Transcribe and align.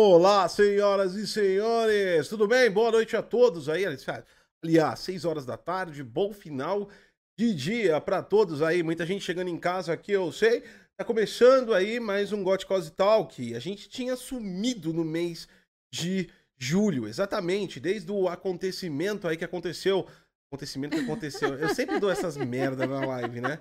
Olá, 0.00 0.48
senhoras 0.48 1.16
e 1.16 1.26
senhores, 1.26 2.28
tudo 2.28 2.46
bem? 2.46 2.70
Boa 2.70 2.92
noite 2.92 3.16
a 3.16 3.20
todos 3.20 3.68
aí. 3.68 3.82
Aliás, 4.62 5.00
6 5.00 5.24
horas 5.24 5.44
da 5.44 5.56
tarde, 5.56 6.04
bom 6.04 6.32
final 6.32 6.88
de 7.36 7.52
dia 7.52 8.00
para 8.00 8.22
todos 8.22 8.62
aí. 8.62 8.80
Muita 8.80 9.04
gente 9.04 9.24
chegando 9.24 9.48
em 9.48 9.58
casa 9.58 9.92
aqui, 9.92 10.12
eu 10.12 10.30
sei. 10.30 10.62
Tá 10.96 11.04
começando 11.04 11.74
aí 11.74 11.98
mais 11.98 12.32
um 12.32 12.44
Got 12.44 12.64
Cause 12.64 12.92
Talk. 12.92 13.56
A 13.56 13.58
gente 13.58 13.88
tinha 13.88 14.14
sumido 14.14 14.92
no 14.92 15.04
mês 15.04 15.48
de 15.92 16.30
julho, 16.56 17.08
exatamente, 17.08 17.80
desde 17.80 18.12
o 18.12 18.28
acontecimento 18.28 19.26
aí 19.26 19.36
que 19.36 19.44
aconteceu. 19.44 20.06
Acontecimento 20.48 20.96
que 20.96 21.02
aconteceu. 21.02 21.54
Eu 21.58 21.74
sempre 21.74 21.98
dou 21.98 22.08
essas 22.08 22.36
merda 22.36 22.86
na 22.86 23.04
live, 23.04 23.40
né? 23.40 23.58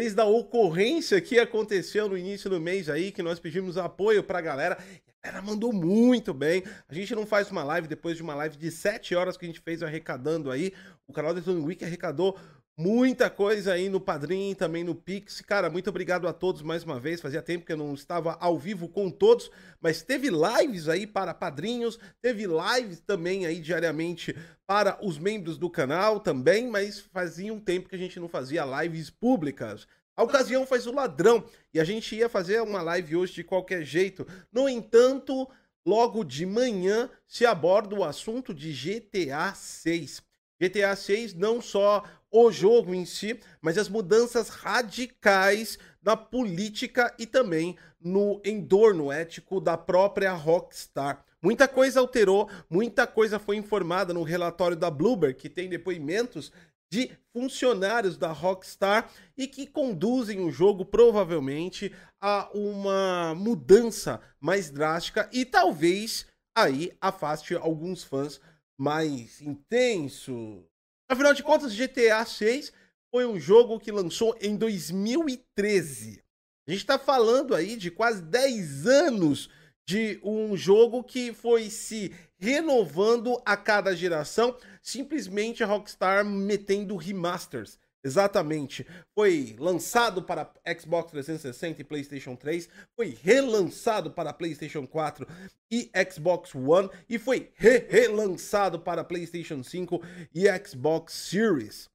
Desde 0.00 0.18
a 0.18 0.24
ocorrência 0.24 1.20
que 1.20 1.38
aconteceu 1.38 2.08
no 2.08 2.16
início 2.16 2.48
do 2.48 2.58
mês 2.58 2.88
aí, 2.88 3.12
que 3.12 3.22
nós 3.22 3.38
pedimos 3.38 3.76
apoio 3.76 4.24
pra 4.24 4.40
galera. 4.40 4.78
A 5.22 5.26
galera 5.26 5.44
mandou 5.44 5.74
muito 5.74 6.32
bem. 6.32 6.62
A 6.88 6.94
gente 6.94 7.14
não 7.14 7.26
faz 7.26 7.50
uma 7.50 7.62
live 7.62 7.86
depois 7.86 8.16
de 8.16 8.22
uma 8.22 8.34
live 8.34 8.56
de 8.56 8.70
7 8.70 9.14
horas 9.14 9.36
que 9.36 9.44
a 9.44 9.48
gente 9.48 9.60
fez 9.60 9.82
arrecadando 9.82 10.50
aí. 10.50 10.72
O 11.06 11.12
canal 11.12 11.34
do 11.34 11.42
Tony 11.42 11.60
Week 11.62 11.84
arrecadou 11.84 12.34
muita 12.80 13.28
coisa 13.28 13.74
aí 13.74 13.90
no 13.90 14.00
Padrim, 14.00 14.54
também 14.54 14.82
no 14.82 14.94
Pix. 14.94 15.42
Cara, 15.42 15.68
muito 15.68 15.90
obrigado 15.90 16.26
a 16.26 16.32
todos 16.32 16.62
mais 16.62 16.82
uma 16.82 16.98
vez. 16.98 17.20
Fazia 17.20 17.42
tempo 17.42 17.66
que 17.66 17.72
eu 17.72 17.76
não 17.76 17.92
estava 17.92 18.38
ao 18.40 18.58
vivo 18.58 18.88
com 18.88 19.10
todos, 19.10 19.50
mas 19.82 20.00
teve 20.00 20.30
lives 20.30 20.88
aí 20.88 21.06
para 21.06 21.34
padrinhos, 21.34 21.98
teve 22.22 22.46
lives 22.46 23.00
também 23.00 23.44
aí 23.44 23.60
diariamente 23.60 24.34
para 24.66 24.98
os 25.04 25.18
membros 25.18 25.58
do 25.58 25.68
canal 25.68 26.20
também, 26.20 26.68
mas 26.70 27.00
fazia 27.00 27.52
um 27.52 27.60
tempo 27.60 27.86
que 27.86 27.96
a 27.96 27.98
gente 27.98 28.18
não 28.18 28.30
fazia 28.30 28.64
lives 28.64 29.10
públicas. 29.10 29.86
A 30.20 30.22
ocasião 30.22 30.66
faz 30.66 30.86
o 30.86 30.92
ladrão 30.92 31.42
e 31.72 31.80
a 31.80 31.84
gente 31.84 32.14
ia 32.14 32.28
fazer 32.28 32.60
uma 32.60 32.82
live 32.82 33.16
hoje 33.16 33.32
de 33.32 33.42
qualquer 33.42 33.82
jeito. 33.86 34.26
No 34.52 34.68
entanto, 34.68 35.48
logo 35.82 36.24
de 36.24 36.44
manhã 36.44 37.08
se 37.26 37.46
aborda 37.46 37.94
o 37.94 38.04
assunto 38.04 38.52
de 38.52 38.70
GTA 38.70 39.54
6. 39.54 40.20
GTA 40.60 40.94
6 40.94 41.32
não 41.32 41.62
só 41.62 42.04
o 42.30 42.52
jogo 42.52 42.94
em 42.94 43.06
si, 43.06 43.40
mas 43.62 43.78
as 43.78 43.88
mudanças 43.88 44.50
radicais 44.50 45.78
na 46.02 46.14
política 46.18 47.14
e 47.18 47.24
também 47.24 47.78
no 47.98 48.42
entorno 48.44 49.10
ético 49.10 49.58
da 49.58 49.78
própria 49.78 50.34
Rockstar. 50.34 51.24
Muita 51.42 51.66
coisa 51.66 51.98
alterou, 52.00 52.50
muita 52.68 53.06
coisa 53.06 53.38
foi 53.38 53.56
informada 53.56 54.12
no 54.12 54.22
relatório 54.22 54.76
da 54.76 54.90
Bloomberg, 54.90 55.34
que 55.34 55.48
tem 55.48 55.70
depoimentos 55.70 56.52
de 56.92 57.10
funcionários 57.32 58.16
da 58.16 58.32
Rockstar 58.32 59.10
e 59.36 59.46
que 59.46 59.66
conduzem 59.66 60.40
o 60.40 60.50
jogo 60.50 60.84
provavelmente 60.84 61.94
a 62.20 62.50
uma 62.52 63.34
mudança 63.34 64.20
mais 64.40 64.70
drástica 64.70 65.28
e 65.32 65.44
talvez 65.44 66.26
aí 66.56 66.92
afaste 67.00 67.54
alguns 67.54 68.02
fãs 68.02 68.40
mais 68.78 69.40
intensos 69.40 70.70
Afinal 71.10 71.34
de 71.34 71.42
contas, 71.42 71.74
GTA 71.74 72.24
6 72.24 72.72
foi 73.12 73.26
um 73.26 73.36
jogo 73.36 73.80
que 73.80 73.90
lançou 73.90 74.38
em 74.40 74.56
2013. 74.56 76.22
A 76.68 76.70
gente 76.70 76.82
está 76.82 77.00
falando 77.00 77.52
aí 77.52 77.74
de 77.74 77.90
quase 77.90 78.22
10 78.22 78.86
anos 78.86 79.50
de 79.88 80.20
um 80.22 80.56
jogo 80.56 81.02
que 81.02 81.34
foi 81.34 81.68
se 81.68 82.14
renovando 82.40 83.40
a 83.44 83.56
cada 83.56 83.94
geração, 83.94 84.56
simplesmente 84.80 85.62
a 85.62 85.66
Rockstar 85.66 86.24
metendo 86.24 86.96
remasters. 86.96 87.78
Exatamente. 88.02 88.86
Foi 89.14 89.54
lançado 89.58 90.22
para 90.22 90.50
Xbox 90.78 91.10
360 91.10 91.82
e 91.82 91.84
PlayStation 91.84 92.34
3, 92.34 92.68
foi 92.96 93.16
relançado 93.22 94.10
para 94.10 94.32
PlayStation 94.32 94.86
4 94.86 95.26
e 95.70 95.90
Xbox 96.10 96.54
One 96.54 96.88
e 97.08 97.18
foi 97.18 97.50
re-relançado 97.54 98.80
para 98.80 99.04
PlayStation 99.04 99.62
5 99.62 100.02
e 100.34 100.46
Xbox 100.66 101.12
Series. 101.12 101.90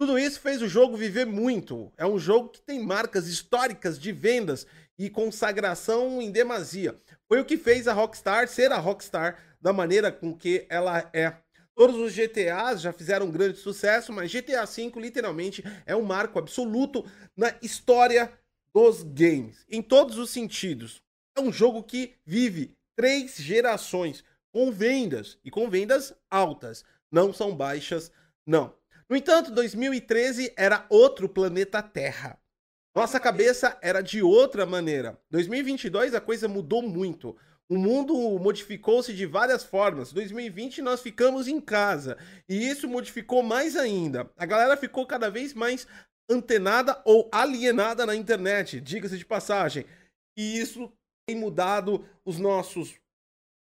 Tudo 0.00 0.18
isso 0.18 0.40
fez 0.40 0.62
o 0.62 0.68
jogo 0.68 0.96
viver 0.96 1.26
muito. 1.26 1.92
É 1.96 2.06
um 2.06 2.18
jogo 2.18 2.48
que 2.48 2.62
tem 2.62 2.82
marcas 2.82 3.28
históricas 3.28 3.98
de 3.98 4.10
vendas 4.10 4.66
e 4.98 5.10
consagração 5.10 6.20
em 6.20 6.30
demasia. 6.30 6.98
Foi 7.28 7.40
o 7.40 7.44
que 7.44 7.56
fez 7.56 7.86
a 7.86 7.92
Rockstar 7.92 8.48
ser 8.48 8.72
a 8.72 8.78
Rockstar 8.78 9.38
da 9.62 9.72
maneira 9.72 10.10
com 10.10 10.36
que 10.36 10.66
ela 10.68 11.08
é. 11.14 11.36
Todos 11.74 11.96
os 11.96 12.12
GTAs 12.12 12.82
já 12.82 12.92
fizeram 12.92 13.26
um 13.26 13.30
grande 13.30 13.56
sucesso, 13.56 14.12
mas 14.12 14.30
GTA 14.30 14.66
V 14.66 14.92
literalmente 14.96 15.64
é 15.86 15.96
um 15.96 16.02
marco 16.02 16.38
absoluto 16.38 17.06
na 17.36 17.54
história 17.62 18.30
dos 18.74 19.02
games, 19.02 19.64
em 19.70 19.80
todos 19.80 20.18
os 20.18 20.30
sentidos. 20.30 21.02
É 21.36 21.40
um 21.40 21.52
jogo 21.52 21.82
que 21.82 22.14
vive 22.26 22.76
três 22.94 23.36
gerações 23.36 24.22
com 24.52 24.70
vendas 24.70 25.38
e 25.42 25.50
com 25.50 25.70
vendas 25.70 26.14
altas, 26.30 26.84
não 27.10 27.32
são 27.32 27.56
baixas, 27.56 28.12
não. 28.46 28.74
No 29.08 29.16
entanto, 29.16 29.50
2013 29.50 30.52
era 30.56 30.84
outro 30.90 31.28
planeta 31.28 31.82
Terra. 31.82 32.38
Nossa 32.94 33.18
cabeça 33.18 33.78
era 33.80 34.02
de 34.02 34.22
outra 34.22 34.66
maneira. 34.66 35.18
2022 35.30 36.14
a 36.14 36.20
coisa 36.20 36.46
mudou 36.46 36.82
muito. 36.82 37.34
O 37.72 37.78
mundo 37.78 38.14
modificou-se 38.38 39.14
de 39.14 39.24
várias 39.24 39.64
formas. 39.64 40.12
2020 40.12 40.82
nós 40.82 41.00
ficamos 41.00 41.48
em 41.48 41.58
casa 41.58 42.18
e 42.46 42.68
isso 42.68 42.86
modificou 42.86 43.42
mais 43.42 43.78
ainda. 43.78 44.30
A 44.36 44.44
galera 44.44 44.76
ficou 44.76 45.06
cada 45.06 45.30
vez 45.30 45.54
mais 45.54 45.86
antenada 46.30 47.00
ou 47.06 47.30
alienada 47.32 48.04
na 48.04 48.14
internet, 48.14 48.78
diga-se 48.78 49.16
de 49.16 49.24
passagem. 49.24 49.86
E 50.36 50.58
isso 50.58 50.92
tem 51.26 51.34
mudado 51.34 52.06
os 52.26 52.38
nossos 52.38 53.00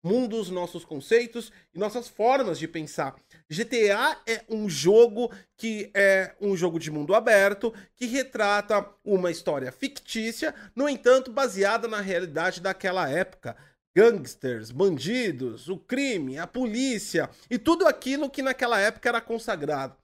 mundos, 0.03 0.51
nossos 0.51 0.85
conceitos 0.85 1.51
e 1.73 1.79
nossas 1.79 2.07
formas 2.07 2.59
de 2.59 2.67
pensar. 2.67 3.16
GTA 3.49 4.22
é 4.27 4.45
um 4.47 4.69
jogo 4.69 5.31
que 5.57 5.89
é 5.95 6.35
um 6.39 6.55
jogo 6.55 6.77
de 6.77 6.91
mundo 6.91 7.16
aberto, 7.16 7.73
que 7.95 8.05
retrata 8.05 8.87
uma 9.03 9.31
história 9.31 9.72
fictícia, 9.72 10.53
no 10.75 10.87
entanto, 10.87 11.31
baseada 11.31 11.87
na 11.87 12.01
realidade 12.01 12.61
daquela 12.61 13.09
época 13.09 13.57
gangsters, 13.95 14.72
bandidos, 14.72 15.69
o 15.69 15.78
crime, 15.78 16.38
a 16.38 16.45
polícia 16.45 17.29
e 17.50 17.57
tudo 17.57 17.88
aquilo 17.88 18.29
que 18.29 18.41
naquela 18.41 18.79
época 18.79 19.07
era 19.07 19.22
consagrado. 19.22 19.95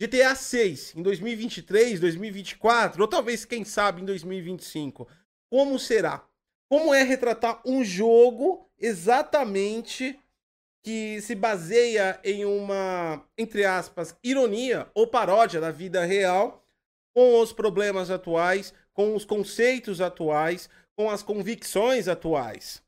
GTA 0.00 0.34
6 0.34 0.96
em 0.96 1.02
2023, 1.02 2.00
2024 2.00 3.00
ou 3.00 3.06
talvez 3.08 3.44
quem 3.44 3.64
sabe 3.64 4.02
em 4.02 4.04
2025. 4.04 5.06
Como 5.48 5.78
será? 5.78 6.26
Como 6.68 6.92
é 6.92 7.04
retratar 7.04 7.62
um 7.64 7.84
jogo 7.84 8.68
exatamente 8.76 10.18
que 10.82 11.20
se 11.22 11.34
baseia 11.34 12.20
em 12.24 12.44
uma, 12.44 13.24
entre 13.38 13.64
aspas, 13.64 14.18
ironia 14.22 14.90
ou 14.92 15.06
paródia 15.06 15.60
da 15.60 15.70
vida 15.70 16.04
real, 16.04 16.66
com 17.14 17.40
os 17.40 17.52
problemas 17.52 18.10
atuais, 18.10 18.74
com 18.92 19.14
os 19.14 19.24
conceitos 19.24 20.00
atuais, 20.00 20.68
com 20.96 21.08
as 21.08 21.22
convicções 21.22 22.08
atuais. 22.08 22.83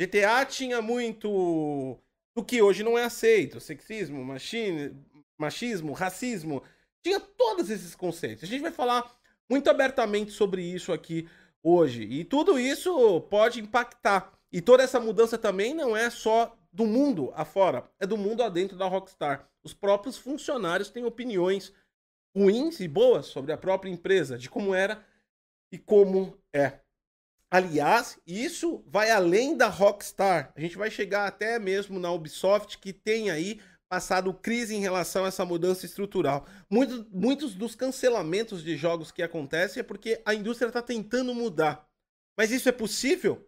GTA 0.00 0.46
tinha 0.46 0.80
muito 0.80 1.98
do 2.34 2.42
que 2.42 2.62
hoje 2.62 2.82
não 2.82 2.96
é 2.96 3.04
aceito: 3.04 3.60
sexismo, 3.60 4.24
machine, 4.24 4.96
machismo, 5.38 5.92
racismo. 5.92 6.62
Tinha 7.02 7.20
todos 7.20 7.68
esses 7.68 7.94
conceitos. 7.94 8.44
A 8.44 8.46
gente 8.46 8.62
vai 8.62 8.70
falar 8.70 9.14
muito 9.48 9.68
abertamente 9.68 10.30
sobre 10.30 10.62
isso 10.62 10.90
aqui 10.90 11.28
hoje. 11.62 12.04
E 12.04 12.24
tudo 12.24 12.58
isso 12.58 13.20
pode 13.28 13.60
impactar. 13.60 14.32
E 14.50 14.62
toda 14.62 14.82
essa 14.82 14.98
mudança 14.98 15.36
também 15.36 15.74
não 15.74 15.94
é 15.94 16.08
só 16.08 16.56
do 16.72 16.86
mundo 16.86 17.30
afora, 17.34 17.90
é 17.98 18.06
do 18.06 18.16
mundo 18.16 18.42
adentro 18.42 18.78
da 18.78 18.86
Rockstar. 18.86 19.48
Os 19.62 19.74
próprios 19.74 20.16
funcionários 20.16 20.88
têm 20.88 21.04
opiniões 21.04 21.74
ruins 22.34 22.80
e 22.80 22.88
boas 22.88 23.26
sobre 23.26 23.52
a 23.52 23.58
própria 23.58 23.90
empresa, 23.90 24.38
de 24.38 24.48
como 24.48 24.74
era 24.74 25.04
e 25.70 25.78
como 25.78 26.38
é. 26.54 26.80
Aliás, 27.50 28.16
isso 28.24 28.84
vai 28.86 29.10
além 29.10 29.56
da 29.56 29.66
Rockstar. 29.66 30.52
A 30.54 30.60
gente 30.60 30.78
vai 30.78 30.88
chegar 30.88 31.26
até 31.26 31.58
mesmo 31.58 31.98
na 31.98 32.12
Ubisoft, 32.12 32.78
que 32.78 32.92
tem 32.92 33.28
aí 33.28 33.60
passado 33.90 34.32
crise 34.32 34.72
em 34.72 34.80
relação 34.80 35.24
a 35.24 35.28
essa 35.28 35.44
mudança 35.44 35.84
estrutural. 35.84 36.46
Muitos, 36.70 37.04
muitos 37.10 37.56
dos 37.56 37.74
cancelamentos 37.74 38.62
de 38.62 38.76
jogos 38.76 39.10
que 39.10 39.20
acontecem 39.20 39.80
é 39.80 39.82
porque 39.82 40.22
a 40.24 40.32
indústria 40.32 40.68
está 40.68 40.80
tentando 40.80 41.34
mudar. 41.34 41.84
Mas 42.38 42.52
isso 42.52 42.68
é 42.68 42.72
possível? 42.72 43.44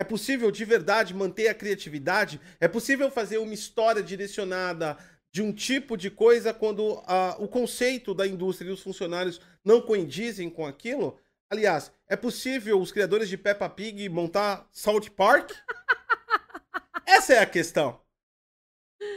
É 0.00 0.04
possível 0.04 0.50
de 0.50 0.64
verdade 0.64 1.14
manter 1.14 1.46
a 1.46 1.54
criatividade? 1.54 2.40
É 2.58 2.66
possível 2.66 3.08
fazer 3.08 3.38
uma 3.38 3.54
história 3.54 4.02
direcionada 4.02 4.98
de 5.32 5.42
um 5.42 5.52
tipo 5.52 5.96
de 5.96 6.10
coisa 6.10 6.52
quando 6.52 6.94
uh, 6.94 7.36
o 7.38 7.46
conceito 7.46 8.12
da 8.14 8.26
indústria 8.26 8.68
e 8.68 8.72
os 8.72 8.82
funcionários 8.82 9.40
não 9.64 9.80
coindizem 9.80 10.50
com 10.50 10.66
aquilo? 10.66 11.20
Aliás, 11.50 11.90
é 12.06 12.14
possível 12.14 12.78
os 12.78 12.92
criadores 12.92 13.28
de 13.28 13.38
Peppa 13.38 13.70
Pig 13.70 14.08
montar 14.10 14.68
South 14.70 15.08
Park? 15.16 15.50
Essa 17.06 17.34
é 17.34 17.38
a 17.38 17.46
questão. 17.46 18.00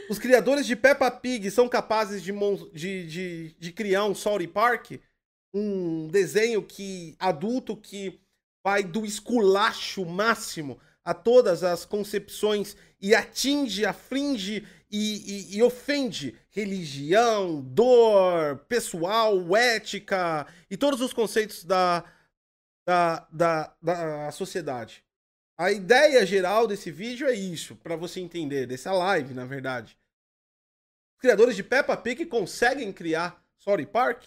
Os 0.08 0.18
criadores 0.18 0.66
de 0.66 0.74
Peppa 0.74 1.10
Pig 1.10 1.50
são 1.50 1.68
capazes 1.68 2.22
de, 2.22 2.32
de, 2.72 3.06
de, 3.06 3.56
de 3.58 3.72
criar 3.72 4.04
um 4.04 4.14
South 4.14 4.46
Park? 4.48 4.92
Um 5.52 6.08
desenho 6.08 6.62
que 6.62 7.14
adulto 7.18 7.76
que 7.76 8.18
vai 8.64 8.82
do 8.82 9.04
esculacho 9.04 10.06
máximo 10.06 10.80
a 11.04 11.12
todas 11.12 11.62
as 11.62 11.84
concepções 11.84 12.76
e 13.00 13.14
atinge, 13.14 13.84
afringe 13.84 14.66
e, 14.90 15.52
e, 15.52 15.56
e, 15.56 15.62
ofende 15.62 16.34
religião, 16.50 17.60
dor, 17.60 18.58
pessoal, 18.68 19.56
ética 19.56 20.46
e 20.70 20.76
todos 20.76 21.00
os 21.00 21.12
conceitos 21.12 21.64
da, 21.64 22.04
da, 22.86 23.26
da, 23.30 23.76
da 23.80 24.30
sociedade. 24.30 25.04
A 25.58 25.70
ideia 25.70 26.24
geral 26.26 26.66
desse 26.66 26.90
vídeo 26.90 27.28
é 27.28 27.34
isso, 27.34 27.76
para 27.76 27.94
você 27.94 28.20
entender, 28.20 28.66
dessa 28.66 28.92
live, 28.92 29.34
na 29.34 29.44
verdade. 29.44 29.96
Os 31.14 31.20
criadores 31.20 31.54
de 31.54 31.62
Peppa 31.62 31.96
Pig 31.96 32.26
conseguem 32.26 32.92
criar 32.92 33.44
Sorry 33.58 33.86
Park? 33.86 34.24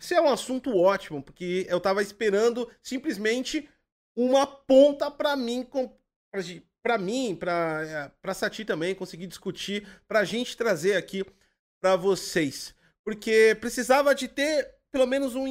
Esse 0.00 0.14
é 0.14 0.20
um 0.20 0.28
assunto 0.28 0.76
ótimo, 0.76 1.22
porque 1.22 1.66
eu 1.68 1.80
tava 1.80 2.02
esperando 2.02 2.70
simplesmente 2.82 3.68
uma 4.16 4.46
ponta 4.46 5.10
para 5.10 5.36
mim, 5.36 5.66
para 6.82 6.98
mim, 6.98 7.36
para 7.36 8.12
para 8.20 8.34
Sati 8.34 8.64
também 8.64 8.94
conseguir 8.94 9.26
discutir, 9.26 9.86
para 10.08 10.20
a 10.20 10.24
gente 10.24 10.56
trazer 10.56 10.96
aqui 10.96 11.24
para 11.80 11.96
vocês, 11.96 12.74
porque 13.04 13.56
precisava 13.60 14.14
de 14.14 14.26
ter 14.26 14.74
pelo 14.90 15.06
menos 15.06 15.34
um, 15.34 15.46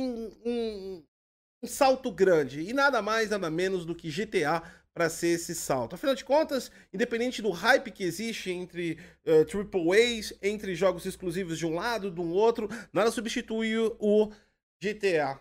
um, 0.46 1.06
um 1.64 1.68
salto 1.68 2.12
grande 2.12 2.60
e 2.62 2.74
nada 2.74 3.02
mais 3.02 3.30
nada 3.30 3.50
menos 3.50 3.86
do 3.86 3.96
que 3.96 4.10
GTA 4.10 4.62
para 4.94 5.10
ser 5.10 5.30
esse 5.30 5.56
salto. 5.56 5.96
Afinal 5.96 6.14
de 6.14 6.24
contas, 6.24 6.70
independente 6.94 7.42
do 7.42 7.50
hype 7.50 7.90
que 7.90 8.04
existe 8.04 8.52
entre 8.52 9.00
uh, 9.26 9.44
Triple 9.46 9.90
A's, 9.92 10.34
entre 10.42 10.76
jogos 10.76 11.06
exclusivos 11.06 11.58
de 11.58 11.66
um 11.66 11.74
lado, 11.74 12.12
de 12.12 12.22
um 12.22 12.32
outro, 12.32 12.70
nada 12.92 13.10
substitui 13.10 13.76
o 14.00 14.32
GTA. 14.80 15.40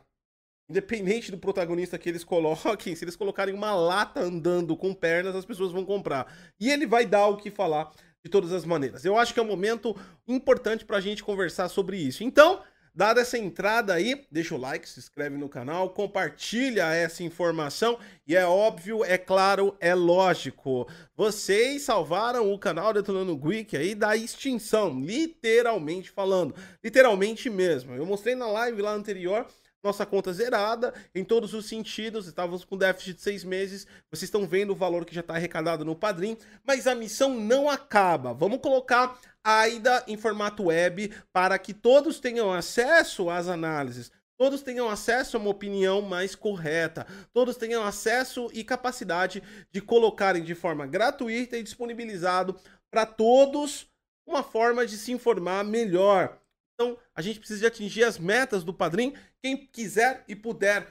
Independente 0.70 1.30
do 1.30 1.36
protagonista 1.36 1.98
que 1.98 2.08
eles 2.08 2.24
coloquem, 2.24 2.94
se 2.96 3.04
eles 3.04 3.16
colocarem 3.16 3.54
uma 3.54 3.74
lata 3.74 4.20
andando 4.20 4.74
com 4.74 4.94
pernas, 4.94 5.36
as 5.36 5.44
pessoas 5.44 5.70
vão 5.70 5.84
comprar. 5.84 6.32
E 6.58 6.70
ele 6.70 6.86
vai 6.86 7.04
dar 7.04 7.26
o 7.26 7.36
que 7.36 7.50
falar 7.50 7.92
de 8.24 8.30
todas 8.30 8.52
as 8.52 8.64
maneiras. 8.64 9.04
Eu 9.04 9.18
acho 9.18 9.34
que 9.34 9.40
é 9.40 9.42
um 9.42 9.46
momento 9.46 9.94
importante 10.26 10.84
para 10.84 10.96
a 10.96 11.00
gente 11.00 11.22
conversar 11.22 11.68
sobre 11.68 11.98
isso. 11.98 12.24
Então, 12.24 12.62
Dada 12.94 13.22
essa 13.22 13.38
entrada 13.38 13.94
aí, 13.94 14.26
deixa 14.30 14.54
o 14.54 14.58
like, 14.58 14.86
se 14.86 15.00
inscreve 15.00 15.38
no 15.38 15.48
canal, 15.48 15.88
compartilha 15.90 16.92
essa 16.92 17.22
informação 17.22 17.98
e 18.26 18.36
é 18.36 18.44
óbvio, 18.44 19.02
é 19.02 19.16
claro, 19.16 19.74
é 19.80 19.94
lógico. 19.94 20.86
Vocês 21.16 21.82
salvaram 21.82 22.52
o 22.52 22.58
canal 22.58 22.92
Detonando 22.92 23.34
Geek 23.34 23.74
aí 23.78 23.94
da 23.94 24.14
extinção, 24.14 25.00
literalmente 25.00 26.10
falando. 26.10 26.54
Literalmente 26.84 27.48
mesmo. 27.48 27.94
Eu 27.94 28.04
mostrei 28.04 28.34
na 28.34 28.46
live 28.46 28.82
lá 28.82 28.92
anterior 28.92 29.46
nossa 29.82 30.06
conta 30.06 30.32
zerada 30.32 30.94
em 31.14 31.24
todos 31.24 31.54
os 31.54 31.66
sentidos, 31.66 32.26
estávamos 32.26 32.64
com 32.64 32.76
déficit 32.76 33.14
de 33.14 33.22
seis 33.22 33.42
meses, 33.42 33.86
vocês 34.10 34.24
estão 34.24 34.46
vendo 34.46 34.70
o 34.70 34.76
valor 34.76 35.04
que 35.04 35.14
já 35.14 35.20
está 35.20 35.34
arrecadado 35.34 35.84
no 35.84 35.96
Padrim, 35.96 36.36
mas 36.64 36.86
a 36.86 36.94
missão 36.94 37.34
não 37.34 37.68
acaba. 37.68 38.32
Vamos 38.32 38.60
colocar 38.60 39.18
AIDA 39.42 40.04
em 40.06 40.16
formato 40.16 40.64
web 40.64 41.12
para 41.32 41.58
que 41.58 41.74
todos 41.74 42.20
tenham 42.20 42.52
acesso 42.52 43.28
às 43.28 43.48
análises, 43.48 44.12
todos 44.36 44.62
tenham 44.62 44.88
acesso 44.88 45.36
a 45.36 45.40
uma 45.40 45.50
opinião 45.50 46.00
mais 46.00 46.34
correta, 46.34 47.06
todos 47.32 47.56
tenham 47.56 47.84
acesso 47.84 48.48
e 48.52 48.62
capacidade 48.62 49.42
de 49.70 49.80
colocarem 49.80 50.44
de 50.44 50.54
forma 50.54 50.86
gratuita 50.86 51.56
e 51.56 51.62
disponibilizado 51.62 52.56
para 52.90 53.04
todos 53.04 53.88
uma 54.26 54.42
forma 54.42 54.86
de 54.86 54.96
se 54.96 55.12
informar 55.12 55.64
melhor. 55.64 56.38
Então, 56.74 56.96
a 57.14 57.22
gente 57.22 57.38
precisa 57.38 57.66
atingir 57.66 58.04
as 58.04 58.18
metas 58.18 58.64
do 58.64 58.72
Padrim. 58.72 59.14
Quem 59.42 59.56
quiser 59.56 60.24
e 60.28 60.36
puder 60.36 60.86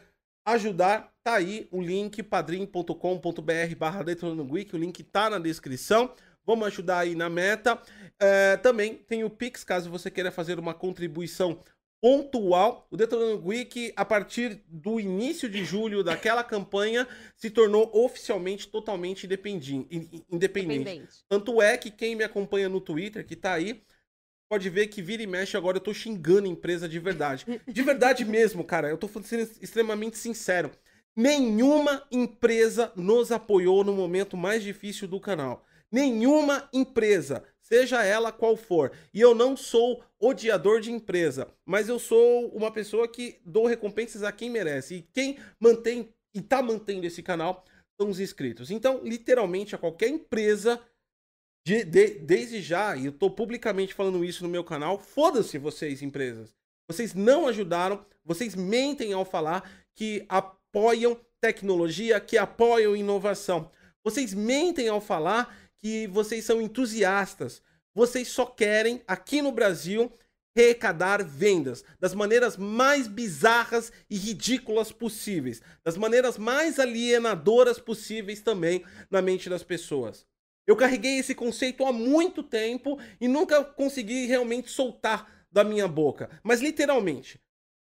ajudar, 0.46 1.14
tá 1.24 1.36
aí 1.36 1.68
o 1.72 1.82
link 1.82 2.22
padrim.com.br 2.22 3.76
barra 3.78 4.02
o 4.02 4.78
link 4.78 5.04
tá 5.04 5.30
na 5.30 5.40
descrição. 5.40 6.14
Vamos 6.46 6.68
ajudar 6.68 7.00
aí 7.00 7.16
na 7.16 7.30
meta. 7.30 7.82
É, 8.20 8.58
também 8.58 8.96
tem 8.96 9.24
o 9.24 9.30
Pix, 9.30 9.64
caso 9.64 9.90
você 9.90 10.10
queira 10.10 10.32
fazer 10.32 10.60
uma 10.60 10.74
contribuição 10.74 11.64
pontual. 12.02 12.88
O 12.90 12.98
Detonando 12.98 13.48
Week, 13.48 13.94
a 13.96 14.04
partir 14.04 14.64
do 14.68 15.00
início 15.00 15.48
de 15.48 15.64
julho 15.64 16.04
daquela 16.04 16.44
campanha, 16.44 17.08
se 17.38 17.52
tornou 17.52 17.90
oficialmente 17.94 18.68
totalmente 18.68 19.28
independente. 19.28 19.88
independente. 20.30 21.24
Tanto 21.30 21.62
é 21.62 21.78
que 21.78 21.92
quem 21.92 22.16
me 22.16 22.24
acompanha 22.24 22.68
no 22.68 22.82
Twitter, 22.82 23.26
que 23.26 23.36
tá 23.36 23.54
aí, 23.54 23.84
pode 24.52 24.70
ver 24.70 24.88
que 24.88 25.02
vira 25.02 25.24
e 25.24 25.28
mexe 25.28 25.56
agora 25.56 25.78
eu 25.78 25.82
tô 25.82 25.94
xingando 25.94 26.46
empresa 26.46 26.90
de 26.90 27.00
verdade. 27.00 27.46
De 27.66 27.82
verdade 27.82 28.26
mesmo, 28.26 28.66
cara. 28.66 28.90
Eu 28.90 28.98
tô 28.98 29.08
sendo 29.24 29.50
extremamente 29.62 30.18
sincero. 30.18 30.70
Nenhuma 31.16 32.06
empresa 32.12 32.92
nos 32.94 33.32
apoiou 33.32 33.82
no 33.82 33.94
momento 33.94 34.36
mais 34.36 34.62
difícil 34.62 35.08
do 35.08 35.22
canal. 35.22 35.64
Nenhuma 35.90 36.68
empresa, 36.74 37.46
seja 37.62 38.04
ela 38.04 38.30
qual 38.30 38.58
for. 38.58 38.92
E 39.14 39.22
eu 39.22 39.34
não 39.34 39.56
sou 39.56 40.04
odiador 40.20 40.82
de 40.82 40.92
empresa, 40.92 41.48
mas 41.66 41.88
eu 41.88 41.98
sou 41.98 42.50
uma 42.50 42.72
pessoa 42.72 43.08
que 43.08 43.40
dou 43.46 43.66
recompensas 43.66 44.22
a 44.22 44.34
quem 44.34 44.50
merece. 44.50 44.96
E 44.96 45.02
quem 45.14 45.38
mantém 45.62 46.10
e 46.34 46.42
tá 46.42 46.62
mantendo 46.62 47.08
esse 47.08 47.24
canal 47.24 47.64
são 47.98 48.10
os 48.10 48.20
inscritos. 48.20 48.70
Então, 48.70 49.00
literalmente, 49.02 49.76
a 49.76 49.78
qualquer 49.78 50.10
empresa, 50.10 50.78
de, 51.64 51.84
de, 51.84 52.08
desde 52.20 52.62
já, 52.62 52.96
e 52.96 53.06
eu 53.06 53.12
tô 53.12 53.30
publicamente 53.30 53.94
falando 53.94 54.26
isso 54.26 54.44
no 54.44 54.50
meu 54.50 54.64
canal, 54.64 54.98
foda-se 54.98 55.58
vocês, 55.58 56.02
empresas. 56.02 56.56
Vocês 56.88 57.14
não 57.14 57.48
ajudaram, 57.48 58.06
vocês 58.26 58.56
mentem 58.56 59.14
ao 59.14 59.24
falar 59.24 59.70
que 59.96 60.26
apoiam 60.28 61.20
tecnologia, 61.40 62.20
que 62.20 62.38
apoiam 62.38 62.96
inovação. 62.96 63.70
Vocês 64.04 64.34
mentem 64.34 64.88
ao 64.88 65.00
falar 65.00 65.56
que 65.78 66.08
vocês 66.08 66.44
são 66.44 66.62
entusiastas. 66.62 67.62
Vocês 67.94 68.28
só 68.28 68.46
querem, 68.46 69.02
aqui 69.08 69.42
no 69.42 69.52
Brasil, 69.52 70.12
arrecadar 70.58 71.24
vendas 71.24 71.84
das 72.00 72.14
maneiras 72.14 72.58
mais 72.58 73.08
bizarras 73.08 73.92
e 74.10 74.18
ridículas 74.18 74.92
possíveis, 74.92 75.62
das 75.84 75.98
maneiras 75.98 76.38
mais 76.38 76.80
alienadoras 76.80 77.80
possíveis 77.80 78.42
também 78.42 78.84
na 79.10 79.22
mente 79.22 79.50
das 79.50 79.64
pessoas. 79.64 80.26
Eu 80.68 80.76
carreguei 80.76 81.18
esse 81.18 81.36
conceito 81.36 81.86
há 81.86 81.92
muito 81.92 82.44
tempo 82.44 83.00
e 83.20 83.28
nunca 83.28 83.64
consegui 83.64 84.26
realmente 84.26 84.70
soltar 84.70 85.46
da 85.52 85.64
minha 85.64 85.88
boca, 85.88 86.30
mas 86.44 86.62
literalmente, 86.62 87.40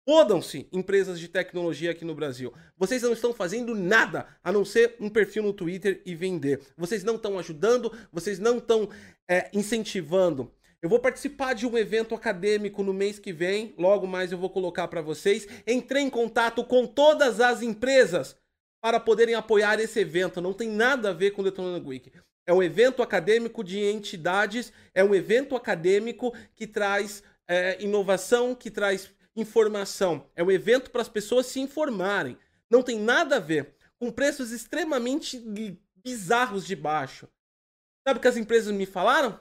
Fodam-se 0.08 0.69
empresas 0.73 1.19
de 1.19 1.26
tecnologia 1.26 1.90
aqui 1.90 2.05
no 2.05 2.14
Brasil. 2.14 2.55
Vocês 2.78 3.02
não 3.02 3.12
estão 3.12 3.34
fazendo 3.34 3.75
nada 3.75 4.28
a 4.43 4.52
não 4.52 4.64
ser 4.64 4.94
um 5.00 5.08
perfil 5.08 5.43
no 5.43 5.52
Twitter 5.52 6.00
e 6.06 6.14
vender. 6.14 6.61
Vocês 6.76 7.02
não 7.02 7.17
estão 7.17 7.37
ajudando, 7.40 7.93
vocês 8.12 8.39
não 8.39 8.58
estão 8.58 8.89
é, 9.29 9.50
incentivando. 9.53 10.55
Eu 10.81 10.89
vou 10.89 11.00
participar 11.00 11.55
de 11.55 11.67
um 11.67 11.77
evento 11.77 12.15
acadêmico 12.15 12.84
no 12.84 12.94
mês 12.94 13.19
que 13.19 13.32
vem, 13.32 13.74
logo 13.77 14.06
mais 14.06 14.31
eu 14.31 14.39
vou 14.39 14.48
colocar 14.48 14.86
para 14.86 15.03
vocês. 15.03 15.48
Entrei 15.67 16.05
em 16.05 16.10
contato 16.10 16.62
com 16.62 16.86
todas 16.86 17.41
as 17.41 17.60
empresas 17.60 18.36
para 18.81 19.00
poderem 19.00 19.34
apoiar 19.34 19.81
esse 19.81 19.98
evento. 19.98 20.41
Não 20.41 20.53
tem 20.53 20.69
nada 20.69 21.10
a 21.10 21.12
ver 21.12 21.32
com 21.32 21.41
o 21.41 21.44
Detonando 21.44 21.89
Week. 21.89 22.12
É 22.46 22.53
um 22.53 22.62
evento 22.62 23.03
acadêmico 23.03 23.65
de 23.65 23.81
entidades, 23.81 24.72
é 24.94 25.03
um 25.03 25.15
evento 25.15 25.56
acadêmico 25.56 26.32
que 26.55 26.67
traz 26.67 27.22
é, 27.48 27.82
inovação, 27.82 28.55
que 28.55 28.70
traz 28.70 29.10
informação. 29.34 30.31
É 30.34 30.43
um 30.43 30.50
evento 30.50 30.91
para 30.91 31.03
as 31.03 31.08
pessoas 31.08 31.46
se 31.46 31.60
informarem. 31.60 32.38
Não 32.70 32.82
tem 32.82 32.98
nada 32.98 33.36
a 33.36 33.41
ver 33.41 33.74
com 33.98 34.10
preços 34.10 34.53
extremamente 34.53 35.43
bizarros 36.05 36.67
de 36.67 36.76
baixo. 36.76 37.29
Sabe 38.06 38.19
o 38.19 38.22
que 38.22 38.29
as 38.29 38.36
empresas 38.36 38.72
me 38.72 38.86
falaram? 38.86 39.41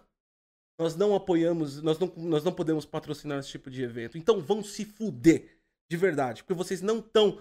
Nós 0.80 0.96
não 0.96 1.16
apoiamos, 1.16 1.82
nós 1.82 1.98
não, 2.00 2.12
nós 2.18 2.44
não 2.44 2.52
podemos 2.52 2.86
patrocinar 2.86 3.40
esse 3.40 3.50
tipo 3.50 3.70
de 3.70 3.84
evento. 3.84 4.18
Então 4.18 4.42
vão 4.42 4.64
se 4.64 4.84
fuder, 4.84 5.60
de 5.90 5.96
verdade. 5.96 6.44
Porque 6.44 6.54
vocês 6.54 6.82
não 6.82 7.00
estão 7.00 7.40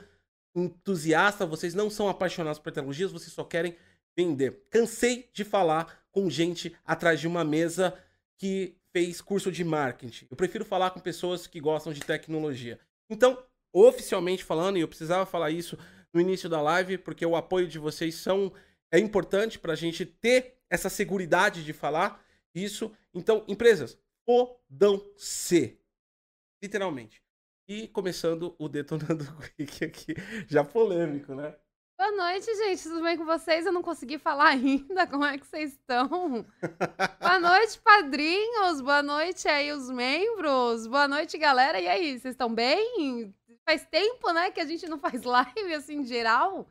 entusiastas, 0.54 1.48
vocês 1.48 1.74
não 1.74 1.90
são 1.90 2.08
apaixonados 2.08 2.60
por 2.60 2.70
tecnologias, 2.70 3.10
vocês 3.10 3.32
só 3.32 3.42
querem 3.42 3.76
vender. 4.16 4.62
Cansei 4.70 5.28
de 5.32 5.44
falar 5.44 6.04
com 6.10 6.30
gente 6.30 6.74
atrás 6.84 7.20
de 7.20 7.26
uma 7.26 7.44
mesa 7.44 7.96
que 8.38 8.76
fez 8.92 9.20
curso 9.20 9.50
de 9.50 9.64
marketing. 9.64 10.26
Eu 10.30 10.36
prefiro 10.36 10.64
falar 10.64 10.90
com 10.90 11.00
pessoas 11.00 11.46
que 11.46 11.60
gostam 11.60 11.92
de 11.92 12.00
tecnologia. 12.00 12.78
Então, 13.10 13.44
oficialmente 13.72 14.44
falando, 14.44 14.78
e 14.78 14.80
eu 14.80 14.88
precisava 14.88 15.26
falar 15.26 15.50
isso 15.50 15.76
no 16.12 16.20
início 16.20 16.48
da 16.48 16.62
live, 16.62 16.98
porque 16.98 17.26
o 17.26 17.34
apoio 17.34 17.66
de 17.66 17.78
vocês 17.78 18.14
são 18.14 18.52
é 18.92 18.98
importante 18.98 19.58
para 19.58 19.72
a 19.72 19.76
gente 19.76 20.06
ter 20.06 20.56
essa 20.70 20.88
segurança 20.88 21.60
de 21.60 21.72
falar 21.72 22.24
isso. 22.54 22.92
Então, 23.12 23.44
empresas, 23.48 23.98
fodam-se. 24.24 25.80
Literalmente. 26.62 27.20
E 27.66 27.88
começando 27.88 28.54
o 28.58 28.68
Detonando 28.68 29.24
Quick 29.56 29.84
aqui, 29.84 30.14
já 30.46 30.62
polêmico, 30.62 31.34
né? 31.34 31.56
Boa 31.96 32.10
noite, 32.10 32.46
gente. 32.56 32.82
Tudo 32.82 33.02
bem 33.02 33.16
com 33.16 33.24
vocês? 33.24 33.64
Eu 33.64 33.72
não 33.72 33.82
consegui 33.82 34.18
falar 34.18 34.48
ainda. 34.58 35.06
Como 35.06 35.24
é 35.24 35.38
que 35.38 35.46
vocês 35.46 35.72
estão? 35.72 36.08
Boa 37.20 37.38
noite, 37.40 37.78
padrinhos. 37.82 38.80
Boa 38.80 39.02
noite 39.02 39.46
aí, 39.48 39.72
os 39.72 39.88
membros. 39.90 40.86
Boa 40.86 41.06
noite, 41.06 41.38
galera. 41.38 41.80
E 41.80 41.86
aí, 41.86 42.18
vocês 42.18 42.34
estão 42.34 42.52
bem? 42.52 43.32
Faz 43.66 43.86
tempo, 43.90 44.30
né, 44.32 44.50
que 44.50 44.60
a 44.60 44.66
gente 44.66 44.86
não 44.88 44.98
faz 44.98 45.22
live 45.24 45.74
assim 45.74 45.98
em 46.00 46.04
geral. 46.04 46.66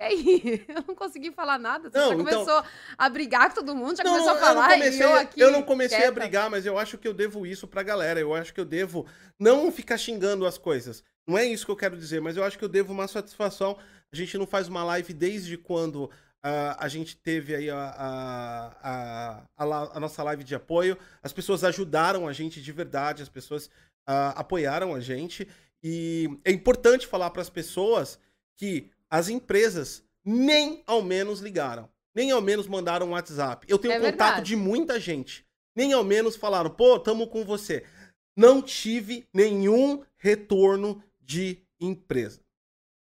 aí, 0.00 0.64
eu 0.66 0.82
não 0.88 0.94
consegui 0.94 1.30
falar 1.30 1.58
nada. 1.58 1.90
Você 1.90 1.98
Não, 1.98 2.08
já 2.08 2.14
então- 2.14 2.24
começou 2.44 2.64
a 2.98 3.08
brigar 3.08 3.50
com 3.50 3.54
todo 3.56 3.76
mundo, 3.76 3.96
já 3.98 4.02
Não, 4.02 4.12
começou 4.12 4.32
a 4.32 4.34
eu 4.34 4.40
falar 4.40 4.68
não 4.68 4.74
comecei, 4.78 4.98
e 4.98 5.02
eu 5.02 5.14
aqui. 5.14 5.40
eu 5.40 5.50
não 5.52 5.62
comecei 5.62 5.98
a 5.98 6.00
quieta. 6.00 6.14
brigar, 6.14 6.50
mas 6.50 6.66
eu 6.66 6.76
acho 6.78 6.98
que 6.98 7.06
eu 7.06 7.14
devo 7.14 7.46
isso 7.46 7.68
pra 7.68 7.82
galera. 7.82 8.18
Eu 8.18 8.34
acho 8.34 8.52
que 8.52 8.60
eu 8.60 8.64
devo 8.64 9.06
não 9.38 9.70
ficar 9.70 9.96
xingando 9.98 10.44
as 10.46 10.56
coisas. 10.58 11.04
Não 11.26 11.38
é 11.38 11.44
isso 11.46 11.64
que 11.64 11.70
eu 11.70 11.76
quero 11.76 11.96
dizer, 11.96 12.20
mas 12.20 12.36
eu 12.36 12.42
acho 12.44 12.58
que 12.58 12.64
eu 12.64 12.68
devo 12.68 12.92
uma 12.92 13.06
satisfação. 13.06 13.78
A 14.14 14.16
gente 14.16 14.38
não 14.38 14.46
faz 14.46 14.68
uma 14.68 14.84
live 14.84 15.12
desde 15.12 15.58
quando 15.58 16.08
ah, 16.40 16.76
a 16.78 16.86
gente 16.86 17.16
teve 17.16 17.52
aí 17.52 17.68
a, 17.68 18.76
a, 18.80 19.46
a, 19.56 19.96
a 19.96 19.98
nossa 19.98 20.22
live 20.22 20.44
de 20.44 20.54
apoio. 20.54 20.96
As 21.20 21.32
pessoas 21.32 21.64
ajudaram 21.64 22.28
a 22.28 22.32
gente 22.32 22.62
de 22.62 22.70
verdade, 22.70 23.24
as 23.24 23.28
pessoas 23.28 23.68
ah, 24.06 24.30
apoiaram 24.36 24.94
a 24.94 25.00
gente. 25.00 25.48
E 25.82 26.30
é 26.44 26.52
importante 26.52 27.08
falar 27.08 27.30
para 27.30 27.42
as 27.42 27.50
pessoas 27.50 28.16
que 28.56 28.88
as 29.10 29.28
empresas 29.28 30.04
nem 30.24 30.84
ao 30.86 31.02
menos 31.02 31.40
ligaram. 31.40 31.88
Nem 32.14 32.30
ao 32.30 32.40
menos 32.40 32.68
mandaram 32.68 33.08
um 33.08 33.10
WhatsApp. 33.10 33.66
Eu 33.68 33.78
tenho 33.78 33.94
É 33.94 33.96
contato 33.98 34.16
verdade. 34.36 34.46
de 34.46 34.54
muita 34.54 35.00
gente. 35.00 35.44
Nem 35.74 35.92
ao 35.92 36.04
menos 36.04 36.36
falaram, 36.36 36.70
pô, 36.70 37.00
tamo 37.00 37.26
com 37.26 37.44
você. 37.44 37.84
Não 38.36 38.62
tive 38.62 39.26
nenhum 39.34 40.04
retorno 40.16 41.02
de 41.20 41.58
empresa. 41.80 42.43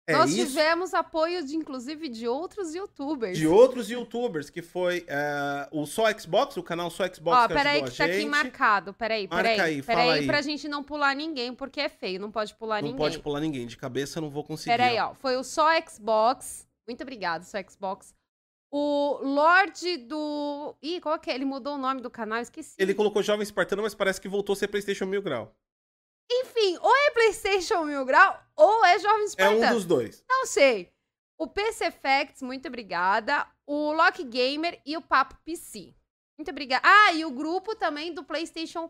É 0.08 0.14
Nós 0.14 0.32
isso. 0.32 0.48
tivemos 0.48 0.94
apoio, 0.94 1.44
de, 1.44 1.56
inclusive, 1.56 2.08
de 2.08 2.28
outros 2.28 2.76
youtubers. 2.76 3.36
De 3.36 3.48
outros 3.48 3.90
youtubers, 3.90 4.52
que 4.52 4.62
foi 4.62 5.04
é, 5.08 5.68
o 5.72 5.88
Só 5.88 6.04
Xbox, 6.12 6.58
o 6.58 6.64
canal 6.64 6.92
Só 6.92 7.12
Xbox 7.12 7.46
Ó, 7.46 7.48
peraí 7.48 7.84
que 7.84 7.98
tá 7.98 8.06
aqui 8.06 8.26
marcado. 8.26 8.94
Peraí, 8.94 9.28
Marca 9.28 9.50
peraí. 9.50 9.60
aí, 9.60 9.82
fala 9.82 10.00
peraí 10.00 10.20
aí. 10.20 10.26
pra 10.28 10.42
gente 10.44 10.68
não 10.68 10.84
pular 10.84 11.16
ninguém, 11.16 11.56
porque 11.56 11.82
é 11.82 11.90
feio, 11.90 12.20
não 12.20 12.30
pode 12.30 12.54
pular 12.54 12.84
Não 12.84 12.90
ninguém. 12.90 12.98
pode 13.00 13.18
pular 13.20 13.40
ninguém. 13.40 13.66
De 13.66 13.76
cabeça 13.76 14.20
eu 14.20 14.22
não 14.22 14.30
vou 14.30 14.44
conseguir. 14.44 14.78
Peraí, 14.78 15.00
ó. 15.00 15.10
ó. 15.10 15.14
Foi 15.16 15.38
o 15.38 15.44
Só 15.44 15.70
Xbox. 15.82 16.68
Muito 16.88 17.02
obrigado, 17.02 17.44
Só 17.44 17.58
Xbox. 17.68 18.14
O 18.72 19.20
Lorde 19.24 19.98
do. 19.98 20.76
Ih, 20.84 21.00
qual 21.02 21.18
que 21.18 21.32
é? 21.32 21.36
Ele 21.36 21.46
mudou 21.46 21.76
o 21.76 21.78
nome 21.78 22.02
do 22.02 22.10
canal, 22.12 22.40
esqueci. 22.40 22.76
Ele 22.78 22.94
colocou 22.94 23.24
Jovem 23.24 23.42
Espartano, 23.42 23.82
mas 23.82 23.96
parece 23.96 24.22
que 24.22 24.28
voltou 24.28 24.54
a 24.54 24.56
ser 24.56 24.68
PlayStation 24.68 25.06
Mil 25.06 25.22
Grau. 25.22 25.56
Enfim, 26.32 26.78
ou 26.82 26.92
é 26.96 27.12
PlayStation 27.12 27.84
Mil 27.84 28.04
Grau 28.06 28.40
ou 28.56 28.84
é 28.86 28.98
Jovem 29.00 29.22
É 29.22 29.26
Espartano. 29.26 29.66
um 29.68 29.74
dos 29.76 29.86
dois. 29.86 30.24
Não 30.28 30.46
sei. 30.46 30.92
O 31.38 31.48
PC 31.48 31.92
Facts, 31.92 32.42
muito 32.42 32.68
obrigada. 32.68 33.46
O 33.68 33.92
Lock 33.92 34.24
Gamer 34.24 34.82
e 34.86 34.96
o 34.98 35.02
Papo 35.02 35.36
PC. 35.44 35.94
Muito 36.38 36.50
obrigada. 36.52 36.82
Ah, 36.88 37.14
e 37.14 37.26
o 37.26 37.32
grupo 37.32 37.76
também 37.76 38.14
do 38.14 38.24
PlayStation 38.24 38.90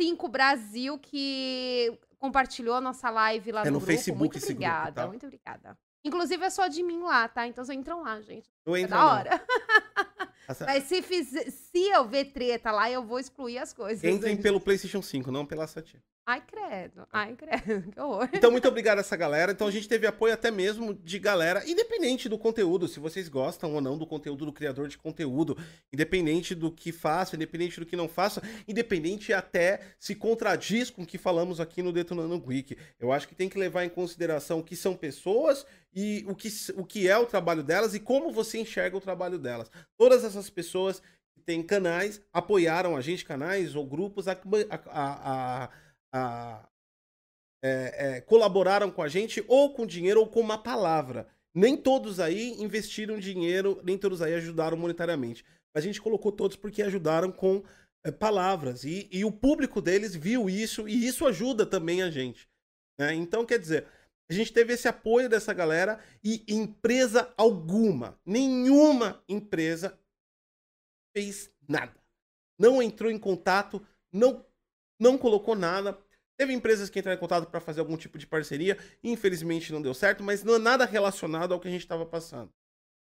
5 0.00 0.28
Brasil 0.28 0.98
que 0.98 1.98
compartilhou 2.18 2.74
a 2.74 2.80
nossa 2.80 3.10
live 3.10 3.50
lá 3.52 3.62
É 3.62 3.64
no, 3.66 3.72
no 3.72 3.78
grupo. 3.78 3.86
Facebook 3.92 4.18
muito 4.18 4.36
esse 4.38 4.52
grupo, 4.52 4.62
obrigada, 4.66 5.02
tá? 5.02 5.06
muito 5.06 5.24
obrigada. 5.26 5.78
Inclusive, 6.04 6.44
é 6.44 6.50
só 6.50 6.66
de 6.66 6.82
mim 6.82 7.00
lá, 7.02 7.28
tá? 7.28 7.46
Então, 7.46 7.62
vocês 7.64 7.76
entram 7.78 8.02
lá, 8.02 8.20
gente. 8.22 8.50
Eu 8.64 8.74
É 8.76 8.80
entro 8.80 8.96
da 8.96 9.06
hora. 9.06 9.44
Essa- 10.48 10.64
Mas 10.66 10.84
se, 10.84 11.02
fizer, 11.02 11.50
se 11.50 11.78
eu 11.90 12.06
ver 12.06 12.26
treta 12.32 12.70
lá, 12.72 12.90
eu 12.90 13.04
vou 13.04 13.18
excluir 13.20 13.58
as 13.58 13.72
coisas. 13.72 14.02
Entrem 14.02 14.32
gente. 14.34 14.42
pelo 14.42 14.60
PlayStation 14.60 15.02
5, 15.02 15.30
não 15.30 15.44
pela 15.46 15.66
Satia. 15.66 16.02
Ai, 16.30 16.42
credo. 16.46 17.06
Ai, 17.12 17.34
credo. 17.34 17.90
Que 17.92 18.00
horror. 18.00 18.28
Então, 18.32 18.50
muito 18.52 18.68
obrigado 18.68 18.98
a 18.98 19.00
essa 19.00 19.16
galera. 19.16 19.50
Então, 19.50 19.66
a 19.66 19.70
gente 19.70 19.88
teve 19.88 20.06
apoio 20.06 20.32
até 20.32 20.48
mesmo 20.50 20.94
de 20.94 21.18
galera, 21.18 21.68
independente 21.68 22.28
do 22.28 22.38
conteúdo, 22.38 22.86
se 22.86 23.00
vocês 23.00 23.28
gostam 23.28 23.74
ou 23.74 23.80
não 23.80 23.98
do 23.98 24.06
conteúdo 24.06 24.46
do 24.46 24.52
criador 24.52 24.86
de 24.86 24.96
conteúdo, 24.96 25.56
independente 25.92 26.54
do 26.54 26.70
que 26.70 26.92
faça, 26.92 27.34
independente 27.34 27.80
do 27.80 27.86
que 27.86 27.96
não 27.96 28.08
faça, 28.08 28.40
independente 28.68 29.32
até 29.32 29.80
se 29.98 30.14
contradiz 30.14 30.88
com 30.88 31.02
o 31.02 31.06
que 31.06 31.18
falamos 31.18 31.58
aqui 31.58 31.82
no 31.82 31.92
Detonando 31.92 32.38
Geek. 32.38 32.76
Eu 33.00 33.10
acho 33.10 33.26
que 33.26 33.34
tem 33.34 33.48
que 33.48 33.58
levar 33.58 33.84
em 33.84 33.88
consideração 33.88 34.62
que 34.62 34.76
são 34.76 34.94
pessoas 34.94 35.66
e 35.92 36.24
o 36.28 36.34
que, 36.36 36.48
o 36.76 36.84
que 36.84 37.08
é 37.08 37.18
o 37.18 37.26
trabalho 37.26 37.64
delas 37.64 37.92
e 37.94 37.98
como 37.98 38.30
você 38.30 38.58
enxerga 38.58 38.96
o 38.96 39.00
trabalho 39.00 39.36
delas. 39.38 39.68
Todas 39.98 40.22
essas 40.22 40.48
pessoas 40.48 41.02
que 41.34 41.40
têm 41.40 41.60
canais 41.62 42.20
apoiaram 42.32 42.96
a 42.96 43.00
gente, 43.00 43.24
canais 43.24 43.74
ou 43.74 43.84
grupos, 43.84 44.28
a- 44.28 44.38
a- 44.70 44.80
a- 45.64 45.70
a, 46.12 46.68
é, 47.62 48.16
é, 48.16 48.20
colaboraram 48.20 48.90
com 48.90 49.02
a 49.02 49.08
gente 49.08 49.44
ou 49.46 49.74
com 49.74 49.86
dinheiro 49.86 50.20
ou 50.20 50.26
com 50.26 50.40
uma 50.40 50.62
palavra. 50.62 51.28
Nem 51.54 51.76
todos 51.76 52.20
aí 52.20 52.52
investiram 52.62 53.18
dinheiro, 53.18 53.80
nem 53.82 53.98
todos 53.98 54.22
aí 54.22 54.34
ajudaram 54.34 54.76
monetariamente. 54.76 55.44
A 55.74 55.80
gente 55.80 56.00
colocou 56.00 56.32
todos 56.32 56.56
porque 56.56 56.82
ajudaram 56.82 57.30
com 57.30 57.62
é, 58.04 58.10
palavras. 58.10 58.84
E, 58.84 59.08
e 59.12 59.24
o 59.24 59.32
público 59.32 59.80
deles 59.80 60.14
viu 60.14 60.48
isso 60.48 60.88
e 60.88 61.06
isso 61.06 61.26
ajuda 61.26 61.66
também 61.66 62.02
a 62.02 62.10
gente. 62.10 62.48
né? 62.98 63.14
Então, 63.14 63.44
quer 63.44 63.58
dizer, 63.58 63.86
a 64.30 64.32
gente 64.32 64.52
teve 64.52 64.72
esse 64.74 64.86
apoio 64.86 65.28
dessa 65.28 65.52
galera 65.52 66.00
e 66.22 66.44
empresa 66.48 67.32
alguma, 67.36 68.18
nenhuma 68.24 69.22
empresa 69.28 69.98
fez 71.16 71.52
nada. 71.68 71.94
Não 72.58 72.80
entrou 72.80 73.10
em 73.10 73.18
contato, 73.18 73.84
não, 74.12 74.44
não 75.00 75.18
colocou 75.18 75.56
nada. 75.56 75.98
Teve 76.38 76.52
empresas 76.52 76.88
que 76.88 76.98
entraram 76.98 77.16
em 77.16 77.20
contato 77.20 77.48
para 77.50 77.60
fazer 77.60 77.80
algum 77.80 77.96
tipo 77.96 78.16
de 78.18 78.26
parceria, 78.26 78.78
infelizmente 79.02 79.72
não 79.72 79.82
deu 79.82 79.92
certo, 79.92 80.22
mas 80.22 80.44
não 80.44 80.54
é 80.54 80.58
nada 80.58 80.84
relacionado 80.84 81.52
ao 81.52 81.60
que 81.60 81.68
a 81.68 81.70
gente 81.70 81.82
estava 81.82 82.06
passando. 82.06 82.52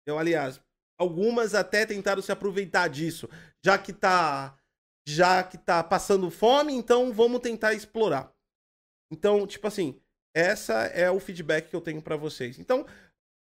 Eu, 0.05 0.17
aliás, 0.17 0.59
algumas 0.97 1.53
até 1.53 1.85
tentaram 1.85 2.21
se 2.21 2.31
aproveitar 2.31 2.89
disso, 2.89 3.29
já 3.63 3.77
que 3.77 3.93
tá 3.93 4.57
já 5.05 5.43
que 5.43 5.57
tá 5.57 5.83
passando 5.83 6.31
fome, 6.31 6.73
então 6.73 7.11
vamos 7.11 7.41
tentar 7.41 7.73
explorar. 7.73 8.33
Então, 9.11 9.45
tipo 9.45 9.67
assim, 9.67 9.99
essa 10.33 10.85
é 10.85 11.11
o 11.11 11.19
feedback 11.19 11.69
que 11.69 11.75
eu 11.75 11.81
tenho 11.81 12.01
para 12.01 12.15
vocês. 12.15 12.57
Então, 12.57 12.85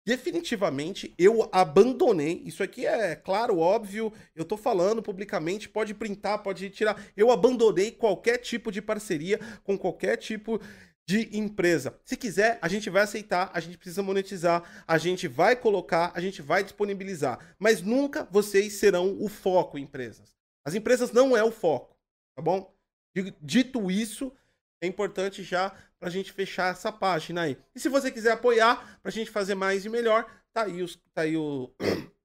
definitivamente 0.04 1.14
eu 1.16 1.48
abandonei. 1.52 2.42
Isso 2.44 2.62
aqui 2.62 2.86
é 2.86 3.14
claro, 3.14 3.58
óbvio. 3.58 4.12
Eu 4.34 4.44
tô 4.44 4.56
falando 4.56 5.02
publicamente, 5.02 5.68
pode 5.68 5.94
printar, 5.94 6.42
pode 6.42 6.68
tirar. 6.70 7.00
Eu 7.16 7.30
abandonei 7.30 7.90
qualquer 7.90 8.38
tipo 8.38 8.70
de 8.70 8.82
parceria 8.82 9.38
com 9.62 9.78
qualquer 9.78 10.16
tipo 10.16 10.60
de 11.06 11.36
empresa. 11.36 11.98
Se 12.04 12.16
quiser, 12.16 12.58
a 12.62 12.68
gente 12.68 12.88
vai 12.88 13.02
aceitar, 13.02 13.50
a 13.52 13.60
gente 13.60 13.76
precisa 13.76 14.02
monetizar, 14.02 14.84
a 14.86 14.98
gente 14.98 15.26
vai 15.26 15.56
colocar, 15.56 16.12
a 16.14 16.20
gente 16.20 16.40
vai 16.40 16.62
disponibilizar, 16.62 17.54
mas 17.58 17.82
nunca 17.82 18.24
vocês 18.30 18.74
serão 18.74 19.16
o 19.20 19.28
foco, 19.28 19.78
empresas. 19.78 20.36
As 20.64 20.74
empresas 20.74 21.10
não 21.12 21.36
é 21.36 21.42
o 21.42 21.50
foco, 21.50 21.96
tá 22.36 22.42
bom? 22.42 22.72
Dito 23.42 23.90
isso, 23.90 24.32
é 24.82 24.86
importante 24.86 25.42
já 25.42 25.72
pra 25.98 26.10
gente 26.10 26.32
fechar 26.32 26.72
essa 26.72 26.90
página 26.90 27.42
aí. 27.42 27.56
E 27.74 27.80
se 27.80 27.88
você 27.88 28.10
quiser 28.10 28.32
apoiar 28.32 29.00
pra 29.00 29.10
gente 29.10 29.30
fazer 29.30 29.54
mais 29.54 29.84
e 29.84 29.88
melhor, 29.88 30.26
tá 30.52 30.64
aí, 30.64 30.82
os, 30.82 30.96
tá 31.14 31.22
aí 31.22 31.36
o, 31.36 31.72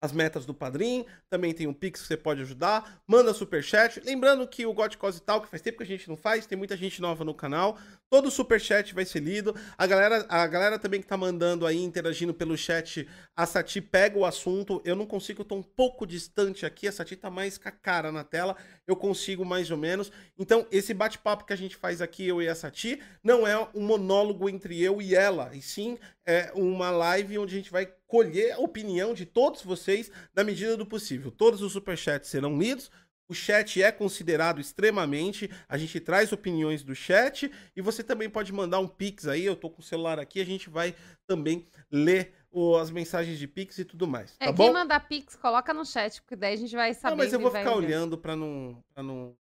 as 0.00 0.12
metas 0.12 0.44
do 0.44 0.52
padrinho, 0.52 1.06
também 1.28 1.54
tem 1.54 1.66
um 1.66 1.72
Pix 1.72 2.02
que 2.02 2.06
você 2.06 2.16
pode 2.16 2.42
ajudar, 2.42 3.02
manda 3.06 3.32
superchat. 3.32 4.00
Lembrando 4.04 4.46
que 4.46 4.66
o 4.66 4.72
Got 4.72 4.96
Cause 4.98 5.20
tal, 5.20 5.40
que 5.40 5.48
faz 5.48 5.62
tempo 5.62 5.78
que 5.78 5.84
a 5.84 5.86
gente 5.86 6.08
não 6.08 6.16
faz, 6.16 6.46
tem 6.46 6.56
muita 6.56 6.76
gente 6.76 7.00
nova 7.00 7.24
no 7.24 7.34
canal. 7.34 7.78
Todo 8.08 8.30
superchat 8.30 8.94
vai 8.94 9.04
ser 9.04 9.20
lido. 9.20 9.54
A 9.76 9.86
galera, 9.86 10.24
a 10.28 10.46
galera 10.46 10.78
também 10.78 11.00
que 11.00 11.06
tá 11.06 11.16
mandando 11.16 11.66
aí, 11.66 11.82
interagindo 11.82 12.32
pelo 12.32 12.56
chat, 12.56 13.08
a 13.34 13.46
Sati 13.46 13.80
pega 13.80 14.18
o 14.18 14.24
assunto. 14.24 14.80
Eu 14.84 14.94
não 14.94 15.06
consigo, 15.06 15.40
eu 15.40 15.44
tô 15.44 15.56
um 15.56 15.62
pouco 15.62 16.06
distante 16.06 16.64
aqui, 16.64 16.86
a 16.86 16.92
Sati 16.92 17.16
tá 17.16 17.30
mais 17.30 17.58
com 17.58 17.68
a 17.68 17.72
cara 17.72 18.12
na 18.12 18.22
tela, 18.22 18.56
eu 18.86 18.94
consigo 18.94 19.44
mais 19.44 19.70
ou 19.70 19.76
menos. 19.76 20.12
Então, 20.38 20.66
esse 20.70 20.94
bate-papo 20.94 21.44
que 21.44 21.52
a 21.52 21.56
gente 21.56 21.74
faz 21.74 22.00
aqui, 22.00 22.28
eu 22.28 22.40
e 22.40 22.48
a 22.48 22.54
Sati, 22.54 23.00
não 23.24 23.46
é 23.46 23.58
um 23.74 23.82
monólogo 23.82 24.48
entre 24.48 24.80
eu 24.80 25.00
e 25.00 25.14
ela, 25.14 25.50
e 25.54 25.62
sim 25.62 25.98
é 26.26 26.50
uma 26.54 26.90
live 26.90 27.38
onde 27.38 27.54
a 27.54 27.58
gente 27.58 27.70
vai 27.70 27.86
colher 28.06 28.52
a 28.52 28.58
opinião 28.58 29.12
de 29.14 29.26
todos 29.26 29.62
vocês 29.62 30.10
na 30.34 30.44
medida 30.44 30.76
do 30.76 30.86
possível. 30.86 31.30
Todos 31.30 31.62
os 31.62 31.72
superchats 31.72 32.28
serão 32.30 32.58
lidos. 32.58 32.90
O 33.28 33.34
chat 33.34 33.82
é 33.82 33.90
considerado 33.90 34.60
extremamente. 34.60 35.50
A 35.68 35.76
gente 35.76 35.98
traz 35.98 36.32
opiniões 36.32 36.84
do 36.84 36.94
chat 36.94 37.50
e 37.74 37.82
você 37.82 38.04
também 38.04 38.30
pode 38.30 38.52
mandar 38.52 38.78
um 38.78 38.86
pix 38.86 39.26
aí. 39.26 39.44
Eu 39.44 39.56
tô 39.56 39.68
com 39.68 39.80
o 39.80 39.84
celular 39.84 40.20
aqui, 40.20 40.40
a 40.40 40.46
gente 40.46 40.70
vai 40.70 40.94
também 41.26 41.66
ler 41.90 42.32
o- 42.52 42.76
as 42.76 42.88
mensagens 42.88 43.36
de 43.38 43.48
pix 43.48 43.78
e 43.78 43.84
tudo 43.84 44.06
mais. 44.06 44.36
É, 44.38 44.46
Tá 44.46 44.52
quem 44.54 44.66
bom? 44.68 44.72
mandar 44.72 45.00
pix, 45.08 45.34
coloca 45.34 45.74
no 45.74 45.84
chat, 45.84 46.22
porque 46.22 46.36
daí 46.36 46.54
a 46.54 46.56
gente 46.56 46.76
vai 46.76 46.94
saber. 46.94 47.10
Não, 47.10 47.16
mas 47.24 47.32
eu 47.32 47.40
vou 47.40 47.50
ficar 47.50 47.74
olhando 47.74 48.16
pra 48.16 48.36
não, 48.36 48.80
pra 48.94 49.02
não. 49.02 49.36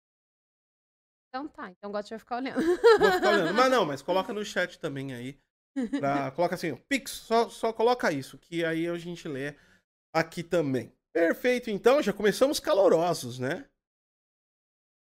Então 1.28 1.48
tá, 1.48 1.70
então 1.70 1.90
o 1.90 1.92
Gotti 1.92 2.10
vai 2.10 2.18
ficar 2.18 2.36
olhando. 2.36 2.62
Vou 2.62 3.12
ficar 3.12 3.30
olhando. 3.32 3.54
Mas 3.56 3.70
não, 3.70 3.84
mas 3.86 4.02
coloca 4.02 4.32
no 4.34 4.44
chat 4.44 4.78
também 4.78 5.14
aí. 5.14 5.38
Pra... 5.98 6.30
Coloca 6.32 6.54
assim, 6.54 6.72
ó, 6.72 6.76
Pix, 6.88 7.10
só, 7.10 7.48
só 7.48 7.72
coloca 7.72 8.12
isso, 8.12 8.38
que 8.38 8.64
aí 8.64 8.86
a 8.86 8.96
gente 8.98 9.26
lê 9.28 9.54
aqui 10.14 10.42
também. 10.42 10.92
Perfeito, 11.12 11.70
então, 11.70 12.02
já 12.02 12.12
começamos 12.12 12.58
calorosos, 12.58 13.38
né? 13.38 13.66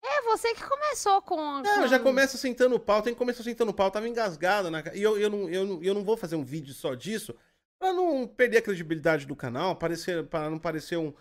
É 0.03 0.23
você 0.23 0.55
que 0.55 0.67
começou 0.67 1.21
com. 1.23 1.37
Não, 1.37 1.83
com... 1.83 1.87
já 1.87 1.99
começa 1.99 2.39
sentando 2.39 2.75
o 2.75 2.81
pau, 2.81 3.03
tem 3.03 3.13
que 3.13 3.19
começar 3.19 3.43
sentando 3.43 3.71
o 3.71 3.75
pau, 3.75 3.91
tava 3.91 4.09
engasgado 4.09 4.71
na 4.71 4.83
E 4.95 5.03
eu, 5.03 5.19
eu, 5.19 5.29
não, 5.29 5.49
eu, 5.49 5.67
não, 5.67 5.83
eu 5.83 5.95
não 5.95 6.03
vou 6.03 6.17
fazer 6.17 6.37
um 6.37 6.45
vídeo 6.45 6.73
só 6.73 6.95
disso 6.95 7.35
pra 7.79 7.93
não 7.93 8.27
perder 8.27 8.59
a 8.59 8.63
credibilidade 8.63 9.27
do 9.27 9.37
canal, 9.37 9.77
parecer, 9.77 10.27
para 10.27 10.51
não 10.51 10.59
parecer 10.59 10.97
um, 10.97 11.13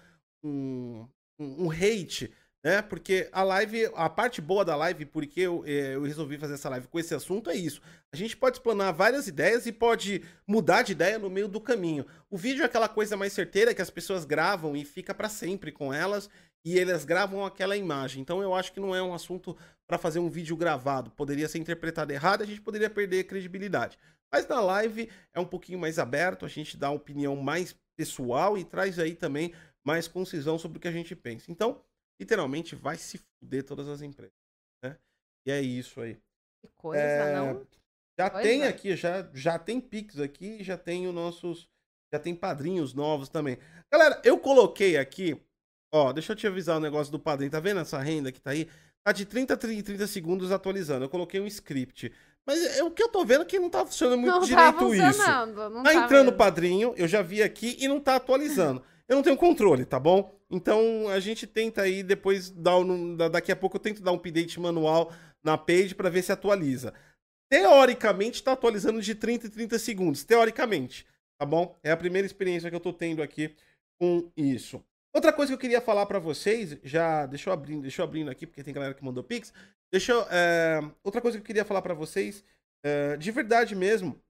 um 0.43 1.07
um 1.39 1.71
hate 1.71 2.33
né? 2.63 2.81
Porque 2.81 3.29
a 3.31 3.43
live, 3.43 3.89
a 3.95 4.09
parte 4.09 4.41
boa 4.41 4.65
da 4.65 4.75
live, 4.75 5.05
porque 5.05 5.41
eu, 5.41 5.63
é, 5.65 5.95
eu 5.95 6.03
resolvi 6.03 6.37
fazer 6.37 6.55
essa 6.55 6.69
live 6.69 6.87
com 6.87 6.99
esse 6.99 7.15
assunto, 7.15 7.49
é 7.49 7.55
isso. 7.55 7.81
A 8.11 8.17
gente 8.17 8.35
pode 8.35 8.57
explanar 8.57 8.93
várias 8.93 9.27
ideias 9.27 9.65
e 9.65 9.71
pode 9.71 10.23
mudar 10.45 10.81
de 10.81 10.91
ideia 10.91 11.17
no 11.17 11.29
meio 11.29 11.47
do 11.47 11.61
caminho. 11.61 12.05
O 12.29 12.37
vídeo 12.37 12.63
é 12.63 12.65
aquela 12.65 12.89
coisa 12.89 13.15
mais 13.15 13.33
certeira 13.33 13.73
que 13.73 13.81
as 13.81 13.89
pessoas 13.89 14.25
gravam 14.25 14.75
e 14.75 14.83
fica 14.83 15.13
para 15.13 15.29
sempre 15.29 15.71
com 15.71 15.93
elas 15.93 16.29
e 16.65 16.77
elas 16.77 17.05
gravam 17.05 17.45
aquela 17.45 17.77
imagem. 17.77 18.21
Então 18.21 18.41
eu 18.41 18.53
acho 18.53 18.73
que 18.73 18.79
não 18.79 18.93
é 18.93 19.01
um 19.01 19.13
assunto 19.13 19.55
para 19.87 19.97
fazer 19.97 20.19
um 20.19 20.29
vídeo 20.29 20.57
gravado. 20.57 21.11
Poderia 21.11 21.47
ser 21.47 21.59
interpretado 21.59 22.11
errado, 22.11 22.41
a 22.41 22.45
gente 22.45 22.61
poderia 22.61 22.89
perder 22.89 23.23
credibilidade. 23.23 23.97
Mas 24.31 24.47
na 24.47 24.61
live 24.61 25.09
é 25.33 25.39
um 25.39 25.45
pouquinho 25.45 25.79
mais 25.79 25.97
aberto, 25.97 26.45
a 26.45 26.49
gente 26.49 26.77
dá 26.77 26.89
uma 26.89 26.97
opinião 26.97 27.35
mais 27.35 27.75
pessoal 27.97 28.57
e 28.57 28.63
traz 28.63 28.99
aí 28.99 29.15
também 29.15 29.53
mais 29.83 30.07
concisão 30.07 30.59
sobre 30.59 30.77
o 30.77 30.81
que 30.81 30.87
a 30.87 30.91
gente 30.91 31.15
pensa. 31.15 31.51
Então, 31.51 31.81
literalmente 32.19 32.75
vai 32.75 32.97
se 32.97 33.17
fuder 33.17 33.63
todas 33.63 33.87
as 33.87 34.01
empresas, 34.01 34.33
né? 34.83 34.97
E 35.45 35.51
é 35.51 35.61
isso 35.61 36.01
aí. 36.01 36.15
Que 36.61 36.67
coisa, 36.75 37.01
é... 37.01 37.35
não? 37.35 37.65
Já 38.19 38.29
coisa. 38.29 38.47
tem 38.47 38.63
aqui, 38.63 38.95
já, 38.95 39.29
já 39.33 39.57
tem 39.57 39.79
Pix 39.79 40.19
aqui, 40.19 40.61
já 40.61 40.77
tem 40.77 41.07
os 41.07 41.13
nossos. 41.13 41.69
Já 42.13 42.19
tem 42.19 42.35
padrinhos 42.35 42.93
novos 42.93 43.29
também. 43.29 43.57
Galera, 43.91 44.19
eu 44.25 44.37
coloquei 44.39 44.97
aqui. 44.97 45.39
Ó, 45.93 46.11
deixa 46.11 46.33
eu 46.33 46.35
te 46.35 46.47
avisar 46.47 46.77
o 46.77 46.81
negócio 46.81 47.11
do 47.11 47.19
padrinho. 47.19 47.51
Tá 47.51 47.59
vendo 47.59 47.79
essa 47.79 47.99
renda 47.99 48.31
que 48.31 48.41
tá 48.41 48.49
aí? 48.49 48.67
Tá 49.03 49.11
de 49.11 49.25
30 49.25 49.53
a 49.53 49.57
30 49.57 50.07
segundos 50.07 50.51
atualizando. 50.51 51.05
Eu 51.05 51.09
coloquei 51.09 51.39
um 51.39 51.47
script. 51.47 52.11
Mas 52.45 52.77
é, 52.77 52.83
o 52.83 52.91
que 52.91 53.03
eu 53.03 53.09
tô 53.09 53.23
vendo 53.23 53.43
é 53.43 53.45
que 53.45 53.59
não 53.59 53.69
tá 53.69 53.85
funcionando 53.85 54.19
muito 54.19 54.33
não 54.33 54.39
tá 54.39 54.45
direito 54.45 54.73
tá 54.73 54.79
funcionando, 54.79 55.61
isso. 55.61 55.69
Não 55.69 55.83
tá, 55.83 55.93
tá 55.93 55.93
entrando 55.93 56.27
o 56.29 56.35
padrinho, 56.35 56.93
eu 56.97 57.07
já 57.07 57.21
vi 57.21 57.43
aqui 57.43 57.77
e 57.79 57.87
não 57.87 57.99
tá 57.99 58.15
atualizando. 58.15 58.83
eu 59.07 59.15
não 59.15 59.23
tenho 59.23 59.37
controle, 59.37 59.85
tá 59.85 59.99
bom? 59.99 60.38
Então 60.49 61.07
a 61.09 61.19
gente 61.19 61.45
tenta 61.45 61.83
aí 61.83 62.01
depois 62.01 62.49
dar 62.49 62.77
um, 62.77 63.15
daqui 63.15 63.51
a 63.51 63.55
pouco 63.55 63.77
eu 63.77 63.81
tento 63.81 64.01
dar 64.01 64.11
um 64.11 64.15
update 64.15 64.59
manual 64.59 65.13
na 65.43 65.57
page 65.57 65.93
para 65.93 66.09
ver 66.09 66.23
se 66.23 66.31
atualiza. 66.31 66.93
Teoricamente 67.49 68.35
está 68.35 68.53
atualizando 68.53 69.01
de 69.01 69.15
30 69.15 69.47
em 69.47 69.49
30 69.49 69.79
segundos, 69.79 70.23
teoricamente, 70.23 71.05
tá 71.39 71.45
bom? 71.45 71.75
É 71.83 71.91
a 71.91 71.97
primeira 71.97 72.25
experiência 72.25 72.69
que 72.69 72.75
eu 72.75 72.79
tô 72.79 72.93
tendo 72.93 73.21
aqui 73.23 73.55
com 73.99 74.31
isso. 74.35 74.83
Outra 75.13 75.33
coisa 75.33 75.51
que 75.51 75.55
eu 75.55 75.59
queria 75.59 75.81
falar 75.81 76.05
para 76.05 76.19
vocês, 76.19 76.77
já 76.83 77.25
deixa 77.25 77.49
eu 77.49 77.53
abrindo, 77.53 77.81
deixa 77.81 78.01
eu 78.01 78.05
abrindo 78.05 78.29
aqui 78.29 78.45
porque 78.45 78.63
tem 78.63 78.73
galera 78.73 78.93
que 78.93 79.03
mandou 79.03 79.23
pix. 79.23 79.51
Deixa 79.91 80.11
eu, 80.11 80.25
é, 80.29 80.79
outra 81.03 81.19
coisa 81.19 81.37
que 81.37 81.41
eu 81.41 81.45
queria 81.45 81.65
falar 81.65 81.81
para 81.81 81.95
vocês, 81.95 82.43
é, 82.83 83.17
de 83.17 83.31
verdade 83.31 83.75
mesmo, 83.75 84.21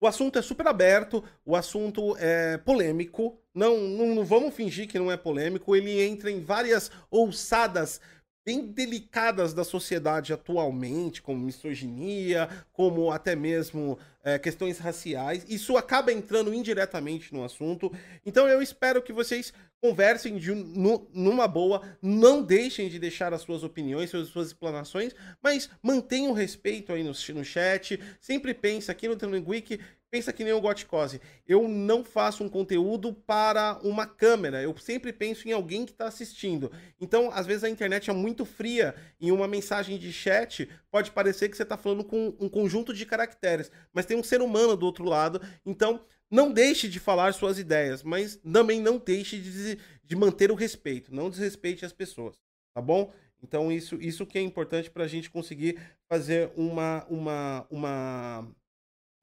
o 0.00 0.06
assunto 0.06 0.38
é 0.38 0.42
super 0.42 0.66
aberto, 0.66 1.24
o 1.44 1.56
assunto 1.56 2.16
é 2.18 2.58
polêmico. 2.58 3.38
Não, 3.54 3.78
não, 3.78 4.14
não, 4.14 4.24
vamos 4.24 4.54
fingir 4.54 4.86
que 4.86 4.98
não 4.98 5.10
é 5.10 5.16
polêmico. 5.16 5.74
Ele 5.74 6.02
entra 6.02 6.30
em 6.30 6.40
várias 6.40 6.90
ousadas 7.10 8.00
bem 8.44 8.64
delicadas 8.64 9.52
da 9.52 9.64
sociedade 9.64 10.32
atualmente, 10.32 11.20
como 11.20 11.44
misoginia, 11.44 12.48
como 12.72 13.10
até 13.10 13.34
mesmo 13.34 13.98
é, 14.22 14.38
questões 14.38 14.78
raciais. 14.78 15.44
Isso 15.48 15.76
acaba 15.76 16.12
entrando 16.12 16.54
indiretamente 16.54 17.34
no 17.34 17.42
assunto. 17.42 17.90
Então 18.24 18.46
eu 18.46 18.62
espero 18.62 19.02
que 19.02 19.12
vocês 19.12 19.52
conversem 19.80 20.36
de, 20.36 20.52
no, 20.52 21.08
numa 21.12 21.46
boa, 21.46 21.82
não 22.02 22.42
deixem 22.42 22.88
de 22.88 22.98
deixar 22.98 23.32
as 23.32 23.42
suas 23.42 23.62
opiniões, 23.62 24.14
as 24.14 24.28
suas 24.28 24.48
explanações, 24.48 25.14
mas 25.42 25.68
mantenham 25.82 26.32
respeito 26.32 26.92
aí 26.92 27.02
no, 27.02 27.12
no 27.12 27.44
chat. 27.44 28.00
Sempre 28.20 28.54
pense 28.54 28.90
aqui 28.90 29.06
no 29.08 29.16
Week 29.48 29.78
pensa 30.16 30.32
que 30.32 30.44
nem 30.44 30.52
o 30.52 30.60
Gotcose. 30.60 31.20
Eu 31.46 31.68
não 31.68 32.04
faço 32.04 32.42
um 32.42 32.48
conteúdo 32.48 33.12
para 33.12 33.78
uma 33.82 34.06
câmera. 34.06 34.62
Eu 34.62 34.76
sempre 34.78 35.12
penso 35.12 35.48
em 35.48 35.52
alguém 35.52 35.84
que 35.84 35.92
está 35.92 36.06
assistindo. 36.06 36.70
Então, 37.00 37.30
às 37.30 37.46
vezes 37.46 37.64
a 37.64 37.68
internet 37.68 38.08
é 38.08 38.12
muito 38.12 38.44
fria. 38.44 38.94
Em 39.20 39.30
uma 39.30 39.46
mensagem 39.46 39.98
de 39.98 40.12
chat, 40.12 40.68
pode 40.90 41.10
parecer 41.10 41.48
que 41.48 41.56
você 41.56 41.64
está 41.64 41.76
falando 41.76 42.04
com 42.04 42.34
um 42.40 42.48
conjunto 42.48 42.94
de 42.94 43.04
caracteres. 43.04 43.70
Mas 43.92 44.06
tem 44.06 44.16
um 44.16 44.22
ser 44.22 44.40
humano 44.40 44.76
do 44.76 44.86
outro 44.86 45.04
lado. 45.04 45.40
Então, 45.64 46.00
não 46.30 46.52
deixe 46.52 46.88
de 46.88 46.98
falar 46.98 47.32
suas 47.32 47.58
ideias. 47.58 48.02
Mas 48.02 48.36
também 48.36 48.80
não 48.80 48.98
deixe 48.98 49.38
de, 49.38 49.78
de 50.04 50.16
manter 50.16 50.50
o 50.50 50.54
respeito. 50.54 51.14
Não 51.14 51.30
desrespeite 51.30 51.84
as 51.84 51.92
pessoas. 51.92 52.40
Tá 52.74 52.82
bom? 52.82 53.12
Então, 53.42 53.70
isso, 53.70 53.96
isso 53.96 54.26
que 54.26 54.38
é 54.38 54.40
importante 54.40 54.90
para 54.90 55.04
a 55.04 55.08
gente 55.08 55.30
conseguir 55.30 55.80
fazer 56.08 56.50
uma, 56.56 57.04
uma, 57.08 57.66
uma 57.70 58.48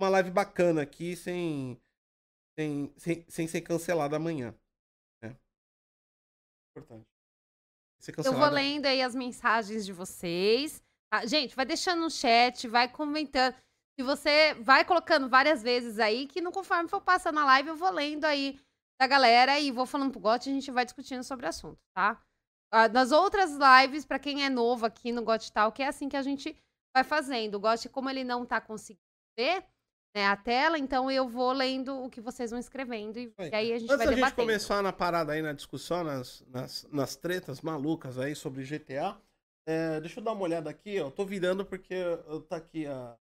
uma 0.04 0.10
live 0.10 0.32
bacana 0.32 0.82
aqui 0.82 1.16
sem, 1.16 1.80
sem, 2.58 2.94
sem, 2.98 3.26
sem 3.28 3.48
ser 3.48 3.62
cancelada 3.62 4.16
amanhã. 4.16 4.54
Né? 5.22 5.36
Importante. 6.72 7.08
Eu 8.26 8.34
vou 8.34 8.50
lendo 8.50 8.86
aí 8.86 9.02
as 9.02 9.16
mensagens 9.16 9.86
de 9.86 9.94
vocês. 9.94 10.84
Tá? 11.10 11.26
Gente, 11.26 11.56
vai 11.56 11.66
deixando 11.66 12.02
no 12.02 12.12
chat, 12.12 12.68
vai 12.68 12.92
comentando. 12.92 13.56
Se 13.98 14.04
você 14.04 14.54
vai 14.56 14.84
colocando 14.84 15.30
várias 15.30 15.62
vezes 15.62 16.00
aí, 16.00 16.28
que 16.28 16.42
no 16.42 16.52
conforme 16.52 16.90
for 16.90 17.02
passando 17.02 17.40
a 17.40 17.46
live, 17.46 17.70
eu 17.70 17.76
vou 17.76 17.92
lendo 17.92 18.26
aí 18.26 18.60
da 19.00 19.08
galera 19.08 19.60
e 19.60 19.72
vou 19.72 19.86
falando 19.86 20.12
pro 20.12 20.20
Gotti 20.20 20.50
e 20.50 20.52
a 20.52 20.56
gente 20.56 20.72
vai 20.72 20.86
discutindo 20.86 21.24
sobre 21.24 21.46
o 21.46 21.50
assunto, 21.50 21.80
tá? 21.96 22.22
Ah, 22.72 22.88
nas 22.88 23.12
outras 23.12 23.52
lives, 23.52 24.04
para 24.04 24.18
quem 24.18 24.44
é 24.44 24.50
novo 24.50 24.86
aqui 24.86 25.12
no 25.12 25.24
Gotti 25.24 25.52
Tal, 25.52 25.72
que 25.72 25.84
é 25.84 25.88
assim 25.88 26.10
que 26.10 26.18
a 26.18 26.24
gente 26.24 26.58
vai 26.96 27.04
fazendo. 27.04 27.56
O 27.56 27.60
Gotti, 27.60 27.88
como 27.88 28.10
ele 28.10 28.24
não 28.24 28.46
tá 28.46 28.60
conseguindo 28.60 29.04
ver, 29.38 29.64
né, 30.16 30.26
a 30.26 30.36
tela, 30.36 30.78
então 30.78 31.10
eu 31.10 31.28
vou 31.28 31.52
lendo 31.52 32.04
o 32.04 32.10
que 32.10 32.22
vocês 32.22 32.52
vão 32.52 32.60
escrevendo 32.60 33.18
e, 33.18 33.34
e 33.40 33.56
aí 33.56 33.74
a 33.74 33.80
gente 33.80 33.92
Antes 33.92 34.06
vai 34.06 34.16
da 34.16 34.28
gente 34.28 34.36
começar 34.36 34.82
na 34.82 34.94
parada 34.94 35.34
aí, 35.34 35.42
na 35.42 35.54
discussão, 35.54 36.04
nas, 36.04 36.44
nas, 36.48 36.88
nas 36.92 37.16
tretas 37.16 37.62
malucas 37.62 38.18
aí 38.18 38.36
sobre 38.36 38.64
GTA, 38.64 39.18
é, 39.66 40.00
deixa 40.02 40.20
eu 40.20 40.24
dar 40.24 40.34
uma 40.34 40.44
olhada 40.44 40.70
aqui, 40.70 41.00
ó. 41.00 41.10
Tô 41.10 41.26
virando 41.26 41.66
porque 41.66 41.94
eu 41.94 42.42
tá 42.42 42.58
aqui 42.58 42.86
a. 42.86 43.16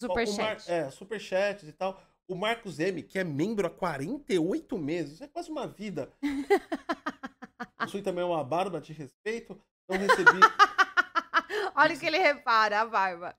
Superchat. 0.00 0.70
É, 0.70 0.90
superchat 0.90 1.66
e 1.66 1.72
tal. 1.72 2.00
O 2.28 2.34
Marcos 2.34 2.78
M, 2.80 3.02
que 3.02 3.18
é 3.18 3.24
membro 3.24 3.66
há 3.66 3.70
48 3.70 4.78
meses, 4.78 5.14
isso 5.14 5.24
é 5.24 5.28
quase 5.28 5.50
uma 5.50 5.66
vida. 5.66 6.12
Possui 7.78 8.02
também 8.02 8.24
uma 8.24 8.42
barba 8.42 8.80
de 8.80 8.92
respeito. 8.92 9.58
Não 9.88 9.96
recebi. 9.96 10.40
Olha 11.76 11.94
o 11.94 11.98
que 11.98 12.06
ele 12.06 12.18
repara, 12.18 12.80
a 12.80 12.86
barba. 12.86 13.36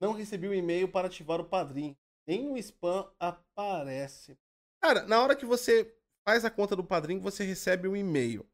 Não 0.00 0.12
recebi 0.12 0.46
o 0.46 0.50
um 0.50 0.54
e-mail 0.54 0.88
para 0.88 1.06
ativar 1.06 1.40
o 1.40 1.44
padrinho. 1.44 1.96
Nem 2.26 2.50
o 2.50 2.56
spam 2.56 3.10
aparece. 3.20 4.38
Cara, 4.82 5.02
na 5.02 5.22
hora 5.22 5.36
que 5.36 5.44
você 5.44 5.94
faz 6.26 6.44
a 6.44 6.50
conta 6.50 6.74
do 6.74 6.84
padrinho, 6.84 7.20
você 7.20 7.44
recebe 7.44 7.86
um 7.86 7.96
e-mail. 7.96 8.46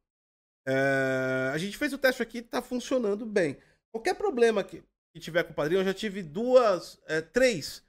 É... 0.66 1.50
A 1.52 1.58
gente 1.58 1.76
fez 1.76 1.92
o 1.92 1.98
teste 1.98 2.22
aqui, 2.22 2.42
tá 2.42 2.60
funcionando 2.60 3.24
bem. 3.24 3.56
Qualquer 3.92 4.14
problema 4.14 4.62
que, 4.62 4.82
que 5.12 5.20
tiver 5.20 5.44
com 5.44 5.52
o 5.52 5.54
padrinho, 5.54 5.80
eu 5.80 5.84
já 5.84 5.94
tive 5.94 6.22
duas, 6.22 7.00
é, 7.06 7.20
três, 7.20 7.82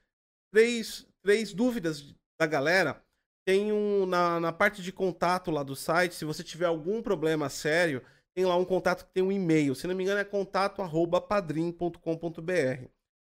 três, 0.52 1.08
três 1.22 1.54
dúvidas 1.54 2.14
da 2.40 2.48
galera. 2.48 3.02
Tem 3.46 3.72
um 3.72 4.06
na, 4.06 4.40
na 4.40 4.52
parte 4.52 4.82
de 4.82 4.92
contato 4.92 5.52
lá 5.52 5.64
do 5.64 5.76
site. 5.76 6.16
Se 6.16 6.26
você 6.26 6.44
tiver 6.44 6.66
algum 6.66 7.02
problema 7.02 7.50
sério, 7.50 8.04
tem 8.34 8.46
lá 8.46 8.56
um 8.56 8.66
contato 8.66 9.06
que 9.06 9.14
tem 9.14 9.24
um 9.24 9.32
e-mail. 9.32 9.76
Se 9.76 9.88
não 9.88 9.96
me 9.96 10.04
engano, 10.04 10.20
é 10.20 10.24
contato@padrim.com.br. 10.24 12.88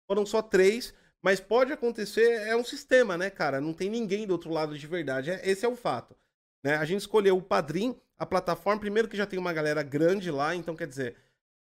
Foram 0.06 0.24
só 0.24 0.40
três, 0.40 0.94
mas 1.22 1.40
pode 1.40 1.72
acontecer, 1.72 2.46
é 2.46 2.56
um 2.56 2.64
sistema, 2.64 3.18
né, 3.18 3.30
cara? 3.30 3.60
Não 3.60 3.74
tem 3.74 3.90
ninguém 3.90 4.26
do 4.26 4.32
outro 4.32 4.50
lado 4.50 4.78
de 4.78 4.86
verdade. 4.86 5.30
É, 5.30 5.48
esse 5.48 5.64
é 5.64 5.68
o 5.68 5.76
fato. 5.76 6.16
Né? 6.64 6.76
A 6.76 6.84
gente 6.84 7.00
escolheu 7.00 7.36
o 7.36 7.42
Padrim, 7.42 7.96
a 8.16 8.26
plataforma, 8.26 8.80
primeiro 8.80 9.08
que 9.08 9.16
já 9.16 9.26
tem 9.26 9.38
uma 9.38 9.52
galera 9.52 9.82
grande 9.82 10.30
lá, 10.30 10.54
então 10.54 10.74
quer 10.74 10.86
dizer, 10.86 11.16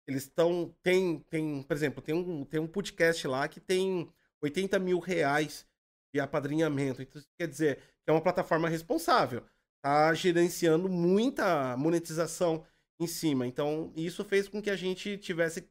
eles 0.08 0.22
estão. 0.22 0.74
Tem, 0.82 1.18
tem, 1.30 1.62
por 1.62 1.76
exemplo, 1.76 2.02
tem 2.02 2.14
um, 2.14 2.44
tem 2.44 2.58
um 2.58 2.66
podcast 2.66 3.28
lá 3.28 3.46
que 3.46 3.60
tem 3.60 4.10
80 4.42 4.78
mil 4.78 4.98
reais 4.98 5.66
de 6.12 6.18
apadrinhamento. 6.18 7.02
Então, 7.02 7.20
quer 7.38 7.46
dizer, 7.46 7.76
que 7.76 8.10
é 8.10 8.12
uma 8.12 8.22
plataforma 8.22 8.68
responsável. 8.68 9.44
Tá 9.82 10.12
gerenciando 10.14 10.88
muita 10.88 11.76
monetização 11.76 12.64
em 12.98 13.06
cima. 13.06 13.46
Então, 13.46 13.92
isso 13.94 14.24
fez 14.24 14.48
com 14.48 14.62
que 14.62 14.70
a 14.70 14.76
gente 14.76 15.18
tivesse 15.18 15.68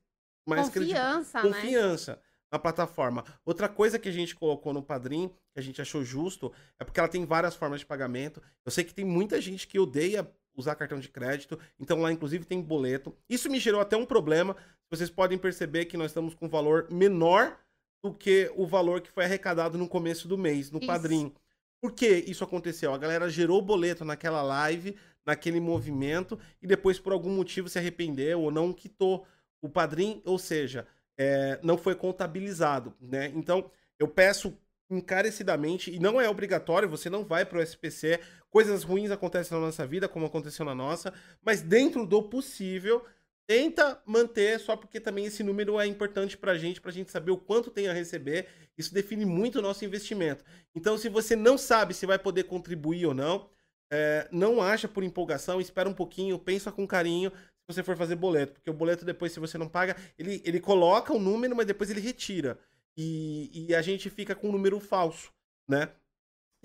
mais 0.47 0.69
confiança, 0.69 1.43
né? 1.43 1.49
confiança 1.49 2.21
na 2.51 2.59
plataforma. 2.59 3.25
Outra 3.43 3.67
coisa 3.67 3.99
que 3.99 4.07
a 4.07 4.13
gente 4.13 4.35
colocou 4.35 4.71
no 4.71 4.83
Padrim, 4.83 5.29
que 5.51 5.59
a 5.59 5.61
gente 5.61 5.81
achou 5.81 6.05
justo, 6.05 6.53
é 6.79 6.85
porque 6.85 6.99
ela 6.99 7.09
tem 7.09 7.25
várias 7.25 7.55
formas 7.55 7.79
de 7.79 7.85
pagamento. 7.85 8.41
Eu 8.63 8.71
sei 8.71 8.83
que 8.83 8.93
tem 8.93 9.03
muita 9.03 9.41
gente 9.41 9.67
que 9.67 9.79
odeia 9.79 10.31
usar 10.57 10.75
cartão 10.75 10.99
de 10.99 11.07
crédito, 11.07 11.57
então 11.79 12.01
lá 12.01 12.11
inclusive 12.11 12.43
tem 12.43 12.61
boleto. 12.61 13.15
Isso 13.29 13.49
me 13.49 13.59
gerou 13.59 13.79
até 13.79 13.95
um 13.95 14.05
problema. 14.05 14.55
Vocês 14.89 15.09
podem 15.09 15.37
perceber 15.37 15.85
que 15.85 15.95
nós 15.95 16.11
estamos 16.11 16.33
com 16.33 16.47
um 16.47 16.49
valor 16.49 16.87
menor 16.89 17.57
do 18.03 18.13
que 18.13 18.51
o 18.55 18.65
valor 18.65 19.01
que 19.01 19.11
foi 19.11 19.23
arrecadado 19.25 19.77
no 19.77 19.87
começo 19.87 20.27
do 20.27 20.37
mês, 20.37 20.71
no 20.71 20.79
isso. 20.79 20.87
Padrim. 20.87 21.33
Por 21.79 21.91
que 21.91 22.07
isso 22.27 22.43
aconteceu? 22.43 22.93
A 22.93 22.97
galera 22.97 23.29
gerou 23.29 23.61
boleto 23.61 24.03
naquela 24.03 24.41
live, 24.41 24.97
naquele 25.25 25.59
movimento 25.59 26.39
e 26.61 26.65
depois 26.65 26.97
por 26.99 27.13
algum 27.13 27.29
motivo 27.29 27.69
se 27.69 27.77
arrependeu 27.77 28.41
ou 28.41 28.51
não 28.51 28.73
quitou 28.73 29.27
o 29.61 29.69
padrinho, 29.69 30.21
ou 30.25 30.39
seja, 30.39 30.87
é, 31.17 31.59
não 31.61 31.77
foi 31.77 31.95
contabilizado, 31.95 32.93
né? 32.99 33.31
Então 33.35 33.69
eu 33.99 34.07
peço 34.07 34.57
encarecidamente, 34.89 35.91
e 35.93 35.99
não 35.99 36.19
é 36.19 36.29
obrigatório, 36.29 36.87
você 36.87 37.09
não 37.09 37.25
vai 37.25 37.45
pro 37.45 37.61
SPC, 37.61 38.19
coisas 38.49 38.83
ruins 38.83 39.11
acontecem 39.11 39.57
na 39.57 39.65
nossa 39.65 39.85
vida, 39.85 40.07
como 40.07 40.25
aconteceu 40.25 40.65
na 40.65 40.75
nossa, 40.75 41.13
mas 41.43 41.61
dentro 41.61 42.05
do 42.05 42.23
possível, 42.23 43.05
tenta 43.47 44.01
manter, 44.05 44.59
só 44.59 44.75
porque 44.75 44.99
também 44.99 45.25
esse 45.25 45.41
número 45.41 45.79
é 45.79 45.87
importante 45.87 46.37
pra 46.37 46.57
gente, 46.57 46.81
pra 46.81 46.91
gente 46.91 47.11
saber 47.11 47.31
o 47.31 47.37
quanto 47.37 47.71
tem 47.71 47.87
a 47.87 47.93
receber, 47.93 48.47
isso 48.77 48.93
define 48.93 49.25
muito 49.25 49.59
o 49.59 49.61
nosso 49.61 49.85
investimento. 49.85 50.43
Então, 50.75 50.97
se 50.97 51.07
você 51.07 51.35
não 51.35 51.57
sabe 51.57 51.93
se 51.93 52.05
vai 52.05 52.19
poder 52.19 52.43
contribuir 52.43 53.05
ou 53.05 53.13
não, 53.13 53.49
é, 53.91 54.27
não 54.31 54.61
acha 54.61 54.87
por 54.87 55.03
empolgação, 55.03 55.61
espera 55.61 55.87
um 55.87 55.93
pouquinho, 55.93 56.37
pensa 56.37 56.71
com 56.71 56.85
carinho 56.85 57.31
se 57.31 57.73
você 57.73 57.83
for 57.83 57.95
fazer 57.95 58.15
boleto, 58.15 58.53
porque 58.53 58.69
o 58.69 58.73
boleto 58.73 59.05
depois, 59.05 59.31
se 59.31 59.39
você 59.39 59.57
não 59.57 59.67
paga, 59.67 59.95
ele, 60.17 60.41
ele 60.45 60.59
coloca 60.59 61.13
o 61.13 61.19
número, 61.19 61.55
mas 61.55 61.65
depois 61.65 61.89
ele 61.89 62.01
retira. 62.01 62.59
E, 62.97 63.67
e 63.69 63.75
a 63.75 63.81
gente 63.81 64.09
fica 64.09 64.35
com 64.35 64.49
um 64.49 64.51
número 64.51 64.79
falso, 64.79 65.31
né? 65.67 65.89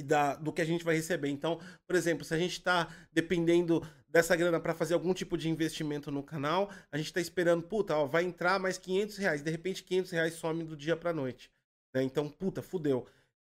Da, 0.05 0.35
do 0.35 0.52
que 0.52 0.62
a 0.62 0.64
gente 0.64 0.85
vai 0.85 0.96
receber. 0.96 1.28
Então, 1.28 1.61
por 1.87 1.94
exemplo, 1.94 2.24
se 2.24 2.35
a 2.35 2.38
gente 2.38 2.52
está 2.52 2.88
dependendo 3.12 3.87
dessa 4.09 4.35
grana 4.35 4.59
para 4.59 4.74
fazer 4.74 4.94
algum 4.94 5.14
tipo 5.14 5.37
de 5.37 5.48
investimento 5.48 6.11
no 6.11 6.22
canal, 6.22 6.70
a 6.90 6.96
gente 6.96 7.07
está 7.07 7.20
esperando, 7.20 7.62
puta, 7.62 7.96
ó, 7.96 8.07
vai 8.07 8.24
entrar 8.24 8.59
mais 8.59 8.78
500 8.78 9.16
reais. 9.18 9.42
De 9.42 9.50
repente, 9.50 9.83
500 9.83 10.11
reais 10.11 10.35
some 10.35 10.64
do 10.64 10.76
dia 10.76 10.96
para 10.96 11.12
noite. 11.12 11.50
Né? 11.94 12.02
Então, 12.02 12.28
puta, 12.28 12.62
fudeu. 12.62 13.07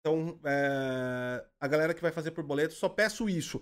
Então, 0.00 0.38
é... 0.44 1.44
a 1.58 1.66
galera 1.66 1.94
que 1.94 2.02
vai 2.02 2.12
fazer 2.12 2.30
por 2.30 2.44
boleto, 2.44 2.74
só 2.74 2.88
peço 2.88 3.28
isso 3.28 3.60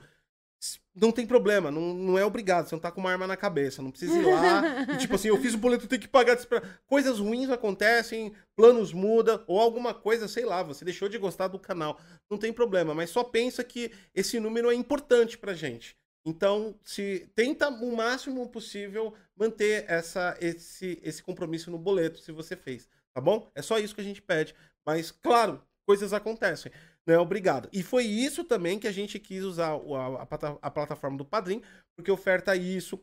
não 0.95 1.11
tem 1.11 1.27
problema, 1.27 1.71
não, 1.71 1.93
não 1.93 2.19
é 2.19 2.25
obrigado, 2.25 2.69
você 2.69 2.75
não 2.75 2.81
tá 2.81 2.91
com 2.91 3.01
uma 3.01 3.11
arma 3.11 3.27
na 3.27 3.37
cabeça, 3.37 3.83
não 3.83 3.91
precisa 3.91 4.17
ir 4.17 4.25
lá. 4.25 4.63
e, 4.95 4.97
tipo 4.99 5.17
assim, 5.17 5.29
eu 5.29 5.41
fiz 5.41 5.55
o 5.55 5.59
boleto, 5.59 5.89
tenho 5.89 6.01
que 6.01 6.09
pagar. 6.09 6.39
Coisas 6.87 7.19
ruins 7.19 7.51
acontecem, 7.51 8.33
planos 8.55 8.93
mudam, 8.93 9.43
ou 9.47 9.61
alguma 9.61 9.93
coisa, 9.93 10.29
sei 10.29 10.45
lá, 10.45 10.63
você 10.63 10.85
deixou 10.85 11.09
de 11.09 11.19
gostar 11.19 11.49
do 11.49 11.59
canal. 11.59 11.99
Não 12.31 12.39
tem 12.39 12.53
problema, 12.53 12.95
mas 12.95 13.11
só 13.11 13.25
pensa 13.25 13.65
que 13.65 13.91
esse 14.15 14.39
número 14.39 14.71
é 14.71 14.75
importante 14.75 15.37
pra 15.37 15.53
gente. 15.53 15.97
Então, 16.25 16.75
se 16.83 17.29
tenta 17.35 17.69
o 17.69 17.97
máximo 17.97 18.49
possível 18.49 19.13
manter 19.37 19.85
essa, 19.89 20.37
esse, 20.41 20.99
esse 21.03 21.23
compromisso 21.23 21.71
no 21.71 21.79
boleto, 21.79 22.19
se 22.19 22.33
você 22.33 22.57
fez, 22.57 22.89
tá 23.13 23.21
bom? 23.21 23.51
É 23.55 23.61
só 23.61 23.79
isso 23.79 23.95
que 23.95 24.01
a 24.01 24.05
gente 24.05 24.23
pede. 24.23 24.55
Mas, 24.87 25.11
claro, 25.11 25.61
coisas 25.85 26.13
acontecem 26.13 26.73
não 27.07 27.15
é 27.15 27.19
obrigado. 27.19 27.69
E 27.73 27.83
foi 27.83 28.05
isso 28.05 28.45
também 28.45 28.79
que 28.79 28.89
a 28.89 28.93
gente 28.93 29.19
quis 29.19 29.43
usar 29.45 29.73
a, 29.73 30.23
a, 30.23 30.59
a 30.63 30.71
plataforma 30.71 31.17
do 31.17 31.25
Padrim, 31.25 31.63
porque 31.97 32.11
oferta 32.11 32.57
isso. 32.57 33.01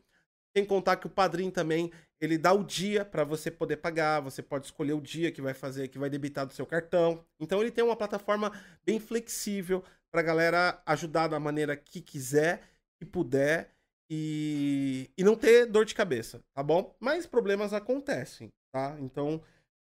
Sem 0.55 0.65
contar 0.65 0.97
que 0.97 1.07
o 1.07 1.09
Padrim 1.09 1.49
também, 1.49 1.89
ele 2.19 2.37
dá 2.37 2.51
o 2.51 2.61
dia 2.61 3.05
para 3.05 3.23
você 3.23 3.49
poder 3.49 3.77
pagar, 3.77 4.19
você 4.19 4.41
pode 4.41 4.65
escolher 4.65 4.91
o 4.91 4.99
dia 4.99 5.31
que 5.31 5.41
vai 5.41 5.53
fazer, 5.53 5.87
que 5.87 5.97
vai 5.97 6.09
debitar 6.09 6.45
do 6.45 6.51
seu 6.51 6.65
cartão. 6.65 7.23
Então 7.39 7.61
ele 7.61 7.71
tem 7.71 7.83
uma 7.83 7.95
plataforma 7.95 8.51
bem 8.85 8.99
flexível 8.99 9.81
para 10.11 10.21
galera 10.21 10.81
ajudar 10.85 11.29
da 11.29 11.39
maneira 11.39 11.77
que 11.77 12.01
quiser, 12.01 12.63
que 12.99 13.05
puder 13.05 13.71
e, 14.09 15.09
e 15.17 15.23
não 15.23 15.37
ter 15.37 15.65
dor 15.65 15.85
de 15.85 15.95
cabeça, 15.95 16.41
tá 16.53 16.61
bom? 16.61 16.93
Mas 16.99 17.25
problemas 17.25 17.71
acontecem, 17.71 18.49
tá? 18.73 18.97
Então 18.99 19.41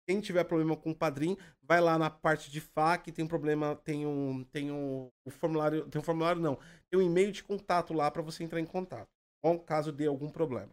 quem 0.06 0.20
tiver 0.20 0.44
problema 0.44 0.76
com 0.76 0.90
o 0.90 0.94
padrinho, 0.94 1.36
vai 1.62 1.80
lá 1.80 1.98
na 1.98 2.10
parte 2.10 2.50
de 2.50 2.60
FAQ, 2.60 3.12
tem 3.12 3.24
um 3.24 3.28
problema, 3.28 3.76
tem 3.76 4.06
um, 4.06 4.44
tem 4.44 4.70
um, 4.70 5.10
um 5.26 5.30
formulário, 5.30 5.88
tem 5.88 6.00
um 6.00 6.04
formulário 6.04 6.40
não, 6.40 6.58
tem 6.90 7.00
um 7.00 7.02
e-mail 7.02 7.32
de 7.32 7.42
contato 7.42 7.92
lá 7.92 8.10
para 8.10 8.22
você 8.22 8.44
entrar 8.44 8.60
em 8.60 8.66
contato, 8.66 9.08
bom, 9.42 9.58
caso 9.58 9.92
dê 9.92 10.06
algum 10.06 10.30
problema. 10.30 10.72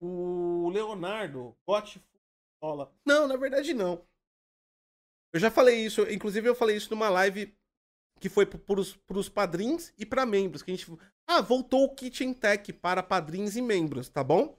O 0.00 0.68
Leonardo, 0.70 1.56
bote 1.66 2.02
bola. 2.60 2.92
Não, 3.04 3.26
na 3.26 3.36
verdade 3.36 3.72
não. 3.72 4.06
Eu 5.32 5.40
já 5.40 5.50
falei 5.50 5.84
isso, 5.84 6.02
inclusive 6.10 6.48
eu 6.48 6.54
falei 6.54 6.76
isso 6.76 6.90
numa 6.90 7.08
live 7.08 7.54
que 8.18 8.28
foi 8.28 8.46
para 8.46 9.18
os 9.18 9.28
padrinhos 9.28 9.92
e 9.98 10.06
para 10.06 10.24
membros, 10.24 10.62
que 10.62 10.70
a 10.70 10.74
gente 10.74 10.90
ah, 11.26 11.40
voltou 11.40 11.84
o 11.84 11.94
Kitchen 11.94 12.32
Tech 12.32 12.72
para 12.72 13.02
padrinhos 13.02 13.56
e 13.56 13.62
membros, 13.62 14.08
tá 14.08 14.24
bom? 14.24 14.58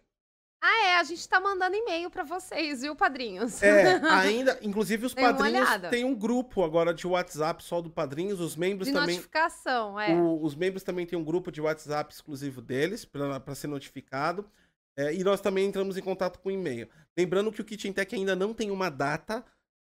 Ah, 0.61 0.85
é, 0.85 0.95
a 0.97 1.03
gente 1.03 1.27
tá 1.29 1.39
mandando 1.39 1.75
e-mail 1.75 2.09
para 2.09 2.23
vocês, 2.23 2.81
viu, 2.81 2.95
padrinhos? 2.95 3.61
É, 3.61 4.01
ainda, 4.09 4.57
inclusive 4.61 5.05
os 5.05 5.13
padrinhos 5.13 5.69
têm 5.89 6.03
um 6.03 6.15
grupo 6.15 6.63
agora 6.63 6.93
de 6.93 7.05
WhatsApp 7.05 7.63
só 7.63 7.79
do 7.79 7.89
padrinhos, 7.89 8.39
os 8.39 8.55
membros 8.55 8.87
de 8.87 8.93
também. 8.93 9.15
notificação, 9.15 9.99
é. 9.99 10.15
O, 10.15 10.41
os 10.41 10.55
membros 10.55 10.83
também 10.83 11.05
têm 11.05 11.17
um 11.17 11.23
grupo 11.23 11.51
de 11.51 11.61
WhatsApp 11.61 12.11
exclusivo 12.11 12.61
deles, 12.61 13.05
para 13.05 13.55
ser 13.55 13.67
notificado. 13.67 14.49
É, 14.97 15.13
e 15.13 15.23
nós 15.23 15.39
também 15.39 15.67
entramos 15.67 15.95
em 15.95 16.01
contato 16.01 16.39
com 16.39 16.49
e-mail. 16.49 16.89
Lembrando 17.15 17.51
que 17.51 17.61
o 17.61 17.65
Kitchen 17.65 17.93
Tech 17.93 18.15
ainda 18.15 18.35
não 18.35 18.51
tem 18.51 18.71
uma 18.71 18.89
data 18.89 19.45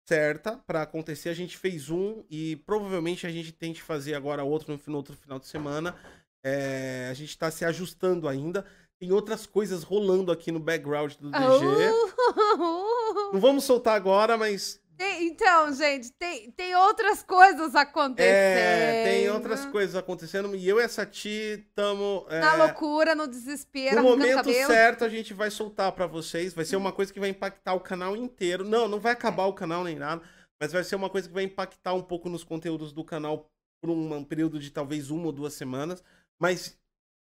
certa 0.09 0.56
para 0.59 0.83
acontecer. 0.83 1.28
A 1.30 1.35
gente 1.35 1.56
fez 1.59 1.90
um 1.90 2.24
e 2.30 2.56
provavelmente 2.64 3.26
a 3.26 3.30
gente 3.30 3.50
tente 3.50 3.83
fazer 3.83 4.14
agora 4.14 4.44
outro 4.44 4.72
no, 4.72 4.80
no 4.87 4.96
outro 4.96 5.16
final 5.16 5.40
de 5.40 5.48
semana. 5.48 5.96
É, 6.44 7.09
a 7.11 7.14
gente 7.14 7.30
está 7.30 7.50
se 7.50 7.64
ajustando 7.64 8.28
ainda. 8.28 8.64
Tem 9.01 9.11
outras 9.13 9.47
coisas 9.47 9.83
rolando 9.83 10.31
aqui 10.31 10.53
no 10.53 10.61
background 10.61 11.15
do 11.15 11.31
DG. 11.31 11.43
Uh! 11.43 13.33
Não 13.33 13.41
vamos 13.41 13.65
soltar 13.65 13.97
agora, 13.97 14.37
mas. 14.37 14.79
Tem, 14.99 15.27
então, 15.27 15.73
gente, 15.73 16.13
tem, 16.13 16.51
tem 16.51 16.77
outras 16.77 17.23
coisas 17.23 17.75
acontecendo. 17.75 18.31
É, 18.31 19.05
tem 19.05 19.31
outras 19.31 19.65
coisas 19.65 19.97
acontecendo. 19.97 20.55
E 20.55 20.69
eu 20.69 20.79
e 20.79 20.83
essa 20.83 21.07
Ti 21.07 21.65
estamos. 21.67 22.27
É, 22.29 22.41
Na 22.41 22.57
loucura, 22.57 23.15
no 23.15 23.27
desespero. 23.27 23.97
No 23.97 24.03
momento 24.03 24.53
certo, 24.53 25.03
a 25.03 25.09
gente 25.09 25.33
vai 25.33 25.51
soltar 25.51 25.91
para 25.93 26.07
vocês. 26.07 26.53
Vai 26.53 26.67
ser 26.67 26.77
uma 26.77 26.93
coisa 26.93 27.11
que 27.11 27.19
vai 27.19 27.31
impactar 27.31 27.73
o 27.73 27.81
canal 27.81 28.15
inteiro. 28.15 28.65
Não, 28.69 28.87
não 28.87 29.01
vai 29.01 29.13
acabar 29.13 29.47
o 29.47 29.55
canal 29.55 29.83
nem 29.83 29.97
nada. 29.97 30.21
Mas 30.61 30.73
vai 30.73 30.85
ser 30.85 30.97
uma 30.97 31.09
coisa 31.09 31.27
que 31.27 31.33
vai 31.33 31.45
impactar 31.45 31.95
um 31.95 32.03
pouco 32.03 32.29
nos 32.29 32.45
conteúdos 32.45 32.93
do 32.93 33.03
canal 33.03 33.51
por 33.83 33.91
um 33.91 34.23
período 34.23 34.59
de 34.59 34.71
talvez 34.71 35.11
uma 35.11 35.25
ou 35.25 35.33
duas 35.33 35.55
semanas. 35.55 36.05
Mas 36.39 36.79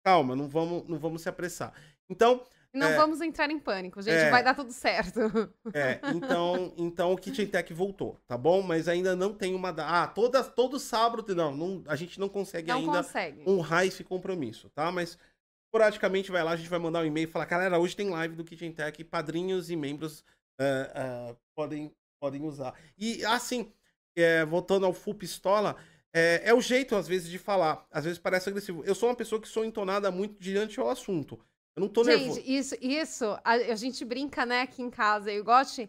calma, 0.04 0.36
não 0.36 0.48
vamos, 0.48 0.88
não 0.88 0.98
vamos 0.98 1.22
se 1.22 1.30
apressar. 1.30 1.74
Então. 2.10 2.44
Não 2.74 2.88
é, 2.88 2.96
vamos 2.96 3.20
entrar 3.20 3.52
em 3.52 3.60
pânico, 3.60 4.02
gente, 4.02 4.16
é, 4.16 4.30
vai 4.30 4.42
dar 4.42 4.56
tudo 4.56 4.72
certo. 4.72 5.20
É, 5.74 6.00
então, 6.16 6.74
então 6.78 7.12
o 7.12 7.18
Kitchen 7.18 7.46
Tech 7.46 7.74
voltou, 7.74 8.18
tá 8.26 8.38
bom? 8.38 8.62
Mas 8.62 8.88
ainda 8.88 9.14
não 9.14 9.34
tem 9.34 9.54
uma. 9.54 9.70
Ah, 9.80 10.08
todas, 10.08 10.48
todo 10.48 10.80
sábado. 10.80 11.36
Não, 11.36 11.54
não, 11.54 11.84
a 11.86 11.98
gente 11.98 12.18
não 12.18 12.30
consegue 12.30 12.70
não 12.70 12.78
ainda 12.78 13.04
consegue. 13.04 13.44
honrar 13.46 13.86
esse 13.86 14.06
compromisso, 14.06 14.70
tá? 14.70 14.90
Mas 14.90 15.18
esporadicamente 15.66 16.32
vai 16.32 16.44
lá, 16.44 16.52
a 16.52 16.56
gente 16.56 16.70
vai 16.70 16.80
mandar 16.80 17.02
um 17.02 17.06
e-mail 17.06 17.28
e 17.28 17.32
falar: 17.32 17.46
galera, 17.46 17.78
hoje 17.78 17.96
tem 17.96 18.10
live 18.10 18.36
do 18.36 18.44
Kitchen 18.46 18.72
Tech, 18.72 19.04
padrinhos 19.04 19.70
e 19.70 19.76
membros 19.76 20.24
uh, 20.60 21.32
uh, 21.32 21.38
podem, 21.54 21.92
podem 22.22 22.44
usar. 22.44 22.74
E 22.98 23.24
assim, 23.26 23.72
é, 24.16 24.46
voltando 24.46 24.86
ao 24.86 24.94
Full 24.94 25.16
Pistola. 25.16 25.76
É, 26.14 26.42
é, 26.46 26.54
o 26.54 26.62
jeito, 26.62 26.96
às 26.96 27.08
vezes, 27.08 27.30
de 27.30 27.38
falar. 27.38 27.86
Às 27.90 28.04
vezes 28.04 28.20
parece 28.20 28.50
agressivo. 28.50 28.84
Eu 28.84 28.94
sou 28.94 29.10
uma 29.10 29.16
pessoa 29.16 29.42
que 29.42 29.48
sou 29.48 29.64
entonada 29.64 30.12
muito 30.12 30.40
diante 30.40 30.80
ao 30.80 30.90
assunto. 30.90 31.40
Eu 31.76 31.82
não 31.82 31.88
tô 31.88 32.04
gente, 32.04 32.18
nervoso. 32.18 32.42
Isso, 32.46 32.76
isso 32.82 33.26
a, 33.44 33.54
a, 33.54 33.76
gente 33.76 34.04
brinca, 34.04 34.46
né, 34.46 34.62
aqui 34.62 34.82
em 34.82 34.90
casa. 34.90 35.32
Eu 35.32 35.44
gosto. 35.44 35.88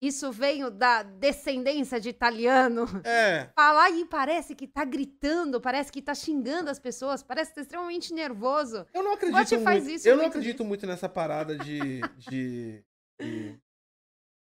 Isso 0.00 0.30
veio 0.30 0.70
da 0.70 1.02
descendência 1.02 1.98
de 1.98 2.08
italiano. 2.08 2.84
É. 3.04 3.48
Falar 3.56 3.90
e 3.90 4.04
parece 4.04 4.54
que 4.54 4.66
tá 4.66 4.84
gritando, 4.84 5.60
parece 5.60 5.90
que 5.90 6.02
tá 6.02 6.14
xingando 6.14 6.70
as 6.70 6.78
pessoas, 6.78 7.22
parece 7.22 7.50
que 7.50 7.56
tá 7.56 7.62
extremamente 7.62 8.12
nervoso. 8.12 8.86
Eu 8.92 9.02
não 9.02 9.14
acredito 9.14 9.54
muito. 9.54 9.64
Faz 9.64 9.88
isso 9.88 10.06
eu 10.06 10.16
não 10.16 10.26
acredito 10.26 10.58
disso. 10.58 10.64
muito 10.64 10.86
nessa 10.86 11.08
parada 11.08 11.56
de, 11.56 12.00
de, 12.18 12.84
de 13.18 13.58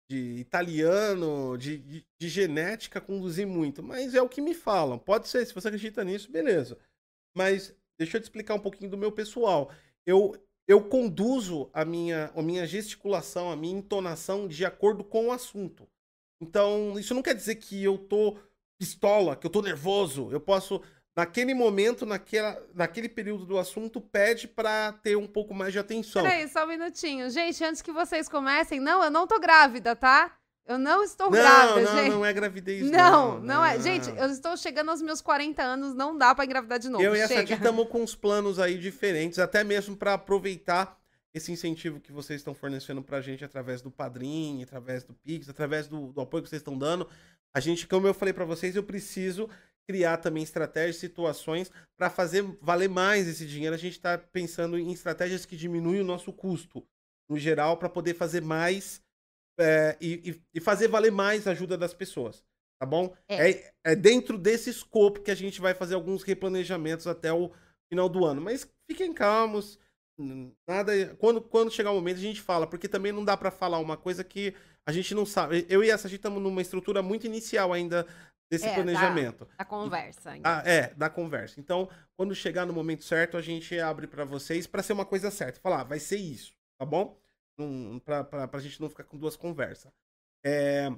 de 0.10 0.40
italiano, 0.40 1.58
de, 1.58 1.78
de, 1.78 2.06
de, 2.20 2.30
genética 2.30 3.02
conduzir 3.02 3.46
muito, 3.46 3.84
mas 3.84 4.16
é 4.16 4.22
o 4.22 4.30
que 4.30 4.42
me 4.42 4.54
falam. 4.54 4.98
Pode 4.98 5.28
ser, 5.28 5.46
se 5.46 5.54
você 5.54 5.68
acredita 5.68 6.04
nisso, 6.04 6.32
beleza. 6.32 6.78
Mas 7.36 7.76
deixa 8.00 8.18
eu 8.18 8.22
te 8.22 8.26
explicar 8.26 8.56
um 8.56 8.60
pouquinho 8.60 8.90
do 8.90 8.98
meu 8.98 9.12
pessoal. 9.12 9.72
Eu, 10.06 10.36
eu 10.68 10.88
conduzo 10.88 11.70
a 11.74 11.84
minha, 11.84 12.32
a 12.34 12.42
minha 12.42 12.66
gesticulação, 12.66 13.52
a 13.52 13.56
minha 13.56 13.78
entonação 13.78 14.48
de 14.48 14.66
acordo 14.66 15.04
com 15.04 15.28
o 15.28 15.32
assunto. 15.32 15.88
Então, 16.42 16.98
isso 16.98 17.14
não 17.14 17.22
quer 17.22 17.36
dizer 17.36 17.56
que 17.56 17.84
eu 17.84 17.98
tô 17.98 18.38
pistola, 18.80 19.36
que 19.36 19.46
eu 19.46 19.52
tô 19.52 19.62
nervoso. 19.62 20.32
Eu 20.32 20.40
posso 20.40 20.82
naquele 21.18 21.56
momento, 21.56 22.06
naquela, 22.06 22.62
naquele 22.76 23.10
período 23.10 23.44
do 23.44 23.58
assunto, 23.58 24.00
pede 24.00 24.48
para 24.48 24.94
ter 25.02 25.18
um 25.18 25.26
pouco 25.26 25.52
mais 25.52 25.74
de 25.74 25.80
atenção. 25.80 26.22
Peraí, 26.22 26.48
só 26.48 26.64
um 26.64 26.68
minutinho. 26.68 27.28
Gente, 27.32 27.64
antes 27.64 27.82
que 27.82 27.92
vocês 27.92 28.30
comecem, 28.30 28.80
não, 28.80 29.04
eu 29.04 29.10
não 29.10 29.26
tô 29.26 29.40
grávida, 29.40 29.96
tá? 29.96 30.32
Eu 30.68 30.78
não 30.78 31.02
estou 31.02 31.32
não, 31.32 31.32
grávida, 31.32 31.82
não, 31.82 31.98
gente. 31.98 32.10
Não, 32.12 32.26
é 32.26 32.32
gravidez. 32.32 32.92
Não, 32.92 33.40
não, 33.40 33.42
não, 33.42 33.66
é. 33.66 33.80
Gente, 33.80 34.10
eu 34.10 34.28
estou 34.28 34.56
chegando 34.56 34.92
aos 34.92 35.02
meus 35.02 35.20
40 35.20 35.64
anos, 35.64 35.96
não 35.96 36.16
dá 36.16 36.36
para 36.36 36.46
engravidar 36.46 36.78
de 36.78 36.88
novo. 36.88 37.04
Eu 37.04 37.16
e 37.16 37.20
essa 37.20 37.40
aqui 37.40 37.54
estamos 37.54 37.88
com 37.88 38.04
uns 38.04 38.14
planos 38.14 38.60
aí 38.60 38.78
diferentes, 38.78 39.40
até 39.40 39.64
mesmo 39.64 39.98
para 39.98 40.14
aproveitar 40.14 41.00
esse 41.34 41.52
incentivo 41.52 42.00
que 42.00 42.12
vocês 42.12 42.42
estão 42.42 42.54
fornecendo 42.54 43.02
pra 43.02 43.22
gente 43.22 43.44
através 43.44 43.82
do 43.82 43.90
Padrim, 43.90 44.62
através 44.62 45.04
do 45.04 45.14
Pix, 45.14 45.50
através 45.50 45.88
do, 45.88 46.12
do 46.12 46.22
apoio 46.22 46.44
que 46.44 46.50
vocês 46.50 46.60
estão 46.60 46.78
dando. 46.78 47.08
A 47.54 47.60
gente, 47.60 47.88
como 47.88 48.06
eu 48.06 48.14
falei 48.14 48.34
para 48.34 48.46
vocês, 48.46 48.76
eu 48.76 48.84
preciso 48.84 49.50
criar 49.88 50.18
também 50.18 50.44
estratégias, 50.44 50.98
situações 50.98 51.72
para 51.98 52.10
fazer 52.10 52.44
valer 52.62 52.90
mais 52.90 53.28
esse 53.28 53.46
dinheiro. 53.48 53.74
A 53.74 53.80
gente 53.80 53.94
está 53.94 54.18
pensando 54.18 54.78
em 54.78 54.92
estratégias 54.92 55.46
que 55.46 55.56
diminuem 55.56 56.02
o 56.02 56.06
nosso 56.06 56.34
custo, 56.34 56.86
no 57.30 57.38
geral, 57.38 57.78
para 57.78 57.90
poder 57.90 58.14
fazer 58.14 58.42
mais 58.42 59.02
é, 59.60 59.98
e, 60.00 60.40
e, 60.54 60.60
fazer 60.60 60.88
valer 60.88 61.12
mais 61.12 61.48
a 61.48 61.52
ajuda 61.52 61.78
das 61.78 61.94
pessoas. 61.94 62.44
tá 62.80 62.86
bom? 62.86 63.16
É. 63.28 63.52
É, 63.52 63.74
é 63.86 63.96
dentro 63.96 64.38
desse 64.38 64.70
escopo 64.70 65.22
que 65.22 65.32
a 65.32 65.36
gente 65.36 65.60
vai 65.60 65.74
fazer 65.74 65.96
alguns 65.96 66.22
replanejamentos 66.22 67.08
até 67.08 67.34
o 67.34 67.52
final 67.90 68.08
do 68.10 68.26
ano. 68.26 68.42
Mas 68.42 68.70
fiquem 68.90 69.14
calmos. 69.14 69.80
Nada. 70.68 71.16
Quando, 71.16 71.42
quando 71.42 71.72
chegar 71.72 71.92
o 71.92 71.96
momento, 71.96 72.18
a 72.18 72.22
gente 72.22 72.42
fala, 72.42 72.68
porque 72.68 72.88
também 72.88 73.12
não 73.12 73.24
dá 73.24 73.38
pra 73.38 73.52
falar 73.52 73.80
uma 73.80 73.98
coisa 73.98 74.24
que 74.24 74.54
a 74.88 74.92
gente 74.92 75.14
não 75.14 75.26
sabe. 75.26 75.66
Eu 75.70 75.84
e 75.84 75.90
essa, 75.90 76.08
a 76.08 76.10
gente 76.10 76.20
estamos 76.20 76.42
numa 76.42 76.62
estrutura 76.62 77.02
muito 77.02 77.26
inicial 77.26 77.74
ainda 77.74 78.06
desse 78.50 78.68
É, 78.68 78.74
planejamento. 78.74 79.48
A 79.58 79.66
conversa 79.66 80.32
ainda. 80.32 80.60
Ah, 80.60 80.64
é, 80.66 80.94
da 80.94 81.10
conversa. 81.10 81.60
Então, 81.60 81.90
quando 82.16 82.34
chegar 82.34 82.66
no 82.66 82.74
momento 82.74 83.04
certo, 83.04 83.38
a 83.38 83.42
gente 83.42 83.80
abre 83.80 84.08
pra 84.08 84.24
vocês 84.26 84.66
pra 84.68 84.84
ser 84.84 84.94
uma 84.94 85.06
coisa 85.06 85.30
certa. 85.32 85.60
Falar, 85.60 85.82
ah, 85.82 85.84
vai 85.84 86.00
ser 86.00 86.18
isso, 86.18 86.54
tá 86.78 86.86
bom? 86.86 87.20
Pra, 88.06 88.24
pra, 88.24 88.48
pra 88.48 88.60
gente 88.60 88.80
não 88.80 88.90
ficar 88.90 89.04
com 89.04 89.18
duas 89.18 89.36
conversas. 89.36 89.92
É, 90.46 90.92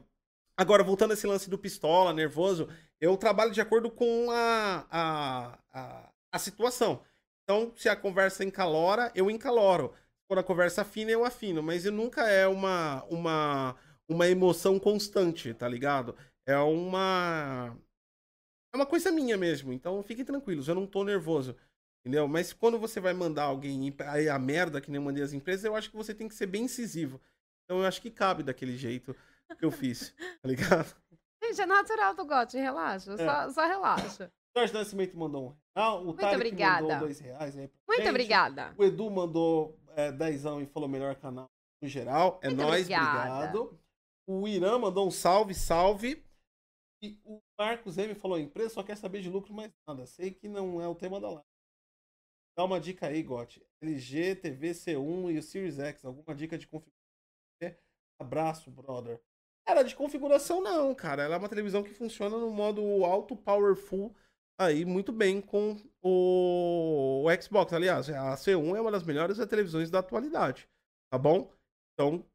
Agora, 0.59 0.83
voltando 0.83 1.11
a 1.11 1.13
esse 1.13 1.25
lance 1.25 1.49
do 1.49 1.57
pistola, 1.57 2.11
nervoso, 2.11 2.67
eu 2.99 3.15
trabalho 3.15 3.49
de 3.49 3.61
acordo 3.61 3.89
com 3.89 4.29
a, 4.29 4.85
a, 4.91 5.59
a, 5.71 6.09
a 6.33 6.37
situação. 6.37 7.01
Então, 7.45 7.71
se 7.77 7.87
a 7.87 7.95
conversa 7.95 8.43
encalora, 8.43 9.09
eu 9.15 9.31
encaloro. 9.31 9.93
Quando 10.27 10.39
a 10.39 10.43
conversa 10.43 10.81
afina, 10.81 11.11
eu 11.11 11.23
afino. 11.23 11.63
Mas 11.63 11.85
nunca 11.85 12.27
é 12.29 12.45
uma, 12.45 13.05
uma, 13.05 13.75
uma 14.05 14.27
emoção 14.27 14.77
constante, 14.77 15.53
tá 15.53 15.65
ligado? 15.65 16.13
É 16.49 16.57
uma. 16.57 17.77
É 18.73 18.77
uma 18.77 18.85
coisa 18.85 19.11
minha 19.11 19.37
mesmo. 19.37 19.71
Então, 19.71 20.01
fiquem 20.01 20.25
tranquilos, 20.25 20.67
eu 20.67 20.73
não 20.73 20.87
tô 20.87 21.03
nervoso. 21.03 21.55
Entendeu? 22.01 22.27
Mas 22.27 22.53
quando 22.53 22.79
você 22.79 22.99
vai 22.99 23.13
mandar 23.13 23.43
alguém 23.43 23.87
ir 23.87 24.29
a 24.29 24.39
merda, 24.39 24.81
que 24.81 24.89
nem 24.89 24.97
eu 24.99 25.05
mandei 25.05 25.23
as 25.23 25.31
empresas, 25.31 25.63
eu 25.63 25.75
acho 25.75 25.91
que 25.91 25.95
você 25.97 26.13
tem 26.13 26.27
que 26.27 26.33
ser 26.33 26.47
bem 26.47 26.63
incisivo. 26.63 27.21
Então, 27.65 27.79
eu 27.81 27.85
acho 27.85 28.01
que 28.01 28.09
cabe 28.09 28.41
daquele 28.41 28.75
jeito 28.75 29.15
que 29.59 29.63
eu 29.63 29.69
fiz, 29.69 30.15
tá 30.41 30.47
ligado? 30.47 30.95
Gente, 31.43 31.61
é 31.61 31.65
natural 31.67 32.15
do 32.15 32.25
Gotti, 32.25 32.57
relaxa. 32.57 33.13
É. 33.13 33.17
Só, 33.17 33.49
só 33.51 33.67
relaxa. 33.67 34.31
Jorge 34.57 34.73
Nascimento 34.73 35.15
mandou 35.17 35.49
um 35.49 35.55
real. 35.75 36.01
O 36.01 36.05
Muito 36.05 36.19
Tarek 36.19 36.35
obrigada. 36.35 36.81
mandou 36.81 36.99
dois 36.99 37.19
reais 37.19 37.55
aí 37.57 37.67
pra 37.67 37.77
Muito 37.87 38.01
gente. 38.01 38.09
obrigada. 38.09 38.73
O 38.75 38.83
Edu 38.83 39.09
mandou 39.11 39.77
é, 39.95 40.11
dezão 40.11 40.59
e 40.61 40.65
falou 40.65 40.89
melhor 40.89 41.15
canal 41.15 41.47
no 41.81 41.87
geral. 41.87 42.39
É 42.41 42.47
Muito 42.47 42.61
nóis, 42.61 42.81
obrigada. 42.85 43.35
obrigado. 43.35 43.79
O 44.27 44.47
Irã 44.47 44.79
mandou 44.79 45.07
um 45.07 45.11
salve, 45.11 45.53
salve. 45.53 46.23
E 47.01 47.19
o 47.23 47.41
Marcos 47.57 47.97
M 47.97 48.13
falou: 48.15 48.37
a 48.37 48.41
empresa 48.41 48.73
só 48.73 48.83
quer 48.83 48.97
saber 48.97 49.21
de 49.21 49.29
lucro, 49.29 49.53
mas 49.53 49.71
nada. 49.87 50.05
Sei 50.05 50.31
que 50.31 50.47
não 50.47 50.81
é 50.81 50.87
o 50.87 50.95
tema 50.95 51.19
da 51.19 51.29
live. 51.29 51.47
Dá 52.57 52.65
uma 52.65 52.79
dica 52.79 53.07
aí, 53.07 53.23
Gotti. 53.23 53.65
LG, 53.81 54.35
TV 54.35 54.71
C1 54.71 55.33
e 55.33 55.37
o 55.37 55.43
Series 55.43 55.79
X. 55.79 56.03
Alguma 56.03 56.35
dica 56.35 56.57
de 56.57 56.67
configuração? 56.67 56.99
Abraço, 58.19 58.69
brother. 58.69 59.21
Cara, 59.65 59.83
de 59.83 59.95
configuração 59.95 60.61
não, 60.61 60.93
cara. 60.93 61.23
Ela 61.23 61.35
é 61.35 61.37
uma 61.37 61.47
televisão 61.47 61.83
que 61.83 61.93
funciona 61.93 62.37
no 62.37 62.51
modo 62.51 62.81
alto 63.05 63.35
powerful 63.35 64.13
aí 64.59 64.83
muito 64.83 65.13
bem 65.13 65.39
com 65.41 65.77
o, 66.01 67.23
o 67.25 67.41
Xbox. 67.41 67.71
Aliás, 67.71 68.09
a 68.09 68.35
C1 68.35 68.75
é 68.75 68.81
uma 68.81 68.91
das 68.91 69.03
melhores 69.03 69.37
televisões 69.47 69.89
da 69.89 69.99
atualidade, 69.99 70.67
tá 71.09 71.17
bom? 71.17 71.49
Então, 71.93 72.25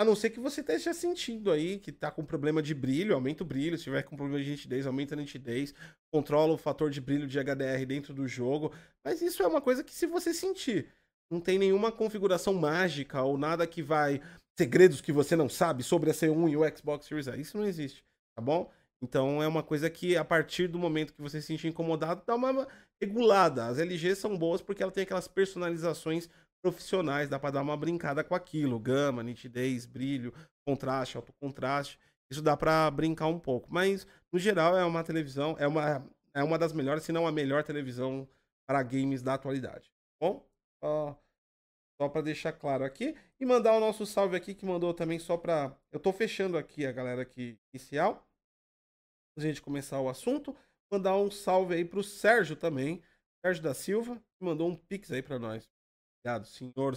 a 0.00 0.04
não 0.04 0.16
ser 0.16 0.30
que 0.30 0.40
você 0.40 0.62
esteja 0.62 0.94
sentindo 0.94 1.52
aí 1.52 1.78
que 1.78 1.92
tá 1.92 2.10
com 2.10 2.24
problema 2.24 2.62
de 2.62 2.74
brilho, 2.74 3.14
aumenta 3.14 3.44
o 3.44 3.46
brilho. 3.46 3.76
Se 3.76 3.84
tiver 3.84 4.02
com 4.02 4.16
problema 4.16 4.42
de 4.42 4.50
nitidez, 4.50 4.86
aumenta 4.86 5.14
a 5.14 5.16
nitidez. 5.16 5.74
Controla 6.10 6.54
o 6.54 6.56
fator 6.56 6.90
de 6.90 7.02
brilho 7.02 7.26
de 7.26 7.38
HDR 7.38 7.84
dentro 7.86 8.14
do 8.14 8.26
jogo. 8.26 8.72
Mas 9.04 9.20
isso 9.20 9.42
é 9.42 9.46
uma 9.46 9.60
coisa 9.60 9.84
que 9.84 9.94
se 9.94 10.06
você 10.06 10.32
sentir, 10.32 10.88
não 11.30 11.38
tem 11.38 11.58
nenhuma 11.58 11.92
configuração 11.92 12.54
mágica 12.54 13.22
ou 13.22 13.36
nada 13.36 13.66
que 13.66 13.82
vai 13.82 14.22
segredos 14.58 15.02
que 15.02 15.12
você 15.12 15.36
não 15.36 15.50
sabe 15.50 15.82
sobre 15.82 16.08
a 16.08 16.14
C1 16.14 16.50
e 16.50 16.56
o 16.56 16.76
Xbox 16.76 17.04
Series 17.04 17.28
X. 17.28 17.38
Isso 17.38 17.58
não 17.58 17.66
existe, 17.66 18.02
tá 18.34 18.42
bom? 18.42 18.72
Então 19.02 19.42
é 19.42 19.46
uma 19.46 19.62
coisa 19.62 19.90
que 19.90 20.16
a 20.16 20.24
partir 20.24 20.66
do 20.66 20.78
momento 20.78 21.12
que 21.12 21.20
você 21.20 21.42
se 21.42 21.48
sentir 21.48 21.68
incomodado, 21.68 22.22
dá 22.26 22.36
uma 22.36 22.66
regulada. 22.98 23.66
As 23.66 23.78
LG 23.78 24.14
são 24.14 24.34
boas 24.38 24.62
porque 24.62 24.82
ela 24.82 24.90
tem 24.92 25.02
aquelas 25.02 25.28
personalizações 25.28 26.26
profissionais, 26.62 27.28
dá 27.28 27.38
pra 27.38 27.50
dar 27.50 27.62
uma 27.62 27.76
brincada 27.76 28.22
com 28.22 28.34
aquilo, 28.34 28.78
gama, 28.78 29.22
nitidez, 29.22 29.86
brilho, 29.86 30.32
contraste, 30.66 31.16
alto 31.16 31.32
contraste. 31.40 31.98
Isso 32.30 32.42
dá 32.42 32.56
pra 32.56 32.90
brincar 32.90 33.26
um 33.26 33.38
pouco, 33.38 33.72
mas 33.72 34.06
no 34.32 34.38
geral 34.38 34.76
é 34.76 34.84
uma 34.84 35.02
televisão, 35.02 35.56
é 35.58 35.66
uma 35.66 36.06
é 36.32 36.44
uma 36.44 36.56
das 36.56 36.72
melhores, 36.72 37.02
se 37.02 37.10
não 37.10 37.26
a 37.26 37.32
melhor 37.32 37.64
televisão 37.64 38.28
para 38.68 38.82
games 38.82 39.20
da 39.20 39.34
atualidade. 39.34 39.92
Bom, 40.20 40.48
só 42.00 42.08
para 42.08 42.22
deixar 42.22 42.52
claro 42.52 42.84
aqui 42.84 43.16
e 43.38 43.44
mandar 43.44 43.74
o 43.74 43.80
nosso 43.80 44.06
salve 44.06 44.36
aqui 44.36 44.54
que 44.54 44.64
mandou 44.64 44.94
também 44.94 45.18
só 45.18 45.36
para 45.36 45.76
eu 45.92 46.00
tô 46.00 46.12
fechando 46.12 46.56
aqui 46.56 46.86
a 46.86 46.92
galera 46.92 47.22
aqui 47.22 47.58
inicial. 47.74 48.26
A 49.36 49.40
gente 49.40 49.60
começar 49.60 50.00
o 50.00 50.08
assunto, 50.08 50.56
mandar 50.90 51.16
um 51.16 51.30
salve 51.30 51.74
aí 51.74 51.84
pro 51.84 52.02
Sérgio 52.02 52.56
também, 52.56 53.02
Sérgio 53.44 53.62
da 53.62 53.74
Silva, 53.74 54.16
que 54.16 54.44
mandou 54.44 54.68
um 54.68 54.76
pix 54.76 55.10
aí 55.10 55.22
para 55.22 55.38
nós. 55.38 55.68
Obrigado, 56.24 56.46
senhor 56.46 56.96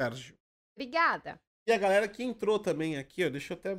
Sérgio. 0.00 0.36
Obrigada. 0.76 1.40
E 1.66 1.72
a 1.72 1.78
galera 1.78 2.08
que 2.08 2.22
entrou 2.22 2.58
também 2.58 2.96
aqui, 2.98 3.24
ó, 3.24 3.30
deixa 3.30 3.54
eu 3.54 3.58
até 3.58 3.78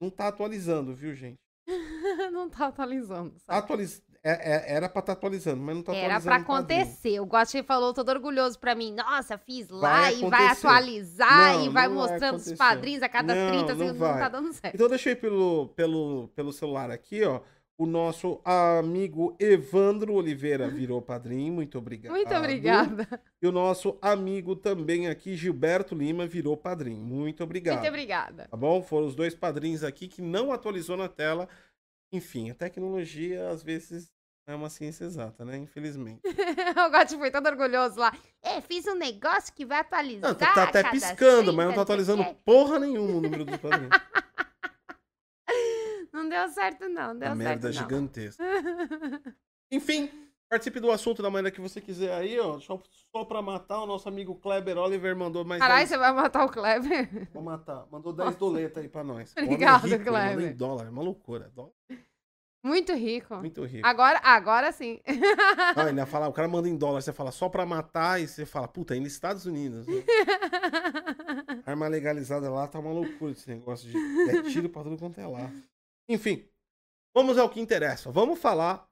não 0.00 0.10
tá 0.10 0.28
atualizando, 0.28 0.94
viu, 0.94 1.14
gente? 1.14 1.38
não 2.32 2.48
tá 2.48 2.66
atualizando. 2.68 3.34
sabe? 3.40 3.58
Atualiz... 3.58 4.02
é- 4.22 4.52
é- 4.54 4.72
era 4.74 4.88
pra 4.88 5.00
estar 5.00 5.12
atualizando, 5.12 5.60
mas 5.62 5.76
não 5.76 5.82
tá 5.82 5.92
Era 5.94 6.16
atualizando. 6.16 6.44
pra 6.46 6.54
o 6.54 6.56
padrinho. 6.56 6.80
acontecer. 6.82 7.20
O 7.20 7.26
Gotti 7.26 7.62
falou 7.62 7.92
todo 7.92 8.08
orgulhoso 8.08 8.58
pra 8.58 8.74
mim. 8.74 8.94
Nossa, 8.94 9.36
fiz 9.36 9.68
lá 9.68 10.00
Vai 10.02 10.16
e 10.16 10.28
vai 10.30 10.46
atualizar 10.46 11.54
Não, 11.54 11.66
e 11.66 11.68
vai 11.68 11.88
não 11.88 11.94
mostrando 11.94 12.36
os 12.36 12.52
padrinhos 12.54 13.02
a 13.02 13.08
cada 13.08 13.34
Não, 13.34 13.48
30 13.48 13.62
não 13.62 13.68
segundos. 13.78 14.00
Não, 14.00 14.08
vai. 14.08 14.18
tá 14.18 14.28
dando 14.28 14.52
certo. 14.52 14.74
Então 14.74 14.88
deixa 14.88 15.10
eu 15.10 15.12
ir 15.12 15.16
pelo, 15.20 15.68
pelo, 15.76 16.28
pelo 16.34 16.52
celular 16.52 16.90
aqui, 16.90 17.22
ó. 17.24 17.40
O 17.80 17.86
nosso 17.86 18.40
amigo 18.44 19.36
Evandro 19.38 20.14
Oliveira 20.14 20.68
virou 20.68 21.00
padrinho, 21.00 21.52
muito 21.52 21.78
obrigado. 21.78 22.12
Muito 22.12 22.34
obrigada. 22.34 23.08
E 23.40 23.46
o 23.46 23.52
nosso 23.52 23.96
amigo 24.02 24.56
também 24.56 25.06
aqui, 25.06 25.36
Gilberto 25.36 25.94
Lima, 25.94 26.26
virou 26.26 26.56
padrinho. 26.56 26.98
Muito 26.98 27.44
obrigado. 27.44 27.76
Muito 27.76 27.88
obrigada. 27.88 28.48
Tá 28.50 28.56
bom? 28.56 28.82
Foram 28.82 29.06
os 29.06 29.14
dois 29.14 29.32
padrinhos 29.32 29.84
aqui 29.84 30.08
que 30.08 30.20
não 30.20 30.50
atualizou 30.52 30.96
na 30.96 31.08
tela. 31.08 31.48
Enfim, 32.12 32.50
a 32.50 32.54
tecnologia 32.54 33.48
às 33.48 33.62
vezes 33.62 34.10
é 34.44 34.56
uma 34.56 34.70
ciência 34.70 35.04
exata, 35.04 35.44
né? 35.44 35.56
Infelizmente. 35.56 36.22
o 36.84 36.90
Gotti 36.90 37.16
foi 37.16 37.30
todo 37.30 37.46
orgulhoso 37.46 38.00
lá. 38.00 38.12
É, 38.42 38.60
fiz 38.60 38.88
um 38.88 38.96
negócio 38.96 39.54
que 39.54 39.64
vai 39.64 39.78
atualizar. 39.78 40.28
Não, 40.28 40.34
tá, 40.34 40.52
tá 40.52 40.62
até 40.64 40.90
piscando, 40.90 41.52
mas 41.52 41.66
não 41.66 41.74
30, 41.74 41.74
tá 41.74 41.82
atualizando 41.82 42.24
porra 42.44 42.80
nenhuma 42.80 43.18
o 43.18 43.20
número 43.20 43.44
dos 43.44 43.56
padrinhos. 43.58 43.90
Não 46.12 46.28
deu 46.28 46.48
certo, 46.48 46.88
não. 46.88 47.16
Deu 47.16 47.28
Uma 47.28 47.34
merda 47.34 47.72
certo, 47.72 47.74
não. 47.74 47.82
gigantesca. 47.82 48.42
Enfim, 49.70 50.10
participe 50.48 50.80
do 50.80 50.90
assunto 50.90 51.22
da 51.22 51.30
maneira 51.30 51.54
que 51.54 51.60
você 51.60 51.80
quiser 51.80 52.12
aí, 52.14 52.38
ó. 52.40 52.58
Só, 52.58 52.80
só 53.12 53.24
pra 53.24 53.42
matar, 53.42 53.82
o 53.82 53.86
nosso 53.86 54.08
amigo 54.08 54.34
Kleber 54.36 54.78
Oliver 54.78 55.14
mandou 55.16 55.44
mais 55.44 55.60
Caralho, 55.60 55.80
10... 55.80 55.88
você 55.90 55.98
vai 55.98 56.12
matar 56.12 56.44
o 56.44 56.48
Kleber? 56.48 57.28
Vou 57.32 57.42
matar. 57.42 57.86
Mandou 57.90 58.12
10 58.12 58.36
doletas 58.36 58.82
aí 58.82 58.88
pra 58.88 59.04
nós. 59.04 59.32
É 59.36 59.42
Obrigado, 59.42 59.84
rico, 59.86 60.04
Kleber. 60.04 60.50
em 60.50 60.56
dólar, 60.56 60.86
é 60.86 60.90
uma 60.90 61.02
loucura. 61.02 61.50
Dólar 61.54 61.72
Muito 62.64 62.92
rico. 62.94 63.36
muito 63.36 63.64
rico. 63.64 63.86
Agora, 63.86 64.18
agora 64.22 64.72
sim. 64.72 65.00
Ah, 65.76 65.84
ainda 65.86 66.06
fala, 66.06 66.28
o 66.28 66.32
cara 66.32 66.48
manda 66.48 66.68
em 66.68 66.76
dólar, 66.76 67.02
você 67.02 67.12
fala 67.12 67.30
só 67.30 67.48
pra 67.48 67.64
matar 67.66 68.20
e 68.20 68.26
você 68.26 68.46
fala, 68.46 68.66
puta, 68.66 68.94
aí 68.94 69.00
nos 69.00 69.12
Estados 69.12 69.44
Unidos. 69.46 69.86
né? 69.86 69.94
Arma 71.66 71.86
legalizada 71.88 72.50
lá 72.50 72.66
tá 72.66 72.78
uma 72.78 72.90
loucura 72.92 73.32
esse 73.32 73.48
negócio 73.50 73.88
de 73.88 73.96
é 74.30 74.42
tiro 74.44 74.68
pra 74.70 74.82
tudo 74.82 74.96
quanto 74.96 75.20
é 75.20 75.26
lá. 75.26 75.50
Enfim, 76.08 76.48
vamos 77.14 77.38
ao 77.38 77.50
que 77.50 77.60
interessa. 77.60 78.10
Vamos 78.10 78.40
falar 78.40 78.88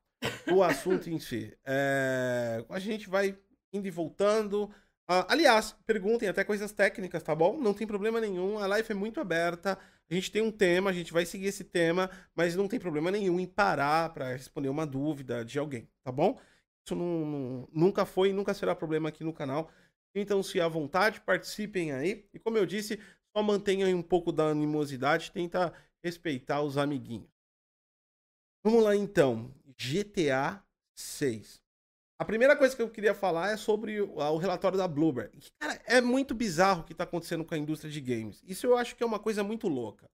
do 0.46 0.62
assunto 0.62 1.08
em 1.10 1.18
si. 1.18 1.56
É, 1.66 2.64
a 2.68 2.78
gente 2.78 3.08
vai 3.08 3.38
indo 3.72 3.86
e 3.86 3.90
voltando. 3.90 4.70
Ah, 5.08 5.26
aliás, 5.32 5.72
perguntem 5.86 6.28
até 6.28 6.44
coisas 6.44 6.72
técnicas, 6.72 7.22
tá 7.22 7.34
bom? 7.34 7.58
Não 7.58 7.74
tem 7.74 7.86
problema 7.86 8.20
nenhum. 8.20 8.58
A 8.58 8.66
live 8.66 8.92
é 8.92 8.94
muito 8.94 9.20
aberta. 9.20 9.78
A 10.10 10.14
gente 10.14 10.30
tem 10.32 10.42
um 10.42 10.50
tema, 10.52 10.90
a 10.90 10.92
gente 10.92 11.12
vai 11.12 11.26
seguir 11.26 11.46
esse 11.46 11.64
tema, 11.64 12.10
mas 12.34 12.56
não 12.56 12.68
tem 12.68 12.78
problema 12.78 13.10
nenhum 13.10 13.40
em 13.40 13.46
parar 13.46 14.12
para 14.12 14.32
responder 14.32 14.68
uma 14.68 14.86
dúvida 14.86 15.44
de 15.44 15.58
alguém, 15.58 15.88
tá 16.04 16.12
bom? 16.12 16.38
Isso 16.84 16.94
não- 16.94 17.26
não- 17.26 17.68
nunca 17.72 18.06
foi 18.06 18.30
e 18.30 18.32
nunca 18.32 18.54
será 18.54 18.74
problema 18.74 19.08
aqui 19.08 19.24
no 19.24 19.32
canal. 19.32 19.70
Então, 20.14 20.42
se 20.42 20.60
à 20.60 20.68
vontade, 20.68 21.20
participem 21.20 21.92
aí. 21.92 22.28
E 22.32 22.38
como 22.38 22.56
eu 22.58 22.66
disse, 22.66 22.98
só 23.36 23.42
mantenham 23.42 23.90
um 23.98 24.02
pouco 24.02 24.32
da 24.32 24.46
animosidade, 24.48 25.30
tenta 25.32 25.72
respeitar 26.06 26.62
os 26.62 26.78
amiguinhos. 26.78 27.28
Vamos 28.64 28.84
lá 28.84 28.94
então. 28.94 29.52
GTA 29.76 30.62
6. 30.94 31.60
A 32.18 32.24
primeira 32.24 32.56
coisa 32.56 32.74
que 32.74 32.80
eu 32.80 32.88
queria 32.88 33.12
falar 33.12 33.50
é 33.50 33.56
sobre 33.56 34.00
o, 34.00 34.36
relatório 34.36 34.78
da 34.78 34.86
Bloomberg. 34.86 35.36
Cara, 35.58 35.80
é 35.84 36.00
muito 36.00 36.32
bizarro 36.32 36.82
o 36.82 36.84
que 36.84 36.92
está 36.92 37.02
acontecendo 37.02 37.44
com 37.44 37.54
a 37.54 37.58
indústria 37.58 37.90
de 37.90 38.00
games. 38.00 38.40
Isso 38.46 38.66
eu 38.66 38.76
acho 38.76 38.94
que 38.94 39.02
é 39.02 39.06
uma 39.06 39.18
coisa 39.18 39.42
muito 39.42 39.66
louca. 39.66 40.08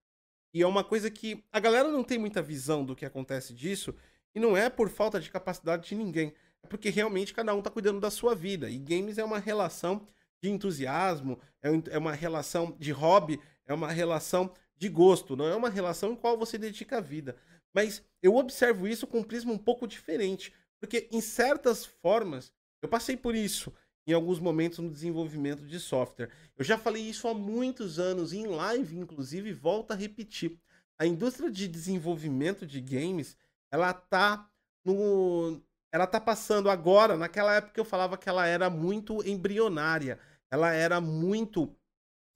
E 0.51 0.63
é 0.63 0.67
uma 0.67 0.83
coisa 0.83 1.09
que 1.11 1.43
a 1.51 1.59
galera 1.59 1.89
não 1.89 2.03
tem 2.03 2.17
muita 2.17 2.41
visão 2.41 2.83
do 2.83 2.95
que 2.95 3.05
acontece 3.05 3.53
disso. 3.53 3.95
E 4.33 4.39
não 4.39 4.57
é 4.57 4.69
por 4.69 4.89
falta 4.89 5.19
de 5.19 5.29
capacidade 5.29 5.87
de 5.87 5.95
ninguém. 5.95 6.33
É 6.63 6.67
porque 6.67 6.89
realmente 6.89 7.33
cada 7.33 7.53
um 7.53 7.61
tá 7.61 7.69
cuidando 7.69 7.99
da 7.99 8.09
sua 8.09 8.33
vida. 8.33 8.67
E 8.67 8.79
games 8.79 9.19
é 9.19 9.23
uma 9.23 9.39
relação 9.39 10.07
de 10.41 10.49
entusiasmo, 10.49 11.39
é 11.61 11.69
é 11.91 11.97
uma 11.97 12.13
relação 12.13 12.75
de 12.79 12.91
hobby, 12.91 13.39
é 13.65 13.73
uma 13.73 13.91
relação 13.91 14.51
de 14.83 14.89
gosto, 14.89 15.37
não 15.37 15.47
é 15.47 15.55
uma 15.55 15.69
relação 15.69 16.11
em 16.11 16.15
qual 16.15 16.37
você 16.37 16.57
dedica 16.57 16.97
a 16.97 17.01
vida. 17.01 17.37
Mas 17.73 18.03
eu 18.21 18.35
observo 18.35 18.85
isso 18.85 19.07
com 19.07 19.19
um 19.19 19.23
prisma 19.23 19.53
um 19.53 19.57
pouco 19.57 19.87
diferente, 19.87 20.53
porque 20.77 21.07
em 21.09 21.21
certas 21.21 21.85
formas, 21.85 22.51
eu 22.81 22.89
passei 22.89 23.15
por 23.15 23.33
isso 23.33 23.73
em 24.05 24.11
alguns 24.11 24.41
momentos 24.41 24.79
no 24.79 24.89
desenvolvimento 24.89 25.65
de 25.65 25.79
software. 25.79 26.29
Eu 26.57 26.65
já 26.65 26.77
falei 26.77 27.01
isso 27.01 27.29
há 27.29 27.33
muitos 27.33 27.97
anos, 27.97 28.33
em 28.33 28.45
live, 28.45 28.99
inclusive, 28.99 29.53
volto 29.53 29.91
a 29.91 29.95
repetir. 29.95 30.59
A 30.99 31.05
indústria 31.05 31.49
de 31.49 31.65
desenvolvimento 31.69 32.67
de 32.67 32.81
games, 32.81 33.37
ela 33.71 33.93
tá 33.93 34.49
no. 34.83 35.61
Ela 35.93 36.05
tá 36.05 36.19
passando 36.19 36.69
agora, 36.69 37.15
naquela 37.15 37.53
época 37.53 37.79
eu 37.79 37.85
falava 37.85 38.17
que 38.17 38.27
ela 38.27 38.45
era 38.45 38.69
muito 38.69 39.25
embrionária, 39.25 40.19
ela 40.51 40.73
era 40.73 40.99
muito 40.99 41.73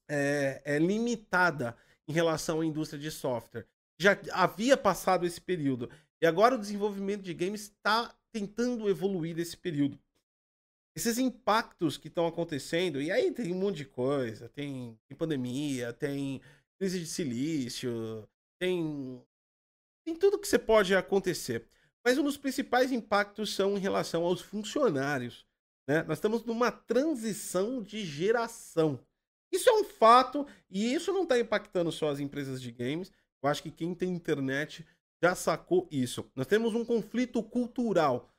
é, 0.07 0.61
é, 0.63 0.79
limitada 0.79 1.75
em 2.07 2.13
relação 2.13 2.61
à 2.61 2.65
indústria 2.65 2.99
de 2.99 3.11
software. 3.11 3.67
Já 3.99 4.17
havia 4.31 4.77
passado 4.77 5.25
esse 5.25 5.41
período. 5.41 5.89
E 6.21 6.25
agora 6.25 6.55
o 6.55 6.59
desenvolvimento 6.59 7.23
de 7.23 7.33
games 7.33 7.63
está 7.63 8.13
tentando 8.31 8.89
evoluir 8.89 9.35
nesse 9.35 9.57
período. 9.57 9.99
Esses 10.95 11.17
impactos 11.17 11.97
que 11.97 12.07
estão 12.07 12.25
acontecendo, 12.25 13.01
e 13.01 13.11
aí 13.11 13.31
tem 13.31 13.53
um 13.53 13.59
monte 13.59 13.77
de 13.77 13.85
coisa, 13.85 14.49
tem, 14.49 14.97
tem 15.07 15.17
pandemia, 15.17 15.93
tem 15.93 16.41
crise 16.79 16.99
de 16.99 17.05
silício, 17.05 18.27
tem, 18.59 19.21
tem 20.03 20.15
tudo 20.15 20.39
que 20.39 20.47
você 20.47 20.57
pode 20.57 20.95
acontecer. 20.95 21.67
Mas 22.03 22.17
um 22.17 22.23
dos 22.23 22.37
principais 22.37 22.91
impactos 22.91 23.53
são 23.53 23.77
em 23.77 23.79
relação 23.79 24.23
aos 24.23 24.41
funcionários. 24.41 25.45
Né? 25.87 26.03
Nós 26.03 26.17
estamos 26.17 26.43
numa 26.45 26.71
transição 26.71 27.81
de 27.81 28.05
geração. 28.05 28.99
Isso 29.51 29.69
é 29.69 29.73
um 29.73 29.83
fato 29.83 30.45
e 30.69 30.93
isso 30.93 31.11
não 31.11 31.23
está 31.23 31.39
impactando 31.39 31.91
só 31.91 32.09
as 32.09 32.19
empresas 32.19 32.61
de 32.61 32.71
games. 32.71 33.11
Eu 33.41 33.49
acho 33.49 33.63
que 33.63 33.71
quem 33.71 33.93
tem 33.93 34.09
internet 34.09 34.85
já 35.23 35.35
sacou 35.35 35.87
isso. 35.91 36.29
Nós 36.35 36.47
temos 36.47 36.73
um 36.73 36.85
conflito 36.85 37.41
cultural 37.41 38.29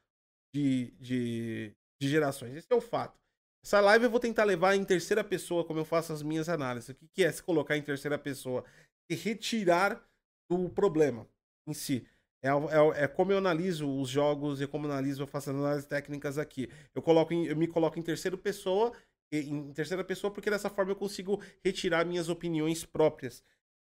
de, 0.55 0.93
de, 0.99 1.75
de 2.01 2.09
gerações. 2.09 2.55
Esse 2.55 2.69
é 2.71 2.75
o 2.75 2.81
fato. 2.81 3.19
Essa 3.65 3.81
live 3.81 4.05
eu 4.05 4.11
vou 4.11 4.21
tentar 4.21 4.45
levar 4.45 4.77
em 4.77 4.85
terceira 4.85 5.25
pessoa, 5.25 5.65
como 5.65 5.81
eu 5.81 5.85
faço 5.85 6.13
as 6.13 6.23
minhas 6.23 6.49
análises. 6.49 6.91
O 6.91 6.95
que, 6.95 7.09
que 7.09 7.25
é 7.25 7.33
se 7.33 7.43
colocar 7.43 7.77
em 7.77 7.83
terceira 7.83 8.19
pessoa? 8.19 8.65
E 9.11 9.15
retirar 9.15 10.03
do 10.49 10.69
problema 10.69 11.27
em 11.67 11.75
si. 11.75 12.07
É, 12.43 12.49
é, 12.49 13.05
é, 13.05 13.09
como 13.09 13.33
eu 13.33 13.39
analiso 13.39 13.89
os 14.01 14.09
jogos 14.09 14.61
e 14.61 14.67
como 14.67 14.87
eu 14.87 14.93
analiso, 14.93 15.23
eu 15.23 15.27
faço 15.27 15.51
análises 15.51 15.87
técnicas 15.87 16.39
aqui. 16.39 16.71
Eu, 16.95 17.03
coloco 17.03 17.35
em, 17.35 17.47
eu 17.47 17.57
me 17.57 17.67
coloco 17.67 17.99
em 17.99 18.03
terceira 18.03 18.37
pessoa 18.37 18.93
em 19.31 19.73
terceira 19.73 20.03
pessoa, 20.03 20.33
porque 20.33 20.51
dessa 20.51 20.71
forma 20.71 20.93
eu 20.93 20.97
consigo 20.97 21.43
retirar 21.65 22.05
minhas 22.05 22.29
opiniões 22.29 22.85
próprias. 22.85 23.45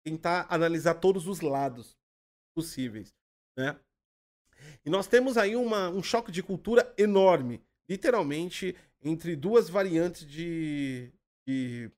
Tentar 0.04 0.48
analisar 0.50 0.96
todos 0.96 1.28
os 1.28 1.42
lados 1.42 1.98
possíveis, 2.56 3.14
né? 3.58 3.80
E 4.86 4.90
nós 4.90 5.08
temos 5.08 5.38
aí 5.38 5.56
uma, 5.56 5.90
um 5.90 6.04
choque 6.04 6.32
de 6.32 6.44
cultura 6.44 6.94
enorme, 6.98 7.62
literalmente, 7.88 8.76
entre 9.02 9.36
duas 9.36 9.70
variantes 9.70 10.26
de, 10.26 11.12
de, 11.48 11.92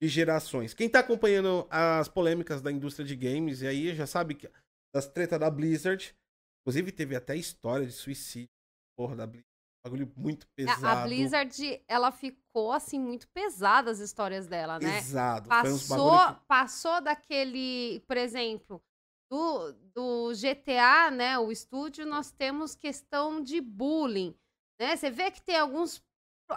de 0.00 0.08
gerações. 0.08 0.74
Quem 0.74 0.86
está 0.86 1.00
acompanhando 1.00 1.66
as 1.70 2.08
polêmicas 2.08 2.62
da 2.62 2.70
indústria 2.70 3.06
de 3.06 3.16
games, 3.16 3.62
e 3.62 3.66
aí 3.66 3.94
já 3.94 4.06
sabe 4.06 4.34
que 4.34 4.50
das 4.94 5.06
tretas 5.08 5.40
da 5.40 5.50
Blizzard, 5.50 6.14
inclusive 6.60 6.92
teve 6.92 7.16
até 7.16 7.36
história 7.36 7.86
de 7.86 7.92
suicídio, 7.92 8.50
porra, 8.96 9.16
da 9.16 9.26
Blizzard 9.26 9.45
bagulho 9.86 10.12
muito 10.16 10.46
pesado. 10.48 10.86
A 10.86 11.04
Blizzard, 11.04 11.82
ela 11.88 12.10
ficou, 12.10 12.72
assim, 12.72 12.98
muito 12.98 13.28
pesada 13.28 13.90
as 13.90 13.98
histórias 13.98 14.46
dela, 14.46 14.78
né? 14.78 14.96
Pesado. 14.96 15.48
Passou, 15.48 16.18
que... 16.18 16.40
passou 16.46 17.00
daquele, 17.00 18.00
por 18.06 18.16
exemplo, 18.16 18.82
do, 19.30 19.72
do 19.94 20.32
GTA, 20.34 21.10
né, 21.10 21.38
o 21.38 21.50
estúdio, 21.50 22.06
nós 22.06 22.30
temos 22.30 22.74
questão 22.74 23.42
de 23.42 23.60
bullying, 23.60 24.36
né? 24.80 24.96
Você 24.96 25.10
vê 25.10 25.30
que 25.30 25.42
tem 25.42 25.56
alguns... 25.56 26.04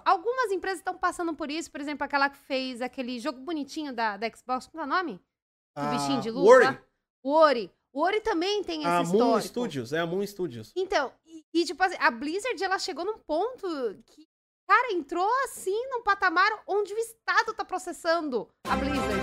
Algumas 0.06 0.52
empresas 0.52 0.80
estão 0.80 0.96
passando 0.96 1.34
por 1.36 1.50
isso, 1.50 1.72
por 1.72 1.82
exemplo, 1.82 2.06
aquela 2.06 2.30
que 2.30 2.38
fez 2.38 2.80
aquele 2.80 3.20
jogo 3.20 3.39
bonitinho 3.39 3.92
da, 3.92 4.18
da 4.18 4.30
Xbox, 4.30 4.68
qual 4.68 4.84
é 4.84 4.86
o 4.86 4.89
nome? 4.89 5.13
O 5.76 5.82
ah, 5.82 5.89
bichinho 5.89 6.22
de 6.22 6.30
luta. 6.30 6.80
O 7.24 7.32
Ori. 7.32 7.72
O 7.91 8.02
Ori 8.02 8.21
também 8.21 8.63
tem 8.63 8.82
esse 8.82 8.88
a 8.88 9.02
histórico. 9.02 9.25
Moon 9.25 9.41
Studios, 9.41 9.93
é 9.93 9.99
a 9.99 10.06
Moon 10.06 10.25
Studios. 10.25 10.71
Então, 10.75 11.12
e, 11.25 11.43
e, 11.54 11.65
tipo 11.65 11.82
assim, 11.84 11.95
a 11.99 12.12
Blizzard, 12.12 12.63
ela 12.63 12.78
chegou 12.78 13.04
num 13.04 13.17
ponto 13.17 13.67
que, 14.06 14.28
cara, 14.67 14.93
entrou 14.93 15.28
assim 15.45 15.75
num 15.89 16.04
patamar 16.04 16.49
onde 16.67 16.93
o 16.93 16.97
Estado 16.97 17.54
tá 17.54 17.65
processando 17.65 18.47
a 18.65 18.75
Blizzard. 18.75 19.21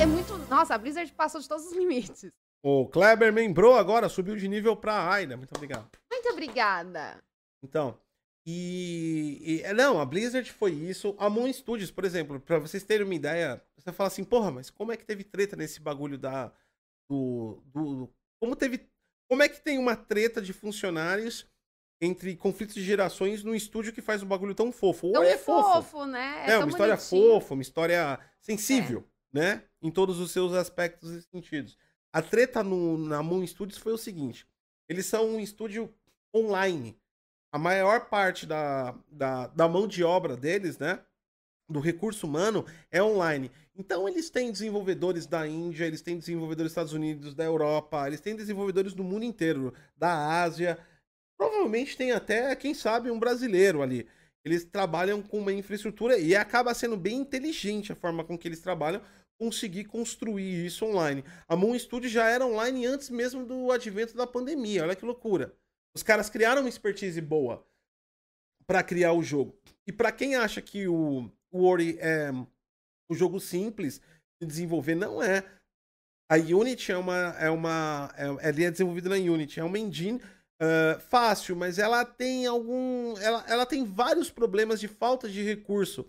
É 0.00 0.06
muito... 0.06 0.38
Nossa, 0.48 0.74
a 0.74 0.78
Blizzard 0.78 1.12
passou 1.12 1.40
de 1.40 1.48
todos 1.48 1.66
os 1.66 1.72
limites. 1.72 2.32
O 2.62 2.86
Kleber 2.88 3.30
membrou 3.30 3.74
agora, 3.76 4.08
subiu 4.08 4.36
de 4.36 4.48
nível 4.48 4.74
pra 4.74 5.10
Aida. 5.12 5.36
Muito 5.36 5.54
obrigado. 5.54 5.90
Muito 6.10 6.28
obrigada. 6.30 7.22
Então, 7.62 7.98
e, 8.46 9.38
e, 9.42 9.62
é, 9.62 9.74
Não, 9.74 10.00
a 10.00 10.06
Blizzard 10.06 10.50
foi 10.50 10.72
isso. 10.72 11.14
A 11.18 11.28
Moon 11.28 11.52
Studios, 11.52 11.90
por 11.90 12.04
exemplo, 12.04 12.40
pra 12.40 12.58
vocês 12.58 12.82
terem 12.82 13.04
uma 13.04 13.14
ideia, 13.14 13.62
você 13.76 13.92
fala 13.92 14.08
assim, 14.08 14.24
porra, 14.24 14.50
mas 14.50 14.70
como 14.70 14.92
é 14.92 14.96
que 14.96 15.04
teve 15.04 15.24
treta 15.24 15.56
nesse 15.56 15.80
bagulho 15.80 16.16
da 16.16 16.50
do, 17.08 17.62
do 17.66 18.10
como 18.40 18.56
teve 18.56 18.88
como 19.28 19.42
é 19.42 19.48
que 19.48 19.60
tem 19.60 19.78
uma 19.78 19.96
treta 19.96 20.40
de 20.40 20.52
funcionários 20.52 21.46
entre 22.00 22.36
conflitos 22.36 22.74
de 22.74 22.84
gerações 22.84 23.42
num 23.42 23.54
estúdio 23.54 23.92
que 23.92 24.02
faz 24.02 24.22
um 24.22 24.26
bagulho 24.26 24.54
tão 24.54 24.70
fofo? 24.70 25.12
Tão 25.12 25.22
é 25.22 25.38
fofo, 25.38 25.82
fofo 25.82 26.06
né? 26.06 26.44
É, 26.46 26.50
é 26.52 26.58
uma 26.58 26.68
história 26.68 26.96
bonitinho. 26.96 27.32
fofa, 27.32 27.54
uma 27.54 27.62
história 27.62 28.18
sensível, 28.40 29.04
é. 29.34 29.38
né? 29.38 29.62
Em 29.82 29.90
todos 29.90 30.20
os 30.20 30.30
seus 30.30 30.52
aspectos 30.52 31.10
e 31.10 31.22
sentidos. 31.22 31.78
A 32.12 32.22
treta 32.22 32.62
no, 32.62 32.98
na 32.98 33.22
Moon 33.22 33.46
Studios 33.46 33.78
foi 33.78 33.92
o 33.92 33.98
seguinte: 33.98 34.46
eles 34.88 35.06
são 35.06 35.26
um 35.30 35.40
estúdio 35.40 35.92
online. 36.34 36.98
A 37.50 37.58
maior 37.58 38.08
parte 38.08 38.46
da, 38.46 38.94
da, 39.10 39.46
da 39.48 39.68
mão 39.68 39.86
de 39.86 40.02
obra 40.04 40.36
deles, 40.36 40.78
né? 40.78 41.00
Do 41.68 41.80
recurso 41.80 42.26
humano 42.26 42.64
é 42.90 43.02
online. 43.02 43.50
Então 43.76 44.08
eles 44.08 44.30
têm 44.30 44.52
desenvolvedores 44.52 45.26
da 45.26 45.46
Índia, 45.46 45.84
eles 45.84 46.02
têm 46.02 46.18
desenvolvedores 46.18 46.70
dos 46.70 46.72
Estados 46.72 46.92
Unidos, 46.92 47.34
da 47.34 47.44
Europa, 47.44 48.06
eles 48.06 48.20
têm 48.20 48.36
desenvolvedores 48.36 48.92
do 48.92 49.02
mundo 49.02 49.24
inteiro, 49.24 49.72
da 49.96 50.42
Ásia. 50.42 50.78
Provavelmente 51.36 51.96
tem 51.96 52.12
até, 52.12 52.54
quem 52.54 52.74
sabe, 52.74 53.10
um 53.10 53.18
brasileiro 53.18 53.82
ali. 53.82 54.06
Eles 54.44 54.64
trabalham 54.64 55.22
com 55.22 55.38
uma 55.38 55.52
infraestrutura 55.52 56.18
e 56.18 56.36
acaba 56.36 56.74
sendo 56.74 56.96
bem 56.96 57.16
inteligente 57.16 57.92
a 57.92 57.96
forma 57.96 58.22
com 58.22 58.36
que 58.36 58.46
eles 58.46 58.60
trabalham 58.60 59.00
conseguir 59.38 59.84
construir 59.84 60.66
isso 60.66 60.84
online. 60.84 61.24
A 61.48 61.56
Moon 61.56 61.76
Studio 61.78 62.08
já 62.08 62.28
era 62.28 62.46
online 62.46 62.86
antes 62.86 63.10
mesmo 63.10 63.44
do 63.44 63.72
advento 63.72 64.16
da 64.16 64.26
pandemia. 64.26 64.82
Olha 64.82 64.94
que 64.94 65.04
loucura. 65.04 65.54
Os 65.94 66.02
caras 66.02 66.28
criaram 66.28 66.62
uma 66.62 66.68
expertise 66.68 67.20
boa 67.20 67.66
para 68.66 68.82
criar 68.82 69.12
o 69.12 69.22
jogo. 69.22 69.56
E 69.86 69.92
para 69.92 70.12
quem 70.12 70.36
acha 70.36 70.60
que 70.60 70.86
o, 70.88 71.30
o 71.54 71.64
Ori 71.64 71.96
é 72.00 72.32
um 73.08 73.14
jogo 73.14 73.38
simples 73.38 74.00
de 74.40 74.46
desenvolver. 74.46 74.96
Não 74.96 75.22
é. 75.22 75.44
A 76.28 76.34
Unity 76.36 76.90
é 76.90 76.96
uma. 76.96 77.36
É 77.38 77.48
uma 77.48 78.12
é, 78.16 78.48
é 78.48 78.70
desenvolvido 78.70 79.08
na 79.08 79.14
Unity. 79.14 79.60
É 79.60 79.64
uma 79.64 79.78
engine 79.78 80.20
uh, 80.60 81.00
fácil, 81.08 81.54
mas 81.54 81.78
ela 81.78 82.04
tem 82.04 82.44
algum. 82.44 83.16
Ela, 83.18 83.44
ela 83.46 83.64
tem 83.64 83.84
vários 83.84 84.32
problemas 84.32 84.80
de 84.80 84.88
falta 84.88 85.28
de 85.28 85.44
recurso. 85.44 86.04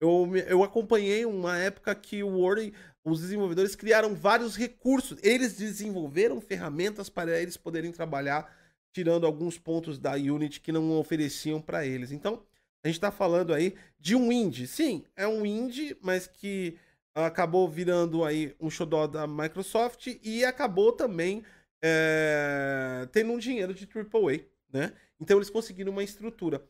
Eu, 0.00 0.36
eu 0.48 0.64
acompanhei 0.64 1.24
uma 1.24 1.56
época 1.56 1.94
que 1.94 2.22
o 2.24 2.38
Word, 2.38 2.72
os 3.04 3.20
desenvolvedores 3.20 3.76
criaram 3.76 4.16
vários 4.16 4.56
recursos. 4.56 5.16
Eles 5.22 5.56
desenvolveram 5.56 6.40
ferramentas 6.40 7.08
para 7.08 7.40
eles 7.40 7.56
poderem 7.56 7.92
trabalhar, 7.92 8.52
tirando 8.92 9.26
alguns 9.26 9.58
pontos 9.58 9.96
da 9.96 10.14
Unity 10.14 10.60
que 10.60 10.72
não 10.72 10.98
ofereciam 10.98 11.60
para 11.60 11.86
eles. 11.86 12.10
Então, 12.10 12.42
a 12.82 12.88
gente 12.88 12.96
está 12.96 13.10
falando 13.10 13.52
aí 13.52 13.74
de 13.98 14.14
um 14.14 14.30
indie. 14.30 14.66
Sim, 14.66 15.04
é 15.16 15.26
um 15.26 15.44
indie, 15.44 15.96
mas 16.00 16.26
que 16.26 16.78
acabou 17.14 17.68
virando 17.68 18.24
aí 18.24 18.54
um 18.60 18.70
xodó 18.70 19.06
da 19.06 19.26
Microsoft 19.26 20.06
e 20.22 20.44
acabou 20.44 20.92
também 20.92 21.44
é, 21.82 23.08
tendo 23.12 23.32
um 23.32 23.38
dinheiro 23.38 23.74
de 23.74 23.84
AAA, 23.86 24.44
né? 24.72 24.92
Então 25.20 25.38
eles 25.38 25.50
conseguiram 25.50 25.92
uma 25.92 26.04
estrutura. 26.04 26.64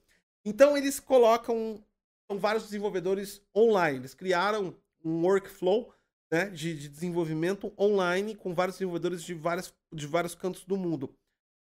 Então 0.45 0.77
eles 0.77 0.99
colocam 0.99 1.83
são 2.31 2.39
vários 2.39 2.65
desenvolvedores 2.65 3.43
online. 3.57 3.99
Eles 3.99 4.15
criaram 4.15 4.77
um 5.03 5.23
workflow 5.23 5.93
né, 6.31 6.51
de, 6.51 6.79
de, 6.79 6.89
desenvolvimento 6.89 7.73
online 7.79 8.35
com 8.35 8.55
vários 8.55 8.77
desenvolvedores 8.77 9.23
de, 9.23 9.33
várias, 9.33 9.73
de 9.93 10.07
vários 10.07 10.35
cantos 10.35 10.65
do 10.65 10.77
mundo. 10.77 11.15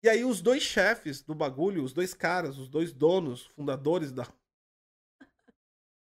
E 0.03 0.09
aí 0.09 0.25
os 0.25 0.41
dois 0.41 0.61
chefes 0.61 1.21
do 1.21 1.33
bagulho, 1.33 1.81
os 1.81 1.93
dois 1.93 2.13
caras, 2.13 2.57
os 2.57 2.67
dois 2.67 2.91
donos, 2.91 3.45
fundadores 3.55 4.11
da. 4.11 4.27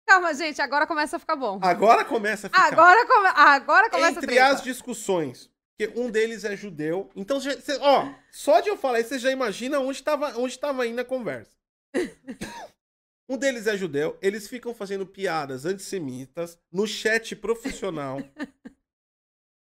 Calma, 0.07 0.33
gente, 0.33 0.61
agora 0.63 0.87
começa 0.87 1.17
a 1.17 1.19
ficar 1.19 1.37
bom. 1.37 1.61
Agora 1.63 2.03
começa 2.03 2.47
a 2.47 2.51
ficar. 2.51 2.73
Agora, 2.73 3.07
come... 3.07 3.29
agora 3.29 3.91
começa 3.91 4.19
Entre 4.19 4.39
a 4.39 4.49
as 4.49 4.63
discussões, 4.63 5.51
porque 5.77 6.01
um 6.01 6.11
deles 6.11 6.45
é 6.45 6.57
judeu. 6.57 7.11
Então, 7.15 7.39
cê, 7.41 7.59
ó, 7.81 8.11
só 8.33 8.61
de 8.61 8.71
eu 8.71 8.77
falar 8.77 9.01
isso, 9.01 9.11
você 9.11 9.19
já 9.19 9.31
imagina 9.31 9.79
onde 9.79 9.99
estava 9.99 10.37
onde 10.39 10.59
tava 10.59 10.87
indo 10.87 11.01
a 11.03 11.05
conversa. 11.05 11.55
um 13.29 13.37
deles 13.37 13.67
é 13.67 13.77
judeu, 13.77 14.19
eles 14.23 14.49
ficam 14.49 14.75
fazendo 14.75 15.07
piadas 15.07 15.67
antissemitas 15.67 16.59
no 16.73 16.87
chat 16.87 17.37
profissional. 17.37 18.19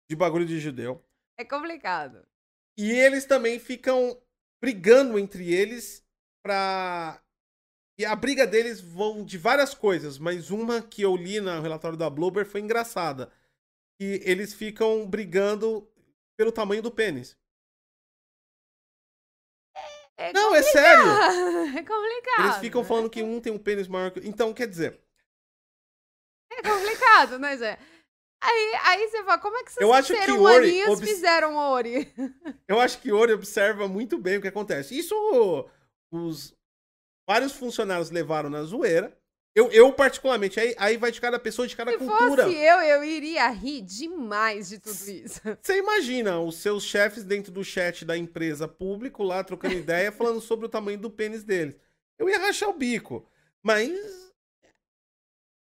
de 0.08 0.14
bagulho 0.14 0.46
de 0.46 0.60
judeu. 0.60 1.02
É 1.38 1.44
complicado. 1.44 2.24
E 2.78 2.90
eles 2.92 3.24
também 3.24 3.58
ficam 3.58 4.20
brigando 4.60 5.18
entre 5.18 5.52
eles 5.52 6.04
pra. 6.42 7.22
E 7.98 8.04
a 8.04 8.14
briga 8.14 8.46
deles 8.46 8.80
vão 8.80 9.24
de 9.24 9.38
várias 9.38 9.74
coisas, 9.74 10.18
mas 10.18 10.50
uma 10.50 10.82
que 10.82 11.00
eu 11.00 11.16
li 11.16 11.40
no 11.40 11.62
relatório 11.62 11.96
da 11.96 12.10
Bloomberg 12.10 12.48
foi 12.48 12.60
engraçada. 12.60 13.32
E 13.98 14.20
eles 14.24 14.52
ficam 14.52 15.06
brigando 15.06 15.90
pelo 16.36 16.52
tamanho 16.52 16.82
do 16.82 16.90
pênis. 16.90 17.36
É 20.18 20.32
Não, 20.32 20.54
é 20.54 20.62
sério. 20.62 21.04
É 21.76 21.82
complicado. 21.82 22.44
Eles 22.44 22.56
ficam 22.58 22.82
né? 22.82 22.88
falando 22.88 23.10
que 23.10 23.22
um 23.22 23.40
tem 23.40 23.52
um 23.52 23.58
pênis 23.58 23.88
maior 23.88 24.10
que. 24.10 24.20
Então, 24.26 24.52
quer 24.52 24.66
dizer, 24.66 25.00
É 26.50 26.62
complicado, 26.62 27.38
né, 27.38 27.56
Zé? 27.56 27.78
Aí, 28.40 28.74
aí 28.84 29.08
você 29.08 29.24
fala, 29.24 29.38
como 29.38 29.56
é 29.56 29.62
que 29.64 29.70
esses 29.70 29.80
Eu 29.80 29.92
acho 29.92 30.12
que 30.14 30.30
Ori 30.30 30.84
obs- 30.88 31.08
fizeram 31.08 31.56
Ori? 31.56 32.12
eu 32.68 32.78
acho 32.78 33.00
que 33.00 33.10
Ori 33.10 33.32
observa 33.32 33.88
muito 33.88 34.18
bem 34.18 34.36
o 34.36 34.42
que 34.42 34.48
acontece. 34.48 34.96
Isso 34.96 35.14
os 36.12 36.54
vários 37.28 37.52
funcionários 37.52 38.10
levaram 38.10 38.48
na 38.50 38.62
zoeira. 38.62 39.16
Eu, 39.54 39.72
eu 39.72 39.90
particularmente, 39.90 40.60
aí, 40.60 40.74
aí 40.76 40.96
vai 40.98 41.10
de 41.10 41.18
cada 41.18 41.38
pessoa, 41.38 41.66
de 41.66 41.74
cada 41.74 41.90
Se 41.90 41.96
cultura. 41.96 42.44
fosse 42.44 42.54
eu, 42.56 42.78
eu 42.78 43.02
iria 43.02 43.48
rir 43.48 43.80
demais 43.80 44.68
de 44.68 44.78
tudo 44.78 45.10
isso. 45.10 45.40
Você 45.62 45.78
imagina 45.78 46.38
os 46.38 46.56
seus 46.56 46.84
chefes 46.84 47.24
dentro 47.24 47.50
do 47.50 47.64
chat 47.64 48.04
da 48.04 48.18
empresa 48.18 48.68
público 48.68 49.22
lá 49.22 49.42
trocando 49.42 49.74
ideia, 49.74 50.12
falando 50.12 50.42
sobre 50.42 50.66
o 50.66 50.68
tamanho 50.68 50.98
do 50.98 51.10
pênis 51.10 51.42
deles. 51.42 51.74
Eu 52.18 52.28
ia 52.28 52.38
rachar 52.38 52.68
o 52.68 52.74
bico. 52.74 53.26
Mas 53.62 54.25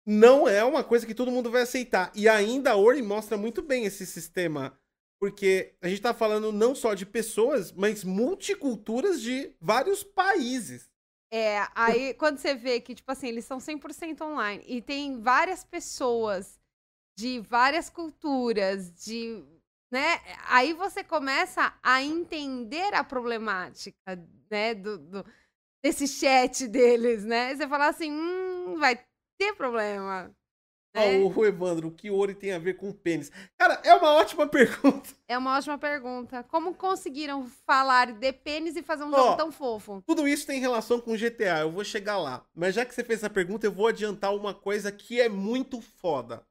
não 0.06 0.48
é 0.48 0.64
uma 0.64 0.84
coisa 0.84 1.06
que 1.06 1.16
todo 1.16 1.32
mundo 1.32 1.52
vai 1.52 1.62
aceitar. 1.64 2.12
E 2.16 2.28
ainda 2.28 2.72
a 2.72 2.76
Ori 2.78 3.02
mostra 3.02 3.38
muito 3.38 3.62
bem 3.62 3.86
esse 3.86 4.06
sistema. 4.06 4.78
Porque 5.20 5.74
a 5.82 5.88
gente 5.88 6.02
tá 6.02 6.14
falando 6.14 6.52
não 6.52 6.76
só 6.76 6.94
de 6.94 7.06
pessoas, 7.06 7.72
mas 7.72 8.04
multiculturas 8.04 9.22
de 9.22 9.52
vários 9.62 10.04
países. 10.04 10.90
É, 11.32 11.68
aí 11.74 12.14
quando 12.14 12.38
você 12.38 12.54
vê 12.54 12.80
que, 12.80 12.94
tipo 12.94 13.12
assim, 13.12 13.28
eles 13.28 13.46
são 13.46 13.60
100% 13.60 14.22
online 14.22 14.64
e 14.68 14.82
tem 14.82 15.20
várias 15.20 15.64
pessoas 15.64 16.60
de 17.18 17.40
várias 17.42 17.90
culturas, 17.90 18.92
de. 19.06 19.44
né? 19.92 20.20
Aí 20.48 20.74
você 20.74 21.04
começa 21.04 21.74
a 21.84 22.04
entender 22.04 22.94
a 22.96 23.04
problemática, 23.04 23.98
né? 24.52 24.76
Do, 24.76 24.98
do- 25.00 25.26
desse 25.84 26.08
chat 26.08 26.68
deles, 26.68 27.26
né? 27.26 27.56
Você 27.56 27.68
fala 27.68 27.88
assim, 27.90 28.12
hum, 28.12 28.78
vai 28.80 29.00
ter 29.38 29.54
problema. 29.56 30.34
Né? 30.96 31.18
o 31.18 31.46
Evandro, 31.46 31.88
o 31.88 31.92
que 31.92 32.12
Ori 32.12 32.36
tem 32.36 32.54
a 32.54 32.60
ver 32.60 32.76
com 32.76 32.92
pênis? 32.92 33.32
Cara, 33.58 33.82
é 33.84 33.96
uma 33.96 34.14
ótima 34.14 34.46
pergunta. 34.48 35.10
É 35.28 35.36
uma 35.36 35.58
ótima 35.58 35.78
pergunta. 35.78 36.44
Como 36.44 36.76
conseguiram 36.76 37.48
falar 37.66 38.14
de 38.14 38.32
pênis 38.32 38.76
e 38.76 38.84
fazer 38.84 39.04
um 39.04 39.12
Ó, 39.12 39.18
jogo 39.18 39.38
tão 39.38 39.52
fofo? 39.52 40.04
Tudo 40.06 40.28
isso 40.28 40.46
tem 40.46 40.60
relação 40.60 41.02
com 41.02 41.18
GTA, 41.18 41.62
eu 41.62 41.72
vou 41.72 41.84
chegar 41.84 42.20
lá. 42.20 42.46
Mas 42.54 42.76
já 42.76 42.86
que 42.86 42.94
você 42.94 43.04
fez 43.04 43.20
essa 43.20 43.30
pergunta, 43.30 43.66
eu 43.66 43.72
vou 43.72 43.88
adiantar 43.88 44.36
uma 44.36 44.54
coisa 44.54 44.92
que 44.92 45.20
é 45.20 45.28
muito 45.28 45.82
foda. 45.82 46.46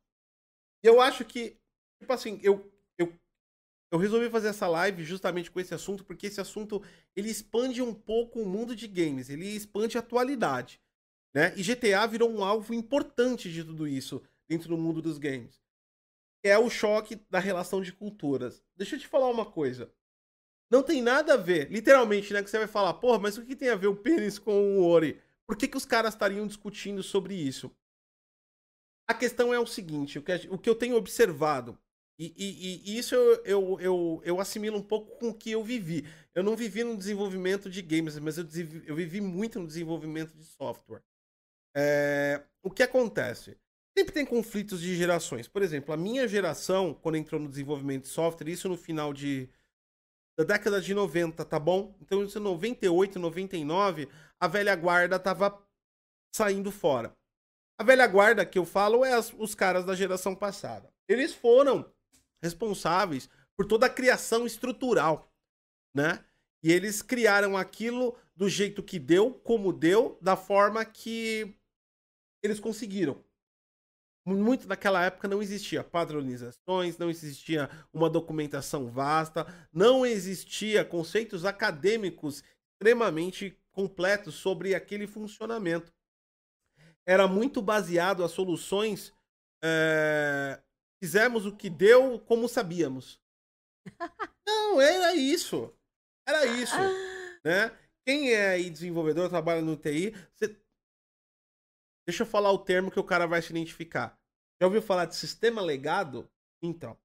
Eu 0.82 1.00
acho 1.00 1.24
que, 1.24 1.56
tipo 2.00 2.12
assim, 2.12 2.40
eu, 2.42 2.68
eu, 2.98 3.14
eu 3.92 3.98
resolvi 3.98 4.28
fazer 4.28 4.48
essa 4.48 4.66
live 4.66 5.04
justamente 5.04 5.52
com 5.52 5.60
esse 5.60 5.72
assunto, 5.72 6.04
porque 6.04 6.26
esse 6.26 6.40
assunto, 6.40 6.82
ele 7.14 7.30
expande 7.30 7.80
um 7.80 7.94
pouco 7.94 8.40
o 8.40 8.46
mundo 8.46 8.74
de 8.74 8.88
games, 8.88 9.30
ele 9.30 9.46
expande 9.46 9.96
a 9.96 10.00
atualidade, 10.00 10.80
né? 11.34 11.52
E 11.56 11.62
GTA 11.62 12.06
virou 12.06 12.30
um 12.30 12.44
alvo 12.44 12.74
importante 12.74 13.50
de 13.52 13.64
tudo 13.64 13.86
isso 13.86 14.22
dentro 14.48 14.68
do 14.68 14.78
mundo 14.78 15.00
dos 15.02 15.18
games. 15.18 15.60
É 16.44 16.58
o 16.58 16.70
choque 16.70 17.16
da 17.30 17.38
relação 17.38 17.82
de 17.82 17.92
culturas. 17.92 18.62
Deixa 18.76 18.96
eu 18.96 19.00
te 19.00 19.08
falar 19.08 19.30
uma 19.30 19.46
coisa. 19.46 19.92
Não 20.70 20.82
tem 20.82 21.02
nada 21.02 21.34
a 21.34 21.36
ver, 21.38 21.70
literalmente, 21.70 22.32
né? 22.32 22.42
Que 22.42 22.50
você 22.50 22.58
vai 22.58 22.66
falar, 22.68 22.94
porra, 22.94 23.18
mas 23.18 23.38
o 23.38 23.44
que 23.44 23.56
tem 23.56 23.68
a 23.70 23.76
ver 23.76 23.88
o 23.88 23.96
pênis 23.96 24.38
com 24.38 24.78
o 24.78 24.84
Ori? 24.86 25.20
Por 25.46 25.56
que, 25.56 25.68
que 25.68 25.76
os 25.76 25.86
caras 25.86 26.14
estariam 26.14 26.46
discutindo 26.46 27.02
sobre 27.02 27.34
isso? 27.34 27.70
A 29.06 29.14
questão 29.14 29.52
é 29.52 29.58
o 29.60 29.66
seguinte: 29.66 30.18
o 30.18 30.22
que, 30.22 30.32
o 30.50 30.58
que 30.58 30.68
eu 30.70 30.74
tenho 30.74 30.96
observado, 30.96 31.78
e, 32.18 32.32
e- 32.36 32.92
e 32.92 32.98
isso 32.98 33.14
eu, 33.14 33.44
eu, 33.44 33.80
eu, 33.80 34.22
eu 34.24 34.40
assimilo 34.40 34.78
um 34.78 34.82
pouco 34.82 35.16
com 35.18 35.28
o 35.30 35.34
que 35.34 35.50
eu 35.50 35.62
vivi. 35.62 36.06
Eu 36.34 36.42
não 36.42 36.56
vivi 36.56 36.84
no 36.84 36.96
desenvolvimento 36.96 37.68
de 37.70 37.82
games, 37.82 38.18
mas 38.18 38.38
eu, 38.38 38.44
eu 38.86 38.94
vivi 38.96 39.20
muito 39.20 39.58
no 39.60 39.66
desenvolvimento 39.66 40.34
de 40.36 40.44
software. 40.44 41.02
É, 41.74 42.42
o 42.62 42.70
que 42.70 42.82
acontece? 42.82 43.56
Sempre 43.96 44.12
tem 44.14 44.24
conflitos 44.24 44.80
de 44.80 44.94
gerações. 44.96 45.46
Por 45.48 45.62
exemplo, 45.62 45.92
a 45.92 45.96
minha 45.96 46.26
geração, 46.26 46.94
quando 46.94 47.16
entrou 47.16 47.40
no 47.40 47.48
desenvolvimento 47.48 48.02
de 48.04 48.08
software, 48.08 48.50
isso 48.50 48.68
no 48.68 48.76
final 48.76 49.12
de 49.12 49.48
da 50.38 50.44
década 50.44 50.80
de 50.80 50.94
90, 50.94 51.44
tá 51.44 51.58
bom? 51.58 51.94
Então, 52.00 52.24
isso 52.24 52.38
em 52.38 52.42
98, 52.42 53.18
99, 53.18 54.08
a 54.40 54.48
velha 54.48 54.74
guarda 54.74 55.18
tava 55.18 55.62
saindo 56.34 56.72
fora. 56.72 57.14
A 57.78 57.84
velha 57.84 58.06
guarda 58.06 58.46
que 58.46 58.58
eu 58.58 58.64
falo 58.64 59.04
é 59.04 59.12
as- 59.12 59.32
os 59.38 59.54
caras 59.54 59.84
da 59.84 59.94
geração 59.94 60.34
passada. 60.34 60.90
Eles 61.06 61.34
foram 61.34 61.92
responsáveis 62.42 63.28
por 63.56 63.66
toda 63.66 63.86
a 63.86 63.90
criação 63.90 64.46
estrutural, 64.46 65.30
né? 65.94 66.24
E 66.62 66.72
eles 66.72 67.02
criaram 67.02 67.56
aquilo 67.56 68.16
do 68.34 68.48
jeito 68.48 68.82
que 68.82 68.98
deu, 68.98 69.34
como 69.34 69.72
deu, 69.72 70.18
da 70.22 70.36
forma 70.36 70.84
que 70.84 71.54
eles 72.42 72.60
conseguiram. 72.60 73.22
Muito 74.24 74.68
naquela 74.68 75.04
época 75.04 75.26
não 75.26 75.42
existia 75.42 75.82
padronizações, 75.82 76.96
não 76.96 77.10
existia 77.10 77.68
uma 77.92 78.08
documentação 78.08 78.88
vasta, 78.88 79.44
não 79.72 80.06
existia 80.06 80.84
conceitos 80.84 81.44
acadêmicos 81.44 82.44
extremamente 82.74 83.58
completos 83.72 84.34
sobre 84.34 84.74
aquele 84.74 85.06
funcionamento. 85.08 85.92
Era 87.04 87.26
muito 87.26 87.60
baseado 87.60 88.22
as 88.22 88.30
soluções. 88.30 89.12
é, 89.64 90.60
fizemos 91.02 91.46
o 91.46 91.56
que 91.56 91.68
deu 91.68 92.20
como 92.20 92.48
sabíamos. 92.48 93.20
Não, 94.46 94.80
era 94.80 95.14
isso. 95.14 95.72
Era 96.26 96.46
isso. 96.46 96.76
Né? 97.44 97.76
Quem 98.06 98.32
é 98.32 98.56
desenvolvedor, 98.70 99.28
trabalha 99.28 99.60
no 99.60 99.76
TI, 99.76 100.14
você 100.32 100.56
Deixa 102.06 102.22
eu 102.22 102.26
falar 102.26 102.50
o 102.52 102.58
termo 102.58 102.90
que 102.90 102.98
o 103.00 103.04
cara 103.04 103.26
vai 103.26 103.40
se 103.42 103.50
identificar. 103.50 104.18
Já 104.60 104.66
ouviu 104.66 104.82
falar 104.82 105.06
de 105.06 105.16
sistema 105.16 105.60
legado? 105.60 106.28
Então, 106.62 106.96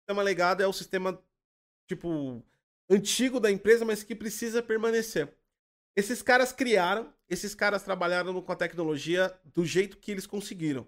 sistema 0.00 0.22
legado 0.22 0.62
é 0.62 0.66
o 0.66 0.72
sistema, 0.72 1.20
tipo, 1.88 2.42
antigo 2.90 3.40
da 3.40 3.50
empresa, 3.50 3.84
mas 3.84 4.02
que 4.02 4.14
precisa 4.14 4.62
permanecer. 4.62 5.32
Esses 5.96 6.22
caras 6.22 6.52
criaram, 6.52 7.12
esses 7.28 7.54
caras 7.54 7.82
trabalharam 7.82 8.40
com 8.40 8.52
a 8.52 8.56
tecnologia 8.56 9.36
do 9.44 9.64
jeito 9.64 9.98
que 9.98 10.10
eles 10.10 10.26
conseguiram. 10.26 10.86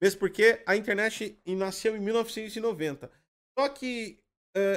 Mesmo 0.00 0.20
porque 0.20 0.62
a 0.66 0.76
internet 0.76 1.40
nasceu 1.46 1.96
em 1.96 2.00
1990. 2.00 3.10
Só 3.58 3.68
que 3.68 4.18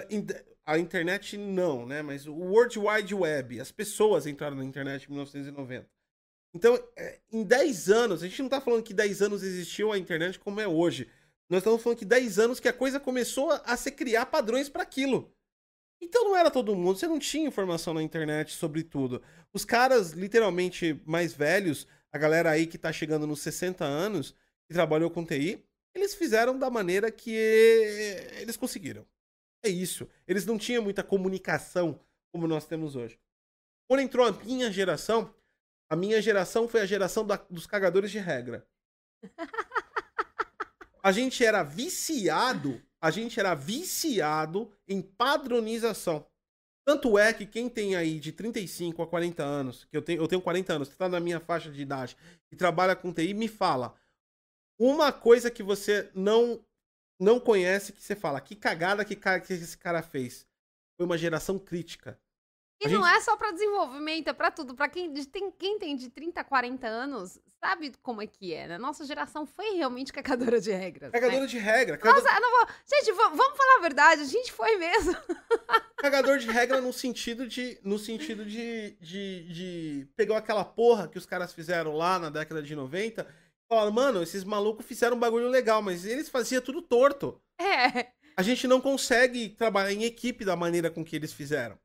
em- 0.09 0.25
a 0.65 0.77
internet 0.77 1.37
não, 1.37 1.85
né? 1.85 2.01
Mas 2.01 2.25
o 2.27 2.33
World 2.33 2.79
Wide 2.79 3.13
Web, 3.15 3.59
as 3.59 3.71
pessoas 3.71 4.25
entraram 4.25 4.57
na 4.57 4.63
internet 4.65 5.05
em 5.05 5.11
1990. 5.11 5.89
Então, 6.53 6.81
é, 6.95 7.19
em 7.31 7.43
10 7.43 7.89
anos, 7.89 8.23
a 8.23 8.27
gente 8.27 8.41
não 8.41 8.49
tá 8.49 8.59
falando 8.61 8.83
que 8.83 8.93
10 8.93 9.21
anos 9.21 9.43
existiu 9.43 9.91
a 9.91 9.97
internet 9.97 10.39
como 10.39 10.59
é 10.59 10.67
hoje. 10.67 11.09
Nós 11.49 11.59
estamos 11.59 11.81
falando 11.81 11.99
que 11.99 12.05
10 12.05 12.39
anos 12.39 12.59
que 12.59 12.67
a 12.67 12.73
coisa 12.73 12.99
começou 12.99 13.51
a, 13.51 13.77
se 13.77 13.91
criar 13.91 14.25
padrões 14.25 14.67
para 14.67 14.83
aquilo. 14.83 15.33
Então 16.01 16.25
não 16.25 16.35
era 16.35 16.51
todo 16.51 16.75
mundo, 16.75 16.97
você 16.97 17.07
não 17.07 17.17
tinha 17.17 17.47
informação 17.47 17.93
na 17.93 18.03
internet 18.03 18.53
sobre 18.53 18.83
tudo. 18.83 19.21
Os 19.51 19.65
caras, 19.65 20.11
literalmente, 20.11 21.01
mais 21.05 21.33
velhos, 21.33 21.87
a 22.11 22.17
galera 22.17 22.51
aí 22.51 22.67
que 22.67 22.77
tá 22.77 22.91
chegando 22.91 23.25
nos 23.25 23.39
60 23.41 23.83
anos, 23.83 24.35
que 24.67 24.73
trabalhou 24.73 25.09
com 25.09 25.25
TI, 25.25 25.63
eles 25.95 26.13
fizeram 26.13 26.57
da 26.57 26.69
maneira 26.69 27.09
que 27.11 27.31
eles 28.39 28.57
conseguiram. 28.57 29.05
É 29.63 29.69
isso. 29.69 30.07
Eles 30.27 30.45
não 30.45 30.57
tinham 30.57 30.83
muita 30.83 31.03
comunicação 31.03 31.99
como 32.31 32.47
nós 32.47 32.67
temos 32.67 32.95
hoje. 32.95 33.19
Quando 33.87 34.01
entrou 34.01 34.27
a 34.27 34.31
minha 34.31 34.71
geração, 34.71 35.33
a 35.89 35.95
minha 35.95 36.21
geração 36.21 36.67
foi 36.67 36.81
a 36.81 36.85
geração 36.85 37.25
da- 37.25 37.45
dos 37.49 37.65
cagadores 37.65 38.11
de 38.11 38.19
regra. 38.19 38.67
A 41.01 41.11
gente 41.11 41.43
era 41.43 41.63
viciado, 41.63 42.81
a 42.99 43.09
gente 43.11 43.39
era 43.39 43.53
viciado 43.55 44.71
em 44.87 45.01
padronização. 45.01 46.25
Tanto 46.85 47.17
é 47.17 47.33
que 47.33 47.45
quem 47.45 47.69
tem 47.69 47.95
aí 47.95 48.19
de 48.19 48.31
35 48.31 49.01
a 49.01 49.07
40 49.07 49.43
anos, 49.43 49.85
que 49.85 49.95
eu 49.95 50.01
tenho, 50.01 50.21
eu 50.21 50.27
tenho 50.27 50.41
40 50.41 50.73
anos, 50.73 50.89
que 50.89 50.95
tá 50.95 51.09
na 51.09 51.19
minha 51.19 51.39
faixa 51.39 51.69
de 51.71 51.81
idade 51.81 52.15
e 52.51 52.55
trabalha 52.55 52.95
com 52.95 53.11
TI, 53.13 53.33
me 53.33 53.47
fala 53.47 53.93
uma 54.79 55.11
coisa 55.11 55.49
que 55.51 55.63
você 55.63 56.09
não 56.13 56.63
não 57.19 57.39
conhece, 57.39 57.93
que 57.93 58.01
você 58.01 58.15
fala, 58.15 58.39
que 58.39 58.55
cagada 58.55 59.03
que, 59.03 59.15
que 59.15 59.53
esse 59.53 59.75
cara 59.75 60.03
fez. 60.03 60.45
Foi 60.95 61.05
uma 61.05 61.17
geração 61.17 61.57
crítica. 61.57 62.19
E 62.79 62.87
não 62.89 63.05
é 63.07 63.19
só 63.21 63.35
para 63.35 63.51
desenvolvimento, 63.51 64.27
é 64.27 64.33
para 64.33 64.51
tudo. 64.51 64.75
Para 64.75 64.87
quem 64.87 65.11
tem, 65.11 65.51
quem 65.51 65.79
tem 65.79 65.95
de 65.95 66.09
30 66.09 66.41
a 66.41 66.43
40 66.43 66.87
anos, 66.87 67.39
sabe 67.59 67.91
como 68.03 68.21
é 68.21 68.27
que 68.27 68.53
é, 68.53 68.67
né? 68.67 68.77
Nossa 68.77 69.03
geração 69.03 69.45
foi 69.45 69.71
realmente 69.75 70.13
cagadora 70.13 70.61
de 70.61 70.71
regras. 70.71 71.11
Cagadora 71.11 71.41
né? 71.41 71.47
de 71.47 71.57
regra. 71.57 71.97
Cagador... 71.97 72.23
Nossa, 72.23 72.39
não 72.39 72.51
vou... 72.51 72.67
Gente, 72.87 73.11
vamos 73.13 73.57
falar 73.57 73.77
a 73.77 73.81
verdade, 73.81 74.21
a 74.21 74.25
gente 74.25 74.51
foi 74.51 74.77
mesmo. 74.77 75.15
Cagador 75.97 76.37
de 76.37 76.47
regra 76.47 76.79
no 76.79 76.93
sentido 76.93 77.47
de. 77.47 77.79
No 77.83 77.97
sentido 77.97 78.45
de, 78.45 78.95
de, 79.01 79.43
de. 79.51 80.07
Pegar 80.15 80.37
aquela 80.37 80.63
porra 80.63 81.07
que 81.07 81.17
os 81.17 81.25
caras 81.25 81.51
fizeram 81.51 81.95
lá 81.95 82.19
na 82.19 82.29
década 82.29 82.61
de 82.61 82.75
90 82.75 83.23
e 83.23 83.67
falaram, 83.67 83.91
mano, 83.91 84.21
esses 84.21 84.43
malucos 84.43 84.85
fizeram 84.85 85.17
um 85.17 85.19
bagulho 85.19 85.47
legal, 85.47 85.81
mas 85.81 86.05
eles 86.05 86.29
faziam 86.29 86.61
tudo 86.61 86.83
torto. 86.83 87.41
É. 87.59 88.11
A 88.37 88.43
gente 88.43 88.67
não 88.67 88.79
consegue 88.79 89.49
trabalhar 89.49 89.91
em 89.91 90.03
equipe 90.03 90.45
da 90.45 90.55
maneira 90.55 90.91
com 90.91 91.03
que 91.03 91.15
eles 91.15 91.33
fizeram. 91.33 91.79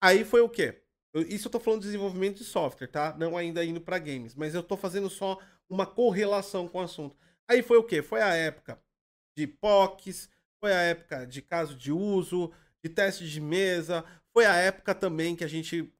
Aí 0.00 0.24
foi 0.24 0.40
o 0.40 0.48
quê? 0.48 0.82
Isso 1.28 1.48
eu 1.48 1.52
tô 1.52 1.58
falando 1.58 1.80
de 1.80 1.86
desenvolvimento 1.86 2.38
de 2.38 2.44
software, 2.44 2.88
tá? 2.88 3.16
Não 3.18 3.36
ainda 3.36 3.64
indo 3.64 3.80
para 3.80 3.98
games, 3.98 4.34
mas 4.34 4.54
eu 4.54 4.62
tô 4.62 4.76
fazendo 4.76 5.08
só 5.10 5.38
uma 5.68 5.86
correlação 5.86 6.68
com 6.68 6.78
o 6.78 6.82
assunto. 6.82 7.16
Aí 7.48 7.62
foi 7.62 7.78
o 7.78 7.84
quê? 7.84 8.02
Foi 8.02 8.20
a 8.20 8.34
época 8.34 8.80
de 9.36 9.46
POCs, 9.46 10.28
foi 10.60 10.72
a 10.72 10.80
época 10.82 11.26
de 11.26 11.42
caso 11.42 11.74
de 11.74 11.90
uso, 11.90 12.52
de 12.82 12.90
teste 12.90 13.28
de 13.28 13.40
mesa, 13.40 14.04
foi 14.32 14.46
a 14.46 14.54
época 14.54 14.94
também 14.94 15.34
que 15.34 15.44
a 15.44 15.48
gente 15.48 15.92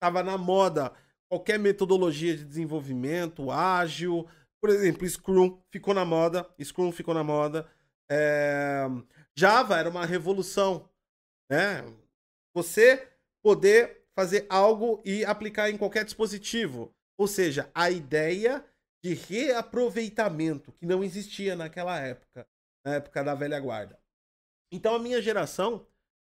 tava 0.00 0.22
na 0.22 0.38
moda 0.38 0.92
qualquer 1.28 1.58
metodologia 1.58 2.36
de 2.36 2.44
desenvolvimento 2.44 3.50
ágil, 3.50 4.28
por 4.60 4.70
exemplo, 4.70 5.08
Scrum 5.08 5.58
ficou 5.70 5.94
na 5.94 6.04
moda, 6.04 6.46
Scrum 6.62 6.92
ficou 6.92 7.14
na 7.14 7.24
moda, 7.24 7.66
é... 8.10 8.86
Java 9.34 9.78
era 9.78 9.88
uma 9.88 10.04
revolução, 10.04 10.88
né? 11.50 11.82
Você 12.54 13.11
poder 13.42 14.04
fazer 14.14 14.46
algo 14.48 15.02
e 15.04 15.24
aplicar 15.24 15.70
em 15.70 15.76
qualquer 15.76 16.04
dispositivo. 16.04 16.94
Ou 17.18 17.26
seja, 17.26 17.70
a 17.74 17.90
ideia 17.90 18.64
de 19.02 19.14
reaproveitamento 19.14 20.72
que 20.72 20.86
não 20.86 21.02
existia 21.02 21.56
naquela 21.56 21.98
época, 21.98 22.46
na 22.84 22.94
época 22.94 23.24
da 23.24 23.34
velha 23.34 23.58
guarda. 23.58 23.98
Então 24.70 24.94
a 24.94 24.98
minha 24.98 25.20
geração, 25.20 25.86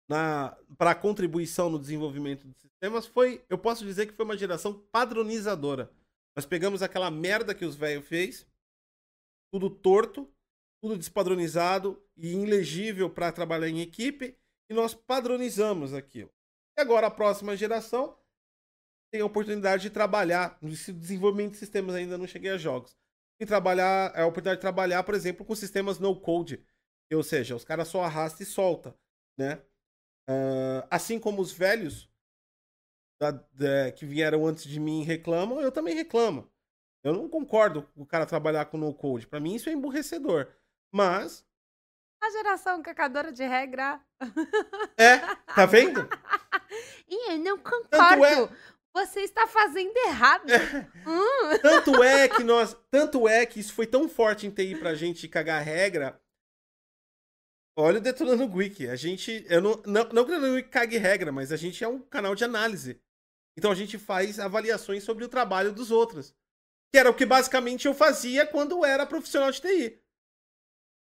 para 0.08 0.90
a 0.90 0.94
contribuição 0.94 1.70
no 1.70 1.78
desenvolvimento 1.78 2.46
de 2.48 2.58
sistemas, 2.58 3.06
foi, 3.06 3.44
eu 3.48 3.58
posso 3.58 3.84
dizer 3.84 4.06
que 4.06 4.14
foi 4.14 4.24
uma 4.24 4.36
geração 4.36 4.72
padronizadora. 4.90 5.90
Nós 6.36 6.46
pegamos 6.46 6.82
aquela 6.82 7.10
merda 7.10 7.54
que 7.54 7.64
os 7.64 7.76
velhos 7.76 8.06
fez, 8.06 8.46
tudo 9.52 9.70
torto, 9.70 10.28
tudo 10.82 10.98
despadronizado 10.98 12.02
e 12.16 12.32
ilegível 12.34 13.08
para 13.08 13.32
trabalhar 13.32 13.68
em 13.68 13.80
equipe, 13.80 14.36
e 14.68 14.74
nós 14.74 14.94
padronizamos 14.94 15.94
aquilo. 15.94 16.30
E 16.76 16.80
agora 16.80 17.06
a 17.06 17.10
próxima 17.10 17.56
geração 17.56 18.18
tem 19.12 19.20
a 19.20 19.26
oportunidade 19.26 19.84
de 19.84 19.90
trabalhar 19.90 20.58
no 20.60 20.70
desenvolvimento 20.70 21.52
de 21.52 21.58
sistemas, 21.58 21.94
ainda 21.94 22.18
não 22.18 22.26
cheguei 22.26 22.50
a 22.50 22.58
jogos. 22.58 22.96
E 23.40 23.46
trabalhar, 23.46 24.12
é 24.14 24.22
a 24.22 24.26
oportunidade 24.26 24.58
de 24.58 24.62
trabalhar, 24.62 25.02
por 25.04 25.14
exemplo, 25.14 25.44
com 25.44 25.54
sistemas 25.54 25.98
no 25.98 26.18
code. 26.20 26.64
Ou 27.12 27.22
seja, 27.22 27.54
os 27.54 27.64
caras 27.64 27.88
só 27.88 28.02
arrastam 28.02 28.42
e 28.42 28.46
solta, 28.46 28.96
né? 29.38 29.62
Uh, 30.28 30.82
assim 30.90 31.18
como 31.20 31.40
os 31.40 31.52
velhos 31.52 32.10
da, 33.20 33.30
da, 33.30 33.92
que 33.92 34.04
vieram 34.04 34.46
antes 34.46 34.64
de 34.64 34.80
mim 34.80 35.02
reclamam, 35.02 35.60
eu 35.60 35.70
também 35.70 35.94
reclamo. 35.94 36.50
Eu 37.04 37.12
não 37.12 37.28
concordo 37.28 37.82
com 37.94 38.02
o 38.02 38.06
cara 38.06 38.26
trabalhar 38.26 38.64
com 38.66 38.78
no 38.78 38.92
code. 38.94 39.26
Para 39.26 39.38
mim 39.38 39.54
isso 39.54 39.68
é 39.68 39.72
emburrecedor. 39.72 40.48
Mas 40.90 41.46
a 42.24 42.30
geração 42.30 42.82
cacadora 42.82 43.30
de 43.30 43.46
regra. 43.46 44.00
É, 44.96 45.18
tá 45.54 45.66
vendo? 45.66 46.08
e 47.08 47.32
eu 47.32 47.38
não 47.38 47.58
concordo. 47.58 48.24
É... 48.24 48.74
Você 48.94 49.20
está 49.22 49.46
fazendo 49.48 49.96
errado. 50.06 50.48
É. 50.50 50.88
Hum. 51.04 51.58
Tanto 51.62 52.02
é 52.02 52.28
que 52.28 52.44
nós, 52.44 52.76
tanto 52.90 53.26
é 53.26 53.44
que 53.44 53.58
isso 53.58 53.72
foi 53.72 53.88
tão 53.88 54.08
forte 54.08 54.46
em 54.46 54.50
TI 54.50 54.76
pra 54.76 54.94
gente 54.94 55.26
cagar 55.26 55.60
regra. 55.62 56.20
Olha 57.76 57.98
o 57.98 58.00
Detonando 58.00 58.46
Geek. 58.46 58.88
A 58.88 58.94
gente, 58.94 59.44
eu 59.48 59.60
não, 59.60 59.82
não, 59.84 60.04
não 60.04 60.24
que 60.24 60.30
o 60.30 60.34
Detonando 60.34 60.56
Geek 60.56 60.68
cague 60.68 60.96
regra, 60.96 61.32
mas 61.32 61.50
a 61.50 61.56
gente 61.56 61.82
é 61.82 61.88
um 61.88 61.98
canal 61.98 62.36
de 62.36 62.44
análise. 62.44 63.00
Então 63.56 63.72
a 63.72 63.74
gente 63.74 63.98
faz 63.98 64.38
avaliações 64.38 65.02
sobre 65.02 65.24
o 65.24 65.28
trabalho 65.28 65.72
dos 65.72 65.90
outros. 65.90 66.32
Que 66.92 66.98
era 66.98 67.10
o 67.10 67.14
que 67.14 67.26
basicamente 67.26 67.86
eu 67.86 67.94
fazia 67.94 68.46
quando 68.46 68.84
era 68.84 69.04
profissional 69.04 69.50
de 69.50 69.60
TI. 69.60 70.00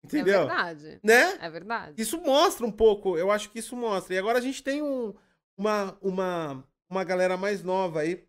Entendeu? 0.04 0.42
É 0.42 0.46
verdade. 0.46 1.00
Né? 1.02 1.38
É 1.40 1.50
verdade. 1.50 2.02
Isso 2.02 2.20
mostra 2.20 2.66
um 2.66 2.72
pouco, 2.72 3.16
eu 3.16 3.30
acho 3.30 3.50
que 3.50 3.60
isso 3.60 3.76
mostra. 3.76 4.14
E 4.14 4.18
agora 4.18 4.38
a 4.38 4.42
gente 4.42 4.62
tem 4.62 4.82
um, 4.82 5.14
uma, 5.58 5.98
uma, 6.00 6.64
uma 6.88 7.04
galera 7.04 7.36
mais 7.36 7.62
nova 7.62 8.00
aí. 8.00 8.26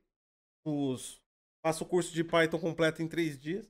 Os. 0.65 1.21
Passa 1.61 1.84
o 1.84 1.88
curso 1.88 2.11
de 2.13 2.23
Python 2.23 2.57
completo 2.57 3.01
em 3.01 3.07
três 3.07 3.38
dias. 3.38 3.69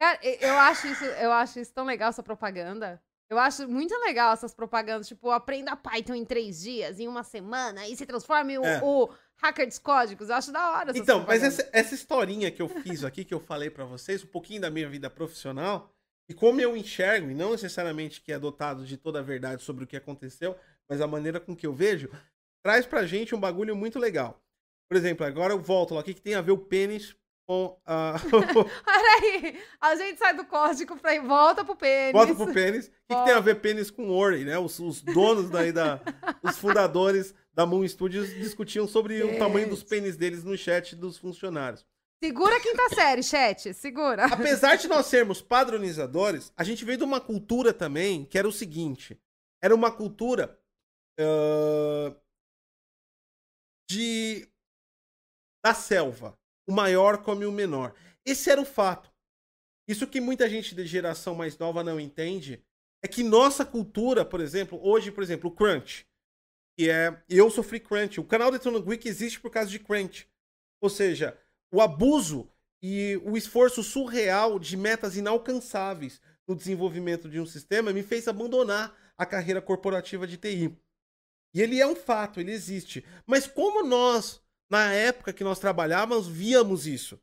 Cara, 0.00 0.18
eu 0.22 0.58
acho 0.58 0.86
isso, 0.86 1.04
eu 1.04 1.30
acho 1.30 1.60
isso 1.60 1.72
tão 1.72 1.84
legal, 1.84 2.08
essa 2.08 2.22
propaganda. 2.22 3.00
Eu 3.28 3.38
acho 3.38 3.68
muito 3.68 3.94
legal 4.00 4.32
essas 4.32 4.52
propagandas, 4.52 5.06
tipo, 5.06 5.30
aprenda 5.30 5.76
Python 5.76 6.14
em 6.14 6.24
três 6.24 6.62
dias, 6.62 6.98
em 6.98 7.06
uma 7.06 7.22
semana, 7.22 7.86
e 7.86 7.94
se 7.94 8.04
transforme 8.04 8.58
o, 8.58 8.64
é. 8.64 8.80
o 8.82 9.08
hacker 9.36 9.68
dos 9.68 9.78
códigos. 9.78 10.30
Eu 10.30 10.34
acho 10.34 10.50
da 10.50 10.70
hora. 10.72 10.92
Então, 10.96 11.24
mas 11.26 11.42
essa, 11.44 11.68
essa 11.72 11.94
historinha 11.94 12.50
que 12.50 12.60
eu 12.60 12.68
fiz 12.68 13.04
aqui, 13.04 13.24
que 13.24 13.32
eu 13.32 13.38
falei 13.38 13.70
para 13.70 13.84
vocês, 13.84 14.24
um 14.24 14.26
pouquinho 14.26 14.62
da 14.62 14.70
minha 14.70 14.88
vida 14.88 15.08
profissional, 15.08 15.94
e 16.28 16.34
como 16.34 16.60
eu 16.60 16.76
enxergo, 16.76 17.30
e 17.30 17.34
não 17.34 17.52
necessariamente 17.52 18.20
que 18.20 18.32
é 18.32 18.38
dotado 18.38 18.84
de 18.84 18.96
toda 18.96 19.20
a 19.20 19.22
verdade 19.22 19.62
sobre 19.62 19.84
o 19.84 19.86
que 19.86 19.96
aconteceu, 19.96 20.56
mas 20.88 21.00
a 21.00 21.06
maneira 21.06 21.38
com 21.38 21.54
que 21.54 21.66
eu 21.66 21.72
vejo, 21.72 22.10
traz 22.62 22.86
pra 22.86 23.06
gente 23.06 23.34
um 23.34 23.40
bagulho 23.40 23.76
muito 23.76 23.98
legal. 23.98 24.40
Por 24.88 24.96
exemplo, 24.96 25.24
agora 25.24 25.52
eu 25.52 25.60
volto 25.60 25.94
lá, 25.94 26.00
o 26.00 26.04
que, 26.04 26.14
que 26.14 26.20
tem 26.20 26.34
a 26.34 26.40
ver 26.40 26.52
o 26.52 26.58
pênis 26.58 27.14
com 27.50 27.76
a. 27.84 28.14
Peraí, 28.84 29.60
a 29.80 29.96
gente 29.96 30.18
sai 30.18 30.34
do 30.36 30.44
código 30.44 30.96
pra 30.96 31.14
ir, 31.14 31.20
volta 31.20 31.64
pro 31.64 31.74
pênis. 31.74 32.12
Volta 32.12 32.34
pro 32.34 32.52
pênis. 32.52 32.86
O 32.86 32.90
que, 32.90 33.16
que, 33.16 33.24
tem 33.24 33.34
a 33.34 33.40
ver 33.40 33.56
pênis 33.56 33.90
com 33.90 34.10
Ori, 34.10 34.44
né? 34.44 34.56
Os, 34.58 34.78
os 34.78 35.02
donos 35.02 35.50
daí 35.50 35.72
da. 35.72 36.00
os 36.42 36.58
fundadores 36.58 37.34
da 37.52 37.66
Moon 37.66 37.86
Studios 37.88 38.32
discutiam 38.34 38.86
sobre 38.86 39.18
Gente. 39.18 39.34
o 39.34 39.38
tamanho 39.38 39.68
dos 39.68 39.82
pênis 39.82 40.16
deles 40.16 40.44
no 40.44 40.56
chat 40.56 40.94
dos 40.94 41.18
funcionários. 41.18 41.84
Segura 42.22 42.56
a 42.56 42.60
quinta 42.60 42.88
série, 42.90 43.22
chat. 43.22 43.74
Segura. 43.74 44.26
Apesar 44.26 44.76
de 44.76 44.86
nós 44.86 45.06
sermos 45.10 45.42
padronizadores, 45.42 46.52
a 46.56 46.62
gente 46.62 46.84
veio 46.84 46.98
de 46.98 47.04
uma 47.04 47.20
cultura 47.20 47.72
também 47.72 48.24
que 48.24 48.38
era 48.38 48.46
o 48.46 48.52
seguinte: 48.52 49.20
era 49.60 49.74
uma 49.74 49.90
cultura 49.90 50.56
uh, 51.18 52.14
de 53.90 54.46
da 55.64 55.74
selva. 55.74 56.38
O 56.66 56.72
maior 56.72 57.18
come 57.24 57.44
o 57.44 57.50
menor. 57.50 57.92
Esse 58.24 58.48
era 58.48 58.60
o 58.60 58.64
fato. 58.64 59.12
Isso 59.88 60.06
que 60.06 60.20
muita 60.20 60.48
gente 60.48 60.74
de 60.76 60.86
geração 60.86 61.34
mais 61.34 61.58
nova 61.58 61.82
não 61.82 61.98
entende 61.98 62.62
é 63.02 63.08
que 63.08 63.24
nossa 63.24 63.64
cultura, 63.64 64.24
por 64.24 64.40
exemplo, 64.40 64.78
hoje, 64.80 65.10
por 65.10 65.24
exemplo, 65.24 65.50
o 65.50 65.52
Crunch, 65.52 66.06
que 66.78 66.88
é. 66.88 67.20
Eu 67.28 67.50
sofri 67.50 67.80
Crunch. 67.80 68.20
O 68.20 68.24
canal 68.24 68.52
de 68.52 68.60
Trono 68.60 68.80
Geek 68.80 69.08
existe 69.08 69.40
por 69.40 69.50
causa 69.50 69.68
de 69.68 69.80
Crunch. 69.80 70.28
Ou 70.80 70.88
seja, 70.88 71.36
o 71.72 71.80
abuso 71.80 72.48
e 72.80 73.20
o 73.24 73.36
esforço 73.36 73.82
surreal 73.82 74.58
de 74.60 74.76
metas 74.76 75.16
inalcançáveis 75.16 76.20
no 76.46 76.54
desenvolvimento 76.54 77.28
de 77.28 77.40
um 77.40 77.46
sistema 77.46 77.92
me 77.92 78.04
fez 78.04 78.28
abandonar 78.28 78.96
a 79.18 79.26
carreira 79.26 79.60
corporativa 79.60 80.26
de 80.26 80.36
TI. 80.36 80.78
E 81.52 81.60
ele 81.60 81.80
é 81.80 81.86
um 81.86 81.96
fato, 81.96 82.40
ele 82.40 82.52
existe. 82.52 83.04
Mas 83.26 83.46
como 83.46 83.82
nós, 83.82 84.40
na 84.68 84.92
época 84.92 85.32
que 85.32 85.44
nós 85.44 85.58
trabalhávamos, 85.58 86.28
víamos 86.28 86.86
isso? 86.86 87.20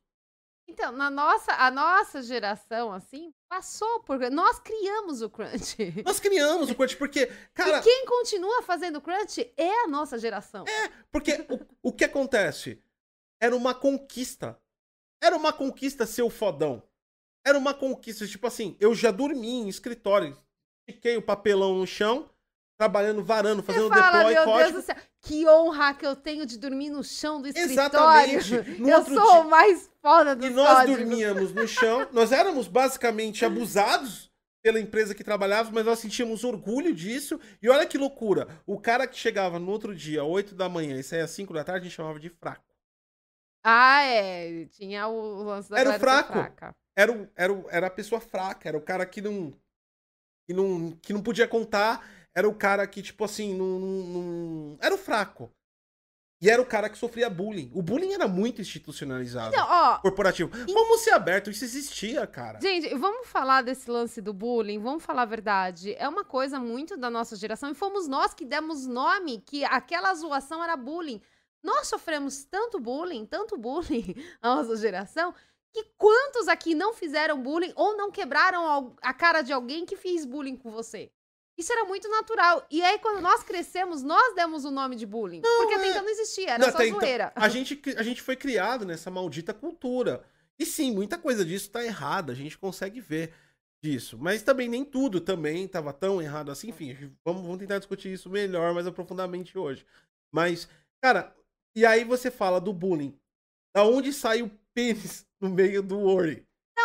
Então, 0.68 0.92
na 0.92 1.10
nossa, 1.10 1.54
a 1.54 1.72
nossa 1.72 2.22
geração, 2.22 2.92
assim, 2.92 3.34
passou 3.50 4.02
por. 4.02 4.20
Nós 4.30 4.60
criamos 4.60 5.22
o 5.22 5.30
Crunch. 5.30 5.78
Nós 6.06 6.20
criamos 6.20 6.70
o 6.70 6.76
Crunch, 6.76 6.98
porque, 6.98 7.28
cara. 7.54 7.80
E 7.80 7.82
quem 7.82 8.06
continua 8.06 8.62
fazendo 8.62 9.02
Crunch 9.02 9.52
é 9.56 9.84
a 9.84 9.88
nossa 9.88 10.20
geração. 10.20 10.66
É, 10.68 10.90
porque 11.10 11.46
o, 11.50 11.90
o 11.90 11.94
que 11.94 12.04
acontece? 12.04 12.84
era 13.40 13.56
uma 13.56 13.74
conquista. 13.74 14.60
Era 15.22 15.36
uma 15.36 15.52
conquista 15.54 16.06
ser 16.06 16.22
o 16.22 16.30
fodão. 16.30 16.84
Era 17.46 17.58
uma 17.58 17.74
conquista, 17.74 18.28
tipo 18.28 18.46
assim, 18.46 18.76
eu 18.80 18.94
já 18.94 19.10
dormi 19.10 19.62
em 19.62 19.70
escritório, 19.70 20.38
fiquei 20.86 21.16
o 21.16 21.22
papelão 21.22 21.78
no 21.78 21.88
chão, 21.88 22.30
trabalhando, 22.78 23.24
varando, 23.24 23.64
fazendo 23.64 23.90
fala, 23.90 24.02
deploy, 24.02 24.34
meu 24.34 24.44
código. 24.44 24.72
Deus 24.72 24.74
do 24.74 24.86
céu, 24.86 24.96
que 25.22 25.48
honra 25.48 25.94
que 25.94 26.06
eu 26.06 26.16
tenho 26.16 26.46
de 26.46 26.58
dormir 26.58 26.90
no 26.90 27.04
chão 27.04 27.42
do 27.42 27.48
escritório. 27.48 28.38
Exatamente. 28.38 28.80
No 28.80 28.90
eu 28.90 29.04
sou 29.04 29.14
dia... 29.14 29.42
o 29.42 29.50
mais 29.50 29.90
foda 30.02 30.36
do 30.36 30.46
E 30.46 30.50
nós 30.50 30.88
dormíamos 30.88 31.54
no 31.54 31.68
chão, 31.68 32.08
nós 32.12 32.32
éramos 32.32 32.68
basicamente 32.68 33.44
abusados 33.44 34.32
pela 34.62 34.80
empresa 34.80 35.16
que 35.16 35.24
trabalhávamos, 35.24 35.72
mas 35.74 35.86
nós 35.86 36.00
sentíamos 36.00 36.44
orgulho 36.44 36.94
disso. 36.94 37.40
E 37.62 37.70
olha 37.70 37.86
que 37.86 37.98
loucura, 37.98 38.48
o 38.66 38.80
cara 38.80 39.08
que 39.08 39.18
chegava 39.18 39.58
no 39.58 39.72
outro 39.72 39.96
dia, 39.96 40.24
8 40.24 40.54
da 40.54 40.70
manhã, 40.70 41.00
e 41.00 41.04
saía 41.04 41.24
às 41.24 41.32
5 41.32 41.54
da 41.54 41.64
tarde, 41.64 41.82
a 41.82 41.84
gente 41.86 41.96
chamava 41.96 42.20
de 42.20 42.30
fraco. 42.30 42.64
Ah, 43.64 44.04
é. 44.04 44.66
Tinha 44.66 45.08
o 45.08 45.44
lance 45.44 45.70
da 45.70 45.80
Era 45.80 45.90
o 45.92 46.00
fraco. 46.00 46.34
Era, 46.96 47.12
o, 47.12 47.30
era, 47.36 47.54
o, 47.54 47.66
era 47.70 47.88
a 47.88 47.92
pessoa 47.92 48.20
fraca, 48.22 48.68
era 48.68 48.78
o 48.78 48.82
cara 48.82 49.06
que 49.06 49.22
não, 49.22 49.54
que 50.46 50.54
não. 50.54 50.92
que 51.02 51.14
não 51.14 51.22
podia 51.22 51.48
contar. 51.48 52.06
Era 52.38 52.48
o 52.48 52.54
cara 52.54 52.86
que, 52.86 53.02
tipo 53.02 53.24
assim, 53.24 53.56
não. 53.56 53.80
não 53.80 54.78
era 54.80 54.94
o 54.94 54.98
fraco. 54.98 55.52
E 56.40 56.48
era 56.48 56.62
o 56.62 56.66
cara 56.68 56.88
que 56.88 56.96
sofria 56.96 57.32
bullying. 57.32 57.72
O 57.74 57.82
bullying 57.82 58.14
era 58.14 58.28
muito 58.28 58.62
institucionalizado. 58.62 59.56
Então, 59.56 59.66
ó, 59.68 59.98
corporativo. 59.98 60.52
Vamos 60.72 61.02
ser 61.02 61.16
abertos, 61.16 61.56
isso 61.56 61.66
existia, 61.66 62.28
cara. 62.28 62.60
Gente, 62.62 62.94
vamos 62.94 63.26
falar 63.28 63.64
desse 63.64 63.90
lance 63.90 64.22
do 64.22 64.34
bullying, 64.34 64.78
vamos 64.78 65.04
falar 65.04 65.24
a 65.24 65.26
verdade. 65.26 65.96
É 65.96 66.08
uma 66.08 66.24
coisa 66.24 66.60
muito 66.60 66.96
da 66.96 67.10
nossa 67.10 67.36
geração 67.36 67.72
e 67.72 67.74
fomos 67.74 68.08
nós 68.08 68.36
que 68.36 68.46
demos 68.46 68.86
nome 68.86 69.42
que 69.44 69.66
aquela 69.66 70.14
zoação 70.14 70.64
era 70.64 70.78
bullying. 70.78 71.20
Nós 71.64 71.88
sofremos 71.88 72.46
tanto 72.46 72.80
bullying, 72.80 73.26
tanto 73.26 73.58
bullying, 73.58 74.14
a 74.44 74.58
nossa 74.58 74.78
geração, 74.78 75.34
que 75.74 75.84
quantos 75.98 76.48
aqui 76.48 76.76
não 76.76 76.94
fizeram 76.94 77.42
bullying 77.42 77.74
ou 77.76 77.98
não 77.98 78.12
quebraram 78.12 78.96
a 79.02 79.12
cara 79.12 79.42
de 79.42 79.52
alguém 79.52 79.88
que 79.88 79.96
fez 79.96 80.24
bullying 80.24 80.56
com 80.56 80.70
você? 80.70 81.12
Isso 81.58 81.72
era 81.74 81.86
muito 81.86 82.08
natural. 82.10 82.66
E 82.70 82.84
aí, 82.84 83.00
quando 83.00 83.20
nós 83.22 83.42
crescemos, 83.44 84.04
nós 84.04 84.36
demos 84.36 84.64
o 84.64 84.72
nome 84.72 84.96
de 84.96 85.06
bullying. 85.06 85.42
porque 85.42 85.74
até 85.74 85.88
é- 85.88 85.90
então 85.90 86.04
não 86.04 86.10
existia, 86.10 86.52
era 86.52 86.66
Não, 86.66 86.72
só 86.72 86.84
então, 86.84 87.00
zoeira. 87.00 87.32
a, 87.36 87.50
gente, 87.50 87.82
a 87.98 88.04
gente 88.04 88.22
foi 88.22 88.36
criado 88.36 88.86
nessa 88.86 89.10
maldita 89.10 89.54
cultura. 89.54 90.24
E 90.60 90.66
sim, 90.66 90.92
muita 90.94 91.18
coisa 91.18 91.44
disso 91.44 91.70
tá 91.72 91.84
errada, 91.84 92.32
a 92.32 92.36
gente 92.36 92.58
consegue 92.58 93.00
ver 93.02 93.34
disso. 93.84 94.18
Mas 94.20 94.42
também 94.44 94.68
nem 94.68 94.84
tudo 94.86 95.20
também 95.20 95.68
tava 95.68 95.92
tão 95.94 96.22
errado 96.22 96.52
assim. 96.52 96.70
Enfim, 96.70 96.96
vamos, 97.26 97.42
vamos 97.42 97.58
tentar 97.58 97.78
discutir 97.80 98.12
isso 98.14 98.30
melhor, 98.30 98.74
mais 98.74 98.86
aprofundadamente 98.88 99.58
hoje. 99.58 99.86
Mas, 100.32 100.68
cara, 101.02 101.36
e 101.76 101.86
aí 101.86 102.04
você 102.04 102.30
fala 102.32 102.60
do 102.62 102.74
bullying. 102.74 103.18
Da 103.76 103.84
onde 103.84 104.12
sai 104.14 104.42
o 104.42 104.52
pênis 104.74 105.26
no 105.40 105.50
meio 105.50 105.82
do 105.84 106.00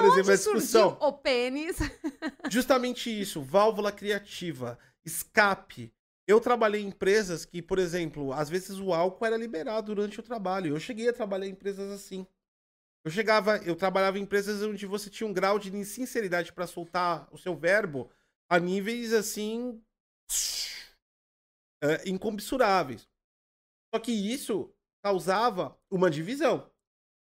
Word? 0.01 0.13
Por 0.13 0.19
exemplo, 0.19 0.33
a 0.33 0.37
discussão. 0.37 0.99
o 1.01 1.13
pênis? 1.13 1.77
Justamente 2.51 3.11
isso, 3.11 3.43
válvula 3.43 3.93
criativa, 3.93 4.79
escape. 5.05 5.93
Eu 6.27 6.41
trabalhei 6.41 6.83
em 6.83 6.89
empresas 6.89 7.45
que, 7.45 7.61
por 7.61 7.79
exemplo, 7.79 8.33
às 8.33 8.49
vezes 8.49 8.79
o 8.79 8.93
álcool 8.93 9.27
era 9.27 9.37
liberado 9.37 9.95
durante 9.95 10.21
o 10.21 10.23
trabalho. 10.23 10.75
Eu 10.75 10.81
cheguei 10.81 11.09
a 11.09 11.13
trabalhar 11.13 11.47
em 11.47 11.51
empresas 11.51 11.91
assim. 11.91 12.27
Eu 13.05 13.11
chegava, 13.11 13.57
eu 13.59 13.75
trabalhava 13.75 14.19
em 14.19 14.23
empresas 14.23 14.63
onde 14.63 14.87
você 14.87 15.11
tinha 15.11 15.29
um 15.29 15.33
grau 15.33 15.59
de 15.59 15.85
sinceridade 15.85 16.53
para 16.53 16.69
soltar 16.69 17.29
o 17.33 17.39
seu 17.39 17.57
verbo 17.57 18.09
a 18.49 18.59
níveis 18.61 19.13
assim 19.13 19.83
é, 21.83 22.09
incomensuráveis. 22.09 23.09
Só 23.93 24.01
que 24.01 24.13
isso 24.13 24.73
causava 25.03 25.77
uma 25.91 26.09
divisão. 26.11 26.71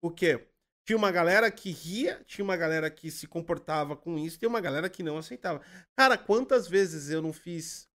O 0.03 0.11
quê? 0.11 0.47
Tinha 0.87 0.97
uma 0.97 1.11
galera 1.11 1.51
que 1.51 1.71
ria, 1.71 2.23
tinha 2.25 2.45
uma 2.45 2.57
galera 2.57 2.91
que 2.91 3.11
se 3.11 3.27
comportava 3.27 3.97
com 3.97 4.19
isso, 4.19 4.39
tem 4.39 4.49
uma 4.49 4.61
galera 4.61 4.91
que 4.91 5.03
não 5.03 5.17
aceitava. 5.17 5.61
Cara, 5.97 6.19
quantas 6.19 6.69
vezes 6.69 7.11
eu 7.11 7.23
não 7.23 7.33
fiz. 7.33 7.89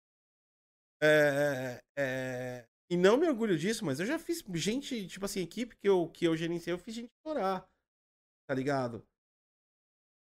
é, 1.03 1.79
é, 1.97 2.67
e 2.89 2.95
não 2.95 3.17
me 3.17 3.27
orgulho 3.27 3.57
disso, 3.57 3.83
mas 3.85 3.99
eu 3.99 4.05
já 4.05 4.17
fiz 4.17 4.43
gente, 4.55 5.05
tipo 5.07 5.25
assim, 5.25 5.41
equipe 5.41 5.75
que 5.75 5.87
eu, 5.87 6.07
que 6.09 6.25
eu 6.25 6.37
gerenciei, 6.37 6.73
eu 6.73 6.79
fiz 6.79 6.95
gente 6.95 7.11
chorar. 7.25 7.67
Tá 8.47 8.55
ligado? 8.55 9.05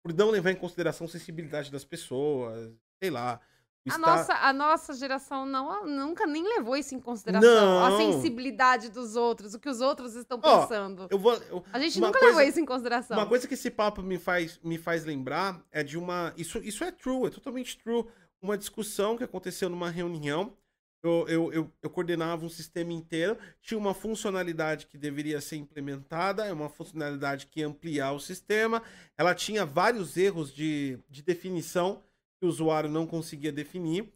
Por 0.05 0.13
não 0.13 0.31
levar 0.31 0.51
em 0.51 0.57
consideração 0.57 1.07
a 1.07 1.11
sensibilidade 1.11 1.71
das 1.71 1.85
pessoas, 1.85 2.75
sei 3.03 3.11
lá. 3.11 3.41
A 3.89 3.95
Está- 3.95 3.99
nossa, 3.99 4.35
a 4.35 4.53
nossa 4.53 4.93
geração 4.95 5.47
não, 5.47 5.87
nunca 5.87 6.27
nem 6.27 6.43
levou 6.43 6.77
isso 6.77 6.95
em 6.95 7.01
consideração. 7.01 7.79
A 7.83 7.91
Não. 7.91 7.97
sensibilidade 7.97 8.91
dos 8.91 9.17
outros, 9.17 9.55
o 9.55 9.59
que 9.59 9.71
os 9.71 9.81
outros 9.81 10.15
estão 10.15 10.39
Ó, 10.43 10.61
pensando. 10.63 11.09
Eu 11.11 11.19
vou, 11.19 11.33
eu- 11.35 11.65
a 11.73 11.81
gente 11.81 11.99
nunca 11.99 12.19
coisa- 12.19 12.27
levou 12.37 12.43
isso 12.43 12.61
em 12.61 12.67
consideração. 12.67 13.17
Uma 13.17 13.27
coisa 13.27 13.49
que 13.49 13.55
esse 13.55 13.71
papo 13.71 14.03
me 14.03 14.19
faz, 14.19 14.61
me 14.63 14.77
faz 14.77 15.05
lembrar 15.05 15.65
é 15.73 15.83
de 15.83 15.97
uma. 15.97 16.33
Isso, 16.37 16.59
isso 16.59 16.85
é 16.85 16.93
true, 16.93 17.27
é 17.27 17.31
totalmente 17.31 17.79
true. 17.79 18.05
Uma 18.43 18.59
discussão 18.59 19.17
que 19.17 19.25
aconteceu 19.25 19.69
numa 19.71 19.89
reunião. 19.89 20.55
Eu, 21.03 21.27
eu, 21.29 21.53
eu, 21.55 21.73
eu 21.83 21.89
coordenava 21.89 22.45
um 22.45 22.51
sistema 22.51 22.93
inteiro, 22.93 23.39
tinha 23.63 23.79
uma 23.79 23.95
funcionalidade 23.95 24.87
que 24.87 24.99
deveria 24.99 25.41
ser 25.41 25.57
implementada, 25.57 26.45
é 26.45 26.53
uma 26.53 26.69
funcionalidade 26.69 27.47
que 27.47 27.61
ia 27.61 27.67
ampliar 27.67 28.13
o 28.13 28.21
sistema. 28.21 28.83
Ela 29.17 29.35
tinha 29.35 29.65
vários 29.65 30.19
erros 30.19 30.53
de, 30.53 30.99
de 31.09 31.23
definição 31.23 32.03
que 32.41 32.47
o 32.47 32.49
usuário 32.49 32.91
não 32.91 33.07
conseguia 33.07 33.53
definir. 33.53 34.13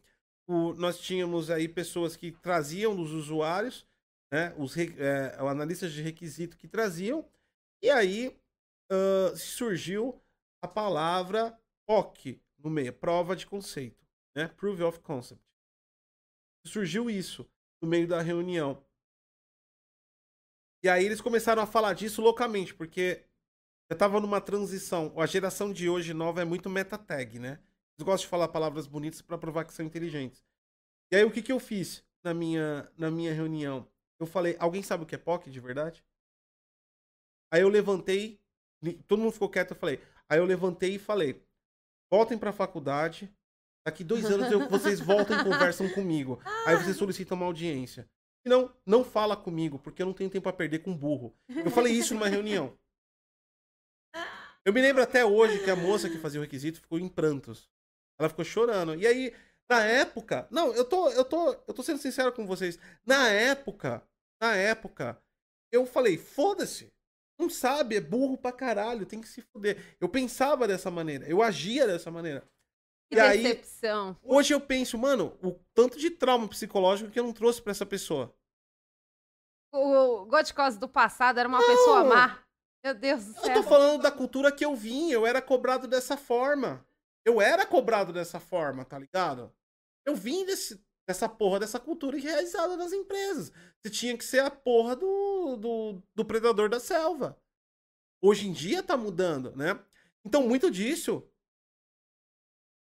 O- 0.47 0.73
nós 0.73 0.99
tínhamos 0.99 1.49
aí 1.51 1.67
pessoas 1.67 2.15
que 2.15 2.31
traziam 2.31 2.95
dos 2.95 3.11
usuários, 3.11 3.87
né, 4.31 4.53
os 4.57 4.75
é, 4.77 5.35
analistas 5.39 5.91
de 5.93 6.01
requisito 6.01 6.57
que 6.57 6.67
traziam, 6.67 7.25
e 7.81 7.89
aí 7.89 8.35
ah, 8.91 9.33
surgiu 9.37 10.21
a 10.61 10.67
palavra 10.67 11.51
POC 11.87 12.41
no 12.59 12.69
meio, 12.69 12.93
prova 12.93 13.35
de 13.35 13.45
conceito, 13.47 14.05
né? 14.35 14.47
Proof 14.49 14.81
of 14.81 14.99
Concept. 15.01 15.43
Surgiu 16.65 17.09
isso 17.09 17.49
no 17.81 17.87
meio 17.87 18.07
da 18.09 18.21
reunião. 18.21 18.83
E 20.83 20.89
aí 20.89 21.05
eles 21.05 21.21
começaram 21.21 21.61
a 21.61 21.65
falar 21.67 21.93
disso 21.93 22.21
loucamente, 22.21 22.73
porque 22.73 23.23
eu 23.89 23.97
tava 23.97 24.19
numa 24.21 24.41
transição. 24.41 25.13
A 25.19 25.25
geração 25.25 25.73
de 25.73 25.89
hoje 25.89 26.13
nova 26.13 26.41
é 26.41 26.45
muito 26.45 26.69
meta 26.69 26.97
tag, 26.97 27.39
né? 27.39 27.59
Eles 27.97 28.05
gostam 28.05 28.25
de 28.25 28.29
falar 28.29 28.47
palavras 28.49 28.87
bonitas 28.87 29.21
para 29.21 29.37
provar 29.37 29.65
que 29.65 29.73
são 29.73 29.85
inteligentes. 29.85 30.43
E 31.11 31.15
aí 31.15 31.23
o 31.23 31.31
que 31.31 31.41
que 31.41 31.51
eu 31.51 31.59
fiz 31.59 32.03
na 32.23 32.33
minha 32.33 32.91
na 32.97 33.09
minha 33.09 33.33
reunião? 33.33 33.87
Eu 34.19 34.25
falei, 34.25 34.55
alguém 34.59 34.81
sabe 34.83 35.03
o 35.03 35.05
que 35.05 35.15
é 35.15 35.17
POC 35.17 35.49
de 35.49 35.59
verdade? 35.59 36.03
Aí 37.51 37.61
eu 37.61 37.69
levantei, 37.69 38.41
todo 39.07 39.19
mundo 39.21 39.31
ficou 39.31 39.49
quieto, 39.49 39.71
eu 39.71 39.77
falei. 39.77 40.01
Aí 40.27 40.39
eu 40.39 40.45
levantei 40.45 40.95
e 40.95 40.99
falei: 40.99 41.41
voltem 42.11 42.37
pra 42.37 42.51
faculdade. 42.51 43.33
Daqui 43.87 44.03
dois 44.03 44.25
anos 44.25 44.51
eu- 44.51 44.67
vocês 44.67 44.99
voltam 44.99 45.39
e 45.39 45.43
conversam 45.43 45.87
comigo. 45.93 46.41
Aí 46.65 46.75
vocês 46.75 46.97
solicitam 46.97 47.37
uma 47.37 47.45
audiência. 47.45 48.09
Se 48.41 48.49
não, 48.49 48.75
não 48.85 49.03
fala 49.03 49.37
comigo, 49.37 49.77
porque 49.79 50.01
eu 50.01 50.05
não 50.07 50.13
tenho 50.13 50.29
tempo 50.29 50.49
a 50.49 50.53
perder 50.53 50.79
com 50.79 50.95
burro. 50.95 51.35
Eu 51.47 51.69
falei 51.71 51.93
isso 51.93 52.13
numa 52.13 52.27
reunião. 52.27 52.77
Eu 54.65 54.73
me 54.73 54.81
lembro 54.81 55.03
até 55.03 55.23
hoje 55.23 55.63
que 55.63 55.69
a 55.69 55.75
moça 55.75 56.09
que 56.09 56.17
fazia 56.17 56.39
o 56.39 56.43
requisito 56.43 56.81
ficou 56.81 56.97
em 56.97 57.07
prantos. 57.07 57.69
Ela 58.19 58.29
ficou 58.29 58.45
chorando. 58.45 58.95
E 58.95 59.05
aí, 59.05 59.33
na 59.69 59.83
época. 59.83 60.47
Não, 60.51 60.73
eu 60.73 60.85
tô, 60.85 61.09
eu 61.09 61.25
tô, 61.25 61.51
eu 61.67 61.73
tô 61.73 61.83
sendo 61.83 61.99
sincero 61.99 62.31
com 62.31 62.45
vocês. 62.45 62.79
Na 63.05 63.29
época, 63.29 64.01
na 64.41 64.55
época, 64.55 65.21
eu 65.71 65.85
falei, 65.85 66.17
foda-se. 66.17 66.93
Não 67.37 67.49
sabe, 67.49 67.97
é 67.97 68.01
burro 68.01 68.37
pra 68.37 68.51
caralho, 68.53 69.05
tem 69.05 69.19
que 69.19 69.27
se 69.27 69.41
fuder. 69.41 69.97
Eu 69.99 70.07
pensava 70.07 70.65
dessa 70.65 70.89
maneira, 70.89 71.27
eu 71.27 71.41
agia 71.43 71.85
dessa 71.85 72.09
maneira. 72.09 72.47
Que 73.11 73.17
e 73.17 73.19
aí- 73.19 73.43
decepção. 73.43 74.17
Hoje 74.23 74.53
eu 74.53 74.61
penso, 74.61 74.97
mano, 74.97 75.37
o 75.43 75.51
tanto 75.73 75.99
de 75.99 76.09
trauma 76.09 76.47
psicológico 76.47 77.11
que 77.11 77.19
eu 77.19 77.23
não 77.25 77.33
trouxe 77.33 77.61
pra 77.61 77.71
essa 77.71 77.85
pessoa. 77.85 78.33
O 79.73 80.25
Goticose 80.25 80.79
do 80.79 80.87
passado 80.87 81.37
era 81.39 81.49
uma 81.49 81.59
pessoa 81.59 82.03
má. 82.05 82.39
Meu 82.83 82.93
Deus 82.95 83.25
do 83.25 83.35
Eu 83.37 83.41
céu. 83.43 83.53
tô 83.55 83.63
falando 83.63 84.01
da 84.01 84.11
cultura 84.11 84.51
que 84.51 84.63
eu 84.63 84.75
vim, 84.75 85.11
eu 85.11 85.25
era 85.25 85.41
cobrado 85.41 85.87
dessa 85.87 86.15
forma. 86.15 86.85
Eu 87.25 87.41
era 87.41 87.65
cobrado 87.65 88.13
dessa 88.13 88.39
forma, 88.39 88.85
tá 88.85 88.99
ligado? 88.99 89.51
Eu 90.05 90.15
vim 90.15 90.45
desse, 90.45 90.79
dessa 91.07 91.27
porra, 91.27 91.59
dessa 91.59 91.79
cultura 91.79 92.17
enraizada 92.17 92.77
nas 92.77 92.93
empresas. 92.93 93.51
Você 93.81 93.89
tinha 93.89 94.15
que 94.15 94.23
ser 94.23 94.39
a 94.39 94.51
porra 94.51 94.95
do, 94.95 95.57
do, 95.57 96.03
do 96.13 96.23
predador 96.23 96.69
da 96.69 96.79
selva. 96.79 97.41
Hoje 98.21 98.47
em 98.47 98.53
dia 98.53 98.83
tá 98.83 98.95
mudando, 98.95 99.55
né? 99.55 99.79
Então, 100.23 100.47
muito 100.47 100.69
disso. 100.69 101.27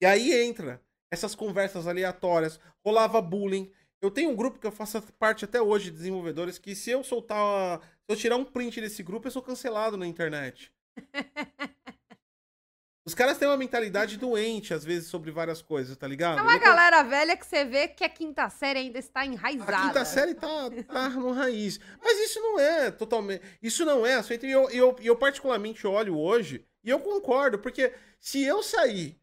E 0.02 0.06
aí 0.06 0.32
entra 0.34 0.82
essas 1.12 1.34
conversas 1.34 1.88
aleatórias, 1.88 2.60
rolava 2.86 3.22
bullying. 3.22 3.72
Eu 4.02 4.12
tenho 4.12 4.30
um 4.30 4.36
grupo 4.36 4.60
que 4.60 4.68
eu 4.68 4.72
faço 4.72 5.02
parte 5.14 5.46
até 5.46 5.62
hoje 5.62 5.86
de 5.86 5.98
desenvolvedores 5.98 6.60
que 6.60 6.76
se 6.76 6.92
eu 6.92 7.04
soltar, 7.04 7.82
se 7.82 8.10
eu 8.10 8.16
tirar 8.16 8.36
um 8.36 8.46
print 8.46 8.80
desse 8.80 9.02
grupo, 9.02 9.28
eu 9.28 9.32
sou 9.32 9.42
cancelado 9.42 9.98
na 9.98 10.06
internet. 10.06 10.72
Os 13.08 13.14
caras 13.14 13.38
têm 13.38 13.48
uma 13.48 13.56
mentalidade 13.56 14.18
doente, 14.18 14.74
às 14.74 14.84
vezes, 14.84 15.08
sobre 15.08 15.32
várias 15.32 15.62
coisas, 15.62 15.96
tá 15.96 16.06
ligado? 16.06 16.40
É 16.40 16.42
uma 16.42 16.58
galera 16.58 17.04
velha 17.04 17.38
que 17.38 17.46
você 17.46 17.64
vê 17.64 17.88
que 17.88 18.04
a 18.04 18.10
quinta 18.10 18.50
série 18.50 18.80
ainda 18.80 19.00
está 19.00 19.26
enraizada. 19.26 19.78
a 19.78 19.88
quinta 19.88 20.04
série 20.04 20.36
tá, 20.36 20.70
tá 20.86 21.10
no 21.12 21.32
raiz. 21.32 21.80
Mas 22.04 22.20
isso 22.20 22.42
não 22.42 22.60
é 22.60 22.92
totalmente. 22.92 23.42
Isso 23.64 23.86
não 23.86 24.06
é 24.06 24.16
aceito. 24.16 24.46
E 24.46 24.52
eu, 24.52 24.70
eu, 24.72 24.94
eu 25.00 25.16
particularmente 25.16 25.88
olho 25.88 26.18
hoje, 26.18 26.66
e 26.84 26.90
eu 26.90 27.00
concordo, 27.00 27.58
porque 27.58 27.94
se 28.20 28.44
eu 28.44 28.62
sair 28.62 29.18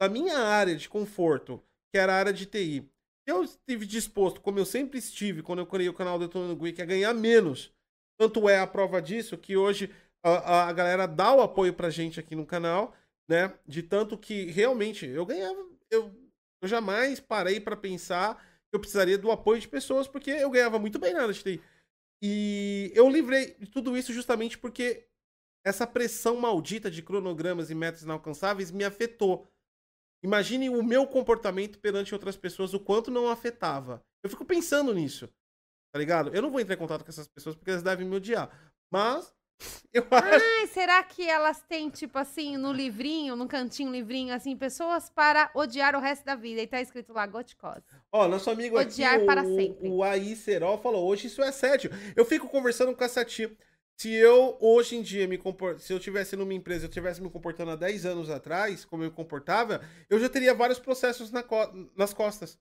da 0.00 0.08
minha 0.08 0.38
área 0.38 0.74
de 0.74 0.88
conforto, 0.88 1.62
que 1.92 1.98
era 2.00 2.12
a 2.12 2.16
área 2.16 2.32
de 2.32 2.46
TI, 2.46 2.90
eu 3.24 3.44
estive 3.44 3.86
disposto, 3.86 4.40
como 4.40 4.58
eu 4.58 4.66
sempre 4.66 4.98
estive 4.98 5.40
quando 5.40 5.60
eu 5.60 5.66
criei 5.66 5.88
o 5.88 5.94
canal 5.94 6.18
do 6.18 6.24
Antônio 6.24 6.56
Gui, 6.56 6.72
que 6.72 6.82
é 6.82 6.86
ganhar 6.86 7.14
menos. 7.14 7.72
Tanto 8.18 8.48
é 8.48 8.58
a 8.58 8.66
prova 8.66 9.00
disso 9.00 9.38
que 9.38 9.56
hoje 9.56 9.88
a, 10.22 10.68
a- 10.68 10.72
galera 10.72 11.06
dá 11.06 11.32
o 11.34 11.40
apoio 11.40 11.72
pra 11.74 11.90
gente 11.90 12.20
aqui 12.20 12.34
no 12.34 12.46
canal, 12.46 12.94
né? 13.28 13.52
De 13.66 13.82
tanto 13.82 14.16
que 14.18 14.46
realmente 14.46 15.06
eu 15.06 15.26
ganhava. 15.26 15.58
Eu, 15.90 16.12
eu 16.62 16.68
jamais 16.68 17.20
parei 17.20 17.60
pra 17.60 17.76
pensar 17.76 18.36
que 18.36 18.76
eu 18.76 18.80
precisaria 18.80 19.18
do 19.18 19.30
apoio 19.30 19.60
de 19.60 19.68
pessoas, 19.68 20.08
porque 20.08 20.30
eu 20.30 20.50
ganhava 20.50 20.78
muito 20.78 20.98
bem 20.98 21.12
na 21.14 21.30
TI. 21.32 21.62
E 22.22 22.92
eu 22.94 23.08
livrei 23.08 23.54
de 23.54 23.66
tudo 23.66 23.96
isso 23.96 24.12
justamente 24.12 24.56
porque 24.56 25.06
essa 25.64 25.86
pressão 25.86 26.36
maldita 26.36 26.90
de 26.90 27.02
cronogramas 27.02 27.70
e 27.70 27.74
metas 27.74 28.02
inalcançáveis 28.02 28.70
me 28.70 28.84
afetou. 28.84 29.48
Imagine 30.24 30.70
o 30.70 30.82
meu 30.82 31.06
comportamento 31.06 31.78
perante 31.80 32.14
outras 32.14 32.36
pessoas, 32.36 32.74
o 32.74 32.80
quanto 32.80 33.10
não 33.10 33.28
afetava. 33.28 34.04
Eu 34.22 34.30
fico 34.30 34.44
pensando 34.44 34.94
nisso. 34.94 35.28
Tá 35.92 35.98
ligado? 35.98 36.34
Eu 36.34 36.42
não 36.42 36.50
vou 36.50 36.60
entrar 36.60 36.74
em 36.74 36.78
contato 36.78 37.04
com 37.04 37.10
essas 37.10 37.28
pessoas 37.28 37.56
porque 37.56 37.70
elas 37.70 37.82
devem 37.82 38.06
me 38.06 38.16
odiar. 38.16 38.50
Mas 38.92 39.34
eu 39.92 40.06
acho. 40.10 40.44
Ai, 40.44 40.66
será 40.68 41.02
que 41.02 41.28
elas 41.28 41.62
têm, 41.62 41.90
tipo 41.90 42.18
assim, 42.18 42.56
no 42.56 42.72
livrinho, 42.72 43.36
no 43.36 43.46
cantinho 43.46 43.90
livrinho, 43.92 44.34
assim, 44.34 44.56
pessoas 44.56 45.10
para 45.10 45.50
odiar 45.54 45.94
o 45.96 46.00
resto 46.00 46.24
da 46.24 46.34
vida? 46.34 46.60
E 46.62 46.66
tá 46.66 46.80
escrito 46.80 47.12
lá, 47.12 47.26
goticose. 47.26 47.82
Ó, 48.10 48.26
nosso 48.28 48.50
amigo 48.50 48.78
Odiar 48.78 49.16
aqui, 49.16 49.26
para 49.26 49.42
o, 49.42 49.54
sempre. 49.54 49.88
o 49.88 50.02
Aí 50.02 50.34
Serol, 50.36 50.78
falou: 50.78 51.06
hoje 51.06 51.26
isso 51.26 51.42
é 51.42 51.48
assédio. 51.48 51.90
Eu 52.16 52.24
fico 52.24 52.48
conversando 52.48 52.94
com 52.94 53.04
essa 53.04 53.24
tia. 53.24 53.50
Se 53.96 54.12
eu, 54.12 54.56
hoje 54.60 54.96
em 54.96 55.02
dia, 55.02 55.28
me 55.28 55.38
compor... 55.38 55.78
se 55.78 55.92
eu 55.92 56.00
tivesse 56.00 56.34
numa 56.34 56.54
empresa, 56.54 56.86
eu 56.86 56.90
tivesse 56.90 57.22
me 57.22 57.30
comportando 57.30 57.70
há 57.70 57.76
10 57.76 58.04
anos 58.06 58.30
atrás, 58.30 58.84
como 58.84 59.04
eu 59.04 59.10
me 59.10 59.14
comportava, 59.14 59.80
eu 60.10 60.18
já 60.18 60.28
teria 60.28 60.54
vários 60.54 60.78
processos 60.80 61.30
na 61.30 61.42
co- 61.42 61.70
nas 61.96 62.12
costas. 62.12 62.58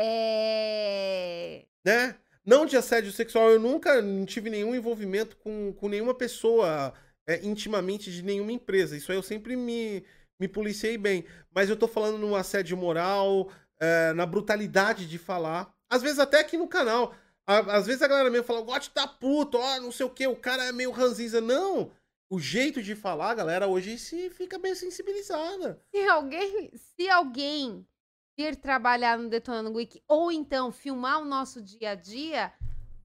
É. 0.00 1.64
né? 1.84 2.14
Não 2.48 2.64
de 2.64 2.78
assédio 2.78 3.12
sexual, 3.12 3.50
eu 3.50 3.60
nunca 3.60 4.02
tive 4.24 4.48
nenhum 4.48 4.74
envolvimento 4.74 5.36
com, 5.36 5.70
com 5.74 5.86
nenhuma 5.86 6.14
pessoa 6.14 6.94
é, 7.26 7.44
intimamente 7.44 8.10
de 8.10 8.22
nenhuma 8.22 8.50
empresa. 8.50 8.96
Isso 8.96 9.12
aí 9.12 9.18
eu 9.18 9.22
sempre 9.22 9.54
me, 9.54 10.02
me 10.40 10.48
policiei 10.48 10.96
bem. 10.96 11.26
Mas 11.54 11.68
eu 11.68 11.76
tô 11.76 11.86
falando 11.86 12.16
no 12.16 12.34
assédio 12.34 12.74
moral, 12.74 13.52
é, 13.78 14.14
na 14.14 14.24
brutalidade 14.24 15.06
de 15.06 15.18
falar. 15.18 15.70
Às 15.90 16.00
vezes 16.00 16.18
até 16.18 16.40
aqui 16.40 16.56
no 16.56 16.66
canal. 16.66 17.14
Às 17.46 17.86
vezes 17.86 18.00
a 18.00 18.08
galera 18.08 18.30
mesmo 18.30 18.46
fala, 18.46 18.62
gote 18.62 18.88
tá 18.92 19.06
puto, 19.06 19.58
ó, 19.58 19.80
não 19.80 19.92
sei 19.92 20.06
o 20.06 20.10
que, 20.10 20.26
o 20.26 20.34
cara 20.34 20.64
é 20.64 20.72
meio 20.72 20.90
ranzinza. 20.90 21.42
Não! 21.42 21.92
O 22.30 22.40
jeito 22.40 22.82
de 22.82 22.94
falar, 22.94 23.34
galera 23.34 23.66
hoje 23.66 23.98
se 23.98 24.30
fica 24.30 24.58
bem 24.58 24.74
sensibilizada. 24.74 25.82
Se 25.94 26.00
alguém, 26.08 26.70
se 26.74 27.10
alguém 27.10 27.86
vir 28.38 28.54
trabalhar 28.54 29.18
no 29.18 29.28
Detonando 29.28 29.72
Week 29.76 30.00
ou 30.06 30.30
então 30.30 30.70
filmar 30.70 31.20
o 31.20 31.24
nosso 31.24 31.60
dia 31.60 31.90
a 31.90 31.94
dia, 31.96 32.52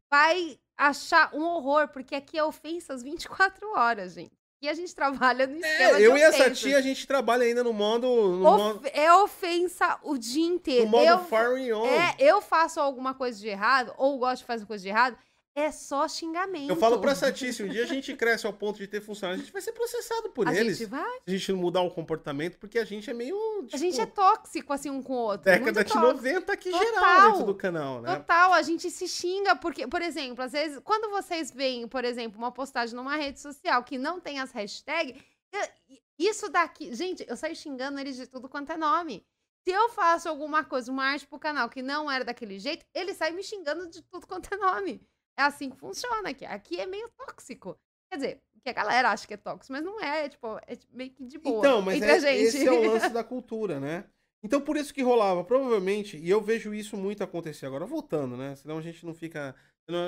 vai 0.07 0.59
achar 0.77 1.34
um 1.34 1.41
horror, 1.43 1.88
porque 1.88 2.13
aqui 2.13 2.38
é 2.38 2.43
ofensas 2.43 3.01
24 3.01 3.67
horas, 3.75 4.13
gente. 4.13 4.31
E 4.61 4.69
a 4.69 4.73
gente 4.75 4.93
trabalha 4.95 5.45
no 5.47 5.57
esquema 5.57 5.97
É, 5.99 6.01
eu 6.01 6.15
e 6.15 6.21
essa 6.21 6.49
tia, 6.51 6.77
a 6.77 6.81
gente 6.81 7.05
trabalha 7.07 7.43
ainda 7.43 7.63
no 7.63 7.73
modo. 7.73 8.07
No 8.07 8.47
Of- 8.47 8.57
modo, 8.63 8.88
É 8.93 9.11
ofensa 9.11 9.99
o 10.03 10.17
dia 10.17 10.45
inteiro. 10.45 10.86
no 10.86 10.91
modo 10.91 11.03
eu, 11.05 11.19
firing 11.25 11.71
on. 11.73 11.86
é, 11.88 12.15
eu 12.19 12.39
faço 12.39 12.79
alguma 12.79 13.13
coisa 13.15 13.38
de 13.39 13.47
errado, 13.47 13.91
ou 13.97 14.17
gosto 14.19 14.41
de 14.41 14.45
fazer 14.45 14.65
coisa 14.67 14.84
de 14.84 14.89
errado, 14.89 15.17
é 15.55 15.71
só 15.71 16.07
xingamento. 16.07 16.69
Eu 16.69 16.75
falo 16.75 16.99
pra 16.99 17.13
se 17.13 17.63
um 17.63 17.67
dia 17.67 17.83
a 17.83 17.87
gente 17.87 18.15
cresce 18.15 18.45
ao 18.45 18.53
ponto 18.53 18.77
de 18.77 18.87
ter 18.87 19.01
funcionário, 19.01 19.39
a 19.41 19.43
gente 19.43 19.53
vai 19.53 19.61
ser 19.61 19.71
processado 19.71 20.29
por 20.31 20.47
A 20.47 20.55
eles. 20.55 20.77
gente 20.79 20.89
vai. 20.89 21.19
Se 21.19 21.23
a 21.27 21.31
gente 21.31 21.51
não 21.51 21.59
mudar 21.59 21.81
o 21.81 21.91
comportamento, 21.91 22.57
porque 22.57 22.79
a 22.79 22.85
gente 22.85 23.09
é 23.09 23.13
meio. 23.13 23.37
A 23.71 23.77
gente 23.77 23.99
é 23.99 24.05
tipo, 24.05 24.15
tóxico 24.15 24.73
assim 24.73 24.89
um 24.89 25.01
com 25.01 25.13
o 25.13 25.17
outro. 25.17 25.45
década 25.45 25.71
muito 25.71 25.87
de 25.87 25.93
tóxico. 25.93 26.13
90 26.23 26.53
aqui 26.53 26.71
Total. 26.71 26.85
geral 26.85 27.31
dentro 27.31 27.45
do 27.45 27.55
canal, 27.55 28.01
né? 28.01 28.15
Total, 28.15 28.53
a 28.53 28.61
gente 28.61 28.89
se 28.89 29.07
xinga 29.07 29.55
porque, 29.55 29.87
por 29.87 30.01
exemplo, 30.01 30.43
às 30.43 30.51
vezes, 30.51 30.79
quando 30.83 31.09
vocês 31.11 31.51
veem, 31.51 31.87
por 31.87 32.03
exemplo, 32.03 32.37
uma 32.37 32.51
postagem 32.51 32.95
numa 32.95 33.15
rede 33.15 33.39
social 33.39 33.83
que 33.83 33.97
não 33.97 34.19
tem 34.19 34.39
as 34.39 34.51
hashtags, 34.51 35.21
isso 36.17 36.49
daqui, 36.49 36.93
gente, 36.95 37.25
eu 37.27 37.35
saio 37.37 37.55
xingando 37.55 37.99
eles 37.99 38.15
de 38.15 38.27
tudo 38.27 38.49
quanto 38.49 38.71
é 38.71 38.77
nome. 38.77 39.25
Se 39.63 39.71
eu 39.71 39.89
faço 39.89 40.27
alguma 40.27 40.63
coisa, 40.63 40.91
uma 40.91 41.05
arte 41.05 41.25
pro 41.25 41.39
canal 41.39 41.69
que 41.69 41.81
não 41.81 42.11
era 42.11 42.25
daquele 42.25 42.59
jeito, 42.59 42.85
eles 42.93 43.15
saem 43.15 43.33
me 43.33 43.43
xingando 43.43 43.87
de 43.89 44.01
tudo 44.01 44.27
quanto 44.27 44.53
é 44.53 44.57
nome. 44.57 45.01
É 45.38 45.43
assim 45.43 45.69
que 45.69 45.77
funciona 45.77 46.29
aqui. 46.29 46.45
Aqui 46.45 46.79
é 46.79 46.86
meio 46.86 47.09
tóxico. 47.17 47.77
Quer 48.11 48.17
dizer, 48.17 48.41
que 48.63 48.69
a 48.69 48.73
galera 48.73 49.11
acha 49.11 49.27
que 49.27 49.34
é 49.34 49.38
tóxico, 49.38 49.73
mas 49.73 49.84
não 49.84 49.99
é, 49.99 50.25
é 50.25 50.29
tipo, 50.29 50.57
é 50.67 50.77
meio 50.91 51.11
que 51.11 51.25
de 51.25 51.38
boa. 51.38 51.59
Então, 51.59 51.81
mas 51.81 52.01
é- 52.01 52.36
esse 52.38 52.65
é 52.65 52.71
o 52.71 52.91
lance 52.91 53.09
da 53.11 53.23
cultura, 53.23 53.79
né? 53.79 54.05
Então, 54.43 54.59
por 54.59 54.75
isso 54.75 54.93
que 54.93 55.01
rolava, 55.01 55.43
provavelmente, 55.43 56.17
e 56.17 56.29
eu 56.29 56.41
vejo 56.41 56.73
isso 56.73 56.97
muito 56.97 57.23
acontecer 57.23 57.65
agora, 57.65 57.86
voltando, 57.86 58.36
né? 58.36 58.55
Senão 58.55 58.77
a 58.77 58.81
gente 58.81 59.05
não 59.05 59.13
fica. 59.13 59.55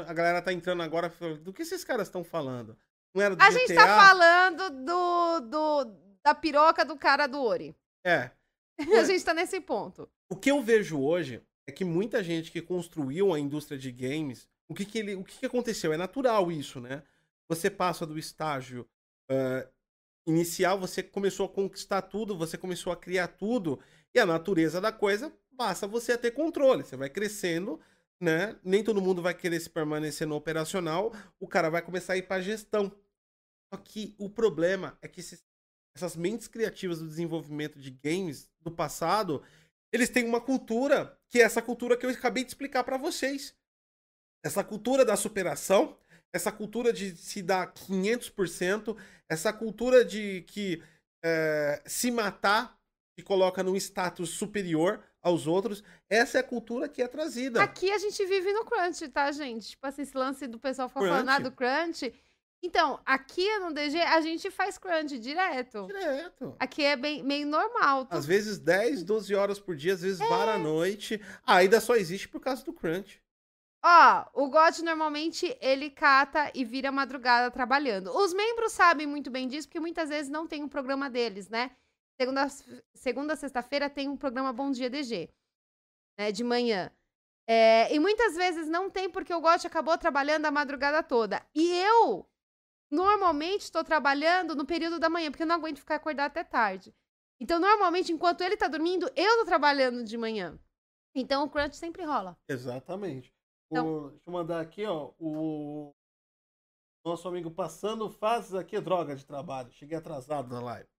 a 0.08 0.14
galera 0.14 0.42
tá 0.42 0.52
entrando 0.52 0.84
agora, 0.84 1.10
falando, 1.10 1.42
do 1.42 1.54
que 1.54 1.62
esses 1.62 1.84
caras 1.84 2.08
estão 2.08 2.24
falando? 2.24 2.78
Não 3.14 3.24
era 3.24 3.36
do 3.36 3.42
A 3.42 3.50
GTA? 3.50 3.60
gente 3.60 3.74
tá 3.74 3.88
falando 3.88 4.70
do, 4.70 5.40
do, 5.40 5.96
da 6.24 6.36
piroca 6.36 6.84
do 6.84 6.98
cara 6.98 7.28
do 7.28 7.42
Ori. 7.42 7.74
É. 8.06 8.30
A 9.00 9.06
gente 9.06 9.24
tá 9.24 9.34
nesse 9.34 9.62
ponto. 9.62 10.10
O 10.30 10.36
que 10.36 10.52
eu 10.52 10.62
vejo 10.62 11.00
hoje 11.00 11.42
é 11.66 11.72
que 11.72 11.86
muita 11.86 12.22
gente 12.22 12.52
que 12.52 12.62
construiu 12.62 13.34
a 13.34 13.40
indústria 13.40 13.78
de 13.78 13.90
games, 13.90 14.50
o 14.68 14.74
que, 14.74 14.86
que, 14.86 14.98
ele, 15.00 15.16
o 15.16 15.24
que, 15.24 15.40
que 15.40 15.46
aconteceu? 15.46 15.94
É 15.94 15.98
natural 15.98 16.52
isso, 16.52 16.80
né? 16.80 17.04
Você 17.48 17.70
passa 17.70 18.06
do 18.06 18.18
estágio 18.18 18.88
ah, 19.30 19.68
inicial, 20.28 20.80
você 20.80 21.04
começou 21.04 21.46
a 21.46 21.50
conquistar 21.50 22.02
tudo, 22.04 22.38
você 22.38 22.58
começou 22.58 22.92
a 22.92 22.98
criar 22.98 23.28
tudo, 23.30 23.80
e 24.14 24.20
a 24.20 24.26
natureza 24.26 24.82
da 24.82 24.92
coisa 24.92 25.32
basta 25.52 25.88
você 25.88 26.18
ter 26.18 26.32
controle. 26.32 26.84
Você 26.84 26.98
vai 26.98 27.10
crescendo, 27.10 27.80
né? 28.20 28.58
Nem 28.64 28.84
todo 28.84 29.02
mundo 29.02 29.22
vai 29.22 29.34
querer 29.34 29.60
se 29.60 29.70
permanecer 29.70 30.28
no 30.28 30.36
operacional, 30.36 31.14
o 31.40 31.48
cara 31.48 31.70
vai 31.70 31.82
começar 31.82 32.14
a 32.14 32.18
ir 32.18 32.24
pra 32.24 32.42
gestão. 32.42 32.92
Só 33.74 33.80
que 33.80 34.16
o 34.18 34.30
problema 34.30 34.98
é 35.02 35.08
que 35.08 35.20
esses- 35.20 35.44
essas 35.96 36.16
mentes 36.16 36.48
criativas 36.48 37.00
do 37.00 37.08
desenvolvimento 37.08 37.80
de 37.80 37.90
games 37.92 38.50
do 38.60 38.72
passado, 38.72 39.44
eles 39.92 40.10
têm 40.10 40.26
uma 40.26 40.42
cultura, 40.42 41.18
que 41.30 41.40
é 41.40 41.44
essa 41.44 41.62
cultura 41.62 41.96
que 41.98 42.06
eu 42.06 42.10
acabei 42.10 42.44
de 42.44 42.50
explicar 42.50 42.84
pra 42.84 42.98
vocês. 42.98 43.56
Essa 44.46 44.64
cultura 44.64 45.04
da 45.04 45.16
superação, 45.16 45.98
essa 46.32 46.52
cultura 46.52 46.94
de 46.94 47.16
se 47.16 47.42
dar 47.42 47.74
500%, 47.74 48.96
essa 49.28 49.52
cultura 49.52 50.06
de 50.06 50.44
que 50.44 50.84
é, 51.24 51.82
se 51.84 52.12
matar 52.12 52.78
se 53.18 53.26
coloca 53.26 53.64
num 53.64 53.76
status 53.76 54.30
superior 54.30 55.02
aos 55.20 55.48
outros, 55.48 55.84
essa 56.08 56.38
é 56.38 56.42
a 56.42 56.44
cultura 56.44 56.88
que 56.88 57.02
é 57.02 57.08
trazida. 57.08 57.64
Aqui 57.64 57.90
a 57.90 57.98
gente 57.98 58.24
vive 58.24 58.54
no 58.54 58.66
crunch, 58.66 59.08
tá, 59.08 59.32
gente? 59.32 59.70
Tipo 59.70 59.88
assim, 59.88 60.04
esse 60.04 60.16
lance 60.16 60.46
do 60.46 60.60
pessoal 60.60 60.90
ficar 60.90 61.00
falando 61.00 61.30
ah, 61.30 61.40
do 61.40 61.52
crunch. 61.52 62.14
Então, 62.62 63.00
aqui 63.04 63.48
no 63.58 63.74
DG 63.74 64.00
a 64.00 64.22
gente 64.22 64.52
faz 64.52 64.78
crunch 64.78 65.18
direto. 65.18 65.88
Direto. 65.88 66.56
Aqui 66.60 66.84
é 66.84 66.96
bem, 66.96 67.24
meio 67.24 67.48
normal. 67.48 68.08
Às 68.12 68.28
vezes 68.28 68.60
10, 68.60 69.04
12 69.04 69.34
horas 69.34 69.60
por 69.60 69.76
dia, 69.76 69.94
às 69.94 70.02
vezes 70.02 70.22
É. 70.22 70.28
vara 70.28 70.54
a 70.54 70.60
noite. 70.60 71.20
Ah, 71.44 71.56
ainda 71.56 71.82
só 71.82 71.96
existe 71.96 72.28
por 72.28 72.40
causa 72.40 72.64
do 72.64 72.74
crunch. 72.74 73.25
Ó, 73.88 74.26
o 74.34 74.50
God 74.50 74.80
normalmente 74.80 75.56
ele 75.62 75.92
cata 75.92 76.52
e 76.56 76.66
vira 76.66 76.92
madrugada 76.92 77.52
trabalhando. 77.52 78.10
Os 78.18 78.34
membros 78.34 78.72
sabem 78.72 79.06
muito 79.06 79.30
bem 79.30 79.48
disso, 79.48 79.68
porque 79.68 79.80
muitas 79.80 80.10
vezes 80.10 80.28
não 80.28 80.48
tem 80.48 80.64
um 80.64 80.68
programa 80.68 81.08
deles, 81.08 81.50
né? 81.50 81.70
Segunda, 82.20 82.48
segunda 82.96 83.36
sexta-feira 83.36 83.88
tem 83.88 84.10
um 84.10 84.18
programa 84.18 84.52
Bom 84.52 84.72
Dia 84.72 84.90
DG, 84.90 85.30
né? 86.18 86.32
De 86.32 86.44
manhã. 86.44 86.92
É, 87.48 87.94
e 87.94 88.00
muitas 88.00 88.36
vezes 88.36 88.68
não 88.68 88.90
tem, 88.90 89.08
porque 89.08 89.32
o 89.32 89.40
God 89.40 89.64
acabou 89.64 89.96
trabalhando 90.00 90.48
a 90.48 90.52
madrugada 90.52 91.04
toda. 91.04 91.46
E 91.54 91.72
eu, 91.72 92.28
normalmente, 92.90 93.66
estou 93.66 93.84
trabalhando 93.84 94.56
no 94.56 94.66
período 94.66 94.98
da 94.98 95.12
manhã, 95.12 95.30
porque 95.30 95.44
eu 95.44 95.48
não 95.48 95.58
aguento 95.58 95.78
ficar 95.78 95.98
acordado 95.98 96.32
até 96.32 96.44
tarde. 96.44 96.92
Então, 97.40 97.60
normalmente, 97.60 98.12
enquanto 98.12 98.42
ele 98.42 98.58
tá 98.58 98.68
dormindo, 98.68 99.08
eu 99.16 99.38
tô 99.38 99.46
trabalhando 99.46 100.04
de 100.04 100.18
manhã. 100.18 100.58
Então, 101.14 101.44
o 101.44 101.50
crunch 101.50 101.78
sempre 101.78 102.04
rola. 102.04 102.36
Exatamente. 102.50 103.35
Então- 103.80 103.88
O- 104.06 104.10
deixa 104.10 104.24
eu 104.28 104.34
mandar 104.34 104.62
aqui, 104.62 104.86
ó, 104.86 105.12
o 105.20 105.94
nosso 107.06 107.28
amigo 107.28 107.52
passando 107.52 108.10
fases 108.10 108.54
aqui, 108.54 108.80
droga 108.80 109.16
de 109.16 109.26
trabalho. 109.26 109.72
Cheguei 109.72 109.98
atrasado 109.98 110.50
na 110.54 110.62
live. 110.62 110.90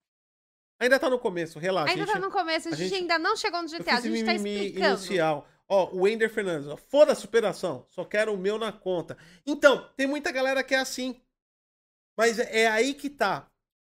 Ainda 0.79 0.99
tá 0.99 1.09
no 1.09 1.19
começo, 1.19 1.59
relaxa. 1.59 1.91
Ainda 1.91 2.03
a 2.03 2.07
gente, 2.07 2.15
tá 2.15 2.21
no 2.21 2.31
começo, 2.31 2.69
a 2.69 2.73
a 2.73 2.75
gente, 2.77 2.89
gente- 2.91 3.01
ainda 3.01 3.19
não 3.19 3.35
chegou 3.35 3.63
no 3.63 3.69
GTA, 3.69 3.97
a 3.97 4.01
gente 4.01 4.25
tá 4.25 4.35
explicando. 4.35 4.95
inicial. 4.95 5.49
Ó, 5.69 5.91
o 5.93 6.07
Ender 6.07 6.31
Fernandes, 6.33 6.69
ó, 6.69 6.77
foda 6.77 7.13
a 7.13 7.17
superação, 7.17 7.85
só 7.89 8.05
quero 8.05 8.33
o 8.33 8.39
meu 8.39 8.57
na 8.59 8.71
conta. 8.71 9.17
Então, 9.45 9.89
tem 9.97 10.07
muita 10.07 10.31
galera 10.31 10.63
que 10.63 10.75
é 10.75 10.79
assim. 10.79 11.21
Mas 12.17 12.39
é, 12.39 12.69
aí 12.69 12.95
que 12.95 13.11
tá. 13.11 13.51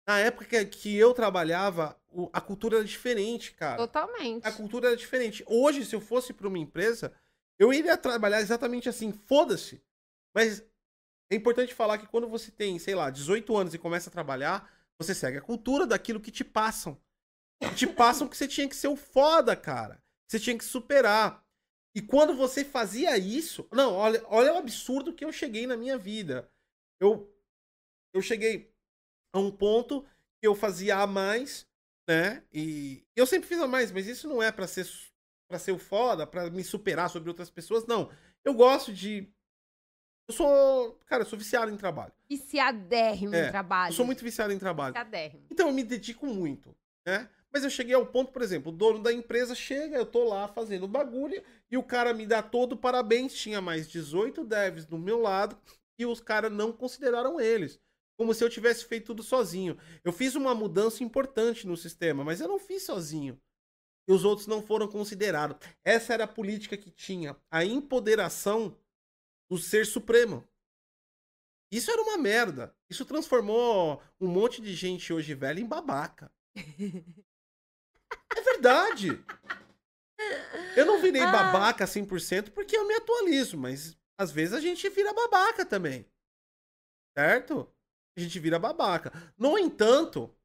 Na 0.07 0.17
época 0.19 0.65
que, 0.65 0.95
eu 0.95 1.13
trabalhava, 1.13 1.95
a 2.33 2.41
cultura 2.41 2.77
era 2.77 2.85
diferente, 2.85 3.53
cara. 3.53 3.77
Totalmente. 3.77 4.47
A 4.47 4.51
cultura 4.51 4.87
era 4.87 4.97
diferente. 4.97 5.43
Hoje, 5.45 5.85
se 5.85 5.95
eu 5.95 6.01
fosse 6.01 6.33
para 6.33 6.47
uma 6.47 6.57
empresa, 6.57 7.13
eu 7.59 7.73
iria 7.73 7.97
trabalhar 7.97 8.39
exatamente 8.39 8.87
assim, 8.87 9.11
foda-se. 9.11 9.83
Mas 10.33 10.63
é 11.29 11.35
importante 11.35 11.73
falar 11.73 11.97
que 11.97 12.07
quando 12.07 12.27
você 12.27 12.49
tem, 12.49 12.79
sei 12.79 12.95
lá, 12.95 13.09
18 13.09 13.55
anos 13.55 13.73
e 13.73 13.77
começa 13.77 14.09
a 14.09 14.13
trabalhar, 14.13 14.71
você 14.97 15.13
segue 15.13 15.37
a 15.37 15.41
cultura 15.41 15.85
daquilo 15.85 16.21
que 16.21 16.31
te 16.31 16.43
passam. 16.43 16.99
Que 17.61 17.75
te 17.75 17.87
passam 17.87 18.27
que 18.27 18.37
você 18.37 18.47
tinha 18.47 18.67
que 18.67 18.75
ser 18.75 18.87
o 18.87 18.95
foda, 18.95 19.55
cara. 19.55 20.01
Você 20.27 20.39
tinha 20.39 20.57
que 20.57 20.63
superar. 20.63 21.45
E 21.93 22.01
quando 22.01 22.33
você 22.35 22.63
fazia 22.63 23.17
isso. 23.17 23.67
Não, 23.71 23.93
olha, 23.93 24.23
olha 24.27 24.53
o 24.53 24.57
absurdo 24.57 25.13
que 25.13 25.25
eu 25.25 25.31
cheguei 25.31 25.67
na 25.67 25.75
minha 25.75 25.97
vida. 25.97 26.49
Eu, 26.99 27.29
eu 28.13 28.21
cheguei 28.21 28.73
a 29.33 29.39
um 29.39 29.51
ponto 29.51 30.03
que 30.39 30.47
eu 30.47 30.55
fazia 30.55 30.97
a 30.97 31.07
mais, 31.07 31.67
né? 32.07 32.43
E 32.53 33.03
eu 33.15 33.27
sempre 33.27 33.47
fiz 33.47 33.59
a 33.59 33.67
mais, 33.67 33.91
mas 33.91 34.07
isso 34.07 34.27
não 34.27 34.41
é 34.41 34.51
pra 34.51 34.67
ser 34.67 34.85
para 35.49 35.57
ser 35.59 35.71
o 35.71 35.79
foda, 35.79 36.27
pra 36.27 36.49
me 36.49 36.63
superar 36.63 37.09
sobre 37.09 37.27
outras 37.27 37.49
pessoas, 37.49 37.85
não. 37.87 38.09
Eu 38.45 38.53
gosto 38.53 38.93
de 38.93 39.27
eu 40.27 40.33
sou, 40.33 40.93
cara, 41.07 41.23
eu 41.23 41.27
sou 41.27 41.39
viciado 41.39 41.71
em 41.71 41.75
trabalho. 41.75 42.13
Viciadérrimo 42.29 43.33
É, 43.33 43.47
em 43.47 43.49
trabalho. 43.49 43.91
Eu 43.91 43.95
sou 43.95 44.05
muito 44.05 44.23
viciado 44.23 44.53
em 44.53 44.59
trabalho. 44.59 44.93
Viciadérrimo. 44.93 45.43
Então 45.49 45.67
eu 45.67 45.73
me 45.73 45.83
dedico 45.83 46.27
muito, 46.27 46.75
né? 47.03 47.27
Mas 47.51 47.63
eu 47.63 47.69
cheguei 47.71 47.95
ao 47.95 48.05
ponto, 48.05 48.31
por 48.31 48.43
exemplo, 48.43 48.71
o 48.71 48.75
dono 48.75 49.01
da 49.01 49.11
empresa 49.11 49.55
chega, 49.55 49.97
eu 49.97 50.05
tô 50.05 50.23
lá 50.23 50.47
fazendo 50.47 50.87
bagulho, 50.87 51.43
e 51.71 51.75
o 51.77 51.81
cara 51.81 52.13
me 52.13 52.27
dá 52.27 52.43
todo 52.43 52.77
parabéns. 52.77 53.33
Tinha 53.33 53.59
mais 53.59 53.89
18 53.89 54.45
devs 54.45 54.85
do 54.85 54.99
meu 54.99 55.19
lado, 55.19 55.57
e 55.97 56.05
os 56.05 56.21
caras 56.21 56.51
não 56.51 56.71
consideraram 56.71 57.39
eles. 57.41 57.79
Como 58.15 58.31
se 58.31 58.43
eu 58.43 58.49
tivesse 58.51 58.85
feito 58.85 59.07
tudo 59.07 59.23
sozinho. 59.23 59.79
Eu 60.03 60.11
fiz 60.13 60.35
uma 60.35 60.53
mudança 60.53 61.03
importante 61.03 61.65
no 61.65 61.75
sistema, 61.75 62.23
mas 62.23 62.39
eu 62.39 62.47
não 62.47 62.59
fiz 62.59 62.83
sozinho. 62.83 63.41
E 64.09 64.11
os 64.11 64.25
outros 64.25 64.47
não 64.47 64.59
foram 64.61 64.87
considerados. 64.87 65.55
Essa 65.85 66.13
era 66.15 66.23
a 66.23 66.27
política 66.27 66.75
que 66.75 66.89
tinha. 66.89 67.37
A 67.51 67.63
empoderação 67.63 68.75
do 69.47 69.57
ser 69.59 69.85
supremo. 69.85 70.43
Isso 71.71 71.91
era 71.91 72.01
uma 72.01 72.17
merda. 72.17 72.75
Isso 72.89 73.05
transformou 73.05 74.01
um 74.19 74.27
monte 74.27 74.63
de 74.63 74.73
gente 74.73 75.13
hoje 75.13 75.35
velha 75.35 75.59
em 75.59 75.65
babaca. 75.67 76.31
É 78.35 78.41
verdade. 78.41 79.09
Eu 80.75 80.85
não 80.87 80.99
virei 81.01 81.21
Ah. 81.21 81.31
babaca 81.31 81.85
100% 81.85 82.51
porque 82.51 82.75
eu 82.75 82.87
me 82.87 82.95
atualizo, 82.95 83.57
mas 83.57 83.95
às 84.17 84.31
vezes 84.31 84.55
a 84.55 84.59
gente 84.59 84.89
vira 84.89 85.13
babaca 85.13 85.63
também. 85.63 86.05
Certo? 87.15 87.71
A 88.17 88.21
gente 88.21 88.39
vira 88.39 88.57
babaca. 88.57 89.11
No 89.37 89.57
entanto, 89.57 90.35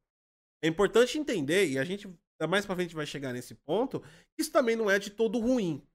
é 0.63 0.69
importante 0.69 1.19
entender, 1.19 1.67
e 1.69 1.79
a 1.79 1.85
gente 1.85 2.09
mais 2.49 2.67
pra 2.67 2.75
frente 2.75 2.95
vai 2.95 3.07
chegar 3.07 3.33
nesse 3.33 3.55
ponto, 3.55 4.03
isso 4.39 4.51
também 4.51 4.77
não 4.77 4.91
é 4.91 4.99
de 4.99 5.11
todo 5.11 5.39
ruim. 5.39 5.87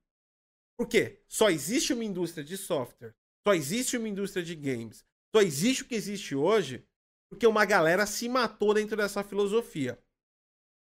Por 0.77 0.87
quê? 0.87 1.21
Só 1.27 1.49
existe 1.49 1.93
uma 1.93 2.05
indústria 2.05 2.43
de 2.43 2.55
software, 2.57 3.13
só 3.45 3.53
existe 3.53 3.97
uma 3.97 4.07
indústria 4.07 4.43
de 4.43 4.55
games, 4.55 5.05
só 5.35 5.41
existe 5.41 5.83
o 5.83 5.85
que 5.85 5.95
existe 5.95 6.35
hoje 6.35 6.85
porque 7.29 7.45
uma 7.45 7.63
galera 7.63 8.05
se 8.05 8.27
matou 8.27 8.73
dentro 8.73 8.97
dessa 8.97 9.23
filosofia. 9.23 10.01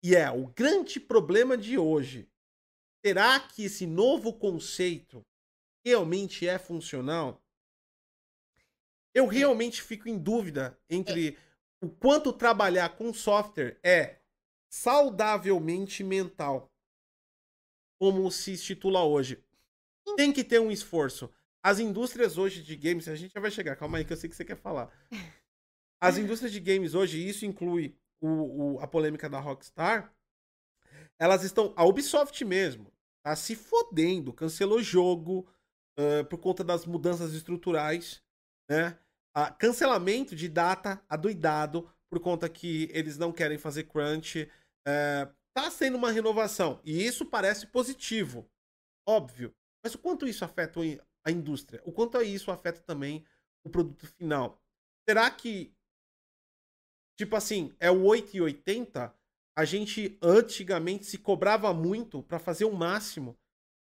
E 0.03 0.17
é 0.17 0.31
o 0.31 0.47
grande 0.47 0.99
problema 0.99 1.57
de 1.57 1.77
hoje. 1.77 2.27
Será 3.05 3.39
que 3.39 3.65
esse 3.65 3.87
novo 3.87 4.33
conceito 4.33 5.23
realmente 5.85 6.49
é 6.49 6.59
funcional? 6.59 7.45
Eu 9.15 9.27
realmente 9.27 9.83
fico 9.83 10.09
em 10.09 10.19
dúvida 10.19 10.79
entre 10.89 11.37
o 11.83 11.91
quanto 11.91 12.33
trabalhar 12.33 12.97
com 12.97 13.13
software 13.13 13.79
é 13.83 14.20
saudavelmente 14.71 16.05
mental, 16.05 16.73
como 17.99 18.31
se 18.31 18.53
estitula 18.53 19.05
hoje. 19.05 19.43
Tem 20.17 20.33
que 20.33 20.45
ter 20.45 20.61
um 20.61 20.71
esforço. 20.71 21.31
As 21.63 21.79
indústrias 21.79 22.39
hoje 22.39 22.63
de 22.63 22.77
games, 22.77 23.09
a 23.09 23.17
gente 23.17 23.33
já 23.35 23.41
vai 23.41 23.51
chegar, 23.51 23.77
calma 23.77 23.99
aí 23.99 24.05
que 24.05 24.13
eu 24.13 24.17
sei 24.17 24.31
que 24.31 24.37
você 24.37 24.45
quer 24.45 24.57
falar. 24.57 24.91
As 26.01 26.17
indústrias 26.19 26.53
de 26.53 26.61
games 26.61 26.95
hoje, 26.95 27.19
e 27.19 27.29
isso 27.29 27.45
inclui 27.45 27.95
o, 28.21 28.77
o- 28.77 28.81
a 28.81 28.87
polêmica 28.87 29.29
da 29.29 29.39
Rockstar, 29.39 30.15
elas 31.19 31.43
estão. 31.43 31.73
A 31.77 31.85
Ubisoft 31.85 32.45
mesmo 32.45 32.93
tá 33.23 33.37
se 33.37 33.55
fodendo, 33.55 34.33
cancelou 34.33 34.83
jogo 34.83 35.47
ah, 35.99 36.25
por 36.25 36.39
conta 36.39 36.65
das 36.65 36.87
mudanças 36.87 37.35
estruturais, 37.35 38.23
né? 38.69 38.99
Cancelamento 39.59 40.35
de 40.35 40.49
data 40.49 41.01
adoidado 41.09 41.89
por 42.11 42.19
conta 42.19 42.49
que 42.49 42.89
eles 42.93 43.17
não 43.17 43.33
querem 43.33 43.57
fazer 43.59 43.85
crunch. 43.85 44.49
É, 44.87 45.29
tá 45.55 45.71
sendo 45.71 45.97
uma 45.97 46.11
renovação. 46.11 46.81
E 46.85 47.05
isso 47.05 47.27
parece 47.27 47.67
positivo. 47.67 48.49
Óbvio. 49.07 49.55
Mas 49.83 49.95
o 49.95 49.99
quanto 49.99 50.27
isso 50.27 50.45
afeta 50.45 50.81
a 51.25 51.31
indústria? 51.31 51.83
O 51.85 51.93
quanto 51.93 52.21
isso 52.23 52.51
afeta 52.51 52.81
também 52.81 53.25
o 53.65 53.71
produto 53.71 54.07
final? 54.07 54.61
Será 55.09 55.31
que, 55.31 55.75
tipo 57.19 57.35
assim, 57.37 57.75
é 57.79 57.91
o 57.91 58.03
8,80? 58.03 59.13
A 59.57 59.65
gente 59.65 60.19
antigamente 60.23 61.07
se 61.07 61.19
cobrava 61.19 61.73
muito 61.75 62.23
para 62.23 62.39
fazer 62.39 62.65
o 62.65 62.73
máximo. 62.73 63.37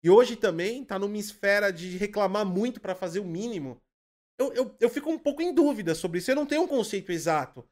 E 0.03 0.09
hoje 0.09 0.35
também 0.35 0.85
tá 0.85 0.97
numa 0.97 1.17
esfera 1.17 1.71
de 1.71 1.97
reclamar 1.97 2.45
muito 2.45 2.79
para 2.79 2.95
fazer 2.95 3.19
o 3.19 3.25
mínimo. 3.25 3.81
Eu, 4.39 4.53
eu, 4.53 4.75
eu 4.79 4.89
fico 4.89 5.09
um 5.09 5.19
pouco 5.19 5.41
em 5.41 5.53
dúvida 5.53 5.93
sobre 5.93 6.19
isso. 6.19 6.31
Eu 6.31 6.35
não 6.35 6.45
tenho 6.45 6.63
um 6.63 6.67
conceito 6.67 7.11
exato. 7.11 7.67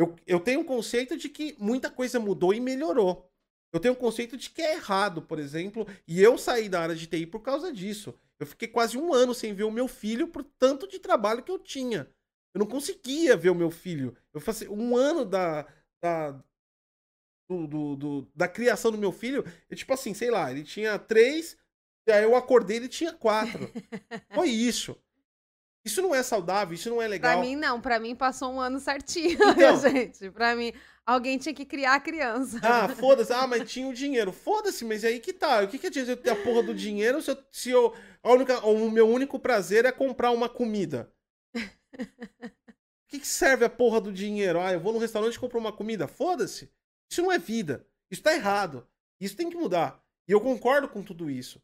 Eu, 0.00 0.16
eu 0.26 0.40
tenho 0.40 0.60
um 0.60 0.64
conceito 0.64 1.16
de 1.16 1.28
que 1.28 1.54
muita 1.58 1.90
coisa 1.90 2.18
mudou 2.18 2.54
e 2.54 2.60
melhorou. 2.60 3.30
Eu 3.72 3.78
tenho 3.78 3.92
um 3.94 3.96
conceito 3.96 4.36
de 4.36 4.48
que 4.50 4.62
é 4.62 4.74
errado, 4.74 5.20
por 5.22 5.38
exemplo, 5.38 5.86
e 6.08 6.20
eu 6.22 6.38
saí 6.38 6.68
da 6.68 6.80
área 6.80 6.94
de 6.96 7.06
TI 7.06 7.26
por 7.26 7.40
causa 7.40 7.70
disso. 7.72 8.14
Eu 8.38 8.46
fiquei 8.46 8.66
quase 8.66 8.96
um 8.96 9.12
ano 9.12 9.34
sem 9.34 9.52
ver 9.52 9.64
o 9.64 9.70
meu 9.70 9.86
filho 9.86 10.26
por 10.26 10.42
tanto 10.58 10.88
de 10.88 10.98
trabalho 10.98 11.42
que 11.42 11.52
eu 11.52 11.58
tinha. 11.58 12.08
Eu 12.54 12.60
não 12.60 12.66
conseguia 12.66 13.36
ver 13.36 13.50
o 13.50 13.54
meu 13.54 13.70
filho. 13.70 14.16
Eu 14.32 14.40
passei 14.40 14.66
um 14.68 14.96
ano 14.96 15.24
da, 15.24 15.66
da, 16.02 16.42
do, 17.48 17.66
do- 17.66 17.96
do- 17.96 18.32
da 18.34 18.48
criação 18.48 18.90
do 18.90 18.98
meu 18.98 19.12
filho. 19.12 19.44
Eu, 19.68 19.76
tipo 19.76 19.92
assim, 19.92 20.14
sei 20.14 20.30
lá, 20.30 20.50
ele 20.50 20.62
tinha 20.64 20.98
três, 20.98 21.56
e 22.08 22.12
aí 22.12 22.22
eu 22.24 22.34
acordei 22.34 22.76
ele 22.78 22.88
tinha 22.88 23.12
quatro. 23.12 23.70
Foi 24.34 24.48
isso. 24.48 24.96
Isso 25.84 26.02
não 26.02 26.14
é 26.14 26.22
saudável, 26.22 26.74
isso 26.74 26.90
não 26.90 27.00
é 27.00 27.08
legal. 27.08 27.32
Pra 27.32 27.40
mim, 27.40 27.56
não. 27.56 27.80
Pra 27.80 27.98
mim, 27.98 28.14
passou 28.14 28.52
um 28.52 28.60
ano 28.60 28.78
certinho, 28.78 29.38
Então. 29.56 29.80
gente. 29.80 30.30
Pra 30.30 30.54
mim, 30.54 30.72
alguém 31.06 31.38
tinha 31.38 31.54
que 31.54 31.64
criar 31.64 31.94
a 31.94 32.00
criança. 32.00 32.60
Ah, 32.62 32.88
foda-se. 32.88 33.32
Ah, 33.32 33.46
mas 33.46 33.70
tinha 33.70 33.88
o 33.88 33.94
dinheiro. 33.94 34.30
Foda-se, 34.32 34.84
mas 34.84 35.04
aí 35.04 35.18
que 35.20 35.32
tá. 35.32 35.62
O 35.62 35.68
que, 35.68 35.78
que 35.78 35.86
adianta 35.86 36.10
eu 36.12 36.16
ter 36.16 36.30
a 36.30 36.36
porra 36.36 36.62
do 36.62 36.74
dinheiro 36.74 37.22
se 37.22 37.30
eu. 37.30 37.38
Se 37.50 37.70
eu 37.70 37.94
a 38.22 38.30
única, 38.32 38.58
o 38.66 38.90
meu 38.90 39.08
único 39.08 39.38
prazer 39.38 39.86
é 39.86 39.92
comprar 39.92 40.30
uma 40.32 40.48
comida? 40.48 41.10
O 41.56 41.60
que, 43.08 43.18
que 43.18 43.26
serve 43.26 43.64
a 43.64 43.70
porra 43.70 44.00
do 44.00 44.12
dinheiro? 44.12 44.60
Ah, 44.60 44.72
eu 44.72 44.80
vou 44.80 44.92
no 44.92 44.98
restaurante 44.98 45.34
e 45.34 45.38
compro 45.38 45.58
uma 45.58 45.72
comida. 45.72 46.06
Foda-se. 46.06 46.70
Isso 47.10 47.22
não 47.22 47.32
é 47.32 47.38
vida. 47.38 47.86
Isso 48.10 48.22
tá 48.22 48.34
errado. 48.34 48.86
Isso 49.18 49.34
tem 49.36 49.48
que 49.48 49.56
mudar. 49.56 50.02
E 50.28 50.32
eu 50.32 50.40
concordo 50.40 50.88
com 50.88 51.02
tudo 51.02 51.30
isso. 51.30 51.60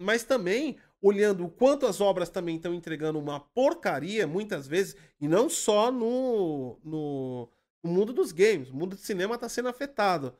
Mas 0.00 0.22
também, 0.24 0.76
olhando 1.06 1.44
o 1.44 1.50
quanto 1.50 1.84
as 1.86 2.00
obras 2.00 2.30
também 2.30 2.56
estão 2.56 2.72
entregando 2.72 3.18
uma 3.18 3.38
porcaria, 3.38 4.26
muitas 4.26 4.66
vezes, 4.66 4.96
e 5.20 5.28
não 5.28 5.50
só 5.50 5.92
no, 5.92 6.80
no, 6.82 7.50
no 7.82 7.90
mundo 7.90 8.10
dos 8.10 8.32
games. 8.32 8.70
O 8.70 8.74
mundo 8.74 8.96
do 8.96 9.02
cinema 9.02 9.36
tá 9.36 9.46
sendo 9.46 9.68
afetado. 9.68 10.34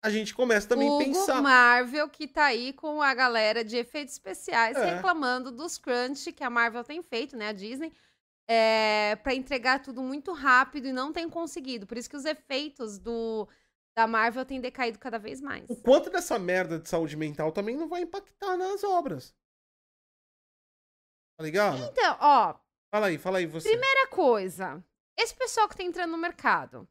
A 0.00 0.08
gente 0.08 0.32
começa 0.32 0.68
também 0.68 0.88
a 0.88 0.96
pensar. 0.96 1.42
Marvel, 1.42 2.08
que 2.08 2.28
tá 2.28 2.44
aí 2.44 2.72
com 2.72 3.02
a 3.02 3.12
galera 3.12 3.64
de 3.64 3.76
efeitos 3.76 4.14
especiais, 4.14 4.76
É. 4.76 4.94
reclamando 4.94 5.50
dos 5.50 5.76
crunch 5.76 6.32
que 6.32 6.44
a 6.44 6.48
Marvel 6.48 6.84
tem 6.84 7.02
feito, 7.02 7.36
né? 7.36 7.48
A 7.48 7.52
Disney. 7.52 7.92
É, 8.48 9.16
para 9.16 9.34
entregar 9.34 9.82
tudo 9.82 10.00
muito 10.02 10.32
rápido 10.32 10.86
e 10.86 10.92
não 10.92 11.12
tem 11.12 11.28
conseguido. 11.28 11.84
Por 11.84 11.98
isso 11.98 12.08
que 12.08 12.16
os 12.16 12.24
efeitos 12.24 12.96
do, 12.96 13.48
da 13.96 14.06
Marvel 14.06 14.44
têm 14.44 14.60
decaído 14.60 15.00
cada 15.00 15.18
vez 15.18 15.40
mais. 15.40 15.68
O 15.68 15.76
quanto 15.76 16.10
dessa 16.10 16.38
merda 16.38 16.78
de 16.78 16.88
saúde 16.88 17.16
mental 17.16 17.50
também 17.52 17.76
não 17.76 17.88
vai 17.88 18.02
impactar 18.02 18.56
nas 18.56 18.84
obras. 18.84 19.34
Tá 21.40 21.44
ligado? 21.44 21.78
Então, 21.78 22.18
ó, 22.20 22.54
Fala 22.92 23.06
aí, 23.06 23.16
fala 23.16 23.38
aí 23.38 23.46
você. 23.46 23.66
Primeira 23.66 24.08
coisa, 24.08 24.84
esse 25.18 25.34
pessoal 25.34 25.66
que 25.66 25.76
tá 25.76 25.82
entrando 25.82 26.10
no 26.10 26.18
mercado. 26.18 26.86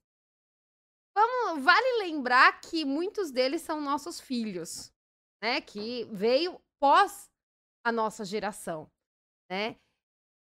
Vamos, 1.16 1.64
vale 1.64 2.00
lembrar 2.00 2.60
que 2.60 2.84
muitos 2.84 3.30
deles 3.30 3.62
são 3.62 3.80
nossos 3.80 4.20
filhos, 4.20 4.92
né? 5.40 5.62
Que 5.62 6.06
veio 6.06 6.60
pós 6.80 7.30
a 7.86 7.92
nossa 7.92 8.26
geração, 8.26 8.90
né? 9.52 9.76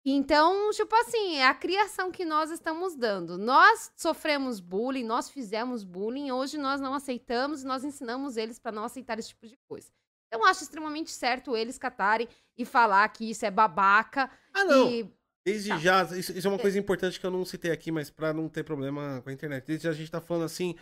Então, 0.04 0.70
tipo 0.72 0.94
assim, 0.96 1.36
é 1.36 1.46
a 1.46 1.54
criação 1.54 2.12
que 2.12 2.26
nós 2.26 2.50
estamos 2.50 2.94
dando. 2.94 3.38
Nós 3.38 3.90
sofremos 3.96 4.60
bullying, 4.60 5.04
nós 5.04 5.30
fizemos 5.30 5.84
bullying, 5.84 6.30
hoje 6.32 6.58
nós 6.58 6.82
não 6.82 6.92
aceitamos 6.92 7.62
e 7.62 7.66
nós 7.66 7.82
ensinamos 7.82 8.36
eles 8.36 8.58
para 8.58 8.72
não 8.72 8.84
aceitar 8.84 9.18
esse 9.18 9.30
tipo 9.30 9.46
de 9.46 9.56
coisa. 9.66 9.90
Então, 10.36 10.48
acho 10.48 10.62
extremamente 10.62 11.10
certo 11.10 11.56
eles 11.56 11.78
catarem 11.78 12.28
e 12.56 12.64
falar 12.64 13.08
que 13.08 13.30
isso 13.30 13.44
é 13.44 13.50
babaca 13.50 14.30
Ah, 14.52 14.64
não. 14.64 14.90
e 14.90 15.12
Desde 15.44 15.68
Tá. 15.68 15.78
já, 15.78 16.02
isso, 16.16 16.32
isso 16.36 16.46
é 16.46 16.50
uma 16.50 16.58
coisa 16.58 16.76
importante 16.76 17.20
que 17.20 17.24
eu 17.24 17.30
não 17.30 17.44
citei 17.44 17.70
aqui, 17.70 17.92
mas 17.92 18.10
pra 18.10 18.32
não 18.32 18.48
ter 18.48 18.64
problema 18.64 19.20
com 19.22 19.30
a 19.30 19.32
internet. 19.32 19.64
Desde 19.64 19.84
já 19.84 19.90
a 19.90 19.94
gente 19.94 20.10
tá 20.10 20.20
falando 20.20 20.44
assim, 20.44 20.74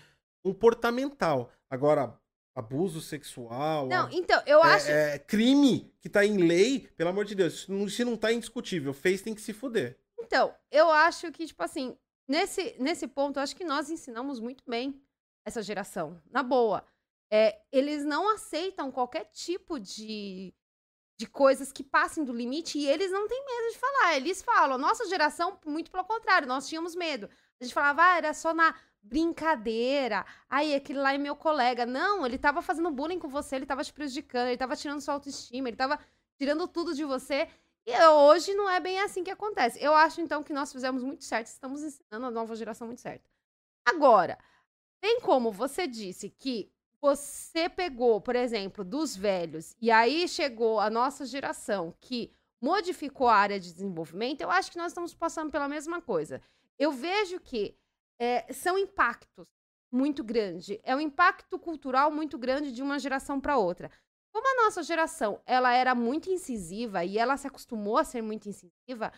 comportamental. 0.43 1.51
Agora, 1.69 2.19
abuso 2.55 3.01
sexual, 3.01 3.87
Não, 3.89 4.09
então, 4.11 4.41
eu 4.47 4.65
é, 4.65 4.75
acho. 4.75 4.89
é 4.91 5.19
crime 5.19 5.93
que 6.01 6.09
tá 6.09 6.25
em 6.25 6.39
lei, 6.39 6.89
pelo 6.97 7.11
amor 7.11 7.25
de 7.25 7.35
Deus, 7.35 7.67
se 7.91 8.05
não, 8.05 8.17
tá 8.17 8.33
indiscutível, 8.33 8.95
fez 8.95 9.21
tem 9.21 9.35
que 9.35 9.41
se 9.43 9.53
fuder. 9.53 9.99
Então, 10.19 10.55
eu 10.71 10.89
acho 10.89 11.31
que, 11.33 11.47
tipo 11.47 11.63
assim, 11.63 11.97
nesse, 12.29 12.75
nesse 12.79 13.07
ponto, 13.07 13.39
eu 13.39 13.43
acho 13.43 13.57
que 13.57 13.65
nós 13.65 13.91
ensinamos 13.91 14.41
muito 14.41 14.65
bem 14.67 14.99
essa 15.45 15.63
geração. 15.63 16.19
Na 16.31 16.43
boa. 16.43 16.85
É, 17.37 17.61
eles 17.73 18.05
não 18.05 18.33
aceitam 18.33 18.93
qualquer 18.93 19.25
tipo 19.25 19.81
de, 19.81 20.55
de 21.19 21.27
coisas 21.27 21.73
que 21.73 21.83
passem 21.83 22.23
do 22.23 22.33
limite 22.33 22.79
e 22.79 22.87
eles 22.87 23.11
não 23.11 23.27
têm 23.27 23.45
medo 23.45 23.73
de 23.73 23.79
falar. 23.79 24.15
Eles 24.15 24.41
falam. 24.41 24.79
Nossa 24.79 25.05
geração, 25.09 25.59
muito 25.67 25.91
pelo 25.91 26.05
contrário, 26.05 26.47
nós 26.47 26.69
tínhamos 26.69 26.95
medo. 26.95 27.29
A 27.61 27.65
gente 27.65 27.75
falava, 27.75 28.05
ah, 28.05 28.17
era 28.19 28.33
só 28.33 28.55
na 28.55 28.73
brincadeira. 29.03 30.25
Aí, 30.49 30.77
aquele 30.77 31.01
lá 31.01 31.13
é 31.13 31.19
meu 31.19 31.35
colega. 31.35 31.85
Não, 31.85 32.25
ele 32.25 32.39
tava 32.39 32.63
fazendo 32.63 32.89
bullying 32.93 33.19
com 33.19 33.29
você, 33.29 33.57
ele 33.57 33.67
tava 33.67 33.83
te 33.83 33.93
prejudicando, 33.93 34.47
ele 34.47 34.57
tava 34.57 34.77
tirando 34.77 35.01
sua 35.01 35.15
autoestima, 35.15 35.69
ele 35.69 35.77
tava 35.77 35.99
tirando 36.39 36.69
tudo 36.69 36.95
de 36.95 37.05
você. 37.05 37.49
E 37.85 38.01
hoje 38.07 38.55
não 38.55 38.71
é 38.71 38.79
bem 38.79 39.01
assim 39.01 39.25
que 39.25 39.31
acontece. 39.33 39.83
Eu 39.83 39.93
acho, 39.93 40.21
então, 40.21 40.45
que 40.45 40.53
nós 40.53 40.71
fizemos 40.73 41.03
muito 41.03 41.25
certo. 41.25 41.49
Estamos 41.49 41.83
ensinando 41.83 42.27
a 42.27 42.31
nova 42.31 42.55
geração 42.55 42.87
muito 42.87 43.01
certo. 43.01 43.29
Agora, 43.85 44.39
Tem 45.01 45.21
como 45.21 45.53
você 45.53 45.87
disse 45.87 46.31
que 46.31 46.74
você 47.05 47.69
pegou, 47.69 48.19
por 48.19 48.35
exemplo, 48.35 48.83
dos 48.83 49.15
velhos, 49.15 49.77
e 49.79 49.91
aí 49.91 50.27
chegou 50.27 50.81
a 50.81 50.89
nossa 50.89 51.27
geração 51.27 51.95
que 52.01 52.33
modificou 52.63 53.29
a 53.29 53.37
área 53.37 53.61
de 53.61 53.75
desenvolvimento, 53.75 54.41
eu 54.41 54.51
acho 54.51 54.73
que 54.73 54.79
nós 54.79 54.93
estamos 54.93 55.13
passando 55.13 55.51
pela 55.51 55.69
mesma 55.69 56.01
coisa. 56.01 56.41
Eu 56.79 56.91
vejo 56.91 57.39
que 57.41 57.77
é, 58.19 58.51
são 58.55 58.79
impactos 58.79 59.47
muito 59.93 60.25
grandes. 60.25 60.79
É 60.83 60.97
um 60.97 61.01
impacto 61.01 61.59
cultural 61.59 62.11
muito 62.11 62.39
grande 62.39 62.73
de 62.73 62.83
uma 62.83 62.99
geração 62.99 63.39
para 63.39 63.59
outra. 63.59 63.91
Como 64.33 64.49
a 64.49 64.65
nossa 64.65 64.83
geração 64.83 65.43
ela 65.45 65.75
era 65.75 65.95
muito 65.95 66.31
incisiva 66.31 67.05
e 67.05 67.19
ela 67.19 67.37
se 67.37 67.47
acostumou 67.47 67.99
a 67.99 68.05
ser 68.05 68.23
muito 68.23 68.49
incisiva, 68.49 69.13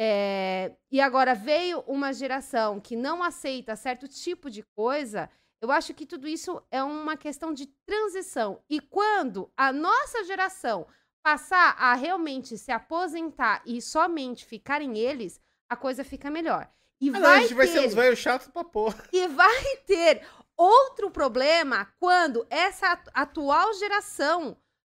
é, 0.00 0.74
e 0.90 0.98
agora 0.98 1.34
veio 1.34 1.80
uma 1.80 2.10
geração 2.10 2.80
que 2.80 2.96
não 2.96 3.22
aceita 3.22 3.76
certo 3.76 4.08
tipo 4.08 4.48
de 4.48 4.62
coisa, 4.62 5.28
eu 5.60 5.70
acho 5.72 5.92
que 5.94 6.06
tudo 6.06 6.26
isso 6.28 6.62
é 6.70 6.82
uma 6.82 7.16
questão 7.16 7.52
de 7.52 7.66
transição. 7.86 8.62
E 8.68 8.80
quando 8.80 9.50
a 9.56 9.72
nossa 9.72 10.24
geração 10.24 10.86
passar 11.22 11.74
a 11.78 11.94
realmente 11.94 12.56
se 12.56 12.70
aposentar 12.70 13.62
e 13.66 13.82
somente 13.82 14.44
ficarem 14.46 14.96
eles, 14.98 15.40
a 15.68 15.76
coisa 15.76 16.04
fica 16.04 16.30
melhor. 16.30 16.70
E 17.00 17.08
Ah, 17.10 17.12
vai 17.12 17.20
não, 17.20 17.28
a 17.30 17.38
gente 17.40 17.48
ter, 17.48 17.54
vai 17.54 17.66
ser 17.66 17.80
uns 17.80 17.94
velhos 17.94 18.18
chatos 18.18 18.48
pra 18.48 18.64
porra. 18.64 19.02
e 19.12 19.26
vai 19.28 19.76
ter 19.86 20.26
outro 20.56 21.10
problema 21.10 21.92
quando 22.00 22.46
essa 22.50 22.92
atu- 22.92 23.10
atual 23.14 23.72
geração 23.74 24.56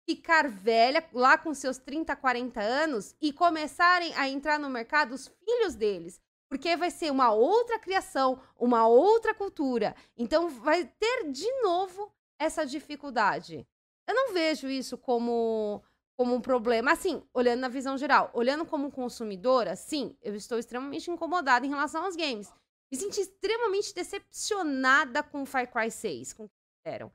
ficar 0.09 0.47
velha, 0.49 1.07
lá 1.13 1.37
com 1.37 1.53
seus 1.53 1.77
30, 1.77 2.15
40 2.15 2.59
anos, 2.59 3.15
e 3.21 3.31
começarem 3.31 4.13
a 4.15 4.27
entrar 4.27 4.57
no 4.59 4.69
mercado 4.69 5.13
os 5.13 5.27
filhos 5.27 5.75
deles. 5.75 6.19
Porque 6.51 6.75
vai 6.75 6.91
ser 6.91 7.09
uma 7.09 7.31
outra 7.31 7.79
criação, 7.79 8.37
uma 8.59 8.85
outra 8.85 9.33
cultura. 9.33 9.95
Então 10.17 10.49
vai 10.49 10.83
ter 10.83 11.31
de 11.31 11.49
novo 11.61 12.13
essa 12.37 12.65
dificuldade. 12.65 13.65
Eu 14.05 14.13
não 14.13 14.33
vejo 14.33 14.67
isso 14.67 14.97
como, 14.97 15.81
como 16.17 16.35
um 16.35 16.41
problema. 16.41 16.91
Assim, 16.91 17.23
olhando 17.33 17.61
na 17.61 17.69
visão 17.69 17.97
geral, 17.97 18.29
olhando 18.33 18.65
como 18.65 18.91
consumidora, 18.91 19.77
sim, 19.77 20.17
eu 20.21 20.35
estou 20.35 20.59
extremamente 20.59 21.09
incomodada 21.09 21.65
em 21.65 21.69
relação 21.69 22.03
aos 22.03 22.17
games. 22.17 22.51
Me 22.91 22.97
senti 22.97 23.21
extremamente 23.21 23.95
decepcionada 23.95 25.23
com 25.23 25.45
Far 25.45 25.71
Cry 25.71 25.89
6, 25.89 26.33
com 26.33 26.43
o 26.43 26.49
que 26.49 26.55
fizeram, 26.83 27.09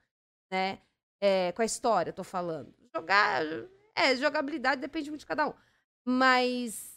né? 0.51 0.81
É, 1.21 1.53
com 1.53 1.61
a 1.61 1.67
história, 1.67 2.11
tô 2.11 2.25
falando. 2.25 2.75
Jogar. 2.95 3.43
É, 3.95 4.17
jogabilidade 4.17 4.81
depende 4.81 5.11
muito 5.11 5.21
de 5.21 5.27
cada 5.27 5.47
um. 5.47 5.53
Mas. 6.07 6.96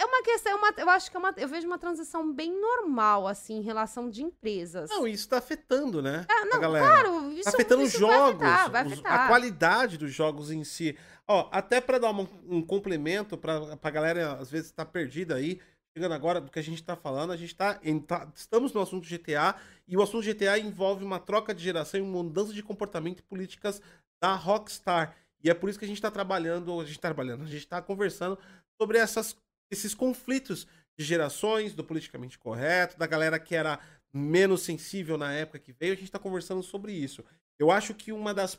É 0.00 0.04
uma 0.06 0.22
questão, 0.22 0.52
é 0.52 0.54
uma- 0.54 0.74
eu 0.78 0.88
acho 0.88 1.10
que 1.10 1.16
é 1.16 1.20
uma, 1.20 1.34
eu 1.36 1.46
vejo 1.48 1.66
uma 1.66 1.78
transição 1.78 2.32
bem 2.32 2.58
normal, 2.58 3.28
assim, 3.28 3.58
em 3.58 3.62
relação 3.62 4.08
de 4.08 4.22
empresas. 4.22 4.88
Não, 4.88 5.06
isso 5.06 5.28
tá 5.28 5.36
afetando, 5.38 6.00
né? 6.00 6.24
Ah, 6.28 6.46
não, 6.46 6.56
a 6.56 6.60
galera. 6.60 6.86
claro, 6.86 7.32
isso, 7.32 7.42
Tá 7.44 7.50
afetando 7.50 7.82
os 7.82 7.88
isso 7.94 8.00
vai 8.06 8.16
jogos, 8.16 8.42
afetar, 8.42 8.70
vai 8.70 8.82
afetar. 8.86 9.20
a 9.20 9.28
qualidade 9.28 9.98
dos 9.98 10.12
jogos 10.12 10.50
em 10.50 10.64
si. 10.64 10.96
Ó, 11.28 11.48
até 11.52 11.80
pra 11.82 11.98
dar 11.98 12.10
uma- 12.10 12.28
um 12.48 12.62
complemento 12.62 13.36
pra, 13.36 13.76
pra 13.76 13.90
galera, 13.90 14.32
às 14.34 14.50
vezes, 14.50 14.72
tá 14.72 14.84
perdida 14.86 15.34
aí, 15.34 15.60
chegando 15.94 16.12
agora 16.14 16.40
do 16.40 16.50
que 16.50 16.58
a 16.58 16.62
gente 16.62 16.82
tá 16.82 16.96
falando, 16.96 17.32
a 17.32 17.36
gente 17.36 17.54
tá, 17.54 17.78
em- 17.82 18.00
tá- 18.00 18.26
estamos 18.34 18.72
no 18.72 18.80
assunto 18.80 19.06
GTA, 19.06 19.54
e 19.86 19.96
o 19.98 20.02
assunto 20.02 20.22
GTA 20.24 20.58
envolve 20.58 21.04
uma 21.04 21.18
troca 21.20 21.52
de 21.54 21.62
geração 21.62 22.00
e 22.00 22.02
uma 22.02 22.22
mudança 22.22 22.52
de 22.54 22.62
comportamento 22.62 23.18
e 23.18 23.22
políticas 23.22 23.82
da 24.22 24.34
Rockstar. 24.34 25.14
E 25.44 25.50
é 25.50 25.54
por 25.54 25.68
isso 25.68 25.78
que 25.78 25.84
a 25.84 25.88
gente 25.88 26.00
tá 26.00 26.10
trabalhando, 26.10 26.80
a 26.80 26.84
gente 26.84 26.98
tá 26.98 27.08
trabalhando, 27.08 27.42
a 27.42 27.46
gente 27.46 27.66
tá 27.66 27.80
conversando 27.82 28.38
sobre 28.80 28.98
essas, 28.98 29.36
esses 29.70 29.94
conflitos 29.94 30.66
de 30.98 31.04
gerações, 31.04 31.74
do 31.74 31.84
politicamente 31.84 32.38
correto, 32.38 32.98
da 32.98 33.06
galera 33.06 33.38
que 33.38 33.54
era 33.54 33.80
menos 34.12 34.62
sensível 34.62 35.16
na 35.16 35.32
época 35.32 35.58
que 35.58 35.72
veio, 35.72 35.92
a 35.92 35.96
gente 35.96 36.10
tá 36.10 36.18
conversando 36.18 36.62
sobre 36.62 36.92
isso. 36.92 37.24
Eu 37.58 37.70
acho 37.70 37.94
que 37.94 38.12
uma 38.12 38.34
das. 38.34 38.58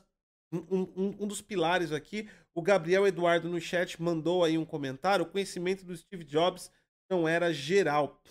Um, 0.54 0.82
um- 0.96 1.16
um 1.24 1.28
dos 1.28 1.42
pilares 1.42 1.94
aqui, 1.94 2.30
o 2.54 2.62
Gabriel 2.62 3.08
Eduardo 3.08 3.48
no 3.48 3.60
chat 3.62 4.02
mandou 4.02 4.44
aí 4.44 4.58
um 4.58 4.66
comentário: 4.66 5.24
o 5.24 5.30
conhecimento 5.30 5.86
do 5.86 5.96
Steve 5.96 6.24
Jobs 6.26 6.70
não 7.10 7.28
era 7.28 7.54
geral. 7.54 8.22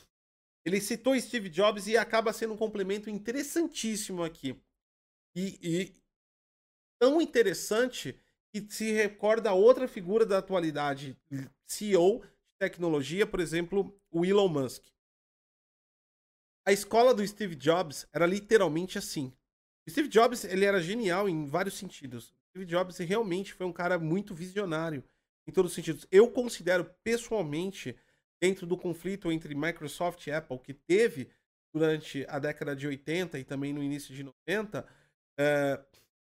Ele 0.67 0.81
citou 0.81 1.19
Steve 1.19 1.49
Jobs 1.49 1.87
e 1.87 1.97
acaba 1.97 2.33
sendo 2.33 2.53
um 2.55 2.57
complemento 2.57 3.09
interessantíssimo 3.09 4.23
aqui. 4.23 4.61
E, 5.35 5.59
e 5.63 5.95
tão 7.01 7.21
interessante 7.21 8.19
que 8.53 8.61
se 8.71 8.93
recorda 8.93 9.53
outra 9.53 9.87
figura 9.89 10.27
da 10.27 10.39
atualidade, 10.39 11.17
CEO 11.67 12.23
tecnologia, 12.61 13.27
por 13.27 13.41
exemplo, 13.41 13.99
o 14.11 14.23
Elon 14.25 14.49
Musk. 14.49 14.85
A 16.67 16.73
escola 16.73 17.15
do 17.15 17.27
Steve 17.27 17.57
Jobs 17.57 18.07
era 18.13 18.27
literalmente 18.27 18.99
assim. 18.99 19.33
O 19.87 19.91
Steve 19.91 20.09
Jobs 20.09 20.45
ele 20.45 20.67
era 20.67 20.81
genial 20.81 21.27
em 21.27 21.47
vários 21.47 21.79
sentidos. 21.79 22.29
O 22.29 22.35
Steve 22.51 22.67
Jobs 22.67 22.99
realmente 22.99 23.55
foi 23.55 23.67
um 23.67 23.73
cara 23.73 23.99
muito 23.99 24.35
visionário 24.35 25.03
em 25.49 25.53
todos 25.53 25.71
os 25.71 25.75
sentidos. 25.75 26.07
Eu 26.13 26.31
considero 26.31 26.85
pessoalmente, 27.03 27.97
dentro 28.39 28.67
do 28.67 28.77
conflito 28.77 29.33
entre 29.33 29.55
Microsoft 29.55 30.27
e 30.27 30.31
Apple 30.31 30.59
que 30.59 30.75
teve 30.75 31.31
durante 31.73 32.27
a 32.29 32.39
década 32.39 32.77
de 32.77 32.87
80 32.87 33.39
e 33.39 33.45
também 33.45 33.73
no 33.73 33.83
início 33.83 34.15
de 34.15 34.23
90, 34.23 34.87
é, 35.39 35.83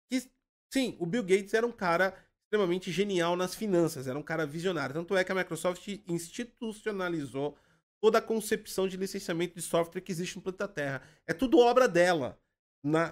que 0.08 0.30
sim, 0.72 0.96
o 0.98 1.04
Bill 1.04 1.24
Gates 1.24 1.52
era 1.52 1.66
um 1.66 1.72
cara 1.72 2.16
extremamente 2.52 2.92
genial 2.92 3.34
nas 3.34 3.54
finanças, 3.54 4.06
era 4.06 4.18
um 4.18 4.22
cara 4.22 4.44
visionário. 4.44 4.94
Tanto 4.94 5.16
é 5.16 5.24
que 5.24 5.32
a 5.32 5.34
Microsoft 5.34 5.88
institucionalizou 6.06 7.56
toda 7.98 8.18
a 8.18 8.22
concepção 8.22 8.86
de 8.86 8.98
licenciamento 8.98 9.54
de 9.54 9.62
software 9.62 10.02
que 10.02 10.12
existe 10.12 10.36
no 10.36 10.42
planeta 10.42 10.68
Terra. 10.68 11.02
É 11.26 11.32
tudo 11.32 11.58
obra 11.58 11.88
dela 11.88 12.38
na, 12.84 13.10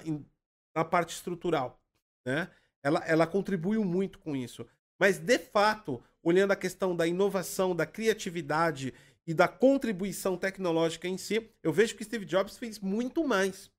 na 0.76 0.84
parte 0.84 1.14
estrutural. 1.14 1.80
Né? 2.26 2.50
Ela, 2.82 3.02
ela 3.06 3.26
contribuiu 3.26 3.82
muito 3.82 4.18
com 4.18 4.36
isso. 4.36 4.66
Mas, 4.98 5.18
de 5.18 5.38
fato, 5.38 6.04
olhando 6.22 6.50
a 6.50 6.56
questão 6.56 6.94
da 6.94 7.06
inovação, 7.06 7.74
da 7.74 7.86
criatividade 7.86 8.92
e 9.26 9.32
da 9.32 9.48
contribuição 9.48 10.36
tecnológica 10.36 11.08
em 11.08 11.16
si, 11.16 11.50
eu 11.62 11.72
vejo 11.72 11.96
que 11.96 12.04
Steve 12.04 12.26
Jobs 12.26 12.58
fez 12.58 12.78
muito 12.78 13.26
mais. 13.26 13.72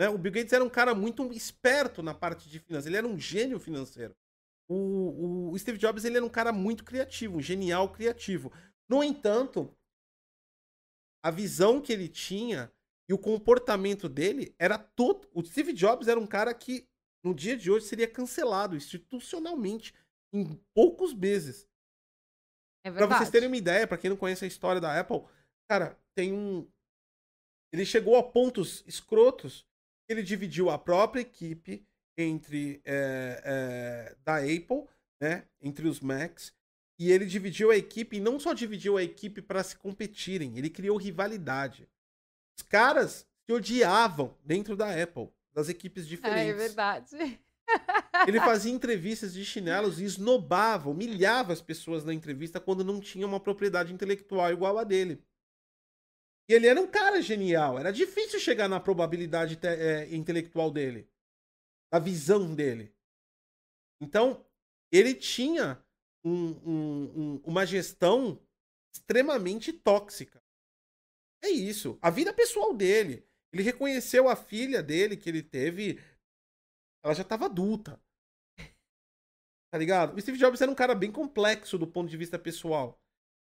Né? 0.00 0.08
O 0.08 0.18
Bill 0.18 0.32
Gates 0.32 0.52
era 0.52 0.64
um 0.64 0.70
cara 0.70 0.96
muito 0.96 1.32
esperto 1.32 2.02
na 2.02 2.12
parte 2.12 2.48
de 2.48 2.58
finanças, 2.58 2.86
ele 2.86 2.96
era 2.96 3.06
um 3.06 3.16
gênio 3.16 3.60
financeiro. 3.60 4.16
O, 4.68 5.50
o 5.52 5.58
Steve 5.58 5.78
Jobs 5.78 6.04
ele 6.04 6.16
era 6.16 6.24
um 6.24 6.30
cara 6.30 6.52
muito 6.52 6.84
criativo, 6.84 7.36
um 7.36 7.40
genial 7.42 7.92
criativo. 7.92 8.52
No 8.88 9.02
entanto, 9.02 9.76
a 11.22 11.30
visão 11.30 11.80
que 11.80 11.92
ele 11.92 12.08
tinha 12.08 12.72
e 13.08 13.12
o 13.12 13.18
comportamento 13.18 14.08
dele 14.08 14.54
era 14.58 14.78
todo. 14.78 15.28
O 15.32 15.44
Steve 15.44 15.72
Jobs 15.72 16.08
era 16.08 16.18
um 16.18 16.26
cara 16.26 16.54
que 16.54 16.88
no 17.22 17.34
dia 17.34 17.56
de 17.56 17.70
hoje 17.70 17.86
seria 17.86 18.08
cancelado 18.08 18.76
institucionalmente 18.76 19.94
em 20.32 20.54
poucos 20.74 21.12
meses. 21.14 21.68
É 22.84 22.90
Pra 22.90 23.00
verdade. 23.00 23.18
vocês 23.20 23.30
terem 23.30 23.48
uma 23.48 23.56
ideia, 23.56 23.86
pra 23.86 23.96
quem 23.96 24.10
não 24.10 24.16
conhece 24.16 24.44
a 24.44 24.48
história 24.48 24.80
da 24.80 24.98
Apple, 24.98 25.22
cara, 25.68 25.98
tem 26.14 26.32
um. 26.32 26.68
Ele 27.72 27.84
chegou 27.84 28.16
a 28.16 28.22
pontos 28.22 28.84
escrotos. 28.86 29.66
Ele 30.08 30.22
dividiu 30.22 30.68
a 30.68 30.78
própria 30.78 31.22
equipe 31.22 31.86
entre 32.16 32.80
é, 32.84 33.42
é, 33.44 34.16
da 34.24 34.36
Apple, 34.38 34.86
né, 35.20 35.44
entre 35.60 35.88
os 35.88 36.00
Macs, 36.00 36.52
e 36.98 37.10
ele 37.10 37.26
dividiu 37.26 37.70
a 37.70 37.76
equipe. 37.76 38.16
E 38.16 38.20
não 38.20 38.38
só 38.38 38.52
dividiu 38.52 38.96
a 38.96 39.02
equipe 39.02 39.42
para 39.42 39.62
se 39.62 39.76
competirem, 39.76 40.56
ele 40.58 40.70
criou 40.70 40.96
rivalidade. 40.96 41.88
Os 42.56 42.62
caras 42.62 43.26
se 43.46 43.52
odiavam 43.52 44.36
dentro 44.44 44.76
da 44.76 44.90
Apple, 45.02 45.28
das 45.52 45.68
equipes 45.68 46.04
É, 46.04 46.08
diferentes. 46.08 46.54
é 46.54 46.54
verdade. 46.54 47.40
Ele 48.26 48.38
fazia 48.40 48.72
entrevistas 48.72 49.34
de 49.34 49.44
chinelos 49.44 49.98
e 49.98 50.04
esnobava, 50.04 50.88
humilhava 50.90 51.52
as 51.52 51.60
pessoas 51.60 52.04
na 52.04 52.14
entrevista 52.14 52.60
quando 52.60 52.84
não 52.84 53.00
tinha 53.00 53.26
uma 53.26 53.40
propriedade 53.40 53.92
intelectual 53.92 54.52
igual 54.52 54.78
a 54.78 54.84
dele. 54.84 55.22
E 56.48 56.52
ele 56.52 56.66
era 56.66 56.80
um 56.80 56.86
cara 56.86 57.20
genial. 57.22 57.78
Era 57.78 57.90
difícil 57.90 58.38
chegar 58.38 58.68
na 58.68 58.78
probabilidade 58.78 59.58
é, 59.62 60.14
intelectual 60.14 60.70
dele, 60.70 61.08
a 61.94 61.98
visão 62.00 62.52
dele. 62.56 62.92
Então, 64.02 64.44
ele 64.92 65.14
tinha 65.14 65.80
um- 66.24 66.50
um- 66.68 67.20
um- 67.20 67.42
uma 67.44 67.64
gestão 67.64 68.44
extremamente 68.92 69.72
tóxica. 69.72 70.42
É 71.40 71.48
isso. 71.48 71.96
A 72.02 72.10
vida 72.10 72.32
pessoal 72.32 72.74
dele. 72.74 73.24
Ele 73.52 73.62
reconheceu 73.62 74.28
a 74.28 74.34
filha 74.34 74.82
dele 74.82 75.16
que 75.16 75.28
ele 75.28 75.40
teve. 75.40 76.00
Ela 77.04 77.14
já 77.14 77.22
estava 77.22 77.44
adulta. 77.44 78.02
Tá 79.70 79.78
ligado? 79.78 80.16
O 80.16 80.20
Steve 80.20 80.38
Jobs 80.38 80.60
era 80.60 80.70
um 80.70 80.74
cara 80.74 80.96
bem 80.96 81.12
complexo 81.12 81.78
do 81.78 81.86
ponto 81.86 82.10
de 82.10 82.16
vista 82.16 82.38
pessoal. 82.38 83.00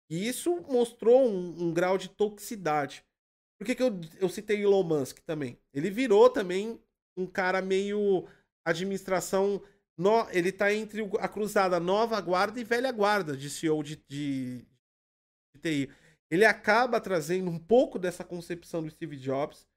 E 0.09 0.27
isso 0.27 0.61
mostrou 0.63 1.25
um, 1.25 1.67
um 1.67 1.73
grau 1.73 1.97
de 1.97 2.09
toxicidade. 2.09 3.05
Por 3.57 3.65
que, 3.65 3.75
que 3.75 3.83
eu, 3.83 3.91
eu 4.19 4.27
citei 4.27 4.61
Elon 4.61 4.83
Musk 4.83 5.19
também? 5.19 5.57
Ele 5.73 5.89
virou 5.89 6.29
também 6.29 6.81
um 7.15 7.27
cara 7.27 7.61
meio 7.61 8.27
administração. 8.65 9.61
No, 9.97 10.27
ele 10.31 10.51
tá 10.51 10.73
entre 10.73 11.01
a 11.19 11.27
cruzada 11.27 11.79
nova 11.79 12.19
guarda 12.21 12.59
e 12.59 12.63
velha 12.63 12.91
guarda 12.91 13.35
de 13.37 13.49
CEO 13.49 13.83
de, 13.83 13.97
de, 14.07 14.65
de 15.55 15.61
TI. 15.61 15.91
Ele 16.29 16.45
acaba 16.45 16.99
trazendo 17.01 17.51
um 17.51 17.59
pouco 17.59 17.99
dessa 17.99 18.23
concepção 18.23 18.81
do 18.83 18.89
Steve 18.89 19.17
Jobs. 19.17 19.67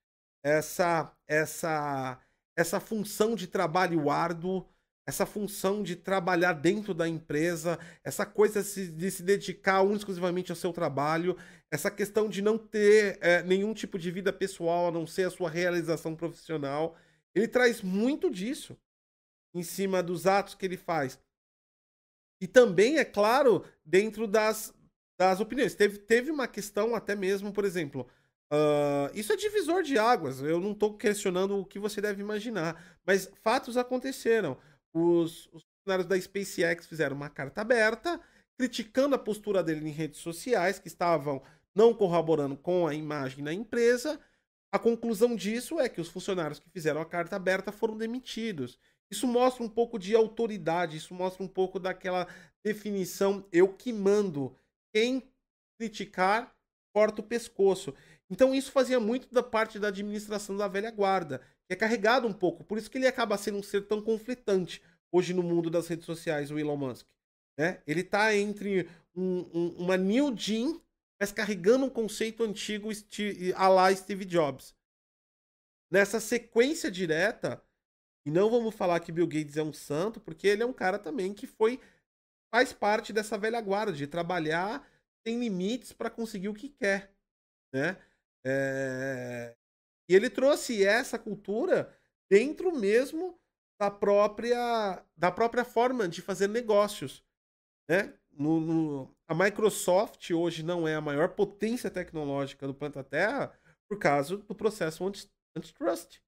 essa 0.45 1.13
essa 1.29 2.21
essa 2.57 2.81
função 2.81 3.35
de 3.35 3.49
trabalho 3.49 4.09
árduo, 4.11 4.67
essa 5.07 5.27
função 5.27 5.83
de 5.83 5.97
trabalhar 5.97 6.55
dentro 6.55 6.95
da 6.95 7.09
empresa, 7.09 7.79
essa 8.05 8.25
coisa 8.25 8.63
de 8.63 9.11
se 9.11 9.23
dedicar 9.23 9.85
exclusivamente 9.93 10.53
ao 10.53 10.57
seu 10.57 10.73
trabalho, 10.73 11.37
essa 11.71 11.91
questão 11.91 12.29
de 12.29 12.41
não 12.41 12.57
ter 12.57 13.19
é, 13.21 13.43
nenhum 13.43 13.75
tipo 13.75 13.99
de 13.99 14.11
vida 14.11 14.33
pessoal 14.33 14.89
a 14.89 14.93
não 14.93 15.07
ser 15.07 15.25
a 15.25 15.31
sua 15.31 15.51
realização 15.51 16.15
profissional. 16.15 16.97
Ele 17.35 17.49
traz 17.49 17.83
muito 17.83 18.31
disso 18.31 18.77
em 19.53 19.63
cima 19.63 20.03
dos 20.03 20.27
atos 20.27 20.55
que 20.55 20.65
ele 20.65 20.77
faz. 20.77 21.19
E 22.41 22.47
também, 22.47 22.99
é 22.99 23.05
claro, 23.05 23.65
dentro 23.85 24.27
das, 24.27 24.75
das 25.19 25.41
opiniões. 25.41 25.75
Teve, 25.75 25.99
teve 25.99 26.31
uma 26.31 26.47
questão 26.47 26.95
até 26.95 27.15
mesmo, 27.15 27.53
por 27.53 27.65
exemplo, 27.65 28.07
Uh, 28.53 29.11
isso 29.15 29.33
é 29.33 29.37
divisor 29.37 29.83
de 29.83 29.99
águas. 29.99 30.41
Eu 30.41 30.61
não 30.61 30.73
estou 30.73 30.97
questionando 30.97 31.59
o 31.59 31.65
que 31.65 31.79
você 31.79 32.01
deve 32.01 32.21
imaginar, 32.23 32.99
mas 33.05 33.29
fatos 33.43 33.77
aconteceram. 33.77 34.57
Os, 34.93 35.49
os 35.53 35.65
funcionários 35.65 36.07
da 36.07 36.21
SpaceX 36.21 36.87
fizeram 36.87 37.17
uma 37.17 37.29
carta 37.29 37.63
aberta 37.63 38.21
criticando 38.57 39.17
a 39.17 39.19
postura 39.19 39.63
dele 39.63 39.89
em 39.89 39.93
redes 39.93 40.21
sociais, 40.21 40.79
que 40.79 40.87
estavam 40.87 41.43
não 41.75 41.93
corroborando 41.93 42.57
com 42.57 42.87
a 42.87 42.95
imagem 42.95 43.43
da 43.43 43.53
empresa. 43.53 44.21
A 44.75 44.79
conclusão 44.81 45.37
disso 45.37 45.79
é 45.79 45.89
que 45.89 46.01
os 46.01 46.09
funcionários 46.09 46.59
que 46.59 46.69
fizeram 46.69 47.01
a 47.01 47.07
carta 47.07 47.37
aberta 47.37 47.71
foram 47.71 47.97
demitidos. 47.97 48.77
Isso 49.09 49.25
mostra 49.25 49.63
um 49.63 49.69
pouco 49.69 50.01
de 50.01 50.17
autoridade, 50.17 50.97
isso 50.97 51.15
mostra 51.15 51.45
um 51.45 51.47
pouco 51.47 51.79
daquela 51.79 52.27
definição 52.61 53.47
eu 53.53 53.69
que 53.69 53.93
mando. 53.93 54.53
Quem 54.93 55.23
criticar, 55.79 56.53
corta 56.93 57.21
o 57.21 57.25
pescoço. 57.25 57.95
Então 58.29 58.53
isso 58.53 58.73
fazia 58.73 58.99
muito 58.99 59.33
da 59.33 59.45
parte 59.45 59.79
da 59.79 59.87
administração 59.87 60.57
da 60.57 60.67
velha 60.67 60.91
guarda, 60.91 61.41
que 61.69 61.75
é 61.75 61.77
carregado 61.77 62.27
um 62.27 62.33
pouco. 62.33 62.65
Por 62.65 62.77
isso 62.77 62.91
que 62.91 62.99
ele 62.99 63.07
acaba 63.07 63.39
sendo 63.39 63.59
um 63.59 63.63
ser 63.63 63.87
tão 63.87 64.03
conflitante 64.03 64.83
hoje 65.13 65.33
no 65.33 65.45
mundo 65.45 65.71
das 65.71 65.87
redes 65.87 66.05
sociais, 66.05 66.51
o 66.51 66.59
Elon 66.59 66.77
Musk. 66.77 67.07
Né? 67.57 67.81
Ele 67.87 68.01
está 68.01 68.35
entre 68.35 68.89
um, 69.15 69.39
um, 69.55 69.69
uma 69.79 69.97
New 69.97 70.37
Jean, 70.37 70.81
mas 71.21 71.33
carregando 71.33 71.87
um 71.87 71.91
conceito 71.91 72.43
antigo 72.43 72.91
a 73.55 73.69
lá 73.69 73.95
Steve 73.95 74.25
Jobs. 74.25 74.75
Nessa 75.91 76.21
sequência 76.21 76.91
direta, 76.91 77.63
e 78.27 78.31
não 78.31 78.51
vamos 78.51 78.75
falar 78.75 79.01
que 79.01 79.13
Bill 79.13 79.27
Gates 79.27 79.57
é 79.57 79.63
um 79.63 79.73
santo, 79.73 80.21
porque 80.21 80.47
ele 80.47 80.63
é 80.63 80.67
um 80.67 80.73
cara 80.73 80.99
também 80.99 81.33
que 81.33 81.47
foi 81.47 81.81
faz 82.53 82.73
parte 82.73 83.13
dessa 83.13 83.37
velha 83.37 83.61
guarda 83.61 83.93
de 83.93 84.07
trabalhar 84.07 84.89
sem 85.27 85.41
limites 85.41 85.93
para 85.93 86.11
conseguir 86.11 86.49
o 86.49 86.55
que 86.55 86.69
quer, 86.69 87.13
né? 87.73 87.97
É... 88.47 89.57
E 90.09 90.15
ele 90.15 90.29
trouxe 90.29 90.85
essa 90.85 91.19
cultura 91.19 91.97
dentro 92.31 92.73
mesmo 92.75 93.39
da 93.81 93.91
própria, 93.91 95.05
da 95.17 95.31
própria 95.31 95.65
forma 95.65 96.09
de 96.09 96.23
fazer 96.23 96.49
negócios. 96.49 97.25
Né? 97.89 98.15
No, 98.37 98.61
no, 98.61 99.17
a 99.29 99.35
Microsoft 99.35 100.31
hoje 100.31 100.63
não 100.63 100.87
é 100.87 100.95
a 100.95 101.01
maior 101.01 101.31
potência 101.31 101.91
tecnológica 101.91 102.67
do 102.67 102.75
planeta 102.75 103.05
Terra 103.05 103.53
por 103.89 103.99
causa 103.99 104.37
do 104.37 104.55
processo 104.55 105.05
antitrust. 105.57 106.21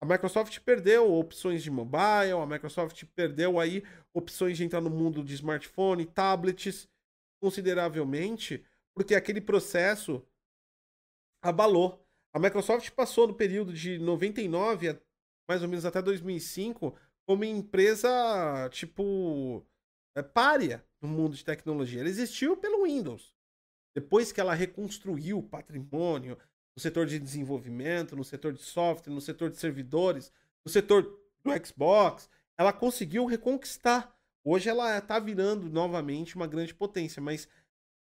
A 0.00 0.06
Microsoft 0.06 0.58
perdeu 0.60 1.12
opções 1.12 1.62
de 1.62 1.70
mobile, 1.70 2.32
a 2.32 2.46
Microsoft 2.46 3.04
perdeu 3.14 3.58
aí 3.58 3.82
opções 4.12 4.56
de 4.56 4.64
entrar 4.64 4.80
no 4.80 4.90
mundo 4.90 5.24
de 5.24 5.34
smartphone, 5.34 6.04
tablets, 6.04 6.88
consideravelmente, 7.40 8.64
porque 8.94 9.14
aquele 9.14 9.40
processo 9.40 10.22
abalou. 11.42 12.04
A 12.32 12.38
Microsoft 12.38 12.90
passou 12.90 13.26
no 13.26 13.34
período 13.34 13.72
de 13.72 13.98
99 13.98 14.98
mais 15.48 15.62
ou 15.62 15.68
menos 15.68 15.84
até 15.84 16.02
2005 16.02 16.94
como 17.26 17.44
empresa 17.44 18.68
tipo 18.70 19.64
é, 20.16 20.22
párea 20.22 20.84
no 21.00 21.08
mundo 21.08 21.36
de 21.36 21.44
tecnologia. 21.44 22.00
Ela 22.00 22.08
existiu 22.08 22.56
pelo 22.56 22.84
Windows. 22.84 23.34
Depois 23.94 24.32
que 24.32 24.40
ela 24.40 24.54
reconstruiu 24.54 25.38
o 25.38 25.42
patrimônio 25.42 26.36
no 26.74 26.82
setor 26.82 27.06
de 27.06 27.18
desenvolvimento, 27.18 28.16
no 28.16 28.24
setor 28.24 28.52
de 28.52 28.62
software, 28.62 29.12
no 29.12 29.20
setor 29.20 29.50
de 29.50 29.56
servidores, 29.56 30.32
no 30.64 30.70
setor 30.70 31.02
do 31.44 31.66
Xbox, 31.66 32.28
ela 32.58 32.72
conseguiu 32.72 33.24
reconquistar. 33.24 34.14
Hoje 34.44 34.68
ela 34.68 34.98
está 34.98 35.18
virando 35.18 35.70
novamente 35.70 36.34
uma 36.34 36.46
grande 36.46 36.74
potência, 36.74 37.22
mas 37.22 37.48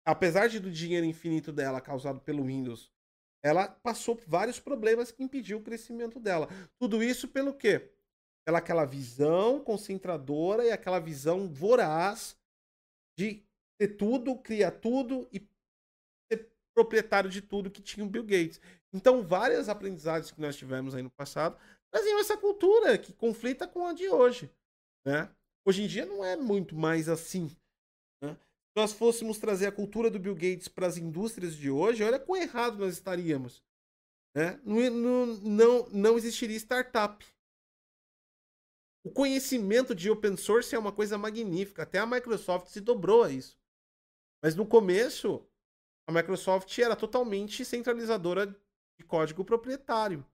apesar 0.05 0.49
de 0.49 0.59
do 0.59 0.71
dinheiro 0.71 1.07
infinito 1.07 1.53
dela 1.53 1.81
causado 1.81 2.21
pelo 2.21 2.45
Windows 2.45 2.91
ela 3.43 3.69
passou 3.69 4.17
por 4.17 4.27
vários 4.27 4.59
problemas 4.59 5.11
que 5.11 5.23
impediu 5.23 5.59
o 5.59 5.63
crescimento 5.63 6.19
dela. 6.19 6.49
Tudo 6.79 7.03
isso 7.03 7.29
pelo 7.29 7.55
quê? 7.55 7.91
Pela 8.49 8.61
aquela 8.61 8.87
visão 8.87 9.63
concentradora 9.63 10.65
e 10.65 10.71
aquela 10.71 10.99
visão 10.99 11.53
voraz 11.53 12.35
de 13.15 13.45
ter 13.79 13.89
tudo, 13.89 14.39
criar 14.39 14.71
tudo 14.71 15.29
e 15.31 15.47
ser 16.33 16.51
proprietário 16.75 17.29
de 17.29 17.43
tudo 17.43 17.71
que 17.71 17.83
tinha 17.83 18.07
o 18.07 18.09
Bill 18.09 18.25
Gates. 18.25 18.59
Então, 18.91 19.23
várias 19.23 19.69
aprendizagens 19.69 20.31
que 20.31 20.41
nós 20.41 20.57
tivemos 20.57 20.95
aí 20.95 21.03
no 21.03 21.11
passado 21.11 21.59
traziam 21.93 22.19
essa 22.21 22.39
cultura 22.39 22.97
que 22.97 23.13
conflita 23.13 23.69
com 23.69 23.87
a 23.87 23.93
de 23.93 24.09
hoje. 24.09 24.51
Né? 25.07 25.31
Hoje 25.67 25.83
em 25.83 25.87
dia 25.87 26.07
não 26.07 26.25
é 26.25 26.35
muito 26.35 26.75
mais 26.75 27.07
assim. 27.07 27.55
Né? 28.23 28.35
nós 28.75 28.95
fôssemos 28.95 29.39
trazer 29.39 29.67
a 29.67 29.73
cultura 29.73 30.09
do 30.11 30.19
Bill 30.19 30.35
Gates 30.35 30.69
para 30.69 30.87
as 30.87 30.97
indústrias 30.97 31.55
de 31.55 31.69
hoje, 31.69 32.03
olha 32.03 32.19
quão 32.19 32.41
errado 32.41 32.79
nós 32.79 32.95
estaríamos. 32.95 33.63
Né? 34.35 34.59
Não, 34.65 35.27
não, 35.37 35.89
não 35.91 36.17
existiria 36.17 36.57
startup. 36.57 37.27
O 39.09 39.11
conhecimento 39.11 39.95
de 39.95 40.11
open 40.11 40.37
source 40.37 40.75
é 40.75 40.79
uma 40.79 40.93
coisa 40.93 41.17
magnífica. 41.17 41.83
Até 41.83 41.99
a 41.99 42.05
Microsoft 42.05 42.69
se 42.69 42.79
dobrou 42.79 43.23
a 43.23 43.31
isso. 43.31 43.59
Mas 44.43 44.55
no 44.55 44.67
começo, 44.67 45.49
a 46.07 46.13
Microsoft 46.13 46.79
era 46.79 46.95
totalmente 46.95 47.65
centralizadora 47.65 48.47
de 48.99 49.07
código 49.07 49.47
proprietário. 49.47 50.27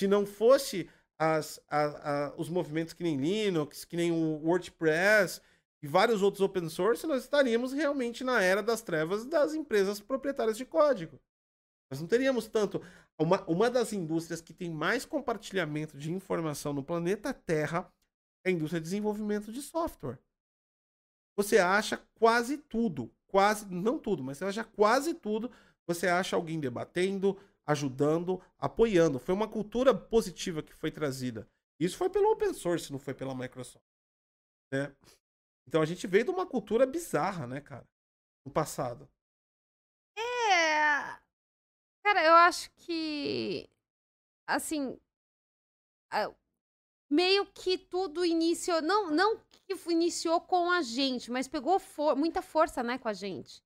Se 0.00 0.08
não 0.08 0.24
fosse 0.24 0.88
as, 1.18 1.60
a, 1.68 2.28
a, 2.28 2.34
os 2.38 2.48
movimentos 2.48 2.94
que 2.94 3.02
nem 3.02 3.18
Linux, 3.18 3.84
que 3.84 3.94
nem 3.94 4.10
o 4.10 4.42
WordPress, 4.42 5.42
e 5.82 5.86
vários 5.86 6.22
outros 6.22 6.40
open 6.40 6.70
source, 6.70 7.06
nós 7.06 7.24
estaríamos 7.24 7.74
realmente 7.74 8.24
na 8.24 8.40
era 8.40 8.62
das 8.62 8.80
trevas 8.80 9.26
das 9.26 9.52
empresas 9.52 10.00
proprietárias 10.00 10.56
de 10.56 10.64
código. 10.64 11.20
Nós 11.90 12.00
não 12.00 12.08
teríamos 12.08 12.48
tanto. 12.48 12.80
Uma, 13.18 13.42
uma 13.44 13.70
das 13.70 13.92
indústrias 13.92 14.40
que 14.40 14.52
tem 14.52 14.70
mais 14.70 15.04
compartilhamento 15.06 15.96
de 15.96 16.12
informação 16.12 16.72
no 16.72 16.84
planeta 16.84 17.32
Terra 17.32 17.90
é 18.44 18.50
a 18.50 18.52
indústria 18.52 18.80
de 18.80 18.84
desenvolvimento 18.84 19.50
de 19.50 19.62
software. 19.62 20.18
Você 21.36 21.58
acha 21.58 21.98
quase 22.14 22.58
tudo, 22.58 23.10
quase, 23.26 23.66
não 23.66 23.98
tudo, 23.98 24.22
mas 24.22 24.38
você 24.38 24.44
acha 24.44 24.64
quase 24.64 25.14
tudo, 25.14 25.50
você 25.86 26.08
acha 26.08 26.36
alguém 26.36 26.60
debatendo, 26.60 27.38
ajudando, 27.66 28.40
apoiando. 28.58 29.18
Foi 29.18 29.34
uma 29.34 29.48
cultura 29.48 29.94
positiva 29.94 30.62
que 30.62 30.74
foi 30.74 30.90
trazida. 30.90 31.48
Isso 31.80 31.96
foi 31.96 32.08
pelo 32.08 32.30
open 32.32 32.54
source, 32.54 32.92
não 32.92 32.98
foi 32.98 33.14
pela 33.14 33.34
Microsoft. 33.34 33.84
Né? 34.72 34.94
Então 35.66 35.82
a 35.82 35.86
gente 35.86 36.06
veio 36.06 36.24
de 36.24 36.30
uma 36.30 36.46
cultura 36.46 36.86
bizarra, 36.86 37.46
né, 37.46 37.60
cara? 37.60 37.86
No 38.44 38.52
passado. 38.52 39.08
Cara, 42.06 42.24
eu 42.24 42.34
acho 42.34 42.70
que. 42.76 43.68
Assim. 44.46 44.96
Meio 47.10 47.44
que 47.46 47.76
tudo 47.76 48.24
iniciou. 48.24 48.80
Não, 48.80 49.10
não 49.10 49.36
que 49.66 49.74
iniciou 49.90 50.40
com 50.40 50.70
a 50.70 50.82
gente, 50.82 51.32
mas 51.32 51.48
pegou 51.48 51.80
for 51.80 52.14
muita 52.14 52.40
força, 52.40 52.80
né, 52.80 52.96
com 52.96 53.08
a 53.08 53.12
gente. 53.12 53.60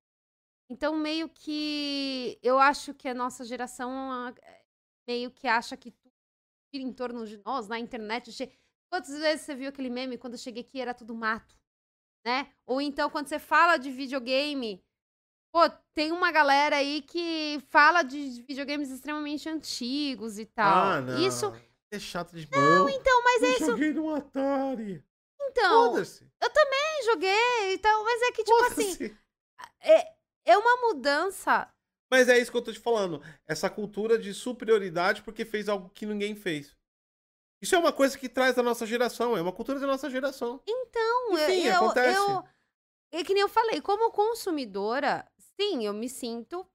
Então, 0.71 0.97
meio 0.97 1.29
que. 1.29 2.39
Eu 2.43 2.59
acho 2.59 2.95
que 2.95 3.09
a 3.09 3.15
nossa 3.15 3.45
geração 3.45 4.11
meio 5.07 5.31
que 5.31 5.47
acha 5.47 5.77
que 5.77 5.91
tudo 5.91 6.15
gira 6.73 6.89
em 6.89 6.95
torno 6.95 7.27
de 7.27 7.37
nós, 7.45 7.69
na 7.69 7.79
internet. 7.79 8.31
Quantas 8.91 9.19
vezes 9.19 9.45
você 9.45 9.55
viu 9.55 9.69
aquele 9.69 9.91
meme 9.91 10.17
quando 10.17 10.35
eu 10.35 10.39
cheguei 10.39 10.63
aqui 10.63 10.81
era 10.81 10.95
tudo 10.95 11.15
mato? 11.15 11.61
né? 12.25 12.53
Ou 12.67 12.81
então, 12.81 13.11
quando 13.11 13.29
você 13.29 13.39
fala 13.39 13.77
de 13.77 13.91
videogame, 13.91 14.83
pô, 15.53 15.61
tem 16.01 16.13
uma 16.13 16.33
galera 16.33 16.77
aí 16.77 17.03
que 17.03 17.63
fala 17.69 18.03
de 18.03 18.43
videogames 18.49 18.91
extremamente 18.91 19.47
antigos 19.51 20.39
e 20.39 20.47
tal. 20.47 20.85
Ah, 20.85 21.01
não. 21.03 21.19
Isso. 21.19 21.53
É 21.93 21.99
chato 21.99 22.35
de 22.35 22.49
Não, 22.51 22.89
então, 22.89 23.23
mas 23.23 23.43
eu 23.43 23.49
é 23.49 23.53
isso. 23.53 23.65
Eu 23.65 23.71
joguei 23.73 23.93
no 23.93 24.15
Atari. 24.15 25.05
Então. 25.43 25.99
Eu 25.99 26.51
também 26.51 27.05
joguei 27.05 27.75
e 27.75 27.79
tal, 27.79 28.03
mas 28.03 28.23
é 28.23 28.33
que, 28.33 28.45
tipo 28.45 28.65
assim. 28.65 29.17
É, 29.83 30.15
é 30.47 30.57
uma 30.57 30.89
mudança. 30.89 31.71
Mas 32.11 32.31
é 32.31 32.39
isso 32.39 32.51
que 32.51 32.57
eu 32.57 32.63
tô 32.63 32.73
te 32.73 32.81
falando. 32.81 33.23
Essa 33.47 33.69
cultura 33.69 34.19
de 34.19 34.33
superioridade 34.33 35.23
porque 35.23 35.45
fez 35.45 35.69
algo 35.69 35.91
que 35.91 36.07
ninguém 36.07 36.35
fez. 36.35 36.75
Isso 37.61 37.75
é 37.75 37.79
uma 37.79 37.93
coisa 37.93 38.17
que 38.17 38.27
traz 38.27 38.55
da 38.55 38.63
nossa 38.63 38.87
geração, 38.87 39.37
é 39.37 39.43
uma 39.43 39.53
cultura 39.53 39.79
da 39.79 39.87
nossa 39.87 40.09
geração. 40.09 40.63
Então, 40.67 41.33
Enfim, 41.35 41.67
eu, 41.67 41.77
acontece. 41.77 42.19
Eu, 42.19 42.45
é 43.13 43.25
que 43.25 43.35
nem 43.35 43.43
eu 43.43 43.49
falei, 43.49 43.83
como 43.83 44.11
consumidora, 44.13 45.31
sim, 45.59 45.85
eu 45.87 45.93
me 45.95 46.09
sinto 46.09 46.67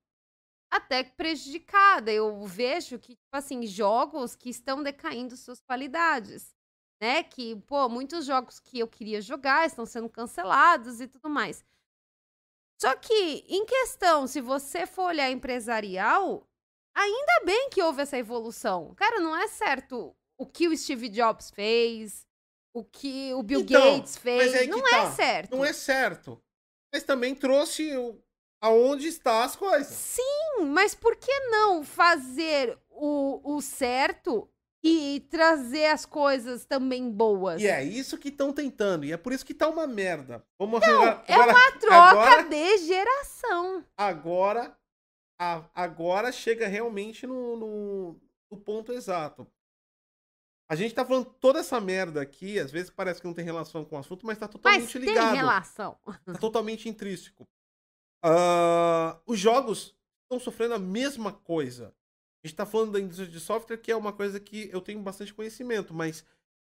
até 0.71 1.03
prejudicada. 1.03 2.11
Eu 2.11 2.45
vejo 2.45 2.97
que, 2.99 3.15
tipo 3.15 3.35
assim, 3.35 3.65
jogos 3.65 4.35
que 4.35 4.49
estão 4.49 4.81
decaindo 4.83 5.37
suas 5.37 5.61
qualidades, 5.61 6.53
né? 7.01 7.23
Que, 7.23 7.55
pô, 7.61 7.87
muitos 7.89 8.25
jogos 8.25 8.59
que 8.59 8.79
eu 8.79 8.87
queria 8.87 9.21
jogar 9.21 9.65
estão 9.65 9.85
sendo 9.85 10.09
cancelados 10.09 10.99
e 11.01 11.07
tudo 11.07 11.29
mais. 11.29 11.63
Só 12.81 12.95
que, 12.95 13.45
em 13.47 13.65
questão, 13.65 14.27
se 14.27 14.41
você 14.41 14.85
for 14.85 15.03
olhar 15.05 15.31
empresarial, 15.31 16.45
ainda 16.93 17.45
bem 17.45 17.69
que 17.69 17.81
houve 17.81 18.01
essa 18.01 18.17
evolução. 18.17 18.93
Cara, 18.95 19.19
não 19.21 19.35
é 19.35 19.47
certo 19.47 20.15
o 20.37 20.45
que 20.45 20.67
o 20.67 20.77
Steve 20.77 21.07
Jobs 21.07 21.49
fez, 21.51 22.27
o 22.73 22.83
que 22.83 23.33
o 23.33 23.41
Bill 23.41 23.61
Então, 23.61 23.97
Gates 23.97 24.17
fez. 24.17 24.67
não 24.67 24.85
é 24.85 24.91
tá. 24.91 25.11
certo. 25.11 25.55
Não 25.55 25.63
é 25.63 25.71
certo. 25.71 26.41
Mas 26.93 27.03
também 27.03 27.33
trouxe 27.33 27.95
o- 27.95 28.21
aonde 28.61 29.07
está 29.07 29.43
as 29.43 29.55
coisas. 29.55 29.87
Sim, 29.93 30.65
mas 30.73 30.95
por 30.95 31.15
que 31.15 31.31
não 31.49 31.83
fazer 31.83 32.77
o, 32.89 33.55
o 33.55 33.61
certo 33.61 34.49
e 34.83 35.25
trazer 35.31 35.87
as 35.87 36.05
coisas 36.05 36.65
também 36.65 37.09
boas? 37.11 37.61
E 37.61 37.67
é 37.67 37.83
isso 37.83 38.17
que 38.17 38.29
estão 38.29 38.53
tentando. 38.53 39.05
E 39.05 39.11
é 39.11 39.17
por 39.17 39.33
isso 39.33 39.45
que 39.45 39.53
tá 39.53 39.67
uma 39.67 39.87
merda. 39.87 40.45
Vamos 40.59 40.81
agora, 40.81 41.23
é 41.27 41.37
uma 41.37 41.71
troca 41.79 41.95
agora, 41.95 42.43
de 42.43 42.77
geração. 42.79 43.83
agora, 43.97 44.77
a- 45.39 45.63
agora 45.73 46.31
chega 46.31 46.67
realmente 46.67 47.25
no, 47.27 47.57
no, 47.57 48.21
no 48.51 48.57
ponto 48.57 48.93
exato. 48.93 49.47
A 50.67 50.75
gente 50.75 50.95
tá 50.95 51.05
falando 51.05 51.25
toda 51.39 51.59
essa 51.59 51.79
merda 51.79 52.21
aqui, 52.21 52.57
às 52.57 52.71
vezes 52.71 52.89
parece 52.89 53.21
que 53.21 53.27
não 53.27 53.35
tem 53.35 53.45
relação 53.45 53.85
com 53.85 53.95
o 53.95 53.99
assunto, 53.99 54.25
mas 54.25 54.37
tá 54.37 54.45
Mas 54.47 54.53
totalmente 54.53 54.91
tem 54.93 55.01
ligado. 55.01 55.35
relação. 55.35 55.95
Tá 56.25 56.33
totalmente 56.39 56.89
intrínseco. 56.89 57.47
Ah, 58.27 59.21
os 59.27 59.39
jogos 59.39 59.95
estão 60.23 60.39
sofrendo 60.39 60.73
a 60.73 60.79
mesma 60.79 61.31
coisa. 61.31 61.93
A 62.43 62.47
gente 62.47 62.57
tá 62.57 62.65
falando 62.65 62.93
da 62.93 62.99
indústria 62.99 63.27
de 63.27 63.39
software, 63.39 63.77
que 63.77 63.91
é 63.91 63.95
uma 63.95 64.11
coisa 64.11 64.39
que 64.39 64.67
eu 64.73 64.81
tenho 64.81 64.99
bastante 64.99 65.31
conhecimento, 65.31 65.93
mas 65.93 66.25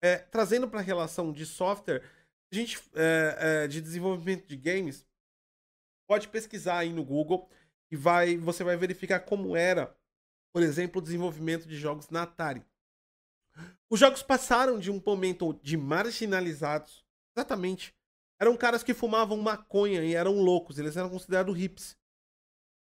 é, 0.01 0.17
trazendo 0.17 0.69
para 0.69 0.79
a 0.79 0.83
relação 0.83 1.33
de 1.33 1.45
software, 1.45 2.09
a 2.49 2.55
gente 2.55 2.79
é, 2.95 3.37
é, 3.37 3.67
de 3.67 3.81
desenvolvimento 3.81 4.47
de 4.47 4.55
games, 4.55 5.05
pode 6.07 6.29
pesquisar 6.29 6.77
aí 6.77 6.93
no 6.93 7.03
Google 7.03 7.49
e 7.91 7.97
vai, 7.97 8.37
você 8.37 8.63
vai 8.63 8.77
verificar 8.77 9.19
como 9.19 9.53
era, 9.53 9.93
por 10.53 10.63
exemplo, 10.63 10.99
o 10.99 11.03
desenvolvimento 11.03 11.67
de 11.67 11.75
jogos 11.75 12.09
na 12.09 12.23
Atari. 12.23 12.65
Os 13.89 13.99
jogos 13.99 14.23
passaram 14.23 14.79
de 14.79 14.89
um 14.89 15.01
momento 15.05 15.59
de 15.61 15.75
marginalizados, 15.75 17.05
exatamente, 17.35 17.93
eram 18.41 18.57
caras 18.57 18.81
que 18.83 18.93
fumavam 18.93 19.37
maconha 19.37 20.03
e 20.03 20.15
eram 20.15 20.33
loucos, 20.41 20.79
eles 20.79 20.97
eram 20.97 21.09
considerados 21.09 21.57
hips. 21.57 21.95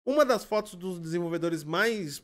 Uma 0.07 0.25
das 0.25 0.45
fotos 0.45 0.75
dos 0.75 0.99
desenvolvedores 0.99 1.63
mais 1.63 2.23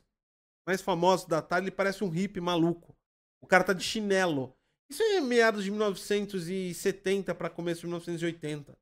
mais 0.67 0.83
famosos 0.83 1.27
da 1.27 1.39
Atari, 1.39 1.71
parece 1.71 2.05
um 2.05 2.11
hippie 2.11 2.41
maluco. 2.43 2.95
O 3.41 3.47
cara 3.47 3.65
tá 3.65 3.73
de 3.73 3.83
chinelo. 3.83 4.55
Isso 4.91 5.03
é 5.03 5.19
meados 5.21 5.65
de 5.65 5.71
1970 5.71 7.35
para 7.35 7.49
começo 7.49 7.81
de 7.83 7.87
1980, 7.87 8.79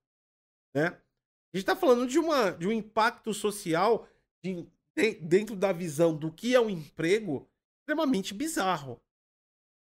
né? 0.74 0.86
A 0.88 1.56
gente 1.56 1.64
tá 1.66 1.76
falando 1.76 2.06
de, 2.08 2.18
uma, 2.18 2.50
de 2.50 2.66
um 2.66 2.72
impacto 2.72 3.32
social 3.32 4.08
de- 4.44 4.66
de- 4.96 5.14
dentro 5.20 5.54
da 5.54 5.72
visão 5.72 6.16
do 6.16 6.32
que 6.32 6.54
é 6.56 6.60
um 6.60 6.68
emprego 6.70 7.48
extremamente 7.80 8.34
bizarro. 8.34 9.00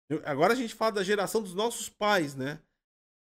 Eu- 0.08 0.22
agora 0.24 0.52
a 0.52 0.56
gente 0.56 0.74
fala 0.74 0.92
da 0.92 1.02
geração 1.04 1.42
dos 1.42 1.54
nossos 1.54 1.88
pais, 1.88 2.34
né? 2.36 2.62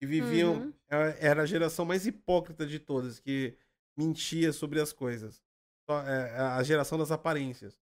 Que 0.04 0.08
viviam. 0.08 0.54
Uhum. 0.56 0.74
é- 0.90 1.18
Era 1.28 1.44
a 1.44 1.46
geração 1.46 1.86
mais 1.86 2.06
hipócrita 2.06 2.66
de 2.66 2.78
todas, 2.78 3.20
que 3.20 3.56
mentia 3.98 4.52
sobre 4.52 4.82
as 4.82 4.92
coisas. 4.92 5.42
Só, 5.90 6.02
é, 6.02 6.38
a 6.38 6.62
geração 6.64 6.98
das 6.98 7.10
aparências. 7.12 7.78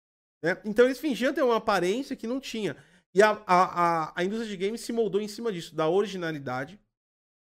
né? 0.42 0.56
Então 0.64 0.84
eles 0.86 0.98
fingiam 0.98 1.32
ter 1.34 1.42
uma 1.42 1.56
aparência 1.56 2.16
que 2.16 2.26
não 2.26 2.40
tinha. 2.40 2.74
E 3.14 3.22
a, 3.22 3.30
a, 3.46 4.04
a, 4.06 4.12
a 4.16 4.24
indústria 4.24 4.48
de 4.48 4.56
games 4.56 4.80
se 4.80 4.92
moldou 4.92 5.20
em 5.20 5.28
cima 5.28 5.52
disso, 5.52 5.74
da 5.74 5.88
originalidade, 5.88 6.80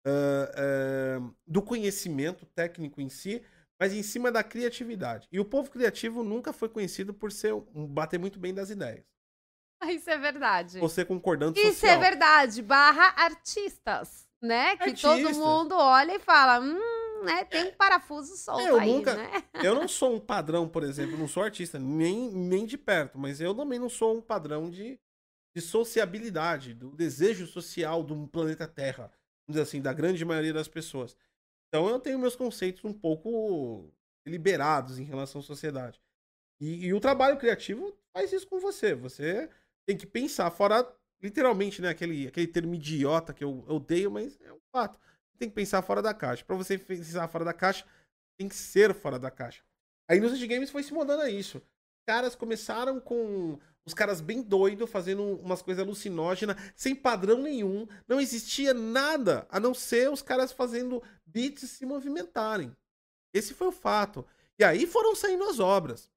ah, 0.06 0.52
ah, 0.56 1.32
do 1.48 1.62
conhecimento 1.62 2.46
técnico 2.46 3.00
em 3.02 3.10
si, 3.10 3.44
mas 3.80 3.94
em 3.94 4.04
cima 4.04 4.32
da 4.32 4.44
criatividade. 4.44 5.28
E 5.32 5.40
o 5.40 5.46
povo 5.46 5.70
criativo 5.72 6.24
nunca 6.24 6.52
foi 6.54 6.70
conhecido 6.70 7.14
por 7.14 7.32
ser 7.32 7.54
um 7.54 7.88
bater 7.88 8.20
muito 8.20 8.40
bem 8.40 8.54
das 8.54 8.70
ideias. 8.70 9.06
Isso 9.86 10.10
é 10.10 10.18
verdade. 10.18 10.80
Você 10.80 11.04
concordando 11.04 11.58
Isso 11.60 11.74
social. 11.74 11.96
é 11.96 12.00
verdade. 12.00 12.62
Barra 12.62 13.14
artistas, 13.24 14.28
né? 14.42 14.76
Que 14.78 14.94
todo 14.94 15.30
mundo 15.36 15.76
olha 15.76 16.16
e 16.16 16.20
fala, 16.20 16.60
hum, 16.60 17.24
né? 17.24 17.44
Tem 17.46 17.68
um 17.68 17.74
parafuso 17.74 18.36
solto 18.36 18.62
Eu 18.62 18.78
aí, 18.80 18.92
nunca- 18.92 19.16
né? 19.16 19.30
Eu 19.64 19.76
não 19.76 19.88
sou 19.88 20.16
um 20.16 20.20
padrão, 20.20 20.68
por 20.68 20.84
exemplo, 20.84 21.18
não 21.18 21.28
sou 21.28 21.44
artista, 21.44 21.78
nem, 21.78 22.32
nem 22.32 22.66
de 22.66 22.78
perto, 22.78 23.18
mas 23.18 23.40
eu 23.40 23.54
também 23.54 23.78
não 23.78 23.90
sou 23.90 24.18
um 24.18 24.22
padrão 24.22 24.70
de, 24.72 25.00
de 25.56 25.62
sociabilidade, 25.62 26.74
do 26.74 26.90
desejo 26.96 27.46
social 27.46 28.02
do 28.04 28.28
planeta 28.28 28.68
Terra, 28.68 29.04
vamos 29.46 29.50
dizer 29.50 29.62
assim, 29.62 29.82
da 29.82 29.94
grande 29.94 30.26
maioria 30.26 30.54
das 30.54 30.68
pessoas. 30.68 31.16
Então 31.68 31.88
eu 31.88 32.00
tenho 32.00 32.18
meus 32.20 32.36
conceitos 32.36 32.84
um 32.84 32.92
pouco 32.94 33.94
liberados 34.26 34.98
em 35.00 35.04
relação 35.04 35.42
à 35.42 35.44
sociedade. 35.44 36.02
E, 36.60 36.86
e 36.88 36.94
o 36.94 37.00
trabalho 37.00 37.38
criativo 37.38 37.96
faz 38.14 38.32
isso 38.34 38.48
com 38.48 38.60
você. 38.60 38.94
Você 38.96 39.50
tem 39.88 39.96
que 39.98 40.06
pensar 40.06 40.52
fora, 40.52 40.84
literalmente, 41.22 41.81
né? 41.81 41.89
Aquele, 41.89 42.27
aquele 42.27 42.48
termo 42.48 42.73
idiota 42.76 43.34
que 43.34 43.43
eu, 43.43 43.64
eu 43.68 43.76
odeio, 43.76 44.11
mas 44.11 44.39
é 44.41 44.52
um 44.52 44.60
fato. 44.72 44.99
Tem 45.38 45.49
que 45.49 45.56
pensar 45.56 45.81
fora 45.81 46.02
da 46.02 46.14
caixa. 46.14 46.45
Para 46.45 46.56
você 46.56 46.77
pensar 46.77 47.27
fora 47.27 47.45
da 47.45 47.53
caixa, 47.53 47.85
tem 48.38 48.48
que 48.48 48.56
ser 48.56 48.93
fora 48.93 49.18
da 49.18 49.31
caixa. 49.31 49.64
A 50.10 50.15
indústria 50.15 50.39
de 50.39 50.48
games 50.48 50.69
foi 50.69 50.84
se 50.84 50.93
mudando 50.93 51.22
a 51.22 51.30
isso. 51.30 51.61
Caras 52.06 52.35
começaram 52.35 52.99
com 52.99 53.57
os 53.85 53.93
caras 53.93 54.22
bem 54.22 54.41
doidos, 54.41 54.89
fazendo 54.89 55.23
umas 55.23 55.61
coisas 55.61 55.84
alucinógenas, 55.84 56.57
sem 56.76 56.93
padrão 56.95 57.41
nenhum. 57.41 57.88
Não 58.07 58.19
existia 58.19 58.73
nada 58.73 59.48
a 59.49 59.60
não 59.60 59.73
ser 59.73 60.11
os 60.11 60.22
caras 60.22 60.52
fazendo 60.52 61.02
beats 61.26 61.69
se 61.69 61.85
movimentarem. 61.85 62.76
Esse 63.34 63.53
foi 63.53 63.68
o 63.68 63.72
fato. 63.72 64.26
E 64.60 64.64
aí 64.64 64.85
foram 64.85 65.15
saindo 65.15 65.43
as 65.45 65.60
obras. 65.60 66.11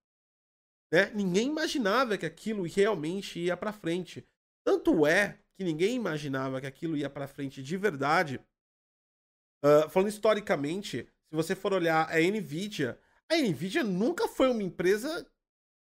Né? 0.93 1.11
Ninguém 1.15 1.49
imaginava 1.49 2.19
que 2.19 2.27
aquilo 2.27 2.65
realmente 2.65 3.39
ia 3.39 3.57
pra 3.57 3.73
frente. 3.73 4.27
Tanto 4.65 5.07
é 5.07 5.39
que 5.57 5.65
ninguém 5.65 5.95
imaginava 5.95 6.61
que 6.61 6.67
aquilo 6.67 6.97
ia 6.97 7.11
pra 7.11 7.29
frente 7.29 7.63
de 7.63 7.77
verdade. 7.77 8.41
Ah, 9.63 9.89
falando 9.89 10.09
historicamente, 10.09 11.07
se 11.29 11.35
você 11.35 11.55
for 11.55 11.73
olhar 11.73 12.11
a 12.11 12.19
Nvidia, 12.21 13.01
a 13.31 13.37
Nvidia 13.37 13.83
nunca 13.83 14.29
foi 14.29 14.51
uma 14.51 14.63
empresa 14.63 15.27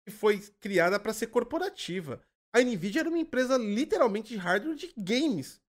que 0.06 0.12
foi 0.12 0.40
criada 0.60 1.00
para 1.00 1.14
ser 1.14 1.28
corporativa. 1.28 2.22
A 2.54 2.60
Nvidia 2.62 3.02
era 3.02 3.10
uma 3.10 3.18
empresa 3.18 3.58
literalmente 3.58 4.34
de 4.34 4.38
hardware 4.38 4.76
de 4.76 4.94
games. 4.98 5.62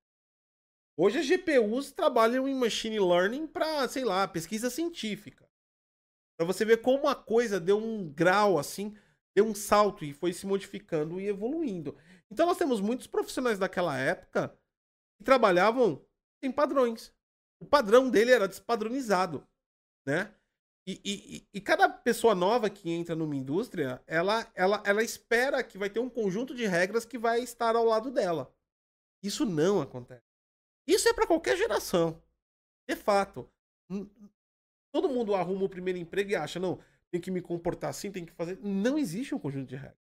Hoje 0.96 1.18
as 1.20 1.26
GPUs 1.26 1.92
trabalham 1.92 2.48
em 2.48 2.54
machine 2.54 2.98
learning 2.98 3.46
para, 3.46 3.88
sei 3.88 4.04
lá, 4.04 4.26
pesquisa 4.26 4.68
científica. 4.68 5.48
Para 6.36 6.46
você 6.46 6.64
ver 6.64 6.82
como 6.82 7.08
a 7.08 7.14
coisa 7.14 7.60
deu 7.60 7.78
um 7.78 8.12
grau 8.12 8.58
assim, 8.58 8.96
deu 9.34 9.46
um 9.46 9.54
salto 9.54 10.04
e 10.04 10.12
foi 10.12 10.32
se 10.32 10.46
modificando 10.46 11.20
e 11.20 11.28
evoluindo. 11.28 11.96
Então 12.32 12.46
nós 12.46 12.56
temos 12.56 12.80
muitos 12.80 13.06
profissionais 13.06 13.58
daquela 13.58 13.98
época 13.98 14.48
que 15.18 15.24
trabalhavam 15.24 16.02
em 16.42 16.50
padrões. 16.50 17.12
O 17.60 17.66
padrão 17.66 18.08
dele 18.08 18.32
era 18.32 18.48
despadronizado, 18.48 19.46
né? 20.06 20.34
E, 20.88 21.00
e- 21.04 21.48
e- 21.54 21.60
cada 21.60 21.88
pessoa 21.88 22.34
nova 22.34 22.68
que 22.70 22.90
entra 22.90 23.14
numa 23.14 23.36
indústria, 23.36 24.02
ela, 24.06 24.50
ela, 24.54 24.82
ela 24.84 25.02
espera 25.02 25.62
que 25.62 25.78
vai 25.78 25.88
ter 25.90 26.00
um 26.00 26.08
conjunto 26.08 26.54
de 26.54 26.66
regras 26.66 27.04
que 27.04 27.18
vai 27.18 27.40
estar 27.40 27.76
ao 27.76 27.84
lado 27.84 28.10
dela. 28.10 28.52
Isso 29.22 29.44
não 29.44 29.80
acontece. 29.80 30.24
Isso 30.88 31.08
é 31.08 31.12
para 31.12 31.26
qualquer 31.26 31.56
geração. 31.56 32.20
De 32.88 32.96
fato. 32.96 33.48
Todo 34.90 35.08
mundo 35.08 35.34
arruma 35.34 35.64
o 35.64 35.68
primeiro 35.68 35.98
emprego 35.98 36.30
e 36.30 36.36
acha, 36.36 36.58
não, 36.58 36.80
tem 37.10 37.20
que 37.20 37.30
me 37.30 37.40
comportar 37.42 37.90
assim, 37.90 38.10
tem 38.10 38.24
que 38.24 38.32
fazer. 38.32 38.58
Não 38.58 38.98
existe 38.98 39.34
um 39.34 39.38
conjunto 39.38 39.68
de 39.68 39.76
regras. 39.76 40.01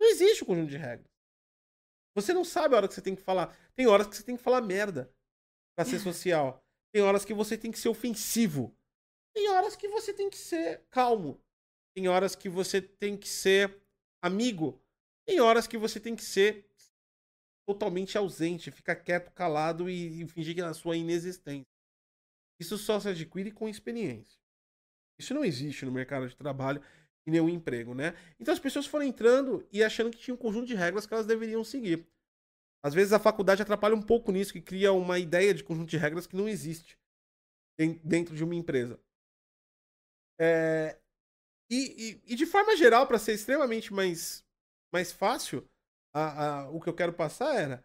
Não 0.00 0.08
existe 0.08 0.42
um 0.42 0.46
conjunto 0.46 0.70
de 0.70 0.78
regras. 0.78 1.10
Você 2.14 2.32
não 2.32 2.44
sabe 2.44 2.74
a 2.74 2.78
hora 2.78 2.88
que 2.88 2.94
você 2.94 3.02
tem 3.02 3.14
que 3.14 3.22
falar. 3.22 3.56
Tem 3.74 3.86
horas 3.86 4.06
que 4.06 4.16
você 4.16 4.22
tem 4.22 4.36
que 4.36 4.42
falar 4.42 4.62
merda 4.62 5.12
pra 5.76 5.84
ser 5.84 5.98
social. 6.00 6.64
Tem 6.92 7.02
horas 7.02 7.24
que 7.24 7.34
você 7.34 7.56
tem 7.56 7.70
que 7.70 7.78
ser 7.78 7.88
ofensivo. 7.88 8.74
Tem 9.32 9.48
horas 9.50 9.76
que 9.76 9.88
você 9.88 10.12
tem 10.12 10.28
que 10.28 10.38
ser 10.38 10.82
calmo. 10.90 11.40
Tem 11.94 12.08
horas 12.08 12.34
que 12.34 12.48
você 12.48 12.80
tem 12.80 13.16
que 13.16 13.28
ser 13.28 13.80
amigo. 14.22 14.80
Tem 15.26 15.40
horas 15.40 15.66
que 15.66 15.78
você 15.78 16.00
tem 16.00 16.16
que 16.16 16.24
ser 16.24 16.66
totalmente 17.66 18.18
ausente, 18.18 18.70
ficar 18.70 18.96
quieto, 18.96 19.30
calado 19.30 19.88
e, 19.88 20.22
e 20.22 20.26
fingir 20.26 20.54
que 20.54 20.60
é 20.60 20.64
a 20.64 20.74
sua 20.74 20.96
inexistência. 20.96 21.70
Isso 22.58 22.76
só 22.76 22.98
se 22.98 23.08
adquire 23.08 23.52
com 23.52 23.68
experiência. 23.68 24.40
Isso 25.18 25.34
não 25.34 25.44
existe 25.44 25.84
no 25.84 25.92
mercado 25.92 26.28
de 26.28 26.36
trabalho 26.36 26.82
e 27.26 27.30
nenhum 27.30 27.48
emprego, 27.48 27.94
né? 27.94 28.14
Então 28.40 28.52
as 28.52 28.60
pessoas 28.60 28.86
foram 28.86 29.04
entrando 29.06 29.66
e 29.72 29.82
achando 29.84 30.10
que 30.10 30.18
tinha 30.18 30.34
um 30.34 30.38
conjunto 30.38 30.66
de 30.66 30.74
regras 30.74 31.06
que 31.06 31.14
elas 31.14 31.26
deveriam 31.26 31.64
seguir. 31.64 32.06
Às 32.84 32.94
vezes 32.94 33.12
a 33.12 33.18
faculdade 33.20 33.62
atrapalha 33.62 33.94
um 33.96 34.02
pouco 34.02 34.32
nisso, 34.32 34.52
que 34.52 34.60
cria 34.62 34.92
uma 34.92 35.18
ideia 35.18 35.54
de 35.54 35.64
conjunto 35.64 35.90
de 35.90 35.98
regras 35.98 36.26
que 36.26 36.36
não 36.36 36.48
existe 36.48 36.98
den- 37.78 38.00
dentro 38.04 38.34
de 38.36 38.44
uma 38.44 38.54
empresa. 38.56 39.00
É, 40.38 40.98
E, 41.70 42.20
e, 42.28 42.32
e 42.34 42.36
de 42.36 42.46
forma 42.46 42.76
geral, 42.76 43.06
para 43.06 43.18
ser 43.18 43.34
extremamente 43.34 43.92
mais, 43.92 44.44
mais 44.92 45.12
fácil, 45.12 45.68
a, 46.14 46.62
a, 46.64 46.70
o 46.70 46.80
que 46.80 46.88
eu 46.88 46.94
quero 46.94 47.12
passar 47.12 47.56
era. 47.56 47.84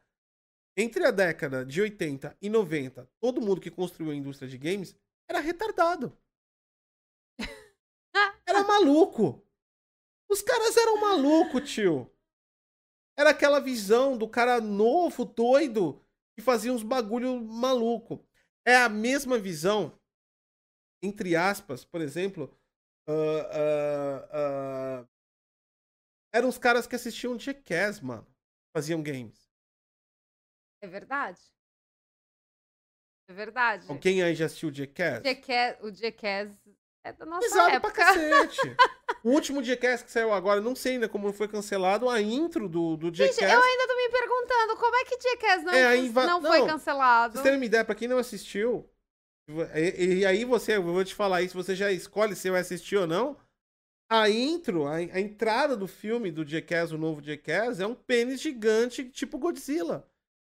Entre 0.78 1.06
a 1.06 1.12
década 1.12 1.66
de 1.66 1.82
80 1.82 2.38
e 2.42 2.50
90, 2.50 3.10
todo 3.22 3.42
mundo 3.42 3.62
que 3.62 3.72
construiu 3.72 4.12
a 4.12 4.16
indústria 4.16 4.50
de 4.50 4.58
games 4.58 4.96
era 5.30 5.40
retardado. 5.40 6.18
Era 8.56 8.64
maluco. 8.64 9.46
Os 10.30 10.42
caras 10.42 10.78
eram 10.78 11.02
malucos, 11.02 11.70
tio. 11.70 12.10
Era 13.18 13.32
aquela 13.32 13.60
visão 13.60 14.18
do 14.18 14.30
cara 14.30 14.62
novo, 14.62 15.26
doido, 15.26 16.02
que 16.34 16.42
fazia 16.42 16.72
uns 16.72 16.82
bagulho 16.82 17.42
maluco. 17.42 18.26
É 18.66 18.78
a 18.78 18.88
mesma 18.88 19.38
visão, 19.38 20.00
entre 21.04 21.36
aspas, 21.36 21.84
por 21.84 22.02
exemplo, 22.02 22.46
uh, 23.08 23.12
uh, 23.12 25.04
uh, 25.04 25.08
eram 26.34 26.50
os 26.50 26.58
caras 26.58 26.88
que 26.88 26.96
assistiam 26.96 27.38
Jackass, 27.38 28.00
mano. 28.00 28.28
Faziam 28.76 29.04
games. 29.04 29.50
É 30.82 30.88
verdade. 30.88 31.42
É 33.30 33.34
verdade. 33.34 34.00
Quem 34.00 34.24
aí 34.24 34.34
já 34.34 34.46
assistiu 34.46 34.74
Jackass? 34.74 35.24
Jackass 35.24 35.82
o 35.82 35.92
Jackass 35.92 36.58
é 37.06 37.14
da 37.14 37.26
nossa 37.26 37.48
Pesado 37.48 37.70
época. 37.76 37.94
pra 37.94 38.06
cacete. 38.06 38.60
o 39.24 39.30
último 39.32 39.64
Jackass 39.64 40.02
que 40.04 40.12
saiu 40.12 40.34
agora, 40.34 40.60
não 40.60 40.76
sei 40.76 40.94
ainda 40.94 41.08
como 41.08 41.32
foi 41.32 41.48
cancelado, 41.48 42.10
a 42.10 42.20
intro 42.22 42.68
do, 42.68 42.98
do 42.98 43.14
Jackass. 43.14 43.36
Gente, 43.38 43.52
eu 43.52 43.62
ainda 43.64 43.88
tô 43.88 43.96
me 43.96 44.10
perguntando 44.10 44.78
como 44.78 44.96
é 44.96 45.06
que 45.06 45.20
Jackass 45.22 45.64
não, 45.64 45.74
É, 45.74 45.98
inva- 45.98 46.26
não 46.26 46.42
foi 46.42 46.60
não, 46.60 46.68
cancelado. 46.68 47.34
Pra 47.34 47.42
vocês 47.42 47.44
terem 47.44 47.60
uma 47.60 47.66
ideia, 47.66 47.86
pra 47.86 47.96
quem 47.96 48.08
não 48.08 48.18
assistiu, 48.18 48.90
e, 49.76 50.20
e 50.20 50.26
aí 50.26 50.44
você, 50.46 50.78
eu 50.78 50.84
vou 50.84 51.04
te 51.06 51.14
falar 51.14 51.42
isso, 51.44 51.56
você 51.56 51.76
já 51.76 51.92
escolhe 51.92 52.36
se 52.36 52.50
vai 52.50 52.62
assistir 52.62 52.98
ou 52.98 53.06
não. 53.06 53.38
A 54.10 54.30
intro, 54.30 54.86
a, 54.88 54.96
a 54.98 55.20
entrada 55.20 55.76
do 55.76 55.88
filme 55.88 56.32
do 56.32 56.46
Jackass, 56.48 56.92
o 56.92 56.98
novo 56.98 57.22
Jackass, 57.22 57.80
é 57.80 57.88
um 57.88 57.96
pênis 57.96 58.40
gigante 58.42 59.04
tipo 59.10 59.38
Godzilla. 59.38 60.08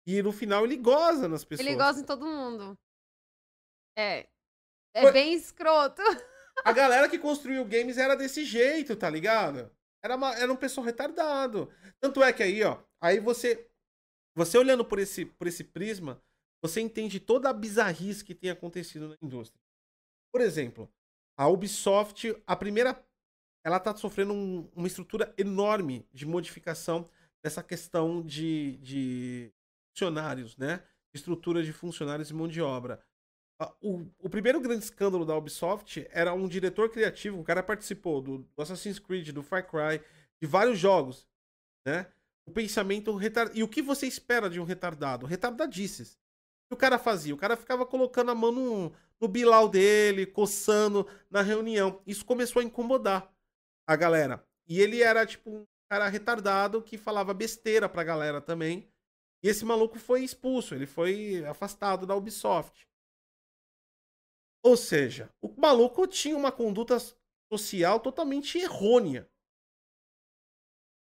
E 0.06 0.22
no 0.22 0.32
final 0.32 0.64
ele 0.65 0.78
goza 0.78 1.28
nas 1.28 1.44
pessoas. 1.44 1.68
Ele 1.68 1.76
gosta 1.78 2.02
em 2.02 2.06
todo 2.06 2.26
mundo. 2.26 2.78
É. 3.98 4.28
É 4.94 5.02
Foi- 5.02 5.11
bem 5.11 5.34
escroto. 5.34 6.02
A 6.64 6.72
galera 6.74 7.08
que 7.10 7.20
construiu 7.20 7.64
games 7.66 7.98
era 7.98 8.16
desse 8.16 8.44
jeito, 8.44 8.96
tá 8.96 9.10
ligado? 9.10 9.72
Era, 10.04 10.16
uma- 10.16 10.36
era 10.36 10.52
um 10.52 10.56
pessoal 10.56 10.86
retardado. 10.86 11.70
Tanto 12.00 12.22
é 12.24 12.32
que 12.34 12.44
aí, 12.44 12.64
ó, 12.64 12.80
aí 13.02 13.20
você 13.20 13.68
você 14.36 14.58
olhando 14.58 14.86
por 14.86 15.00
esse, 15.00 15.26
por 15.26 15.48
esse 15.48 15.64
prisma, 15.64 16.22
você 16.62 16.80
entende 16.80 17.20
toda 17.20 17.50
a 17.50 17.54
bizarrice 17.54 18.24
que 18.24 18.36
tem 18.36 18.52
acontecido 18.52 19.10
na 19.10 19.18
indústria. 19.22 19.60
Por 20.32 20.42
exemplo, 20.42 20.92
a 21.38 21.48
Ubisoft, 21.48 22.36
a 22.46 22.56
primeira, 22.56 23.04
ela 23.64 23.80
tá 23.80 23.96
sofrendo 23.96 24.34
um- 24.34 24.70
uma 24.76 24.88
estrutura 24.88 25.34
enorme 25.38 26.08
de 26.14 26.26
modificação 26.26 27.10
dessa 27.44 27.64
questão 27.64 28.22
de, 28.24 28.78
de 28.78 29.54
funcionários, 29.92 30.56
né? 30.58 30.84
Estrutura 31.14 31.64
de 31.64 31.74
funcionários 31.74 32.30
e 32.30 32.34
mão 32.34 32.48
de 32.48 32.62
obra. 32.62 33.04
O, 33.82 34.06
o 34.20 34.30
primeiro 34.30 34.62
grande 34.62 34.84
escândalo 34.84 35.26
da 35.26 35.36
Ubisoft 35.36 36.08
era 36.12 36.34
um 36.34 36.48
diretor 36.48 36.90
criativo, 36.90 37.40
o 37.40 37.44
cara 37.44 37.64
participou 37.64 38.22
do, 38.22 38.38
do 38.40 38.62
Assassin's 38.62 39.00
Creed, 39.00 39.30
do 39.30 39.42
Far 39.42 39.68
Cry, 39.68 40.00
de 40.40 40.48
vários 40.48 40.78
jogos, 40.78 41.28
né? 41.86 42.06
O 42.46 42.52
pensamento 42.52 43.16
retardado. 43.16 43.58
E 43.58 43.64
o 43.64 43.68
que 43.68 43.82
você 43.82 44.06
espera 44.06 44.50
de 44.50 44.60
um 44.60 44.64
retardado? 44.64 45.26
Retardadices. 45.26 46.14
O 46.14 46.70
que 46.70 46.74
o 46.76 46.78
cara 46.78 47.00
fazia? 47.00 47.34
O 47.34 47.38
cara 47.38 47.58
ficava 47.58 47.86
colocando 47.86 48.30
a 48.30 48.36
mão 48.36 48.52
no, 48.52 48.94
no 49.20 49.28
bilau 49.28 49.68
dele, 49.68 50.26
coçando 50.26 51.08
na 51.30 51.42
reunião. 51.42 52.02
Isso 52.06 52.24
começou 52.24 52.62
a 52.62 52.66
incomodar 52.66 53.34
a 53.88 53.96
galera. 53.96 54.46
E 54.68 54.80
ele 54.80 55.02
era, 55.02 55.26
tipo, 55.26 55.50
um 55.50 55.66
cara 55.90 56.08
retardado 56.08 56.82
que 56.82 56.98
falava 56.98 57.34
besteira 57.34 57.90
pra 57.90 58.04
galera 58.04 58.40
também. 58.40 58.88
E 59.42 59.50
esse 59.50 59.66
maluco 59.66 59.98
foi 59.98 60.24
expulso, 60.24 60.76
ele 60.76 60.86
foi 60.86 61.44
afastado 61.46 62.06
da 62.06 62.16
Ubisoft. 62.16 62.88
Ou 64.68 64.76
seja, 64.76 65.30
o 65.41 65.48
maluco 65.56 66.06
tinha 66.06 66.35
uma 66.35 66.52
conduta 66.52 66.98
social 67.49 68.02
totalmente 68.02 68.57
errônea. 68.60 69.26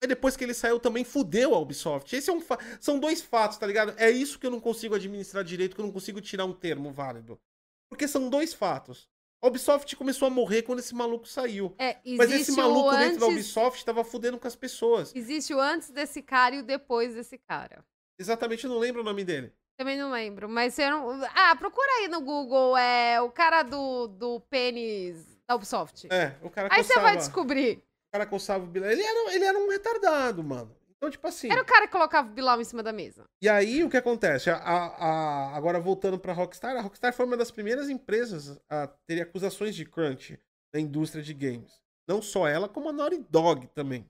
Aí 0.02 0.08
depois 0.08 0.36
que 0.36 0.42
ele 0.42 0.52
saiu 0.52 0.80
também 0.80 1.04
fudeu 1.04 1.54
a 1.54 1.58
Ubisoft. 1.60 2.14
Esse 2.16 2.30
é 2.30 2.32
um 2.32 2.40
fa- 2.40 2.58
são 2.80 2.98
dois 2.98 3.22
fatos, 3.22 3.56
tá 3.56 3.64
ligado? 3.64 3.94
É 3.96 4.10
isso 4.10 4.40
que 4.40 4.46
eu 4.46 4.50
não 4.50 4.58
consigo 4.58 4.96
administrar 4.96 5.44
direito, 5.44 5.76
que 5.76 5.80
eu 5.80 5.86
não 5.86 5.92
consigo 5.92 6.20
tirar 6.20 6.44
um 6.46 6.52
termo 6.52 6.90
válido. 6.90 7.40
Porque 7.88 8.08
são 8.08 8.28
dois 8.28 8.52
fatos. 8.52 9.08
A 9.40 9.46
Ubisoft 9.46 9.94
começou 9.94 10.26
a 10.26 10.30
morrer 10.30 10.62
quando 10.62 10.80
esse 10.80 10.94
maluco 10.94 11.28
saiu. 11.28 11.76
É, 11.78 12.00
Mas 12.16 12.32
esse 12.32 12.50
maluco 12.50 12.88
o 12.88 12.90
dentro 12.90 13.04
antes, 13.06 13.18
da 13.20 13.26
Ubisoft 13.26 13.84
tava 13.84 14.02
fudendo 14.02 14.36
com 14.36 14.48
as 14.48 14.56
pessoas. 14.56 15.14
Existe 15.14 15.54
o 15.54 15.60
antes 15.60 15.90
desse 15.90 16.20
cara 16.20 16.56
e 16.56 16.58
o 16.58 16.64
depois 16.64 17.14
desse 17.14 17.38
cara. 17.38 17.86
Exatamente, 18.18 18.64
eu 18.64 18.70
não 18.70 18.78
lembro 18.80 19.02
o 19.02 19.04
nome 19.04 19.22
dele. 19.22 19.52
Também 19.76 19.98
não 19.98 20.12
lembro, 20.12 20.48
mas 20.48 20.74
você 20.74 20.88
não... 20.88 21.20
Ah, 21.34 21.56
procura 21.56 21.88
aí 22.00 22.08
no 22.08 22.20
Google, 22.20 22.76
é 22.76 23.20
o 23.20 23.30
cara 23.30 23.62
do, 23.62 24.06
do 24.06 24.40
pênis 24.48 25.26
da 25.48 25.56
Ubisoft. 25.56 26.06
É, 26.12 26.36
o 26.42 26.48
cara 26.50 26.68
aí 26.70 26.84
você 26.84 26.98
vai 27.00 27.16
descobrir. 27.16 27.78
o 27.78 28.12
cara 28.12 28.24
coçava 28.26 28.62
o 28.64 28.66
Bilal. 28.68 28.90
Ele 28.90 29.02
era, 29.02 29.34
ele 29.34 29.44
era 29.44 29.58
um 29.58 29.68
retardado, 29.68 30.44
mano. 30.44 30.74
Então, 30.96 31.10
tipo 31.10 31.26
assim. 31.26 31.50
Era 31.50 31.60
o 31.60 31.64
cara 31.66 31.86
que 31.86 31.92
colocava 31.92 32.28
o 32.28 32.32
Bilal 32.32 32.60
em 32.60 32.64
cima 32.64 32.82
da 32.82 32.92
mesa. 32.92 33.24
E 33.42 33.48
aí, 33.48 33.82
o 33.82 33.90
que 33.90 33.96
acontece? 33.96 34.48
A, 34.48 34.56
a- 34.56 35.56
agora, 35.56 35.80
voltando 35.80 36.18
pra 36.18 36.32
Rockstar, 36.32 36.76
a 36.76 36.80
Rockstar 36.80 37.12
foi 37.12 37.26
uma 37.26 37.36
das 37.36 37.50
primeiras 37.50 37.90
empresas 37.90 38.58
a 38.70 38.86
ter 38.86 39.20
acusações 39.20 39.74
de 39.74 39.84
crunch 39.84 40.38
na 40.72 40.80
indústria 40.80 41.22
de 41.22 41.34
games. 41.34 41.82
Não 42.08 42.22
só 42.22 42.46
ela, 42.46 42.68
como 42.68 42.88
a 42.88 42.92
Naughty 42.92 43.18
Dog 43.28 43.66
também. 43.74 44.08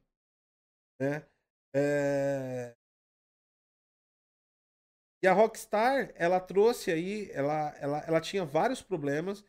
Né? 1.00 1.24
É, 1.74 2.74
E 5.24 5.26
a 5.26 5.32
Rockstar, 5.32 6.12
ela 6.16 6.38
trouxe 6.38 6.90
aí, 6.90 7.30
ela, 7.32 7.74
ela, 7.78 7.98
ela 8.00 8.20
tinha 8.20 8.44
vários 8.44 8.82
problemas, 8.82 9.42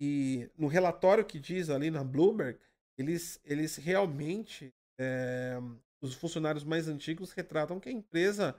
e 0.00 0.50
no 0.56 0.68
relatório 0.68 1.22
que 1.22 1.38
diz 1.38 1.68
ali 1.68 1.90
na 1.90 2.02
Bloomberg, 2.02 2.58
eles, 2.96 3.38
eles 3.44 3.76
realmente, 3.76 4.74
é, 4.98 5.58
os 6.00 6.14
funcionários 6.14 6.64
mais 6.64 6.88
antigos 6.88 7.32
retratam 7.32 7.78
que 7.78 7.90
a 7.90 7.92
empresa 7.92 8.58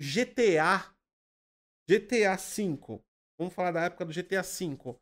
GTA, 0.00 0.94
GTA 1.88 2.36
V, 2.36 3.02
vamos 3.36 3.52
falar 3.52 3.72
da 3.72 3.80
época 3.86 4.04
do 4.04 4.12
GTA 4.12 4.42
V. 4.42 4.96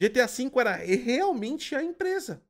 GTA 0.00 0.26
V 0.26 0.50
era 0.58 0.76
realmente 0.76 1.74
a 1.74 1.82
empresa. 1.82 2.42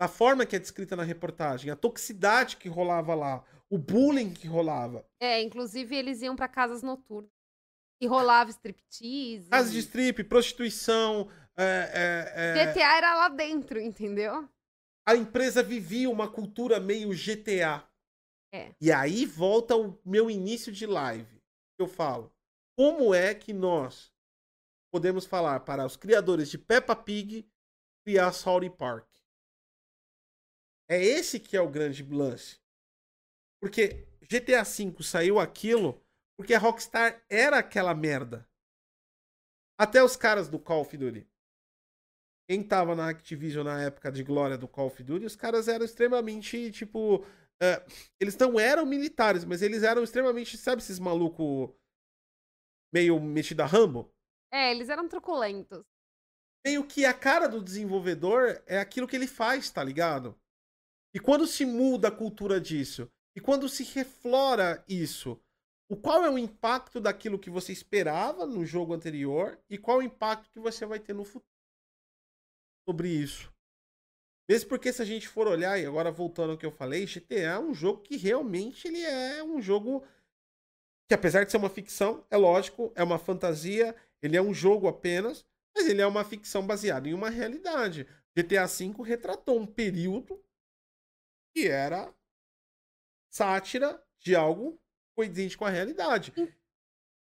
A 0.00 0.08
forma 0.08 0.44
que 0.44 0.56
é 0.56 0.58
descrita 0.58 0.96
na 0.96 1.04
reportagem, 1.04 1.70
a 1.70 1.76
toxicidade 1.76 2.56
que 2.56 2.68
rolava 2.68 3.14
lá, 3.14 3.44
o 3.70 3.78
bullying 3.78 4.32
que 4.32 4.46
rolava. 4.46 5.06
É, 5.20 5.40
inclusive 5.40 5.94
eles 5.94 6.20
iam 6.22 6.36
pra 6.36 6.48
casas 6.48 6.82
noturnas. 6.82 7.30
E 8.02 8.06
rolava 8.06 8.50
striptease. 8.50 9.48
Casa 9.50 9.70
de 9.70 9.78
strip, 9.78 10.24
prostituição. 10.24 11.28
é, 11.56 12.32
é, 12.34 12.60
é, 12.60 12.72
GTA 12.72 12.96
era 12.96 13.14
lá 13.14 13.28
dentro, 13.28 13.78
entendeu? 13.78 14.48
a 15.10 15.16
empresa 15.16 15.62
vivia 15.62 16.08
uma 16.08 16.30
cultura 16.30 16.78
meio 16.78 17.10
GTA. 17.10 17.84
É. 18.52 18.72
E 18.80 18.92
aí 18.92 19.26
volta 19.26 19.76
o 19.76 19.98
meu 20.04 20.30
início 20.30 20.72
de 20.72 20.86
live. 20.86 21.42
Eu 21.78 21.88
falo, 21.88 22.32
como 22.78 23.12
é 23.12 23.34
que 23.34 23.52
nós 23.52 24.12
podemos 24.92 25.26
falar 25.26 25.60
para 25.60 25.84
os 25.84 25.96
criadores 25.96 26.48
de 26.48 26.58
Peppa 26.58 26.94
Pig 26.94 27.48
criar 28.04 28.32
South 28.32 28.70
Park? 28.70 29.08
É 30.88 31.02
esse 31.02 31.40
que 31.40 31.56
é 31.56 31.60
o 31.60 31.70
grande 31.70 32.04
lance. 32.04 32.60
Porque 33.60 34.06
GTA 34.22 34.62
V 34.62 35.02
saiu 35.02 35.38
aquilo 35.38 36.00
porque 36.40 36.54
a 36.54 36.58
Rockstar 36.58 37.22
era 37.28 37.58
aquela 37.58 37.94
merda. 37.94 38.48
Até 39.78 40.02
os 40.02 40.16
caras 40.16 40.48
do 40.48 40.58
Call 40.58 40.80
of 40.80 40.96
Duty. 40.96 41.28
Quem 42.48 42.62
tava 42.66 42.96
na 42.96 43.10
Activision 43.10 43.64
na 43.64 43.82
época 43.82 44.10
de 44.10 44.24
glória 44.24 44.56
do 44.56 44.66
Call 44.66 44.86
of 44.86 45.02
Duty, 45.02 45.26
os 45.26 45.36
caras 45.36 45.68
eram 45.68 45.84
extremamente, 45.84 46.72
tipo. 46.72 47.24
é, 47.62 47.84
eles 48.18 48.36
não 48.38 48.58
eram 48.58 48.86
militares, 48.86 49.44
mas 49.44 49.60
eles 49.60 49.82
eram 49.82 50.02
extremamente. 50.02 50.56
Sabe 50.56 50.80
esses 50.80 50.98
maluco 50.98 51.78
meio 52.92 53.20
metido 53.20 53.60
a 53.60 53.66
Rambo? 53.66 54.10
É, 54.50 54.70
eles 54.70 54.88
eram 54.88 55.08
truculentos. 55.08 55.84
Meio 56.66 56.86
que 56.86 57.04
a 57.04 57.12
cara 57.12 57.46
do 57.48 57.62
desenvolvedor 57.62 58.62
é 58.66 58.78
aquilo 58.78 59.06
que 59.06 59.16
ele 59.16 59.26
faz, 59.26 59.70
tá 59.70 59.84
ligado? 59.84 60.38
E 61.14 61.20
quando 61.20 61.46
se 61.46 61.64
muda 61.64 62.08
a 62.08 62.16
cultura 62.16 62.60
disso, 62.60 63.10
e 63.36 63.40
quando 63.40 63.68
se 63.68 63.84
reflora 63.84 64.84
isso, 64.88 65.40
o 65.88 65.96
qual 65.96 66.24
é 66.24 66.30
o 66.30 66.38
impacto 66.38 67.00
daquilo 67.00 67.38
que 67.38 67.50
você 67.50 67.72
esperava 67.72 68.46
no 68.46 68.64
jogo 68.64 68.94
anterior 68.94 69.58
e 69.68 69.76
qual 69.76 69.98
o 69.98 70.02
impacto 70.02 70.50
que 70.50 70.60
você 70.60 70.86
vai 70.86 71.00
ter 71.00 71.14
no 71.14 71.24
futuro 71.24 71.44
sobre 72.88 73.08
isso? 73.08 73.52
Mesmo 74.48 74.68
porque 74.68 74.92
se 74.92 75.00
a 75.00 75.04
gente 75.04 75.28
for 75.28 75.46
olhar, 75.46 75.78
e 75.78 75.86
agora 75.86 76.10
voltando 76.10 76.52
ao 76.52 76.58
que 76.58 76.66
eu 76.66 76.72
falei, 76.72 77.06
GTA 77.06 77.34
é 77.34 77.58
um 77.58 77.72
jogo 77.72 78.02
que 78.02 78.16
realmente 78.16 78.88
ele 78.88 79.00
é 79.00 79.42
um 79.44 79.62
jogo 79.62 80.04
que 81.08 81.14
apesar 81.14 81.44
de 81.44 81.50
ser 81.50 81.56
uma 81.56 81.68
ficção, 81.68 82.24
é 82.30 82.36
lógico, 82.36 82.92
é 82.94 83.02
uma 83.02 83.18
fantasia, 83.18 83.94
ele 84.22 84.36
é 84.36 84.42
um 84.42 84.54
jogo 84.54 84.86
apenas, 84.86 85.44
Mas 85.76 85.88
ele 85.88 86.02
é 86.02 86.06
uma 86.06 86.24
ficção 86.24 86.66
baseada 86.66 87.08
em 87.08 87.14
uma 87.14 87.30
realidade. 87.30 88.06
GTA 88.36 88.66
V 88.66 89.02
retratou 89.04 89.58
um 89.58 89.66
período 89.66 90.42
que 91.54 91.66
era 91.66 92.12
sátira 93.30 94.02
de 94.18 94.34
algo 94.34 94.78
coincidente 95.14 95.56
com 95.56 95.64
a 95.64 95.70
realidade. 95.70 96.32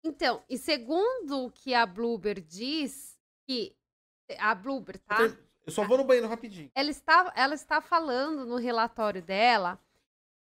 Então, 0.04 0.42
e 0.50 0.58
segundo 0.58 1.46
o 1.46 1.50
que 1.50 1.72
a 1.72 1.86
Bloober 1.86 2.40
diz, 2.40 3.18
que 3.46 3.74
a 4.38 4.54
Bloober, 4.54 4.98
tá? 4.98 5.18
Eu 5.64 5.72
só 5.72 5.86
vou 5.86 5.96
no 5.96 6.04
banheiro 6.04 6.28
rapidinho. 6.28 6.70
Ela 6.74 6.90
está, 6.90 7.32
ela 7.36 7.54
está 7.54 7.80
falando 7.80 8.44
no 8.44 8.56
relatório 8.56 9.22
dela 9.22 9.78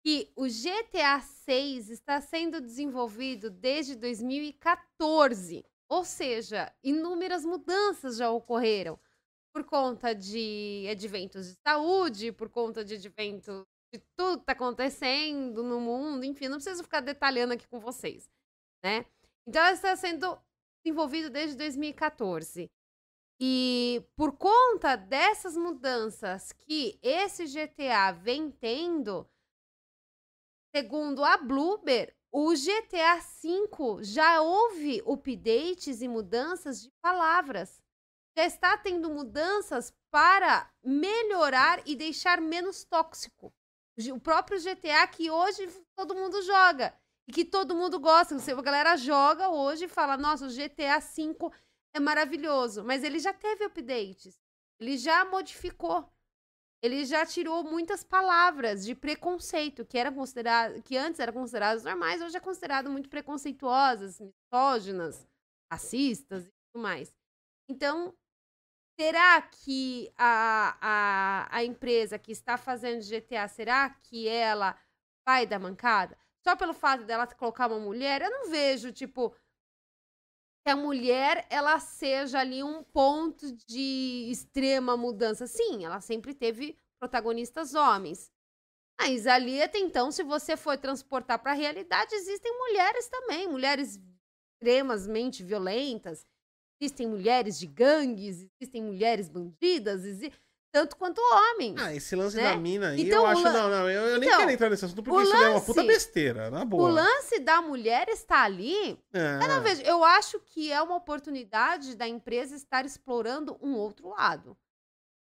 que 0.04 0.32
o 0.36 0.46
GTA 0.46 1.20
6 1.20 1.90
está 1.90 2.22
sendo 2.22 2.62
desenvolvido 2.62 3.50
desde 3.50 3.96
2014. 3.96 5.66
Ou 5.90 6.06
seja, 6.06 6.74
inúmeras 6.82 7.44
mudanças 7.44 8.18
já 8.18 8.30
ocorreram 8.32 8.98
por 9.54 9.66
conta 9.66 10.16
de 10.16 10.88
adventos 10.90 11.48
de 11.48 11.58
saúde, 11.62 12.32
por 12.32 12.48
conta 12.48 12.86
de 12.86 12.96
adventos 12.96 13.66
de 13.94 14.00
tudo 14.16 14.38
que 14.38 14.44
está 14.44 14.54
acontecendo 14.54 15.64
no 15.64 15.80
mundo, 15.80 16.24
enfim, 16.24 16.48
não 16.48 16.58
preciso 16.58 16.84
ficar 16.84 17.02
detalhando 17.02 17.54
aqui 17.54 17.68
com 17.68 17.80
vocês, 17.80 18.30
né? 18.84 19.06
Então, 19.46 19.62
ela 19.62 19.74
está 19.74 19.96
sendo 19.96 20.40
desenvolvido 20.84 21.30
desde 21.30 21.58
2014. 21.58 22.72
E 23.40 24.06
por 24.16 24.38
conta 24.38 24.96
dessas 24.96 25.58
mudanças 25.58 26.52
que 26.52 27.00
esse 27.02 27.46
GTA 27.46 28.12
vem 28.12 28.52
tendo, 28.52 29.28
segundo 30.76 31.24
a 31.24 31.38
Bloober, 31.38 32.16
o 32.32 32.54
GTA 32.54 33.18
V 33.18 34.04
já 34.04 34.42
houve 34.42 35.02
updates 35.06 36.02
e 36.02 36.08
mudanças 36.08 36.84
de 36.84 36.92
palavras. 37.02 37.82
Já 38.38 38.46
está 38.46 38.78
tendo 38.78 39.10
mudanças 39.10 39.92
para 40.10 40.72
melhorar 40.82 41.82
e 41.86 41.96
deixar 41.96 42.40
menos 42.40 42.86
tóxico. 42.86 43.54
O 44.10 44.20
próprio 44.20 44.60
GTA 44.60 45.06
que 45.08 45.30
hoje 45.30 45.68
todo 45.96 46.16
mundo 46.16 46.42
joga 46.44 46.94
e 47.28 47.32
que 47.32 47.46
todo 47.46 47.76
mundo 47.76 48.00
gosta. 48.00 48.36
A 48.36 48.62
galera 48.62 48.96
joga 48.96 49.50
hoje 49.50 49.86
e 49.86 49.90
fala: 49.90 50.16
nossa, 50.18 50.46
o 50.46 50.50
GTA 50.50 51.00
V 51.00 51.52
é 51.94 52.00
maravilhoso. 52.00 52.84
Mas 52.84 53.04
ele 53.04 53.20
já 53.20 53.34
teve 53.34 53.66
updates. 53.66 54.40
Ele 54.80 54.98
já 54.98 55.26
modificou. 55.26 56.10
Ele 56.84 57.06
já 57.06 57.24
tirou 57.26 57.64
muitas 57.64 58.04
palavras 58.04 58.84
de 58.84 58.96
preconceito 58.96 59.86
que 59.86 60.00
eram 60.00 60.16
consideradas, 60.16 60.82
que 60.82 60.98
antes 60.98 61.20
eram 61.20 61.34
consideradas 61.34 61.84
normais, 61.84 62.24
hoje 62.24 62.36
é 62.36 62.40
considerado 62.40 62.90
muito 62.90 63.08
preconceituosas, 63.08 64.20
misóginas, 64.20 65.28
racistas 65.72 66.48
e 66.48 66.52
tudo 66.74 66.82
mais. 66.82 67.14
Então, 67.70 68.16
será 69.02 69.42
que 69.42 70.14
a, 70.16 70.78
a, 70.80 71.58
a 71.58 71.64
empresa 71.64 72.20
que 72.20 72.32
está 72.32 72.56
fazendo 72.56 73.02
GTA, 73.02 73.48
será 73.48 73.90
que 73.90 74.28
ela 74.28 74.78
vai 75.26 75.48
dar 75.48 75.58
mancada? 75.58 76.16
Só 76.44 76.56
pelo 76.56 76.74
fato 76.74 77.04
dela 77.04 77.26
colocar 77.26 77.66
uma 77.68 77.80
mulher, 77.80 78.22
eu 78.22 78.30
não 78.30 78.52
vejo, 78.52 78.92
tipo, 78.92 79.36
que 80.64 80.70
a 80.70 80.76
mulher 80.76 81.48
ela 81.50 81.80
seja 81.80 82.40
ali 82.40 82.62
um 82.62 82.84
ponto 82.84 83.52
de 83.66 84.28
extrema 84.30 84.96
mudança. 84.96 85.48
Sim, 85.48 85.84
ela 85.84 86.00
sempre 86.00 86.36
teve 86.36 86.78
protagonistas 87.00 87.74
homens. 87.74 88.32
Mas 89.00 89.26
ali 89.26 89.64
até 89.64 89.80
então, 89.80 90.12
se 90.12 90.22
você 90.22 90.56
for 90.56 90.78
transportar 90.78 91.40
para 91.40 91.54
a 91.54 91.56
realidade, 91.56 92.14
existem 92.14 92.56
mulheres 92.56 93.08
também, 93.08 93.48
mulheres 93.48 94.00
extremamente 94.54 95.44
violentas, 95.44 96.24
existem 96.82 97.08
mulheres 97.08 97.60
de 97.60 97.68
gangues, 97.68 98.48
existem 98.60 98.82
mulheres 98.82 99.30
bandidas, 99.30 100.02
tanto 100.72 100.96
quanto 100.96 101.20
homens. 101.20 101.80
Ah, 101.80 101.94
esse 101.94 102.16
lance 102.16 102.38
né? 102.38 102.44
da 102.44 102.58
mina 102.58 102.90
aí, 102.90 103.02
então, 103.02 103.20
eu 103.20 103.28
acho. 103.28 103.44
Não, 103.44 103.70
não, 103.70 103.90
eu, 103.90 104.08
eu 104.08 104.20
nem 104.20 104.28
então, 104.28 104.40
quero 104.40 104.52
entrar 104.52 104.70
nesse 104.70 104.86
assunto 104.86 105.04
porque 105.04 105.22
isso 105.22 105.32
lance, 105.32 105.46
é 105.46 105.50
uma 105.50 105.62
puta 105.62 105.84
besteira, 105.84 106.50
na 106.50 106.66
boa. 106.66 106.90
O 106.90 106.92
lance 106.92 107.40
da 107.40 107.62
mulher 107.62 108.08
está 108.10 108.44
ali. 108.44 108.98
É. 109.14 109.44
Eu 109.44 109.48
não 109.48 109.62
vejo. 109.62 109.82
Eu 109.84 110.04
acho 110.04 110.40
que 110.40 110.72
é 110.72 110.82
uma 110.82 110.96
oportunidade 110.96 111.96
da 111.96 112.08
empresa 112.08 112.56
estar 112.56 112.86
explorando 112.86 113.58
um 113.62 113.76
outro 113.76 114.10
lado. 114.10 114.58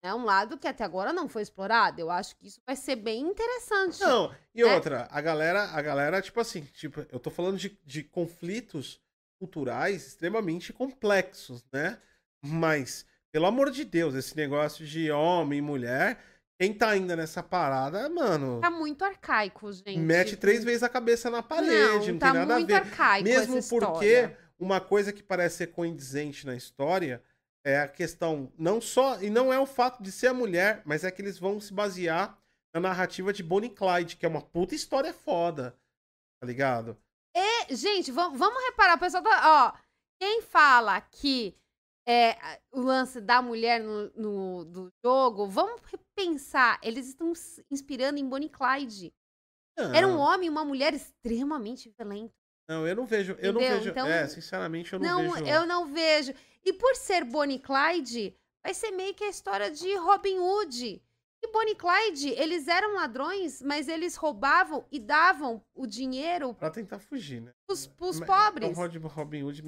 É 0.03 0.15
um 0.15 0.25
lado 0.25 0.59
que 0.59 0.69
até 0.69 0.85
agora 0.85 1.15
não 1.15 1.29
foi 1.29 1.41
explorado. 1.41 1.99
Eu 1.99 2.11
acho 2.11 2.37
que 2.37 2.47
isso 2.47 2.61
vai 2.67 2.77
ser 2.77 2.97
bem 2.97 3.23
interessante. 3.23 4.01
Não, 4.01 4.35
e 4.55 4.63
né? 4.63 4.75
outra, 4.75 5.09
a 5.11 5.21
galera, 5.21 5.65
a 5.65 5.81
galera, 5.81 6.21
tipo 6.21 6.39
assim, 6.41 6.63
tipo, 6.75 7.07
eu 7.11 7.19
tô 7.19 7.31
falando 7.31 7.57
de, 7.57 7.79
de 7.85 8.03
conflitos 8.03 9.01
culturais 9.39 10.07
extremamente 10.07 10.73
complexos, 10.73 11.65
né? 11.73 11.99
Mas 12.43 13.07
pelo 13.35 13.47
amor 13.47 13.71
de 13.71 13.85
Deus, 13.85 14.15
esse 14.15 14.37
negócio 14.37 14.87
de 14.87 15.11
homem 15.11 15.59
e 15.59 15.63
mulher, 15.63 16.21
quem 16.57 16.73
tá 16.73 16.91
ainda 16.91 17.17
nessa 17.17 17.43
parada, 17.43 18.09
mano. 18.09 18.61
Tá 18.61 18.71
muito 18.71 19.05
arcaico, 19.05 19.73
gente. 19.73 19.99
Mete 19.99 20.37
três 20.37 20.63
vezes 20.63 20.85
a 20.85 20.89
cabeça 20.89 21.29
na 21.29 21.43
parede, 21.43 22.07
não, 22.07 22.13
não 22.13 22.19
tá 22.19 22.31
tem 22.31 22.41
nada 22.41 22.57
a 22.57 22.65
ver. 22.65 22.75
Arcaico 22.75 23.25
Mesmo 23.25 23.61
porque 23.69 24.31
uma 24.57 24.81
coisa 24.81 25.13
que 25.13 25.23
parece 25.23 25.57
ser 25.57 25.67
condizente 25.69 26.47
na 26.47 26.55
história 26.55 27.21
é 27.65 27.81
a 27.81 27.89
questão, 27.89 28.53
não 28.57 28.81
só. 28.81 29.21
E 29.21 29.29
não 29.29 29.53
é 29.53 29.59
o 29.59 29.67
fato 29.67 30.01
de 30.01 30.13
ser 30.13 30.29
a 30.29 30.35
mulher, 30.35 30.83
mas 30.85 31.03
é 31.03 31.11
que 31.11 31.21
eles 31.21 31.37
vão 31.37 31.59
se 31.59 31.73
basear 31.73 32.39
na 32.73 32.81
narrativa 32.81 33.33
de 33.33 33.43
Bonnie 33.43 33.71
Clyde, 33.71 34.17
que 34.17 34.25
é 34.25 34.29
uma 34.29 34.43
puta 34.43 34.77
história 34.77 35.13
foda. 35.13 35.75
Tá 36.41 36.47
ligado? 36.47 36.97
E, 37.35 37.75
gente, 37.75 38.13
vamos, 38.13 38.39
vamos 38.39 38.63
reparar, 38.65 38.97
o 38.97 39.01
pessoal 39.01 39.23
tá. 39.23 39.75
Ó, 39.75 39.79
quem 40.21 40.43
fala 40.43 41.01
que 41.01 41.57
é, 42.07 42.37
o 42.71 42.81
lance 42.81 43.21
da 43.21 43.43
mulher 43.43 43.83
no, 43.83 44.11
no 44.15 44.65
do 44.65 44.93
jogo, 45.05 45.47
vamos 45.49 45.81
pensar, 46.15 46.79
eles 46.83 47.09
estão 47.09 47.33
inspirando 47.71 48.19
em 48.19 48.29
Bonnie 48.29 48.49
Clyde. 48.49 49.13
Não. 49.77 49.95
Era 49.95 50.07
um 50.07 50.19
homem 50.19 50.47
e 50.47 50.51
uma 50.51 50.65
mulher 50.65 50.95
extremamente 50.95 51.93
violentos. 51.99 52.37
Não, 52.69 52.87
eu 52.87 52.97
não 52.97 53.05
vejo, 53.05 53.33
eu 53.33 53.51
Entendeu? 53.51 53.53
não 53.53 53.61
vejo, 53.61 53.91
então, 53.91 54.07
é, 54.07 54.27
sinceramente 54.27 54.93
eu 54.93 54.99
não, 54.99 55.23
não 55.23 55.33
vejo. 55.33 55.47
Eu 55.47 55.67
não 55.67 55.87
vejo. 55.87 56.33
E 56.65 56.73
por 56.73 56.95
ser 56.95 57.25
Bonnie 57.25 57.59
Clyde, 57.59 58.35
vai 58.63 58.73
ser 58.73 58.91
meio 58.93 59.15
que 59.15 59.25
a 59.25 59.29
história 59.29 59.71
de 59.71 59.95
Robin 59.97 60.39
Hood. 60.39 61.03
E 61.45 61.53
Bonnie 61.53 61.73
e 61.73 61.77
Clyde, 61.77 62.31
eles 62.31 62.69
eram 62.69 62.95
ladrões, 62.95 63.61
mas 63.61 63.87
eles 63.87 64.17
roubavam 64.17 64.87
e 64.91 64.99
davam 64.99 65.63
o 65.75 65.87
dinheiro... 65.87 66.55
Pra 66.55 66.71
tentar 66.71 66.99
fugir, 66.99 67.43
né? 67.43 67.53
Os, 67.69 67.91
os 68.01 68.19
pobres. 68.21 68.71
Então, 68.71 69.09
Robin 69.09 69.43
Hood 69.43 69.63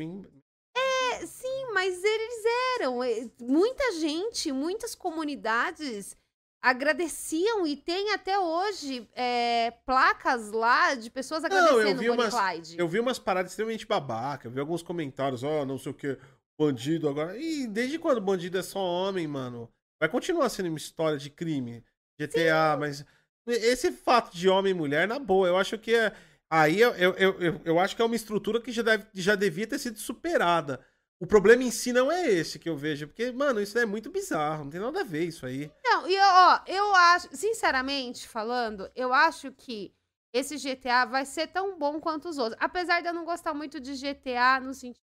é, 0.74 1.27
sim, 1.27 1.66
mas 1.73 2.03
eles 2.03 2.44
eram. 2.77 2.98
Muita 3.40 3.93
gente, 3.93 4.53
muitas 4.53 4.94
comunidades 4.94 6.16
agradeciam 6.62 7.66
e 7.66 7.77
tem 7.77 8.12
até 8.12 8.39
hoje 8.39 9.09
é, 9.15 9.70
placas 9.85 10.51
lá 10.51 10.94
de 10.94 11.11
pessoas 11.11 11.44
agradecendo 11.44 11.89
eu 11.89 11.97
vi 11.97 12.11
umas, 12.11 12.35
Clyde. 12.35 12.78
Eu 12.78 12.89
vi 12.89 13.01
umas 13.01 13.19
paradas 13.19 13.53
extremamente 13.53 13.86
babaca, 13.86 14.48
eu 14.48 14.51
vi 14.51 14.61
alguns 14.61 14.82
comentários, 14.82 15.43
ó, 15.43 15.62
oh, 15.62 15.65
não 15.65 15.78
sei 15.78 15.93
o 15.93 15.94
que, 15.94 16.19
bandido 16.59 17.09
agora. 17.09 17.39
E 17.39 17.66
desde 17.66 17.98
quando 17.98 18.20
bandido 18.20 18.59
é 18.59 18.62
só 18.62 18.81
homem, 18.81 19.27
mano? 19.27 19.70
Vai 19.98 20.09
continuar 20.09 20.48
sendo 20.48 20.68
uma 20.68 20.78
história 20.78 21.18
de 21.18 21.31
crime, 21.31 21.85
GTA, 22.20 22.74
Sim. 22.74 22.81
mas 22.81 23.05
esse 23.47 23.93
fato 23.93 24.36
de 24.36 24.48
homem 24.48 24.73
e 24.73 24.74
mulher, 24.74 25.06
na 25.06 25.18
boa, 25.18 25.48
eu 25.48 25.56
acho 25.56 25.78
que 25.78 25.94
é. 25.94 26.12
Aí 26.51 26.81
eu, 26.81 26.94
eu, 26.94 27.14
eu, 27.14 27.60
eu, 27.64 27.78
acho 27.78 27.97
que 27.97 28.02
é 28.02 28.05
uma 28.05 28.14
estrutura 28.14 28.60
que 28.60 28.70
já, 28.70 28.82
deve, 28.82 29.06
já 29.14 29.35
devia 29.35 29.66
ter 29.66 29.78
sido 29.78 29.98
superada. 29.98 30.85
O 31.18 31.27
problema 31.27 31.62
em 31.62 31.70
si 31.70 31.93
não 31.93 32.12
é 32.12 32.28
esse 32.28 32.59
que 32.59 32.68
eu 32.68 32.77
vejo, 32.77 33.06
porque, 33.06 33.32
mano, 33.32 33.60
isso 33.60 33.78
é 33.78 33.86
muito 33.86 34.10
bizarro, 34.10 34.64
não 34.64 34.70
tem 34.70 34.81
nada 34.81 35.01
a 35.01 35.05
ver 35.05 35.24
isso 35.24 35.47
aí. 35.47 35.70
Não, 35.82 36.09
e 36.09 36.16
ó, 36.20 36.60
eu 36.66 36.94
acho, 36.94 37.35
sinceramente 37.35 38.28
falando, 38.28 38.90
eu 38.94 39.12
acho 39.12 39.51
que 39.52 39.94
esse 40.32 40.56
GTA 40.56 41.06
vai 41.06 41.24
ser 41.24 41.47
tão 41.48 41.78
bom 41.78 41.98
quanto 41.98 42.28
os 42.28 42.36
outros. 42.36 42.60
Apesar 42.60 43.01
de 43.01 43.09
eu 43.09 43.14
não 43.14 43.24
gostar 43.24 43.55
muito 43.55 43.81
de 43.81 43.94
GTA 43.94 44.60
no 44.60 44.74
sentido 44.74 45.01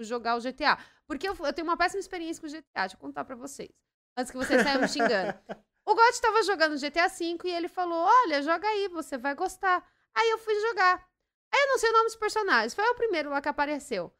de 0.00 0.04
jogar 0.06 0.36
o 0.36 0.40
GTA. 0.40 0.78
Porque 1.06 1.28
eu, 1.28 1.36
eu 1.36 1.52
tenho 1.52 1.68
uma 1.68 1.76
péssima 1.76 2.00
experiência 2.00 2.40
com 2.40 2.46
o 2.46 2.50
GTA, 2.50 2.80
deixa 2.80 2.96
eu 2.96 3.00
contar 3.00 3.24
pra 3.24 3.36
vocês. 3.36 3.70
Antes 4.16 4.30
que 4.30 4.38
vocês 4.38 4.62
saiam 4.62 4.80
me 4.80 4.88
xingando. 4.88 5.38
O 5.84 5.94
God 5.94 6.14
tava 6.20 6.42
jogando 6.42 6.80
GTA 6.80 7.08
V 7.08 7.38
e 7.44 7.50
ele 7.50 7.68
falou: 7.68 8.06
Olha, 8.06 8.42
joga 8.42 8.68
aí, 8.68 8.88
você 8.88 9.18
vai 9.18 9.34
gostar. 9.34 9.84
Aí 10.14 10.30
eu 10.30 10.38
fui 10.38 10.54
jogar. 10.60 11.04
Aí 11.52 11.60
eu 11.60 11.68
não 11.68 11.78
sei 11.78 11.90
o 11.90 11.92
nome 11.92 12.04
dos 12.04 12.16
personagens. 12.16 12.74
Foi 12.74 12.84
o 12.88 12.94
primeiro 12.94 13.30
lá 13.30 13.40
que 13.40 13.48
apareceu. 13.48 14.12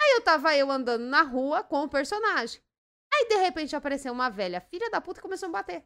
Aí 0.00 0.12
eu 0.14 0.22
tava 0.22 0.56
eu 0.56 0.70
andando 0.70 1.04
na 1.04 1.22
rua 1.22 1.62
com 1.64 1.82
o 1.82 1.88
personagem. 1.88 2.62
Aí 3.12 3.26
de 3.26 3.36
repente 3.36 3.74
apareceu 3.74 4.12
uma 4.12 4.28
velha, 4.28 4.60
filha 4.60 4.90
da 4.90 5.00
puta, 5.00 5.18
e 5.18 5.22
começou 5.22 5.46
a 5.46 5.48
me 5.48 5.52
bater. 5.54 5.84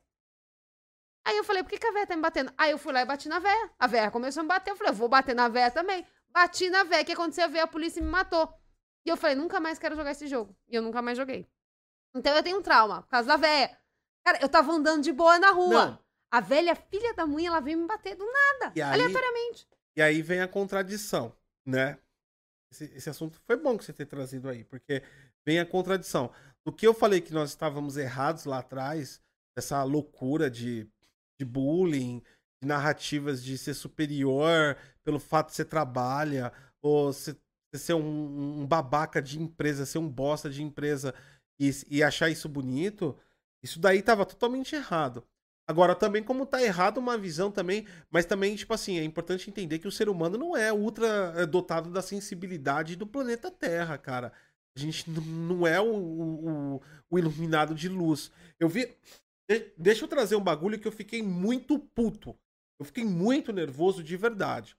Aí 1.24 1.36
eu 1.36 1.44
falei, 1.44 1.62
por 1.62 1.70
que, 1.70 1.78
que 1.78 1.86
a 1.86 1.92
velha 1.92 2.06
tá 2.06 2.16
me 2.16 2.22
batendo? 2.22 2.52
Aí 2.58 2.72
eu 2.72 2.78
fui 2.78 2.92
lá 2.92 3.00
e 3.00 3.04
bati 3.04 3.28
na 3.28 3.38
velha. 3.38 3.70
A 3.78 3.86
velha 3.86 4.10
começou 4.10 4.40
a 4.40 4.44
me 4.44 4.48
bater. 4.48 4.70
Eu 4.72 4.76
falei, 4.76 4.92
eu 4.92 4.96
vou 4.96 5.08
bater 5.08 5.34
na 5.34 5.48
velha 5.48 5.70
também. 5.70 6.04
Bati 6.30 6.68
na 6.68 6.82
velha. 6.82 7.02
O 7.02 7.06
que 7.06 7.12
aconteceu? 7.12 7.48
Veio 7.48 7.64
a 7.64 7.68
polícia 7.68 8.02
me 8.02 8.08
matou. 8.08 8.52
E 9.06 9.08
eu 9.08 9.16
falei, 9.16 9.36
nunca 9.36 9.60
mais 9.60 9.78
quero 9.78 9.94
jogar 9.94 10.10
esse 10.10 10.26
jogo. 10.26 10.56
E 10.68 10.74
eu 10.74 10.82
nunca 10.82 11.00
mais 11.00 11.16
joguei. 11.16 11.48
Então 12.14 12.34
eu 12.34 12.42
tenho 12.42 12.58
um 12.58 12.62
trauma 12.62 13.02
por 13.02 13.08
causa 13.08 13.28
da 13.28 13.36
velha. 13.36 13.76
Cara, 14.24 14.38
eu 14.40 14.48
tava 14.48 14.72
andando 14.72 15.02
de 15.02 15.12
boa 15.12 15.38
na 15.38 15.50
rua. 15.50 15.86
Não. 15.86 16.02
A 16.30 16.40
velha 16.40 16.74
filha 16.74 17.12
da 17.14 17.26
mãe, 17.26 17.46
ela 17.46 17.60
veio 17.60 17.78
me 17.78 17.86
bater 17.86 18.16
do 18.16 18.24
nada, 18.24 18.72
aí, 18.74 18.80
aleatoriamente. 18.80 19.68
E 19.94 20.00
aí 20.00 20.22
vem 20.22 20.40
a 20.40 20.48
contradição, 20.48 21.34
né? 21.66 21.98
Esse, 22.72 22.84
esse 22.94 23.10
assunto 23.10 23.38
foi 23.44 23.56
bom 23.56 23.76
que 23.76 23.84
você 23.84 23.92
ter 23.92 24.06
trazido 24.06 24.48
aí, 24.48 24.64
porque 24.64 25.02
vem 25.44 25.58
a 25.58 25.66
contradição. 25.66 26.32
do 26.64 26.72
que 26.72 26.86
eu 26.86 26.94
falei 26.94 27.20
que 27.20 27.34
nós 27.34 27.50
estávamos 27.50 27.98
errados 27.98 28.46
lá 28.46 28.60
atrás, 28.60 29.20
essa 29.56 29.82
loucura 29.82 30.50
de, 30.50 30.88
de 31.38 31.44
bullying, 31.44 32.22
de 32.62 32.68
narrativas 32.68 33.42
de 33.44 33.58
ser 33.58 33.74
superior 33.74 34.78
pelo 35.04 35.18
fato 35.18 35.48
de 35.48 35.56
você 35.56 35.64
trabalha, 35.64 36.50
ou 36.80 37.12
você, 37.12 37.36
ser 37.74 37.94
um, 37.94 38.62
um, 38.62 38.66
babaca 38.66 39.20
de 39.20 39.40
empresa, 39.40 39.84
ser 39.84 39.98
um 39.98 40.08
bosta 40.08 40.48
de 40.48 40.62
empresa 40.62 41.14
e, 41.62 41.98
e 41.98 42.02
achar 42.02 42.28
isso 42.28 42.48
bonito, 42.48 43.16
isso 43.62 43.78
daí 43.78 44.00
estava 44.00 44.26
totalmente 44.26 44.74
errado. 44.74 45.24
Agora, 45.64 45.94
também, 45.94 46.22
como 46.22 46.44
tá 46.44 46.60
errado 46.60 46.98
uma 46.98 47.16
visão 47.16 47.52
também, 47.52 47.86
mas 48.10 48.26
também, 48.26 48.56
tipo 48.56 48.74
assim, 48.74 48.98
é 48.98 49.04
importante 49.04 49.48
entender 49.48 49.78
que 49.78 49.86
o 49.86 49.92
ser 49.92 50.08
humano 50.08 50.36
não 50.36 50.56
é 50.56 50.72
ultra 50.72 51.32
é, 51.36 51.46
dotado 51.46 51.88
da 51.88 52.02
sensibilidade 52.02 52.96
do 52.96 53.06
planeta 53.06 53.48
Terra, 53.48 53.96
cara. 53.96 54.32
A 54.76 54.80
gente 54.80 55.08
não 55.08 55.64
é 55.64 55.80
o, 55.80 55.94
o, 55.94 56.82
o 57.08 57.18
iluminado 57.18 57.74
de 57.74 57.88
luz. 57.88 58.32
Eu 58.58 58.68
vi. 58.68 58.96
Deixa 59.76 60.04
eu 60.04 60.08
trazer 60.08 60.34
um 60.34 60.42
bagulho 60.42 60.78
que 60.78 60.88
eu 60.88 60.92
fiquei 60.92 61.22
muito 61.22 61.78
puto. 61.78 62.36
Eu 62.78 62.84
fiquei 62.84 63.04
muito 63.04 63.52
nervoso 63.52 64.02
de 64.02 64.16
verdade. 64.16 64.76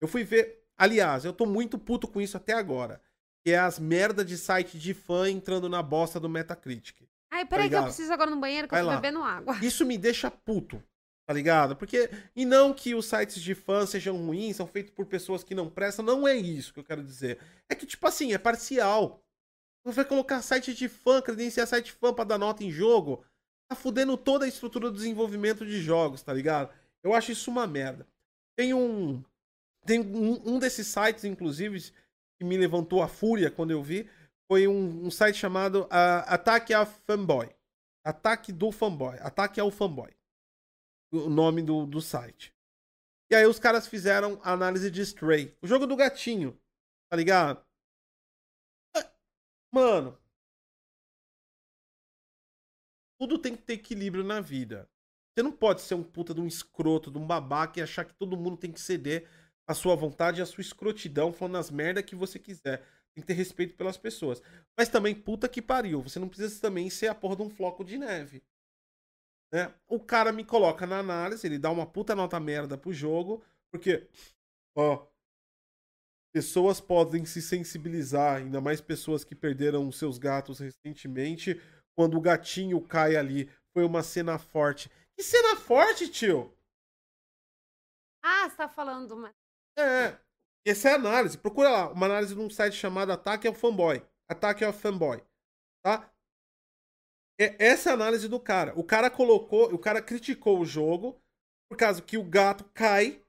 Eu 0.00 0.08
fui 0.08 0.24
ver. 0.24 0.66
Aliás, 0.76 1.24
eu 1.24 1.32
tô 1.32 1.46
muito 1.46 1.78
puto 1.78 2.06
com 2.06 2.20
isso 2.20 2.36
até 2.36 2.52
agora. 2.52 3.00
Que 3.48 3.54
é 3.54 3.58
as 3.58 3.78
merda 3.78 4.22
de 4.22 4.36
site 4.36 4.78
de 4.78 4.92
fã 4.92 5.30
entrando 5.30 5.70
na 5.70 5.82
bosta 5.82 6.20
do 6.20 6.28
Metacritic. 6.28 6.96
Ai, 7.30 7.46
peraí, 7.46 7.70
tá 7.70 7.76
que 7.76 7.80
eu 7.80 7.84
preciso 7.84 8.12
agora 8.12 8.28
no 8.30 8.38
banheiro 8.38 8.68
que 8.68 8.72
Vai 8.72 8.82
eu 8.82 8.84
tô 8.84 8.90
lá. 8.90 8.96
bebendo 8.96 9.22
água. 9.22 9.56
Isso 9.64 9.86
me 9.86 9.96
deixa 9.96 10.30
puto, 10.30 10.82
tá 11.26 11.32
ligado? 11.32 11.74
Porque. 11.74 12.10
E 12.36 12.44
não 12.44 12.74
que 12.74 12.94
os 12.94 13.06
sites 13.06 13.40
de 13.40 13.54
fã 13.54 13.86
sejam 13.86 14.18
ruins, 14.18 14.54
são 14.56 14.66
feitos 14.66 14.92
por 14.92 15.06
pessoas 15.06 15.42
que 15.42 15.54
não 15.54 15.70
prestam. 15.70 16.04
Não 16.04 16.28
é 16.28 16.36
isso 16.36 16.74
que 16.74 16.80
eu 16.80 16.84
quero 16.84 17.02
dizer. 17.02 17.38
É 17.70 17.74
que, 17.74 17.86
tipo 17.86 18.06
assim, 18.06 18.34
é 18.34 18.38
parcial. 18.38 19.24
Você 19.82 19.96
vai 19.96 20.04
colocar 20.04 20.42
site 20.42 20.74
de 20.74 20.86
fã, 20.86 21.22
credenciar 21.22 21.66
site 21.66 21.90
fã 21.92 22.12
pra 22.12 22.24
dar 22.24 22.36
nota 22.36 22.62
em 22.62 22.70
jogo. 22.70 23.24
Tá 23.66 23.74
fudendo 23.74 24.14
toda 24.18 24.44
a 24.44 24.48
estrutura 24.48 24.90
do 24.90 24.96
desenvolvimento 24.96 25.64
de 25.64 25.80
jogos, 25.80 26.20
tá 26.22 26.34
ligado? 26.34 26.70
Eu 27.02 27.14
acho 27.14 27.32
isso 27.32 27.50
uma 27.50 27.66
merda. 27.66 28.06
Tem 28.54 28.74
um. 28.74 29.24
Tem 29.86 30.00
um, 30.00 30.54
um 30.56 30.58
desses 30.58 30.86
sites, 30.86 31.24
inclusive, 31.24 31.90
que 32.38 32.44
me 32.44 32.56
levantou 32.56 33.02
a 33.02 33.08
fúria 33.08 33.50
quando 33.50 33.72
eu 33.72 33.82
vi 33.82 34.08
foi 34.50 34.66
um, 34.66 35.06
um 35.06 35.10
site 35.10 35.36
chamado 35.36 35.82
uh, 35.84 36.24
Ataque 36.26 36.72
a 36.72 36.86
Fanboy. 36.86 37.54
Ataque 38.02 38.50
do 38.50 38.72
Fanboy. 38.72 39.18
Ataque 39.20 39.60
ao 39.60 39.70
Fanboy. 39.70 40.10
O 41.12 41.28
nome 41.28 41.62
do, 41.62 41.84
do 41.84 42.00
site. 42.00 42.54
E 43.30 43.34
aí 43.34 43.46
os 43.46 43.58
caras 43.58 43.86
fizeram 43.86 44.40
análise 44.42 44.90
de 44.90 45.02
Stray. 45.02 45.54
O 45.60 45.66
jogo 45.66 45.86
do 45.86 45.94
gatinho. 45.94 46.58
Tá 47.10 47.16
ligado? 47.16 47.62
É, 48.96 49.10
mano. 49.70 50.18
Tudo 53.20 53.38
tem 53.38 53.54
que 53.54 53.62
ter 53.62 53.74
equilíbrio 53.74 54.24
na 54.24 54.40
vida. 54.40 54.88
Você 55.34 55.42
não 55.42 55.52
pode 55.52 55.82
ser 55.82 55.94
um 55.94 56.02
puta 56.02 56.32
de 56.32 56.40
um 56.40 56.46
escroto, 56.46 57.10
de 57.10 57.18
um 57.18 57.26
babaca 57.26 57.78
e 57.78 57.82
achar 57.82 58.04
que 58.04 58.14
todo 58.14 58.36
mundo 58.36 58.56
tem 58.56 58.72
que 58.72 58.80
ceder 58.80 59.28
a 59.68 59.74
sua 59.74 59.94
vontade 59.94 60.40
a 60.40 60.46
sua 60.46 60.62
escrotidão 60.62 61.30
falando 61.30 61.58
as 61.58 61.70
merda 61.70 62.02
que 62.02 62.16
você 62.16 62.38
quiser. 62.38 62.82
Tem 63.14 63.20
que 63.22 63.26
ter 63.26 63.34
respeito 63.34 63.76
pelas 63.76 63.98
pessoas. 63.98 64.40
Mas 64.76 64.88
também, 64.88 65.14
puta 65.14 65.48
que 65.48 65.60
pariu. 65.60 66.02
Você 66.02 66.18
não 66.18 66.28
precisa 66.28 66.58
também 66.60 66.88
ser 66.88 67.08
a 67.08 67.14
porra 67.14 67.36
de 67.36 67.42
um 67.42 67.50
floco 67.50 67.84
de 67.84 67.98
neve. 67.98 68.42
Né? 69.52 69.74
O 69.86 70.00
cara 70.00 70.32
me 70.32 70.44
coloca 70.44 70.86
na 70.86 70.98
análise, 70.98 71.46
ele 71.46 71.58
dá 71.58 71.70
uma 71.70 71.86
puta 71.86 72.14
nota 72.14 72.38
merda 72.40 72.76
pro 72.78 72.92
jogo, 72.92 73.42
porque, 73.70 74.06
ó, 74.76 75.06
pessoas 76.32 76.80
podem 76.80 77.24
se 77.24 77.42
sensibilizar, 77.42 78.36
ainda 78.36 78.60
mais 78.60 78.80
pessoas 78.80 79.24
que 79.24 79.34
perderam 79.34 79.90
seus 79.90 80.18
gatos 80.18 80.60
recentemente, 80.60 81.60
quando 81.96 82.16
o 82.16 82.20
gatinho 82.20 82.80
cai 82.80 83.16
ali. 83.16 83.50
Foi 83.74 83.84
uma 83.84 84.02
cena 84.02 84.38
forte. 84.38 84.90
Que 85.16 85.22
cena 85.22 85.56
forte, 85.56 86.08
tio? 86.08 86.54
Ah, 88.22 88.48
você 88.48 88.56
tá 88.56 88.68
falando. 88.68 89.32
É, 89.78 90.18
essa 90.66 90.88
é 90.88 90.92
a 90.92 90.96
análise. 90.96 91.38
Procura 91.38 91.70
lá, 91.70 91.92
uma 91.92 92.06
análise 92.06 92.34
num 92.34 92.50
site 92.50 92.74
chamado 92.74 93.12
Ataque 93.12 93.46
ao 93.46 93.54
Fanboy. 93.54 94.02
Ataque 94.28 94.64
ao 94.64 94.72
Fanboy. 94.72 95.22
Tá? 95.82 96.12
É 97.40 97.64
essa 97.64 97.90
é 97.90 97.92
a 97.92 97.94
análise 97.94 98.28
do 98.28 98.40
cara. 98.40 98.78
O 98.78 98.82
cara 98.82 99.08
colocou, 99.08 99.72
o 99.72 99.78
cara 99.78 100.02
criticou 100.02 100.58
o 100.58 100.66
jogo 100.66 101.22
por 101.70 101.78
causa 101.78 102.02
que 102.02 102.18
o 102.18 102.24
gato 102.24 102.64
cai. 102.74 103.24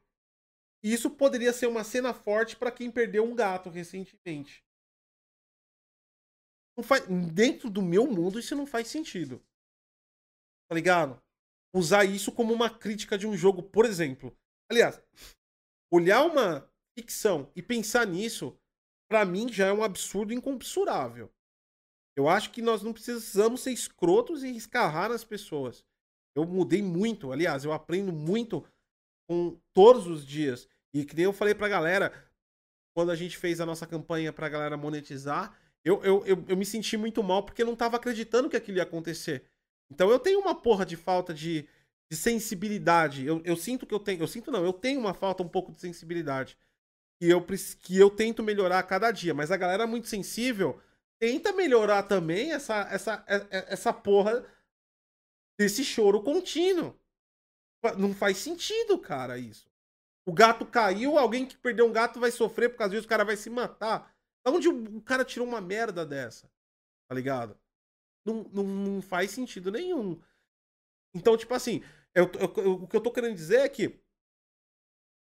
E 0.84 0.92
isso 0.92 1.12
poderia 1.12 1.54
ser 1.54 1.68
uma 1.68 1.84
cena 1.84 2.14
forte 2.14 2.56
para 2.56 2.72
quem 2.72 2.90
perdeu 2.90 3.24
um 3.24 3.36
gato 3.36 3.70
recentemente. 3.70 4.64
Faz, 6.82 7.06
dentro 7.34 7.70
do 7.70 7.82
meu 7.82 8.08
mundo, 8.08 8.40
isso 8.40 8.56
não 8.56 8.66
faz 8.66 8.88
sentido. 8.88 9.44
Tá 10.70 10.76
ligado? 10.76 11.22
Usar 11.76 12.06
isso 12.06 12.32
como 12.32 12.54
uma 12.54 12.70
crítica 12.70 13.18
de 13.18 13.28
um 13.28 13.36
jogo, 13.36 13.62
por 13.62 13.86
exemplo. 13.86 14.36
Aliás, 14.72 15.02
olhar 15.92 16.24
uma 16.24 16.70
ficção 16.98 17.52
e 17.56 17.62
pensar 17.62 18.06
nisso, 18.06 18.58
para 19.10 19.26
mim 19.26 19.52
já 19.52 19.68
é 19.68 19.74
um 19.74 19.84
absurdo 19.84 20.34
incomensurável. 20.34 21.32
Eu 22.16 22.28
acho 22.28 22.52
que 22.52 22.62
nós 22.62 22.84
não 22.84 22.92
precisamos 22.92 23.62
ser 23.62 23.72
escrotos 23.72 24.44
e 24.44 24.56
escarrar 24.56 25.10
nas 25.10 25.24
pessoas. 25.24 25.86
Eu 26.36 26.46
mudei 26.46 26.82
muito, 26.82 27.32
aliás, 27.32 27.64
eu 27.64 27.72
aprendo 27.72 28.12
muito 28.12 28.66
com 29.28 29.58
todos 29.74 30.06
os 30.06 30.26
dias. 30.26 30.68
E 30.94 31.06
que 31.06 31.16
nem 31.16 31.26
eu 31.26 31.34
falei 31.34 31.56
pra 31.56 31.70
galera, 31.70 32.12
quando 32.94 33.12
a 33.12 33.16
gente 33.16 33.38
fez 33.38 33.62
a 33.62 33.66
nossa 33.66 33.88
campanha 33.88 34.34
pra 34.34 34.50
galera 34.50 34.76
monetizar, 34.76 35.58
eu, 35.84 36.04
eu, 36.04 36.26
eu, 36.26 36.46
eu 36.48 36.58
me 36.58 36.66
senti 36.66 36.98
muito 36.98 37.24
mal 37.24 37.44
porque 37.44 37.62
eu 37.62 37.66
não 37.66 37.76
tava 37.76 37.96
acreditando 37.96 38.50
que 38.50 38.58
aquilo 38.58 38.78
ia 38.78 38.84
acontecer. 38.84 39.46
Então 39.90 40.10
eu 40.10 40.20
tenho 40.20 40.40
uma 40.40 40.54
porra 40.54 40.86
de 40.86 40.96
falta 40.96 41.34
de, 41.34 41.68
de 42.12 42.18
sensibilidade. 42.18 43.26
Eu, 43.26 43.42
eu 43.46 43.56
sinto 43.56 43.86
que 43.86 43.94
eu 43.94 44.00
tenho. 44.00 44.22
Eu 44.22 44.28
sinto 44.28 44.52
não, 44.52 44.64
eu 44.64 44.74
tenho 44.74 45.00
uma 45.00 45.14
falta 45.14 45.44
um 45.44 45.48
pouco 45.48 45.72
de 45.72 45.80
sensibilidade 45.80 46.58
que 47.20 47.30
eu, 47.30 47.46
que 47.82 47.98
eu 47.98 48.10
tento 48.10 48.42
melhorar 48.42 48.80
a 48.80 48.84
cada 48.84 49.12
dia. 49.12 49.34
Mas 49.34 49.52
a 49.52 49.58
galera 49.58 49.86
muito 49.86 50.08
sensível 50.08 50.82
tenta 51.20 51.52
melhorar 51.52 52.04
também 52.04 52.54
essa, 52.54 52.88
essa, 52.92 53.24
essa 53.28 53.94
porra 53.94 54.46
desse 55.60 55.84
choro 55.84 56.24
contínuo. 56.24 56.98
Não 57.98 58.14
faz 58.14 58.38
sentido, 58.38 58.98
cara, 58.98 59.38
isso. 59.38 59.70
O 60.26 60.34
gato 60.34 60.66
caiu, 60.66 61.18
alguém 61.18 61.46
que 61.46 61.58
perdeu 61.58 61.88
um 61.88 61.92
gato 61.92 62.20
vai 62.20 62.32
sofrer 62.32 62.70
por 62.70 62.78
causa 62.78 62.94
disso, 62.94 63.06
o 63.06 63.10
cara 63.10 63.26
vai 63.26 63.36
se 63.36 63.50
matar. 63.50 64.14
Da 64.44 64.52
onde 64.52 64.70
o 64.70 65.02
cara 65.02 65.26
tirou 65.26 65.48
uma 65.48 65.60
merda 65.60 66.06
dessa? 66.06 66.50
Tá 67.08 67.16
ligado? 67.16 67.58
Não, 68.26 68.44
não, 68.54 68.64
não 68.64 69.02
faz 69.02 69.32
sentido 69.32 69.72
nenhum. 69.72 70.22
Então, 71.14 71.36
tipo 71.36 71.54
assim, 71.54 71.84
eu, 72.16 72.32
eu, 72.58 72.74
o 72.74 72.88
que 72.88 72.96
eu 72.96 73.02
tô 73.02 73.12
querendo 73.12 73.36
dizer 73.36 73.60
é 73.62 73.70
que 73.70 74.00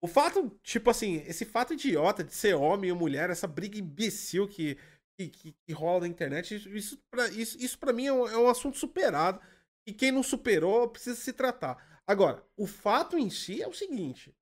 o 0.03 0.07
fato, 0.07 0.49
tipo 0.63 0.89
assim, 0.89 1.17
esse 1.27 1.45
fato 1.45 1.73
idiota 1.73 2.23
de 2.23 2.33
ser 2.33 2.55
homem 2.55 2.91
ou 2.91 2.97
mulher, 2.97 3.29
essa 3.29 3.47
briga 3.47 3.77
imbecil 3.77 4.47
que, 4.47 4.75
que, 5.15 5.29
que, 5.29 5.51
que 5.53 5.73
rola 5.73 6.01
na 6.01 6.07
internet, 6.07 6.55
isso 6.75 6.97
pra, 7.09 7.27
isso, 7.29 7.57
isso 7.63 7.77
pra 7.77 7.93
mim 7.93 8.07
é 8.07 8.13
um, 8.13 8.27
é 8.27 8.37
um 8.37 8.49
assunto 8.49 8.77
superado. 8.77 9.39
E 9.85 9.93
quem 9.93 10.11
não 10.11 10.23
superou 10.23 10.89
precisa 10.89 11.15
se 11.15 11.33
tratar. 11.33 12.01
Agora, 12.05 12.43
o 12.57 12.65
fato 12.65 13.17
em 13.17 13.29
si 13.29 13.61
é 13.61 13.67
o 13.67 13.73
seguinte. 13.73 14.35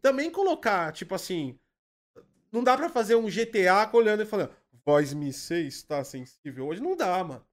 Também 0.00 0.30
colocar, 0.30 0.92
tipo 0.92 1.14
assim. 1.14 1.58
Não 2.52 2.64
dá 2.64 2.76
para 2.76 2.88
fazer 2.88 3.14
um 3.14 3.30
GTA 3.30 3.88
olhando 3.92 4.22
e 4.22 4.26
falando, 4.26 4.52
voz 4.84 5.12
me 5.14 5.32
sei 5.32 5.66
está 5.66 6.02
sensível. 6.04 6.66
Hoje 6.66 6.82
não 6.82 6.96
dá, 6.96 7.22
mano. 7.22 7.46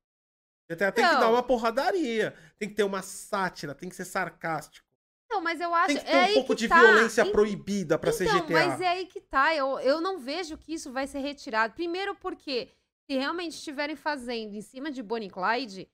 GTA 0.69 0.91
tem 0.91 1.03
não. 1.03 1.14
que 1.14 1.19
dar 1.19 1.30
uma 1.30 1.44
porradaria. 1.44 2.35
Tem 2.60 2.68
que 2.68 2.76
ter 2.76 2.84
uma 2.84 3.02
sátira, 3.02 3.73
tem 3.73 3.89
que 3.89 3.95
ser 3.95 4.06
sarcástico. 4.06 4.85
Não, 5.30 5.41
mas 5.41 5.60
eu 5.60 5.73
acho. 5.73 5.88
Tem 5.88 5.98
que 5.98 6.06
ter 6.06 6.11
é 6.11 6.23
um 6.23 6.34
pouco 6.34 6.56
de 6.56 6.68
tá. 6.68 6.80
violência 6.80 7.26
proibida 7.26 7.98
para 7.98 8.10
então, 8.10 8.27
ser 8.27 8.41
GTA. 8.41 8.53
Mas 8.53 8.81
é 8.81 8.88
aí 8.88 9.06
que 9.06 9.19
tá. 9.22 9.56
Eu, 9.56 9.80
eu 9.80 10.02
não 10.02 10.18
vejo 10.18 10.57
que 10.57 10.73
isso 10.73 10.91
vai 10.91 11.06
ser 11.06 11.19
retirado. 11.19 11.73
Primeiro, 11.73 12.15
porque 12.15 12.69
se 13.10 13.18
realmente 13.18 13.53
estiverem 13.53 13.95
fazendo 13.95 14.56
em 14.56 14.61
cima 14.61 14.89
de 14.89 15.03
Bonnie 15.03 15.30
Clyde, 15.30 15.89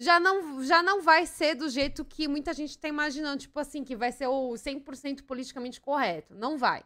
já 0.00 0.18
não, 0.20 0.62
já 0.62 0.82
não 0.82 1.02
vai 1.02 1.26
ser 1.26 1.54
do 1.54 1.68
jeito 1.68 2.04
que 2.04 2.28
muita 2.28 2.52
gente 2.52 2.78
tá 2.78 2.88
imaginando. 2.88 3.42
Tipo 3.42 3.58
assim, 3.58 3.84
que 3.84 3.96
vai 3.96 4.12
ser 4.12 4.28
o 4.28 4.52
100% 4.52 5.24
politicamente 5.24 5.80
correto. 5.80 6.34
Não 6.34 6.56
vai. 6.56 6.84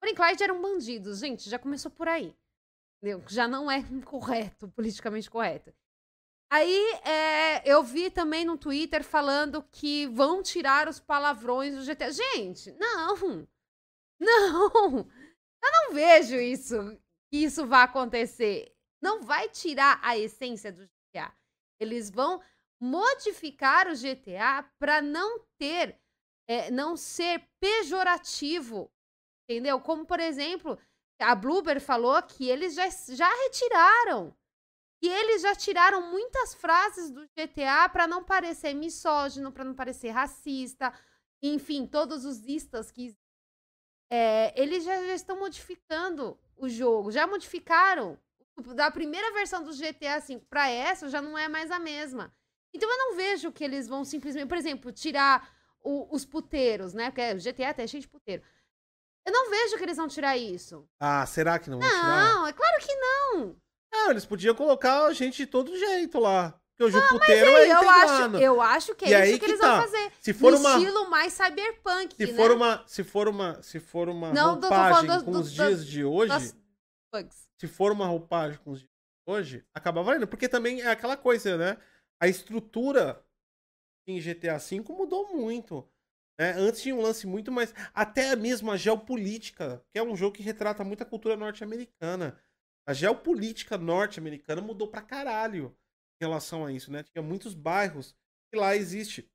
Bonnie 0.00 0.14
Clyde 0.14 0.44
eram 0.44 0.62
bandidos, 0.62 1.18
gente. 1.18 1.50
Já 1.50 1.58
começou 1.58 1.90
por 1.90 2.06
aí. 2.06 2.34
Entendeu? 2.98 3.22
Já 3.28 3.48
não 3.48 3.70
é 3.70 3.82
correto, 4.06 4.68
politicamente 4.68 5.28
correto. 5.28 5.72
Aí 6.48 6.92
é, 7.04 7.70
eu 7.70 7.82
vi 7.82 8.10
também 8.10 8.44
no 8.44 8.56
Twitter 8.56 9.02
falando 9.02 9.62
que 9.72 10.06
vão 10.06 10.42
tirar 10.42 10.88
os 10.88 11.00
palavrões 11.00 11.74
do 11.74 11.84
GTA. 11.84 12.10
Gente, 12.10 12.72
não! 12.72 13.46
Não! 14.18 15.06
Eu 15.62 15.72
não 15.72 15.92
vejo 15.92 16.36
isso, 16.36 16.74
que 17.28 17.36
isso 17.44 17.66
vai 17.66 17.82
acontecer. 17.82 18.74
Não 19.02 19.20
vai 19.20 19.46
tirar 19.48 20.00
a 20.02 20.16
essência 20.16 20.72
do 20.72 20.86
GTA. 20.86 21.34
Eles 21.78 22.08
vão 22.08 22.40
modificar 22.80 23.88
o 23.88 23.94
GTA 23.94 24.62
para 24.78 25.02
não 25.02 25.40
ter, 25.58 26.00
é, 26.48 26.70
não 26.70 26.96
ser 26.96 27.46
pejorativo, 27.60 28.90
entendeu? 29.44 29.78
Como, 29.80 30.06
por 30.06 30.20
exemplo, 30.20 30.78
a 31.20 31.34
Blueber 31.34 31.78
falou 31.78 32.22
que 32.22 32.48
eles 32.48 32.74
já, 32.74 32.88
já 32.88 33.28
retiraram 33.42 34.34
E 35.06 35.08
eles 35.08 35.42
já 35.42 35.54
tiraram 35.54 36.10
muitas 36.10 36.52
frases 36.52 37.12
do 37.12 37.28
GTA 37.28 37.88
pra 37.88 38.08
não 38.08 38.24
parecer 38.24 38.74
misógino, 38.74 39.52
pra 39.52 39.62
não 39.62 39.72
parecer 39.72 40.10
racista, 40.10 40.92
enfim, 41.40 41.86
todos 41.86 42.24
os 42.24 42.44
istas 42.44 42.90
que 42.90 43.16
é, 44.10 44.52
eles 44.60 44.82
já, 44.82 45.00
já 45.06 45.14
estão 45.14 45.38
modificando 45.38 46.36
o 46.56 46.68
jogo, 46.68 47.12
já 47.12 47.24
modificaram 47.24 48.18
da 48.74 48.90
primeira 48.90 49.32
versão 49.32 49.62
do 49.62 49.70
GTA 49.70 50.18
V 50.18 50.40
para 50.50 50.68
essa 50.68 51.08
já 51.08 51.22
não 51.22 51.38
é 51.38 51.46
mais 51.46 51.70
a 51.70 51.78
mesma. 51.78 52.34
Então 52.74 52.90
eu 52.90 52.98
não 52.98 53.16
vejo 53.16 53.52
que 53.52 53.62
eles 53.62 53.86
vão 53.86 54.04
simplesmente, 54.04 54.48
por 54.48 54.58
exemplo, 54.58 54.90
tirar 54.90 55.48
o, 55.84 56.12
os 56.12 56.24
puteiros, 56.24 56.94
né? 56.94 57.12
Porque 57.12 57.32
o 57.32 57.36
GTA 57.36 57.68
até 57.68 57.84
é 57.84 57.86
cheio 57.86 58.00
de 58.00 58.08
puteiro. 58.08 58.42
Eu 59.24 59.32
não 59.32 59.50
vejo 59.50 59.76
que 59.76 59.84
eles 59.84 59.98
vão 59.98 60.08
tirar 60.08 60.36
isso. 60.36 60.84
Ah, 60.98 61.24
será 61.26 61.60
que 61.60 61.70
não 61.70 61.78
vão 61.78 61.88
não, 61.88 61.94
tirar? 61.94 62.34
Não, 62.34 62.46
é 62.48 62.52
claro 62.52 62.84
que 62.84 62.94
não. 62.96 63.65
Não, 63.96 64.10
eles 64.10 64.26
podiam 64.26 64.54
colocar 64.54 65.06
a 65.06 65.12
gente 65.12 65.38
de 65.38 65.46
todo 65.46 65.76
jeito 65.76 66.20
lá. 66.20 66.58
Porque 66.76 66.84
o 66.84 66.90
jogo 66.90 67.06
ah, 67.06 67.18
puteiro 67.18 67.56
aí, 67.56 67.70
é 67.70 67.72
eu 67.72 67.88
acho, 67.88 68.36
eu 68.36 68.60
acho 68.60 68.94
que 68.94 69.06
é 69.06 69.08
e 69.08 69.30
isso 69.30 69.32
que, 69.40 69.46
que 69.46 69.50
eles 69.52 69.60
tá. 69.60 69.76
vão 69.76 69.82
fazer. 69.90 70.12
Se 70.20 70.34
for 70.34 70.52
no 70.52 70.58
uma 70.58 70.76
estilo 70.76 71.10
mais 71.10 71.32
cyberpunk, 71.32 72.14
se 72.14 72.26
né? 72.26 72.32
for 72.34 72.50
uma, 72.50 72.84
se 72.86 73.02
for 73.02 73.28
uma, 73.28 73.62
se 73.62 73.80
for 73.80 74.08
uma 74.10 74.32
não, 74.34 74.60
roupagem 74.60 75.10
do, 75.10 75.24
com 75.24 75.32
do, 75.32 75.40
os 75.40 75.52
dias 75.52 75.86
de 75.86 76.04
hoje, 76.04 76.54
bugs. 77.10 77.48
se 77.56 77.66
for 77.66 77.92
uma 77.92 78.06
roupagem 78.06 78.58
com 78.62 78.72
os 78.72 78.80
dias 78.80 78.90
de 78.90 79.32
hoje, 79.32 79.64
acaba 79.72 80.02
valendo, 80.02 80.26
porque 80.26 80.50
também 80.50 80.82
é 80.82 80.90
aquela 80.90 81.16
coisa, 81.16 81.56
né? 81.56 81.78
A 82.20 82.28
estrutura 82.28 83.24
em 84.06 84.20
GTA 84.20 84.58
V 84.58 84.84
mudou 84.90 85.34
muito. 85.34 85.88
Né? 86.38 86.52
Antes 86.58 86.82
tinha 86.82 86.94
um 86.94 87.00
lance 87.00 87.26
muito 87.26 87.50
mais. 87.50 87.74
Até 87.94 88.36
mesmo 88.36 88.70
a 88.70 88.76
geopolítica, 88.76 89.82
que 89.90 89.98
é 89.98 90.02
um 90.02 90.14
jogo 90.14 90.36
que 90.36 90.42
retrata 90.42 90.84
muito 90.84 91.02
a 91.02 91.06
cultura 91.06 91.36
norte-americana. 91.36 92.38
A 92.86 92.92
geopolítica 92.92 93.76
norte-americana 93.76 94.62
mudou 94.62 94.86
pra 94.88 95.02
caralho 95.02 95.76
em 96.20 96.24
relação 96.24 96.64
a 96.64 96.72
isso, 96.72 96.90
né? 96.90 97.02
Tinha 97.02 97.22
muitos 97.22 97.52
bairros 97.52 98.14
que 98.50 98.58
lá 98.58 98.76
existe 98.76 99.28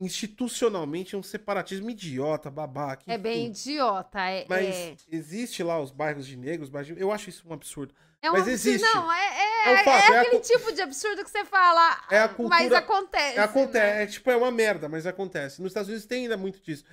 institucionalmente 0.00 1.16
um 1.16 1.22
separatismo 1.22 1.90
idiota, 1.90 2.50
babaca. 2.50 3.04
É 3.06 3.16
bem 3.16 3.46
idiota. 3.46 4.20
É, 4.20 4.44
Mas 4.48 4.74
é... 4.74 4.96
existe 5.08 5.62
lá 5.62 5.80
os 5.80 5.90
bairros 5.90 6.26
de 6.26 6.36
negros, 6.36 6.68
bairros 6.68 6.94
de... 6.94 7.00
eu 7.00 7.10
acho 7.10 7.30
isso 7.30 7.48
um 7.48 7.52
absurdo. 7.52 7.94
É 8.20 8.30
um 8.30 8.32
mas 8.32 8.48
absurdo. 8.48 8.74
existe. 8.74 8.94
Não, 8.94 9.12
é, 9.12 9.18
é, 9.18 9.68
é, 9.68 9.74
um 9.74 9.84
fato, 9.84 10.12
é 10.12 10.18
aquele 10.20 10.40
tipo 10.40 10.72
de 10.72 10.80
absurdo 10.80 11.24
que 11.24 11.30
você 11.30 11.44
fala, 11.44 12.06
é 12.10 12.20
a 12.20 12.28
cultura, 12.28 12.48
mas 12.48 12.72
acontece. 12.72 13.38
acontece, 13.38 13.96
né? 13.96 14.02
é 14.02 14.06
tipo, 14.06 14.30
é 14.30 14.36
uma 14.36 14.50
merda, 14.50 14.88
mas 14.88 15.06
acontece. 15.06 15.60
Nos 15.60 15.70
Estados 15.70 15.88
Unidos 15.88 16.06
tem 16.06 16.22
ainda 16.22 16.36
muito 16.36 16.60
disso. 16.60 16.84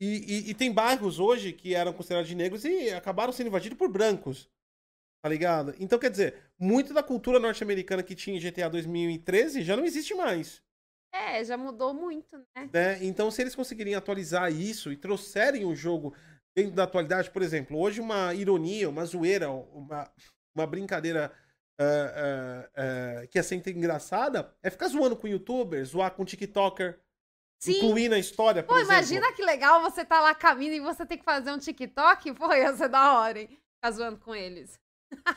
E, 0.00 0.06
e, 0.06 0.50
e 0.50 0.54
tem 0.54 0.72
bairros 0.72 1.18
hoje 1.18 1.52
que 1.52 1.74
eram 1.74 1.92
considerados 1.92 2.28
de 2.28 2.34
negros 2.34 2.64
e 2.64 2.90
acabaram 2.90 3.32
sendo 3.32 3.48
invadidos 3.48 3.76
por 3.76 3.90
brancos. 3.90 4.48
Tá 5.20 5.28
ligado? 5.28 5.74
Então, 5.80 5.98
quer 5.98 6.10
dizer, 6.10 6.34
muito 6.58 6.94
da 6.94 7.02
cultura 7.02 7.40
norte-americana 7.40 8.04
que 8.04 8.14
tinha 8.14 8.36
em 8.36 8.40
GTA 8.40 8.70
2013 8.70 9.62
já 9.62 9.76
não 9.76 9.84
existe 9.84 10.14
mais. 10.14 10.62
É, 11.12 11.42
já 11.42 11.56
mudou 11.56 11.92
muito, 11.92 12.36
né? 12.56 12.70
né? 12.72 13.04
Então, 13.04 13.30
se 13.30 13.42
eles 13.42 13.54
conseguirem 13.54 13.94
atualizar 13.94 14.52
isso 14.52 14.92
e 14.92 14.96
trouxerem 14.96 15.64
o 15.64 15.74
jogo 15.74 16.14
dentro 16.54 16.72
da 16.72 16.84
atualidade, 16.84 17.30
por 17.30 17.42
exemplo, 17.42 17.78
hoje 17.78 18.00
uma 18.00 18.32
ironia, 18.34 18.88
uma 18.88 19.04
zoeira, 19.04 19.50
uma, 19.50 20.08
uma 20.54 20.66
brincadeira 20.66 21.32
uh, 21.80 23.22
uh, 23.22 23.24
uh, 23.24 23.28
que 23.28 23.38
é 23.38 23.42
sempre 23.42 23.72
engraçada 23.72 24.54
é 24.62 24.70
ficar 24.70 24.88
zoando 24.88 25.16
com 25.16 25.26
youtubers, 25.26 25.90
zoar 25.90 26.12
com 26.12 26.24
tiktoker, 26.24 27.00
Sim. 27.60 27.76
incluir 27.76 28.08
na 28.08 28.18
história, 28.18 28.62
por 28.62 28.74
Pô, 28.74 28.78
exemplo. 28.78 28.94
imagina 28.94 29.32
que 29.32 29.42
legal 29.42 29.82
você 29.82 30.04
tá 30.04 30.20
lá 30.20 30.34
caminhando 30.34 30.76
e 30.76 30.80
você 30.80 31.04
tem 31.04 31.18
que 31.18 31.24
fazer 31.24 31.50
um 31.50 31.58
tiktok, 31.58 32.32
pô, 32.34 32.52
ia 32.52 32.74
ser 32.76 32.88
da 32.88 33.18
hora, 33.18 33.40
hein? 33.40 33.48
Ficar 33.48 33.90
zoando 33.90 34.18
com 34.18 34.34
eles. 34.34 34.78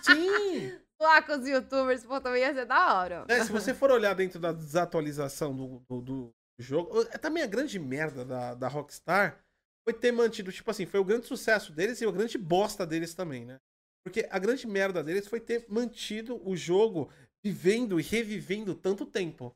Sim! 0.01 0.71
Lá 1.01 1.19
com 1.19 1.33
os 1.33 1.47
youtubers, 1.47 2.05
pô, 2.05 2.21
também 2.21 2.43
ia 2.43 2.53
ser 2.53 2.65
da 2.65 2.93
hora. 2.93 3.25
É, 3.27 3.43
se 3.43 3.51
você 3.51 3.73
for 3.73 3.89
olhar 3.89 4.13
dentro 4.13 4.39
da 4.39 4.51
desatualização 4.51 5.55
do, 5.55 5.79
do, 5.89 6.01
do 6.01 6.35
jogo, 6.59 7.01
é 7.09 7.17
também 7.17 7.41
a 7.41 7.47
grande 7.47 7.79
merda 7.79 8.23
da, 8.23 8.53
da 8.53 8.67
Rockstar 8.67 9.43
foi 9.83 9.93
ter 9.93 10.11
mantido, 10.11 10.51
tipo 10.51 10.69
assim, 10.69 10.85
foi 10.85 10.99
o 10.99 11.03
grande 11.03 11.25
sucesso 11.25 11.73
deles 11.73 11.99
e 11.99 12.05
a 12.05 12.11
grande 12.11 12.37
bosta 12.37 12.85
deles 12.85 13.15
também, 13.15 13.45
né? 13.45 13.57
Porque 14.05 14.27
a 14.29 14.37
grande 14.37 14.67
merda 14.67 15.03
deles 15.03 15.27
foi 15.27 15.39
ter 15.39 15.65
mantido 15.67 16.39
o 16.47 16.55
jogo 16.55 17.11
vivendo 17.43 17.99
e 17.99 18.03
revivendo 18.03 18.75
tanto 18.75 19.03
tempo. 19.03 19.51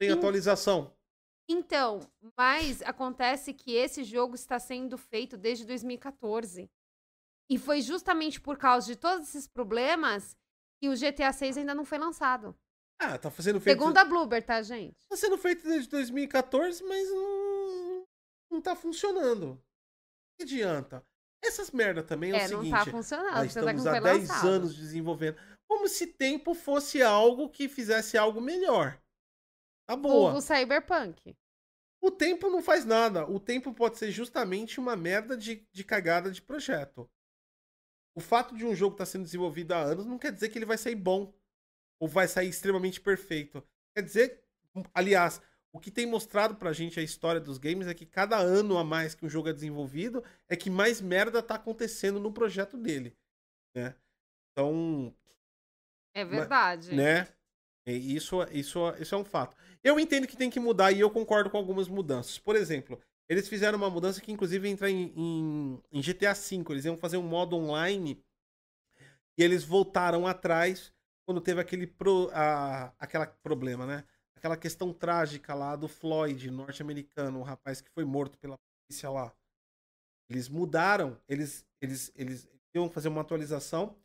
Tem 0.00 0.10
atualização. 0.10 0.92
Então, 1.48 2.00
mas 2.36 2.82
acontece 2.82 3.52
que 3.52 3.74
esse 3.74 4.04
jogo 4.04 4.34
está 4.34 4.58
sendo 4.58 4.96
feito 4.96 5.36
desde 5.36 5.64
2014. 5.64 6.70
E 7.50 7.58
foi 7.58 7.82
justamente 7.82 8.40
por 8.40 8.56
causa 8.56 8.86
de 8.86 8.96
todos 8.96 9.28
esses 9.28 9.46
problemas 9.46 10.36
que 10.80 10.88
o 10.88 10.94
GTA 10.94 11.32
6 11.32 11.58
ainda 11.58 11.74
não 11.74 11.84
foi 11.84 11.98
lançado. 11.98 12.56
Ah, 12.98 13.18
tá 13.18 13.30
fazendo 13.30 13.60
feito. 13.60 13.78
Segundo 13.78 13.98
a 13.98 14.04
Bloober, 14.04 14.44
tá, 14.44 14.62
gente? 14.62 14.96
Tá 15.08 15.16
sendo 15.16 15.36
feito 15.36 15.66
desde 15.66 15.88
2014, 15.90 16.84
mas 16.84 17.10
não, 17.10 18.04
não 18.50 18.60
tá 18.60 18.76
funcionando. 18.76 19.60
Que 20.38 20.44
adianta? 20.44 21.04
Essas 21.44 21.72
merda 21.72 22.02
também 22.02 22.32
é, 22.32 22.36
é 22.36 22.44
o 22.44 22.48
seguinte. 22.48 22.70
Não 22.70 22.84
tá 22.84 22.90
funcionando. 22.90 23.34
Nós 23.34 23.46
estamos 23.48 23.86
há 23.86 23.98
10 23.98 24.28
lançado. 24.28 24.48
anos 24.48 24.76
desenvolvendo. 24.76 25.36
Como 25.68 25.88
se 25.88 26.06
tempo 26.06 26.54
fosse 26.54 27.02
algo 27.02 27.48
que 27.50 27.68
fizesse 27.68 28.16
algo 28.16 28.40
melhor. 28.40 29.01
Tá 29.92 29.96
boa. 29.96 30.32
O 30.32 30.40
Cyberpunk. 30.40 31.36
O 32.00 32.10
tempo 32.10 32.48
não 32.48 32.62
faz 32.62 32.84
nada. 32.84 33.28
O 33.30 33.38
tempo 33.38 33.74
pode 33.74 33.98
ser 33.98 34.10
justamente 34.10 34.80
uma 34.80 34.96
merda 34.96 35.36
de, 35.36 35.66
de 35.70 35.84
cagada 35.84 36.30
de 36.30 36.40
projeto. 36.40 37.08
O 38.14 38.20
fato 38.20 38.56
de 38.56 38.64
um 38.64 38.74
jogo 38.74 38.94
estar 38.94 39.04
tá 39.04 39.10
sendo 39.10 39.24
desenvolvido 39.24 39.72
há 39.72 39.80
anos 39.80 40.06
não 40.06 40.18
quer 40.18 40.32
dizer 40.32 40.48
que 40.48 40.58
ele 40.58 40.64
vai 40.64 40.78
sair 40.78 40.94
bom 40.94 41.34
ou 42.00 42.08
vai 42.08 42.26
sair 42.26 42.48
extremamente 42.48 43.00
perfeito. 43.00 43.62
Quer 43.94 44.02
dizer, 44.02 44.44
aliás, 44.94 45.42
o 45.70 45.78
que 45.78 45.90
tem 45.90 46.06
mostrado 46.06 46.54
pra 46.56 46.72
gente 46.72 46.98
a 46.98 47.02
história 47.02 47.40
dos 47.40 47.58
games 47.58 47.86
é 47.86 47.94
que 47.94 48.06
cada 48.06 48.38
ano 48.38 48.78
a 48.78 48.84
mais 48.84 49.14
que 49.14 49.26
um 49.26 49.30
jogo 49.30 49.50
é 49.50 49.52
desenvolvido 49.52 50.24
é 50.48 50.56
que 50.56 50.70
mais 50.70 51.02
merda 51.02 51.42
tá 51.42 51.56
acontecendo 51.56 52.18
no 52.18 52.32
projeto 52.32 52.78
dele, 52.78 53.14
né? 53.74 53.94
Então, 54.50 55.14
é 56.14 56.24
verdade. 56.24 56.94
Né? 56.94 57.28
Isso, 57.86 58.36
isso, 58.52 58.78
isso 59.00 59.14
é 59.14 59.18
um 59.18 59.24
fato. 59.24 59.56
Eu 59.82 59.98
entendo 59.98 60.26
que 60.26 60.36
tem 60.36 60.50
que 60.50 60.60
mudar 60.60 60.92
e 60.92 61.00
eu 61.00 61.10
concordo 61.10 61.50
com 61.50 61.56
algumas 61.56 61.88
mudanças. 61.88 62.38
Por 62.38 62.54
exemplo, 62.54 63.00
eles 63.28 63.48
fizeram 63.48 63.76
uma 63.76 63.90
mudança 63.90 64.20
que, 64.20 64.30
inclusive, 64.30 64.68
entra 64.68 64.88
em, 64.88 65.12
em, 65.16 65.82
em 65.90 66.00
GTA 66.00 66.32
V. 66.32 66.64
Eles 66.70 66.84
iam 66.84 66.96
fazer 66.96 67.16
um 67.16 67.22
modo 67.22 67.56
online 67.56 68.22
e 69.36 69.42
eles 69.42 69.64
voltaram 69.64 70.26
atrás 70.26 70.92
quando 71.24 71.40
teve 71.40 71.60
aquele 71.60 71.86
pro, 71.86 72.30
a, 72.32 72.92
aquela 72.98 73.26
problema, 73.26 73.86
né? 73.86 74.04
Aquela 74.36 74.56
questão 74.56 74.92
trágica 74.92 75.54
lá 75.54 75.74
do 75.76 75.88
Floyd, 75.88 76.50
norte-americano, 76.50 77.40
o 77.40 77.42
rapaz 77.42 77.80
que 77.80 77.90
foi 77.90 78.04
morto 78.04 78.38
pela 78.38 78.58
polícia 78.58 79.08
lá. 79.08 79.32
Eles 80.28 80.48
mudaram, 80.48 81.18
eles, 81.28 81.64
eles, 81.80 82.12
eles 82.14 82.48
iam 82.74 82.88
fazer 82.88 83.08
uma 83.08 83.20
atualização 83.20 83.96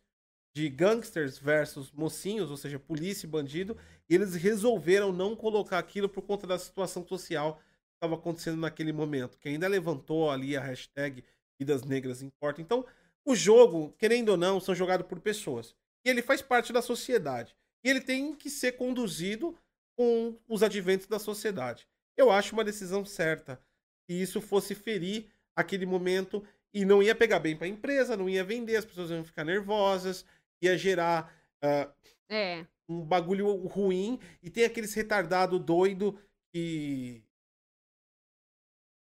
de 0.58 0.70
gangsters 0.70 1.38
versus 1.38 1.92
mocinhos, 1.92 2.50
ou 2.50 2.58
seja, 2.58 2.80
polícia 2.80 3.28
e 3.28 3.30
bandido, 3.30 3.78
e 4.10 4.16
eles 4.16 4.34
resolveram 4.34 5.12
não 5.12 5.36
colocar 5.36 5.78
aquilo 5.78 6.10
por 6.10 6.24
conta 6.24 6.48
da 6.48 6.58
situação 6.58 7.06
social 7.06 7.62
estava 7.94 8.16
acontecendo 8.16 8.60
naquele 8.60 8.92
momento, 8.92 9.38
que 9.38 9.50
ainda 9.50 9.68
levantou 9.68 10.32
ali 10.32 10.58
a 10.58 10.62
hashtag 10.62 11.24
Vidas 11.60 11.84
Negras 11.84 12.24
Importam. 12.24 12.64
Então, 12.64 12.84
o 13.24 13.36
jogo, 13.36 13.94
querendo 14.00 14.30
ou 14.30 14.38
não, 14.38 14.60
são 14.60 14.74
jogados 14.74 15.06
por 15.06 15.20
pessoas. 15.20 15.76
E 16.04 16.10
ele 16.10 16.24
faz 16.24 16.42
parte 16.42 16.74
da 16.74 16.82
sociedade. 16.82 17.56
E 17.84 17.90
ele 17.90 18.02
tem 18.02 18.34
que 18.34 18.50
ser 18.50 18.74
conduzido 18.74 19.56
com 19.96 20.36
os 20.48 20.64
adventos 20.64 21.06
da 21.06 21.20
sociedade. 21.20 21.88
Eu 22.16 22.32
acho 22.32 22.54
uma 22.54 22.64
decisão 22.64 23.06
certa. 23.06 23.62
E 24.10 24.20
isso 24.20 24.42
fosse 24.42 24.74
ferir 24.74 25.28
aquele 25.56 25.86
momento 25.86 26.44
e 26.74 26.86
não 26.86 27.02
ia 27.02 27.16
pegar 27.16 27.40
bem 27.40 27.56
para 27.56 27.66
a 27.66 27.70
empresa, 27.70 28.18
não 28.18 28.30
ia 28.30 28.44
vender, 28.44 28.76
as 28.76 28.86
pessoas 28.86 29.10
iam 29.10 29.24
ficar 29.24 29.44
nervosas, 29.44 30.26
ia 30.62 30.78
gerar 30.78 31.34
uh, 31.64 31.94
é. 32.30 32.66
um 32.88 33.02
bagulho 33.02 33.54
ruim. 33.68 34.20
E 34.42 34.50
tem 34.50 34.66
aqueles 34.66 34.94
retardado 34.94 35.60
doido 35.60 36.20
que 36.54 37.24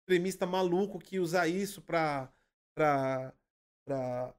extremista 0.02 0.46
maluco 0.46 1.00
que 1.00 1.20
usa 1.20 1.48
isso 1.48 1.82
pra, 1.82 2.32
pra, 2.74 3.34
pra, 3.86 4.34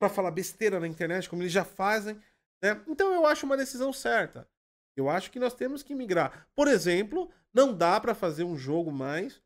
pra 0.00 0.08
falar 0.08 0.32
besteira 0.32 0.80
na 0.80 0.88
internet, 0.88 1.28
como 1.28 1.42
eles 1.42 1.52
já 1.52 1.64
fazem. 1.64 2.16
Né? 2.62 2.82
Então 2.88 3.12
eu 3.14 3.24
acho 3.24 3.46
uma 3.46 3.56
decisão 3.56 3.92
certa. 3.92 4.48
Eu 4.96 5.08
acho 5.08 5.30
que 5.30 5.38
nós 5.38 5.54
temos 5.54 5.82
que 5.82 5.94
migrar. 5.94 6.48
Por 6.54 6.68
exemplo, 6.68 7.30
não 7.54 7.72
dá 7.72 8.00
para 8.00 8.14
fazer 8.14 8.44
um 8.44 8.56
jogo 8.56 8.90
mais 8.90 9.40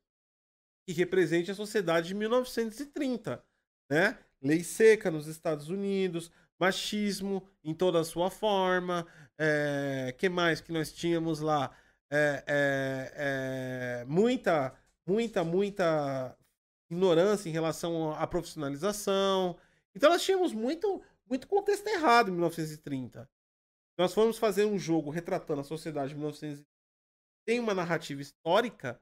que 0.87 0.95
represente 0.95 1.51
a 1.51 1.55
sociedade 1.55 2.09
de 2.09 2.15
1930, 2.15 3.45
né? 3.91 4.19
Lei 4.41 4.63
seca 4.63 5.11
nos 5.11 5.27
Estados 5.27 5.69
Unidos, 5.69 6.31
machismo 6.59 7.47
em 7.63 7.75
toda 7.75 8.01
a 8.01 8.05
sua 8.05 8.31
forma, 8.31 9.07
é, 9.39 10.15
que 10.19 10.29
mais 10.29 10.61
que 10.61 10.73
nós 10.73 10.93
tínhamos 10.93 11.41
lá? 11.41 11.71
É, 12.11 12.45
é, 12.47 13.13
é, 14.03 14.05
muita 14.05 14.73
muita, 15.07 15.45
muita 15.45 16.37
ignorância 16.91 17.49
em 17.49 17.53
relação 17.53 18.13
à 18.13 18.27
profissionalização. 18.27 19.57
Então 19.95 20.11
nós 20.11 20.23
tínhamos 20.23 20.53
muito, 20.53 21.03
muito 21.29 21.47
contexto 21.47 21.87
errado 21.87 22.29
em 22.29 22.33
1930. 22.33 23.29
Nós 23.97 24.13
formos 24.13 24.37
fazer 24.37 24.67
um 24.67 24.79
jogo 24.79 25.11
retratando 25.11 25.61
a 25.61 25.65
sociedade 25.65 26.11
de 26.11 26.17
1930, 26.17 26.69
tem 27.47 27.61
uma 27.61 27.73
narrativa 27.73 28.21
histórica, 28.21 29.01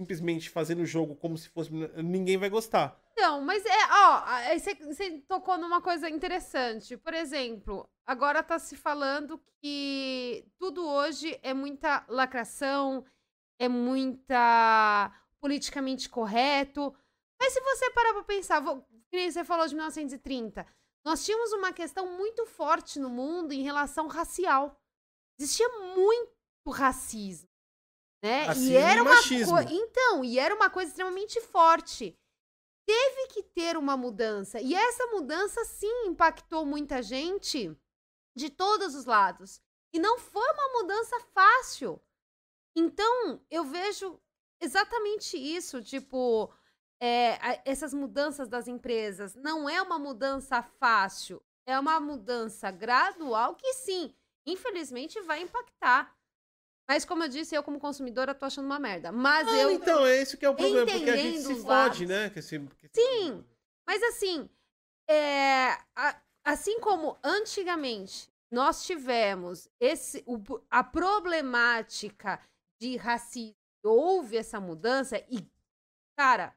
simplesmente 0.00 0.48
fazendo 0.48 0.80
o 0.80 0.86
jogo 0.86 1.14
como 1.14 1.36
se 1.36 1.50
fosse. 1.50 1.70
ninguém 2.02 2.38
vai 2.38 2.48
gostar. 2.48 2.98
Então, 3.12 3.42
mas 3.42 3.62
é, 3.66 3.78
ó, 3.90 4.24
você 4.86 5.18
tocou 5.28 5.58
numa 5.58 5.82
coisa 5.82 6.08
interessante. 6.08 6.96
Por 6.96 7.12
exemplo, 7.12 7.86
agora 8.06 8.42
tá 8.42 8.58
se 8.58 8.76
falando 8.76 9.38
que 9.60 10.46
tudo 10.58 10.88
hoje 10.88 11.38
é 11.42 11.52
muita 11.52 12.02
lacração, 12.08 13.04
é 13.58 13.68
muita 13.68 15.12
politicamente 15.38 16.08
correto. 16.08 16.94
Mas 17.38 17.52
se 17.52 17.60
você 17.60 17.90
parar 17.90 18.14
pra 18.14 18.22
pensar, 18.22 18.60
vou, 18.60 18.82
você 19.12 19.44
falou 19.44 19.66
de 19.66 19.74
1930, 19.74 20.66
nós 21.04 21.22
tínhamos 21.22 21.52
uma 21.52 21.74
questão 21.74 22.16
muito 22.16 22.46
forte 22.46 22.98
no 22.98 23.10
mundo 23.10 23.52
em 23.52 23.60
relação 23.60 24.08
racial. 24.08 24.80
Existia 25.38 25.68
muito 25.94 26.30
racismo, 26.70 27.49
né? 28.22 28.44
Racismo 28.44 28.70
e 28.70 28.76
era 28.76 29.02
uma 29.02 29.16
coisa, 29.16 29.66
então, 29.70 30.24
e 30.24 30.38
era 30.38 30.54
uma 30.54 30.70
coisa 30.70 30.90
extremamente 30.90 31.40
forte 31.40 32.16
teve 32.90 33.28
que 33.28 33.42
ter 33.44 33.76
uma 33.76 33.96
mudança. 33.96 34.60
E 34.60 34.74
essa 34.74 35.06
mudança, 35.06 35.64
sim, 35.64 36.06
impactou 36.06 36.66
muita 36.66 37.00
gente 37.00 37.72
de 38.34 38.50
todos 38.50 38.96
os 38.96 39.04
lados. 39.04 39.60
E 39.92 39.98
não 40.00 40.18
foi 40.18 40.50
uma 40.50 40.82
mudança 40.82 41.20
fácil. 41.32 42.00
Então, 42.74 43.40
eu 43.48 43.62
vejo 43.62 44.20
exatamente 44.60 45.36
isso. 45.36 45.80
Tipo, 45.80 46.52
é, 47.00 47.62
essas 47.64 47.94
mudanças 47.94 48.48
das 48.48 48.66
empresas 48.66 49.36
não 49.36 49.68
é 49.68 49.80
uma 49.80 49.98
mudança 49.98 50.60
fácil. 50.60 51.40
É 51.66 51.78
uma 51.78 52.00
mudança 52.00 52.72
gradual 52.72 53.54
que, 53.54 53.72
sim, 53.74 54.12
infelizmente 54.44 55.20
vai 55.20 55.42
impactar. 55.42 56.12
Mas, 56.90 57.04
como 57.04 57.22
eu 57.22 57.28
disse, 57.28 57.54
eu, 57.54 57.62
como 57.62 57.78
consumidora, 57.78 58.34
tô 58.34 58.46
achando 58.46 58.64
uma 58.64 58.80
merda. 58.80 59.12
Mas 59.12 59.46
Não, 59.46 59.54
eu. 59.54 59.70
então, 59.70 60.04
é 60.04 60.16
esse 60.16 60.36
que 60.36 60.44
é 60.44 60.50
o 60.50 60.56
problema, 60.56 60.90
porque 60.90 61.08
a 61.10 61.16
gente 61.16 61.38
se 61.40 61.62
fode, 61.62 62.04
né? 62.04 62.28
Que 62.30 62.40
esse, 62.40 62.58
que 62.58 62.88
Sim, 62.92 63.44
mas 63.86 64.02
assim, 64.02 64.50
é, 65.08 65.78
a- 65.94 66.20
assim 66.44 66.80
como 66.80 67.16
antigamente 67.22 68.28
nós 68.50 68.84
tivemos 68.84 69.68
esse, 69.78 70.24
o- 70.26 70.42
a 70.68 70.82
problemática 70.82 72.40
de 72.82 72.96
racismo, 72.96 73.54
houve 73.84 74.36
essa 74.36 74.58
mudança 74.60 75.24
e, 75.30 75.46
cara, 76.18 76.56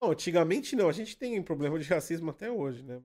antigamente 0.00 0.76
não, 0.76 0.88
a 0.88 0.92
gente 0.92 1.16
tem 1.16 1.42
problema 1.42 1.76
de 1.76 1.88
racismo 1.88 2.30
até 2.30 2.48
hoje, 2.48 2.84
né? 2.84 3.02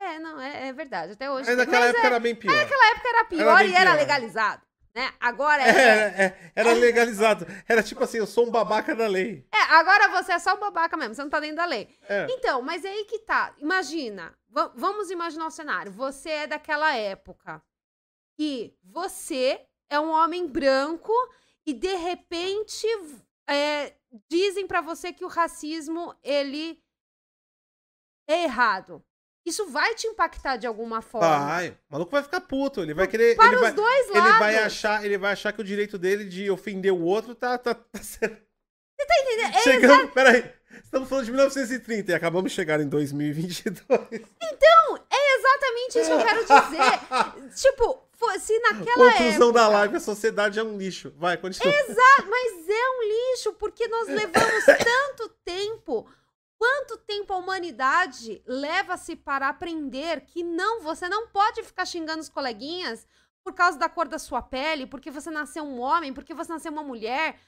é, 0.00 0.20
não, 0.20 0.40
é, 0.40 0.68
é 0.68 0.72
verdade, 0.72 1.14
até 1.14 1.28
hoje. 1.28 1.48
Mas 1.48 1.56
tem. 1.56 1.66
naquela 1.66 1.86
época 1.86 2.06
era 2.06 2.20
bem 2.20 2.36
pior. 2.36 2.54
naquela 2.54 2.90
época 2.92 3.08
era 3.08 3.24
pior 3.24 3.58
bem 3.58 3.70
e 3.70 3.74
era 3.74 3.90
pior. 3.90 4.00
legalizado, 4.00 4.67
né? 4.98 5.14
Agora 5.20 5.62
Era, 5.62 5.80
é, 5.80 6.24
é- 6.24 6.52
era 6.56 6.72
legalizado. 6.72 7.46
Era 7.68 7.82
tipo 7.84 8.02
assim, 8.02 8.18
eu 8.18 8.26
sou 8.26 8.48
um 8.48 8.50
babaca 8.50 8.96
da 8.96 9.06
lei. 9.06 9.46
é, 9.52 9.60
agora 9.74 10.08
você 10.08 10.32
é 10.32 10.38
só 10.40 10.54
um 10.56 10.60
babaca 10.60 10.96
mesmo, 10.96 11.14
você 11.14 11.22
não 11.22 11.30
tá 11.30 11.38
dentro 11.38 11.56
da 11.56 11.64
lei. 11.66 11.88
É. 12.08 12.26
Então, 12.30 12.60
mas 12.60 12.84
é 12.84 12.88
aí 12.88 13.04
que 13.04 13.20
tá. 13.20 13.54
Imagina, 13.58 14.36
va- 14.48 14.72
vamos 14.74 15.08
imaginar 15.10 15.46
o 15.46 15.50
cenário. 15.52 15.92
Você 15.92 16.30
é 16.30 16.46
daquela 16.48 16.94
época 16.96 17.62
que 18.36 18.76
você 18.82 19.64
é 19.88 20.00
um 20.00 20.10
homem 20.10 20.48
branco 20.48 21.12
e 21.64 21.72
de 21.72 21.94
repente 21.94 22.86
é, 23.48 23.94
dizem 24.28 24.66
pra 24.66 24.80
você 24.80 25.12
que 25.12 25.24
o 25.24 25.28
racismo 25.28 26.12
ele 26.24 26.82
é 28.26 28.42
errado. 28.44 29.02
Isso 29.48 29.66
vai 29.70 29.94
te 29.94 30.06
impactar 30.06 30.56
de 30.56 30.66
alguma 30.66 31.00
forma. 31.00 31.46
Vai, 31.46 31.70
o 31.70 31.76
maluco 31.92 32.12
vai 32.12 32.22
ficar 32.22 32.40
puto, 32.42 32.82
ele 32.82 32.92
vai 32.92 33.06
querer. 33.06 33.34
Para 33.34 33.46
ele 33.46 33.56
os 33.56 33.60
vai, 33.62 33.72
dois 33.72 34.08
ele 34.10 34.18
lados. 34.18 34.38
vai 34.38 34.58
achar, 34.58 35.04
ele 35.04 35.16
vai 35.16 35.32
achar 35.32 35.52
que 35.52 35.60
o 35.60 35.64
direito 35.64 35.96
dele 35.96 36.24
de 36.24 36.50
ofender 36.50 36.92
o 36.92 37.00
outro 37.00 37.34
tá, 37.34 37.56
tá, 37.56 37.74
tá 37.74 38.02
sendo. 38.02 38.36
Você 38.36 39.06
tá 39.06 39.14
entendendo? 39.22 39.56
É 39.56 39.60
Chegamos, 39.60 40.12
peraí. 40.12 40.52
Estamos 40.82 41.08
falando 41.08 41.24
de 41.24 41.30
1930 41.30 42.10
e 42.10 42.14
acabamos 42.14 42.50
de 42.50 42.56
chegar 42.56 42.80
em 42.80 42.88
2022. 42.88 44.00
É 45.10 45.38
exatamente 45.38 45.98
isso 45.98 46.08
que 46.08 46.12
eu 46.12 46.24
quero 46.24 46.40
dizer. 46.40 47.54
tipo, 47.56 48.08
se 48.40 48.58
naquela 48.60 49.12
Conclusão 49.12 49.48
época... 49.48 49.52
da 49.52 49.68
live, 49.68 49.96
a 49.96 50.00
sociedade 50.00 50.58
é 50.58 50.62
um 50.62 50.76
lixo. 50.76 51.12
Vai, 51.16 51.36
continua. 51.36 51.72
Exato, 51.72 52.28
mas 52.28 52.68
é 52.68 52.90
um 52.90 53.02
lixo, 53.02 53.52
porque 53.54 53.86
nós 53.88 54.08
levamos 54.08 54.64
tanto 54.84 55.28
tempo. 55.44 56.06
Quanto 56.58 56.98
tempo 56.98 57.32
a 57.32 57.36
humanidade 57.36 58.42
leva-se 58.44 59.14
para 59.14 59.48
aprender 59.48 60.22
que 60.22 60.42
não, 60.42 60.80
você 60.80 61.08
não 61.08 61.28
pode 61.28 61.62
ficar 61.62 61.86
xingando 61.86 62.20
os 62.20 62.28
coleguinhas 62.28 63.06
por 63.44 63.54
causa 63.54 63.78
da 63.78 63.88
cor 63.88 64.08
da 64.08 64.18
sua 64.18 64.42
pele, 64.42 64.86
porque 64.86 65.10
você 65.10 65.30
nasceu 65.30 65.62
um 65.62 65.78
homem, 65.78 66.12
porque 66.12 66.34
você 66.34 66.52
nasceu 66.52 66.72
uma 66.72 66.82
mulher. 66.82 67.40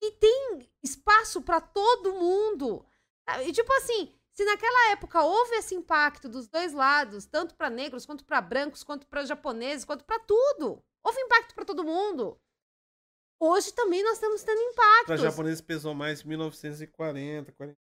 E 0.00 0.12
tem 0.12 0.70
espaço 0.82 1.42
para 1.42 1.60
todo 1.60 2.14
mundo. 2.14 2.86
E 3.44 3.52
tipo 3.52 3.72
assim, 3.72 4.14
se 4.30 4.44
naquela 4.44 4.92
época 4.92 5.22
houve 5.22 5.56
esse 5.56 5.74
impacto 5.74 6.28
dos 6.28 6.46
dois 6.46 6.72
lados, 6.72 7.26
tanto 7.26 7.54
para 7.56 7.68
negros, 7.68 8.06
quanto 8.06 8.24
para 8.24 8.40
brancos, 8.40 8.84
quanto 8.84 9.06
para 9.06 9.24
japoneses, 9.24 9.84
quanto 9.84 10.04
para 10.04 10.20
tudo. 10.20 10.82
Houve 11.02 11.20
impacto 11.20 11.54
para 11.54 11.64
todo 11.64 11.84
mundo. 11.84 12.40
Hoje 13.40 13.72
também 13.72 14.02
nós 14.02 14.14
estamos 14.14 14.42
tendo 14.42 14.60
impactos. 14.60 15.06
Para 15.06 15.16
japoneses 15.16 15.60
pesou 15.60 15.92
mais 15.92 16.22
1940, 16.22 17.52
40. 17.52 17.83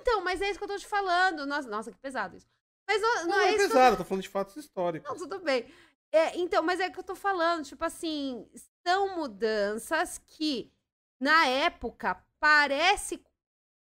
Então, 0.00 0.22
mas 0.22 0.40
é 0.40 0.48
isso 0.48 0.58
que 0.58 0.64
eu 0.64 0.68
tô 0.68 0.76
te 0.76 0.86
falando. 0.86 1.46
Nossa, 1.46 1.68
nossa 1.68 1.90
que 1.90 1.98
pesado 1.98 2.36
isso. 2.36 2.46
Mas 2.88 3.00
não, 3.00 3.14
não 3.22 3.28
Não, 3.28 3.40
é 3.40 3.48
é 3.48 3.56
que 3.56 3.62
eu 3.62 3.68
pesado, 3.68 3.96
tô 3.96 4.04
falando 4.04 4.22
de 4.22 4.28
fatos 4.28 4.56
históricos. 4.56 5.08
Não, 5.08 5.16
tudo 5.16 5.38
bem. 5.38 5.72
É, 6.12 6.36
então, 6.36 6.62
mas 6.62 6.80
é 6.80 6.90
que 6.90 6.98
eu 6.98 7.04
tô 7.04 7.14
falando, 7.14 7.64
tipo 7.64 7.84
assim, 7.84 8.48
são 8.84 9.16
mudanças 9.16 10.18
que, 10.18 10.72
na 11.20 11.46
época, 11.46 12.20
parece 12.40 13.22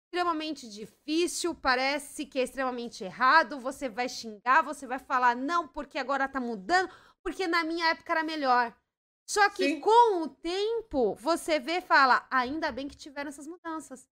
extremamente 0.07 0.69
difícil, 0.69 1.57
parece 1.57 2.25
que 2.25 2.39
é 2.39 2.45
extremamente 2.45 3.03
errado, 3.03 3.59
você 3.59 3.89
vai 3.89 4.09
xingar, 4.09 4.63
você 4.63 4.87
vai 4.87 5.01
falar, 5.01 5.35
não, 5.35 5.67
porque 5.67 5.99
agora 5.99 6.29
tá 6.29 6.39
mudando, 6.39 6.89
porque 7.21 7.49
na 7.49 7.65
minha 7.65 7.89
época 7.89 8.13
era 8.13 8.23
melhor. 8.23 8.73
Só 9.27 9.51
que 9.51 9.71
Sim. 9.71 9.81
com 9.81 10.23
o 10.23 10.29
tempo, 10.29 11.17
você 11.17 11.59
vê 11.59 11.79
e 11.79 11.81
fala, 11.81 12.25
ainda 12.31 12.71
bem 12.71 12.87
que 12.87 12.97
tiveram 12.97 13.29
essas 13.29 13.49
mudanças. 13.49 14.09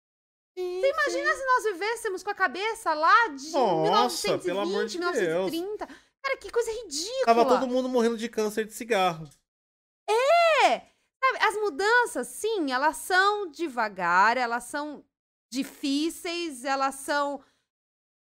Sim, 0.57 0.81
Você 0.81 0.89
imagina 0.89 1.33
se 1.35 1.45
nós 1.45 1.63
vivêssemos 1.63 2.23
com 2.23 2.29
a 2.29 2.35
cabeça 2.35 2.93
lá 2.93 3.27
de 3.29 3.51
Nossa, 3.51 4.27
1920, 4.27 4.43
pelo 4.45 4.59
amor 4.59 4.85
de 4.85 4.99
1930? 4.99 5.87
Cara, 5.87 6.37
que 6.37 6.51
coisa 6.51 6.71
ridícula. 6.71 7.25
Tava 7.25 7.45
todo 7.45 7.67
mundo 7.67 7.87
morrendo 7.89 8.17
de 8.17 8.27
câncer 8.29 8.65
de 8.65 8.73
cigarro. 8.73 9.27
É, 10.09 10.69
sabe, 11.23 11.39
as 11.41 11.55
mudanças, 11.55 12.27
sim, 12.27 12.71
elas 12.71 12.97
são 12.97 13.49
devagar, 13.49 14.37
elas 14.37 14.65
são 14.65 15.03
difíceis, 15.51 16.63
elas 16.65 16.95
são. 16.95 17.43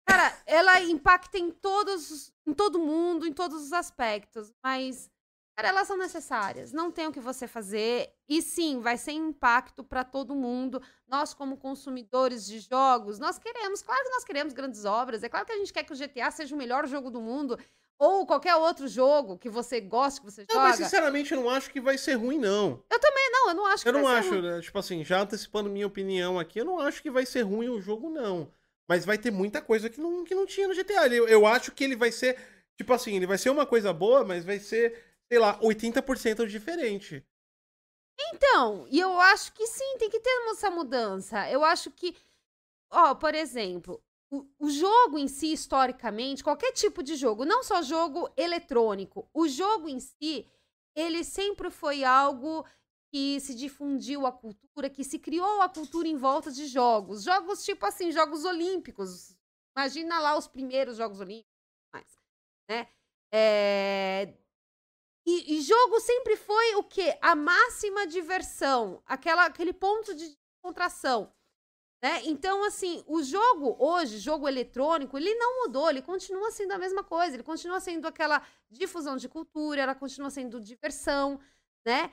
Cara, 0.08 0.41
ela 0.45 0.82
impacta 0.82 1.38
em 1.38 1.52
todos, 1.52 2.10
os- 2.12 2.34
em 2.45 2.54
todo 2.54 2.80
mundo, 2.80 3.26
em 3.28 3.34
todos 3.34 3.62
os 3.64 3.74
aspectos, 3.74 4.52
mas 4.64 5.10
cara, 5.56 5.70
elas 5.70 5.88
são 5.88 5.98
necessárias. 5.98 6.72
Não 6.72 6.92
tem 6.92 7.08
o 7.08 7.12
que 7.12 7.20
você 7.20 7.48
fazer 7.48 8.10
e 8.28 8.42
sim, 8.42 8.80
vai 8.80 8.98
ser 8.98 9.12
impacto 9.12 9.84
para 9.84 10.04
todo 10.04 10.36
mundo. 10.36 10.82
Nós 11.08 11.34
como 11.34 11.58
consumidores 11.58 12.46
de 12.46 12.60
jogos, 12.60 13.20
nós 13.20 13.38
queremos, 13.38 13.82
claro 13.82 14.04
que 14.04 14.10
nós 14.10 14.24
queremos 14.24 14.54
grandes 14.54 14.86
obras. 14.86 15.24
É 15.24 15.30
claro 15.30 15.46
que 15.46 15.52
a 15.52 15.58
gente 15.58 15.72
quer 15.74 15.84
que 15.84 15.94
o 15.94 15.98
GTA 15.98 16.32
seja 16.32 16.54
o 16.56 16.58
melhor 16.58 16.88
jogo 16.88 17.10
do 17.10 17.22
mundo 17.22 17.58
ou 18.00 18.26
qualquer 18.26 18.56
outro 18.56 18.88
jogo 18.88 19.38
que 19.38 19.50
você 19.50 19.80
goste, 19.80 20.20
que 20.20 20.26
você 20.32 20.42
Não, 20.50 20.56
joga. 20.56 20.68
mas 20.70 20.76
sinceramente 20.78 21.34
eu 21.34 21.40
não 21.42 21.50
acho 21.50 21.70
que 21.72 21.80
vai 21.80 21.98
ser 21.98 22.16
ruim, 22.16 22.38
não. 22.40 22.84
Não, 23.32 23.50
eu 23.50 23.56
não 23.56 23.66
acho 23.66 23.84
que 23.84 23.90
Eu 23.90 23.94
não 23.94 24.04
vai 24.04 24.14
ser 24.14 24.20
acho, 24.20 24.30
ruim. 24.30 24.42
né? 24.42 24.62
tipo 24.62 24.80
assim, 24.80 25.04
já 25.04 25.20
antecipando 25.22 25.70
minha 25.70 25.86
opinião 25.88 26.40
aqui, 26.40 26.60
eu 26.60 26.66
não 26.66 26.80
acho 26.80 27.02
que 27.02 27.12
vai 27.12 27.26
ser 27.26 27.42
ruim 27.42 27.68
o 27.70 27.82
jogo, 27.82 28.10
não. 28.10 28.50
Mas 28.88 29.06
vai 29.06 29.18
ter 29.18 29.32
muita 29.32 29.62
coisa 29.62 29.90
que 29.90 30.00
não, 30.00 30.24
que 30.24 30.34
não 30.36 30.46
tinha 30.46 30.68
no 30.68 30.74
GTA. 30.76 31.08
Eu, 31.08 31.28
eu 31.28 31.46
acho 31.46 31.72
que 31.72 31.84
ele 31.84 31.96
vai 31.96 32.12
ser, 32.12 32.38
tipo 32.78 32.92
assim, 32.94 33.16
ele 33.16 33.26
vai 33.28 33.38
ser 33.38 33.50
uma 33.50 33.66
coisa 33.66 33.92
boa, 33.94 34.24
mas 34.24 34.46
vai 34.46 34.60
ser, 34.60 34.98
sei 35.34 35.40
lá, 35.40 35.60
80% 35.62 36.46
diferente. 36.46 37.26
Então, 38.20 38.88
e 38.92 39.00
eu 39.00 39.20
acho 39.20 39.52
que 39.54 39.66
sim, 39.66 39.98
tem 39.98 40.08
que 40.08 40.20
ter 40.20 40.30
essa 40.52 40.70
mudança. 40.70 41.50
Eu 41.50 41.64
acho 41.64 41.90
que, 41.90 42.16
ó, 42.92 43.16
por 43.16 43.34
exemplo, 43.34 44.00
o, 44.32 44.46
o 44.60 44.70
jogo 44.70 45.18
em 45.18 45.28
si, 45.28 45.52
historicamente, 45.52 46.44
qualquer 46.44 46.72
tipo 46.74 47.02
de 47.02 47.16
jogo, 47.16 47.46
não 47.46 47.64
só 47.64 47.82
jogo 47.82 48.32
eletrônico, 48.38 49.28
o 49.34 49.48
jogo 49.48 49.90
em 49.90 50.00
si, 50.00 50.46
ele 50.96 51.24
sempre 51.24 51.72
foi 51.72 52.04
algo 52.04 52.64
que 53.12 53.40
se 53.40 53.56
difundiu 53.56 54.28
a 54.28 54.32
cultura, 54.32 54.88
que 54.88 55.04
se 55.04 55.18
criou 55.18 55.64
a 55.64 55.70
cultura 55.70 56.08
em 56.08 56.16
volta 56.16 56.52
de 56.52 56.68
jogos. 56.68 57.24
Jogos 57.24 57.66
tipo 57.66 57.84
assim, 57.88 58.12
jogos 58.12 58.46
olímpicos. 58.46 59.36
Imagina 59.76 60.20
lá 60.20 60.38
os 60.38 60.48
primeiros 60.48 60.98
jogos 60.98 61.20
olímpicos, 61.20 61.50
mais, 61.92 62.20
né? 62.70 62.88
É, 63.32 64.38
E, 65.26 65.58
e 65.58 65.62
jogo 65.62 66.00
sempre 66.00 66.36
foi 66.36 66.76
o 66.76 66.84
quê? 66.84 67.18
A 67.22 67.36
máxima 67.36 68.06
diversão, 68.06 69.02
aquela, 69.06 69.45
aquele 69.45 69.72
ponto 69.74 70.14
de 70.14 70.38
contração. 70.62 71.32
Né? 72.04 72.22
Então, 72.26 72.66
assim, 72.66 73.02
o 73.08 73.24
jogo 73.24 73.78
hoje, 73.80 74.18
jogo 74.18 74.45
eletrônico, 74.45 75.18
ele 75.18 75.34
não 75.36 75.64
mudou, 75.64 75.90
ele 75.90 76.02
continua 76.02 76.52
sendo 76.52 76.74
a 76.74 76.78
mesma 76.78 77.02
coisa, 77.02 77.38
ele 77.38 77.44
continua 77.44 77.80
sendo 77.80 78.06
aquela 78.06 78.45
difusão 78.70 79.16
de 79.16 79.30
cultura, 79.30 79.82
ela 79.82 79.95
continua 79.95 80.30
sendo 80.30 80.60
diversão, 80.60 81.40
né? 81.86 82.12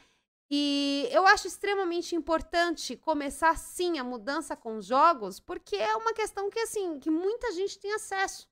E 0.49 1.09
eu 1.11 1.27
acho 1.27 1.49
extremamente 1.49 2.15
importante 2.15 2.97
começar 2.97 3.57
sim 3.57 3.99
a 3.99 4.05
mudança 4.05 4.57
com 4.57 4.81
jogos, 4.81 5.41
porque 5.41 5.77
é 5.77 5.97
uma 5.97 6.12
questão 6.12 6.49
que 6.51 6.61
assim, 6.61 7.01
que 7.01 7.11
muita 7.11 7.51
gente 7.53 7.78
tem 7.78 7.93
acesso. 7.93 8.49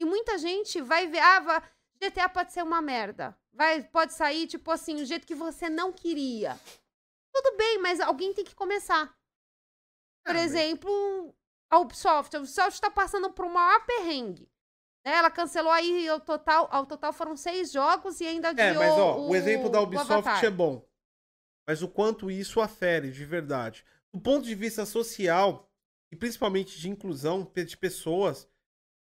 E 0.00 0.04
muita 0.04 0.38
gente 0.38 0.80
vai 0.80 1.06
ver, 1.06 1.20
ah, 1.20 1.62
GTA 2.00 2.28
pode 2.28 2.52
ser 2.52 2.62
uma 2.62 2.80
merda. 2.80 3.36
Vai, 3.52 3.82
pode 3.82 4.14
sair 4.14 4.46
tipo 4.46 4.70
assim, 4.70 5.02
o 5.02 5.04
jeito 5.04 5.26
que 5.26 5.34
você 5.34 5.68
não 5.68 5.92
queria. 5.92 6.58
Tudo 7.32 7.56
bem, 7.56 7.78
mas 7.78 8.00
alguém 8.00 8.32
tem 8.32 8.44
que 8.44 8.54
começar. 8.54 9.14
Por 10.24 10.36
ah, 10.36 10.40
exemplo, 10.40 11.34
a 11.70 11.78
Ubisoft. 11.78 12.36
A 12.36 12.40
Ubisoft 12.40 12.74
está 12.74 12.90
passando 12.90 13.30
por 13.30 13.44
um 13.44 13.52
maior 13.52 13.84
perrengue. 13.86 14.50
Né? 15.04 15.12
Ela 15.14 15.30
cancelou 15.30 15.72
aí 15.72 16.08
ao 16.08 16.20
total, 16.20 16.68
ao 16.70 16.86
total 16.86 17.12
foram 17.12 17.36
seis 17.36 17.72
jogos 17.72 18.20
e 18.20 18.26
ainda 18.26 18.50
adiou 18.50 18.66
É, 18.66 18.74
mas 18.74 18.92
ó, 18.92 19.18
o, 19.18 19.28
o 19.30 19.36
exemplo 19.36 19.70
da 19.70 19.80
Ubisoft 19.80 20.44
é 20.44 20.50
bom. 20.50 20.86
Mas 21.66 21.82
o 21.82 21.88
quanto 21.88 22.30
isso 22.30 22.60
afere 22.60 23.10
de 23.10 23.24
verdade. 23.24 23.84
Do 24.12 24.20
ponto 24.20 24.44
de 24.44 24.54
vista 24.54 24.84
social, 24.84 25.70
e 26.10 26.16
principalmente 26.16 26.78
de 26.80 26.88
inclusão 26.88 27.50
de 27.54 27.76
pessoas, 27.76 28.48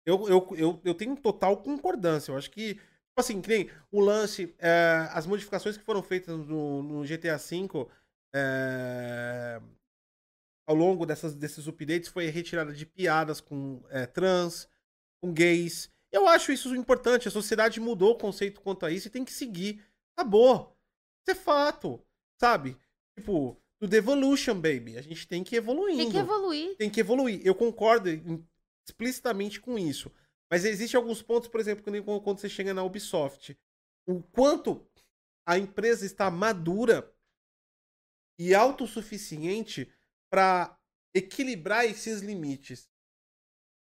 eu, 0.06 0.28
eu, 0.28 0.48
eu, 0.56 0.80
eu 0.84 0.94
tenho 0.94 1.16
total 1.16 1.56
concordância. 1.56 2.30
Eu 2.30 2.38
acho 2.38 2.50
que, 2.50 2.80
assim, 3.16 3.40
que 3.40 3.48
nem 3.48 3.70
o 3.90 4.00
lance, 4.00 4.54
é, 4.58 5.08
as 5.12 5.26
modificações 5.26 5.76
que 5.76 5.84
foram 5.84 6.02
feitas 6.02 6.36
no, 6.46 6.82
no 6.82 7.02
GTA 7.02 7.36
V, 7.36 7.86
é, 8.34 9.60
ao 10.66 10.74
longo 10.74 11.04
dessas, 11.04 11.34
desses 11.34 11.66
updates 11.66 12.08
foi 12.08 12.26
retirada 12.28 12.72
de 12.72 12.86
piadas 12.86 13.40
com 13.40 13.82
é, 13.90 14.06
trans, 14.06 14.68
com 15.20 15.32
gays. 15.32 15.90
Eu 16.10 16.28
acho 16.28 16.52
isso 16.52 16.74
importante. 16.74 17.28
A 17.28 17.30
sociedade 17.30 17.80
mudou 17.80 18.12
o 18.12 18.18
conceito 18.18 18.60
quanto 18.60 18.86
a 18.86 18.90
isso 18.90 19.08
e 19.08 19.10
tem 19.10 19.24
que 19.24 19.32
seguir. 19.32 19.82
Acabou. 20.16 20.76
Isso 21.20 21.30
é 21.30 21.34
fato. 21.34 22.00
Sabe? 22.40 22.76
Tipo, 23.18 23.56
do 23.80 23.88
Devolution, 23.88 24.54
baby. 24.54 24.96
A 24.96 25.02
gente 25.02 25.26
tem 25.26 25.42
que 25.42 25.56
evoluir. 25.56 25.96
Tem 25.96 26.10
que 26.10 26.18
evoluir. 26.18 26.76
Tem 26.76 26.90
que 26.90 27.00
evoluir. 27.00 27.40
Eu 27.44 27.54
concordo 27.54 28.08
explicitamente 28.86 29.60
com 29.60 29.78
isso. 29.78 30.10
Mas 30.52 30.66
existem 30.66 30.98
alguns 30.98 31.22
pontos, 31.22 31.48
por 31.48 31.58
exemplo, 31.58 31.82
quando 32.20 32.38
você 32.38 32.46
chega 32.46 32.74
na 32.74 32.84
Ubisoft. 32.84 33.58
O 34.06 34.22
quanto 34.22 34.86
a 35.46 35.56
empresa 35.56 36.04
está 36.04 36.30
madura 36.30 37.10
e 38.38 38.54
autossuficiente 38.54 39.90
para 40.30 40.78
equilibrar 41.14 41.86
esses 41.86 42.20
limites. 42.20 42.86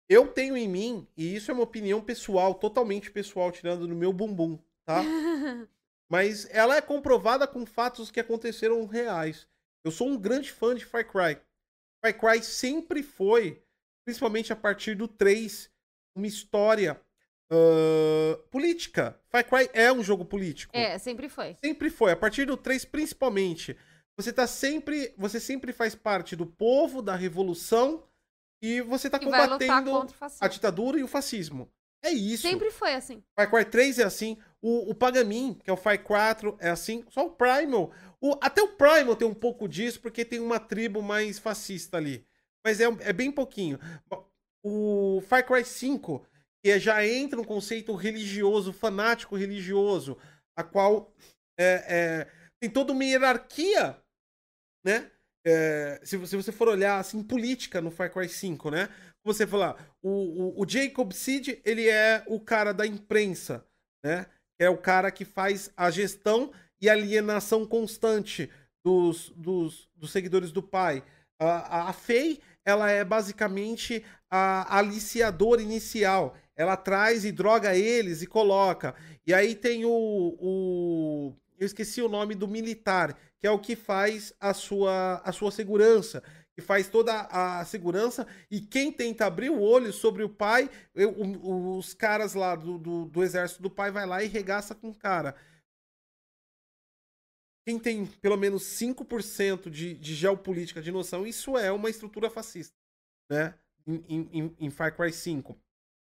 Eu 0.09 0.33
tenho 0.33 0.57
em 0.57 0.67
mim, 0.67 1.07
e 1.17 1.33
isso 1.33 1.49
é 1.53 1.55
uma 1.55 1.63
opinião 1.63 2.03
pessoal, 2.03 2.53
totalmente 2.53 3.09
pessoal, 3.09 3.53
tirando 3.53 3.87
no 3.87 3.95
meu 3.95 4.13
bumbum, 4.13 4.59
tá? 4.85 5.01
Mas 6.11 6.49
ela 6.51 6.75
é 6.75 6.81
comprovada 6.81 7.47
com 7.47 7.65
fatos 7.65 8.11
que 8.11 8.19
aconteceram 8.19 8.85
reais. 8.85 9.47
Eu 9.85 9.93
sou 9.93 10.09
um 10.09 10.19
grande 10.19 10.51
fã 10.51 10.75
de 10.75 10.85
Far 10.85 11.07
Cry. 11.07 11.41
Far 12.05 12.19
Cry 12.19 12.43
sempre 12.43 13.05
foi, 13.05 13.63
principalmente 14.05 14.53
a 14.53 14.57
partir 14.57 14.97
do 14.97 15.07
3, 15.07 15.71
uma 16.19 16.27
história 16.27 17.01
uh, 17.51 18.37
política. 18.51 19.19
Far 19.29 19.45
Cry 19.45 19.71
é 19.73 19.93
um 19.93 20.03
jogo 20.03 20.25
político. 20.25 20.77
É, 20.77 20.99
sempre 20.99 21.29
foi. 21.29 21.57
Sempre 21.65 21.91
foi. 21.91 22.13
A 22.13 22.17
partir 22.17 22.45
do 22.45 22.57
3, 22.57 22.85
principalmente. 22.85 23.77
Você 24.17 24.33
tá 24.33 24.47
sempre. 24.47 25.15
Você 25.17 25.39
sempre 25.41 25.73
faz 25.73 25.95
parte 25.95 26.35
do 26.35 26.45
povo, 26.45 27.01
da 27.01 27.15
revolução, 27.15 28.05
e 28.61 28.81
você 28.81 29.09
tá 29.09 29.19
combatendo 29.19 30.07
a 30.41 30.49
ditadura 30.49 30.99
e 30.99 31.05
o 31.05 31.09
fascismo. 31.09 31.71
É 32.03 32.11
isso. 32.11 32.43
Sempre 32.43 32.71
foi 32.71 32.95
assim. 32.95 33.23
Far 33.35 33.51
Cry 33.51 33.65
3 33.65 34.01
é 34.01 34.05
assim. 34.05 34.37
O, 34.61 34.91
o 34.91 34.95
Pagamin, 34.95 35.55
que 35.55 35.71
é 35.71 35.73
o 35.73 35.77
Far 35.77 36.01
4, 36.03 36.57
é 36.61 36.71
assim. 36.71 37.05
Só 37.09 37.27
o 37.27 37.31
Primal. 37.31 37.93
O, 38.21 38.37
até 38.41 38.63
o 38.63 38.69
Primal 38.69 39.17
tem 39.17 39.27
um 39.27 39.35
pouco 39.35 39.69
disso, 39.69 40.01
porque 40.01 40.25
tem 40.25 40.41
uma 40.41 40.59
tribo 40.59 41.03
mais 41.03 41.39
fascista 41.39 41.97
ali. 41.97 42.25
Mas 42.65 42.81
é, 42.81 42.85
é 43.01 43.13
bem 43.13 43.31
pouquinho. 43.31 43.79
O 44.71 45.23
Far 45.23 45.47
Cry 45.47 45.65
5, 45.65 46.27
que 46.63 46.71
é, 46.71 46.79
já 46.79 47.07
entra 47.07 47.41
um 47.41 47.45
conceito 47.45 47.95
religioso, 47.95 48.73
fanático 48.73 49.37
religioso, 49.37 50.19
a 50.57 50.63
qual 50.63 51.13
é, 51.59 51.85
é, 51.89 52.27
tem 52.61 52.71
toda 52.71 52.93
uma 52.93 53.05
hierarquia 53.05 53.97
né? 54.85 55.11
É, 55.47 56.01
se, 56.05 56.27
se, 56.27 56.37
você 56.37 56.53
for 56.53 56.69
olhar 56.69 56.99
assim, 56.99 57.23
política 57.23 57.81
no 57.81 57.91
Far 57.91 58.13
Cry 58.13 58.29
5, 58.29 58.71
né? 58.71 58.89
Você 59.25 59.47
falar, 59.47 59.77
o, 60.03 60.11
o, 60.59 60.63
o 60.63 60.69
Jacob 60.69 61.13
Seed, 61.13 61.61
ele 61.65 61.89
é 61.89 62.23
o 62.27 62.41
cara 62.41 62.73
da 62.73 62.87
imprensa, 62.87 63.65
né? 64.05 64.27
É 64.59 64.69
o 64.69 64.77
cara 64.77 65.11
que 65.11 65.25
faz 65.25 65.71
a 65.77 65.91
gestão 65.91 66.53
e 66.81 66.89
alienação 66.89 67.67
constante 67.67 68.51
dos, 68.85 69.31
dos, 69.31 69.89
dos 69.95 70.11
seguidores 70.11 70.51
do 70.51 70.63
pai. 70.63 71.05
A, 71.41 71.91
a 71.91 71.93
Faye, 71.93 72.41
ela 72.69 72.91
é 72.91 73.03
basicamente 73.03 74.05
a 74.31 74.77
aliciadora 74.77 75.63
inicial. 75.63 76.37
Ela 76.55 76.77
traz 76.77 77.25
e 77.25 77.33
droga 77.33 77.75
eles 77.75 78.21
e 78.21 78.27
coloca. 78.27 78.95
E 79.27 79.33
aí 79.33 79.55
tem 79.55 79.87
o, 79.87 80.37
o 80.39 81.33
eu 81.59 81.65
esqueci 81.65 82.03
o 82.03 82.11
nome 82.11 82.35
do 82.35 82.47
militar, 82.47 83.19
que 83.41 83.47
é 83.47 83.51
o 83.51 83.59
que 83.59 83.75
faz 83.75 84.35
a 84.39 84.53
sua, 84.53 85.23
a 85.25 85.33
sua 85.33 85.51
segurança, 85.51 86.23
que 86.55 86.61
faz 86.61 86.89
toda 86.89 87.23
a 87.31 87.65
segurança, 87.65 88.27
e 88.51 88.61
quem 88.61 88.93
tenta 88.93 89.25
abrir 89.25 89.49
o 89.49 89.63
olho 89.63 89.91
sobre 89.91 90.23
o 90.23 90.29
pai, 90.29 90.69
eu, 90.95 91.17
os 91.79 91.95
caras 91.95 92.35
lá 92.35 92.55
do, 92.55 92.77
do, 92.77 93.07
do, 93.07 93.23
exército 93.23 93.63
do 93.63 93.71
pai 93.71 93.91
vai 93.91 94.07
lá 94.07 94.23
e 94.23 94.29
regaça 94.29 94.75
com 94.75 94.91
o 94.91 94.95
cara. 94.95 95.35
Quem 97.69 97.79
tem 97.79 98.07
pelo 98.07 98.39
menos 98.39 98.63
5% 98.63 99.69
de, 99.69 99.93
de 99.93 100.15
geopolítica, 100.15 100.81
de 100.81 100.91
noção, 100.91 101.27
isso 101.27 101.59
é 101.59 101.71
uma 101.71 101.91
estrutura 101.91 102.31
fascista, 102.31 102.75
né? 103.31 103.59
Em, 103.87 104.27
em, 104.33 104.57
em 104.59 104.71
Far 104.71 104.97
Cry 104.97 105.13
5. 105.13 105.55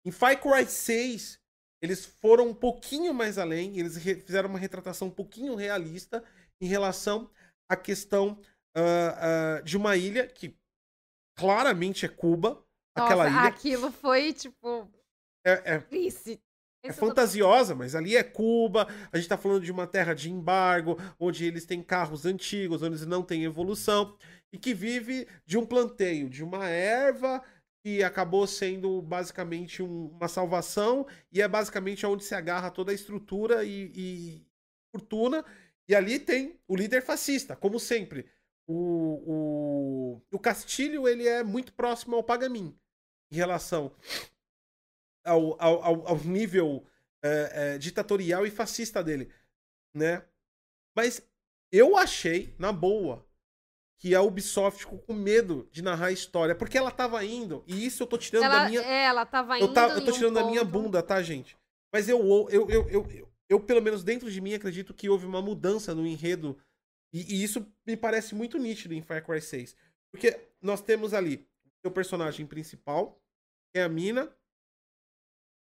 Em 0.06 0.12
Far 0.12 0.40
Cry 0.40 0.64
6, 0.64 1.40
eles 1.82 2.06
foram 2.06 2.50
um 2.50 2.54
pouquinho 2.54 3.12
mais 3.12 3.38
além, 3.38 3.76
eles 3.76 3.98
fizeram 3.98 4.48
uma 4.48 4.58
retratação 4.58 5.08
um 5.08 5.10
pouquinho 5.10 5.56
realista 5.56 6.22
em 6.60 6.68
relação 6.68 7.28
à 7.68 7.74
questão 7.74 8.40
uh, 8.76 9.58
uh, 9.58 9.64
de 9.64 9.76
uma 9.76 9.96
ilha 9.96 10.28
que 10.28 10.56
claramente 11.36 12.06
é 12.06 12.08
Cuba. 12.08 12.50
Nossa, 12.96 13.04
aquela 13.04 13.28
ilha. 13.28 13.48
Aquilo 13.48 13.90
foi 13.90 14.32
tipo. 14.32 14.88
É, 15.44 15.74
é, 15.74 15.78
é 16.88 16.92
fantasiosa, 16.92 17.74
mas 17.74 17.94
ali 17.94 18.16
é 18.16 18.22
Cuba. 18.22 18.88
A 19.12 19.16
gente 19.18 19.28
tá 19.28 19.36
falando 19.36 19.62
de 19.62 19.70
uma 19.70 19.86
terra 19.86 20.14
de 20.14 20.30
embargo, 20.30 20.98
onde 21.18 21.44
eles 21.44 21.64
têm 21.64 21.82
carros 21.82 22.24
antigos, 22.24 22.82
onde 22.82 22.96
eles 22.96 23.06
não 23.06 23.22
têm 23.22 23.44
evolução, 23.44 24.16
e 24.52 24.58
que 24.58 24.72
vive 24.72 25.28
de 25.44 25.58
um 25.58 25.66
planteio, 25.66 26.28
de 26.28 26.42
uma 26.42 26.66
erva 26.66 27.42
que 27.82 28.02
acabou 28.02 28.46
sendo 28.46 29.00
basicamente 29.02 29.82
um, 29.82 30.06
uma 30.08 30.28
salvação 30.28 31.06
e 31.30 31.40
é 31.40 31.46
basicamente 31.46 32.04
onde 32.04 32.24
se 32.24 32.34
agarra 32.34 32.70
toda 32.70 32.90
a 32.90 32.94
estrutura 32.94 33.64
e, 33.64 33.92
e 33.94 34.46
fortuna. 34.90 35.44
E 35.86 35.94
ali 35.94 36.18
tem 36.18 36.58
o 36.66 36.76
líder 36.76 37.02
fascista, 37.02 37.54
como 37.54 37.78
sempre. 37.78 38.26
O, 38.66 39.22
o, 39.26 40.22
o 40.32 40.38
Castilho 40.38 41.08
ele 41.08 41.26
é 41.26 41.42
muito 41.42 41.72
próximo 41.72 42.16
ao 42.16 42.24
Pagamin 42.24 42.76
em 43.30 43.36
relação 43.36 43.92
ao, 45.28 45.60
ao, 45.62 46.08
ao 46.08 46.18
nível 46.18 46.84
é, 47.22 47.50
é, 47.74 47.78
ditatorial 47.78 48.46
e 48.46 48.50
fascista 48.50 49.02
dele, 49.02 49.30
né? 49.94 50.24
Mas 50.96 51.22
eu 51.70 51.96
achei, 51.96 52.54
na 52.58 52.72
boa, 52.72 53.26
que 53.98 54.14
a 54.14 54.22
Ubisoft 54.22 54.80
ficou 54.80 54.98
com 54.98 55.12
medo 55.12 55.68
de 55.72 55.82
narrar 55.82 56.06
a 56.06 56.12
história, 56.12 56.54
porque 56.54 56.78
ela 56.78 56.90
tava 56.90 57.24
indo, 57.24 57.64
e 57.66 57.84
isso 57.84 58.02
eu 58.02 58.06
tô 58.06 58.16
tirando 58.16 58.44
ela, 58.44 58.62
da 58.62 58.68
minha. 58.68 58.80
É, 58.80 59.04
ela 59.04 59.26
tava 59.26 59.56
indo. 59.56 59.66
Eu, 59.66 59.72
tá, 59.72 59.88
eu 59.88 60.04
tô 60.04 60.12
tirando 60.12 60.38
um 60.38 60.42
da 60.42 60.44
minha 60.44 60.64
bunda, 60.64 61.02
tá, 61.02 61.20
gente? 61.20 61.56
Mas 61.92 62.08
eu, 62.08 62.20
eu, 62.50 62.70
eu, 62.70 62.70
eu, 62.70 63.10
eu, 63.10 63.28
eu, 63.48 63.60
pelo 63.60 63.82
menos 63.82 64.04
dentro 64.04 64.30
de 64.30 64.40
mim, 64.40 64.54
acredito 64.54 64.94
que 64.94 65.08
houve 65.08 65.26
uma 65.26 65.42
mudança 65.42 65.94
no 65.94 66.06
enredo, 66.06 66.56
e, 67.12 67.34
e 67.34 67.42
isso 67.42 67.66
me 67.86 67.96
parece 67.96 68.34
muito 68.34 68.58
nítido 68.58 68.94
em 68.94 69.02
Far 69.02 69.24
Cry 69.24 69.40
6. 69.40 69.74
Porque 70.12 70.38
nós 70.62 70.80
temos 70.80 71.12
ali 71.12 71.46
o 71.84 71.90
personagem 71.90 72.46
principal, 72.46 73.20
que 73.72 73.80
é 73.80 73.82
a 73.82 73.88
Mina, 73.88 74.30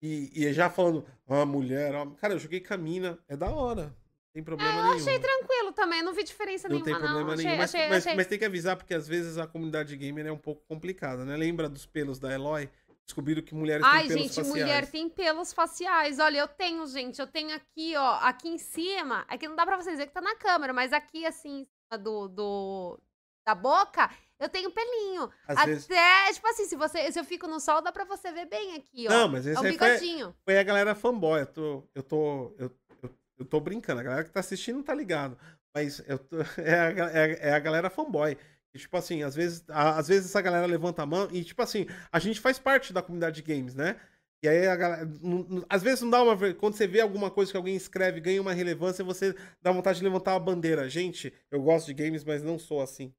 e, 0.01 0.31
e 0.35 0.53
já 0.53 0.71
falando, 0.71 1.05
ah, 1.27 1.45
mulher, 1.45 1.95
ó. 1.95 2.07
cara, 2.13 2.35
eu 2.35 2.39
joguei 2.39 2.61
com 2.61 2.75
a 2.75 2.77
Mina, 2.77 3.19
é 3.29 3.37
da 3.37 3.51
hora 3.51 3.95
tem 4.39 4.43
problema 4.45 4.71
é, 4.71 4.77
eu 4.77 4.83
nenhum. 4.83 4.95
Eu 4.95 5.01
achei 5.01 5.19
tranquilo 5.19 5.73
também, 5.73 6.03
não 6.03 6.13
vi 6.13 6.23
diferença 6.23 6.69
não 6.69 6.77
nenhuma, 6.77 6.85
tem 6.85 6.95
problema 6.95 7.31
não. 7.31 7.37
Nenhum. 7.37 7.51
Achei, 7.51 7.59
mas, 7.59 7.75
achei, 7.75 7.89
mas, 7.89 8.07
achei... 8.07 8.17
mas, 8.17 8.27
tem 8.27 8.39
que 8.39 8.45
avisar, 8.45 8.77
porque 8.77 8.95
às 8.95 9.09
vezes 9.09 9.37
a 9.37 9.47
comunidade 9.47 9.97
gamer 9.97 10.27
é 10.27 10.33
um 10.33 10.39
pouco 10.39 10.63
complicada, 10.69 11.25
né? 11.25 11.37
Lembra 11.37 11.69
dos 11.69 11.87
pelos 11.87 12.19
da 12.19 12.33
Eloy? 12.33 12.71
Descobriram 13.05 13.43
que 13.43 13.55
mulheres 13.55 13.85
Ai, 13.85 14.01
têm 14.01 14.09
pelos 14.09 14.23
gente, 14.23 14.35
faciais. 14.35 14.49
mulher 14.49 14.91
tem 14.91 15.09
pelos 15.09 15.53
faciais. 15.53 16.19
Olha, 16.19 16.39
eu 16.39 16.49
tenho, 16.49 16.87
gente. 16.87 17.19
Eu 17.19 17.27
tenho 17.27 17.55
aqui, 17.55 17.97
ó, 17.97 18.19
aqui 18.21 18.49
em 18.49 18.59
cima. 18.59 19.25
Aqui 19.29 19.49
não 19.49 19.57
dá 19.57 19.65
pra 19.65 19.77
vocês 19.77 19.99
ver 19.99 20.07
que 20.07 20.13
tá 20.13 20.21
na 20.21 20.37
câmera, 20.37 20.73
mas 20.75 20.93
aqui, 20.93 21.25
assim, 21.25 21.67
do, 22.03 22.29
do 22.29 23.01
da 23.47 23.55
boca, 23.55 24.11
eu 24.39 24.49
tenho 24.49 24.71
pelinho. 24.71 25.31
Às 25.47 25.59
Até, 25.59 25.67
vezes- 25.67 25.87
tipo 26.35 26.47
assim, 26.49 26.65
se, 26.67 26.77
você, 26.77 27.11
se 27.13 27.19
eu 27.19 27.25
fico 27.25 27.47
no 27.47 27.59
sol, 27.61 27.83
dá 27.83 27.91
pra 27.93 28.05
você 28.05 28.31
ver 28.33 28.47
bem 28.47 28.77
aqui, 28.77 29.07
ó. 29.09 29.11
Não, 29.11 29.29
mas 29.29 29.47
é 29.47 29.53
esse 29.53 29.61
o 29.61 29.65
aí 29.67 29.77
foi, 29.79 29.89
bigodinho. 29.91 30.35
foi 30.45 30.59
a 30.59 30.63
galera 30.63 30.95
fanboy. 30.95 31.41
Eu 31.41 31.47
tô. 31.47 31.85
Eu 31.95 32.03
tô. 32.03 32.55
Eu, 32.59 32.71
eu, 33.03 33.11
eu 33.39 33.45
tô 33.45 33.61
brincando. 33.61 34.01
A 34.01 34.05
galera 34.05 34.25
que 34.25 34.31
tá 34.31 34.41
assistindo 34.41 34.83
tá 34.83 34.95
ligado. 34.95 35.37
Mas 35.75 36.03
eu 36.07 36.19
tô- 36.19 36.37
é, 36.63 36.75
a, 36.79 37.11
é, 37.19 37.39
é 37.49 37.53
a 37.53 37.59
galera 37.59 37.91
fanboy. 37.91 38.37
E, 38.75 38.79
tipo 38.79 38.97
assim, 38.97 39.23
às 39.23 39.35
vezes, 39.35 39.65
a- 39.69 39.99
às 39.99 40.09
vezes 40.09 40.27
essa 40.31 40.41
galera 40.43 40.67
levanta 40.67 41.03
a 41.03 41.07
mão 41.07 41.27
e, 41.33 41.43
tipo 41.43 41.63
assim, 41.63 41.87
a 42.13 42.19
gente 42.19 42.39
faz 42.41 42.59
parte 42.59 42.93
da 42.93 43.01
comunidade 43.03 43.41
de 43.41 43.55
games, 43.55 43.75
né? 43.75 43.97
E 44.43 44.49
aí 44.49 44.69
a 44.69 44.77
galera. 44.77 45.05
não- 45.21 45.65
às 45.69 45.83
vezes 45.83 46.01
não 46.03 46.11
dá 46.11 46.23
uma. 46.23 46.37
Quando 46.55 46.75
você 46.75 46.87
vê 46.87 47.01
alguma 47.01 47.29
coisa 47.31 47.51
que 47.51 47.57
alguém 47.57 47.75
escreve, 47.75 48.21
ganha 48.21 48.41
uma 48.41 48.53
relevância, 48.53 49.05
você 49.05 49.35
dá 49.61 49.73
vontade 49.73 49.99
de 49.99 50.05
levantar 50.05 50.33
uma 50.35 50.41
bandeira. 50.41 50.89
Gente, 50.89 51.33
eu 51.51 51.61
gosto 51.61 51.87
de 51.87 51.95
games, 51.95 52.23
mas 52.25 52.43
não 52.43 52.57
sou 52.59 52.81
assim. 52.81 53.13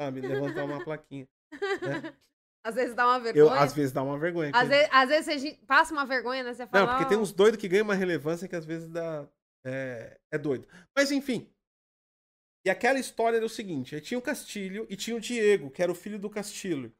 Sabe? 0.00 0.20
Levantar 0.20 0.64
uma 0.64 0.82
plaquinha. 0.84 1.26
né? 1.82 2.14
Às 2.64 2.74
vezes 2.74 2.94
dá 2.94 3.06
uma 3.06 3.16
Eu, 3.18 3.22
vergonha. 3.22 3.60
às 3.60 3.72
vezes 3.72 3.92
dá 3.92 4.02
uma 4.02 4.18
vergonha. 4.18 4.50
Às 4.52 4.68
porque- 4.68 4.88
às 4.92 5.08
vezes 5.08 5.42
você 5.42 5.58
passa 5.66 5.92
uma 5.94 6.04
vergonha, 6.04 6.42
né? 6.42 6.52
Você 6.52 6.66
fala. 6.66 6.84
Não, 6.86 6.92
porque 6.92 7.08
tem 7.08 7.16
"Ó, 7.16 7.20
uns 7.22 7.32
doidos 7.32 7.58
que 7.58 7.68
ganham 7.68 7.84
uma 7.84 7.94
relevância 7.94 8.46
que 8.48 8.56
às 8.56 8.66
vezes 8.66 8.88
dá. 8.90 9.26
É, 9.64 10.18
é 10.30 10.36
doido. 10.36 10.66
Mas 10.94 11.10
enfim. 11.10 11.48
E 12.66 12.68
aquela 12.68 12.98
história 12.98 13.36
era 13.38 13.46
o 13.46 13.48
seguinte: 13.48 13.94
aí 13.94 14.00
tinha 14.00 14.18
o 14.18 14.22
Castilho 14.22 14.86
e 14.90 14.96
tinha 14.96 15.16
o 15.16 15.20
Diego, 15.20 15.70
que 15.70 15.82
era 15.82 15.90
o 15.90 15.94
filho 15.94 16.18
do 16.18 16.28
Castilho. 16.28 16.92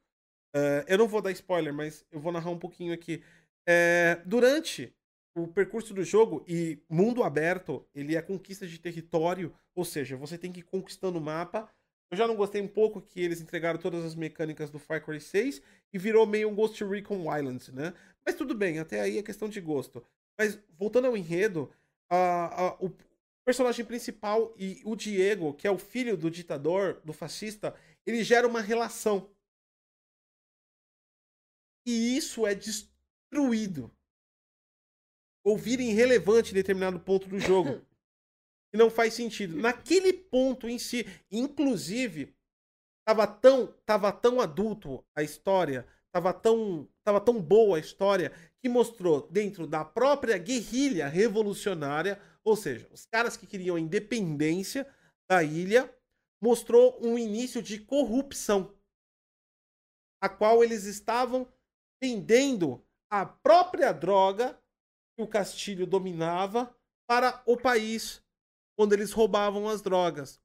É, 0.55 0.85
eu 0.89 0.97
não 0.97 1.09
vou 1.09 1.21
dar 1.21 1.33
spoiler, 1.33 1.75
mas 1.75 2.07
eu 2.11 2.21
vou 2.21 2.33
narrar 2.33 2.51
um 2.51 2.59
pouquinho 2.59 2.95
aqui. 2.95 3.23
É, 3.69 4.23
durante 4.25 4.95
o 5.37 5.47
percurso 5.49 5.93
do 5.93 6.03
jogo 6.03 6.43
e 6.49 6.81
mundo 6.89 7.23
aberto, 7.23 7.87
ele 7.95 8.17
é 8.17 8.23
conquista 8.23 8.67
de 8.67 8.79
território, 8.79 9.55
ou 9.75 9.85
seja, 9.85 10.17
você 10.17 10.39
tem 10.39 10.51
que 10.51 10.61
ir 10.61 10.65
conquistando 10.65 11.19
o 11.19 11.21
mapa. 11.21 11.69
Eu 12.11 12.17
já 12.17 12.27
não 12.27 12.37
gostei 12.37 12.61
um 12.63 12.69
pouco 12.69 13.03
que 13.03 13.21
eles 13.21 13.41
entregaram 13.41 13.79
todas 13.79 14.05
as 14.05 14.15
mecânicas 14.15 14.71
do 14.71 14.79
Far 14.79 15.05
Cry 15.05 15.21
6 15.21 15.61
e 15.93 15.99
virou 15.99 16.27
meio 16.27 16.49
um 16.49 16.55
Ghost 16.55 16.83
Recon 16.85 17.29
Wildlands, 17.29 17.69
né? 17.69 17.93
Mas 18.25 18.35
tudo 18.35 18.55
bem, 18.55 18.79
até 18.79 19.01
aí 19.01 19.19
é 19.19 19.23
questão 19.23 19.49
de 19.49 19.61
gosto. 19.61 20.05
Mas 20.39 20.59
voltando 20.79 21.07
ao 21.07 21.17
enredo, 21.17 21.71
a- 22.11 22.69
a- 22.69 22.77
o 22.81 22.91
personagem 23.45 23.85
principal 23.85 24.55
e 24.57 24.81
o 24.85 24.97
Diego, 24.97 25.53
que 25.55 25.67
é 25.67 25.71
o 25.71 25.79
filho 25.79 26.17
do 26.17 26.31
ditador, 26.31 27.01
do 27.05 27.13
fascista, 27.13 27.75
ele 28.07 28.25
gera 28.25 28.47
uma 28.49 28.61
relação. 28.61 29.31
E 31.87 32.17
isso 32.17 32.47
é 32.47 32.55
destruído. 32.55 33.91
Ou 35.45 35.57
vira 35.57 35.83
irrelevante 35.83 36.53
em 36.53 36.55
determinado 36.55 37.01
ponto 37.01 37.29
do 37.29 37.39
jogo. 37.39 37.81
E 38.73 38.77
não 38.77 38.91
faz 38.91 39.15
sentido. 39.15 39.57
Naquele 39.57 40.13
ponto 40.13 40.69
em 40.69 40.79
si, 40.79 41.07
inclusive, 41.31 42.35
tava 43.07 43.27
tão, 43.27 43.75
tava 43.87 44.13
tão 44.13 44.41
adulto 44.41 45.05
a 45.15 45.23
história, 45.23 45.87
tava 46.13 46.33
tão, 46.33 46.89
tava 47.05 47.21
tão 47.21 47.41
boa 47.41 47.77
a 47.77 47.81
história, 47.81 48.33
que 48.61 48.69
mostrou 48.69 49.27
dentro 49.31 49.67
da 49.67 49.85
própria 49.85 50.37
guerrilha 50.37 51.09
revolucionária, 51.09 52.21
ou 52.45 52.57
seja, 52.57 52.89
os 52.93 53.07
caras 53.07 53.37
que 53.37 53.47
queriam 53.47 53.77
a 53.77 53.81
independência 53.81 54.87
da 55.31 55.43
ilha, 55.43 55.93
mostrou 56.41 56.99
um 57.05 57.19
início 57.19 57.63
de 57.63 57.79
corrupção, 57.79 58.75
a 60.21 60.29
qual 60.29 60.63
eles 60.63 60.85
estavam 60.85 61.47
vendendo 62.03 62.85
a 63.11 63.25
própria 63.25 63.93
droga 63.93 64.59
que 65.17 65.23
o 65.23 65.27
Castilho 65.27 65.87
dominava 65.87 66.75
para 67.09 67.43
o 67.47 67.57
país, 67.57 68.23
quando 68.79 68.93
eles 68.93 69.11
roubavam 69.11 69.69
as 69.69 69.83
drogas. 69.83 70.41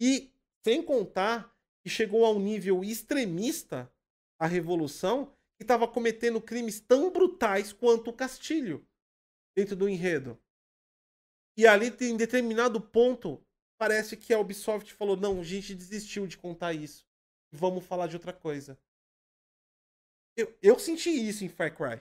E 0.00 0.32
sem 0.64 0.80
contar 0.80 1.52
que 1.82 1.90
chegou 1.90 2.24
a 2.24 2.30
um 2.30 2.38
nível 2.38 2.84
extremista 2.84 3.92
a 4.38 4.46
revolução 4.46 5.36
que 5.56 5.64
estava 5.64 5.88
cometendo 5.88 6.40
crimes 6.40 6.78
tão 6.78 7.10
brutais 7.10 7.72
quanto 7.72 8.10
o 8.10 8.12
Castilho 8.12 8.86
dentro 9.56 9.74
do 9.74 9.88
enredo. 9.88 10.40
E 11.56 11.66
ali, 11.66 11.88
em 12.02 12.16
determinado 12.16 12.80
ponto, 12.80 13.44
parece 13.76 14.16
que 14.16 14.32
a 14.32 14.38
Ubisoft 14.38 14.94
falou: 14.94 15.16
não, 15.16 15.40
a 15.40 15.44
gente 15.44 15.74
desistiu 15.74 16.24
de 16.28 16.38
contar 16.38 16.72
isso. 16.72 17.04
Vamos 17.50 17.84
falar 17.84 18.06
de 18.06 18.14
outra 18.14 18.32
coisa. 18.32 18.78
Eu, 20.36 20.56
eu 20.62 20.78
senti 20.78 21.10
isso 21.10 21.44
em 21.44 21.48
Far 21.48 21.76
Cry. 21.76 22.00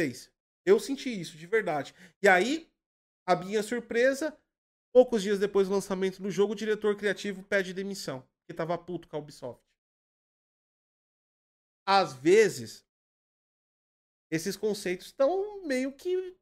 6. 0.00 0.32
Eu 0.64 0.80
senti 0.80 1.08
isso, 1.20 1.36
de 1.36 1.46
verdade. 1.46 1.94
E 2.22 2.28
aí, 2.28 2.67
a 3.28 3.36
minha 3.36 3.62
surpresa, 3.62 4.34
poucos 4.92 5.22
dias 5.22 5.38
depois 5.38 5.68
do 5.68 5.74
lançamento 5.74 6.22
do 6.22 6.30
jogo, 6.30 6.54
o 6.54 6.56
diretor 6.56 6.96
criativo 6.96 7.42
pede 7.42 7.74
demissão, 7.74 8.26
que 8.46 8.54
tava 8.54 8.76
puto 8.78 9.06
com 9.06 9.16
a 9.16 9.18
Ubisoft. 9.18 9.62
Às 11.86 12.14
vezes, 12.14 12.86
esses 14.30 14.56
conceitos 14.56 15.06
estão 15.06 15.62
meio 15.66 15.92
que, 15.92 16.36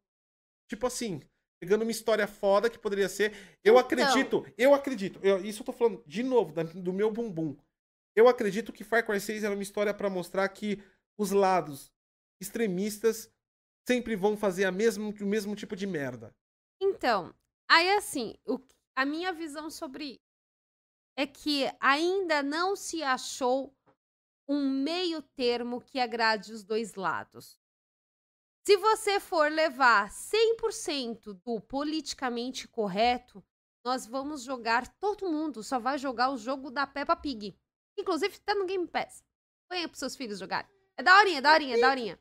tipo 0.68 0.86
assim, 0.86 1.20
pegando 1.60 1.82
uma 1.82 1.90
história 1.90 2.26
foda 2.26 2.68
que 2.70 2.78
poderia 2.78 3.08
ser. 3.08 3.32
Eu 3.64 3.74
Então. 3.74 3.78
acredito, 3.78 4.46
eu 4.58 4.74
acredito, 4.74 5.20
eu- 5.22 5.44
isso 5.44 5.62
eu 5.62 5.66
tô 5.66 5.72
falando 5.72 6.02
de 6.06 6.22
novo, 6.22 6.52
da- 6.52 6.62
do 6.64 6.92
meu 6.92 7.10
bumbum. 7.10 7.56
Eu 8.14 8.28
acredito 8.28 8.72
que 8.72 8.84
Far 8.84 9.04
Cry 9.04 9.20
6 9.20 9.44
era 9.44 9.54
uma 9.54 9.62
história 9.62 9.92
pra 9.92 10.08
mostrar 10.10 10.48
que 10.48 10.82
os 11.18 11.30
lados 11.30 11.92
extremistas 12.40 13.30
sempre 13.86 14.16
vão 14.16 14.36
fazer 14.36 14.64
a 14.64 14.72
mesmo, 14.72 15.10
o 15.20 15.26
mesmo 15.26 15.54
tipo 15.54 15.76
de 15.76 15.86
merda. 15.86 16.34
Então, 16.96 17.34
aí 17.68 17.90
assim, 17.90 18.38
o, 18.46 18.58
a 18.96 19.04
minha 19.04 19.30
visão 19.30 19.68
sobre 19.68 20.18
é 21.14 21.26
que 21.26 21.64
ainda 21.78 22.42
não 22.42 22.74
se 22.74 23.02
achou 23.02 23.76
um 24.48 24.66
meio 24.66 25.20
termo 25.20 25.82
que 25.82 26.00
agrade 26.00 26.54
os 26.54 26.64
dois 26.64 26.94
lados. 26.94 27.60
Se 28.66 28.78
você 28.78 29.20
for 29.20 29.52
levar 29.52 30.08
100% 30.08 31.34
do 31.44 31.60
politicamente 31.60 32.66
correto, 32.66 33.44
nós 33.84 34.06
vamos 34.06 34.42
jogar, 34.42 34.88
todo 34.98 35.30
mundo 35.30 35.62
só 35.62 35.78
vai 35.78 35.98
jogar 35.98 36.30
o 36.30 36.38
jogo 36.38 36.70
da 36.70 36.86
Peppa 36.86 37.14
Pig. 37.14 37.58
Inclusive, 37.98 38.40
tá 38.40 38.54
no 38.54 38.64
Game 38.64 38.88
Pass. 38.88 39.22
Põe 39.68 39.86
pros 39.86 39.98
seus 39.98 40.16
filhos 40.16 40.38
jogarem. 40.38 40.70
É 40.96 41.02
daorinha, 41.02 41.42
daorinha, 41.42 41.78
daorinha. 41.78 42.20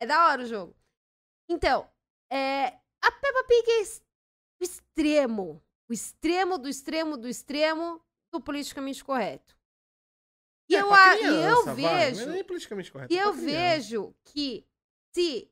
É 0.00 0.06
da 0.06 0.28
hora 0.28 0.42
o 0.42 0.46
jogo. 0.46 0.76
Então, 1.48 1.90
é, 2.30 2.78
a 3.06 3.12
Peppa 3.12 3.44
Pig 3.44 3.70
é 3.70 3.82
o 4.60 4.64
extremo. 4.64 5.62
O 5.88 5.92
extremo 5.92 6.58
do 6.58 6.68
extremo 6.68 7.16
do 7.16 7.28
extremo 7.28 8.02
do 8.32 8.40
politicamente 8.40 9.04
correto. 9.04 9.56
E 10.68 10.74
É, 10.74 10.80
eu, 10.80 10.90
e 10.92 11.18
criança, 11.18 11.70
eu 11.70 11.76
vai, 11.76 12.12
vejo. 12.12 12.26
não 12.26 12.34
é 12.34 12.42
politicamente 12.42 12.90
correto. 12.92 13.12
E 13.12 13.18
é 13.18 13.24
eu 13.24 13.32
criança. 13.32 13.46
vejo 13.46 14.14
que 14.24 14.66
se 15.14 15.50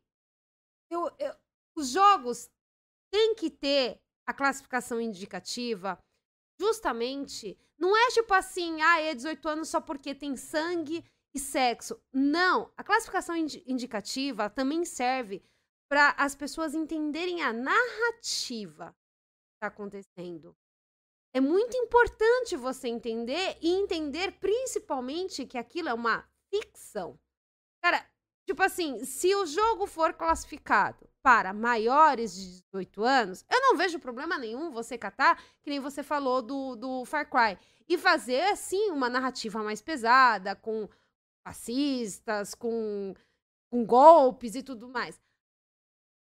eu- 0.91 1.11
eu- 1.19 1.37
os 1.77 1.91
jogos 1.91 2.51
têm 3.11 3.35
que 3.35 3.51
ter 3.51 4.01
a 4.27 4.33
classificação 4.33 5.01
indicativa, 5.01 5.99
justamente, 6.59 7.59
não 7.79 7.95
é 7.97 8.09
tipo 8.11 8.33
assim, 8.33 8.81
ah, 8.81 9.01
é 9.01 9.15
18 9.15 9.47
anos 9.49 9.69
só 9.69 9.81
porque 9.81 10.15
tem 10.15 10.37
sangue 10.37 11.05
e 11.35 11.39
sexo. 11.39 12.01
Não, 12.13 12.73
a 12.77 12.83
classificação 12.85 13.37
indi- 13.37 13.63
indicativa 13.67 14.49
também 14.49 14.85
serve 14.85 15.43
para 15.93 16.15
as 16.17 16.35
pessoas 16.35 16.73
entenderem 16.73 17.43
a 17.43 17.53
narrativa 17.53 18.97
que 18.97 19.57
está 19.57 19.67
acontecendo. 19.67 20.57
É 21.35 21.39
muito 21.39 21.77
importante 21.77 22.57
você 22.57 22.89
entender 22.89 23.59
e 23.61 23.69
entender 23.73 24.33
principalmente 24.39 25.45
que 25.45 25.59
aquilo 25.59 25.91
é 25.91 25.93
uma 25.93 26.27
ficção. 26.49 27.21
Cara, 27.83 28.03
tipo 28.47 28.63
assim, 28.63 29.05
se 29.05 29.35
o 29.35 29.45
jogo 29.45 29.87
for 29.87 30.15
classificado 30.15 31.11
para 31.23 31.53
maiores 31.53 32.35
de 32.35 32.63
18 32.73 33.05
anos, 33.05 33.45
eu 33.51 33.61
não 33.61 33.77
vejo 33.77 33.99
problema 33.99 34.39
nenhum 34.39 34.71
você 34.71 34.97
catar, 34.97 35.45
que 35.63 35.69
nem 35.69 35.79
você 35.79 36.03
falou 36.03 36.41
do, 36.41 36.75
do 36.75 37.05
Far 37.05 37.29
Cry, 37.29 37.59
e 37.87 37.99
fazer, 37.99 38.45
assim, 38.45 38.91
uma 38.91 39.11
narrativa 39.11 39.63
mais 39.63 39.83
pesada, 39.83 40.57
com 40.57 40.89
fascistas, 41.47 42.55
com, 42.55 43.13
com 43.71 43.85
golpes 43.85 44.55
e 44.55 44.63
tudo 44.63 44.89
mais. 44.89 45.21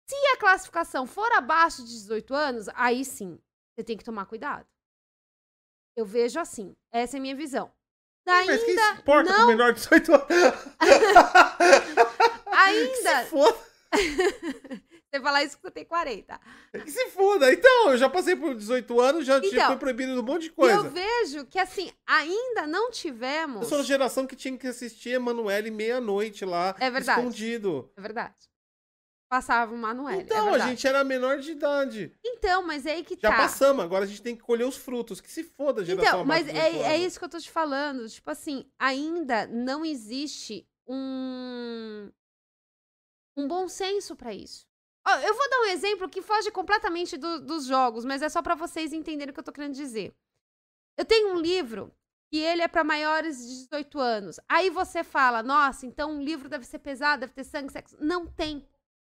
Se 0.09 0.15
a 0.33 0.37
classificação 0.37 1.07
for 1.07 1.31
abaixo 1.33 1.83
de 1.85 1.89
18 1.91 2.35
anos, 2.35 2.69
aí 2.74 3.05
sim, 3.05 3.39
você 3.74 3.85
tem 3.85 3.97
que 3.97 4.05
tomar 4.05 4.27
cuidado. 4.27 4.66
Eu 5.97 6.05
vejo 6.07 6.39
assim. 6.39 6.77
Essa 6.93 7.16
é 7.16 7.19
a 7.19 7.23
minha 7.23 7.35
visão. 7.35 7.73
Mas 8.27 8.47
quem 8.65 8.74
se 8.74 8.81
Ainda 8.81 9.01
importa 9.01 9.33
com 9.33 9.39
não, 9.39 9.47
menor 9.49 9.73
de 9.73 9.81
18 9.81 10.15
anos? 10.15 10.27
ainda. 12.53 13.24
Se 13.24 13.31
foda. 13.31 13.59
Você 15.09 15.23
falar 15.23 15.45
isso 15.45 15.57
que 15.57 15.62
você 15.62 15.70
tem 15.70 15.85
40. 15.85 16.39
Que 16.85 16.91
se 16.91 17.07
foda. 17.11 17.51
Então, 17.51 17.93
eu 17.93 17.97
já 17.97 18.11
passei 18.11 18.37
por 18.37 18.55
18 18.55 19.01
anos, 19.01 19.24
já 19.24 19.39
Então, 19.39 19.69
foi 19.69 19.77
proibido 19.77 20.20
um 20.20 20.23
monte 20.23 20.43
de 20.43 20.51
coisa. 20.51 20.74
eu 20.74 20.91
vejo 20.91 21.47
que, 21.47 21.59
assim, 21.59 21.91
ainda 22.07 22.66
não 22.66 22.87
Eu 22.87 22.91
tivemos. 22.91 23.66
sou 23.69 23.78
da 23.78 23.85
geração 23.85 24.27
que 24.27 24.37
tinha 24.37 24.59
que 24.59 24.66
assistir 24.66 25.11
Emanuele 25.11 25.70
meia-noite 25.70 26.45
lá, 26.45 26.74
É 26.78 26.91
verdade. 26.91 27.20
escondido. 27.20 27.91
É 27.97 28.01
verdade. 28.01 28.35
Passava 29.28 29.74
o 29.74 29.78
Manuel. 29.78 30.20
Então, 30.20 30.55
é 30.55 30.61
a 30.61 30.66
gente 30.69 30.86
era 30.86 31.03
menor 31.05 31.39
de 31.39 31.53
idade. 31.53 32.12
Então, 32.24 32.62
mas 32.66 32.86
é 32.86 32.93
aí 32.93 33.05
que 33.05 33.16
Já 33.20 33.31
tá. 33.31 33.36
passamos, 33.36 33.85
agora 33.85 34.05
a 34.05 34.07
gente 34.07 34.23
tem 34.23 34.36
que 34.36 34.43
colher 34.43 34.66
os 34.66 34.77
frutos. 34.77 35.20
Que 35.20 35.31
se 35.31 35.43
foda 35.43 35.82
a 35.82 35.85
geração 35.85 36.11
Então, 36.20 36.24
mas 36.24 36.47
é, 36.48 36.70
18 36.70 36.85
é 36.85 36.98
isso 36.98 37.19
que 37.19 37.24
eu 37.24 37.28
tô 37.28 37.39
te 37.39 37.51
falando. 37.51 38.09
Tipo 38.09 38.31
assim, 38.31 38.65
ainda 38.78 39.47
não 39.47 39.85
existe 39.85 40.66
um, 40.86 42.11
um 43.36 43.47
bom 43.48 43.69
senso 43.69 44.15
pra 44.16 44.32
isso. 44.32 44.66
Eu 45.23 45.35
vou 45.35 45.48
dar 45.51 45.61
um 45.61 45.66
exemplo 45.66 46.09
que 46.09 46.20
foge 46.20 46.51
completamente 46.51 47.16
do- 47.16 47.40
dos 47.40 47.65
jogos, 47.66 48.05
mas 48.05 48.23
é 48.23 48.28
só 48.28 48.43
pra 48.43 48.57
vocês 48.57 48.93
entenderem 48.93 49.31
o 49.31 49.35
que 49.35 49.39
eu 49.39 49.44
tô 49.44 49.53
querendo 49.53 49.74
dizer. 49.74 50.12
Eu 50.98 51.05
tenho 51.05 51.32
um 51.35 51.40
livro 51.40 51.93
que 52.28 52.39
ele 52.39 52.61
é 52.62 52.66
pra 52.66 52.82
maiores 52.82 53.39
de 53.39 53.55
18 53.69 54.01
anos. 54.01 54.40
Aí 54.48 54.69
você 54.69 55.05
fala, 55.05 55.44
nossa, 55.44 55.86
então 55.86 56.19
o 56.19 56.23
livro 56.23 56.48
deve 56.48 56.65
ser 56.66 56.81
pesado, 56.81 57.20
deve 57.20 57.32
ter 57.32 57.44
sangue, 57.44 57.70
sexo. 57.73 57.97
Não 58.01 58.27
tem. 58.27 58.66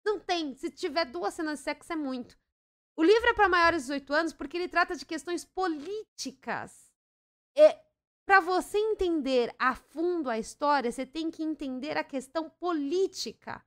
Não 0.09 0.18
tem. 0.18 0.55
Se 0.55 0.70
tiver 0.70 1.05
duas 1.05 1.35
cenas 1.35 1.59
de 1.59 1.64
sexo, 1.64 1.93
é 1.93 1.97
muito. 1.97 2.35
O 2.97 3.02
livro 3.02 3.28
é 3.28 3.35
para 3.35 3.47
maiores 3.47 3.82
de 3.82 3.89
18 3.89 4.14
anos 4.14 4.32
porque 4.32 4.56
ele 4.56 4.66
trata 4.68 4.97
de 4.97 5.05
questões 5.05 5.44
políticas. 5.44 6.90
É, 7.55 7.78
para 8.26 8.40
você 8.40 8.78
entender 8.78 9.55
a 9.59 9.74
fundo 9.74 10.30
a 10.30 10.39
história, 10.39 10.90
você 10.90 11.05
tem 11.05 11.30
que 11.30 11.43
entender 11.43 11.98
a 11.98 12.02
questão 12.02 12.48
política. 12.48 13.62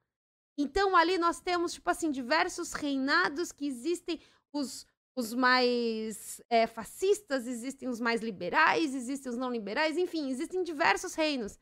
Então, 0.57 0.97
ali 0.97 1.19
nós 1.19 1.39
temos, 1.39 1.73
tipo 1.73 1.89
assim, 1.91 2.09
diversos 2.09 2.73
reinados 2.73 3.51
que 3.51 3.68
existem 3.68 4.19
os, 4.51 4.88
os 5.15 5.35
mais 5.35 6.41
é, 6.49 6.65
fascistas, 6.65 7.45
existem 7.45 7.88
os 7.88 7.99
mais 7.99 8.22
liberais, 8.22 8.95
existem 8.95 9.31
os 9.31 9.38
não 9.38 9.51
liberais, 9.51 9.95
enfim, 9.95 10.30
existem 10.30 10.63
diversos 10.63 11.13
reinos. 11.13 11.59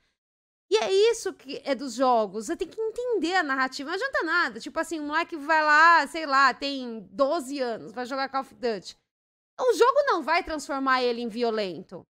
E 0.71 0.77
é 0.77 0.91
isso 1.11 1.33
que 1.33 1.61
é 1.65 1.73
dos 1.73 1.95
jogos. 1.95 2.45
Você 2.45 2.55
tem 2.55 2.67
que 2.67 2.79
entender 2.79 3.35
a 3.35 3.43
narrativa. 3.43 3.89
Não 3.89 3.95
adianta 3.95 4.23
nada. 4.23 4.59
Tipo 4.59 4.79
assim, 4.79 4.99
um 4.99 5.07
moleque 5.07 5.35
vai 5.35 5.63
lá, 5.63 6.05
sei 6.07 6.25
lá, 6.25 6.53
tem 6.53 7.07
12 7.11 7.59
anos, 7.59 7.91
vai 7.91 8.05
jogar 8.05 8.29
Call 8.29 8.41
of 8.41 8.53
Duty. 8.53 8.95
O 9.59 9.73
jogo 9.73 10.03
não 10.05 10.21
vai 10.21 10.43
transformar 10.43 11.01
ele 11.01 11.21
em 11.21 11.27
violento. 11.27 12.05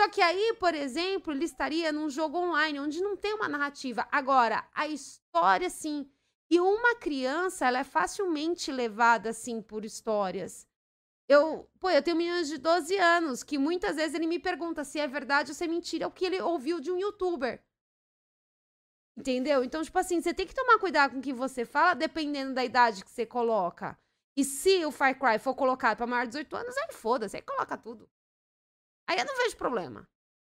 Só 0.00 0.08
que 0.08 0.22
aí, 0.22 0.56
por 0.58 0.74
exemplo, 0.74 1.32
ele 1.32 1.44
estaria 1.44 1.92
num 1.92 2.08
jogo 2.08 2.38
online, 2.38 2.80
onde 2.80 3.02
não 3.02 3.16
tem 3.16 3.34
uma 3.34 3.48
narrativa. 3.48 4.08
Agora, 4.10 4.66
a 4.74 4.88
história, 4.88 5.68
sim. 5.68 6.10
E 6.50 6.58
uma 6.58 6.96
criança, 6.96 7.66
ela 7.66 7.80
é 7.80 7.84
facilmente 7.84 8.72
levada, 8.72 9.28
assim, 9.28 9.60
por 9.60 9.84
histórias. 9.84 10.66
Eu, 11.28 11.70
pô, 11.78 11.90
eu 11.90 12.02
tenho 12.02 12.16
meninos 12.16 12.48
de 12.48 12.56
12 12.56 12.96
anos, 12.96 13.42
que 13.42 13.58
muitas 13.58 13.96
vezes 13.96 14.14
ele 14.14 14.26
me 14.26 14.38
pergunta 14.38 14.82
se 14.84 14.98
é 14.98 15.06
verdade 15.06 15.50
ou 15.50 15.54
se 15.54 15.62
é 15.62 15.68
mentira, 15.68 16.08
o 16.08 16.10
que 16.10 16.24
ele 16.24 16.40
ouviu 16.40 16.80
de 16.80 16.90
um 16.90 16.98
youtuber. 16.98 17.62
Entendeu? 19.18 19.62
Então, 19.64 19.82
tipo 19.82 19.98
assim, 19.98 20.20
você 20.20 20.32
tem 20.32 20.46
que 20.46 20.54
tomar 20.54 20.78
cuidado 20.78 21.12
com 21.12 21.18
o 21.18 21.22
que 21.22 21.32
você 21.32 21.64
fala, 21.64 21.94
dependendo 21.94 22.54
da 22.54 22.64
idade 22.64 23.04
que 23.04 23.10
você 23.10 23.26
coloca. 23.26 23.98
E 24.36 24.44
se 24.44 24.84
o 24.84 24.90
Far 24.92 25.18
Cry 25.18 25.38
for 25.38 25.54
colocado 25.54 25.98
pra 25.98 26.06
maior 26.06 26.22
de 26.22 26.28
18 26.30 26.56
anos, 26.56 26.76
aí 26.76 26.92
foda-se, 26.92 27.36
aí 27.36 27.42
coloca 27.42 27.76
tudo. 27.76 28.08
Aí 29.08 29.18
eu 29.18 29.24
não 29.24 29.36
vejo 29.36 29.56
problema. 29.56 30.08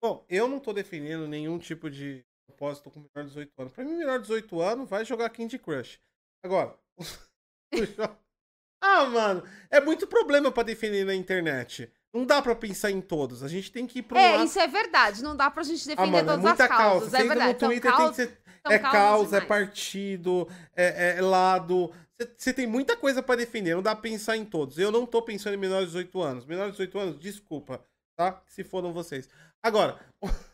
Bom, 0.03 0.25
eu 0.29 0.47
não 0.47 0.59
tô 0.59 0.73
defendendo 0.73 1.27
nenhum 1.27 1.57
tipo 1.57 1.89
de 1.89 2.25
propósito 2.47 2.91
com 2.91 2.99
menor 2.99 3.23
de 3.23 3.29
18 3.29 3.51
anos. 3.57 3.73
Pra 3.73 3.83
mim, 3.85 3.95
menor 3.95 4.17
de 4.19 4.23
18 4.23 4.61
anos 4.61 4.89
vai 4.89 5.05
jogar 5.05 5.29
Candy 5.29 5.57
Crush. 5.57 5.99
Agora, 6.43 6.77
ah, 8.83 9.05
mano, 9.05 9.43
é 9.69 9.79
muito 9.79 10.05
problema 10.07 10.51
pra 10.51 10.63
defender 10.63 11.05
na 11.05 11.15
internet. 11.15 11.91
Não 12.13 12.25
dá 12.25 12.41
pra 12.41 12.53
pensar 12.55 12.91
em 12.91 12.99
todos. 12.99 13.41
A 13.41 13.47
gente 13.47 13.71
tem 13.71 13.87
que 13.87 13.99
ir 13.99 14.03
pro 14.03 14.17
é, 14.17 14.33
lado. 14.33 14.45
isso 14.45 14.59
é 14.59 14.67
verdade. 14.67 15.23
Não 15.23 15.35
dá 15.35 15.49
pra 15.49 15.63
gente 15.63 15.81
Ah, 15.83 15.95
defender 15.95 16.11
mano, 16.11 16.17
é 16.29 16.33
todas 16.33 16.41
muita 16.43 16.63
as 16.63 16.69
causas. 16.69 16.83
causa. 16.91 17.09
Você 17.09 17.15
É 17.17 17.23
verdade. 17.27 17.53
no 17.53 17.59
São 17.59 17.69
Twitter, 17.69 17.95
tem 17.95 18.09
que 18.09 18.15
ser 18.15 18.40
é 18.69 18.79
causa, 18.79 19.37
é 19.37 19.39
demais. 19.41 19.47
partido, 19.47 20.47
é, 20.75 21.17
é 21.17 21.21
lado. 21.21 21.91
Você- 22.19 22.33
Você 22.37 22.53
tem 22.53 22.67
muita 22.67 22.95
coisa 22.95 23.23
pra 23.23 23.35
defender, 23.35 23.73
não 23.75 23.81
dá 23.81 23.95
pra 23.95 24.01
pensar 24.03 24.37
em 24.37 24.45
todos. 24.45 24.77
Eu 24.77 24.91
não 24.91 25.05
tô 25.05 25.21
pensando 25.21 25.53
em 25.55 25.57
menores 25.57 25.87
de 25.87 25.93
18 25.93 26.21
anos. 26.21 26.45
Menores 26.45 26.71
de 26.73 26.77
18 26.77 26.99
anos, 26.99 27.19
desculpa, 27.19 27.83
tá? 28.15 28.41
Se 28.47 28.63
foram 28.63 28.93
vocês. 28.93 29.27
Agora, 29.63 29.99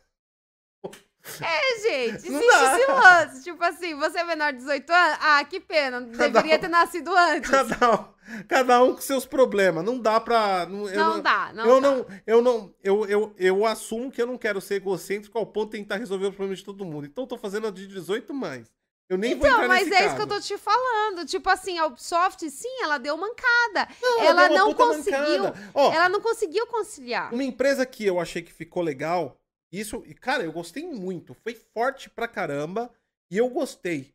É, 1.41 1.79
gente, 1.81 2.29
Não 2.29 2.39
existe 2.41 2.59
dá. 2.61 2.79
esse 2.79 2.91
lance. 2.91 3.43
Tipo 3.43 3.63
assim, 3.63 3.95
você 3.95 4.19
é 4.19 4.23
menor 4.23 4.51
de 4.53 4.59
18 4.59 4.89
anos? 4.91 5.17
Ah, 5.21 5.43
que 5.45 5.59
pena. 5.59 6.01
Deveria 6.01 6.55
um- 6.55 6.59
ter 6.59 6.67
nascido 6.67 7.11
antes. 7.15 7.49
cada 7.49 7.91
um, 7.91 8.43
cada 8.47 8.83
um 8.83 8.93
com 8.95 9.01
seus 9.01 9.25
problemas. 9.25 9.83
Não 9.83 9.99
dá 9.99 10.19
pra. 10.19 10.65
Não, 10.65 10.87
eu 10.89 10.95
Não 10.99 11.21
dá, 11.21 11.51
não 11.53 11.65
eu 11.65 11.81
dá. 11.81 11.89
não, 11.91 12.05
eu 12.25 12.41
não, 12.41 12.73
eu, 12.83 13.05
eu, 13.05 13.35
eu 13.37 13.65
assumo 13.65 14.11
que 14.11 14.21
eu 14.21 14.27
não 14.27 14.37
quero 14.37 14.59
ser 14.61 14.75
egocêntrico 14.75 15.37
ao 15.37 15.45
ponto 15.45 15.71
de 15.71 15.77
tentar 15.79 15.97
resolver 15.97 16.27
os 16.27 16.35
problemas 16.35 16.59
de 16.59 16.65
todo 16.65 16.85
mundo. 16.85 17.05
Então 17.05 17.23
eu 17.23 17.27
tô 17.27 17.37
fazendo 17.37 17.67
a 17.67 17.71
de 17.71 17.87
18 17.87 18.33
mais. 18.33 18.67
Eu 19.09 19.17
nem 19.17 19.35
vou 19.35 19.47
Então, 19.47 19.59
entrar 19.63 19.67
mas 19.69 19.89
é 19.89 20.05
isso 20.05 20.15
que 20.17 20.21
eu 20.21 20.27
caso. 20.27 20.41
tô 20.41 20.45
te 20.45 20.57
falando. 20.57 21.25
Tipo 21.25 21.49
assim, 21.49 21.79
a 21.79 21.85
Ubisoft, 21.85 22.49
sim, 22.49 22.67
ela 22.83 22.97
deu 22.97 23.15
mancada. 23.15 23.87
Não, 24.01 24.21
ela 24.21 24.47
uma 24.47 24.49
não 24.49 24.73
conseguiu. 24.73 25.43
Ó, 25.73 25.93
Ela 25.93 26.09
não 26.09 26.19
conseguiu 26.19 26.67
conciliar. 26.67 27.33
Uma 27.33 27.43
empresa 27.45 27.85
que 27.85 28.05
eu 28.05 28.19
achei 28.19 28.41
que 28.41 28.51
ficou 28.51 28.83
legal, 28.83 29.39
isso, 29.71 30.03
e 30.05 30.13
cara, 30.13 30.43
eu 30.43 30.51
gostei 30.51 30.85
muito, 30.85 31.33
foi 31.33 31.53
forte 31.53 32.09
pra 32.09 32.27
caramba, 32.27 32.91
e 33.31 33.37
eu 33.37 33.49
gostei. 33.49 34.13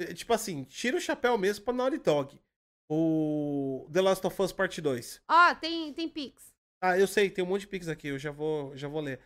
É, 0.00 0.14
Tipo 0.14 0.32
assim, 0.32 0.64
tira 0.64 0.96
o 0.96 1.00
chapéu 1.00 1.36
mesmo 1.36 1.64
pra 1.64 1.74
Naughty 1.74 1.98
Dog. 1.98 2.40
O 2.90 3.86
The 3.92 4.00
Last 4.00 4.26
of 4.26 4.42
Us 4.42 4.52
Part 4.52 4.80
2. 4.80 5.20
Ó, 5.28 5.54
tem, 5.56 5.92
tem 5.92 6.08
Pix. 6.08 6.54
Ah, 6.80 6.98
eu 6.98 7.06
sei, 7.06 7.28
tem 7.28 7.44
um 7.44 7.48
monte 7.48 7.62
de 7.62 7.66
pix 7.66 7.88
aqui, 7.88 8.08
eu 8.08 8.18
já 8.18 8.30
vou, 8.30 8.74
já 8.76 8.86
vou 8.86 9.00
ler. 9.00 9.20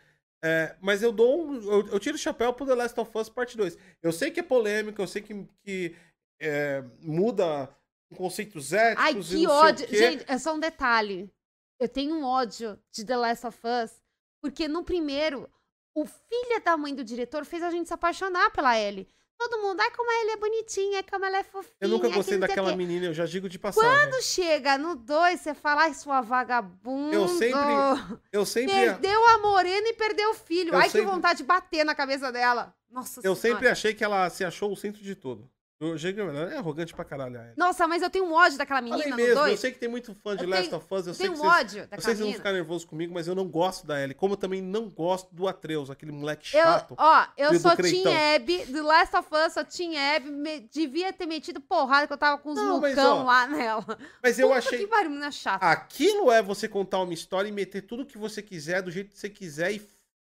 É, 0.45 0.75
mas 0.81 1.03
eu 1.03 1.13
dou 1.13 1.47
um, 1.47 1.55
eu, 1.55 1.87
eu 1.89 2.01
tiro 2.01 2.17
o 2.17 2.19
chapéu 2.19 2.53
pro 2.53 2.67
The 2.67 2.75
Last 2.75 2.99
of 2.99 3.11
Us 3.17 3.29
Part 3.29 3.57
2. 3.57 3.79
Eu 4.03 4.11
sei 4.11 4.31
que 4.31 4.41
é 4.41 4.43
polêmico, 4.43 5.01
eu 5.01 5.07
sei 5.07 5.23
que, 5.23 5.47
que 5.63 5.95
é, 6.41 6.83
muda 7.01 7.69
conceitos 8.17 8.73
éticos 8.73 9.05
Ai, 9.05 9.13
que 9.13 9.17
não 9.19 9.23
sei 9.23 9.47
o 9.47 9.51
ódio. 9.51 9.89
Gente, 9.89 10.25
é 10.27 10.39
só 10.39 10.55
um 10.55 10.61
detalhe. 10.61 11.31
Eu 11.79 11.89
tenho 11.89 12.15
um 12.15 12.25
ódio 12.25 12.79
de 12.91 13.05
The 13.05 13.17
Last 13.17 13.47
of 13.47 13.59
Us, 13.65 14.02
porque 14.43 14.67
no 14.69 14.83
primeiro, 14.85 15.49
o 15.95 16.05
filho 16.05 16.63
da 16.65 16.77
mãe 16.77 16.95
do 16.95 17.05
diretor 17.05 17.45
fez 17.47 17.63
a 17.63 17.71
gente 17.71 17.87
se 17.87 17.95
apaixonar 17.95 18.51
pela 18.51 18.77
Ellie. 18.79 19.09
Todo 19.39 19.61
mundo, 19.61 19.81
ai, 19.81 19.91
como 19.91 20.09
a 20.11 20.21
Ellie 20.21 20.33
é 20.33 20.37
bonitinha, 20.37 21.03
como 21.03 21.25
ela 21.25 21.39
é 21.39 21.43
fofinha. 21.43 21.75
eu 21.81 21.89
nunca 21.89 22.09
gostei 22.09 22.39
daquela 22.39 22.77
menina, 22.77 23.07
eu 23.07 23.15
já 23.15 23.25
digo 23.27 23.49
de 23.49 23.59
passagem. 23.59 23.91
Quando 23.91 24.23
chega 24.23 24.79
no 24.79 24.95
2, 24.95 25.41
você 25.41 25.53
fala, 25.55 25.83
ai, 25.83 25.95
sua 25.95 26.21
vagabunda. 26.21 27.15
Eu 27.15 27.27
sempre- 27.27 28.21
Eu 28.31 28.47
sempre, 28.47 28.73
Perdeu 28.75 29.27
a 29.31 29.39
morena 29.39 29.89
e 29.89 29.95
perdeu 29.95 30.31
o 30.31 30.35
filho. 30.35 30.73
Eu 30.75 30.77
ai, 30.79 30.89
sempre- 30.89 31.07
que 31.07 31.13
vontade 31.15 31.39
de 31.39 31.45
bater 31.45 31.85
na 31.85 31.95
cabeça 31.95 32.31
dela. 32.31 32.75
Nossa 32.89 33.21
eu 33.21 33.35
Senhora. 33.35 33.41
sempre 33.41 33.69
achei 33.69 33.95
que 33.95 34.05
ela 34.05 34.29
se 34.31 34.45
achou 34.45 34.71
o 34.71 34.77
centro 34.77 35.03
de 35.03 35.15
tudo. 35.17 35.51
Eu 35.85 35.97
que 35.99 36.21
ela 36.21 36.53
é 36.53 36.57
arrogante 36.57 36.95
pra 36.95 37.05
caralho. 37.05 37.37
Ellie. 37.37 37.53
Nossa, 37.57 37.89
mas 37.89 38.03
eu 38.03 38.09
tenho 38.11 38.25
um 38.27 38.33
ódio 38.33 38.57
daquela 38.57 38.81
Falei 38.81 38.93
menina 38.95 39.11
no 39.11 39.17
mesmo, 39.17 39.33
eu 39.41 39.45
2. 39.47 39.61
sei 39.61 39.73
que 39.73 39.79
tem 39.79 39.89
muito 39.89 40.15
fã 40.15 40.37
de 40.37 40.45
Eu 40.45 40.49
Last 40.51 40.65
tenho- 40.69 40.77
of 40.77 40.87
Us, 40.95 41.07
eu 41.07 41.11
Eu 41.11 41.15
sei 41.15 41.27
tenho 41.27 41.33
que 41.39 41.41
um 41.47 41.51
vocês, 41.51 41.61
ódio 41.65 41.79
eu 41.79 41.83
daquela 41.87 42.03
vocês 42.03 42.19
vão 42.21 42.33
ficar 42.33 42.53
nervosos 42.53 42.85
comigo, 42.85 43.13
mas 43.13 43.27
eu 43.27 43.35
não 43.35 43.49
gosto 43.49 43.87
da 43.87 44.01
Ellie. 44.01 44.15
Como 44.15 44.35
eu 44.35 44.37
também 44.37 44.63
não 44.63 44.89
gosto 44.89 45.35
do 45.35 45.49
Atreus, 45.49 45.91
aquele 45.91 46.13
moleque 46.13 46.57
Eu, 46.57 46.63
chato. 46.63 46.95
ó, 46.97 47.27
eu 47.37 47.59
sou. 47.59 47.77
Team 47.77 48.05
Abby, 48.37 48.65
do 48.67 48.83
Last 48.85 49.17
of 49.17 49.29
Us, 49.35 49.53
sou 49.55 49.65
Team 49.65 49.93
Abby, 50.17 50.31
me- 50.31 50.61
devia 50.73 51.13
ter 51.13 51.27
metido 51.27 51.61
porrada 51.61 52.07
que 52.07 52.13
eu 52.13 52.19
tava 52.19 52.39
com 52.39 52.51
os 52.51 52.57
Não, 52.57 52.81
mas, 52.81 52.95
mucão 52.95 53.19
ó, 53.19 53.23
lá 53.25 53.47
nela. 53.49 53.99
Mas 54.23 54.39
eu 54.39 54.47
Puta 54.49 54.59
achei. 54.59 54.79
que 54.79 54.87
pariu, 54.87 55.11
menina 55.11 55.31
chata. 55.33 55.67
Aquilo 55.67 56.31
é 56.31 56.41
você 56.41 56.69
contar 56.69 57.01
uma 57.01 57.13
história 57.13 57.49
e 57.49 57.53
meter 57.53 57.83
tudo 57.83 58.07
que 58.07 58.17
você 58.17 58.41
quiser, 58.41 58.83
do 58.83 58.91
jeito 58.91 59.11
que 59.11 59.19
você 59.19 59.29
quiser 59.29 59.73
e 59.73 59.79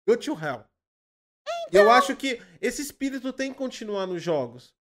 go 0.08 0.18
to 0.18 0.32
hell. 0.34 0.66
Então 1.70 1.82
Eu 1.82 1.92
acho 1.92 2.16
que 2.16 2.42
esse 2.62 2.82
espírito 2.82 3.32
tem 3.32 3.52
que 3.52 3.58
continuar 3.58 4.06
nos 4.06 4.22
jogos. 4.22 4.75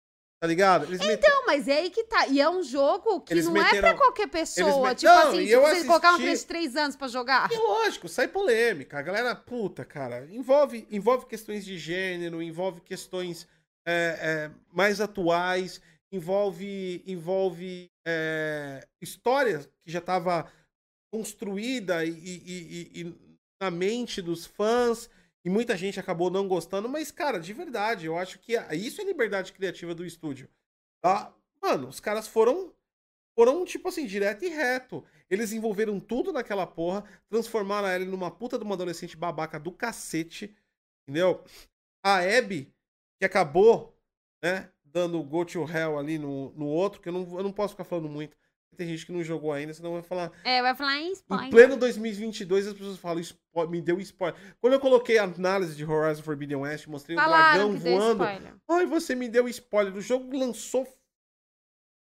Tá 0.41 0.47
ligado? 0.47 0.85
Eles 0.85 0.99
meteram. 1.05 1.35
Não, 1.35 1.45
mas 1.45 1.68
é 1.68 1.77
aí 1.77 1.91
que 1.91 2.03
tá. 2.05 2.26
E 2.27 2.41
é 2.41 2.49
um 2.49 2.63
jogo 2.63 3.22
que 3.22 3.31
Eles 3.31 3.45
não 3.45 3.55
é 3.55 3.63
meteram- 3.63 3.89
pra 3.89 3.97
qualquer 3.97 4.27
pessoa. 4.27 4.88
met- 4.88 4.97
Tipo 4.99 5.11
Não, 5.13 5.27
assim, 5.30 5.45
se 5.45 5.51
eu 5.51 5.61
você 5.61 5.85
colocar 5.85 6.07
uma 6.09 6.13
assisti- 6.15 6.23
criança 6.23 6.41
de 6.41 6.47
3 6.47 6.76
anos 6.76 6.95
pra 6.95 7.07
jogar. 7.07 7.51
E 7.51 7.55
lógico, 7.57 8.09
sai 8.09 8.27
polêmica. 8.27 8.97
A 8.97 9.03
galera, 9.03 9.35
puta, 9.35 9.85
cara, 9.85 10.27
envolve, 10.31 10.88
envolve 10.89 11.27
questões 11.27 11.63
de 11.63 11.77
gênero, 11.77 12.41
envolve 12.41 12.81
questões 12.81 13.47
é, 13.88 14.18
é, 14.19 14.51
mais 14.73 14.99
atuais, 14.99 15.80
envolve, 16.11 17.03
envolve 17.05 17.88
é, 18.07 18.84
história 18.99 19.59
que 19.85 19.91
já 19.91 19.99
estava 19.99 20.51
construída 21.13 22.03
e, 22.03 22.09
e- 22.09 22.91
e- 22.95 23.01
e 23.01 23.15
na 23.61 23.69
mente 23.69 24.23
dos 24.23 24.47
fãs. 24.47 25.07
E 25.43 25.49
muita 25.49 25.76
gente 25.76 25.99
acabou 25.99 26.30
não 26.30 26.47
gostando, 26.47 26.88
mas, 26.88 27.11
cara, 27.11 27.39
de 27.39 27.51
verdade, 27.51 28.05
eu 28.05 28.18
acho 28.18 28.38
que 28.39 28.53
isso 28.73 29.01
é 29.01 29.03
liberdade 29.03 29.53
criativa 29.53 29.95
do 29.95 30.05
estúdio. 30.05 30.47
Tá? 31.01 31.34
Mano, 31.61 31.88
os 31.88 31.99
caras 31.99 32.27
foram, 32.27 32.72
foram, 33.35 33.65
tipo 33.65 33.89
assim, 33.89 34.05
direto 34.05 34.45
e 34.45 34.49
reto. 34.49 35.03
Eles 35.30 35.51
envolveram 35.51 35.99
tudo 35.99 36.31
naquela 36.31 36.68
porra, 36.68 37.03
transformaram 37.27 37.88
ela 37.88 38.05
numa 38.05 38.30
puta 38.30 38.57
de 38.57 38.63
uma 38.63 38.76
adolescente 38.76 39.18
babaca 39.18 39.59
do 39.59 39.72
cacete, 39.72 40.55
entendeu? 41.03 41.43
A 42.03 42.18
Abby, 42.19 42.72
que 43.18 43.26
acabou, 43.26 43.97
né, 44.43 44.72
dando 44.84 45.23
go 45.23 45.43
to 45.43 45.65
hell 45.68 45.97
ali 45.97 46.19
no, 46.19 46.51
no 46.51 46.68
outro, 46.68 47.01
que 47.01 47.09
eu 47.09 47.13
não, 47.13 47.38
eu 47.38 47.43
não 47.43 47.51
posso 47.51 47.73
ficar 47.73 47.84
falando 47.84 48.09
muito. 48.09 48.38
Tem 48.77 48.88
gente 48.88 49.06
que 49.06 49.11
não 49.11 49.22
jogou 49.23 49.52
ainda, 49.52 49.73
senão 49.73 49.93
vai 49.93 50.02
falar. 50.02 50.31
É, 50.43 50.61
vai 50.61 50.73
falar 50.73 50.98
em 50.98 51.10
Em 51.10 51.11
spoiler. 51.11 51.49
pleno 51.49 51.77
2022, 51.77 52.68
as 52.68 52.73
pessoas 52.73 52.98
falam, 52.98 53.22
"Spo- 53.22 53.68
me 53.68 53.81
deu 53.81 53.99
spoiler. 53.99 54.39
Quando 54.61 54.73
eu 54.73 54.80
coloquei 54.80 55.18
a 55.18 55.23
análise 55.23 55.76
de 55.76 55.85
Horizon 55.85 56.23
Forbidden 56.23 56.57
West, 56.57 56.88
mostrei 56.88 57.18
o 57.18 57.19
Falaram 57.19 57.53
dragão 57.69 57.77
que 57.77 57.84
deu 57.84 57.98
voando. 57.98 58.23
Ai, 58.69 58.85
você 58.85 59.14
me 59.14 59.27
deu 59.27 59.48
spoiler. 59.49 59.93
O 59.95 60.02
jogo 60.02 60.35
lançou 60.38 60.85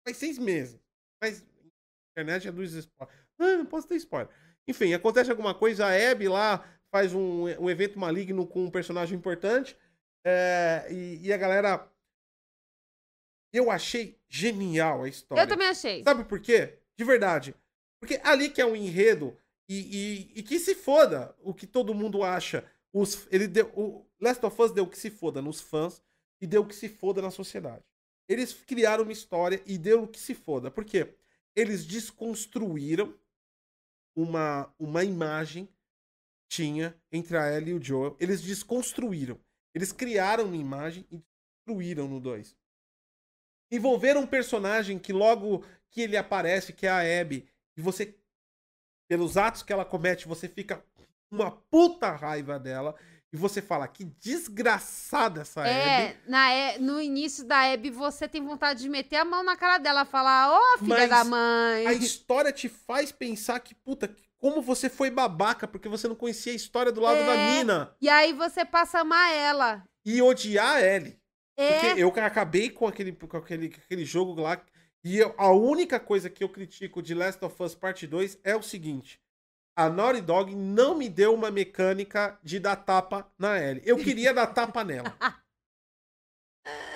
faz 0.06 0.18
seis 0.18 0.38
meses. 0.38 0.80
Mas 1.22 1.42
a 1.42 2.22
internet 2.22 2.48
é 2.48 2.52
dos 2.52 2.72
spoilers. 2.74 3.18
Ah, 3.40 3.58
não 3.58 3.66
posso 3.66 3.88
ter 3.88 3.96
spoiler. 3.96 4.30
Enfim, 4.68 4.94
acontece 4.94 5.32
alguma 5.32 5.56
coisa, 5.56 5.88
a 5.88 6.12
Abby 6.12 6.28
lá 6.28 6.64
faz 6.92 7.14
um, 7.14 7.46
um 7.60 7.70
evento 7.70 7.98
maligno 7.98 8.46
com 8.46 8.66
um 8.66 8.70
personagem 8.72 9.18
importante. 9.18 9.76
é, 10.26 10.86
e, 10.92 11.28
e 11.28 11.34
a 11.34 11.38
galera. 11.38 11.90
Eu 13.52 13.72
achei 13.72 14.20
genial 14.28 15.04
a 15.04 15.10
história. 15.10 15.42
Eu 15.42 15.48
também 15.48 15.68
achei. 15.68 16.04
Sabe 16.04 16.24
por 16.24 16.40
quê? 16.40 16.80
De 16.98 17.04
verdade. 17.04 17.56
Porque 18.00 18.20
ali 18.24 18.50
que 18.50 18.62
é 18.62 18.66
um 18.66 18.76
enredo 18.76 19.36
e, 19.68 19.76
e, 20.36 20.40
e 20.40 20.44
que 20.44 20.60
se 20.60 20.76
foda 20.76 21.36
o 21.42 21.54
que 21.54 21.68
todo 21.68 21.94
mundo 21.94 22.24
acha. 22.24 22.64
Os, 22.92 23.28
ele 23.32 23.48
deu, 23.48 23.68
o 23.76 24.06
Last 24.20 24.44
of 24.46 24.62
Us 24.62 24.72
deu 24.72 24.88
que 24.88 24.98
se 24.98 25.10
foda 25.10 25.42
nos 25.42 25.62
fãs 25.62 26.02
e 26.42 26.48
deu 26.48 26.66
que 26.66 26.76
se 26.76 26.90
foda 26.90 27.22
na 27.22 27.30
sociedade. 27.32 27.84
Eles 28.28 28.54
criaram 28.54 29.04
uma 29.04 29.12
história 29.12 29.62
e 29.66 29.78
deu 29.78 30.08
que 30.08 30.20
se 30.20 30.34
foda. 30.34 30.72
Por 30.72 30.86
quê? 30.86 31.16
Eles 31.56 31.86
desconstruíram 31.86 33.14
uma, 34.16 34.74
uma 34.78 35.04
imagem 35.04 35.66
que 35.66 36.48
tinha 36.48 36.96
entre 37.12 37.38
a 37.38 37.56
Ellie 37.56 37.72
e 37.72 37.74
o 37.74 37.84
Joel. 37.84 38.16
Eles 38.20 38.42
desconstruíram. 38.42 39.40
Eles 39.74 39.92
criaram 39.92 40.46
uma 40.46 40.58
imagem 40.58 41.06
e 41.12 41.22
destruíram 41.58 42.08
no 42.08 42.20
2. 42.20 42.56
Envolveram 43.72 44.22
um 44.22 44.28
personagem 44.28 44.98
que 44.98 45.14
logo 45.14 45.64
que 45.92 46.02
ele 46.02 46.18
aparece, 46.18 46.74
que 46.74 46.86
é 46.86 46.90
a 46.90 47.22
Abby, 47.22 47.48
e 47.76 47.82
você, 47.82 48.16
pelos 49.08 49.38
atos 49.38 49.64
que 49.64 49.74
ela 49.74 49.86
comete, 49.86 50.28
você 50.28 50.48
fica 50.48 50.84
uma 51.32 51.52
puta 51.52 52.12
raiva 52.12 52.60
dela. 52.60 52.96
E 53.32 53.38
você 53.38 53.62
fala, 53.62 53.88
que 53.88 54.06
desgraçada 54.06 55.42
essa 55.42 55.62
Abby. 55.62 55.72
É, 55.72 56.18
na, 56.28 56.52
é, 56.52 56.80
no 56.80 57.00
início 57.00 57.46
da 57.46 57.72
Abby, 57.72 57.92
você 57.92 58.28
tem 58.28 58.44
vontade 58.44 58.82
de 58.82 58.90
meter 58.90 59.18
a 59.18 59.26
mão 59.26 59.44
na 59.44 59.56
cara 59.56 59.78
dela, 59.78 60.04
falar, 60.04 60.52
ô 60.52 60.78
filha 60.80 60.98
Mas 60.98 61.10
da 61.10 61.24
mãe. 61.24 61.86
A 61.86 61.94
história 61.94 62.52
te 62.52 62.68
faz 62.68 63.12
pensar 63.12 63.60
que, 63.60 63.76
puta, 63.76 64.10
como 64.40 64.64
você 64.64 64.90
foi 64.90 65.12
babaca, 65.12 65.68
porque 65.68 65.88
você 65.88 66.08
não 66.08 66.16
conhecia 66.16 66.52
a 66.52 66.56
história 66.56 66.92
do 66.92 67.02
lado 67.02 67.20
É. 67.20 67.26
da 67.26 67.36
mina. 67.36 67.96
E 68.02 68.10
aí 68.10 68.34
você 68.34 68.66
passa 68.66 68.98
a 68.98 69.02
amar 69.02 69.32
ela. 69.32 69.84
E 70.04 70.22
odiar 70.24 70.78
a 70.78 70.82
Ellie. 70.82 71.20
É, 71.62 71.80
Porque 71.94 72.02
eu 72.02 72.26
acabei 72.26 72.70
com 72.70 72.88
aquele, 72.88 73.12
com 73.12 73.36
aquele, 73.38 73.68
aquele 73.68 74.06
jogo 74.06 74.42
lá. 74.42 74.62
E 75.04 75.18
eu- 75.18 75.34
a 75.38 75.52
única 75.52 76.00
coisa 76.00 76.30
que 76.30 76.44
eu 76.44 76.50
critico 76.50 77.02
de 77.02 77.14
Last 77.14 77.44
of 77.44 77.62
Us 77.62 77.76
Part 77.76 78.06
2 78.08 78.38
é 78.44 78.56
o 78.56 78.62
seguinte. 78.62 79.20
A 79.76 79.90
Naughty 79.90 80.22
Dog 80.22 80.56
não 80.56 80.96
me 80.96 81.08
deu 81.10 81.34
uma 81.34 81.50
mecânica 81.52 82.38
de 82.44 82.60
dar 82.60 82.76
tapa 82.78 83.30
na 83.38 83.58
Ellie. 83.60 83.82
Eu 83.86 83.98
queria 83.98 84.34
dar 84.34 84.48
tapa 84.48 84.84
nela. 84.84 85.16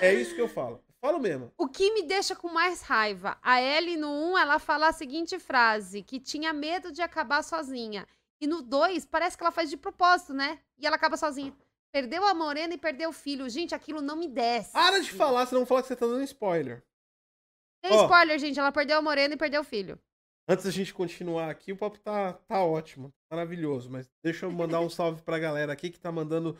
É 0.02 0.14
isso 0.14 0.36
que 0.36 0.42
eu 0.42 0.50
falo. 0.50 0.84
Falo 1.02 1.20
mesmo. 1.20 1.52
o 1.58 1.68
que 1.68 1.92
me 1.94 2.04
deixa 2.04 2.34
com 2.34 2.48
mais 2.48 2.82
raiva? 2.82 3.38
A 3.42 3.62
Ellie 3.62 3.98
no 3.98 4.08
1, 4.10 4.38
ela 4.38 4.58
fala 4.58 4.88
a 4.88 4.94
seguinte 4.94 5.38
frase, 5.38 6.02
que 6.02 6.18
tinha 6.18 6.54
medo 6.54 6.94
de 6.94 7.02
acabar 7.02 7.44
sozinha. 7.44 8.08
E 8.40 8.48
no 8.48 8.62
2, 8.62 9.06
parece 9.06 9.38
que 9.38 9.44
ela 9.44 9.52
faz 9.52 9.70
de 9.70 9.76
propósito, 9.76 10.34
né? 10.34 10.60
E 10.78 10.88
ela 10.88 10.96
acaba 10.96 11.18
sozinha. 11.18 11.54
Perdeu 11.94 12.26
a 12.26 12.34
morena 12.34 12.74
e 12.74 12.78
perdeu 12.78 13.12
o 13.12 13.14
filho. 13.14 13.48
Gente, 13.48 13.76
aquilo 13.76 14.02
não 14.02 14.16
me 14.16 14.28
desce. 14.28 14.72
Para 14.72 15.00
de 15.00 15.12
falar, 15.12 15.46
senão 15.46 15.64
falar 15.64 15.84
que 15.84 15.90
você 15.90 15.96
tá 15.96 16.08
dando 16.08 16.24
spoiler. 16.24 16.84
Tem 17.84 17.94
Ó. 17.94 18.04
spoiler, 18.04 18.40
gente. 18.40 18.60
Ela 18.60 18.72
perdeu 18.72 18.98
a 18.98 19.02
morena 19.02 19.36
e 19.36 19.38
perdeu 19.38 19.62
o 19.62 19.64
filho. 19.64 20.00
Antes 20.50 20.66
da 20.66 20.72
gente 20.72 20.92
continuar 20.92 21.52
aqui, 21.52 21.72
o 21.72 21.78
papo 21.78 22.00
tá, 22.00 22.34
tá 22.34 22.64
ótimo, 22.64 23.14
maravilhoso. 23.32 23.92
Mas 23.92 24.10
deixa 24.24 24.48
eu 24.48 24.52
mandar 24.52 24.80
um 24.80 24.90
salve 24.90 25.22
pra 25.22 25.38
galera 25.38 25.72
aqui 25.72 25.92
que 25.92 26.00
tá 26.00 26.12
mandando 26.12 26.58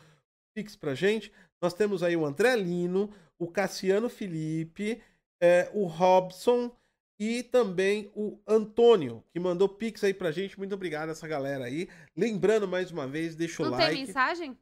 pix 0.56 0.76
pra 0.76 0.94
gente. 0.94 1.34
Nós 1.60 1.74
temos 1.74 2.04
aí 2.04 2.16
o 2.16 2.26
André 2.26 2.56
Lino, 2.56 3.12
o 3.40 3.48
Cassiano 3.48 4.10
Felipe, 4.10 5.02
é, 5.42 5.68
o 5.74 5.88
Robson 5.88 6.72
e 7.20 7.42
também 7.42 8.12
o 8.16 8.40
Antônio, 8.48 9.24
que 9.32 9.40
mandou 9.40 9.68
pix 9.68 10.04
aí 10.04 10.14
pra 10.14 10.32
gente. 10.32 10.58
Muito 10.60 10.76
obrigado 10.76 11.10
essa 11.10 11.28
galera 11.28 11.66
aí. 11.66 11.90
Lembrando 12.16 12.68
mais 12.68 12.92
uma 12.92 13.08
vez, 13.08 13.36
deixa 13.36 13.64
o 13.64 13.66
não 13.66 13.72
like. 13.72 13.96
tem 13.96 14.06
mensagem? 14.06 14.58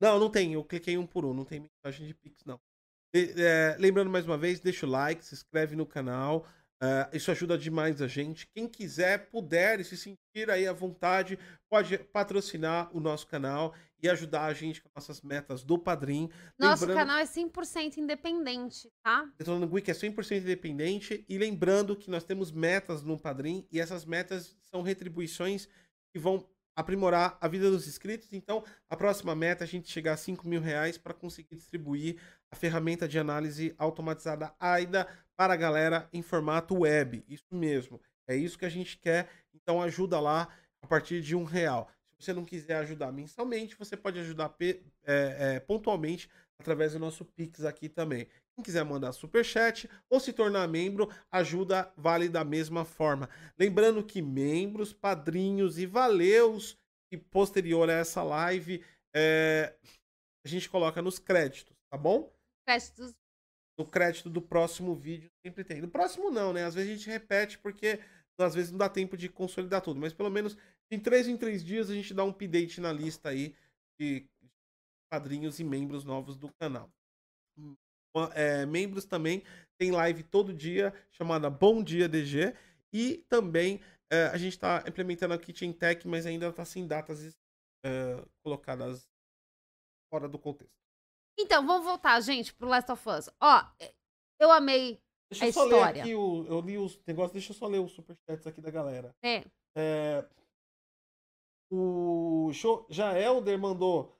Não, 0.00 0.18
não 0.18 0.30
tem. 0.30 0.52
Eu 0.54 0.64
cliquei 0.64 0.96
um 0.96 1.06
por 1.06 1.24
um. 1.24 1.34
Não 1.34 1.44
tem 1.44 1.60
mensagem 1.60 2.06
de 2.06 2.14
Pix, 2.14 2.44
não. 2.44 2.60
É, 3.14 3.76
lembrando 3.78 4.10
mais 4.10 4.26
uma 4.26 4.36
vez, 4.36 4.60
deixa 4.60 4.86
o 4.86 4.88
like, 4.90 5.24
se 5.24 5.34
inscreve 5.34 5.74
no 5.74 5.86
canal. 5.86 6.46
é, 6.80 7.08
isso 7.16 7.30
ajuda 7.30 7.58
demais 7.58 8.00
a 8.00 8.06
gente. 8.06 8.46
Quem 8.54 8.68
quiser, 8.68 9.28
puder 9.30 9.80
e 9.80 9.84
se 9.84 9.96
sentir 9.96 10.48
aí 10.50 10.66
à 10.66 10.72
vontade, 10.72 11.36
pode 11.68 11.98
patrocinar 11.98 12.88
o 12.96 13.00
nosso 13.00 13.26
canal 13.26 13.74
e 14.00 14.08
ajudar 14.08 14.44
a 14.44 14.54
gente 14.54 14.80
com 14.80 14.88
nossas 14.94 15.20
metas 15.22 15.64
do 15.64 15.76
Padrim. 15.76 16.30
Nosso 16.56 16.82
Lembrando- 16.86 16.98
canal 16.98 17.18
é 17.18 17.24
100% 17.26 17.96
independente, 17.96 18.88
tá? 19.02 19.28
falando 19.42 19.72
Wiki 19.72 19.90
é 19.90 19.94
100% 19.94 20.42
independente 20.42 21.24
e 21.28 21.36
lembrando 21.36 21.96
que 21.96 22.08
nós 22.08 22.22
temos 22.22 22.52
metas 22.52 23.02
no 23.02 23.18
Padrim 23.18 23.66
e 23.72 23.80
essas 23.80 24.04
metas 24.04 24.56
são 24.62 24.82
retribuições 24.82 25.68
que 26.12 26.18
vão 26.20 26.48
aprimorar 26.78 27.36
a 27.40 27.48
vida 27.48 27.68
dos 27.68 27.88
inscritos. 27.88 28.32
Então, 28.32 28.64
a 28.88 28.96
próxima 28.96 29.34
meta 29.34 29.64
é 29.64 29.66
a 29.66 29.68
gente 29.68 29.90
chegar 29.90 30.12
a 30.12 30.16
5 30.16 30.46
mil 30.46 30.60
reais 30.60 30.96
para 30.96 31.12
conseguir 31.12 31.56
distribuir 31.56 32.20
a 32.52 32.54
ferramenta 32.54 33.08
de 33.08 33.18
análise 33.18 33.74
automatizada 33.76 34.54
AIDA 34.60 35.08
para 35.36 35.54
a 35.54 35.56
galera 35.56 36.08
em 36.12 36.22
formato 36.22 36.78
web. 36.78 37.24
Isso 37.28 37.52
mesmo. 37.52 38.00
É 38.28 38.36
isso 38.36 38.56
que 38.56 38.64
a 38.64 38.68
gente 38.68 38.96
quer. 38.96 39.28
Então, 39.52 39.82
ajuda 39.82 40.20
lá 40.20 40.48
a 40.80 40.86
partir 40.86 41.20
de 41.20 41.34
um 41.34 41.42
real. 41.42 41.90
Se 42.16 42.26
você 42.26 42.32
não 42.32 42.44
quiser 42.44 42.76
ajudar 42.76 43.10
mensalmente, 43.10 43.74
você 43.76 43.96
pode 43.96 44.20
ajudar 44.20 44.54
é, 44.60 44.76
é, 45.04 45.60
pontualmente 45.60 46.30
através 46.60 46.92
do 46.92 47.00
nosso 47.00 47.24
Pix 47.24 47.64
aqui 47.64 47.88
também. 47.88 48.28
Quem 48.58 48.64
quiser 48.64 48.84
mandar 48.84 49.12
superchat 49.12 49.88
ou 50.10 50.18
se 50.18 50.32
tornar 50.32 50.66
membro, 50.66 51.08
ajuda 51.30 51.92
vale 51.96 52.28
da 52.28 52.42
mesma 52.42 52.84
forma. 52.84 53.30
Lembrando 53.56 54.02
que 54.02 54.20
membros, 54.20 54.92
padrinhos 54.92 55.78
e 55.78 55.86
valeus 55.86 56.76
e 57.12 57.16
posterior 57.16 57.88
a 57.88 57.92
essa 57.92 58.20
live, 58.20 58.84
é, 59.14 59.76
a 60.44 60.48
gente 60.48 60.68
coloca 60.68 61.00
nos 61.00 61.20
créditos, 61.20 61.72
tá 61.88 61.96
bom? 61.96 62.34
Créditos. 62.66 63.14
No 63.78 63.86
crédito 63.86 64.28
do 64.28 64.42
próximo 64.42 64.92
vídeo 64.92 65.30
sempre 65.46 65.62
tem. 65.62 65.80
No 65.80 65.88
próximo 65.88 66.28
não, 66.28 66.52
né? 66.52 66.64
Às 66.64 66.74
vezes 66.74 66.90
a 66.90 66.94
gente 66.96 67.08
repete 67.08 67.60
porque 67.60 68.00
às 68.40 68.56
vezes 68.56 68.72
não 68.72 68.78
dá 68.78 68.88
tempo 68.88 69.16
de 69.16 69.28
consolidar 69.28 69.82
tudo, 69.82 70.00
mas 70.00 70.12
pelo 70.12 70.30
menos 70.30 70.56
em 70.90 70.98
três 70.98 71.28
em 71.28 71.36
três 71.36 71.64
dias 71.64 71.90
a 71.90 71.94
gente 71.94 72.12
dá 72.12 72.24
um 72.24 72.30
update 72.30 72.80
na 72.80 72.92
lista 72.92 73.28
aí 73.28 73.54
de 74.00 74.26
padrinhos 75.08 75.60
e 75.60 75.64
membros 75.64 76.02
novos 76.02 76.36
do 76.36 76.52
canal. 76.54 76.90
É, 78.34 78.66
membros 78.66 79.04
também 79.04 79.42
tem 79.78 79.90
live 79.92 80.22
todo 80.22 80.52
dia 80.52 80.92
chamada 81.10 81.48
Bom 81.48 81.82
Dia 81.82 82.08
DG 82.08 82.54
e 82.92 83.18
também 83.28 83.80
é, 84.10 84.24
a 84.26 84.36
gente 84.36 84.54
está 84.54 84.82
implementando 84.88 85.34
a 85.34 85.38
Kitchen 85.38 85.72
Tech, 85.72 86.06
mas 86.08 86.26
ainda 86.26 86.48
está 86.48 86.64
sem 86.64 86.86
datas 86.86 87.36
é, 87.84 88.24
colocadas 88.42 89.08
fora 90.12 90.28
do 90.28 90.38
contexto. 90.38 90.72
Então, 91.38 91.64
vamos 91.66 91.84
voltar, 91.86 92.20
gente, 92.20 92.52
pro 92.54 92.66
Last 92.66 92.90
of 92.90 93.08
Us. 93.08 93.30
Ó, 93.40 93.64
eu 94.40 94.50
amei, 94.50 95.00
Deixa 95.30 95.44
A 95.44 95.48
eu 95.48 95.52
só 95.52 95.64
história. 95.64 95.92
ler 95.92 96.00
aqui 96.00 96.14
o. 96.14 96.46
Eu 96.46 96.60
li 96.60 96.78
os 96.78 96.98
negócios, 97.06 97.32
deixa 97.32 97.52
eu 97.52 97.56
só 97.56 97.66
ler 97.66 97.80
os 97.80 97.92
superchats 97.92 98.46
aqui 98.46 98.60
da 98.62 98.70
galera. 98.70 99.14
né? 99.22 99.44
É, 99.76 100.26
o 101.70 102.50
show, 102.54 102.86
Jaelder 102.88 103.58
mandou 103.58 104.18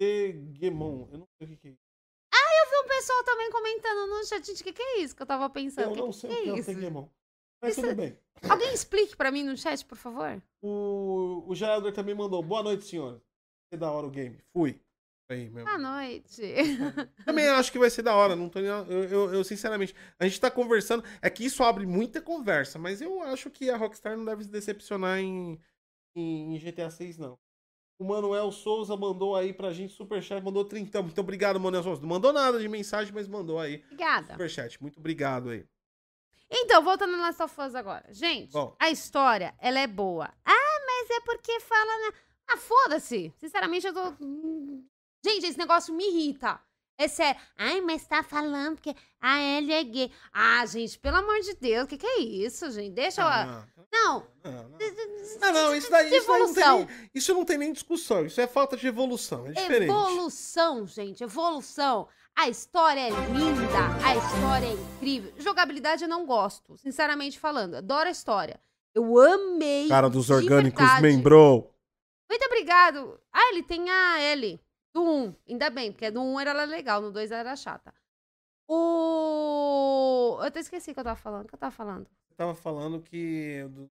Antegemon. 0.00 1.08
Eu 1.12 1.18
não 1.18 1.28
sei 1.38 1.46
o 1.46 1.50
que, 1.50 1.56
que 1.56 1.68
é 1.68 1.70
isso. 1.72 1.80
Eu 2.32 2.70
vi 2.70 2.76
um 2.84 2.88
pessoal 2.88 3.24
também 3.24 3.50
comentando 3.50 4.06
no 4.10 4.24
chat, 4.24 4.46
gente, 4.46 4.60
o 4.60 4.64
que, 4.64 4.72
que 4.72 4.82
é 4.82 4.98
isso 5.00 5.16
que 5.16 5.22
eu 5.22 5.26
tava 5.26 5.48
pensando? 5.50 5.88
Eu 5.88 5.92
que 5.92 5.98
não 6.00 6.10
que 6.10 6.16
sei 6.16 6.30
é 6.30 6.32
o 6.32 6.42
que 6.42 6.50
é 6.50 6.58
isso? 6.58 6.70
Antegemon. 6.70 7.08
Mas 7.62 7.72
Isso- 7.72 7.82
tudo 7.82 7.96
bem. 7.96 8.18
Alguém 8.48 8.72
explique 8.72 9.14
pra 9.16 9.30
mim 9.30 9.42
no 9.44 9.56
chat, 9.56 9.84
por 9.84 9.98
favor? 9.98 10.42
O, 10.62 11.44
o 11.46 11.54
Jaelder 11.54 11.92
também 11.92 12.14
mandou. 12.14 12.42
Boa 12.42 12.62
noite, 12.62 12.84
senhor. 12.86 13.12
Vai 13.12 13.20
ser 13.74 13.78
da 13.78 13.90
hora 13.90 14.06
o 14.06 14.10
game. 14.10 14.38
Fui. 14.52 14.80
Aí, 15.30 15.48
meu. 15.50 15.64
Boa 15.64 15.78
noite. 15.78 16.42
Também 17.24 17.46
acho 17.48 17.70
que 17.70 17.78
vai 17.78 17.88
ser 17.88 18.02
da 18.02 18.16
hora. 18.16 18.34
Não 18.34 18.48
tô, 18.48 18.58
eu, 18.58 19.04
eu, 19.04 19.34
eu, 19.34 19.44
sinceramente. 19.44 19.94
A 20.18 20.24
gente 20.24 20.40
tá 20.40 20.50
conversando. 20.50 21.04
É 21.22 21.30
que 21.30 21.44
isso 21.44 21.62
abre 21.62 21.86
muita 21.86 22.20
conversa, 22.20 22.78
mas 22.80 23.00
eu 23.00 23.22
acho 23.22 23.48
que 23.48 23.70
a 23.70 23.76
Rockstar 23.76 24.16
não 24.16 24.24
deve 24.24 24.42
se 24.42 24.50
decepcionar 24.50 25.20
em, 25.20 25.60
em, 26.16 26.56
em 26.56 26.58
GTA 26.58 26.90
6, 26.90 27.16
não. 27.18 27.38
O 28.00 28.04
Manuel 28.04 28.50
Souza 28.50 28.96
mandou 28.96 29.36
aí 29.36 29.52
pra 29.52 29.74
gente 29.74 29.92
superchat, 29.92 30.42
mandou 30.42 30.64
30. 30.64 31.02
Muito 31.02 31.20
obrigado, 31.20 31.60
Manuel 31.60 31.82
Souza. 31.82 32.00
Não 32.00 32.08
mandou 32.08 32.32
nada 32.32 32.58
de 32.58 32.66
mensagem, 32.66 33.12
mas 33.12 33.28
mandou 33.28 33.60
aí 33.60 33.82
Obrigada. 33.84 34.32
superchat. 34.32 34.80
Muito 34.80 34.98
obrigado 34.98 35.50
aí. 35.50 35.66
Então, 36.50 36.82
voltando 36.82 37.12
no 37.12 37.22
Last 37.22 37.42
of 37.42 37.60
Us 37.60 37.74
agora. 37.74 38.06
Gente, 38.10 38.52
Bom. 38.52 38.74
a 38.80 38.90
história, 38.90 39.54
ela 39.60 39.78
é 39.78 39.86
boa. 39.86 40.32
Ah, 40.46 40.80
mas 40.86 41.10
é 41.10 41.20
porque 41.20 41.60
fala 41.60 41.84
na... 41.84 42.12
Ah, 42.48 42.56
foda-se. 42.56 43.34
Sinceramente, 43.36 43.86
eu 43.86 43.92
tô... 43.92 44.14
Gente, 45.22 45.44
esse 45.46 45.58
negócio 45.58 45.94
me 45.94 46.02
irrita. 46.08 46.58
É 47.00 47.08
sério. 47.08 47.40
Ai, 47.56 47.80
mas 47.80 48.06
tá 48.06 48.22
falando 48.22 48.78
que 48.78 48.94
a 49.18 49.40
Ellie 49.40 49.72
é 49.72 49.82
gay. 49.82 50.12
Ah, 50.30 50.66
gente, 50.66 50.98
pelo 50.98 51.16
amor 51.16 51.40
de 51.40 51.54
Deus, 51.54 51.84
o 51.84 51.86
que 51.86 51.96
que 51.96 52.06
é 52.06 52.20
isso, 52.20 52.70
gente? 52.70 52.92
Deixa 52.92 53.22
eu... 53.22 53.26
Ah, 53.26 53.66
Não, 53.90 54.26
não, 54.44 54.52
não, 54.52 54.68
não. 54.68 54.78
Não, 55.40 55.52
não, 55.52 55.74
isso 55.74 55.90
daí, 55.90 56.14
isso, 56.14 56.26
daí 56.26 56.40
não 56.40 56.52
tem 56.52 56.88
isso 57.14 57.32
não 57.32 57.44
tem 57.46 57.56
nem 57.56 57.72
discussão. 57.72 58.26
Isso 58.26 58.38
é 58.38 58.46
falta 58.46 58.76
de 58.76 58.86
evolução. 58.86 59.46
É 59.46 59.52
diferente. 59.52 59.88
Evolução, 59.88 60.86
gente, 60.86 61.24
evolução. 61.24 62.06
A 62.36 62.50
história 62.50 63.00
é 63.00 63.10
linda, 63.10 64.06
a 64.06 64.16
história 64.16 64.66
é 64.66 64.72
incrível. 64.72 65.32
Jogabilidade 65.38 66.04
eu 66.04 66.08
não 66.08 66.26
gosto, 66.26 66.76
sinceramente 66.76 67.40
falando. 67.40 67.76
Adoro 67.76 68.08
a 68.08 68.12
história. 68.12 68.60
Eu 68.94 69.18
amei. 69.18 69.88
Cara 69.88 70.10
dos 70.10 70.28
orgânicos 70.28 70.78
verdade. 70.78 71.02
membrou. 71.02 71.74
Muito 72.28 72.44
obrigado. 72.44 73.18
Ah, 73.32 73.48
ele 73.52 73.62
tem 73.62 73.88
a 73.88 74.20
L. 74.20 74.60
Do 74.92 75.02
1. 75.02 75.34
Ainda 75.48 75.70
bem, 75.70 75.92
porque 75.92 76.10
do 76.10 76.20
1 76.22 76.40
era 76.40 76.64
legal, 76.64 77.00
no 77.00 77.10
2 77.12 77.30
era 77.30 77.54
chata. 77.56 77.92
O. 78.68 80.36
Eu 80.40 80.46
até 80.46 80.60
esqueci 80.60 80.90
o 80.90 80.94
que 80.94 81.00
eu 81.00 81.04
tava 81.04 81.16
falando. 81.20 81.44
O 81.44 81.48
que 81.48 81.54
eu 81.54 81.58
tava 81.58 81.74
falando? 81.74 82.06
Eu 82.30 82.36
tava 82.36 82.54
falando 82.54 83.00
que 83.00 83.64
do 83.70 83.90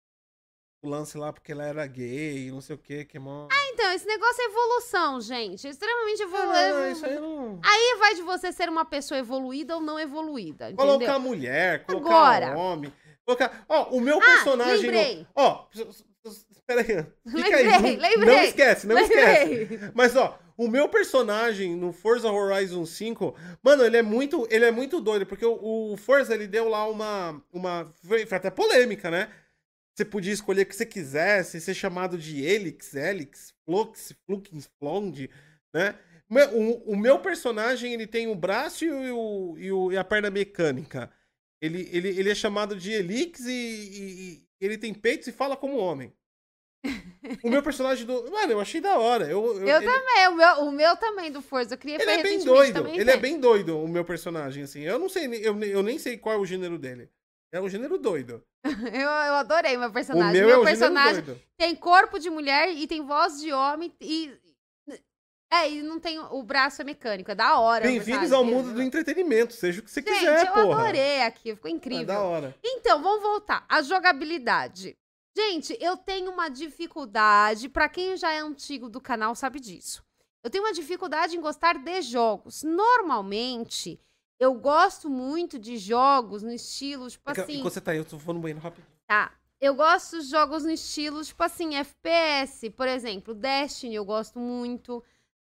o 0.84 0.88
lance 0.90 1.18
lá 1.18 1.34
porque 1.34 1.52
ela 1.52 1.64
era 1.66 1.88
gay, 1.88 2.52
não 2.52 2.62
sei 2.62 2.76
o 2.76 2.78
que, 2.78 3.06
que 3.06 3.18
é 3.18 3.20
mó... 3.20 3.48
Então, 3.74 3.92
esse 3.94 4.06
negócio 4.06 4.40
é 4.40 4.46
evolução, 4.46 5.20
gente. 5.20 5.68
Extremamente 5.68 6.22
Ah, 6.22 6.26
evoluído. 6.26 6.92
isso 6.92 7.06
aí 7.08 7.20
não... 7.20 7.60
Aí 7.66 7.96
vai 7.98 8.14
de 8.14 8.22
você 8.22 8.52
ser 8.52 8.70
uma 8.70 8.86
pessoa 8.86 9.18
evoluída 9.18 9.74
ou 9.76 9.82
não 9.82 10.00
evoluída. 10.00 10.70
Entendeu? 10.70 10.94
Colocar 10.94 11.18
mulher, 11.18 11.84
colocar 11.88 12.08
Agora. 12.08 12.56
homem. 12.58 12.94
Colocar. 13.26 13.66
Ó, 13.68 13.90
o 13.96 14.00
meu 14.00 14.20
Ah, 14.20 14.22
personagem. 14.22 14.82
lembrei. 14.92 15.20
no- 15.22 15.28
Ó, 15.36 15.66
espera 16.30 16.82
aí. 16.82 16.86
Fica 17.32 17.58
Lembrei, 17.58 17.66
aí. 17.68 17.98
Não, 17.98 18.02
lembrei. 18.10 18.36
Não 18.36 18.44
esquece, 18.44 18.88
não 18.88 18.98
esquece. 19.00 19.54
Lembrei. 19.56 19.80
Mas 19.94 20.16
ó, 20.16 20.40
o 20.58 20.68
meu 20.68 20.88
personagem 20.90 21.76
no 21.76 21.92
Forza 21.94 22.32
Horizon 22.32 22.86
5, 22.86 23.36
mano, 23.64 23.84
ele 23.84 23.98
é 23.98 24.02
muito, 24.02 24.48
ele 24.50 24.66
é 24.66 24.72
muito 24.72 25.00
doido, 25.02 25.26
porque 25.26 25.46
o, 25.46 25.92
o 25.94 25.98
Forza 25.98 26.34
ele 26.34 26.48
deu 26.48 26.68
lá 26.70 26.88
uma 26.88 27.42
uma 27.52 27.92
foi, 28.04 28.24
até 28.30 28.50
polêmica, 28.50 29.10
né? 29.12 29.30
Você 29.96 30.04
podia 30.04 30.34
escolher 30.34 30.64
o 30.64 30.66
que 30.66 30.76
você 30.76 30.86
quisesse, 30.86 31.62
ser 31.62 31.74
chamado 31.74 32.18
de 32.18 32.44
Helix, 32.44 32.94
Helix, 32.94 33.54
Flux, 33.66 34.14
Flux, 34.26 34.70
Flond, 34.78 35.30
né? 35.74 35.96
O, 36.54 36.94
o 36.94 36.98
meu 36.98 37.20
personagem, 37.20 37.94
ele 37.94 38.08
tem 38.08 38.28
o 38.28 38.36
braço 38.36 38.84
e, 38.84 38.90
o, 38.92 39.56
e, 39.58 39.72
o- 39.72 39.92
e 39.92 39.98
a 39.98 40.04
perna 40.04 40.30
mecânica. 40.30 41.10
Ele, 41.62 41.88
ele, 41.94 42.10
ele 42.10 42.30
é 42.30 42.36
chamado 42.36 42.76
de 42.76 42.92
Helix 42.92 43.40
e- 43.46 43.52
e 43.52 44.45
ele 44.60 44.78
tem 44.78 44.94
peitos 44.94 45.28
e 45.28 45.32
fala 45.32 45.56
como 45.58 45.78
homem. 45.78 46.14
O 47.44 47.50
meu 47.50 47.62
personagem 47.64 48.06
do. 48.06 48.30
Mano, 48.32 48.52
eu 48.52 48.60
achei 48.60 48.80
da 48.80 48.98
hora. 49.00 49.26
Eu, 49.26 49.44
eu- 49.60 49.68
Eu 49.68 49.78
ele- 49.82 49.86
também, 49.92 50.28
o 50.28 50.36
meu, 50.36 50.56
o 50.66 50.72
meu 50.72 50.96
também 50.98 51.32
do 51.32 51.42
Forza. 51.42 51.74
Eu 51.74 51.78
criei 51.80 51.98
ele 52.00 52.12
é 52.12 52.22
bem 52.24 52.44
doido. 52.44 52.88
Ele 52.88 53.10
é 53.12 53.18
bem 53.18 53.40
doido, 53.40 53.80
o 53.80 53.88
meu 53.88 54.06
personagem, 54.06 54.64
assim. 54.64 54.82
Eu 54.82 55.00
não 55.00 55.10
sei, 55.10 55.26
eu, 55.44 55.60
eu 55.64 55.82
nem 55.82 55.98
sei 55.98 56.18
qual 56.18 56.36
é 56.36 56.38
o 56.38 56.46
gênero 56.46 56.78
dele. 56.78 57.10
É 57.52 57.60
o 57.60 57.70
gênero 57.70 57.98
doido. 57.98 58.44
Eu, 58.66 59.00
eu 59.10 59.34
adorei 59.36 59.78
meu 59.78 59.90
O 59.90 59.94
personagem. 59.94 60.34
meu, 60.42 60.48
meu 60.48 60.56
é 60.58 60.60
o 60.60 60.64
personagem 60.64 61.24
tem 61.58 61.76
corpo 61.76 62.18
de 62.20 62.30
mulher 62.32 62.70
e 62.74 62.86
tem 62.88 63.02
voz 63.06 63.40
de 63.40 63.54
homem 63.54 63.94
e. 64.02 64.34
É, 65.52 65.70
e 65.72 65.84
não 65.84 66.00
tem. 66.00 66.20
O 66.20 66.44
braço 66.44 66.82
é 66.82 66.86
mecânico. 66.86 67.32
É 67.32 67.36
da 67.36 67.60
hora. 67.60 67.84
Bem-vindos 67.86 68.32
ao 68.32 68.44
mundo 68.44 68.74
do 68.74 68.82
entretenimento, 68.82 69.54
seja 69.54 69.80
o 69.80 69.84
que 69.84 69.92
você 69.92 70.02
Gente, 70.02 70.14
quiser, 70.20 70.48
eu 70.48 70.54
porra. 70.54 70.82
adorei 70.82 71.22
aqui. 71.22 71.56
Ficou 71.56 71.70
É 71.70 71.74
incrível. 71.74 72.06
da 72.08 72.22
hora. 72.22 72.56
Então, 72.64 73.02
vamos 73.02 73.22
voltar. 73.22 73.66
A 73.70 73.82
jogabilidade. 73.82 74.98
Gente, 75.38 75.78
eu 75.80 75.96
tenho 75.98 76.32
uma 76.32 76.50
dificuldade. 76.50 77.70
Pra 77.70 77.88
quem 77.88 78.18
já 78.18 78.32
é 78.32 78.40
antigo 78.40 78.90
do 78.90 79.00
canal 79.00 79.36
sabe 79.36 79.60
disso. 79.60 80.04
Eu 80.44 80.50
tenho 80.50 80.64
uma 80.64 80.74
dificuldade 80.74 81.36
em 81.36 81.42
gostar 81.42 81.78
de 81.78 82.02
jogos. 82.02 82.64
Normalmente, 82.64 84.00
eu 84.40 84.54
gosto 84.54 85.10
muito 85.10 85.58
de 85.58 85.78
jogos 85.78 86.44
no 86.44 86.52
estilo, 86.52 87.10
tipo 87.10 87.30
É 87.30 87.42
assim. 87.42 87.60
Enquanto 87.60 87.74
você 87.74 87.82
tá 87.82 87.92
aí, 87.92 87.98
eu 87.98 88.06
tô 88.06 88.20
falando 88.20 88.42
banheiro 88.42 88.60
rapidinho. 88.62 88.88
Tá. 89.08 89.32
Eu 89.60 89.74
gosto 89.74 90.20
de 90.22 90.28
jogos 90.28 90.64
no 90.64 90.72
estilo, 90.72 91.24
tipo 91.24 91.42
assim, 91.42 91.76
FPS, 91.76 92.70
por 92.72 92.88
exemplo, 92.88 93.34
Destiny 93.34 93.96
eu 93.96 94.04
gosto 94.06 94.38
muito, 94.38 95.02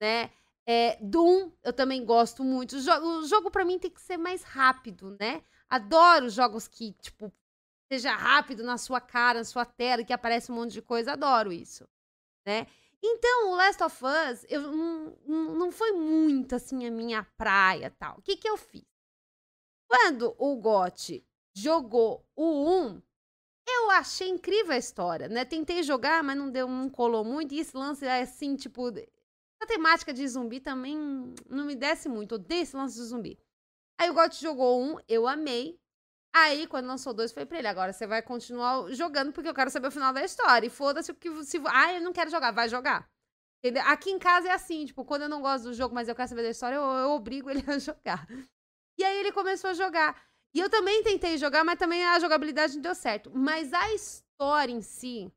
né? 0.02 0.32
É, 0.68 0.98
Doom 1.02 1.52
eu 1.64 1.74
também 1.74 2.04
gosto 2.06 2.44
muito. 2.44 2.76
O, 2.78 2.82
jo- 2.82 2.92
o 3.20 3.28
jogo 3.28 3.52
pra 3.52 3.66
mim 3.66 3.80
tem 3.80 3.92
que 3.92 4.02
ser 4.02 4.18
mais 4.18 4.44
rápido, 4.44 5.16
né? 5.20 5.44
Adoro 5.70 6.30
jogos 6.30 6.68
que, 6.68 6.94
tipo, 6.94 7.32
seja 7.92 8.16
rápido 8.16 8.64
na 8.64 8.78
sua 8.78 9.02
cara, 9.02 9.40
na 9.40 9.46
sua 9.46 9.66
tela, 9.66 10.04
que 10.04 10.14
aparece 10.14 10.52
um 10.52 10.56
monte 10.56 10.74
de 10.74 10.82
coisa. 10.82 11.14
Adoro 11.14 11.54
isso, 11.54 11.88
né? 12.46 12.68
Então, 13.04 13.52
o 13.52 13.56
Last 13.56 13.84
of 13.84 14.04
Us, 14.06 14.46
eu 14.50 14.62
não, 14.62 15.16
não 15.28 15.72
foi 15.72 15.92
muito, 15.94 16.56
assim, 16.56 16.86
a 16.88 16.92
minha 16.92 17.24
praia 17.38 17.92
tal. 18.00 18.18
O 18.20 18.22
que 18.24 18.38
que 18.38 18.50
eu 18.50 18.58
fiz? 18.58 18.86
Quando 19.88 20.36
o 20.38 20.56
GOT 20.58 21.24
jogou 21.54 22.24
o 22.36 22.70
1, 22.70 23.02
eu 23.68 23.90
achei 23.92 24.30
incrível 24.30 24.74
a 24.74 24.78
história, 24.78 25.28
né? 25.28 25.44
Tentei 25.46 25.82
jogar, 25.84 26.24
mas 26.24 26.38
não 26.38 26.50
deu, 26.52 26.68
não 26.68 26.90
colou 26.90 27.24
muito. 27.24 27.54
E 27.54 27.60
esse 27.60 27.76
lance 27.76 28.06
é 28.06 28.22
assim, 28.22 28.56
tipo. 28.56 28.92
A 29.62 29.66
temática 29.66 30.14
de 30.14 30.28
zumbi 30.28 30.60
também 30.60 31.34
não 31.50 31.66
me 31.66 31.76
desce 31.76 32.10
muito. 32.10 32.36
Odeio 32.36 32.64
esse 32.64 32.76
lance 32.76 32.96
de 32.96 33.04
zumbi. 33.04 33.40
Aí 33.98 34.10
o 34.10 34.14
GOT 34.14 34.42
jogou 34.42 34.82
um, 34.82 34.98
eu 35.08 35.28
amei. 35.28 35.80
Aí, 36.34 36.68
quando 36.68 36.88
lançou 36.88 37.14
dois, 37.14 37.32
foi 37.32 37.46
pra 37.46 37.60
ele. 37.60 37.68
Agora 37.68 37.94
você 37.94 38.06
vai 38.06 38.22
continuar 38.22 38.92
jogando 38.92 39.32
porque 39.32 39.48
eu 39.48 39.54
quero 39.54 39.72
saber 39.72 39.88
o 39.88 39.92
final 39.92 40.12
da 40.12 40.24
história. 40.24 40.68
E 40.68 40.70
foda-se 40.70 41.12
o 41.12 41.16
que. 41.16 41.44
Se, 41.46 41.62
ah, 41.68 41.94
eu 41.94 42.02
não 42.02 42.12
quero 42.12 42.30
jogar, 42.30 42.52
vai 42.52 42.68
jogar. 42.68 43.10
Entendeu? 43.64 43.84
Aqui 43.88 44.12
em 44.12 44.20
casa 44.20 44.50
é 44.50 44.52
assim, 44.52 44.86
tipo, 44.86 45.04
quando 45.06 45.24
eu 45.24 45.30
não 45.30 45.42
gosto 45.42 45.64
do 45.66 45.74
jogo, 45.74 45.96
mas 45.96 46.08
eu 46.08 46.16
quero 46.16 46.28
saber 46.28 46.44
da 46.44 46.50
história, 46.50 46.76
eu, 46.76 46.84
eu 46.84 47.12
obrigo 47.12 47.50
ele 47.50 47.64
a 47.72 47.80
jogar. 47.80 48.28
E 48.98 49.04
aí 49.04 49.20
ele 49.20 49.32
começou 49.32 49.70
a 49.70 49.74
jogar. 49.74 50.22
E 50.54 50.60
eu 50.60 50.70
também 50.70 51.04
tentei 51.04 51.38
jogar, 51.38 51.64
mas 51.64 51.80
também 51.80 52.06
a 52.06 52.20
jogabilidade 52.20 52.76
não 52.76 52.82
deu 52.82 52.96
certo. 52.96 53.32
Mas 53.34 53.74
a 53.74 53.94
história 53.94 54.72
em 54.72 54.82
si, 54.82 55.32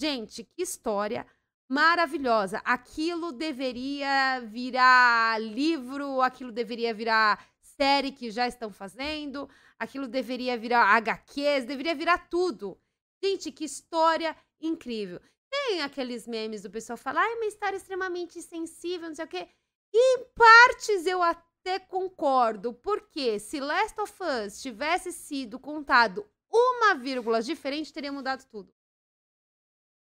gente, 0.00 0.44
que 0.44 0.62
história 0.62 1.26
maravilhosa. 1.68 2.60
Aquilo 2.64 3.32
deveria 3.32 4.40
virar 4.40 5.40
livro, 5.40 6.20
aquilo 6.20 6.52
deveria 6.52 6.92
virar 6.94 7.44
série 7.60 8.12
que 8.12 8.30
já 8.30 8.46
estão 8.46 8.70
fazendo, 8.70 9.48
aquilo 9.78 10.06
deveria 10.06 10.56
virar 10.56 10.96
HQs, 10.96 11.64
deveria 11.64 11.94
virar 11.94 12.28
tudo. 12.28 12.78
Gente, 13.22 13.50
que 13.50 13.64
história 13.64 14.36
incrível. 14.60 15.20
Tem 15.50 15.82
aqueles 15.82 16.26
memes 16.26 16.62
do 16.62 16.70
pessoal 16.70 16.96
falar, 16.96 17.22
ai, 17.22 17.34
uma 17.34 17.46
história 17.46 17.76
extremamente 17.76 18.42
sensível, 18.42 19.08
não 19.08 19.14
sei 19.14 19.24
o 19.24 19.28
quê. 19.28 19.48
E 19.92 20.18
em 20.18 20.24
partes 20.34 21.06
eu 21.06 21.22
até 21.22 21.78
concordo, 21.78 22.74
porque 22.74 23.38
se 23.38 23.60
Last 23.60 23.98
of 24.00 24.12
Us 24.22 24.60
tivesse 24.60 25.12
sido 25.12 25.58
contado 25.58 26.26
uma 26.52 26.94
vírgula 26.94 27.40
diferente, 27.42 27.92
teria 27.92 28.12
mudado 28.12 28.44
tudo. 28.46 28.72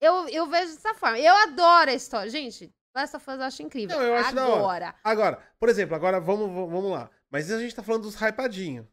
Eu, 0.04 0.28
eu 0.30 0.48
vejo 0.48 0.74
dessa 0.74 0.94
forma. 0.94 1.20
Eu 1.20 1.34
adoro 1.36 1.90
a 1.90 1.94
história. 1.94 2.30
Gente, 2.30 2.74
Last 2.96 3.16
of 3.16 3.30
Us 3.30 3.38
eu 3.38 3.44
acho 3.44 3.64
incrível. 3.64 3.98
Não, 3.98 4.04
eu 4.06 4.16
acho. 4.16 4.38
Agora, 4.38 4.96
Agora, 5.04 5.38
por 5.60 5.70
exemplo, 5.70 5.96
agora 5.96 6.20
vamos, 6.20 6.48
vamos 6.70 6.92
lá. 6.92 7.10
Mas 7.32 7.50
a 7.52 7.60
gente 7.60 7.74
tá 7.76 7.82
falando 7.82 8.04
dos 8.04 8.16
hypadinhos, 8.16 8.86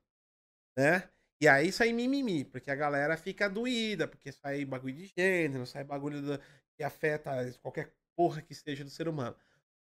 né? 0.79 1.09
E 1.43 1.49
aí 1.49 1.73
sai 1.73 1.93
mimimi, 1.93 2.45
porque 2.45 2.71
a 2.71 2.75
galera 2.75 3.17
fica 3.17 3.49
doída, 3.49 4.07
porque 4.07 4.31
sai 4.31 4.65
bagulho 4.65 4.95
de 4.95 5.07
gênero, 5.17 5.67
sai 5.67 5.83
bagulho 5.85 6.21
da- 6.23 6.39
que 6.77 6.83
afeta 6.83 7.31
qualquer 7.63 7.93
porra 8.17 8.41
que 8.43 8.55
seja 8.55 8.85
do 8.85 8.91
ser 8.91 9.09
humano. 9.09 9.35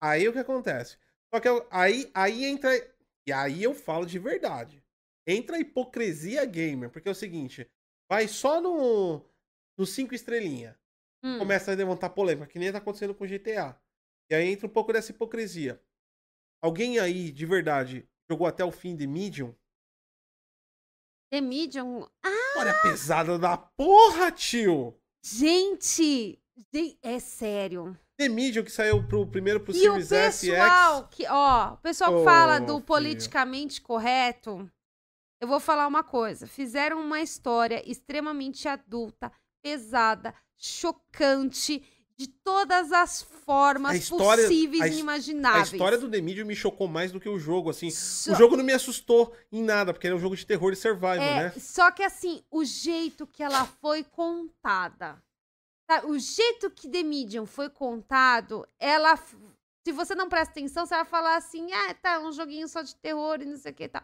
Aí 0.01 0.27
o 0.27 0.33
que 0.33 0.39
acontece? 0.39 0.97
Só 1.33 1.39
que 1.39 1.47
eu- 1.47 1.65
aí, 1.71 2.09
aí 2.13 2.43
entra. 2.45 2.69
E 3.25 3.31
aí 3.31 3.63
eu 3.63 3.73
falo 3.73 4.05
de 4.05 4.19
verdade. 4.19 4.83
Entra 5.25 5.55
a 5.55 5.59
hipocrisia 5.59 6.43
gamer, 6.45 6.89
porque 6.89 7.07
é 7.07 7.11
o 7.11 7.15
seguinte: 7.15 7.69
vai 8.09 8.27
só 8.27 8.59
no, 8.59 9.23
no 9.77 9.85
cinco 9.85 10.13
estrelinha 10.13 10.77
hum, 11.23 11.39
começa 11.39 11.71
a 11.71 11.75
levantar 11.75 12.09
polêmica, 12.09 12.47
que 12.47 12.59
nem 12.59 12.71
tá 12.71 12.77
acontecendo 12.79 13.15
com 13.15 13.25
GTA. 13.25 13.75
E 14.29 14.35
aí 14.35 14.47
entra 14.47 14.67
um 14.67 14.69
pouco 14.69 14.91
dessa 14.93 15.11
hipocrisia. 15.11 15.81
Alguém 16.61 16.99
aí, 16.99 17.31
de 17.31 17.45
verdade, 17.45 18.07
jogou 18.29 18.47
até 18.47 18.63
o 18.63 18.71
fim 18.71 18.95
de 18.95 19.05
Medium? 19.05 19.53
The 21.31 21.41
Medium. 21.41 22.07
Ah, 22.23 22.59
Olha 22.59 22.71
a 22.71 22.81
pesada 22.81 23.37
da 23.39 23.57
porra, 23.57 24.31
tio! 24.31 24.95
gente! 25.25 26.39
É 27.01 27.19
sério. 27.19 27.97
The 28.17 28.29
Medium 28.29 28.63
que 28.63 28.71
saiu 28.71 29.05
pro 29.07 29.25
primeiro 29.25 29.59
pro 29.59 29.73
E 29.75 29.89
o 29.89 29.93
Series 29.93 30.11
S 30.11 30.47
X. 30.51 30.55
pessoal 30.55 31.07
que, 31.09 31.27
ó, 31.27 31.73
o 31.73 31.77
pessoal 31.77 32.11
que 32.11 32.21
Ô, 32.21 32.23
fala 32.23 32.59
do 32.59 32.73
filho. 32.75 32.83
politicamente 32.85 33.81
correto, 33.81 34.69
eu 35.41 35.47
vou 35.47 35.59
falar 35.59 35.87
uma 35.87 36.03
coisa. 36.03 36.45
Fizeram 36.45 37.01
uma 37.01 37.21
história 37.21 37.81
extremamente 37.89 38.67
adulta, 38.67 39.31
pesada, 39.63 40.33
chocante, 40.57 41.83
de 42.15 42.27
todas 42.27 42.91
as 42.91 43.21
formas 43.23 43.95
história- 43.95 44.43
possíveis 44.43 44.83
e 44.85 44.93
inimagináveis. 44.93 45.73
A 45.73 45.75
história 45.75 45.97
do 45.97 46.09
The 46.09 46.21
Medium 46.21 46.45
me 46.45 46.55
chocou 46.55 46.87
mais 46.87 47.11
do 47.11 47.19
que 47.19 47.27
o 47.27 47.39
jogo, 47.39 47.69
assim. 47.71 47.89
Só- 47.89 48.31
O 48.33 48.35
jogo 48.35 48.55
não 48.55 48.63
me 48.63 48.71
assustou 48.71 49.35
em 49.51 49.63
nada, 49.63 49.91
porque 49.93 50.05
ele 50.07 50.13
é 50.13 50.17
um 50.17 50.21
jogo 50.21 50.35
de 50.35 50.45
terror 50.45 50.71
e 50.71 50.75
survival, 50.75 51.15
É, 51.15 51.43
né? 51.45 51.53
Só 51.59 51.89
que 51.91 52.03
assim, 52.03 52.43
o 52.51 52.63
jeito 52.63 53.25
que 53.25 53.41
ela 53.41 53.65
foi 53.65 54.03
contada, 54.03 55.21
sabe? 55.89 56.07
o 56.07 56.17
jeito 56.19 56.69
que 56.69 56.87
The 56.87 57.03
Medium 57.03 57.45
foi 57.45 57.69
contado, 57.69 58.65
ela. 58.79 59.17
Se 59.85 59.91
você 59.91 60.15
não 60.15 60.29
presta 60.29 60.51
atenção, 60.51 60.85
você 60.85 60.95
vai 60.95 61.05
falar 61.05 61.35
assim: 61.35 61.73
ah, 61.73 61.93
tá, 61.95 62.19
um 62.19 62.31
joguinho 62.31 62.67
só 62.69 62.81
de 62.83 62.95
terror 62.95 63.41
e 63.41 63.45
não 63.45 63.57
sei 63.57 63.71
o 63.71 63.75
que 63.75 63.83
e 63.85 63.89
tal. 63.89 64.03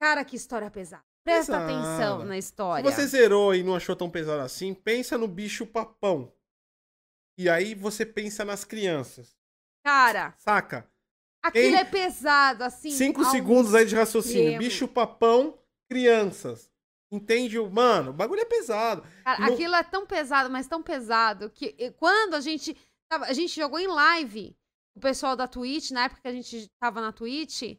Cara, 0.00 0.24
que 0.24 0.36
história 0.36 0.70
pesada. 0.70 1.04
Presta 1.24 1.52
Pesada. 1.52 1.64
atenção 1.72 2.24
na 2.24 2.32
Se 2.34 2.38
história. 2.40 2.90
você 2.90 3.06
zerou 3.06 3.54
e 3.54 3.62
não 3.62 3.76
achou 3.76 3.94
tão 3.94 4.10
pesado 4.10 4.42
assim, 4.42 4.74
pensa 4.74 5.16
no 5.16 5.28
bicho 5.28 5.64
papão. 5.66 6.32
E 7.38 7.48
aí 7.48 7.74
você 7.74 8.04
pensa 8.04 8.44
nas 8.44 8.64
crianças. 8.64 9.36
Cara, 9.84 10.34
Saca? 10.38 10.88
Aquilo 11.44 11.74
Em 11.74 11.78
é 11.78 11.84
pesado, 11.84 12.62
assim. 12.64 12.90
Cinco 12.90 13.24
segundos 13.24 13.74
aí 13.74 13.84
de 13.84 13.96
raciocínio. 13.96 14.42
extremo. 14.52 14.58
Bicho 14.58 14.86
papão, 14.88 15.58
crianças. 15.90 16.70
Entende? 17.10 17.58
Mano, 17.58 18.10
o 18.10 18.14
bagulho 18.14 18.40
é 18.40 18.44
pesado. 18.44 19.02
Cara, 19.24 19.40
Não- 19.40 19.52
aquilo 19.52 19.74
é 19.74 19.82
tão 19.82 20.06
pesado, 20.06 20.48
mas 20.50 20.66
tão 20.66 20.82
pesado, 20.82 21.50
que 21.50 21.90
quando 21.98 22.34
a 22.34 22.40
gente. 22.40 22.76
A 23.10 23.32
gente 23.34 23.54
jogou 23.54 23.78
em 23.78 23.86
live 23.86 24.56
o 24.96 25.00
pessoal 25.00 25.36
da 25.36 25.46
Twitch, 25.46 25.90
na 25.90 26.04
época 26.04 26.22
que 26.22 26.28
a 26.28 26.32
gente 26.32 26.70
tava 26.80 27.00
na 27.02 27.12
Twitch. 27.12 27.76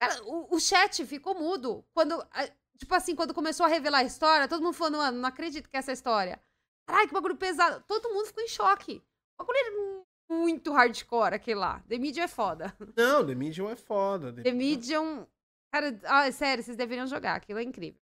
Cara, 0.00 0.22
o, 0.24 0.54
o 0.56 0.60
chat 0.60 1.04
ficou 1.06 1.34
mudo. 1.34 1.84
Quando. 1.94 2.12
a- 2.32 2.50
Tipo 2.76 2.94
assim, 2.94 3.14
quando 3.14 3.34
começou 3.34 3.64
a 3.64 3.68
revelar 3.68 3.98
a 3.98 4.04
história, 4.04 4.48
todo 4.48 4.62
mundo 4.62 4.74
falando, 4.74 4.98
mano, 4.98 5.18
não 5.18 5.28
acredito 5.28 5.68
que 5.68 5.76
é 5.76 5.78
essa 5.78 5.92
história. 5.92 6.40
Caralho, 6.86 7.08
que 7.08 7.14
bagulho 7.14 7.36
pesado. 7.36 7.82
Todo 7.86 8.10
mundo 8.10 8.26
ficou 8.26 8.42
em 8.42 8.48
choque. 8.48 9.02
O 9.38 9.44
bagulho 9.44 9.58
era 9.58 10.36
muito 10.38 10.72
hardcore, 10.72 11.34
aquele 11.34 11.60
lá. 11.60 11.80
The 11.88 11.98
Medium 11.98 12.24
é 12.24 12.28
foda. 12.28 12.76
Não, 12.96 13.26
The 13.26 13.34
Medium 13.34 13.70
é 13.70 13.76
foda. 13.76 14.32
The, 14.32 14.42
The 14.42 14.52
Medium. 14.52 15.26
Cara, 15.72 15.98
ah, 16.04 16.30
sério, 16.32 16.62
vocês 16.62 16.76
deveriam 16.76 17.06
jogar. 17.06 17.36
Aquilo 17.36 17.58
é 17.58 17.62
incrível. 17.62 18.00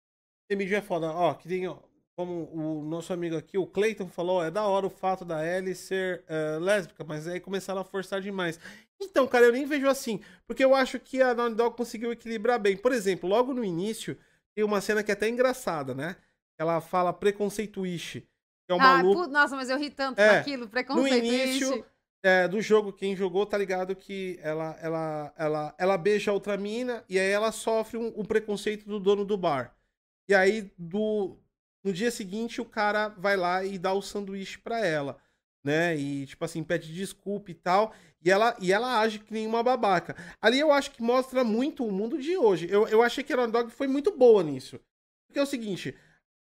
The 0.49 0.57
Medium 0.57 0.79
é 0.79 0.83
foda. 0.83 1.11
Ó, 1.11 1.35
que 1.35 1.49
tem, 1.49 1.67
ó, 1.67 1.79
como 2.17 2.49
o 2.53 2.83
nosso 2.83 3.13
amigo 3.13 3.37
aqui, 3.37 3.59
o 3.59 3.67
Clayton, 3.67 4.09
falou, 4.09 4.43
é 4.43 4.51
da 4.51 4.67
hora 4.67 4.87
o 4.87 4.91
fato 4.91 5.25
da 5.25 5.45
Ellie 5.47 5.75
ser 5.75 6.25
eh, 6.27 6.59
lésbica, 6.59 7.05
mas 7.05 7.29
aí 7.29 7.39
começaram 7.39 7.83
a 7.83 7.85
forçar 7.85 8.23
demais. 8.23 8.59
Então, 8.99 9.27
cara, 9.29 9.45
eu 9.45 9.53
nem 9.53 9.67
vejo 9.67 9.87
assim, 9.87 10.21
porque 10.47 10.65
eu 10.65 10.75
acho 10.75 10.99
que 10.99 11.21
a 11.21 11.35
Naughty 11.35 11.55
Dog 11.55 11.77
conseguiu 11.77 12.11
equilibrar 12.11 12.59
bem. 12.59 12.75
Por 12.75 12.93
exemplo, 12.93 13.29
logo 13.29 13.53
no 13.53 13.63
início, 13.63 14.17
tem 14.57 14.65
uma 14.65 14.81
cena 14.81 15.05
que 15.05 15.11
é 15.13 15.15
até 15.15 15.29
engraçada, 15.29 15.95
né? 15.95 16.17
Ela 16.59 16.81
fala 16.81 17.13
preconceituiche, 17.13 18.23
que 18.67 18.73
é 18.73 18.75
ah, 18.81 19.03
pu- 19.03 19.27
nossa, 19.29 19.55
mas 19.55 19.69
eu 19.69 19.79
ri 19.79 19.91
tanto 19.91 20.19
É, 20.21 20.39
naquilo, 20.39 20.65
No 20.65 20.71
preconceito. 20.71 21.25
início 21.25 21.85
é, 22.23 22.49
do 22.49 22.61
jogo, 22.61 22.93
quem 22.93 23.15
jogou 23.15 23.47
tá 23.47 23.57
ligado 23.59 23.95
que 23.95 24.39
ela, 24.43 24.77
ela, 24.81 25.35
ela, 25.37 25.75
ela 25.79 25.99
beija 25.99 26.33
outra 26.33 26.57
mina 26.57 27.05
e 27.09 27.19
aí 27.19 27.31
ela 27.31 27.53
sofre 27.53 27.99
um, 27.99 28.13
um 28.21 28.25
preconceito 28.25 28.87
do 28.87 28.99
dono 28.99 29.25
do 29.25 29.37
bar. 29.37 29.77
E 30.29 30.35
aí, 30.35 30.73
do, 30.77 31.37
no 31.85 31.93
dia 31.93 32.11
seguinte, 32.11 32.61
o 32.61 32.65
cara 32.65 33.09
vai 33.11 33.37
lá 33.37 33.65
e 33.65 33.79
dá 33.79 33.93
o 33.93 34.03
sanduíche 34.03 34.59
pra 34.59 34.85
ela, 34.85 35.19
né? 35.65 35.97
E, 35.97 36.27
tipo 36.27 36.45
assim, 36.45 36.65
pede 36.65 36.93
desculpa 36.93 37.51
e 37.51 37.55
tal. 37.55 37.95
E 38.27 38.31
ela, 38.31 38.57
e 38.61 38.73
ela 38.73 38.99
age 38.99 39.21
que 39.21 39.33
nem 39.33 39.47
uma 39.47 39.63
babaca. 39.63 40.17
Ali 40.43 40.59
eu 40.59 40.73
acho 40.73 40.91
que 40.91 41.01
mostra 41.01 41.45
muito 41.45 41.87
o 41.87 41.93
mundo 41.93 42.19
de 42.19 42.37
hoje. 42.37 42.67
Eu, 42.69 42.89
eu 42.89 43.01
achei 43.01 43.23
que 43.23 43.33
a 43.33 43.47
Dog 43.47 43.71
foi 43.71 43.87
muito 43.87 44.11
boa 44.11 44.43
nisso. 44.43 44.81
Porque 45.29 45.39
é 45.39 45.43
o 45.45 45.47
seguinte, 45.47 45.97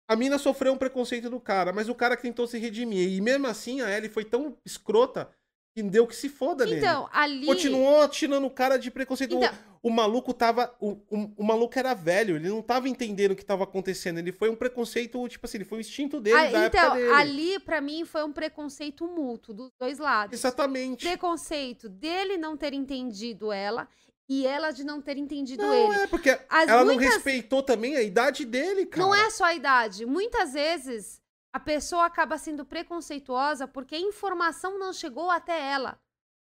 a 0.07 0.15
mina 0.15 0.37
sofreu 0.37 0.73
um 0.73 0.77
preconceito 0.77 1.27
do 1.27 1.39
cara, 1.39 1.73
mas 1.73 1.89
o 1.89 1.95
cara 1.95 2.15
que 2.15 2.21
tentou 2.21 2.45
se 2.45 2.59
redimir. 2.59 3.11
E 3.11 3.19
mesmo 3.19 3.47
assim, 3.47 3.81
a 3.81 3.89
Ellie 3.89 4.11
foi 4.11 4.23
tão 4.23 4.55
escrota 4.63 5.27
que 5.75 5.81
deu 5.81 6.05
que 6.05 6.15
se 6.15 6.29
foda 6.29 6.67
nele. 6.67 6.77
Então, 6.77 7.09
ali. 7.11 7.47
Continuou 7.47 8.01
atirando 8.01 8.45
o 8.45 8.51
cara 8.51 8.77
de 8.77 8.91
preconceito. 8.91 9.33
Então- 9.33 9.70
O, 9.83 9.89
maluco 9.89 10.33
tava. 10.33 10.75
O, 10.79 10.91
o, 11.09 11.31
o 11.37 11.43
maluco 11.43 11.77
era 11.77 11.93
velho, 11.95 12.35
ele 12.35 12.49
não 12.49 12.61
tava 12.61 12.87
entendendo 12.87 13.31
o 13.31 13.35
que 13.35 13.43
tava 13.43 13.63
acontecendo. 13.63 14.19
Ele 14.19 14.31
foi 14.31 14.49
um 14.49 14.55
preconceito, 14.55 15.27
tipo 15.27 15.45
assim, 15.45 15.57
ele 15.57 15.65
foi 15.65 15.79
um 15.79 15.81
instinto 15.81 16.19
dele, 16.19 16.37
Ah, 16.37 16.51
da 16.51 16.65
então, 16.67 16.81
época 16.83 16.95
dele. 16.99 17.13
ali, 17.13 17.59
pra 17.59 17.81
mim, 17.81 18.05
foi 18.05 18.23
um 18.23 18.31
preconceito 18.31 19.07
mútuo 19.07 19.53
dos 19.55 19.71
dois 19.79 19.97
lados. 19.97 20.37
Exatamente. 20.37 21.05
Preconceito 21.07 21.89
dele 21.89 22.37
não 22.37 22.55
ter 22.55 22.73
entendido 22.73 23.51
ela 23.51 23.87
e 24.29 24.45
ela 24.45 24.71
de 24.71 24.83
não 24.83 25.01
ter 25.01 25.17
entendido 25.17 25.63
Não, 25.63 25.73
ele. 25.93 26.01
é, 26.03 26.07
porque 26.07 26.29
As 26.47 26.69
ela 26.69 26.85
não 26.85 26.93
muitas- 26.93 27.15
respeitou 27.15 27.63
também 27.63 27.95
a 27.95 28.01
idade 28.03 28.45
dele, 28.45 28.85
cara. 28.85 29.01
Não 29.05 29.15
é 29.15 29.29
só 29.31 29.45
a 29.45 29.55
idade. 29.55 30.05
Muitas 30.05 30.53
vezes 30.53 31.19
a 31.51 31.59
pessoa 31.59 32.05
acaba 32.05 32.37
sendo 32.37 32.63
preconceituosa 32.63 33.67
porque 33.67 33.95
a 33.95 33.99
informação 33.99 34.77
não 34.79 34.93
chegou 34.93 35.29
até 35.31 35.59
ela. 35.71 35.99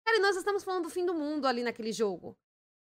Cara, 0.05 0.17
e 0.17 0.21
nós 0.21 0.35
estamos 0.37 0.63
falando 0.63 0.83
do 0.83 0.89
fim 0.89 1.05
do 1.05 1.13
mundo 1.13 1.45
ali 1.47 1.63
naquele 1.63 1.91
jogo. 1.91 2.35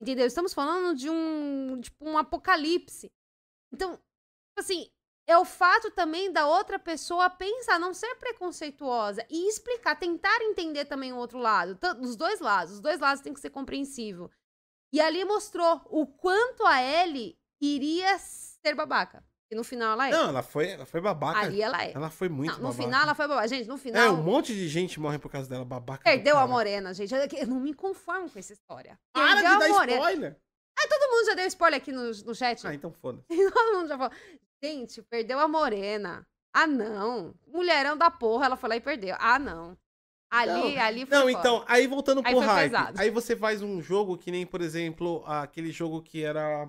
Entendeu? 0.05 0.27
Estamos 0.27 0.53
falando 0.53 0.95
de 0.95 1.09
um, 1.09 1.81
tipo, 1.81 2.07
um 2.07 2.19
apocalipse. 2.19 3.11
Então, 3.73 3.99
assim, 4.55 4.87
é 5.27 5.39
o 5.39 5.47
fato 5.47 5.91
também 5.93 6.31
da 6.31 6.47
outra 6.47 6.79
pessoa 6.79 7.31
pensar, 7.31 7.81
não 7.81 7.95
ser 7.95 8.15
preconceituosa 8.17 9.27
e 9.31 9.49
explicar, 9.49 9.99
tentar 9.99 10.43
entender 10.43 10.85
também 10.85 11.11
o 11.11 11.17
outro 11.17 11.39
lado. 11.39 11.79
Dos 11.99 12.17
dois 12.17 12.39
lados. 12.39 12.75
Os 12.75 12.81
dois 12.81 13.01
lados 13.01 13.23
têm 13.23 13.33
que 13.33 13.41
ser 13.41 13.49
compreensível. 13.49 14.31
E 14.93 15.01
ali 15.01 15.25
mostrou 15.25 15.81
o 15.87 16.07
quanto 16.07 16.67
a 16.67 16.83
Ellie 16.83 17.39
iria 17.59 18.19
ser 18.19 18.75
babaca. 18.75 19.25
E 19.51 19.55
no 19.55 19.63
final 19.63 19.93
ela 19.93 20.09
é. 20.09 20.11
Não, 20.11 20.29
ela 20.31 20.43
foi, 20.43 20.71
ela 20.71 20.87
foi 20.87 21.01
babaca. 21.01 21.41
Ali 21.41 21.61
ela 21.63 21.83
é. 21.85 21.93
Ela 21.93 22.11
foi 22.11 22.29
muito 22.29 22.51
Não, 22.53 22.57
no 22.59 22.63
babaca. 22.65 22.83
final 22.83 23.03
ela 23.03 23.15
foi 23.15 23.29
babaca. 23.29 23.49
Gente, 23.49 23.69
no 23.69 23.75
É, 23.75 23.79
final. 23.79 24.15
um 24.15 24.23
monte 24.23 24.55
de 24.55 24.67
gente 24.69 24.99
morre 24.99 25.19
por 25.19 25.31
causa 25.31 25.49
dela, 25.49 25.65
babaca. 25.65 26.03
Perdeu 26.03 26.37
a 26.39 26.47
morena, 26.47 26.93
gente. 26.95 27.13
Eu 27.15 27.47
não 27.47 27.61
me 27.61 27.75
conformo 27.75 28.29
com 28.31 28.39
essa 28.39 28.53
história. 28.53 28.99
Para 29.13 29.35
Perdeu 29.37 29.53
de 29.53 29.59
dar 29.59 29.69
morena. 29.69 29.99
spoiler. 29.99 30.37
Todo 30.89 31.11
mundo 31.11 31.27
já 31.27 31.35
deu 31.35 31.47
spoiler 31.47 31.81
aqui 31.81 31.93
no, 31.93 32.11
no 32.11 32.35
chat. 32.35 32.67
Ah, 32.67 32.75
então 32.75 32.91
foda. 32.93 33.25
Todo 33.29 33.77
mundo 33.77 33.89
já 33.89 33.97
falou. 33.99 34.13
Gente, 34.63 35.03
perdeu 35.03 35.39
a 35.39 35.47
morena. 35.49 36.27
Ah, 36.53 36.67
não. 36.67 37.35
Mulherão 37.47 37.97
da 37.97 38.11
porra, 38.11 38.47
ela 38.47 38.57
foi 38.57 38.69
lá 38.71 38.77
e 38.77 38.81
perdeu. 38.81 39.17
Ah, 39.19 39.39
não. 39.39 39.77
Ali, 40.31 40.77
ali 40.79 41.07
foi 41.07 41.17
Não, 41.17 41.27
foda. 41.29 41.39
então, 41.39 41.65
aí 41.69 41.87
voltando 41.87 42.21
Aí 42.25 42.33
pro 42.35 42.41
hype. 42.41 42.71
pesado. 42.71 43.01
Aí 43.01 43.09
você 43.11 43.37
faz 43.37 43.63
um 43.63 43.81
jogo 43.81 44.19
que 44.19 44.31
nem, 44.33 44.45
por 44.45 44.61
exemplo, 44.61 45.23
aquele 45.27 45.71
jogo 45.71 46.03
que 46.03 46.25
era. 46.25 46.69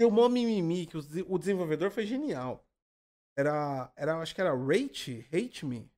Deu 0.00 0.10
mó 0.10 0.30
mimimi, 0.30 0.86
que 0.86 0.96
o 0.96 1.38
desenvolvedor 1.38 1.90
foi 1.90 2.06
genial. 2.06 2.66
Era. 3.36 3.92
era 3.94 4.16
acho 4.18 4.34
que 4.34 4.40
era 4.40 4.56
Rate? 4.56 5.28
Hate 5.30 5.66
Me? 5.66 5.92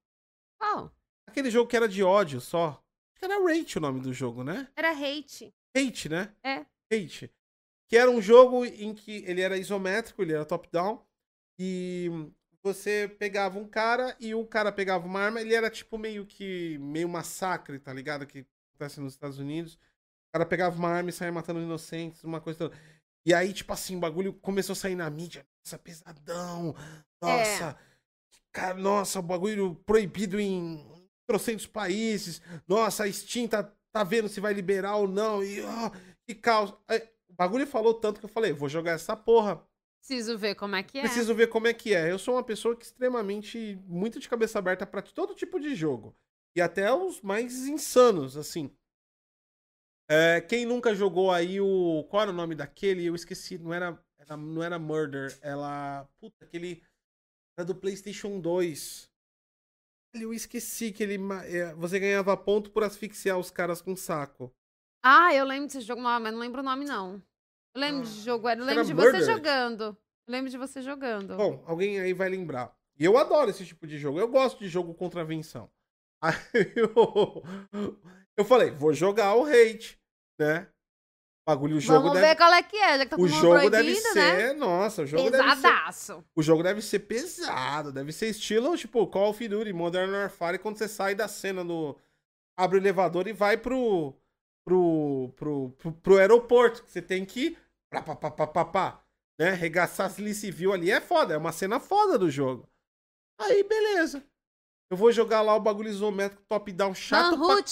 Qual? 0.58 0.92
Aquele 1.24 1.52
jogo 1.52 1.70
que 1.70 1.76
era 1.76 1.88
de 1.88 2.02
ódio 2.02 2.40
só. 2.40 2.82
Acho 3.12 3.20
que 3.20 3.24
era 3.24 3.40
Rate 3.40 3.78
o 3.78 3.80
nome 3.80 4.00
do 4.00 4.12
jogo, 4.12 4.42
né? 4.42 4.68
Era 4.74 4.90
hate. 4.90 5.54
Hate, 5.76 6.08
né? 6.08 6.34
É. 6.42 6.66
Hate. 6.92 7.32
Que 7.88 7.96
era 7.96 8.10
um 8.10 8.20
jogo 8.20 8.66
em 8.66 8.92
que 8.92 9.22
ele 9.24 9.40
era 9.40 9.56
isométrico, 9.56 10.20
ele 10.20 10.32
era 10.32 10.44
top-down. 10.44 11.00
E 11.56 12.10
você 12.60 13.06
pegava 13.20 13.56
um 13.56 13.68
cara 13.68 14.16
e 14.18 14.34
o 14.34 14.44
cara 14.44 14.72
pegava 14.72 15.06
uma 15.06 15.20
arma, 15.20 15.40
ele 15.40 15.54
era 15.54 15.70
tipo 15.70 15.96
meio 15.96 16.26
que. 16.26 16.76
meio 16.78 17.08
massacre, 17.08 17.78
tá 17.78 17.92
ligado? 17.92 18.26
Que 18.26 18.44
acontece 18.74 19.00
nos 19.00 19.12
Estados 19.12 19.38
Unidos. 19.38 19.74
O 19.74 20.32
cara 20.32 20.44
pegava 20.44 20.76
uma 20.76 20.88
arma 20.88 21.10
e 21.10 21.12
saía 21.12 21.30
matando 21.30 21.60
inocentes, 21.60 22.24
uma 22.24 22.40
coisa 22.40 22.58
toda. 22.58 22.76
E 23.24 23.32
aí, 23.32 23.52
tipo 23.52 23.72
assim, 23.72 23.96
o 23.96 24.00
bagulho 24.00 24.32
começou 24.32 24.72
a 24.72 24.76
sair 24.76 24.94
na 24.94 25.08
mídia. 25.08 25.46
Nossa, 25.64 25.78
pesadão. 25.78 26.74
Nossa. 27.22 27.78
Cara, 28.52 28.74
nossa, 28.74 29.20
o 29.20 29.22
bagulho 29.22 29.76
proibido 29.86 30.40
em 30.40 30.84
trocentos 31.26 31.66
países. 31.66 32.42
Nossa, 32.66 33.04
a 33.04 33.12
Steam 33.12 33.48
tá, 33.48 33.62
tá 33.92 34.04
vendo 34.04 34.28
se 34.28 34.40
vai 34.40 34.52
liberar 34.52 34.96
ou 34.96 35.08
não. 35.08 35.42
E, 35.42 35.60
ó, 35.62 35.90
que 36.26 36.34
caos. 36.34 36.70
O 37.28 37.34
bagulho 37.34 37.66
falou 37.66 37.94
tanto 37.94 38.20
que 38.20 38.26
eu 38.26 38.30
falei, 38.30 38.52
vou 38.52 38.68
jogar 38.68 38.92
essa 38.92 39.16
porra. 39.16 39.64
Preciso 40.00 40.36
ver 40.36 40.56
como 40.56 40.74
é 40.74 40.82
que 40.82 40.98
é. 40.98 41.02
Preciso 41.02 41.34
ver 41.34 41.46
como 41.46 41.68
é 41.68 41.72
que 41.72 41.94
é. 41.94 42.10
Eu 42.10 42.18
sou 42.18 42.34
uma 42.34 42.42
pessoa 42.42 42.74
que 42.74 42.84
extremamente, 42.84 43.80
muito 43.86 44.18
de 44.18 44.28
cabeça 44.28 44.58
aberta 44.58 44.84
pra 44.84 45.00
todo 45.00 45.34
tipo 45.34 45.60
de 45.60 45.76
jogo. 45.76 46.14
E 46.56 46.60
até 46.60 46.92
os 46.92 47.22
mais 47.22 47.66
insanos, 47.68 48.36
assim. 48.36 48.70
É, 50.08 50.40
quem 50.40 50.66
nunca 50.66 50.94
jogou 50.94 51.30
aí 51.30 51.60
o. 51.60 52.04
Qual 52.10 52.22
era 52.22 52.30
o 52.30 52.34
nome 52.34 52.54
daquele? 52.54 53.04
Eu 53.04 53.14
esqueci. 53.14 53.58
Não 53.58 53.72
era, 53.72 53.98
era- 54.18 54.36
não 54.36 54.62
era 54.62 54.78
Murder. 54.78 55.36
Ela. 55.42 56.08
Puta, 56.20 56.44
aquele. 56.44 56.82
Era 57.56 57.66
do 57.66 57.74
PlayStation 57.74 58.40
2. 58.40 59.10
Eu 60.14 60.34
esqueci 60.34 60.92
que 60.92 61.02
ele. 61.02 61.18
é, 61.46 61.74
Você 61.74 61.98
ganhava 61.98 62.36
ponto 62.36 62.70
por 62.70 62.82
asfixiar 62.84 63.38
os 63.38 63.50
caras 63.50 63.80
com 63.80 63.96
saco. 63.96 64.52
Ah, 65.04 65.34
eu 65.34 65.44
lembro 65.44 65.66
desse 65.66 65.80
jogo, 65.80 66.00
mas 66.00 66.22
não 66.32 66.38
lembro 66.38 66.60
o 66.60 66.64
nome, 66.64 66.84
não. 66.84 67.14
Eu 67.74 67.80
lembro 67.80 68.04
de 68.04 68.20
jogo, 68.20 68.46
eu 68.46 68.52
Era 68.52 68.64
lembro 68.64 68.84
de 68.84 68.92
você 68.92 69.22
jogando. 69.22 69.84
Eu 69.84 70.32
lembro 70.32 70.50
de 70.50 70.58
você 70.58 70.82
jogando. 70.82 71.36
Bom, 71.36 71.64
alguém 71.66 71.98
aí 71.98 72.12
vai 72.12 72.28
lembrar. 72.28 72.76
E 72.98 73.04
eu 73.04 73.16
adoro 73.16 73.50
esse 73.50 73.64
tipo 73.64 73.86
de 73.86 73.98
jogo. 73.98 74.20
Eu 74.20 74.28
gosto 74.28 74.58
de 74.60 74.68
jogo 74.68 74.94
contravenção. 74.94 75.70
Aí 76.22 76.34
eu, 76.76 77.42
eu 78.36 78.44
falei, 78.44 78.70
vou 78.70 78.92
jogar 78.92 79.34
o 79.34 79.44
hate, 79.44 79.98
né? 80.38 80.68
Bagulho, 81.46 81.76
o 81.76 81.80
jogo 81.80 82.02
Vamos 82.02 82.14
deve, 82.14 82.28
ver 82.28 82.36
qual 82.36 82.52
é 82.52 82.62
que 82.62 82.76
é, 82.76 82.98
já 82.98 83.04
que 83.04 83.10
tá 83.10 83.16
o 83.16 83.18
todo 83.18 83.30
mundo 83.30 83.40
jogo 83.40 83.70
deve 83.70 83.92
né? 83.94 84.00
ser, 84.00 84.54
nossa, 84.54 85.02
o 85.02 85.06
jogo 85.06 85.28
deve 85.28 85.42
ser, 85.42 85.54
Pesadaço. 85.54 86.24
o 86.36 86.42
jogo 86.42 86.62
deve 86.62 86.82
ser 86.82 86.98
pesado, 87.00 87.92
deve 87.92 88.12
ser 88.12 88.28
estilo, 88.28 88.76
tipo, 88.76 89.04
Call 89.08 89.30
of 89.30 89.48
Duty, 89.48 89.72
Modern 89.72 90.12
Warfare, 90.12 90.58
quando 90.60 90.78
você 90.78 90.86
sai 90.86 91.16
da 91.16 91.26
cena 91.26 91.64
do 91.64 91.98
abre 92.56 92.78
o 92.78 92.80
elevador 92.80 93.26
e 93.26 93.32
vai 93.32 93.56
pro 93.56 94.14
pro 94.64 95.32
pro, 95.34 95.70
pro, 95.78 95.92
pro 95.92 96.18
aeroporto, 96.18 96.84
que 96.84 96.92
você 96.92 97.02
tem 97.02 97.24
que 97.24 97.58
pá, 97.90 98.02
pá, 98.02 98.14
pá, 98.14 98.30
pá, 98.30 98.46
pá, 98.46 98.64
pá, 98.64 99.04
né? 99.38 99.50
Regaçar 99.50 100.06
a 100.06 100.34
civil 100.34 100.72
ali 100.72 100.92
é 100.92 101.00
foda, 101.00 101.34
é 101.34 101.36
uma 101.36 101.52
cena 101.52 101.80
foda 101.80 102.16
do 102.16 102.30
jogo. 102.30 102.68
Aí, 103.40 103.64
beleza. 103.64 104.24
Eu 104.90 104.96
vou 104.96 105.10
jogar 105.10 105.42
lá 105.42 105.56
o 105.56 105.60
bagulho 105.60 105.88
isométrico 105.88 106.44
top-down 106.48 106.94
chato 106.94 107.36
pra... 107.38 107.62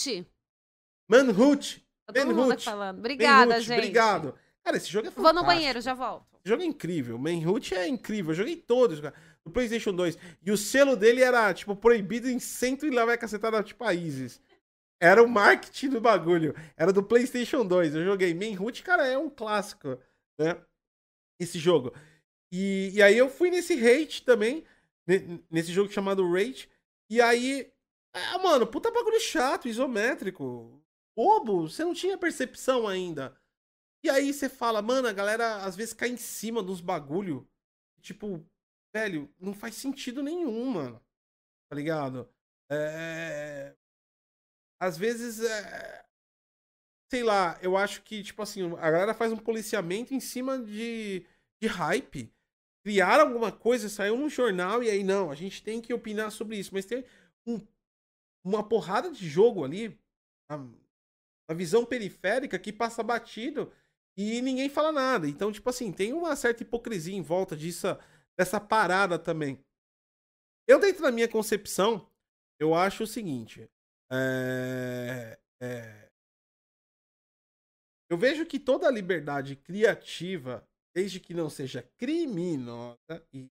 Manhunt. 1.10 1.78
Tá 2.06 2.12
todo 2.12 2.26
mundo 2.26 2.36
Manhunt. 2.36 2.52
aqui 2.52 2.64
falando. 2.64 2.98
Obrigada, 2.98 3.60
gente. 3.60 3.78
Obrigado. 3.78 4.34
Cara, 4.62 4.76
esse 4.76 4.88
jogo 4.88 5.08
é 5.08 5.10
Vou 5.10 5.24
fantástico. 5.24 5.40
no 5.40 5.46
banheiro, 5.46 5.80
já 5.80 5.94
volto. 5.94 6.26
Esse 6.36 6.48
jogo 6.48 6.62
é 6.62 6.66
incrível. 6.66 7.18
Manhunt 7.18 7.72
é 7.72 7.88
incrível. 7.88 8.30
Eu 8.30 8.36
joguei 8.36 8.56
todos, 8.56 9.00
cara. 9.00 9.14
No 9.44 9.50
PlayStation 9.50 9.92
2. 9.92 10.16
E 10.42 10.52
o 10.52 10.56
selo 10.56 10.96
dele 10.96 11.22
era, 11.22 11.52
tipo, 11.52 11.74
proibido 11.74 12.28
em 12.28 12.38
cento 12.38 12.86
e 12.86 12.90
lá 12.90 13.04
vai 13.04 13.18
cacetada 13.18 13.62
de 13.62 13.74
países. 13.74 14.40
Era 15.00 15.22
o 15.22 15.28
marketing 15.28 15.88
do 15.88 16.00
bagulho. 16.00 16.54
Era 16.76 16.92
do 16.92 17.02
PlayStation 17.02 17.66
2. 17.66 17.94
Eu 17.94 18.04
joguei 18.04 18.32
Manhunt, 18.34 18.82
cara, 18.82 19.06
é 19.06 19.18
um 19.18 19.30
clássico, 19.30 19.98
né? 20.38 20.56
Esse 21.40 21.58
jogo. 21.58 21.92
E, 22.52 22.90
e 22.94 23.02
aí 23.02 23.16
eu 23.16 23.30
fui 23.30 23.50
nesse 23.50 23.74
hate 23.74 24.24
também, 24.24 24.64
nesse 25.50 25.72
jogo 25.72 25.90
chamado 25.90 26.30
Rage. 26.30 26.68
E 27.08 27.20
aí, 27.20 27.72
é, 28.14 28.38
mano, 28.38 28.66
puta 28.66 28.90
bagulho 28.90 29.20
chato, 29.20 29.68
isométrico. 29.68 30.79
Bobo, 31.16 31.68
você 31.68 31.84
não 31.84 31.94
tinha 31.94 32.18
percepção 32.18 32.86
ainda. 32.86 33.36
E 34.04 34.08
aí 34.08 34.32
você 34.32 34.48
fala, 34.48 34.80
mano, 34.80 35.08
a 35.08 35.12
galera 35.12 35.64
às 35.64 35.76
vezes 35.76 35.92
cai 35.92 36.08
em 36.08 36.16
cima 36.16 36.62
dos 36.62 36.80
bagulho. 36.80 37.48
Tipo, 38.00 38.44
velho, 38.94 39.32
não 39.38 39.52
faz 39.52 39.74
sentido 39.74 40.22
nenhum, 40.22 40.70
mano. 40.70 41.02
Tá 41.68 41.76
ligado? 41.76 42.28
É 42.70 43.76
às 44.80 44.96
vezes, 44.96 45.40
é... 45.40 46.06
sei 47.10 47.22
lá, 47.22 47.58
eu 47.60 47.76
acho 47.76 48.02
que, 48.02 48.22
tipo 48.22 48.40
assim, 48.40 48.72
a 48.78 48.90
galera 48.90 49.12
faz 49.12 49.30
um 49.30 49.36
policiamento 49.36 50.14
em 50.14 50.20
cima 50.20 50.58
de, 50.58 51.26
de 51.62 51.68
hype. 51.68 52.32
Criaram 52.82 53.26
alguma 53.26 53.52
coisa, 53.52 53.90
saiu 53.90 54.16
num 54.16 54.30
jornal 54.30 54.82
e 54.82 54.88
aí, 54.88 55.04
não, 55.04 55.30
a 55.30 55.34
gente 55.34 55.62
tem 55.62 55.82
que 55.82 55.92
opinar 55.92 56.32
sobre 56.32 56.58
isso. 56.58 56.72
Mas 56.72 56.86
tem 56.86 57.04
um, 57.46 57.60
uma 58.42 58.66
porrada 58.66 59.12
de 59.12 59.28
jogo 59.28 59.62
ali, 59.62 60.00
a, 61.50 61.54
visão 61.54 61.84
periférica 61.84 62.58
que 62.58 62.72
passa 62.72 63.02
batido 63.02 63.72
e 64.16 64.40
ninguém 64.42 64.68
fala 64.68 64.92
nada. 64.92 65.28
Então, 65.28 65.50
tipo 65.50 65.68
assim, 65.68 65.92
tem 65.92 66.12
uma 66.12 66.36
certa 66.36 66.62
hipocrisia 66.62 67.14
em 67.14 67.22
volta 67.22 67.56
disso, 67.56 67.86
dessa 68.36 68.60
parada 68.60 69.18
também. 69.18 69.64
Eu, 70.66 70.78
dentro 70.78 71.02
da 71.02 71.10
minha 71.10 71.28
concepção, 71.28 72.08
eu 72.58 72.74
acho 72.74 73.04
o 73.04 73.06
seguinte: 73.06 73.68
é, 74.10 75.38
é, 75.60 76.10
eu 78.10 78.18
vejo 78.18 78.44
que 78.44 78.58
toda 78.58 78.90
liberdade 78.90 79.56
criativa, 79.56 80.66
desde 80.94 81.20
que 81.20 81.32
não 81.32 81.48
seja 81.48 81.82
criminosa, 81.96 82.98
e 83.32 83.48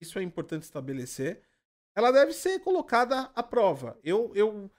isso 0.00 0.18
é 0.18 0.22
importante 0.22 0.62
estabelecer, 0.62 1.42
ela 1.94 2.10
deve 2.10 2.32
ser 2.32 2.58
colocada 2.60 3.30
à 3.34 3.42
prova. 3.42 3.98
Eu, 4.02 4.34
eu, 4.34 4.70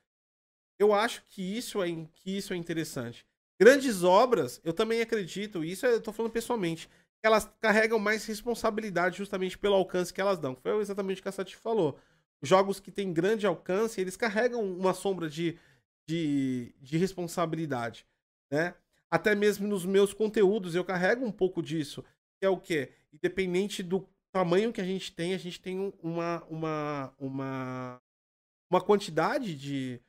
eu 0.80 0.94
acho 0.94 1.24
que 1.30 1.42
isso, 1.42 1.82
é, 1.82 1.88
que 2.14 2.38
isso 2.38 2.54
é 2.54 2.58
interessante. 2.58 3.26
Grandes 3.60 4.04
obras, 4.04 4.60
eu 4.64 4.74
também 4.74 5.02
acredito, 5.02 5.64
isso 5.64 5.86
eu 5.86 5.98
estou 5.98 6.14
falando 6.14 6.32
pessoalmente, 6.32 6.90
elas 7.24 7.50
carregam 7.62 8.00
mais 8.00 8.26
responsabilidade 8.26 9.18
justamente 9.18 9.58
pelo 9.58 9.76
alcance 9.76 10.14
que 10.14 10.20
elas 10.20 10.40
dão. 10.40 10.56
Foi 10.56 10.78
exatamente 10.82 11.20
o 11.20 11.24
que 11.24 11.30
a 11.30 11.32
Sati 11.32 11.56
falou 11.56 11.98
jogos 12.44 12.80
que 12.80 12.92
têm 12.92 13.14
grande 13.14 13.48
alcance, 13.48 14.00
eles 14.00 14.18
carregam 14.18 14.62
uma 14.62 14.94
sombra 14.94 15.30
de, 15.30 15.58
de, 16.06 16.76
de 16.80 16.98
responsabilidade, 16.98 18.06
né? 18.52 18.76
Até 19.10 19.34
mesmo 19.34 19.68
nos 19.68 19.86
meus 19.86 20.14
conteúdos 20.14 20.76
eu 20.76 20.84
carrego 20.84 21.26
um 21.26 21.32
pouco 21.32 21.62
disso, 21.62 22.04
que 22.38 22.46
é 22.46 22.50
o 22.50 22.60
quê? 22.60 22.92
Independente 23.14 23.82
do 23.82 24.08
tamanho 24.32 24.74
que 24.74 24.82
a 24.82 24.84
gente 24.84 25.12
tem, 25.14 25.34
a 25.34 25.38
gente 25.38 25.62
tem 25.62 25.94
uma, 26.02 26.44
uma, 26.50 27.14
uma, 27.18 28.02
uma 28.70 28.82
quantidade 28.82 29.56
de, 29.56 30.02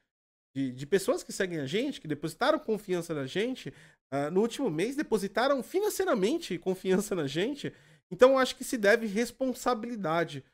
de, 0.55 0.72
de 0.72 0.86
pessoas 0.86 1.22
que 1.22 1.32
seguem 1.32 1.59
a 1.59 1.66
gente, 1.66 2.01
que 2.01 2.09
depositaram 2.09 2.59
confiança 2.59 3.12
na 3.12 3.26
gente, 3.26 3.70
uh, 4.12 4.31
no 4.31 4.40
último 4.40 4.70
mês 4.70 4.94
depositaram 4.94 5.62
financeiramente 5.62 6.59
confiança 6.59 7.14
na 7.14 7.26
gente, 7.26 7.72
então 8.10 8.39
acho 8.39 8.56
que 8.56 8.64
se 8.64 8.78
deve 8.78 9.06
responsabilidade 9.06 10.44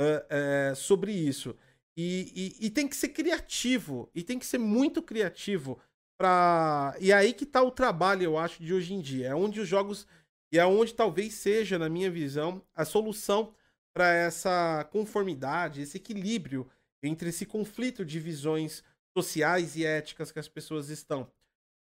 uh, 0.00 0.72
uh, 0.72 0.76
sobre 0.76 1.12
isso. 1.12 1.54
E, 1.96 2.56
e, 2.60 2.66
e, 2.66 2.70
tem 2.70 2.88
que 2.88 2.96
ser 2.96 3.08
criativo, 3.08 4.10
e 4.14 4.22
tem 4.22 4.38
que 4.38 4.46
ser 4.46 4.58
muito 4.58 5.02
criativo 5.02 5.78
para 6.18 6.94
E 7.00 7.12
aí 7.12 7.32
que 7.34 7.44
tá 7.44 7.62
o 7.62 7.70
trabalho, 7.70 8.22
eu 8.22 8.38
acho, 8.38 8.62
de 8.62 8.72
hoje 8.72 8.94
em 8.94 9.00
dia. 9.00 9.28
É 9.28 9.34
onde 9.34 9.60
os 9.60 9.68
jogos. 9.68 10.06
E 10.52 10.58
é 10.58 10.64
onde 10.64 10.94
talvez 10.94 11.34
seja, 11.34 11.78
na 11.78 11.88
minha 11.88 12.10
visão, 12.10 12.62
a 12.74 12.84
solução 12.84 13.54
para 13.94 14.12
essa 14.12 14.84
conformidade, 14.90 15.82
esse 15.82 15.96
equilíbrio 15.96 16.68
entre 17.02 17.28
esse 17.28 17.44
conflito 17.44 18.04
de 18.04 18.18
visões 18.18 18.82
sociais 19.16 19.76
e 19.76 19.84
éticas 19.84 20.32
que 20.32 20.38
as 20.38 20.48
pessoas 20.48 20.88
estão. 20.88 21.30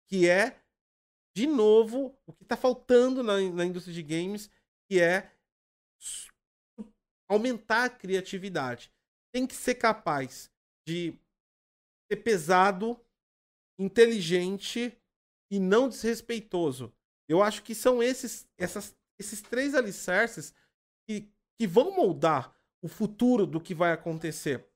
Que 0.07 0.29
é, 0.29 0.61
de 1.35 1.47
novo, 1.47 2.17
o 2.25 2.33
que 2.33 2.43
está 2.43 2.55
faltando 2.55 3.23
na, 3.23 3.39
na 3.39 3.65
indústria 3.65 3.93
de 3.93 4.03
games, 4.03 4.49
que 4.87 4.99
é 4.99 5.31
aumentar 7.27 7.85
a 7.85 7.89
criatividade. 7.89 8.91
Tem 9.31 9.47
que 9.47 9.55
ser 9.55 9.75
capaz 9.75 10.51
de 10.85 11.13
ser 12.11 12.17
pesado, 12.17 12.99
inteligente 13.79 14.95
e 15.49 15.59
não 15.59 15.89
desrespeitoso. 15.89 16.93
Eu 17.27 17.41
acho 17.41 17.63
que 17.63 17.73
são 17.73 18.03
esses, 18.03 18.47
essas, 18.57 18.95
esses 19.17 19.41
três 19.41 19.73
alicerces 19.73 20.53
que, 21.07 21.31
que 21.57 21.65
vão 21.65 21.95
moldar 21.95 22.55
o 22.81 22.87
futuro 22.87 23.47
do 23.47 23.61
que 23.61 23.73
vai 23.73 23.93
acontecer. 23.93 24.67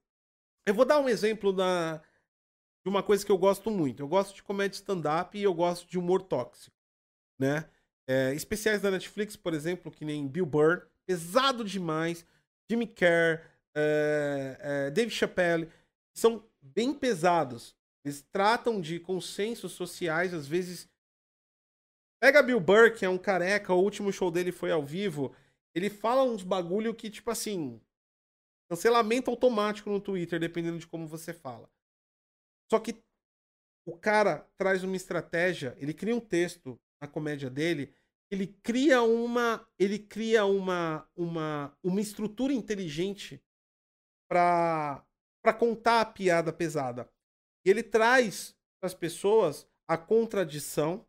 Eu 0.65 0.74
vou 0.74 0.86
dar 0.86 0.99
um 0.99 1.10
exemplo 1.10 1.53
da, 1.53 2.02
de 2.88 2.90
uma 2.90 3.04
coisa 3.04 3.26
que 3.26 3.32
eu 3.32 3.38
gosto 3.38 3.70
muito. 3.70 4.02
Eu 4.02 4.08
gosto 4.08 4.34
de 4.34 4.42
comédia 4.42 4.78
stand-up 4.78 5.38
e 5.38 5.44
eu 5.44 5.54
gosto 5.54 5.86
de 5.90 6.00
humor 6.00 6.22
tóxico, 6.22 6.74
né? 7.38 7.70
É, 8.08 8.34
especiais 8.34 8.82
da 8.82 8.90
Netflix, 8.90 9.36
por 9.36 9.54
exemplo, 9.54 9.92
que 9.92 10.06
nem 10.06 10.26
Bill 10.26 10.46
Burr, 10.46 10.88
pesado 11.06 11.66
demais. 11.66 12.26
Jimmy 12.70 12.88
Carr, 12.88 13.44
é, 13.76 14.58
é, 14.62 14.92
Dave 14.92 15.12
Chappelle, 15.12 15.70
são 16.16 16.42
bem 16.62 16.94
pesados. 16.94 17.76
Eles 18.06 18.22
tratam 18.32 18.80
de 18.80 19.02
consensos 19.02 19.74
sociais, 19.74 20.34
às 20.34 20.48
vezes. 20.48 20.90
Pega 22.22 22.42
Bill 22.42 22.62
Burr, 22.62 22.96
que 22.96 23.04
é 23.04 23.10
um 23.10 23.18
careca, 23.18 23.74
o 23.74 23.84
último 23.84 24.14
show 24.14 24.32
dele 24.32 24.54
foi 24.54 24.72
ao 24.72 24.82
vivo. 24.82 25.36
Ele 25.76 25.90
fala 25.90 26.24
uns 26.24 26.42
bagulho 26.42 26.96
que, 26.96 27.10
tipo 27.10 27.30
assim. 27.30 27.82
Cancelamento 28.70 29.30
automático 29.30 29.90
no 29.90 30.00
Twitter, 30.00 30.40
dependendo 30.40 30.80
de 30.80 30.88
como 30.88 31.06
você 31.06 31.34
fala. 31.34 31.70
Só 32.69 32.80
que 32.80 33.03
o 33.85 33.98
cara 33.98 34.49
traz 34.57 34.84
uma 34.84 34.95
estratégia, 34.95 35.76
ele 35.80 35.94
cria 35.94 36.15
um 36.15 36.19
texto 36.19 36.80
na 37.02 37.07
comédia 37.07 37.49
dele 37.49 37.94
ele 38.30 38.48
cria 38.48 39.02
uma 39.02 39.65
ele 39.80 39.98
cria 39.99 40.45
uma 40.45 41.07
uma, 41.15 41.77
uma 41.84 42.02
estrutura 42.02 42.53
inteligente 42.53 43.41
para 44.30 45.03
para 45.41 45.53
contar 45.53 46.02
a 46.02 46.06
piada 46.06 46.52
pesada. 46.52 47.10
E 47.65 47.69
ele 47.69 47.81
traz 47.81 48.53
para 48.80 48.88
as 48.88 48.94
pessoas 48.94 49.65
a 49.88 49.98
contradição, 49.98 51.07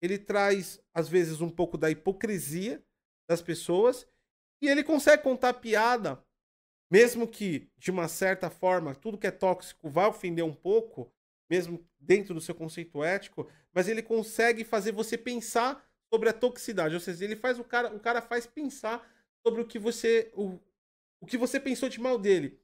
ele 0.00 0.18
traz 0.18 0.80
às 0.94 1.08
vezes 1.08 1.40
um 1.42 1.50
pouco 1.50 1.76
da 1.76 1.90
hipocrisia 1.90 2.82
das 3.28 3.42
pessoas 3.42 4.06
e 4.62 4.68
ele 4.68 4.82
consegue 4.82 5.22
contar 5.22 5.50
a 5.50 5.54
piada 5.54 6.24
mesmo 6.90 7.26
que 7.26 7.68
de 7.76 7.90
uma 7.90 8.08
certa 8.08 8.50
forma 8.50 8.94
tudo 8.94 9.18
que 9.18 9.26
é 9.26 9.30
tóxico 9.30 9.88
vai 9.88 10.06
ofender 10.06 10.44
um 10.44 10.54
pouco, 10.54 11.12
mesmo 11.48 11.86
dentro 11.98 12.34
do 12.34 12.40
seu 12.40 12.54
conceito 12.54 13.02
ético, 13.02 13.50
mas 13.72 13.88
ele 13.88 14.02
consegue 14.02 14.64
fazer 14.64 14.92
você 14.92 15.16
pensar 15.18 15.84
sobre 16.12 16.28
a 16.28 16.32
toxicidade. 16.32 16.94
Ou 16.94 17.00
seja, 17.00 17.24
ele 17.24 17.36
faz 17.36 17.58
o 17.58 17.64
cara, 17.64 17.94
o 17.94 18.00
cara 18.00 18.22
faz 18.22 18.46
pensar 18.46 19.06
sobre 19.46 19.60
o 19.60 19.66
que 19.66 19.78
você 19.78 20.30
o, 20.34 20.58
o 21.20 21.26
que 21.26 21.36
você 21.36 21.58
pensou 21.58 21.88
de 21.88 22.00
mal 22.00 22.18
dele. 22.18 22.58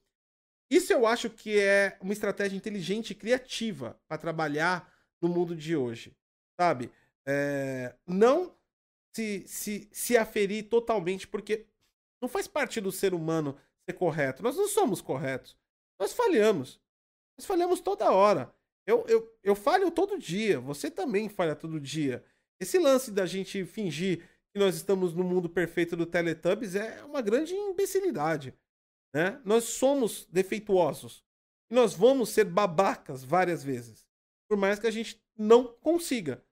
Isso 0.71 0.93
eu 0.93 1.07
acho 1.07 1.29
que 1.29 1.59
é 1.59 1.97
uma 2.01 2.13
estratégia 2.13 2.57
inteligente 2.57 3.11
e 3.11 3.15
criativa 3.15 4.01
para 4.07 4.19
trabalhar 4.19 4.93
no 5.21 5.29
mundo 5.29 5.57
de 5.57 5.75
hoje, 5.75 6.17
sabe? 6.59 6.93
É, 7.27 7.95
não 8.07 8.55
se, 9.13 9.45
se, 9.47 9.89
se 9.93 10.17
aferir 10.17 10.69
totalmente, 10.69 11.27
porque 11.27 11.67
não 12.21 12.29
faz 12.29 12.47
parte 12.47 12.81
do 12.81 12.93
ser 12.93 13.13
humano 13.15 13.59
ser 13.91 13.93
correto. 13.95 14.43
Nós 14.43 14.57
não 14.57 14.69
somos 14.69 15.01
corretos. 15.01 15.57
Nós 15.99 16.13
falhamos. 16.13 16.81
Nós 17.37 17.47
falhamos 17.47 17.81
toda 17.81 18.11
hora. 18.11 18.53
Eu, 18.87 19.05
eu, 19.07 19.39
eu 19.43 19.55
falho 19.55 19.91
todo 19.91 20.19
dia. 20.19 20.61
Você 20.61 20.91
também 20.91 21.29
falha 21.29 21.55
todo 21.55 21.81
dia. 21.81 22.25
Esse 22.61 22.79
lance 22.79 23.11
da 23.11 23.27
gente 23.27 23.65
fingir 23.65 24.29
que 24.53 24.59
nós 24.59 24.75
estamos 24.75 25.15
no 25.15 25.25
mundo 25.25 25.49
perfeito 25.49 25.97
do 25.97 26.07
Teletubbies 26.07 26.75
é 26.75 27.03
uma 27.05 27.21
grande 27.21 27.55
imbecilidade. 27.55 28.55
Né? 29.15 29.41
Nós 29.45 29.65
somos 29.65 30.27
defeituosos. 30.27 31.25
E 31.71 31.75
nós 31.75 31.95
vamos 31.95 32.31
ser 32.31 32.45
babacas 32.45 33.23
várias 33.23 33.63
vezes. 33.63 34.07
Por 34.49 34.57
mais 34.57 34.79
que 34.79 34.87
a 34.87 34.91
gente 34.91 35.23
não 35.37 35.65
consiga. 35.65 36.45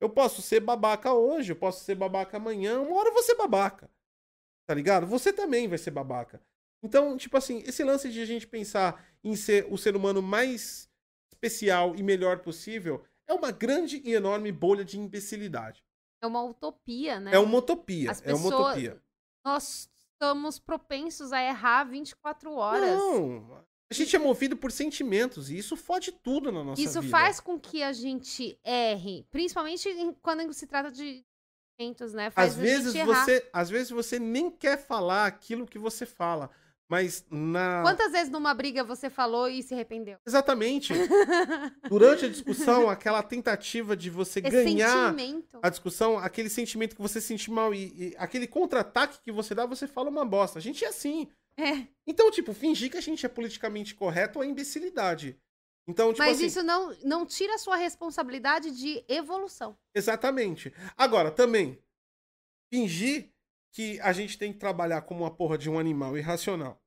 Eu 0.00 0.10
posso 0.10 0.42
ser 0.42 0.60
babaca 0.60 1.14
hoje, 1.14 1.52
eu 1.52 1.56
posso 1.56 1.82
ser 1.82 1.94
babaca 1.94 2.36
amanhã, 2.36 2.80
uma 2.80 2.96
hora 2.98 3.08
eu 3.08 3.14
vou 3.14 3.22
ser 3.22 3.34
babaca. 3.34 3.90
Tá 4.66 4.74
ligado? 4.74 5.06
Você 5.06 5.32
também 5.32 5.66
vai 5.66 5.78
ser 5.78 5.90
babaca. 5.90 6.42
Então, 6.86 7.16
tipo 7.16 7.36
assim, 7.36 7.62
esse 7.66 7.82
lance 7.82 8.08
de 8.10 8.20
a 8.20 8.24
gente 8.24 8.46
pensar 8.46 9.04
em 9.24 9.34
ser 9.34 9.66
o 9.68 9.76
ser 9.76 9.96
humano 9.96 10.22
mais 10.22 10.88
especial 11.32 11.96
e 11.96 12.02
melhor 12.02 12.38
possível 12.38 13.04
é 13.26 13.34
uma 13.34 13.50
grande 13.50 14.00
e 14.04 14.14
enorme 14.14 14.52
bolha 14.52 14.84
de 14.84 14.96
imbecilidade. 14.96 15.84
É 16.22 16.26
uma 16.26 16.42
utopia, 16.44 17.18
né? 17.18 17.32
É 17.34 17.38
uma 17.40 17.58
utopia. 17.58 18.12
As 18.12 18.20
é 18.20 18.26
pessoas, 18.26 18.40
uma 18.44 18.60
utopia. 18.60 19.02
Nós 19.44 19.90
estamos 20.12 20.60
propensos 20.60 21.32
a 21.32 21.42
errar 21.42 21.84
24 21.84 22.52
horas. 22.52 22.96
Não. 22.96 23.64
A 23.90 23.94
gente 23.94 24.14
é 24.14 24.18
movido 24.18 24.56
por 24.56 24.70
sentimentos 24.70 25.50
e 25.50 25.58
isso 25.58 25.76
fode 25.76 26.12
tudo 26.12 26.50
na 26.52 26.62
nossa 26.62 26.80
Isso 26.80 27.00
vida. 27.00 27.10
faz 27.10 27.40
com 27.40 27.58
que 27.58 27.82
a 27.82 27.92
gente 27.92 28.58
erre, 28.64 29.24
principalmente 29.30 29.88
quando 30.22 30.52
se 30.52 30.66
trata 30.66 30.90
de 30.90 31.24
sentimentos, 31.78 32.12
né? 32.12 32.30
Faz 32.30 32.52
Às 32.52 32.56
vezes 32.58 32.92
gente 32.92 33.08
errar. 33.08 33.24
você, 33.24 33.48
às 33.52 33.70
vezes 33.70 33.90
você 33.90 34.18
nem 34.18 34.50
quer 34.50 34.76
falar 34.76 35.26
aquilo 35.26 35.66
que 35.66 35.78
você 35.78 36.04
fala, 36.04 36.50
mas 36.88 37.24
na 37.30 37.82
Quantas 37.82 38.12
vezes 38.12 38.30
numa 38.30 38.54
briga 38.54 38.84
você 38.84 39.10
falou 39.10 39.48
e 39.48 39.62
se 39.62 39.74
arrependeu? 39.74 40.18
Exatamente. 40.26 40.92
Durante 41.88 42.26
a 42.26 42.28
discussão, 42.28 42.88
aquela 42.88 43.22
tentativa 43.22 43.96
de 43.96 44.08
você 44.10 44.40
É 44.40 44.42
ganhar 44.50 45.10
sentimento. 45.16 45.58
a 45.62 45.68
discussão, 45.68 46.18
aquele 46.18 46.48
sentimento 46.48 46.94
que 46.94 47.02
você 47.02 47.20
se 47.20 47.26
sente 47.28 47.50
mal 47.50 47.74
e, 47.74 48.10
e 48.10 48.14
aquele 48.18 48.46
contra-ataque 48.46 49.18
que 49.24 49.32
você 49.32 49.54
dá, 49.54 49.66
você 49.66 49.86
fala 49.86 50.10
uma 50.10 50.24
bosta. 50.24 50.58
A 50.58 50.62
gente 50.62 50.84
é 50.84 50.88
assim. 50.88 51.28
É. 51.58 51.86
Então, 52.06 52.30
tipo, 52.30 52.52
fingir 52.52 52.90
que 52.90 52.98
a 52.98 53.00
gente 53.02 53.24
é 53.24 53.28
politicamente 53.28 53.94
correto 53.94 54.42
é 54.42 54.46
imbecilidade. 54.46 55.36
Então, 55.88 56.08
tipo 56.12 56.18
Mas 56.18 56.36
assim, 56.38 56.46
isso 56.46 56.62
não, 56.62 56.94
não 57.04 57.24
tira 57.24 57.54
a 57.54 57.58
sua 57.58 57.76
responsabilidade 57.76 58.70
de 58.72 59.04
evolução. 59.08 59.76
exatamente. 59.94 60.72
Agora, 60.96 61.30
também, 61.30 61.78
fingir 62.72 63.32
que 63.76 64.00
a 64.00 64.10
gente 64.10 64.38
tem 64.38 64.54
que 64.54 64.58
trabalhar 64.58 65.02
como 65.02 65.22
uma 65.22 65.30
porra 65.30 65.58
de 65.58 65.68
um 65.68 65.78
animal 65.78 66.16
irracional 66.16 66.80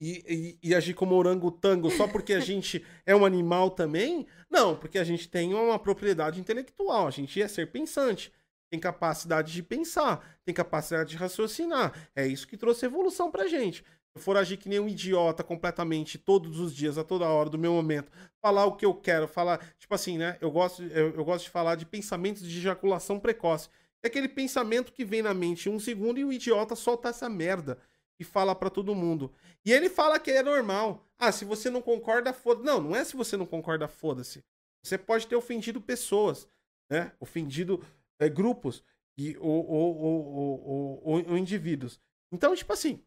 e, 0.00 0.56
e, 0.62 0.70
e 0.70 0.74
agir 0.74 0.94
como 0.94 1.14
orangotango 1.14 1.90
só 1.90 2.08
porque 2.08 2.32
a 2.32 2.40
gente 2.40 2.82
é 3.04 3.14
um 3.14 3.26
animal 3.26 3.70
também? 3.70 4.26
Não, 4.50 4.74
porque 4.74 4.98
a 4.98 5.04
gente 5.04 5.28
tem 5.28 5.52
uma 5.52 5.78
propriedade 5.78 6.40
intelectual, 6.40 7.06
a 7.06 7.10
gente 7.10 7.42
é 7.42 7.46
ser 7.46 7.70
pensante, 7.70 8.32
tem 8.70 8.80
capacidade 8.80 9.52
de 9.52 9.62
pensar, 9.62 10.38
tem 10.46 10.54
capacidade 10.54 11.10
de 11.10 11.16
raciocinar. 11.16 11.92
É 12.16 12.26
isso 12.26 12.48
que 12.48 12.56
trouxe 12.56 12.86
evolução 12.86 13.30
pra 13.30 13.46
gente. 13.46 13.82
Se 13.82 14.16
eu 14.16 14.22
for 14.22 14.38
agir 14.38 14.56
que 14.56 14.68
nem 14.68 14.80
um 14.80 14.88
idiota 14.88 15.44
completamente 15.44 16.16
todos 16.16 16.58
os 16.58 16.74
dias, 16.74 16.96
a 16.96 17.04
toda 17.04 17.28
hora 17.28 17.50
do 17.50 17.58
meu 17.58 17.74
momento, 17.74 18.10
falar 18.40 18.64
o 18.64 18.76
que 18.76 18.86
eu 18.86 18.94
quero, 18.94 19.28
falar, 19.28 19.60
tipo 19.78 19.94
assim, 19.94 20.16
né? 20.16 20.38
Eu 20.40 20.50
gosto, 20.50 20.82
eu, 20.84 21.14
eu 21.14 21.24
gosto 21.24 21.44
de 21.44 21.50
falar 21.50 21.74
de 21.74 21.84
pensamentos 21.84 22.48
de 22.48 22.58
ejaculação 22.58 23.20
precoce. 23.20 23.68
É 24.04 24.08
aquele 24.08 24.28
pensamento 24.28 24.92
que 24.92 25.04
vem 25.04 25.22
na 25.22 25.32
mente 25.32 25.68
um 25.70 25.80
segundo 25.80 26.18
e 26.20 26.24
o 26.24 26.32
idiota 26.32 26.76
solta 26.76 27.08
essa 27.08 27.28
merda 27.28 27.78
e 28.20 28.24
fala 28.24 28.54
pra 28.54 28.68
todo 28.70 28.94
mundo. 28.94 29.32
E 29.64 29.72
ele 29.72 29.88
fala 29.88 30.20
que 30.20 30.30
é 30.30 30.42
normal. 30.42 31.08
Ah, 31.18 31.32
se 31.32 31.44
você 31.44 31.70
não 31.70 31.80
concorda, 31.80 32.32
foda. 32.32 32.62
Não, 32.62 32.80
não 32.82 32.94
é 32.94 33.02
se 33.04 33.16
você 33.16 33.36
não 33.36 33.46
concorda, 33.46 33.88
foda-se. 33.88 34.44
Você 34.84 34.98
pode 34.98 35.26
ter 35.26 35.34
ofendido 35.36 35.80
pessoas, 35.80 36.46
né? 36.90 37.12
Ofendido 37.18 37.82
é, 38.18 38.28
grupos 38.28 38.84
e, 39.16 39.36
ou, 39.38 39.66
ou, 39.66 39.96
ou- 39.96 41.02
ou 41.30 41.38
indivíduos. 41.38 41.98
Então, 42.30 42.54
tipo 42.54 42.72
assim, 42.72 43.02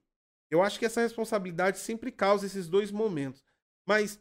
eu 0.50 0.64
acho 0.64 0.80
que 0.80 0.86
essa 0.86 1.02
responsabilidade 1.02 1.78
sempre 1.78 2.12
causa 2.12 2.48
esses 2.48 2.68
dois 2.68 2.92
momentos. 2.92 3.44
Mas 3.88 4.20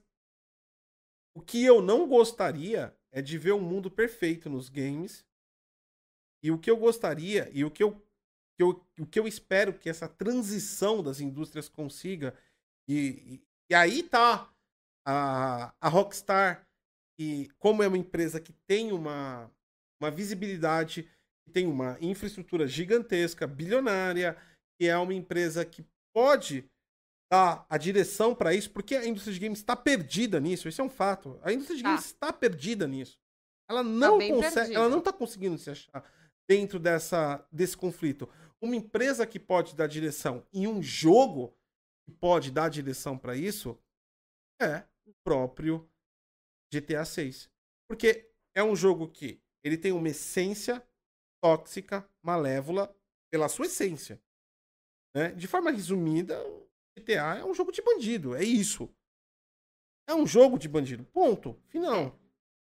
o 1.34 1.40
que 1.40 1.64
eu 1.64 1.80
não 1.80 2.06
gostaria 2.06 2.94
é 3.10 3.22
de 3.22 3.38
ver 3.38 3.52
um 3.52 3.60
mundo 3.60 3.90
perfeito 3.90 4.50
nos 4.50 4.68
games. 4.68 5.25
E 6.46 6.50
o 6.52 6.58
que 6.58 6.70
eu 6.70 6.76
gostaria, 6.76 7.50
e 7.52 7.64
o 7.64 7.70
que 7.72 7.82
eu, 7.82 7.90
que 8.56 8.62
eu- 8.62 8.86
o 9.00 9.04
que 9.04 9.18
eu 9.18 9.26
espero 9.26 9.72
que 9.74 9.88
essa 9.90 10.08
transição 10.08 11.02
das 11.02 11.18
indústrias 11.20 11.68
consiga, 11.68 12.38
e, 12.88 13.42
e, 13.68 13.74
aí 13.74 14.04
tá 14.04 14.48
a, 15.04 15.74
a 15.80 15.88
Rockstar, 15.88 16.64
e 17.18 17.48
como 17.58 17.82
é 17.82 17.88
uma 17.88 17.98
empresa 17.98 18.40
que 18.40 18.52
tem 18.64 18.92
uma, 18.92 19.50
uma 20.00 20.08
visibilidade, 20.08 21.02
que 21.44 21.50
tem 21.50 21.66
uma 21.66 21.98
infraestrutura 22.00 22.68
gigantesca, 22.68 23.44
bilionária, 23.44 24.36
que 24.78 24.86
é 24.86 24.96
uma 24.96 25.14
empresa 25.14 25.64
que 25.64 25.84
pode 26.14 26.64
dar 27.28 27.66
a 27.68 27.76
direção 27.76 28.36
para 28.36 28.54
isso, 28.54 28.70
porque 28.70 28.94
a 28.94 29.04
indústria 29.04 29.34
de 29.34 29.40
games 29.40 29.58
está 29.58 29.74
perdida 29.74 30.38
nisso, 30.38 30.68
isso 30.68 30.80
é 30.80 30.84
um 30.84 30.88
fato. 30.90 31.40
A 31.42 31.52
indústria 31.52 31.76
de 31.76 31.82
Tá. 31.82 31.88
games 31.88 32.04
está 32.06 32.32
perdida 32.32 32.86
nisso. 32.86 33.18
Ela 33.68 33.82
não 33.82 34.18
bem 34.18 34.30
consegue, 34.32 34.54
perdida. 34.54 34.78
ela 34.78 34.88
não 34.88 35.00
está 35.00 35.12
conseguindo 35.12 35.58
se 35.58 35.70
achar 35.70 36.04
dentro 36.48 36.78
dessa, 36.78 37.46
desse 37.50 37.76
conflito. 37.76 38.28
Uma 38.60 38.76
empresa 38.76 39.26
que 39.26 39.38
pode 39.38 39.74
dar 39.74 39.86
direção 39.86 40.46
em 40.52 40.66
um 40.66 40.82
jogo 40.82 41.56
que 42.04 42.12
pode 42.12 42.50
dar 42.50 42.68
direção 42.68 43.18
para 43.18 43.36
isso 43.36 43.78
é 44.60 44.84
o 45.04 45.12
próprio 45.24 45.88
GTA 46.72 47.04
6. 47.04 47.50
Porque 47.88 48.30
é 48.54 48.62
um 48.62 48.74
jogo 48.74 49.08
que 49.08 49.40
ele 49.62 49.76
tem 49.76 49.92
uma 49.92 50.08
essência 50.08 50.82
tóxica, 51.42 52.08
malévola, 52.22 52.94
pela 53.30 53.48
sua 53.48 53.66
essência. 53.66 54.20
Né? 55.14 55.32
De 55.32 55.46
forma 55.46 55.70
resumida, 55.70 56.38
GTA 56.96 57.38
é 57.38 57.44
um 57.44 57.54
jogo 57.54 57.72
de 57.72 57.82
bandido, 57.82 58.34
é 58.34 58.44
isso. 58.44 58.88
É 60.08 60.14
um 60.14 60.26
jogo 60.26 60.58
de 60.58 60.68
bandido, 60.68 61.04
ponto, 61.04 61.60
final. 61.68 62.18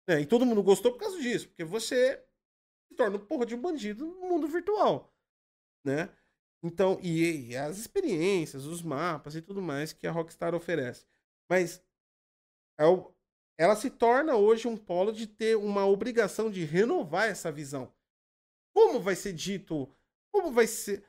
É, 0.08 0.20
e 0.20 0.26
todo 0.26 0.46
mundo 0.46 0.62
gostou 0.62 0.92
por 0.92 0.98
causa 0.98 1.20
disso, 1.20 1.48
porque 1.48 1.64
você 1.64 2.24
torna 2.94 3.16
um 3.16 3.26
porra 3.26 3.44
de 3.46 3.54
um 3.54 3.60
bandido 3.60 4.06
no 4.06 4.28
mundo 4.28 4.48
virtual, 4.48 5.12
né? 5.84 6.10
Então, 6.62 6.98
e, 7.02 7.50
e 7.50 7.56
as 7.56 7.76
experiências, 7.76 8.64
os 8.64 8.80
mapas 8.80 9.34
e 9.34 9.42
tudo 9.42 9.60
mais 9.60 9.92
que 9.92 10.06
a 10.06 10.12
Rockstar 10.12 10.54
oferece. 10.54 11.06
Mas 11.48 11.84
é 12.80 12.84
ela 13.56 13.76
se 13.76 13.90
torna 13.90 14.34
hoje 14.34 14.66
um 14.66 14.76
polo 14.76 15.12
de 15.12 15.26
ter 15.26 15.56
uma 15.56 15.86
obrigação 15.86 16.50
de 16.50 16.64
renovar 16.64 17.28
essa 17.28 17.52
visão. 17.52 17.92
Como 18.74 19.00
vai 19.00 19.14
ser 19.14 19.32
dito? 19.32 19.88
Como 20.32 20.50
vai 20.50 20.66
ser? 20.66 21.04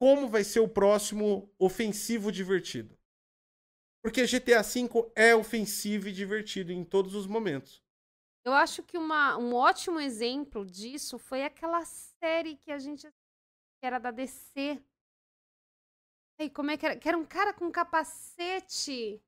Como 0.00 0.28
vai 0.28 0.42
ser 0.42 0.60
o 0.60 0.68
próximo 0.68 1.52
ofensivo 1.58 2.32
divertido? 2.32 2.98
Porque 4.02 4.26
GTA 4.26 4.62
V 4.62 5.12
é 5.14 5.34
ofensivo 5.34 6.08
e 6.08 6.12
divertido 6.12 6.72
em 6.72 6.84
todos 6.84 7.14
os 7.14 7.26
momentos. 7.26 7.82
Eu 8.48 8.54
acho 8.54 8.82
que 8.82 8.96
uma, 8.96 9.36
um 9.36 9.54
ótimo 9.54 10.00
exemplo 10.00 10.64
disso 10.64 11.18
foi 11.18 11.44
aquela 11.44 11.84
série 11.84 12.56
que 12.56 12.72
a 12.72 12.78
gente 12.78 13.06
que 13.06 13.86
era 13.86 13.98
da 13.98 14.10
DC. 14.10 14.82
Ai, 16.40 16.48
como 16.48 16.70
é 16.70 16.78
que 16.78 16.86
era? 16.86 16.96
Que 16.96 17.08
era 17.08 17.18
um 17.18 17.26
cara 17.26 17.52
com 17.52 17.70
capacete. 17.70 19.22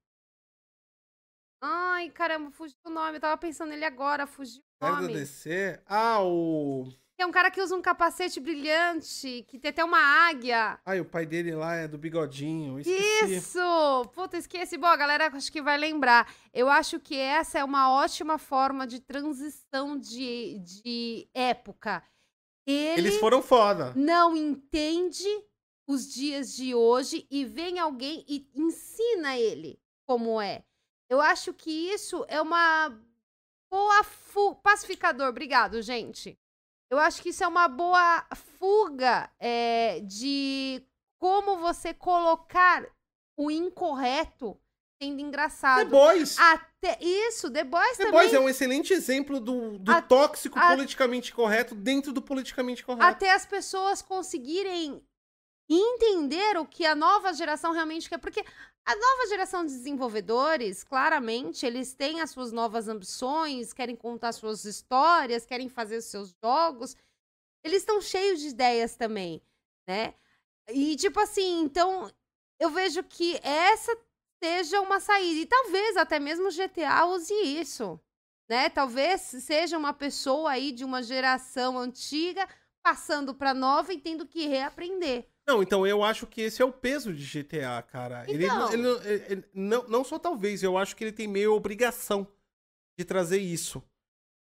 Ai, 1.63 2.09
caramba, 2.11 2.51
fugiu 2.51 2.79
o 2.87 2.89
nome. 2.91 3.19
Eu 3.19 3.21
tava 3.21 3.37
pensando 3.37 3.69
nele 3.69 3.85
agora, 3.85 4.27
fugiu 4.27 4.63
o 4.81 4.87
Série 4.87 4.97
da 4.97 5.03
nome. 5.03 5.13
DC? 5.13 5.83
Ah, 5.85 6.25
o. 6.25 6.91
É 7.21 7.27
um 7.27 7.31
cara 7.31 7.51
que 7.51 7.61
usa 7.61 7.77
um 7.77 7.83
capacete 7.83 8.41
brilhante, 8.41 9.45
que 9.47 9.59
tem 9.59 9.69
até 9.69 9.85
uma 9.85 10.01
águia. 10.01 10.79
Ai, 10.87 11.01
o 11.01 11.05
pai 11.05 11.27
dele 11.27 11.55
lá 11.55 11.75
é 11.75 11.87
do 11.87 11.99
bigodinho. 11.99 12.81
Esqueci. 12.81 13.35
Isso! 13.35 14.11
Puta, 14.15 14.39
esqueci. 14.39 14.79
Bom, 14.79 14.87
a 14.87 14.97
galera 14.97 15.27
acho 15.27 15.53
que 15.53 15.61
vai 15.61 15.77
lembrar. 15.77 16.33
Eu 16.53 16.71
acho 16.71 16.99
que 16.99 17.15
essa 17.15 17.59
é 17.59 17.65
uma 17.65 17.93
ótima 17.93 18.39
forma 18.39 18.87
de 18.87 19.01
transição 19.01 19.99
de, 19.99 20.61
de 20.61 21.29
época. 21.35 22.03
Ele 22.67 23.09
Eles 23.09 23.17
foram 23.19 23.43
foda. 23.43 23.93
não 23.95 24.35
entende 24.35 25.29
os 25.87 26.11
dias 26.11 26.55
de 26.55 26.75
hoje 26.75 27.27
e 27.31 27.45
vem 27.45 27.79
alguém 27.79 28.25
e 28.27 28.49
ensina 28.55 29.37
ele 29.37 29.79
como 30.07 30.41
é. 30.41 30.65
Eu 31.09 31.21
acho 31.21 31.53
que 31.53 31.71
isso 31.71 32.25
é 32.29 32.41
uma 32.41 32.99
boa 33.71 34.07
pacificador. 34.63 35.29
Obrigado, 35.29 35.83
gente. 35.83 36.39
Eu 36.91 36.99
acho 36.99 37.23
que 37.23 37.28
isso 37.28 37.44
é 37.44 37.47
uma 37.49 37.69
boa 37.69 38.27
fuga 38.59 39.31
é, 39.39 40.01
de 40.01 40.83
como 41.20 41.59
você 41.59 41.94
colocar 41.94 42.85
o 43.39 43.51
incorreto 43.51 44.59
sendo 45.02 45.20
engraçado. 45.20 45.89
Boys. 45.89 46.36
Até 46.39 46.99
isso, 47.01 47.51
The 47.51 47.65
também. 47.97 48.10
Boys 48.10 48.35
é 48.35 48.41
um 48.41 48.49
excelente 48.49 48.93
exemplo 48.93 49.41
do, 49.41 49.78
do 49.78 49.93
A- 49.93 50.02
tóxico 50.02 50.59
a- 50.59 50.69
politicamente 50.69 51.33
correto 51.33 51.75
dentro 51.75 52.12
do 52.12 52.20
politicamente 52.20 52.85
correto. 52.85 53.05
até 53.07 53.31
as 53.33 53.47
pessoas 53.47 54.02
conseguirem 54.02 55.02
entender 55.70 56.59
o 56.59 56.67
que 56.67 56.85
a 56.85 56.94
nova 56.94 57.33
geração 57.33 57.73
realmente 57.73 58.09
quer. 58.09 58.19
Porque 58.19 58.44
a 58.91 58.97
nova 58.97 59.28
geração 59.28 59.65
de 59.65 59.70
desenvolvedores, 59.70 60.83
claramente, 60.83 61.65
eles 61.65 61.94
têm 61.94 62.20
as 62.20 62.31
suas 62.31 62.51
novas 62.51 62.89
ambições, 62.89 63.73
querem 63.73 63.94
contar 63.94 64.33
suas 64.33 64.65
histórias, 64.65 65.47
querem 65.47 65.69
fazer 65.69 66.01
seus 66.01 66.35
jogos. 66.43 66.97
Eles 67.62 67.83
estão 67.83 68.01
cheios 68.01 68.41
de 68.41 68.49
ideias 68.49 68.97
também, 68.97 69.41
né? 69.86 70.15
E, 70.69 70.97
tipo 70.97 71.20
assim, 71.20 71.60
então, 71.60 72.10
eu 72.59 72.69
vejo 72.70 73.05
que 73.05 73.39
essa 73.44 73.97
seja 74.43 74.81
uma 74.81 74.99
saída. 74.99 75.41
E 75.41 75.47
talvez 75.47 75.97
até 75.97 76.19
mesmo 76.19 76.51
GTA 76.51 77.07
use 77.07 77.33
isso, 77.33 78.01
né? 78.49 78.69
Talvez 78.69 79.20
seja 79.20 79.78
uma 79.78 79.93
pessoa 79.93 80.51
aí 80.51 80.73
de 80.73 80.85
uma 80.85 81.01
geração 81.01 81.78
antiga 81.78 82.49
passando 82.83 83.33
para 83.36 83.55
nova 83.55 83.93
e 83.93 84.01
tendo 84.01 84.27
que 84.27 84.49
reaprender. 84.49 85.30
Não, 85.47 85.62
então 85.62 85.86
eu 85.86 86.02
acho 86.05 86.27
que 86.27 86.41
esse 86.43 86.62
é 86.62 86.65
o 86.65 86.73
peso 86.73 87.12
de 87.12 87.25
GTA, 87.25 87.83
cara. 87.83 88.25
Ele, 88.28 88.44
Então. 88.44 88.57
não- 88.59 88.73
ele 88.73 88.83
não- 88.83 89.02
ele- 89.02 89.25
ele- 89.28 89.44
não, 89.52 89.89
não 89.89 90.05
só 90.05 90.19
talvez, 90.19 90.62
eu 90.62 90.78
acho 90.78 90.94
que 90.94 91.02
ele 91.05 91.12
tem 91.12 91.27
meio 91.27 91.55
obrigação 91.55 92.27
de 92.99 93.05
trazer 93.05 93.39
isso. 93.39 93.83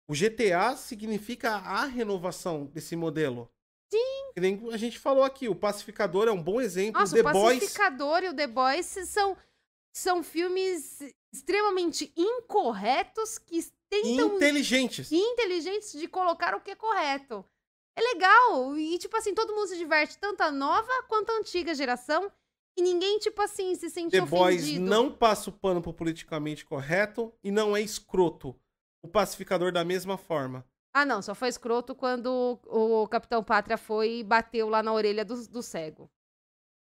O 0.09 0.15
GTA 0.15 0.77
significa 0.77 1.51
a 1.57 1.85
renovação 1.85 2.67
desse 2.67 2.95
modelo. 2.97 3.51
Sim. 3.93 4.33
Que 4.35 4.41
nem 4.41 4.69
a 4.73 4.77
gente 4.77 4.99
falou 4.99 5.25
aqui, 5.25 5.49
o 5.49 5.55
Pacificador 5.55 6.27
é 6.29 6.33
um 6.33 6.43
bom 6.43 6.61
exemplo. 6.61 7.01
Nossa, 7.01 7.15
The 7.15 7.21
o 7.29 7.33
Boys. 7.33 7.61
Pacificador 7.61 8.23
e 8.25 8.29
o 8.29 8.35
The 8.35 8.47
Boys 8.47 8.87
são 8.87 9.37
são 9.97 10.25
filmes 10.25 11.01
extremamente 11.33 12.13
incorretos 12.17 13.39
que 13.39 13.65
tentam 13.89 14.35
Inteligentes. 14.37 15.13
inteligentes 15.13 15.93
de 15.93 16.09
colocar 16.09 16.55
o 16.57 16.61
que 16.61 16.73
é 16.73 16.75
correto. 16.75 17.45
É 17.97 18.01
legal. 18.03 18.77
E, 18.77 18.99
tipo 18.99 19.17
assim, 19.17 19.35
todo 19.35 19.55
mundo 19.55 19.69
se 19.69 19.77
diverte, 19.79 20.19
tanto 20.19 20.41
a 20.43 20.51
nova 20.51 20.91
quanto 21.09 21.31
a 21.31 21.37
antiga 21.39 21.75
geração. 21.75 22.31
E 22.77 22.83
ninguém, 22.83 23.19
tipo 23.21 23.41
assim, 23.41 23.75
se 23.77 23.89
sente 23.89 24.11
The 24.11 24.23
Boys 24.23 24.63
ofendido. 24.63 24.85
não 24.85 25.13
passa 25.13 25.49
o 25.49 25.53
pano 25.53 25.81
pro 25.81 25.93
politicamente 25.95 26.65
correto 26.65 27.33
e 27.43 27.51
não 27.53 27.77
é 27.77 27.81
escroto. 27.81 28.55
O 29.03 29.07
pacificador 29.09 29.71
da 29.71 29.85
mesma 29.85 30.17
forma. 30.19 30.67
Ah, 30.93 31.05
não, 31.05 31.21
só 31.23 31.35
foi 31.35 31.49
escroto 31.49 31.95
quando 31.95 32.59
o 32.67 33.07
Capitão 33.09 33.43
Pátria 33.45 33.77
foi 33.77 34.19
e 34.19 34.25
bateu 34.25 34.69
lá 34.69 34.83
na 34.83 34.93
orelha 34.93 35.25
do, 35.25 35.47
do 35.49 35.63
cego. 35.63 36.11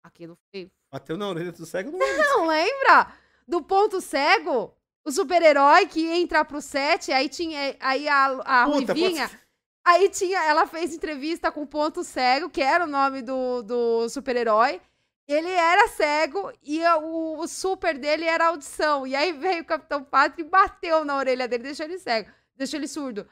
Aquilo 0.02 0.36
foi. 0.50 0.70
Bateu 0.92 1.16
na 1.16 1.28
orelha 1.28 1.52
do 1.52 1.64
cego, 1.66 1.90
não 1.90 2.00
é 2.06 2.16
Não 2.16 2.46
lembra? 2.46 3.12
Do 3.46 3.62
ponto 3.62 4.00
cego? 4.00 4.74
O 5.06 5.10
super-herói 5.12 5.86
que 5.86 6.00
ia 6.00 6.16
entrar 6.18 6.44
pro 6.44 6.60
set, 6.60 7.10
aí 7.12 7.28
tinha. 7.30 7.76
Aí 7.80 8.06
a, 8.08 8.26
a 8.26 8.64
Puta, 8.66 8.92
Ruivinha. 8.92 9.28
pode- 9.28 9.40
Aí 9.88 10.08
tinha. 10.08 10.38
Ela 10.44 10.66
fez 10.66 10.92
entrevista 10.94 11.50
com 11.50 11.62
o 11.62 11.66
ponto 11.66 12.04
cego, 12.04 12.50
que 12.50 12.60
era 12.62 12.84
o 12.84 12.88
nome 12.88 13.22
do, 13.22 13.62
do 13.62 14.08
super-herói. 14.08 14.80
Ele 15.26 15.50
era 15.50 15.88
cego 15.88 16.52
e 16.62 16.82
a- 16.84 16.96
o, 16.98 17.38
o 17.40 17.46
super 17.48 17.98
dele 17.98 18.24
era 18.24 18.44
a 18.44 18.48
audição. 18.48 19.06
E 19.06 19.14
aí 19.16 19.32
veio 19.32 19.62
o 19.62 19.66
Capitão 19.66 20.02
Pátria 20.02 20.42
e 20.42 20.48
bateu 20.48 21.04
na 21.04 21.16
orelha 21.16 21.46
dele, 21.46 21.64
deixou 21.64 21.84
ele 21.86 21.98
cego, 21.98 22.30
deixou 22.56 22.78
ele 22.78 22.88
surdo. 22.88 23.28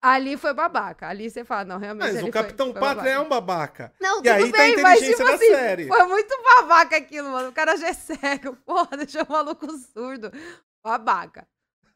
Ali 0.00 0.36
foi 0.36 0.52
babaca. 0.54 1.08
Ali 1.08 1.28
você 1.30 1.44
fala, 1.44 1.64
não, 1.64 1.78
realmente. 1.78 2.06
Mas 2.12 2.18
o 2.18 2.20
foi- 2.22 2.30
Capitão 2.30 2.70
foi 2.72 2.80
Pátria 2.80 3.10
é 3.10 3.14
babaca. 3.14 3.26
um 3.26 3.28
babaca. 3.28 3.92
Não, 4.00 4.22
E 4.24 4.28
aí 4.28 4.50
tá 4.52 4.58
a 4.58 4.60
bem, 4.62 4.76
mas 4.82 4.98
inteligência 4.98 5.16
tipo 5.16 5.28
da 5.28 5.34
assim, 5.34 5.46
série. 5.54 5.86
foi 5.88 6.06
muito 6.06 6.42
babaca 6.42 6.96
aquilo, 6.96 7.30
mano. 7.30 7.48
O 7.48 7.52
cara 7.52 7.76
já 7.76 7.88
é 7.88 7.92
cego, 7.92 8.56
porra, 8.64 8.96
deixou 8.96 9.24
o 9.28 9.32
maluco 9.32 9.66
surdo. 9.92 10.30
Babaca. 10.84 11.46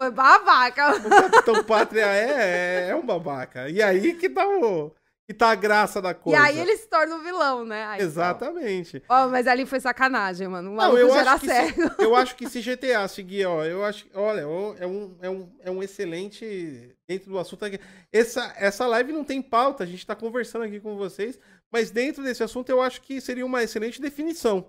Foi 0.03 0.11
babaca. 0.11 0.97
O 0.97 1.03
Capitão 1.31 1.63
Pátria 1.63 2.07
é, 2.07 2.87
é, 2.87 2.89
é 2.91 2.97
um 2.97 3.07
babaca. 3.07 3.69
E 3.69 3.81
aí 3.81 4.15
que 4.15 4.29
tá, 4.29 4.45
o, 4.45 4.91
que 5.25 5.33
tá 5.33 5.51
a 5.53 5.55
graça 5.55 6.03
da 6.03 6.11
E 6.11 6.15
coisa. 6.15 6.43
aí 6.43 6.59
ele 6.59 6.77
se 6.77 6.89
torna 6.89 7.15
o 7.15 7.23
vilão, 7.23 7.65
né? 7.65 7.85
Aí, 7.85 8.03
Exatamente. 8.03 9.01
Ó, 9.09 9.29
mas 9.29 9.47
ali 9.47 9.65
foi 9.65 9.79
sacanagem, 9.79 10.49
mano. 10.49 10.73
O 10.73 10.75
Não, 10.75 10.99
eu 10.99 11.15
acho, 11.15 11.39
que 11.39 11.47
se, 11.47 11.55
cego. 11.55 12.03
eu 12.03 12.17
acho 12.17 12.35
que 12.37 12.49
se 12.49 12.61
GTA 12.61 13.07
seguir, 13.07 13.47
ó, 13.47 13.65
eu 13.65 13.85
acho, 13.85 14.09
olha, 14.13 14.49
ó, 14.49 14.75
é 14.77 14.85
um, 14.85 15.17
é 15.21 15.31
um, 15.31 15.53
é 15.61 15.71
um 15.71 15.83
excelente 15.85 16.97
dentro 17.07 17.31
do 17.31 17.39
assunto 17.39 17.65
aqui. 17.65 17.79
Essa, 18.13 18.53
essa 18.57 18.85
live 18.89 19.13
não 19.13 19.23
tem 19.23 19.41
pauta, 19.41 19.85
a 19.85 19.87
gente 19.87 20.05
tá 20.05 20.17
conversando 20.17 20.65
aqui 20.65 20.81
com 20.81 20.97
vocês, 20.97 21.39
mas 21.71 21.93
dentro 21.93 22.25
desse 22.25 22.43
assunto 22.43 22.71
eu 22.71 22.83
acho 22.83 23.01
que 23.03 23.21
seria 23.21 23.47
uma 23.47 23.63
excelente 23.63 24.03
definição. 24.03 24.69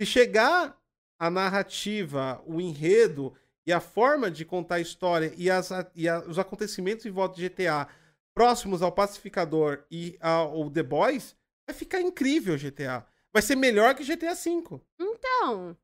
Se 0.00 0.06
chegar 0.06 0.74
a 1.18 1.28
narrativa, 1.28 2.42
o 2.46 2.60
enredo 2.62 3.34
e 3.66 3.72
a 3.72 3.80
forma 3.80 4.30
de 4.30 4.44
contar 4.44 4.76
a 4.76 4.80
história 4.80 5.32
e, 5.36 5.50
as, 5.50 5.70
e 5.94 6.08
a- 6.08 6.20
os 6.20 6.38
acontecimentos 6.38 7.06
em 7.06 7.10
volta 7.10 7.36
de 7.36 7.48
GTA 7.48 7.88
próximos 8.34 8.82
ao 8.82 8.92
Pacificador 8.92 9.84
e 9.90 10.16
ao 10.20 10.70
The 10.70 10.82
Boys, 10.82 11.36
vai 11.66 11.74
ficar 11.74 12.00
incrível 12.00 12.56
GTA. 12.58 13.06
Vai 13.32 13.42
ser 13.42 13.56
melhor 13.56 13.94
que 13.94 14.04
GTA 14.04 14.34
V. 14.34 14.80
Então, 15.00 15.76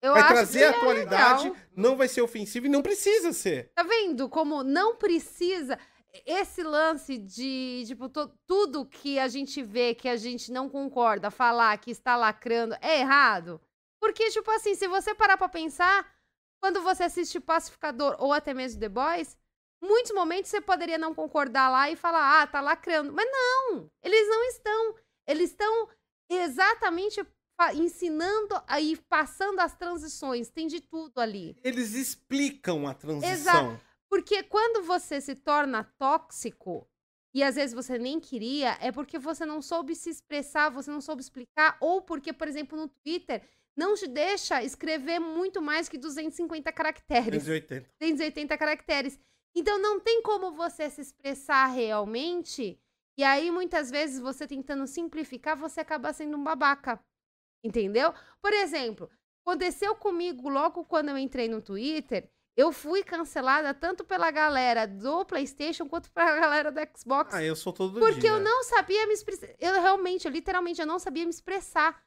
eu 0.00 0.12
vai 0.14 0.26
trazer 0.28 0.64
a 0.64 0.70
atualidade, 0.70 1.52
não 1.76 1.96
vai 1.96 2.08
ser 2.08 2.22
ofensivo 2.22 2.66
e 2.66 2.70
não 2.70 2.82
precisa 2.82 3.32
ser. 3.32 3.70
Tá 3.74 3.82
vendo 3.82 4.28
como 4.28 4.62
não 4.62 4.96
precisa 4.96 5.78
esse 6.24 6.62
lance 6.62 7.18
de, 7.18 7.84
tipo, 7.86 8.08
to- 8.08 8.32
tudo 8.46 8.86
que 8.86 9.18
a 9.18 9.28
gente 9.28 9.62
vê 9.62 9.94
que 9.94 10.08
a 10.08 10.16
gente 10.16 10.50
não 10.50 10.68
concorda, 10.68 11.30
falar 11.30 11.76
que 11.78 11.90
está 11.90 12.16
lacrando 12.16 12.74
é 12.80 13.00
errado? 13.00 13.60
Porque, 14.00 14.30
tipo 14.30 14.50
assim, 14.52 14.74
se 14.74 14.86
você 14.88 15.14
parar 15.14 15.36
pra 15.36 15.48
pensar, 15.48 16.06
quando 16.60 16.82
você 16.82 17.04
assiste 17.04 17.40
Pacificador 17.40 18.16
ou 18.18 18.32
até 18.32 18.52
mesmo 18.52 18.80
The 18.80 18.88
Boys, 18.88 19.36
muitos 19.82 20.12
momentos 20.12 20.50
você 20.50 20.60
poderia 20.60 20.98
não 20.98 21.14
concordar 21.14 21.68
lá 21.70 21.90
e 21.90 21.96
falar, 21.96 22.42
ah, 22.42 22.46
tá 22.46 22.60
lacrando. 22.60 23.12
Mas 23.12 23.26
não, 23.30 23.90
eles 24.02 24.28
não 24.28 24.44
estão. 24.44 24.94
Eles 25.26 25.50
estão 25.50 25.88
exatamente 26.30 27.20
ensinando 27.74 28.62
aí, 28.66 28.96
passando 29.08 29.60
as 29.60 29.74
transições, 29.74 30.48
tem 30.48 30.66
de 30.66 30.80
tudo 30.80 31.18
ali. 31.18 31.56
Eles 31.62 31.94
explicam 31.94 32.86
a 32.86 32.94
transição. 32.94 33.32
Exato. 33.32 33.80
Porque 34.08 34.42
quando 34.44 34.84
você 34.84 35.20
se 35.20 35.34
torna 35.34 35.84
tóxico, 35.98 36.88
e 37.34 37.42
às 37.42 37.56
vezes 37.56 37.74
você 37.74 37.98
nem 37.98 38.18
queria, 38.18 38.78
é 38.80 38.90
porque 38.90 39.18
você 39.18 39.44
não 39.44 39.60
soube 39.60 39.94
se 39.94 40.08
expressar, 40.08 40.70
você 40.70 40.90
não 40.90 41.00
soube 41.00 41.20
explicar, 41.20 41.76
ou 41.80 42.00
porque, 42.00 42.32
por 42.32 42.48
exemplo, 42.48 42.78
no 42.78 42.88
Twitter, 42.88 43.46
não 43.78 43.94
te 43.94 44.08
deixa 44.08 44.60
escrever 44.60 45.20
muito 45.20 45.62
mais 45.62 45.88
que 45.88 45.96
250 45.96 46.72
caracteres. 46.72 47.44
280. 47.44 47.88
280 48.00 48.58
caracteres. 48.58 49.20
Então 49.54 49.78
não 49.78 50.00
tem 50.00 50.20
como 50.20 50.50
você 50.50 50.90
se 50.90 51.00
expressar 51.00 51.66
realmente. 51.66 52.76
E 53.16 53.22
aí, 53.22 53.52
muitas 53.52 53.88
vezes, 53.88 54.20
você 54.20 54.48
tentando 54.48 54.84
simplificar, 54.86 55.56
você 55.56 55.80
acaba 55.80 56.12
sendo 56.12 56.36
um 56.36 56.42
babaca. 56.42 57.00
Entendeu? 57.62 58.12
Por 58.42 58.52
exemplo, 58.52 59.08
aconteceu 59.46 59.94
comigo 59.94 60.48
logo 60.48 60.84
quando 60.84 61.10
eu 61.10 61.18
entrei 61.18 61.48
no 61.48 61.62
Twitter. 61.62 62.28
Eu 62.56 62.72
fui 62.72 63.04
cancelada 63.04 63.72
tanto 63.72 64.04
pela 64.04 64.32
galera 64.32 64.88
do 64.88 65.24
PlayStation 65.24 65.88
quanto 65.88 66.10
pela 66.10 66.34
galera 66.34 66.72
do 66.72 66.80
Xbox. 66.96 67.32
Ah, 67.32 67.44
eu 67.44 67.54
sou 67.54 67.72
todo 67.72 68.00
Porque 68.00 68.22
dia. 68.22 68.30
eu 68.30 68.40
não 68.40 68.64
sabia 68.64 69.06
me 69.06 69.12
expressar. 69.12 69.54
Eu 69.60 69.74
realmente, 69.74 70.26
eu, 70.26 70.32
literalmente, 70.32 70.80
eu 70.80 70.86
não 70.86 70.98
sabia 70.98 71.24
me 71.24 71.30
expressar. 71.30 72.02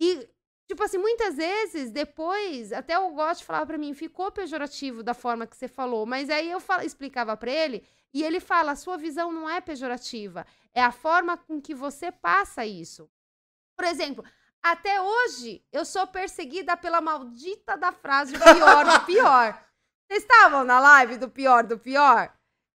E, 0.00 0.28
tipo 0.68 0.82
assim, 0.82 0.98
muitas 0.98 1.36
vezes, 1.36 1.90
depois, 1.90 2.72
até 2.72 2.98
o 2.98 3.10
Gotti 3.12 3.44
falava 3.44 3.66
pra 3.66 3.78
mim, 3.78 3.92
ficou 3.94 4.30
pejorativo 4.30 5.02
da 5.02 5.14
forma 5.14 5.46
que 5.46 5.56
você 5.56 5.68
falou. 5.68 6.06
Mas 6.06 6.30
aí 6.30 6.50
eu 6.50 6.60
fala- 6.60 6.84
explicava 6.84 7.36
pra 7.36 7.50
ele, 7.50 7.86
e 8.14 8.22
ele 8.22 8.40
fala: 8.40 8.72
a 8.72 8.76
sua 8.76 8.96
visão 8.96 9.32
não 9.32 9.48
é 9.48 9.60
pejorativa. 9.60 10.46
É 10.74 10.82
a 10.82 10.92
forma 10.92 11.36
com 11.36 11.60
que 11.60 11.74
você 11.74 12.10
passa 12.10 12.64
isso. 12.64 13.10
Por 13.76 13.86
exemplo, 13.86 14.24
até 14.62 15.00
hoje, 15.00 15.64
eu 15.72 15.84
sou 15.84 16.06
perseguida 16.06 16.76
pela 16.76 17.00
maldita 17.00 17.76
da 17.76 17.90
frase 17.92 18.32
pior 18.38 18.84
do 18.84 19.04
pior. 19.06 19.58
Vocês 20.08 20.22
estavam 20.24 20.62
na 20.62 20.78
live 20.78 21.16
do 21.16 21.28
pior 21.28 21.64
do 21.64 21.78
pior? 21.78 22.32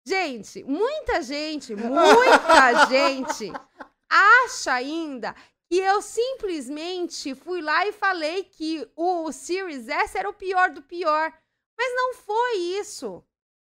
Gente, 0.06 0.62
muita 0.64 1.20
gente, 1.22 1.74
muita 1.74 2.86
gente 2.86 3.50
acha 4.08 4.72
ainda 4.72 5.34
que 5.74 5.80
eu 5.80 6.00
simplesmente 6.00 7.34
fui 7.34 7.60
lá 7.60 7.84
e 7.84 7.92
falei 7.92 8.44
que 8.44 8.88
o 8.94 9.32
Series 9.32 9.88
S 9.88 10.16
era 10.16 10.30
o 10.30 10.32
pior 10.32 10.70
do 10.70 10.80
pior. 10.80 11.32
Mas 11.76 11.92
não 11.96 12.14
foi 12.14 12.58
isso. 12.78 13.24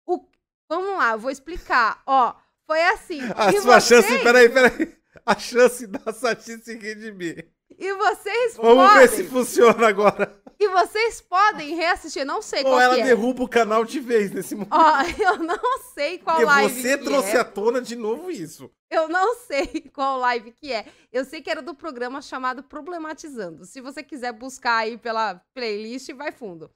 O... 0.07 0.25
Vamos 0.69 0.97
lá, 0.97 1.15
eu 1.15 1.19
vou 1.19 1.33
explicar. 1.33 2.01
Ó, 2.07 2.33
foi 2.65 2.81
assim. 2.81 3.19
A 3.35 3.51
e, 3.51 3.61
sua 3.61 3.81
vocês, 3.81 4.07
chance, 4.07 4.23
peraí, 4.23 4.49
peraí. 4.49 4.97
A 5.27 5.37
chance 5.37 5.85
da 5.89 6.13
Sati 6.13 6.57
se 6.63 6.79
redimir. 6.79 7.51
E 7.71 7.93
vocês 7.95 8.57
Vamos 8.57 8.87
podem. 8.87 9.01
ver 9.01 9.09
se 9.09 9.25
funciona 9.25 9.89
agora. 9.89 10.41
E 10.59 10.69
vocês 10.69 11.21
podem 11.21 11.75
reassistir. 11.75 12.25
Não 12.25 12.41
sei 12.41 12.61
Ou 12.61 12.71
qual 12.71 12.81
ela 12.81 12.99
é. 12.99 13.03
derruba 13.03 13.43
o 13.43 13.49
canal 13.49 13.85
de 13.85 14.01
vez 14.01 14.31
nesse 14.31 14.55
momento. 14.55 14.73
Ó, 14.73 15.03
eu 15.23 15.39
não 15.39 15.79
sei 15.95 16.19
qual 16.19 16.37
Porque 16.37 16.51
live 16.51 16.83
você 16.83 16.99
que 16.99 17.05
trouxe 17.05 17.37
é. 17.37 17.41
à 17.41 17.45
tona 17.45 17.83
de 17.83 17.95
novo 17.95 18.31
isso. 18.31 18.71
Eu 18.91 19.09
não 19.09 19.35
sei 19.35 19.67
qual 19.93 20.19
live 20.19 20.53
que 20.53 20.73
é. 20.73 20.87
Eu 21.13 21.25
sei 21.25 21.43
que 21.43 21.51
era 21.51 21.61
do 21.61 21.75
programa 21.75 22.23
chamado 22.23 22.63
Problematizando. 22.63 23.67
Se 23.67 23.81
você 23.81 24.03
quiser 24.03 24.33
buscar 24.33 24.79
aí 24.79 24.97
pela 24.97 25.43
playlist, 25.55 26.11
vai 26.15 26.33
fundo. 26.33 26.71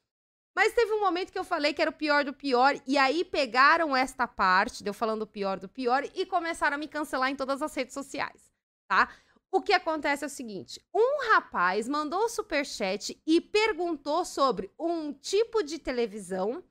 Mas 0.55 0.75
teve 0.75 0.93
um 0.93 1.01
momento 1.01 1.33
que 1.33 1.39
eu 1.39 1.44
falei 1.44 1.73
que 1.73 1.81
era 1.81 1.91
o 1.91 1.94
pior 1.94 2.25
do 2.25 2.35
pior, 2.35 2.75
e 2.86 2.99
aí 2.99 3.25
pegaram 3.25 3.97
esta 3.97 4.27
parte, 4.27 4.83
de 4.83 4.91
eu 4.91 4.94
falando 4.94 5.23
o 5.23 5.27
pior 5.27 5.59
do 5.59 5.69
pior, 5.69 6.02
e 6.12 6.27
começaram 6.27 6.75
a 6.75 6.78
me 6.78 6.89
cancelar 6.89 7.31
em 7.31 7.36
todas 7.36 7.62
as 7.62 7.75
redes 7.75 7.94
sociais, 7.94 8.51
tá? 8.89 9.09
O 9.53 9.61
que 9.61 9.73
acontece 9.73 10.25
é 10.25 10.27
o 10.27 10.31
seguinte: 10.31 10.81
um 10.95 11.33
rapaz 11.33 11.89
mandou 11.89 12.25
o 12.25 12.29
superchat 12.29 13.20
e 13.27 13.41
perguntou 13.41 14.25
sobre 14.25 14.73
um 14.79 15.12
tipo 15.12 15.62
de 15.62 15.79
televisão 15.79 16.62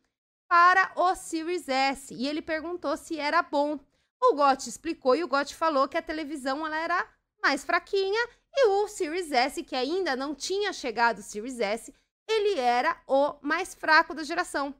para 0.48 0.91
o 0.95 1.14
Series 1.14 1.67
S. 1.67 2.14
E 2.14 2.27
ele 2.27 2.41
perguntou 2.41 2.95
se 2.95 3.19
era 3.19 3.41
bom. 3.41 3.80
O 4.22 4.33
Gotti 4.33 4.69
explicou 4.69 5.16
e 5.16 5.24
o 5.24 5.27
Gotti 5.27 5.56
falou 5.56 5.88
que 5.88 5.98
a 5.98 6.01
televisão 6.01 6.66
ela 6.66 6.77
era 6.77 7.08
mais 7.41 7.64
fraquinha 7.64 8.27
e 8.53 8.67
o 8.67 8.88
Series 8.88 9.32
S, 9.32 9.64
que 9.64 9.75
ainda 9.75 10.16
não 10.16 10.33
tinha 10.33 10.74
chegado 10.74 11.19
o 11.19 11.24
Series 11.24 11.59
S, 11.59 11.93
ele 12.27 12.59
era 12.59 13.01
o 13.08 13.35
mais 13.41 13.74
fraco 13.74 14.14
da 14.14 14.24
geração. 14.24 14.75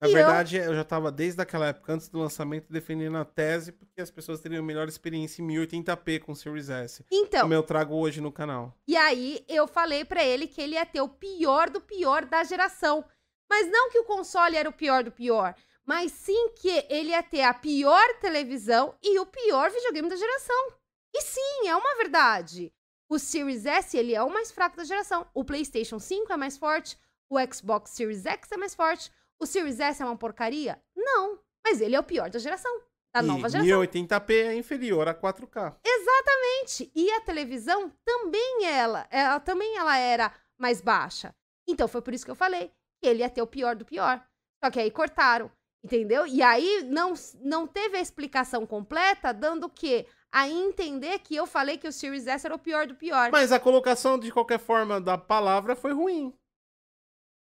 Na 0.00 0.08
E 0.08 0.10
eu- 0.10 0.16
verdade, 0.16 0.56
eu... 0.56 0.74
já 0.74 0.84
tava 0.84 1.10
desde 1.10 1.40
aquela 1.40 1.68
época, 1.68 1.92
antes 1.92 2.08
do 2.08 2.18
lançamento, 2.18 2.70
defendendo 2.72 3.16
a 3.16 3.24
tese, 3.24 3.72
porque 3.72 4.00
as 4.00 4.10
pessoas 4.10 4.40
teriam 4.40 4.62
melhor 4.62 4.88
experiência 4.88 5.40
em 5.40 5.46
1080p 5.46 6.20
com 6.20 6.32
o 6.32 6.36
Series 6.36 6.68
S. 6.68 7.04
Então, 7.10 7.42
Como 7.42 7.54
eu 7.54 7.62
trago 7.62 7.94
hoje 7.96 8.20
no 8.20 8.32
canal. 8.32 8.76
e 8.86 8.96
aí 8.96 9.44
eu 9.48 9.66
falei 9.66 10.04
pra 10.04 10.22
ele 10.22 10.46
que 10.46 10.60
ele 10.60 10.74
ia 10.74 10.84
ter 10.84 11.00
o 11.00 11.08
pior 11.08 11.70
do 11.70 11.80
pior 11.80 12.24
da 12.24 12.42
geração. 12.44 13.04
Mas 13.48 13.70
não 13.70 13.90
que 13.90 13.98
o 13.98 14.04
console 14.04 14.56
era 14.56 14.68
o 14.68 14.72
pior 14.72 15.04
do 15.04 15.12
pior, 15.12 15.54
mas 15.86 16.10
sim 16.12 16.48
que 16.56 16.84
ele 16.88 17.10
ia 17.10 17.22
ter 17.22 17.42
a 17.42 17.54
pior 17.54 18.04
televisão 18.20 18.94
e 19.02 19.18
o 19.18 19.26
pior 19.26 19.70
videogame 19.70 20.08
da 20.08 20.16
geração. 20.16 20.72
E 21.14 21.20
sim, 21.22 21.68
é 21.68 21.76
uma 21.76 21.94
verdade. 21.96 22.72
O 23.08 23.18
Series 23.18 23.64
S, 23.66 23.96
ele 23.96 24.14
é 24.14 24.22
o 24.22 24.30
mais 24.32 24.50
fraco 24.50 24.76
da 24.76 24.82
geração. 24.84 25.26
O 25.32 25.44
PlayStation 25.44 25.98
5 26.00 26.32
é 26.32 26.36
mais 26.36 26.56
forte. 26.58 26.98
o 27.30 27.36
Xbox 27.52 27.90
Series 27.92 28.24
X 28.26 28.50
é 28.52 28.56
mais 28.56 28.74
forte. 28.74 29.10
O 29.44 29.46
Series 29.46 29.78
S 29.78 30.00
é 30.00 30.06
uma 30.06 30.16
porcaria? 30.16 30.80
Não. 30.96 31.38
Mas 31.62 31.78
ele 31.82 31.94
é 31.94 32.00
o 32.00 32.02
pior 32.02 32.30
da 32.30 32.38
geração. 32.38 32.80
Da 33.14 33.22
e 33.22 33.26
nova 33.26 33.46
geração. 33.46 33.78
1080p 33.82 34.30
é 34.30 34.56
inferior 34.56 35.06
a 35.06 35.14
4K. 35.14 35.76
Exatamente. 35.84 36.90
E 36.94 37.10
a 37.10 37.20
televisão 37.20 37.92
também 38.02 38.64
ela, 38.64 39.06
ela 39.10 39.38
também 39.38 39.76
ela 39.76 39.98
era 39.98 40.32
mais 40.58 40.80
baixa. 40.80 41.34
Então 41.68 41.86
foi 41.86 42.00
por 42.00 42.14
isso 42.14 42.24
que 42.24 42.30
eu 42.30 42.34
falei 42.34 42.72
que 43.02 43.06
ele 43.06 43.20
ia 43.20 43.28
ter 43.28 43.42
o 43.42 43.46
pior 43.46 43.76
do 43.76 43.84
pior. 43.84 44.18
Só 44.64 44.70
que 44.70 44.80
aí 44.80 44.90
cortaram, 44.90 45.50
entendeu? 45.84 46.26
E 46.26 46.42
aí 46.42 46.82
não, 46.84 47.12
não 47.42 47.66
teve 47.66 47.98
a 47.98 48.00
explicação 48.00 48.64
completa, 48.64 49.34
dando 49.34 49.64
o 49.64 49.70
quê? 49.70 50.06
A 50.32 50.48
entender 50.48 51.18
que 51.18 51.36
eu 51.36 51.46
falei 51.46 51.76
que 51.76 51.86
o 51.86 51.92
Series 51.92 52.26
S 52.26 52.46
era 52.46 52.54
o 52.54 52.58
pior 52.58 52.86
do 52.86 52.94
pior. 52.94 53.30
Mas 53.30 53.52
a 53.52 53.60
colocação, 53.60 54.18
de 54.18 54.32
qualquer 54.32 54.58
forma, 54.58 55.02
da 55.02 55.18
palavra 55.18 55.76
foi 55.76 55.92
ruim. 55.92 56.34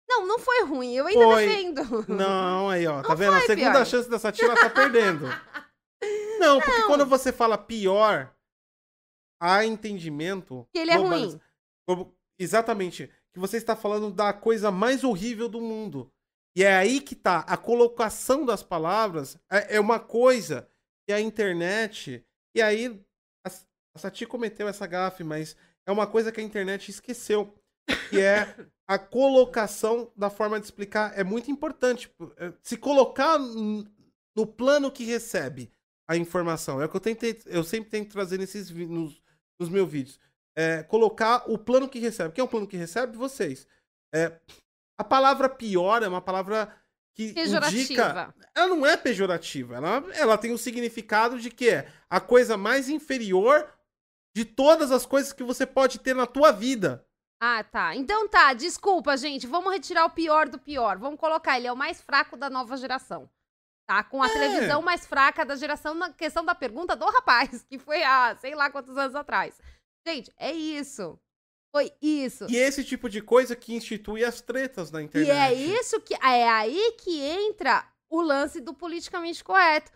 Não, 0.08 0.28
não 0.28 0.40
foi 0.40 0.64
ruim. 0.64 0.94
Eu 0.94 1.08
ainda 1.08 1.26
Foi. 1.26 1.48
defendo. 1.48 2.06
Não, 2.08 2.70
aí, 2.70 2.86
ó. 2.86 3.02
Tá 3.02 3.10
Não 3.10 3.16
vendo? 3.16 3.34
A 3.34 3.42
segunda 3.42 3.72
pior. 3.72 3.86
chance 3.86 4.10
dessa 4.10 4.32
tia, 4.32 4.46
ela 4.46 4.56
tá 4.56 4.70
perdendo. 4.70 5.26
Não, 6.40 6.60
porque 6.60 6.84
quando 6.84 7.06
você 7.06 7.32
fala 7.32 7.58
pior, 7.58 8.34
há 9.42 9.66
entendimento. 9.66 10.68
Que 10.74 10.80
ele 10.80 10.92
é 10.92 10.96
ruim. 10.96 11.40
Exatamente. 12.38 13.10
Que 13.34 13.40
você 13.40 13.58
está 13.58 13.76
falando 13.76 14.12
da 14.12 14.34
coisa 14.34 14.70
mais 14.70 15.04
horrível 15.04 15.50
do 15.50 15.62
mundo. 15.62 16.12
E 16.56 16.64
é 16.64 16.76
aí 16.76 17.02
que 17.02 17.16
tá. 17.16 17.40
A 17.40 17.58
colocação 17.58 18.46
das 18.46 18.64
palavras 18.64 19.38
é, 19.52 19.76
é 19.78 19.80
uma 19.80 20.00
coisa 20.00 20.70
que 21.08 21.14
a 21.14 21.20
internet. 21.20 22.26
E 22.56 22.62
aí, 22.62 23.02
a, 23.46 23.50
a 23.96 24.00
Sati 24.00 24.26
cometeu 24.26 24.68
essa 24.68 24.88
gafe, 24.88 25.24
mas 25.24 25.56
é 25.86 25.92
uma 25.92 26.08
coisa 26.08 26.32
que 26.32 26.40
a 26.40 26.44
internet 26.44 26.90
esqueceu. 26.90 27.54
Que 28.10 28.20
é 28.20 28.56
a 28.88 28.98
colocação 28.98 30.12
da 30.16 30.30
forma 30.30 30.60
de 30.60 30.66
explicar. 30.66 31.18
É 31.18 31.24
muito 31.24 31.50
importante. 31.52 32.12
É, 32.38 32.54
Se 32.62 32.78
colocar 32.78 33.38
no 33.40 34.48
plano 34.48 34.92
que 34.92 35.04
recebe 35.04 35.72
a 36.08 36.16
informação. 36.16 36.82
É 36.82 36.86
o 36.86 36.90
que 36.90 36.96
eu 36.96 37.02
tentei. 37.02 37.40
Eu 37.46 37.64
sempre 37.64 37.90
tento 37.90 38.12
trazer 38.12 38.38
nesses, 38.38 38.70
nos, 38.70 39.22
nos 39.60 39.70
meus 39.70 39.90
vídeos 39.90 40.20
é, 40.56 40.84
colocar 40.84 41.44
o 41.48 41.58
plano 41.58 41.90
que 41.90 42.00
recebe. 42.00 42.34
Quem 42.34 42.42
é 42.42 42.46
o 42.46 42.48
plano 42.48 42.68
que 42.68 42.78
recebe? 42.78 43.18
Vocês. 43.18 43.68
É, 44.14 44.40
a 44.98 45.04
palavra 45.04 45.50
pior 45.50 46.02
é 46.02 46.08
uma 46.08 46.22
palavra 46.22 46.74
que 47.14 47.26
indica. 47.26 47.42
Pejorativa. 47.42 48.36
Ela 48.56 48.68
não 48.68 48.86
é 48.86 48.96
pejorativa. 48.96 49.76
Ela, 49.76 50.04
ela 50.14 50.38
tem 50.38 50.52
o 50.52 50.58
significado 50.58 51.38
de 51.38 51.50
que 51.50 51.70
é 51.70 51.92
a 52.10 52.22
coisa 52.22 52.56
mais 52.56 52.88
inferior 52.88 53.70
de 54.34 54.46
todas 54.46 54.92
as 54.92 55.06
coisas 55.06 55.34
que 55.34 55.44
você 55.44 55.66
pode 55.66 56.00
ter 56.00 56.16
na 56.16 56.26
tua 56.26 56.52
vida. 56.52 57.06
Ah, 57.58 57.64
tá. 57.64 57.96
Então 57.96 58.28
tá, 58.28 58.54
desculpa, 58.54 59.16
gente. 59.18 59.46
Vamos 59.46 59.72
retirar 59.72 60.06
o 60.06 60.10
pior 60.10 60.50
do 60.50 60.58
pior. 60.58 60.98
Vamos 60.98 61.20
colocar, 61.20 61.58
ele 61.58 61.68
é 61.68 61.72
o 61.72 61.76
mais 61.78 62.02
fraco 62.02 62.36
da 62.36 62.50
nova 62.50 62.76
geração. 62.78 63.30
Tá? 63.88 64.04
Com 64.04 64.24
a 64.24 64.28
É. 64.28 64.34
televisão 64.34 64.82
mais 64.82 65.06
fraca 65.06 65.46
da 65.46 65.56
geração 65.56 65.94
na 65.94 66.12
questão 66.12 66.44
da 66.44 66.56
pergunta 66.56 66.96
do 66.96 67.06
rapaz, 67.06 67.64
que 67.70 67.78
foi 67.78 68.02
há 68.04 68.36
sei 68.38 68.56
lá 68.56 68.70
quantos 68.72 68.98
anos 68.98 69.16
atrás. 69.16 69.60
Gente, 70.08 70.32
é 70.38 70.52
isso. 70.52 71.20
Foi 71.72 71.92
isso. 72.02 72.48
E 72.50 72.56
esse 72.56 72.84
tipo 72.84 73.10
de 73.10 73.22
coisa 73.22 73.56
que 73.56 73.76
institui 73.76 74.24
as 74.24 74.40
tretas 74.42 74.90
na 74.92 75.02
E 75.02 75.06
internet. 75.06 75.32
é 75.38 75.54
isso 75.54 76.00
que. 76.02 76.14
É 76.16 76.50
aí 76.50 76.94
que 77.00 77.20
entra 77.22 77.86
o 78.10 78.22
lance 78.22 78.60
do 78.62 78.74
politicamente 78.74 79.44
correto. 79.44 79.92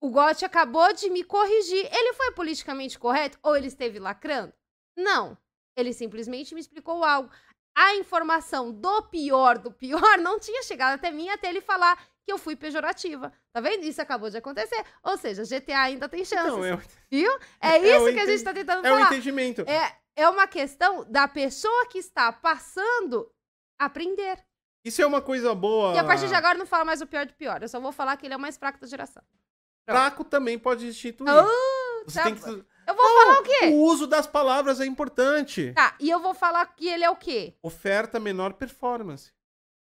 O 0.00 0.10
Gotti 0.10 0.44
acabou 0.44 0.92
de 0.94 1.08
me 1.10 1.22
corrigir. 1.22 1.86
Ele 1.94 2.12
foi 2.14 2.32
politicamente 2.32 2.98
correto 2.98 3.38
ou 3.42 3.54
ele 3.56 3.68
esteve 3.68 3.98
lacrando? 4.00 4.52
Não. 4.96 5.36
Ele 5.76 5.92
simplesmente 5.92 6.54
me 6.54 6.60
explicou 6.60 7.04
algo. 7.04 7.30
A 7.74 7.94
informação 7.96 8.70
do 8.70 9.02
pior 9.04 9.58
do 9.58 9.72
pior 9.72 10.18
não 10.18 10.38
tinha 10.38 10.62
chegado 10.62 10.94
até 10.94 11.10
mim 11.10 11.28
até 11.30 11.48
ele 11.48 11.60
falar 11.60 11.96
que 12.24 12.30
eu 12.32 12.38
fui 12.38 12.54
pejorativa. 12.54 13.32
Tá 13.52 13.60
vendo? 13.60 13.84
Isso 13.84 14.00
acabou 14.00 14.30
de 14.30 14.36
acontecer. 14.36 14.84
Ou 15.02 15.16
seja, 15.16 15.42
GTA 15.44 15.80
ainda 15.80 16.08
tem 16.08 16.24
chances. 16.24 16.52
Não, 16.52 16.64
é, 16.64 16.78
Viu? 17.10 17.30
É 17.60 17.78
É 17.78 17.96
isso 17.96 18.08
o 18.08 18.12
que 18.12 18.20
a 18.20 18.26
gente 18.26 18.44
tá 18.44 18.52
tentando 18.52 18.86
é 18.86 18.92
o 18.92 18.94
falar. 18.96 19.06
entendimento. 19.06 19.62
É, 19.62 19.96
é 20.14 20.28
uma 20.28 20.46
questão 20.46 21.04
da 21.10 21.26
pessoa 21.26 21.86
que 21.88 21.98
está 21.98 22.30
passando 22.30 23.30
aprender. 23.78 24.38
Isso 24.84 25.00
é 25.00 25.06
uma 25.06 25.22
coisa 25.22 25.54
boa. 25.54 25.94
E 25.94 25.98
a 25.98 26.04
partir 26.04 26.28
de 26.28 26.34
agora 26.34 26.54
eu 26.54 26.58
não 26.58 26.66
falo 26.66 26.84
mais 26.84 27.00
o 27.00 27.06
pior 27.06 27.24
do 27.24 27.34
pior. 27.34 27.62
Eu 27.62 27.68
só 27.68 27.80
vou 27.80 27.92
falar 27.92 28.16
que 28.16 28.26
ele 28.26 28.34
é 28.34 28.36
o 28.36 28.40
mais 28.40 28.56
fraco 28.56 28.80
da 28.80 28.86
geração. 28.86 29.22
Fraco 29.88 30.24
também 30.24 30.58
pode 30.58 30.86
instituir. 30.86 31.30
Ah, 31.30 31.46
Você 32.04 32.18
tá 32.18 32.24
tem 32.24 32.34
que... 32.34 32.64
Eu 32.86 32.94
vou 32.94 33.04
falar 33.04 33.40
o 33.40 33.42
quê? 33.42 33.66
O 33.66 33.82
uso 33.84 34.06
das 34.06 34.26
palavras 34.26 34.80
é 34.80 34.86
importante. 34.86 35.72
Tá, 35.72 35.94
e 36.00 36.10
eu 36.10 36.20
vou 36.20 36.34
falar 36.34 36.66
que 36.66 36.88
ele 36.88 37.04
é 37.04 37.10
o 37.10 37.16
quê? 37.16 37.54
Oferta 37.62 38.18
menor 38.18 38.54
performance. 38.54 39.32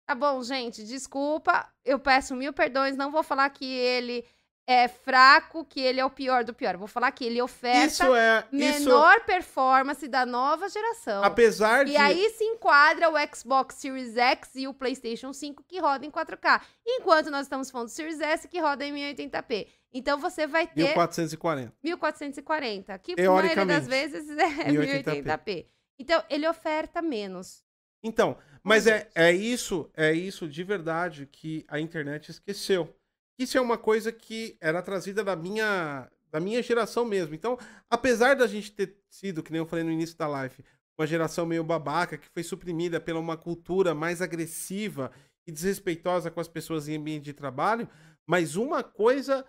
Tá 0.06 0.14
bom, 0.14 0.42
gente, 0.42 0.84
desculpa. 0.84 1.68
Eu 1.84 1.98
peço 1.98 2.34
mil 2.34 2.52
perdões. 2.52 2.96
Não 2.96 3.10
vou 3.10 3.22
falar 3.22 3.50
que 3.50 3.66
ele 3.66 4.24
é 4.66 4.86
fraco, 4.86 5.64
que 5.64 5.80
ele 5.80 5.98
é 5.98 6.04
o 6.04 6.10
pior 6.10 6.44
do 6.44 6.52
pior. 6.52 6.76
Vou 6.76 6.86
falar 6.86 7.10
que 7.10 7.24
ele 7.24 7.40
oferta 7.40 7.86
Isso 7.86 8.14
é. 8.14 8.44
Isso, 8.52 8.84
menor 8.84 9.20
performance 9.24 10.06
da 10.06 10.26
nova 10.26 10.68
geração. 10.68 11.24
apesar 11.24 11.86
de. 11.86 11.92
E 11.92 11.96
aí 11.96 12.28
se 12.30 12.44
enquadra 12.44 13.10
o 13.10 13.14
Xbox 13.34 13.76
Series 13.76 14.14
X 14.14 14.50
e 14.56 14.68
o 14.68 14.74
PlayStation 14.74 15.32
5 15.32 15.64
que 15.66 15.80
roda 15.80 16.04
em 16.04 16.10
4K. 16.10 16.60
Enquanto 16.86 17.30
nós 17.30 17.46
estamos 17.46 17.70
falando 17.70 17.88
do 17.88 17.92
Series 17.92 18.20
S 18.20 18.46
que 18.46 18.60
roda 18.60 18.84
em 18.84 18.92
1080p. 18.92 19.68
Então 19.92 20.18
você 20.20 20.46
vai 20.46 20.66
ter 20.66 20.84
1440. 20.84 21.74
1440, 21.82 22.98
que 22.98 23.16
na 23.16 23.30
maioria 23.30 23.66
das 23.66 23.86
vezes 23.86 24.28
é 24.30 24.70
1080p. 24.70 25.24
1080p. 25.24 25.66
Então 25.98 26.22
ele 26.28 26.46
oferta 26.46 27.02
menos. 27.02 27.64
Então, 28.02 28.36
mas 28.62 28.86
é, 28.86 29.08
é 29.14 29.32
isso, 29.32 29.90
é 29.96 30.12
isso 30.12 30.48
de 30.48 30.62
verdade 30.62 31.26
que 31.26 31.64
a 31.68 31.80
internet 31.80 32.30
esqueceu. 32.30 32.94
Isso 33.38 33.56
é 33.56 33.60
uma 33.60 33.78
coisa 33.78 34.12
que 34.12 34.56
era 34.60 34.82
trazida 34.82 35.24
da 35.24 35.34
minha, 35.34 36.08
da 36.30 36.40
minha 36.40 36.62
geração 36.62 37.04
mesmo. 37.04 37.34
Então, 37.34 37.58
apesar 37.88 38.34
da 38.34 38.46
gente 38.46 38.72
ter 38.72 38.96
sido, 39.08 39.42
que 39.42 39.52
nem 39.52 39.60
eu 39.60 39.66
falei 39.66 39.84
no 39.84 39.90
início 39.90 40.16
da 40.16 40.26
live, 40.26 40.64
uma 40.98 41.06
geração 41.06 41.46
meio 41.46 41.62
babaca, 41.62 42.18
que 42.18 42.28
foi 42.28 42.42
suprimida 42.42 43.00
pela 43.00 43.20
uma 43.20 43.36
cultura 43.36 43.94
mais 43.94 44.20
agressiva 44.20 45.12
e 45.46 45.52
desrespeitosa 45.52 46.30
com 46.30 46.40
as 46.40 46.48
pessoas 46.48 46.88
em 46.88 46.96
ambiente 46.96 47.24
de 47.24 47.32
trabalho, 47.32 47.88
mas 48.26 48.56
uma 48.56 48.82
coisa. 48.82 49.46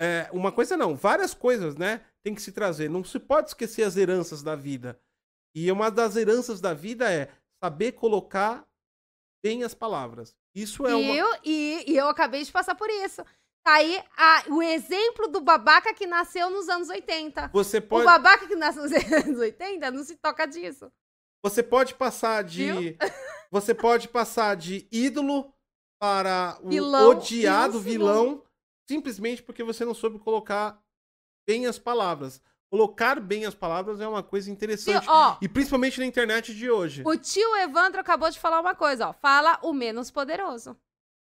É, 0.00 0.28
uma 0.32 0.50
coisa 0.50 0.76
não, 0.76 0.94
várias 0.96 1.34
coisas, 1.34 1.76
né? 1.76 2.00
Tem 2.22 2.34
que 2.34 2.42
se 2.42 2.52
trazer. 2.52 2.88
Não 2.88 3.04
se 3.04 3.18
pode 3.18 3.48
esquecer 3.48 3.82
as 3.82 3.96
heranças 3.96 4.42
da 4.42 4.56
vida. 4.56 4.98
E 5.54 5.70
uma 5.70 5.90
das 5.90 6.16
heranças 6.16 6.60
da 6.60 6.72
vida 6.72 7.10
é 7.12 7.28
saber 7.62 7.92
colocar 7.92 8.66
bem 9.44 9.62
as 9.64 9.74
palavras. 9.74 10.34
Isso 10.54 10.86
é 10.86 10.94
uma. 10.94 11.12
Viu? 11.12 11.26
E, 11.44 11.84
e 11.86 11.96
eu 11.96 12.08
acabei 12.08 12.42
de 12.42 12.50
passar 12.52 12.74
por 12.74 12.88
isso. 12.88 13.22
Tá 13.62 13.74
aí 13.74 14.02
a- 14.16 14.44
o 14.48 14.62
exemplo 14.62 15.28
do 15.28 15.40
babaca 15.40 15.92
que 15.92 16.06
nasceu 16.06 16.48
nos 16.50 16.68
anos 16.68 16.88
80. 16.88 17.48
Você 17.52 17.78
O 17.78 17.82
pode, 17.82 18.04
babaca 18.06 18.46
que 18.46 18.56
nasceu 18.56 18.82
nos 18.84 18.92
anos 19.12 19.38
80 19.38 19.90
não 19.90 20.02
se 20.02 20.16
toca 20.16 20.46
disso. 20.46 20.90
você 21.44 21.62
pode 21.62 21.94
passar 21.94 22.42
de. 22.44 22.96
Você 23.50 23.74
pode 23.74 24.08
passar 24.08 24.54
de 24.56 24.86
ídolo 24.90 25.52
para 26.00 26.58
o 26.62 26.68
Vilão 26.70 27.10
odiado 27.10 27.80
vilão, 27.80 28.42
simplesmente 28.90 29.40
porque 29.40 29.62
você 29.62 29.84
não 29.84 29.94
soube 29.94 30.18
colocar 30.18 30.82
bem 31.46 31.64
as 31.66 31.78
palavras. 31.78 32.42
Colocar 32.68 33.20
bem 33.20 33.46
as 33.46 33.54
palavras 33.54 34.00
é 34.00 34.06
uma 34.08 34.22
coisa 34.22 34.50
interessante. 34.50 35.06
Ó, 35.08 35.36
E 35.40 35.48
principalmente 35.48 35.98
na 36.00 36.06
internet 36.06 36.52
de 36.52 36.68
hoje. 36.68 37.02
o 37.06 37.16
tio 37.16 37.56
Evandro 37.58 38.00
acabou 38.00 38.28
de 38.30 38.38
falar 38.40 38.60
uma 38.60 38.74
coisa, 38.74 39.08
ó. 39.08 39.12
Fala 39.12 39.58
o 39.62 39.72
menos 39.72 40.10
poderoso. 40.10 40.76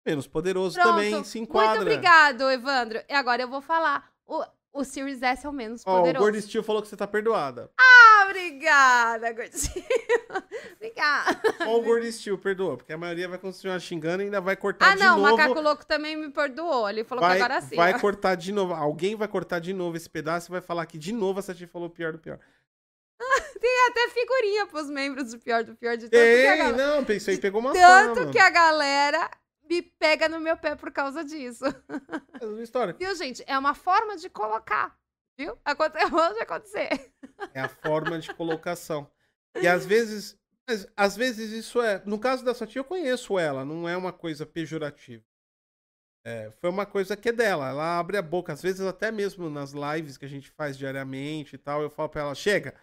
Menos 0.07 0.27
poderoso 0.29 0.77
Pronto. 0.77 0.89
também 0.95 1.25
se 1.25 1.39
enquadra. 1.41 1.71
Muito 1.71 1.83
obrigado, 1.83 2.49
Evandro. 2.51 3.01
E 3.09 3.13
agora 3.13 3.43
eu 3.43 3.49
vou 3.49 3.61
falar. 3.61 4.11
O, 4.27 4.45
o 4.73 4.85
Series 4.85 5.21
S 5.23 5.45
é 5.45 5.49
o 5.49 5.53
menos 5.53 5.83
Ó, 5.85 5.93
o 5.93 5.99
poderoso. 5.99 6.25
Gordo 6.25 6.41
Steel 6.41 6.63
falou 6.65 6.83
que 6.83 6.89
você 6.89 6.97
tá 6.97 7.07
perdoada. 7.07 7.71
Ah, 7.79 8.10
obrigada, 8.31 9.33
gordinho. 9.33 9.85
obrigada. 10.77 11.41
Só 11.59 11.77
o 11.79 11.83
Gordo 11.83 12.11
Steel 12.11 12.39
perdoou, 12.39 12.77
porque 12.77 12.93
a 12.93 12.99
maioria 12.99 13.29
vai 13.29 13.39
continuar 13.39 13.79
xingando 13.81 14.23
e 14.23 14.27
ainda 14.27 14.41
vai 14.41 14.57
cortar 14.57 14.93
Ah, 14.93 14.95
de 14.95 15.03
não, 15.03 15.19
o 15.19 15.23
novo. 15.23 15.37
Macaco 15.37 15.61
Louco 15.61 15.85
também 15.87 16.17
me 16.17 16.31
perdoou. 16.31 16.89
Ele 16.89 17.05
falou 17.05 17.23
vai, 17.23 17.37
que 17.37 17.43
agora 17.43 17.61
sim. 17.61 17.77
vai 17.77 17.99
cortar 18.01 18.35
de 18.35 18.53
novo. 18.53 18.73
Alguém 18.75 19.15
vai 19.15 19.29
cortar 19.29 19.59
de 19.59 19.73
novo 19.73 19.97
esse 19.97 20.09
pedaço 20.09 20.51
e 20.51 20.53
vai 20.53 20.61
falar 20.61 20.87
que 20.87 20.97
de 20.99 21.13
novo 21.13 21.39
a 21.39 21.43
Sati 21.43 21.67
falou 21.67 21.89
o 21.89 21.91
pior 21.91 22.13
do 22.13 22.19
pior. 22.19 22.39
Tem 23.61 23.87
até 23.91 24.09
figurinha 24.09 24.67
pros 24.67 24.89
membros 24.89 25.33
do 25.33 25.39
pior 25.39 25.63
do 25.65 25.75
pior 25.77 25.97
de 25.97 26.09
tanto 26.09 26.13
que 26.13 26.17
a 26.17 26.25
Ei, 26.25 26.57
galera... 26.57 26.77
não, 26.97 27.05
pensei, 27.05 27.37
pegou 27.37 27.61
uma 27.61 27.73
Tanto 27.73 28.21
fama. 28.21 28.33
que 28.33 28.39
a 28.39 28.49
galera 28.49 29.31
me 29.69 29.83
pega 29.83 30.29
no 30.29 30.41
meu 30.41 30.57
pé 30.57 30.75
por 30.75 30.91
causa 30.91 31.23
disso. 31.23 31.65
É 32.41 32.47
uma 32.47 32.63
história. 32.63 32.97
Viu, 32.99 33.15
gente? 33.15 33.45
É 33.47 33.59
uma 33.59 33.75
forma 33.75 34.17
de 34.17 34.31
colocar. 34.31 34.97
Viu? 35.41 35.59
Aconte- 35.65 35.99
Pode 36.11 36.39
acontecer. 36.41 37.13
É 37.55 37.61
a 37.61 37.69
forma 37.69 38.19
de 38.19 38.33
colocação. 38.35 39.11
E 39.61 39.67
às 39.67 39.87
vezes, 39.87 40.39
às 40.97 41.17
vezes 41.17 41.51
isso 41.51 41.81
é, 41.81 42.03
no 42.05 42.19
caso 42.19 42.45
da 42.45 42.53
Sati 42.55 42.77
eu 42.77 42.85
conheço 42.85 43.39
ela, 43.39 43.65
não 43.65 43.89
é 43.89 43.97
uma 43.97 44.13
coisa 44.13 44.45
pejorativa. 44.45 45.25
É, 46.27 46.51
foi 46.61 46.69
uma 46.69 46.85
coisa 46.85 47.17
que 47.17 47.31
é 47.31 47.33
dela, 47.33 47.71
ela 47.71 47.99
abre 47.99 48.19
a 48.19 48.23
boca, 48.23 48.53
às 48.53 48.61
vezes 48.61 48.83
até 48.83 49.11
mesmo 49.11 49.49
nas 49.49 49.73
lives 49.73 50.19
que 50.19 50.27
a 50.27 50.29
gente 50.29 50.51
faz 50.51 50.77
diariamente 50.77 51.55
e 51.55 51.59
tal, 51.59 51.81
eu 51.81 51.89
falo 51.89 52.11
pra 52.11 52.21
ela, 52.21 52.35
chega, 52.35 52.75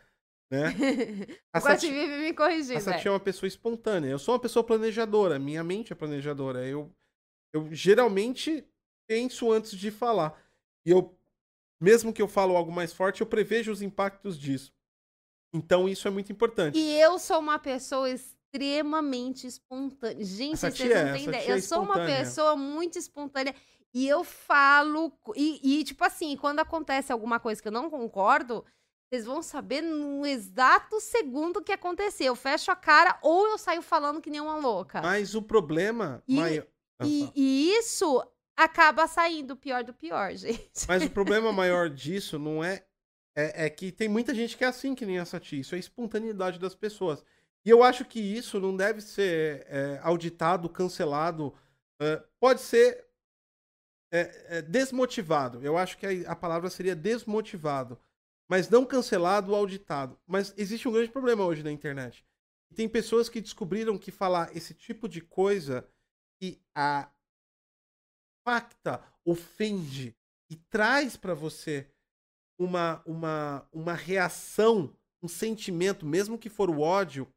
né? 0.51 0.63
A 1.53 1.61
Sati- 1.61 1.91
vive 1.91 2.17
me 2.17 2.29
A 2.29 2.33
corrigindo. 2.35 2.81
Sati 2.81 3.07
é. 3.07 3.09
é 3.09 3.11
uma 3.11 3.19
pessoa 3.19 3.47
espontânea. 3.47 4.09
Eu 4.09 4.17
sou 4.17 4.33
uma 4.33 4.41
pessoa 4.41 4.63
planejadora. 4.63 5.37
Minha 5.37 5.63
mente 5.63 5.93
é 5.93 5.95
planejadora. 5.95 6.65
Eu, 6.65 6.91
eu 7.53 7.71
geralmente 7.71 8.67
penso 9.07 9.51
antes 9.51 9.71
de 9.71 9.91
falar. 9.91 10.35
E 10.85 10.91
eu, 10.91 11.16
mesmo 11.80 12.14
que 12.14 12.22
eu 12.22 12.27
falo 12.27 12.56
algo 12.56 12.72
mais 12.72 12.93
forte, 12.93 13.22
eu 13.22 13.27
prevejo 13.27 13.72
os 13.72 13.81
impactos 13.81 14.38
disso. 14.38 14.72
Então 15.53 15.88
isso 15.88 16.07
é 16.07 16.11
muito 16.11 16.31
importante. 16.31 16.77
E 16.77 16.99
eu 16.99 17.17
sou 17.19 17.39
uma 17.39 17.57
pessoa 17.59 18.09
extremamente 18.09 19.47
espontânea. 19.47 20.23
Gente, 20.23 20.53
Essa 20.53 20.72
vocês 20.72 20.89
tia 20.89 20.97
é, 20.97 21.06
não 21.06 21.14
têm 21.14 21.22
essa 21.22 21.30
ideia. 21.30 21.51
é 21.51 21.57
Eu 21.57 21.61
sou 21.61 21.81
uma 21.81 21.95
pessoa 22.06 22.56
muito 22.56 22.97
espontânea. 22.97 23.56
E 23.93 24.07
eu 24.07 24.23
falo. 24.23 25.11
E, 25.35 25.80
e, 25.80 25.83
tipo 25.83 26.03
assim, 26.03 26.35
quando 26.35 26.59
acontece 26.59 27.11
alguma 27.11 27.39
coisa 27.39 27.61
que 27.61 27.67
eu 27.67 27.72
não 27.72 27.89
concordo, 27.89 28.64
vocês 29.09 29.25
vão 29.25 29.41
saber 29.41 29.81
no 29.81 30.25
exato 30.25 30.99
segundo 30.99 31.64
que 31.64 31.72
aconteceu. 31.72 32.27
Eu 32.27 32.35
fecho 32.35 32.69
a 32.69 32.75
cara 32.75 33.17
ou 33.23 33.47
eu 33.47 33.57
saio 33.57 33.81
falando 33.81 34.22
que 34.22 34.30
nem 34.30 34.41
uma 34.41 34.57
louca. 34.57 35.01
Mas 35.01 35.33
o 35.33 35.41
problema 35.41 36.22
E- 36.27 36.35
maior. 36.35 36.67
E, 37.03 37.31
e 37.35 37.72
isso 37.77 38.23
acaba 38.57 39.07
saindo 39.07 39.51
o 39.51 39.57
pior 39.57 39.83
do 39.83 39.93
pior, 39.93 40.33
gente. 40.35 40.69
Mas 40.87 41.03
o 41.03 41.09
problema 41.11 41.53
maior 41.53 41.89
disso 41.89 42.39
não 42.39 42.63
é, 42.63 42.83
é. 43.35 43.67
é 43.67 43.69
que 43.69 43.91
tem 43.91 44.09
muita 44.09 44.33
gente 44.33 44.57
que 44.57 44.63
é 44.63 44.67
assim, 44.67 44.95
que 44.95 45.05
nem 45.05 45.19
a 45.19 45.25
Sati. 45.25 45.59
Isso 45.59 45.75
é 45.75 45.77
a 45.77 45.79
espontaneidade 45.79 46.57
das 46.57 46.73
pessoas. 46.73 47.23
E 47.63 47.69
eu 47.69 47.83
acho 47.83 48.03
que 48.03 48.19
isso 48.19 48.59
não 48.59 48.75
deve 48.75 49.01
ser 49.01 49.67
é, 49.69 49.99
auditado, 50.01 50.67
cancelado. 50.67 51.53
é, 51.99 52.23
pode 52.39 52.61
ser 52.61 53.05
é, 54.11 54.57
é, 54.57 54.61
desmotivado. 54.61 55.61
Eu 55.61 55.77
acho 55.77 55.97
que 55.97 56.05
a, 56.05 56.31
a 56.31 56.35
palavra 56.35 56.69
seria 56.69 56.95
desmotivado. 56.95 57.99
Mas 58.49 58.69
não 58.69 58.85
cancelado 58.85 59.51
ou 59.51 59.57
auditado. 59.57 60.17
Mas 60.25 60.53
existe 60.57 60.87
um 60.87 60.91
grande 60.91 61.11
problema 61.11 61.43
hoje 61.43 61.61
na 61.61 61.71
internet. 61.71 62.25
E 62.71 62.75
tem 62.75 62.87
pessoas 62.87 63.27
que 63.27 63.41
descobriram 63.41 63.97
que 63.97 64.11
falar 64.11 64.55
esse 64.55 64.73
tipo 64.73 65.07
de 65.07 65.19
coisa 65.19 65.85
que 66.39 66.61
a 66.73 67.09
impacta, 68.48 69.03
ofende 69.26 70.16
e 70.50 70.56
traz 70.56 71.17
para 71.17 71.34
você 71.34 71.85
uma, 72.58 73.03
uma, 73.06 73.67
uma 73.74 73.93
reação, 73.93 74.95
um 75.22 75.27
sentimento, 75.27 76.06
mesmo 76.06 76.38
que 76.38 76.50
for 76.50 76.69
o 76.69 76.80
ódio, 76.80 77.27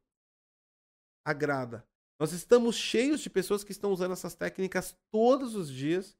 agrada. 1.25 1.85
Nós 2.19 2.31
estamos 2.31 2.75
cheios 2.75 3.19
de 3.19 3.29
pessoas 3.29 3.63
que 3.63 3.71
estão 3.71 3.91
usando 3.91 4.13
essas 4.13 4.33
técnicas 4.35 4.95
todos 5.11 5.55
os 5.55 5.69
dias, 5.69 6.17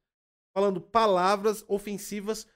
falando 0.54 0.80
palavras 0.80 1.64
ofensivas 1.66 2.46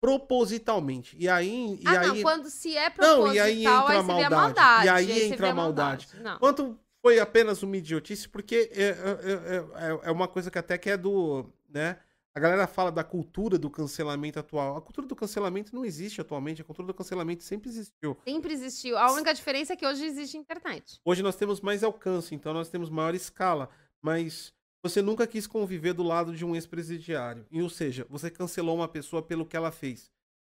propositalmente. 0.00 1.16
E 1.18 1.28
aí. 1.28 1.78
E 1.80 1.86
ah, 1.86 2.00
aí 2.00 2.08
não, 2.08 2.22
quando 2.22 2.48
se 2.48 2.76
é 2.76 2.88
Não, 2.88 2.94
proposital, 2.94 3.34
e 3.34 3.40
aí 3.40 3.66
entra 3.66 3.78
a 3.78 3.82
você 3.82 3.92
vê 3.92 3.98
a 3.98 4.02
maldade. 4.02 4.34
maldade. 4.34 4.86
E 4.86 4.88
aí 4.88 5.06
você 5.06 5.24
entra 5.26 5.50
a 5.50 5.54
maldade. 5.54 6.08
Não. 6.20 6.38
Quanto 6.38 6.78
foi 7.04 7.18
apenas 7.18 7.62
uma 7.62 7.76
idiotice, 7.76 8.28
porque 8.28 8.70
é, 8.72 8.82
é, 8.82 8.94
é- 8.94 10.00
é 10.04 10.10
uma 10.10 10.28
coisa 10.28 10.50
que 10.50 10.58
até 10.58 10.78
que 10.78 10.88
é 10.88 10.96
do. 10.96 11.52
Né? 11.72 11.98
A 12.34 12.40
galera 12.40 12.66
fala 12.66 12.90
da 12.90 13.04
cultura 13.04 13.58
do 13.58 13.68
cancelamento 13.68 14.38
atual. 14.38 14.76
A 14.76 14.80
cultura 14.80 15.06
do 15.06 15.14
cancelamento 15.14 15.74
não 15.74 15.84
existe 15.84 16.20
atualmente. 16.20 16.62
A 16.62 16.64
cultura 16.64 16.86
do 16.86 16.94
cancelamento 16.94 17.42
sempre 17.42 17.68
existiu. 17.68 18.16
Sempre 18.24 18.54
existiu. 18.54 18.96
A 18.96 19.12
única 19.12 19.34
diferença 19.34 19.74
é 19.74 19.76
que 19.76 19.86
hoje 19.86 20.04
existe 20.06 20.38
internet. 20.38 20.98
Hoje 21.04 21.22
nós 21.22 21.36
temos 21.36 21.60
mais 21.60 21.84
alcance, 21.84 22.34
então 22.34 22.54
nós 22.54 22.70
temos 22.70 22.88
maior 22.88 23.14
escala. 23.14 23.68
Mas 24.00 24.50
você 24.82 25.02
nunca 25.02 25.26
quis 25.26 25.46
conviver 25.46 25.92
do 25.92 26.02
lado 26.02 26.34
de 26.34 26.42
um 26.44 26.54
ex-presidiário. 26.54 27.46
E, 27.50 27.60
ou 27.60 27.68
seja, 27.68 28.06
você 28.08 28.30
cancelou 28.30 28.76
uma 28.76 28.88
pessoa 28.88 29.22
pelo 29.22 29.44
que 29.44 29.56
ela 29.56 29.70
fez. 29.70 30.10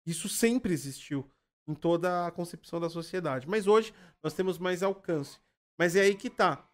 Isso 0.06 0.30
sempre 0.30 0.74
existiu 0.74 1.27
em 1.67 1.74
toda 1.74 2.27
a 2.27 2.32
concepção 2.32 2.80
da 2.80 2.90
sociedade. 2.90 3.48
Mas 3.50 3.66
hoje 3.66 3.93
nós 4.22 4.33
temos 4.35 4.59
mais 4.59 4.83
alcance. 4.83 5.40
Mas 5.80 5.95
é 5.95 6.01
aí 6.01 6.14
que 6.14 6.30
tá. 6.30 6.69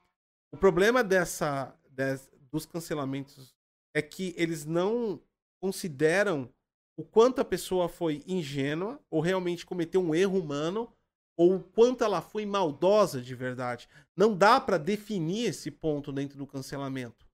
O 0.51 0.57
problema 0.57 1.01
dessa, 1.05 1.73
des- 1.89 2.29
dos 2.51 2.65
cancelamentos 2.65 3.55
é 3.95 4.01
que 4.01 4.33
eles 4.37 4.65
não 4.65 5.21
consideram 5.61 6.49
o 6.97 7.03
quanto 7.03 7.39
a 7.39 7.45
pessoa 7.45 7.87
foi 7.87 8.23
ingênua 8.27 8.99
ou 9.09 9.21
realmente 9.21 9.65
cometeu 9.65 10.01
um 10.01 10.13
erro 10.13 10.39
humano 10.39 10.91
ou 11.37 11.55
o 11.55 11.63
quanto 11.63 12.03
ela 12.03 12.21
foi 12.21 12.45
maldosa 12.45 13.21
de 13.21 13.33
verdade. 13.33 13.87
Não 14.17 14.35
dá 14.35 14.59
pra 14.59 14.77
definir 14.77 15.45
esse 15.47 15.71
ponto 15.71 16.11
dentro 16.11 16.37
do 16.37 16.45
cancelamento. 16.47 17.25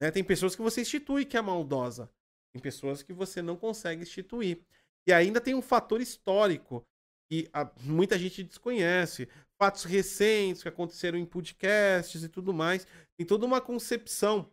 né? 0.00 0.10
Tem 0.10 0.24
pessoas 0.24 0.56
que 0.56 0.62
você 0.62 0.80
institui 0.80 1.24
que 1.24 1.36
é 1.36 1.42
maldosa. 1.42 2.10
Tem 2.52 2.62
pessoas 2.62 3.02
que 3.02 3.12
você 3.12 3.42
não 3.42 3.56
consegue 3.56 4.02
instituir. 4.02 4.60
E 5.06 5.12
ainda 5.12 5.40
tem 5.40 5.54
um 5.54 5.62
fator 5.62 6.00
histórico 6.00 6.82
que 7.30 7.48
a- 7.52 7.70
muita 7.80 8.18
gente 8.18 8.42
desconhece. 8.42 9.28
Fatos 9.60 9.84
recentes 9.84 10.62
que 10.62 10.68
aconteceram 10.68 11.18
em 11.18 11.26
podcasts 11.26 12.22
e 12.22 12.28
tudo 12.28 12.52
mais. 12.54 12.86
Tem 13.18 13.26
toda 13.26 13.44
uma 13.46 13.60
concepção 13.60 14.50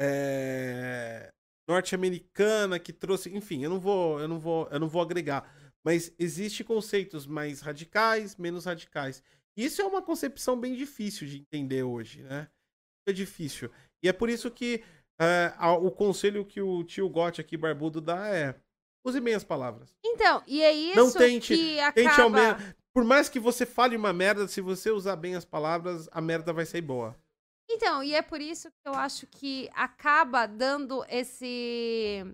é, 0.00 1.30
norte-americana 1.68 2.78
que 2.78 2.92
trouxe. 2.92 3.34
Enfim, 3.34 3.62
eu 3.64 3.70
não 3.70 3.80
vou, 3.80 4.20
eu 4.20 4.28
não 4.28 4.38
vou, 4.38 4.68
eu 4.70 4.80
não 4.80 4.88
vou 4.88 5.02
agregar. 5.02 5.52
Mas 5.84 6.12
existe 6.18 6.64
conceitos 6.64 7.26
mais 7.26 7.60
radicais, 7.60 8.36
menos 8.36 8.64
radicais. 8.64 9.22
Isso 9.56 9.82
é 9.82 9.84
uma 9.84 10.02
concepção 10.02 10.58
bem 10.58 10.74
difícil 10.74 11.26
de 11.28 11.38
entender 11.38 11.82
hoje, 11.82 12.22
né? 12.22 12.48
É 13.06 13.12
difícil. 13.12 13.70
E 14.02 14.08
é 14.08 14.12
por 14.12 14.28
isso 14.30 14.50
que 14.50 14.82
é, 15.20 15.52
o 15.80 15.90
conselho 15.90 16.44
que 16.44 16.60
o 16.60 16.82
tio 16.82 17.08
Gotti 17.08 17.40
aqui, 17.40 17.56
barbudo, 17.56 18.00
dá 18.00 18.28
é 18.28 18.54
use 19.06 19.20
bem 19.20 19.34
as 19.34 19.44
palavras. 19.44 19.94
Então, 20.02 20.42
e 20.46 20.62
é 20.62 20.72
isso 20.72 20.96
Não 20.96 21.12
tente- 21.12 21.54
que 21.54 21.76
Tente 21.94 22.08
acaba... 22.08 22.22
ao 22.22 22.30
menos. 22.30 22.74
Por 22.94 23.04
mais 23.04 23.28
que 23.28 23.38
você 23.38 23.66
fale 23.66 23.96
uma 23.96 24.12
merda, 24.12 24.48
se 24.48 24.60
você 24.60 24.90
usar 24.90 25.16
bem 25.16 25.34
as 25.34 25.44
palavras, 25.44 26.08
a 26.12 26.20
merda 26.20 26.52
vai 26.52 26.64
ser 26.64 26.80
boa. 26.80 27.14
Então, 27.68 28.02
e 28.02 28.14
é 28.14 28.22
por 28.22 28.40
isso 28.40 28.70
que 28.70 28.88
eu 28.88 28.94
acho 28.94 29.26
que 29.26 29.70
acaba 29.74 30.46
dando 30.46 31.04
esse 31.08 32.24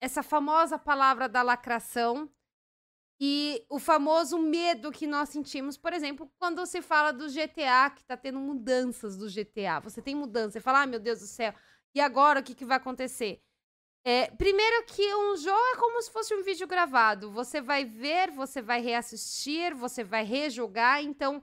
essa 0.00 0.22
famosa 0.22 0.78
palavra 0.78 1.28
da 1.28 1.42
lacração 1.42 2.30
e 3.20 3.64
o 3.70 3.78
famoso 3.78 4.38
medo 4.38 4.92
que 4.92 5.06
nós 5.06 5.30
sentimos, 5.30 5.78
por 5.78 5.92
exemplo, 5.92 6.30
quando 6.38 6.64
se 6.66 6.82
fala 6.82 7.12
do 7.12 7.28
GTA, 7.28 7.90
que 7.90 8.04
tá 8.04 8.16
tendo 8.16 8.38
mudanças 8.38 9.16
do 9.16 9.28
GTA. 9.28 9.80
Você 9.80 10.02
tem 10.02 10.14
mudança, 10.14 10.52
você 10.52 10.60
fala, 10.60 10.82
ah, 10.82 10.86
meu 10.86 11.00
Deus 11.00 11.20
do 11.20 11.26
céu, 11.26 11.54
e 11.94 12.00
agora 12.00 12.40
o 12.40 12.42
que, 12.42 12.54
que 12.54 12.64
vai 12.64 12.76
acontecer? 12.76 13.40
É, 14.04 14.30
primeiro 14.32 14.84
que 14.86 15.14
um 15.14 15.36
jogo 15.36 15.64
é 15.74 15.76
como 15.78 16.00
se 16.00 16.12
fosse 16.12 16.34
um 16.34 16.42
vídeo 16.42 16.66
gravado. 16.66 17.32
Você 17.32 17.60
vai 17.60 17.84
ver, 17.84 18.30
você 18.30 18.62
vai 18.62 18.80
reassistir, 18.80 19.74
você 19.74 20.04
vai 20.04 20.22
rejogar, 20.22 21.02
então 21.02 21.42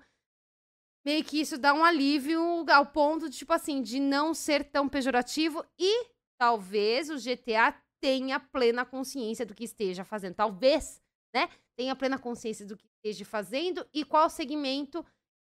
meio 1.05 1.23
que 1.23 1.39
isso 1.39 1.57
dá 1.57 1.73
um 1.73 1.83
alívio 1.83 2.41
ao 2.71 2.85
ponto 2.85 3.29
de, 3.29 3.37
tipo 3.37 3.51
assim, 3.53 3.81
de 3.81 3.99
não 3.99 4.33
ser 4.33 4.63
tão 4.65 4.87
pejorativo 4.87 5.65
e 5.77 6.07
talvez 6.39 7.09
o 7.09 7.15
GTA 7.17 7.75
tenha 8.01 8.39
plena 8.39 8.85
consciência 8.85 9.45
do 9.45 9.53
que 9.55 9.63
esteja 9.63 10.03
fazendo. 10.03 10.35
Talvez, 10.35 11.01
né? 11.33 11.49
Tenha 11.77 11.95
plena 11.95 12.17
consciência 12.19 12.65
do 12.65 12.77
que 12.77 12.85
esteja 12.85 13.25
fazendo 13.25 13.85
e 13.93 14.03
qual 14.05 14.29
segmento 14.29 15.05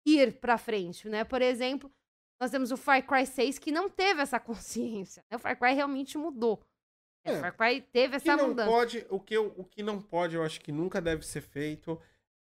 ir 0.06 0.40
pra 0.40 0.58
frente, 0.58 1.08
né? 1.08 1.24
Por 1.24 1.42
exemplo, 1.42 1.92
nós 2.42 2.52
temos 2.52 2.72
o 2.72 2.78
Far 2.78 3.06
Cry 3.06 3.26
6 3.26 3.60
que 3.60 3.72
não 3.72 3.90
teve 3.90 4.22
essa 4.22 4.40
consciência. 4.42 5.24
né? 5.30 5.38
O 5.38 5.40
Far 5.40 5.58
Cry 5.58 5.74
realmente 5.74 6.18
mudou. 6.18 6.64
É. 7.26 7.34
O 7.34 7.40
Far 7.42 7.56
Cry 7.56 7.82
teve 7.82 8.16
essa 8.16 8.36
não 8.36 8.50
mudança. 8.50 8.70
pode, 8.70 9.06
o 9.10 9.20
que, 9.20 9.34
eu- 9.36 9.54
o 9.58 9.64
que 9.66 9.84
não 9.84 10.02
pode, 10.02 10.36
eu 10.36 10.44
acho 10.44 10.60
que 10.62 10.72
nunca 10.72 11.02
deve 11.02 11.26
ser 11.26 11.42
feito, 11.42 12.00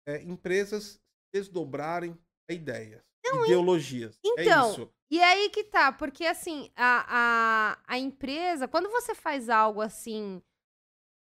é 0.08 0.22
empresas 0.22 1.02
desdobrarem 1.34 2.18
a 2.50 2.53
ideias, 2.53 3.03
ideologias. 3.43 4.19
Então, 4.24 4.69
é 4.69 4.72
isso. 4.72 4.92
E 5.09 5.22
aí 5.22 5.50
que 5.50 5.64
tá, 5.64 5.92
porque 5.92 6.26
assim, 6.26 6.69
a, 6.76 7.06
a, 7.08 7.95
a 7.95 7.98
empresa, 7.98 8.67
quando 8.67 8.90
você 8.90 9.16
faz 9.16 9.50
algo 9.50 9.82
assim, 9.82 10.42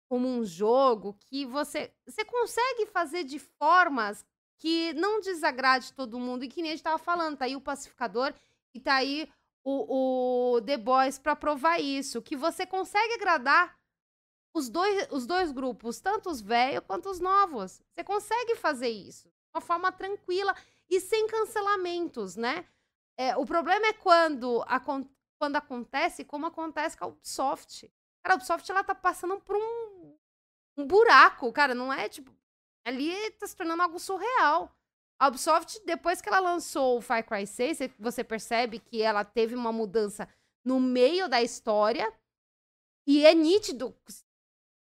como 0.08 0.26
um 0.26 0.44
jogo, 0.44 1.16
que 1.26 1.44
você, 1.46 1.92
você 2.06 2.24
consegue 2.24 2.86
fazer 2.86 3.24
de 3.24 3.38
formas 3.38 4.24
que 4.58 4.92
não 4.94 5.20
desagrade 5.20 5.92
todo 5.92 6.18
mundo, 6.18 6.44
e 6.44 6.48
que 6.48 6.60
nem 6.60 6.72
a 6.72 6.74
gente 6.74 6.82
tava 6.82 6.98
falando, 6.98 7.36
tá 7.36 7.44
aí 7.44 7.54
o 7.54 7.60
pacificador 7.60 8.34
e 8.74 8.80
tá 8.80 8.94
aí 8.94 9.28
o, 9.64 10.54
o 10.56 10.62
The 10.62 10.76
Boys 10.76 11.18
pra 11.18 11.36
provar 11.36 11.78
isso, 11.78 12.22
que 12.22 12.36
você 12.36 12.66
consegue 12.66 13.14
agradar 13.14 13.78
os 14.52 14.68
dois, 14.68 15.06
os 15.12 15.26
dois 15.26 15.52
grupos, 15.52 16.00
tanto 16.00 16.28
os 16.30 16.40
velhos 16.40 16.82
quanto 16.86 17.08
os 17.08 17.20
novos. 17.20 17.80
Você 17.94 18.02
consegue 18.02 18.56
fazer 18.56 18.88
isso 18.88 19.28
de 19.28 19.34
uma 19.54 19.60
forma 19.60 19.92
tranquila 19.92 20.54
e 20.90 21.00
sem 21.00 21.26
cancelamentos, 21.26 22.36
né? 22.36 22.66
É, 23.16 23.36
o 23.36 23.44
problema 23.44 23.86
é 23.86 23.92
quando, 23.92 24.62
acon- 24.66 25.08
quando 25.38 25.56
acontece, 25.56 26.24
como 26.24 26.46
acontece 26.46 26.96
com 26.96 27.04
a 27.04 27.08
Ubisoft. 27.08 27.90
Cara, 28.22 28.34
a 28.34 28.36
Ubisoft 28.36 28.70
ela 28.70 28.84
tá 28.84 28.94
passando 28.94 29.40
por 29.40 29.56
um, 29.56 30.16
um 30.76 30.86
buraco, 30.86 31.52
cara, 31.52 31.74
não 31.74 31.92
é 31.92 32.08
tipo. 32.08 32.32
Ali 32.84 33.30
tá 33.32 33.46
se 33.46 33.54
tornando 33.56 33.82
algo 33.82 33.98
surreal. 33.98 34.74
A 35.20 35.28
Ubisoft, 35.28 35.80
depois 35.84 36.20
que 36.20 36.28
ela 36.28 36.38
lançou 36.40 36.98
o 36.98 37.00
Far 37.02 37.24
Cry 37.26 37.46
6, 37.46 37.76
você- 37.78 37.92
você 37.98 38.24
percebe 38.24 38.78
que 38.78 39.02
ela 39.02 39.24
teve 39.24 39.54
uma 39.54 39.72
mudança 39.72 40.28
no 40.64 40.78
meio 40.80 41.28
da 41.28 41.42
história. 41.42 42.12
E 43.06 43.26
é 43.26 43.34
nítido. 43.34 43.94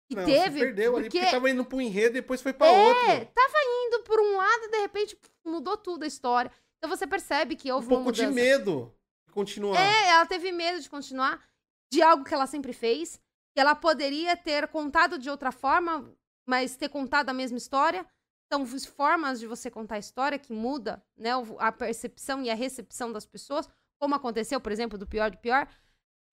E 0.10 0.16
Não, 0.16 0.26
teve. 0.26 0.60
perdeu 0.60 0.96
ali, 0.96 1.06
porque 1.06 1.20
porque 1.20 1.32
tava 1.32 1.50
indo 1.50 1.66
pro 1.66 1.82
enredo 1.82 2.18
e 2.18 2.22
depois 2.22 2.42
foi 2.42 2.54
pra 2.54 2.68
É, 2.68 2.72
outro. 2.88 3.32
tava 3.34 3.54
indo 3.86 4.04
por 4.04 4.20
um 4.20 4.38
lado 4.38 4.64
e 4.66 4.70
de 4.70 4.78
repente 4.80 5.18
mudou 5.44 5.76
tudo 5.78 6.04
a 6.04 6.08
história. 6.08 6.52
Então 6.78 6.90
você 6.96 7.08
percebe 7.08 7.56
que 7.56 7.72
Um 7.72 7.76
houve 7.76 7.88
uma 7.88 7.96
pouco 7.98 8.12
de 8.12 8.22
mudança. 8.22 8.36
medo 8.36 8.94
de 9.28 9.34
continuar. 9.34 9.80
É, 9.82 10.10
ela 10.10 10.26
teve 10.28 10.52
medo 10.52 10.80
de 10.80 10.90
continuar 10.90 11.44
de 11.92 12.02
algo 12.04 12.24
que 12.24 12.34
ela 12.34 12.46
sempre 12.46 12.72
fez, 12.74 13.20
que 13.56 13.60
ela 13.60 13.74
poderia 13.74 14.38
ter 14.38 14.68
contado 14.68 15.18
de 15.18 15.30
outra 15.30 15.52
forma, 15.52 16.12
mas 16.48 16.76
ter 16.76 16.90
contado 16.90 17.30
a 17.30 17.34
mesma 17.34 17.58
história. 17.58 18.06
São 18.54 18.64
f- 18.64 18.86
formas 18.88 19.40
de 19.40 19.48
você 19.48 19.72
contar 19.72 19.96
a 19.96 20.00
história 20.00 20.38
que 20.38 20.54
muda, 20.54 21.04
né, 21.18 21.32
a 21.58 21.72
percepção 21.72 22.44
e 22.44 22.50
a 22.52 22.54
recepção 22.56 23.12
das 23.12 23.26
pessoas, 23.26 23.68
como 24.00 24.14
aconteceu, 24.14 24.62
por 24.62 24.72
exemplo, 24.72 25.00
do 25.00 25.08
pior 25.08 25.32
do 25.32 25.38
pior. 25.40 25.68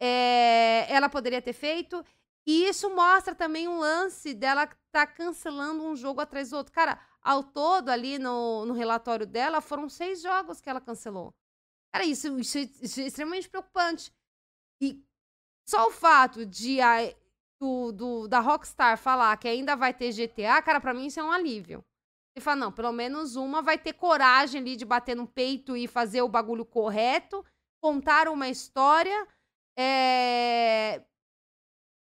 É, 0.00 0.86
ela 0.92 1.08
poderia 1.08 1.40
ter 1.40 1.52
feito. 1.52 2.04
E 2.46 2.64
isso 2.68 2.90
mostra 2.94 3.34
também 3.34 3.68
um 3.68 3.78
lance 3.78 4.34
dela 4.34 4.68
tá 4.90 5.06
cancelando 5.06 5.84
um 5.84 5.94
jogo 5.96 6.20
atrás 6.20 6.50
do 6.50 6.56
outro. 6.56 6.72
Cara, 6.72 7.00
ao 7.22 7.42
todo, 7.42 7.88
ali 7.88 8.18
no, 8.18 8.66
no 8.66 8.74
relatório 8.74 9.26
dela, 9.26 9.60
foram 9.60 9.88
seis 9.88 10.20
jogos 10.22 10.60
que 10.60 10.68
ela 10.68 10.80
cancelou. 10.80 11.34
Cara, 11.92 12.04
isso, 12.06 12.38
isso, 12.38 12.58
é- 12.58 12.70
isso 12.82 13.00
é 13.00 13.04
extremamente 13.04 13.48
preocupante. 13.48 14.12
E 14.80 15.02
só 15.68 15.88
o 15.88 15.92
fato 15.92 16.46
de 16.46 16.80
a, 16.80 16.98
do, 17.60 17.92
do- 17.92 18.28
da 18.28 18.40
Rockstar 18.40 18.98
falar 18.98 19.36
que 19.38 19.48
ainda 19.48 19.76
vai 19.76 19.94
ter 19.94 20.12
GTA, 20.12 20.62
cara, 20.62 20.80
pra 20.80 20.94
mim 20.94 21.06
isso 21.06 21.20
é 21.20 21.24
um 21.24 21.32
alívio. 21.32 21.84
Você 22.34 22.42
fala, 22.42 22.56
não, 22.56 22.72
pelo 22.72 22.92
menos 22.92 23.36
uma 23.36 23.62
vai 23.62 23.78
ter 23.78 23.92
coragem 23.92 24.60
ali 24.60 24.76
de 24.76 24.84
bater 24.84 25.14
no 25.16 25.26
peito 25.26 25.76
e 25.76 25.86
fazer 25.86 26.22
o 26.22 26.28
bagulho 26.28 26.64
correto, 26.64 27.44
contar 27.80 28.28
uma 28.28 28.48
história, 28.48 29.26
é, 29.78 31.02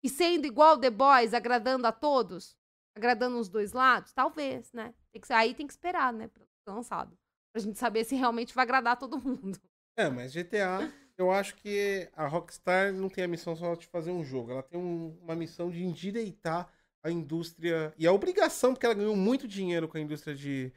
e 0.05 0.09
sendo 0.09 0.45
igual 0.45 0.77
The 0.77 0.91
Boys, 0.91 1.33
agradando 1.33 1.87
a 1.87 1.91
todos, 1.91 2.55
agradando 2.95 3.39
os 3.39 3.49
dois 3.49 3.73
lados, 3.73 4.13
talvez, 4.13 4.71
né? 4.71 4.93
Tem 5.11 5.19
que, 5.19 5.33
aí 5.33 5.53
tem 5.55 5.65
que 5.65 5.73
esperar, 5.73 6.13
né, 6.13 6.27
pra 6.27 6.43
ser 6.45 6.71
lançado. 6.71 7.17
Pra 7.51 7.59
gente 7.61 7.79
saber 7.79 8.03
se 8.03 8.15
realmente 8.15 8.53
vai 8.53 8.63
agradar 8.63 8.97
todo 8.99 9.17
mundo. 9.19 9.59
É, 9.97 10.07
mas 10.09 10.31
GTA, 10.31 10.91
eu 11.17 11.31
acho 11.31 11.55
que 11.55 12.07
a 12.15 12.27
Rockstar 12.27 12.93
não 12.93 13.09
tem 13.09 13.23
a 13.23 13.27
missão 13.27 13.55
só 13.55 13.73
de 13.73 13.87
fazer 13.87 14.11
um 14.11 14.23
jogo. 14.23 14.51
Ela 14.51 14.61
tem 14.61 14.79
um- 14.79 15.17
uma 15.23 15.35
missão 15.35 15.71
de 15.71 15.83
endireitar 15.83 16.69
a 17.01 17.09
indústria. 17.09 17.93
E 17.97 18.05
a 18.05 18.11
obrigação, 18.11 18.73
porque 18.73 18.85
ela 18.85 18.93
ganhou 18.95 19.15
muito 19.15 19.47
dinheiro 19.47 19.87
com 19.87 19.97
a 19.97 20.01
indústria 20.01 20.35
de, 20.35 20.71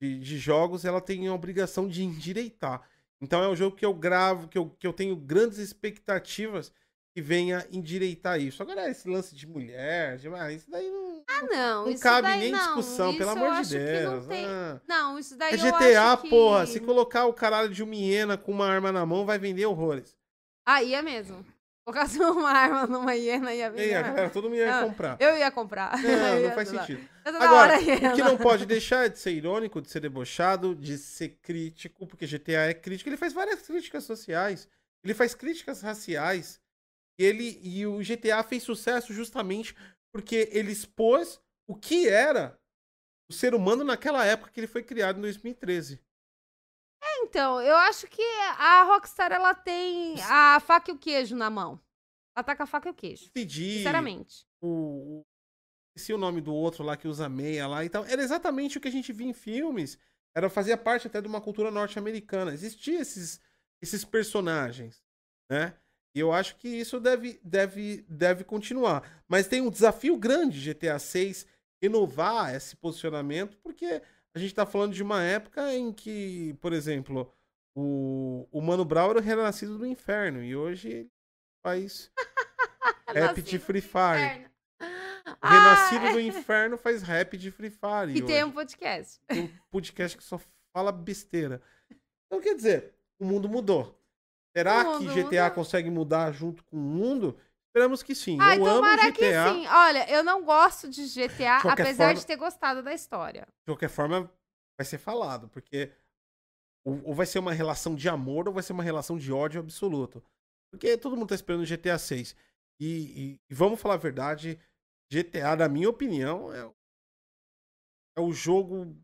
de, 0.00 0.18
de 0.20 0.38
jogos, 0.38 0.84
ela 0.86 1.00
tem 1.02 1.26
a 1.28 1.34
obrigação 1.34 1.86
de 1.86 2.02
endireitar. 2.02 2.88
Então 3.20 3.42
é 3.42 3.48
um 3.48 3.56
jogo 3.56 3.76
que 3.76 3.84
eu 3.84 3.92
gravo, 3.92 4.48
que 4.48 4.56
eu, 4.56 4.70
que 4.70 4.86
eu 4.86 4.92
tenho 4.92 5.16
grandes 5.16 5.58
expectativas 5.58 6.72
que 7.14 7.22
venha 7.22 7.64
endireitar 7.70 8.40
isso. 8.40 8.60
Agora, 8.62 8.90
esse 8.90 9.08
lance 9.08 9.34
de 9.36 9.46
mulher, 9.46 10.16
de, 10.18 10.26
ah, 10.34 10.50
isso 10.52 10.68
daí 10.68 10.90
não, 10.90 11.22
Ah, 11.28 11.42
não, 11.42 11.84
não 11.84 11.90
isso 11.90 12.02
cabe 12.02 12.26
daí 12.28 12.40
nem 12.40 12.50
não, 12.52 12.58
discussão, 12.58 13.16
pelo 13.16 13.30
amor 13.30 13.62
de 13.62 13.68
que 13.68 14.02
não 14.02 14.10
Deus. 14.12 14.26
tem- 14.26 14.44
ah. 14.46 14.80
Não, 14.88 15.18
isso 15.18 15.36
daí 15.36 15.54
É 15.54 15.56
GTA, 15.56 16.16
que... 16.20 16.28
porra. 16.28 16.66
Se 16.66 16.80
colocar 16.80 17.26
o 17.26 17.32
caralho 17.32 17.68
de 17.68 17.82
uma 17.84 17.94
hiena 17.94 18.36
com 18.36 18.50
uma 18.50 18.66
arma 18.66 18.90
na 18.90 19.06
mão, 19.06 19.24
vai 19.24 19.38
vender 19.38 19.64
horrores. 19.64 20.16
Aí 20.66 20.92
é 20.92 21.02
mesmo. 21.02 21.46
Colocasse 21.86 22.18
uma 22.24 22.50
arma 22.50 22.86
numa 22.86 23.14
hiena 23.14 23.54
ia 23.54 23.70
vender. 23.70 23.90
galera, 24.02 24.30
todo 24.30 24.44
mundo 24.50 24.56
ia 24.56 24.80
Ah, 24.80 24.82
comprar. 24.84 25.16
Eu 25.20 25.36
ia 25.38 25.50
comprar. 25.52 25.96
Não, 26.02 26.08
Eu 26.10 26.18
não 26.34 26.40
ia 26.40 26.52
faz 26.52 26.68
sentido. 26.68 27.00
Agora, 27.24 27.78
o 27.78 28.14
que 28.16 28.22
não 28.22 28.36
pode 28.36 28.66
deixar 28.66 29.06
é 29.06 29.08
de 29.08 29.18
ser 29.20 29.30
irônico, 29.32 29.80
de 29.80 29.88
ser 29.90 30.00
debochado, 30.00 30.74
de 30.74 30.98
ser 30.98 31.38
crítico, 31.42 32.06
porque 32.08 32.26
GTA 32.26 32.70
é 32.70 32.74
crítico. 32.74 33.08
Ele 33.08 33.16
faz 33.16 33.32
várias 33.32 33.62
críticas 33.62 34.02
sociais. 34.04 34.66
Ele 35.04 35.14
faz 35.14 35.34
críticas 35.34 35.80
raciais. 35.82 36.58
E, 37.18 37.24
ele, 37.24 37.60
e 37.62 37.86
o 37.86 37.98
GTA 37.98 38.42
fez 38.42 38.62
sucesso 38.62 39.12
justamente 39.12 39.74
porque 40.12 40.48
ele 40.52 40.72
expôs 40.72 41.40
o 41.66 41.74
que 41.74 42.08
era 42.08 42.58
o 43.28 43.32
ser 43.32 43.54
humano 43.54 43.84
naquela 43.84 44.24
época 44.24 44.50
que 44.50 44.60
ele 44.60 44.66
foi 44.66 44.82
criado 44.82 45.18
em 45.18 45.22
2013. 45.22 46.00
Então, 47.18 47.60
eu 47.60 47.76
acho 47.76 48.06
que 48.06 48.22
a 48.58 48.82
Rockstar, 48.84 49.32
ela 49.32 49.54
tem 49.54 50.20
a 50.22 50.60
faca 50.60 50.90
e 50.90 50.94
o 50.94 50.98
queijo 50.98 51.36
na 51.36 51.50
mão. 51.50 51.80
Ela 52.36 52.44
tá 52.44 52.56
a 52.58 52.66
faca 52.66 52.88
e 52.88 52.92
o 52.92 52.94
queijo. 52.94 53.30
Pedir 53.32 53.78
Sinceramente. 53.78 54.46
o, 54.60 55.20
o 55.20 55.26
esqueci 55.96 56.12
o 56.12 56.18
nome 56.18 56.40
do 56.40 56.52
outro 56.52 56.82
lá 56.82 56.96
que 56.96 57.06
usa 57.06 57.28
meia 57.28 57.66
lá 57.66 57.84
e 57.84 57.88
tal. 57.88 58.04
Era 58.04 58.22
exatamente 58.22 58.78
o 58.78 58.80
que 58.80 58.88
a 58.88 58.92
gente 58.92 59.12
via 59.12 59.28
em 59.28 59.32
filmes. 59.32 59.98
Era 60.36 60.50
fazia 60.50 60.76
parte 60.76 61.06
até 61.06 61.20
de 61.20 61.28
uma 61.28 61.40
cultura 61.40 61.70
norte-americana. 61.70 62.52
Existiam 62.52 63.00
esses 63.00 63.40
esses 63.80 64.04
personagens, 64.04 65.04
né? 65.50 65.76
E 66.14 66.20
eu 66.20 66.32
acho 66.32 66.56
que 66.56 66.68
isso 66.68 67.00
deve 67.00 67.40
deve 67.42 68.04
deve 68.08 68.44
continuar. 68.44 69.02
Mas 69.28 69.48
tem 69.48 69.60
um 69.60 69.70
desafio 69.70 70.16
grande 70.16 70.60
de 70.60 70.72
GTA 70.72 70.98
6 70.98 71.46
inovar 71.82 72.54
esse 72.54 72.76
posicionamento, 72.76 73.58
porque 73.58 74.00
a 74.34 74.38
gente 74.38 74.54
tá 74.54 74.64
falando 74.64 74.94
de 74.94 75.02
uma 75.02 75.22
época 75.22 75.74
em 75.74 75.92
que, 75.92 76.54
por 76.60 76.72
exemplo, 76.72 77.32
o, 77.76 78.46
o 78.50 78.60
Mano 78.60 78.84
Brown 78.84 79.10
era 79.10 79.18
o 79.18 79.22
renascido 79.22 79.76
do 79.76 79.86
inferno 79.86 80.42
e 80.42 80.54
hoje 80.54 80.88
ele 80.88 81.10
faz 81.62 82.10
rap 83.08 83.42
de 83.42 83.58
Free 83.58 83.80
Fire. 83.80 84.48
Renascido 85.42 86.12
do 86.12 86.20
Inferno 86.20 86.76
faz 86.76 87.02
rap 87.02 87.36
de 87.36 87.50
Free 87.50 87.70
Fire. 87.70 88.16
E 88.16 88.22
tem 88.22 88.36
hoje. 88.36 88.44
um 88.44 88.50
podcast. 88.52 89.20
Tem 89.26 89.44
um 89.44 89.50
podcast 89.70 90.16
que 90.16 90.24
só 90.24 90.40
fala 90.72 90.92
besteira. 90.92 91.60
Então, 92.26 92.40
quer 92.40 92.54
dizer, 92.54 92.94
o 93.18 93.24
mundo 93.24 93.48
mudou. 93.48 93.98
Será 94.56 94.80
O 94.90 94.98
que 94.98 95.04
mundo 95.04 95.14
GTA 95.14 95.42
mudou. 95.44 95.54
consegue 95.54 95.90
mudar 95.90 96.32
junto 96.32 96.64
com 96.64 96.76
o 96.76 96.80
mundo? 96.80 97.38
Esperamos 97.68 98.02
que 98.04 98.14
sim. 98.14 98.38
Ai, 98.40 98.58
eu 98.58 98.66
amo 98.66 98.86
GTA. 98.96 99.12
que 99.12 99.32
sim. 99.52 99.66
Olha, 99.66 100.08
eu 100.10 100.22
não 100.22 100.44
gosto 100.44 100.88
de 100.88 101.06
GTA, 101.08 101.58
De 101.60 101.68
apesar 101.68 102.04
forma- 102.06 102.14
de 102.20 102.26
ter 102.26 102.36
gostado 102.36 102.82
da 102.82 102.94
história. 102.94 103.42
De 103.42 103.72
qualquer 103.72 103.88
forma, 103.88 104.30
vai 104.78 104.84
ser 104.84 104.98
falado, 104.98 105.48
porque 105.48 105.92
ou, 106.86 107.00
ou 107.08 107.14
vai 107.14 107.26
ser 107.26 107.38
uma 107.40 107.52
relação 107.52 107.96
de 107.96 108.08
amor 108.08 108.46
ou 108.46 108.54
vai 108.54 108.62
ser 108.62 108.72
uma 108.74 108.82
relação 108.82 109.18
de 109.18 109.32
ódio 109.32 109.58
absoluto. 109.60 110.22
Porque 110.72 110.96
todo 110.96 111.16
mundo 111.16 111.28
tá 111.30 111.34
esperando 111.34 111.64
GTA 111.66 111.98
6. 111.98 112.36
E, 112.80 112.86
e- 112.86 113.40
e 113.50 113.54
vamos 113.54 113.80
falar 113.80 113.94
a 113.94 113.98
verdade, 113.98 114.60
GTA, 115.10 115.56
na 115.56 115.68
minha 115.68 115.88
opinião, 115.90 116.52
é, 116.52 116.64
o- 116.64 116.74
é 118.18 118.20
o 118.20 118.32
jogo. 118.32 118.96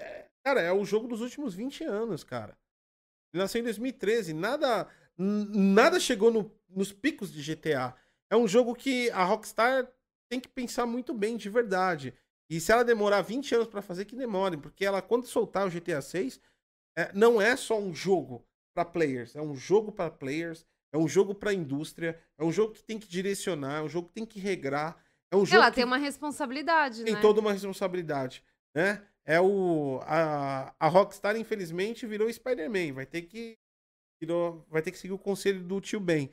é- 0.00 0.28
cara, 0.44 0.60
é 0.60 0.72
o 0.72 0.84
jogo 0.84 1.06
dos 1.08 1.20
últimos 1.20 1.54
20 1.54 1.84
anos, 1.84 2.24
cara. 2.24 2.56
Ele 3.36 3.42
nasceu 3.42 3.60
em 3.60 3.64
2013. 3.64 4.32
Nada, 4.32 4.88
nada 5.18 6.00
chegou 6.00 6.30
no- 6.30 6.50
nos 6.68 6.90
picos 6.92 7.30
de 7.30 7.42
GTA. 7.42 7.94
É 8.30 8.36
um 8.36 8.48
jogo 8.48 8.74
que 8.74 9.10
a 9.10 9.22
Rockstar 9.24 9.86
tem 10.28 10.40
que 10.40 10.48
pensar 10.48 10.86
muito 10.86 11.12
bem, 11.14 11.36
de 11.36 11.48
verdade. 11.50 12.14
E 12.50 12.58
se 12.60 12.72
ela 12.72 12.82
demorar 12.84 13.20
20 13.22 13.54
anos 13.54 13.68
pra 13.68 13.82
fazer, 13.82 14.04
que 14.06 14.16
demore, 14.16 14.56
porque 14.56 14.84
ela, 14.84 15.02
quando 15.02 15.26
soltar 15.26 15.66
o 15.66 15.70
GTA 15.70 16.00
6, 16.00 16.40
é, 16.96 17.12
não 17.12 17.40
é 17.40 17.54
só 17.56 17.78
um 17.78 17.94
jogo 17.94 18.44
pra 18.74 18.84
players, 18.84 19.36
é 19.36 19.42
um 19.42 19.54
jogo 19.54 19.92
pra 19.92 20.10
players, 20.10 20.64
é 20.92 20.98
um 20.98 21.06
jogo 21.06 21.34
pra 21.34 21.52
indústria, 21.52 22.18
é 22.38 22.44
um 22.44 22.50
jogo 22.52 22.72
que 22.72 22.82
tem 22.82 22.98
que 22.98 23.08
direcionar, 23.08 23.78
é 23.78 23.82
um 23.82 23.88
jogo 23.88 24.08
que 24.08 24.14
tem 24.14 24.24
que 24.26 24.38
regrar, 24.40 24.96
é 25.30 25.36
um 25.36 25.44
jogo 25.44 25.56
Ela 25.56 25.70
que 25.70 25.76
tem 25.76 25.84
uma 25.84 25.96
responsabilidade, 25.98 27.04
tem 27.04 27.14
né? 27.14 27.20
toda 27.20 27.40
uma 27.40 27.52
responsabilidade, 27.52 28.42
né? 28.74 29.02
É 29.26 29.40
o 29.40 30.00
a, 30.04 30.72
a 30.78 30.88
Rockstar 30.88 31.36
infelizmente 31.36 32.06
virou 32.06 32.32
Spider-Man, 32.32 32.94
vai 32.94 33.04
ter 33.04 33.22
que 33.22 33.58
virou, 34.20 34.64
vai 34.70 34.80
ter 34.80 34.92
que 34.92 34.98
seguir 34.98 35.12
o 35.12 35.18
conselho 35.18 35.60
do 35.60 35.80
tio 35.80 35.98
Ben. 35.98 36.30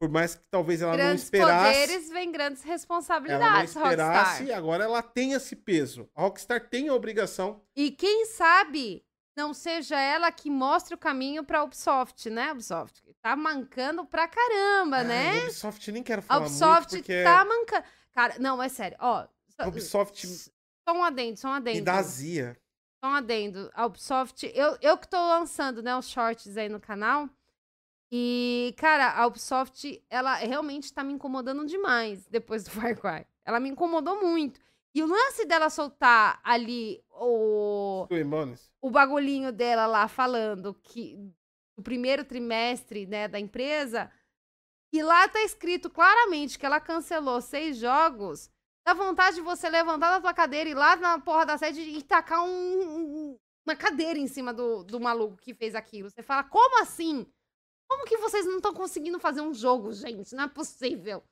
Por 0.00 0.08
mais 0.08 0.34
que 0.34 0.42
talvez 0.50 0.80
ela 0.80 0.92
não 0.92 0.98
Grandes 0.98 1.24
esperasse, 1.24 1.72
poderes 1.78 2.08
vêm 2.08 2.32
grandes 2.32 2.62
ela 2.62 2.68
não 2.68 2.72
responsabilidades, 2.72 3.76
esperasse, 3.76 4.38
Rockstar. 4.38 4.58
agora 4.58 4.84
ela 4.84 5.02
tem 5.02 5.34
esse 5.34 5.54
peso. 5.54 6.08
A 6.14 6.22
Rockstar 6.22 6.68
tem 6.68 6.88
a 6.88 6.94
obrigação 6.94 7.62
E 7.76 7.90
quem 7.90 8.24
sabe 8.24 9.04
não 9.36 9.52
seja 9.52 10.00
ela 10.00 10.32
que 10.32 10.48
mostre 10.48 10.94
o 10.94 10.98
caminho 10.98 11.44
pra 11.44 11.62
Ubisoft, 11.62 12.30
né, 12.30 12.50
Ubisoft? 12.52 13.02
Tá 13.20 13.36
mancando 13.36 14.06
pra 14.06 14.26
caramba, 14.26 14.96
Ai, 14.98 15.04
né? 15.04 15.42
Ubisoft 15.42 15.92
nem 15.92 16.02
quero 16.02 16.20
A 16.20 16.22
falar 16.22 16.40
Ubisoft 16.46 16.92
muito 16.92 17.04
porque 17.04 17.22
tá 17.22 17.44
mancando. 17.44 17.84
Cara, 18.14 18.38
não, 18.38 18.62
é 18.62 18.70
sério. 18.70 18.96
Ó, 18.98 19.26
a 19.58 19.68
Ubisoft 19.68 20.26
só 20.90 20.92
um 20.92 21.04
adendo, 21.04 21.38
só 21.38 21.48
um 21.48 21.52
adendo. 21.52 21.84
dá 21.84 21.98
azia. 21.98 22.58
Só 23.02 23.10
um 23.10 23.14
adendo. 23.14 23.70
A 23.74 23.86
Ubisoft, 23.86 24.50
eu, 24.54 24.76
eu 24.82 24.98
que 24.98 25.08
tô 25.08 25.16
lançando, 25.16 25.82
né, 25.82 25.96
os 25.96 26.08
shorts 26.08 26.56
aí 26.56 26.68
no 26.68 26.80
canal. 26.80 27.28
E, 28.12 28.74
cara, 28.76 29.12
a 29.12 29.26
Ubisoft, 29.26 30.02
ela 30.10 30.34
realmente 30.34 30.92
tá 30.92 31.04
me 31.04 31.12
incomodando 31.12 31.64
demais 31.64 32.26
depois 32.26 32.64
do 32.64 32.70
Far 32.72 32.96
Cry. 32.98 33.24
Ela 33.44 33.60
me 33.60 33.68
incomodou 33.68 34.20
muito. 34.20 34.60
E 34.92 35.02
o 35.02 35.06
lance 35.06 35.44
dela 35.46 35.70
soltar 35.70 36.40
ali 36.42 37.00
o, 37.10 38.06
o 38.82 38.90
bagulhinho 38.90 39.52
dela 39.52 39.86
lá 39.86 40.08
falando 40.08 40.74
que 40.74 41.16
o 41.76 41.82
primeiro 41.82 42.24
trimestre, 42.24 43.06
né, 43.06 43.28
da 43.28 43.38
empresa, 43.38 44.10
e 44.92 45.00
lá 45.00 45.28
tá 45.28 45.40
escrito 45.44 45.88
claramente 45.88 46.58
que 46.58 46.66
ela 46.66 46.80
cancelou 46.80 47.40
seis 47.40 47.76
jogos, 47.76 48.50
dá 48.86 48.94
vontade 48.94 49.36
de 49.36 49.42
você 49.42 49.68
levantar 49.68 50.10
da 50.10 50.20
tua 50.20 50.34
cadeira 50.34 50.68
e 50.68 50.72
ir 50.72 50.74
lá 50.74 50.96
na 50.96 51.18
porra 51.20 51.44
da 51.46 51.58
sede 51.58 51.80
e 51.80 52.02
tacar 52.02 52.42
um- 52.42 52.48
um- 52.48 53.38
uma 53.66 53.76
cadeira 53.76 54.18
em 54.18 54.26
cima 54.26 54.52
do, 54.52 54.82
do 54.82 54.98
maluco 54.98 55.36
que 55.36 55.54
fez 55.54 55.74
aquilo. 55.74 56.10
Você 56.10 56.22
fala, 56.22 56.42
como 56.44 56.82
assim? 56.82 57.26
Como 57.88 58.04
que 58.04 58.16
vocês 58.18 58.46
não 58.46 58.56
estão 58.56 58.72
conseguindo 58.72 59.18
fazer 59.18 59.40
um 59.40 59.52
jogo, 59.52 59.92
gente? 59.92 60.34
Não 60.34 60.44
é 60.44 60.48
possível. 60.48 61.22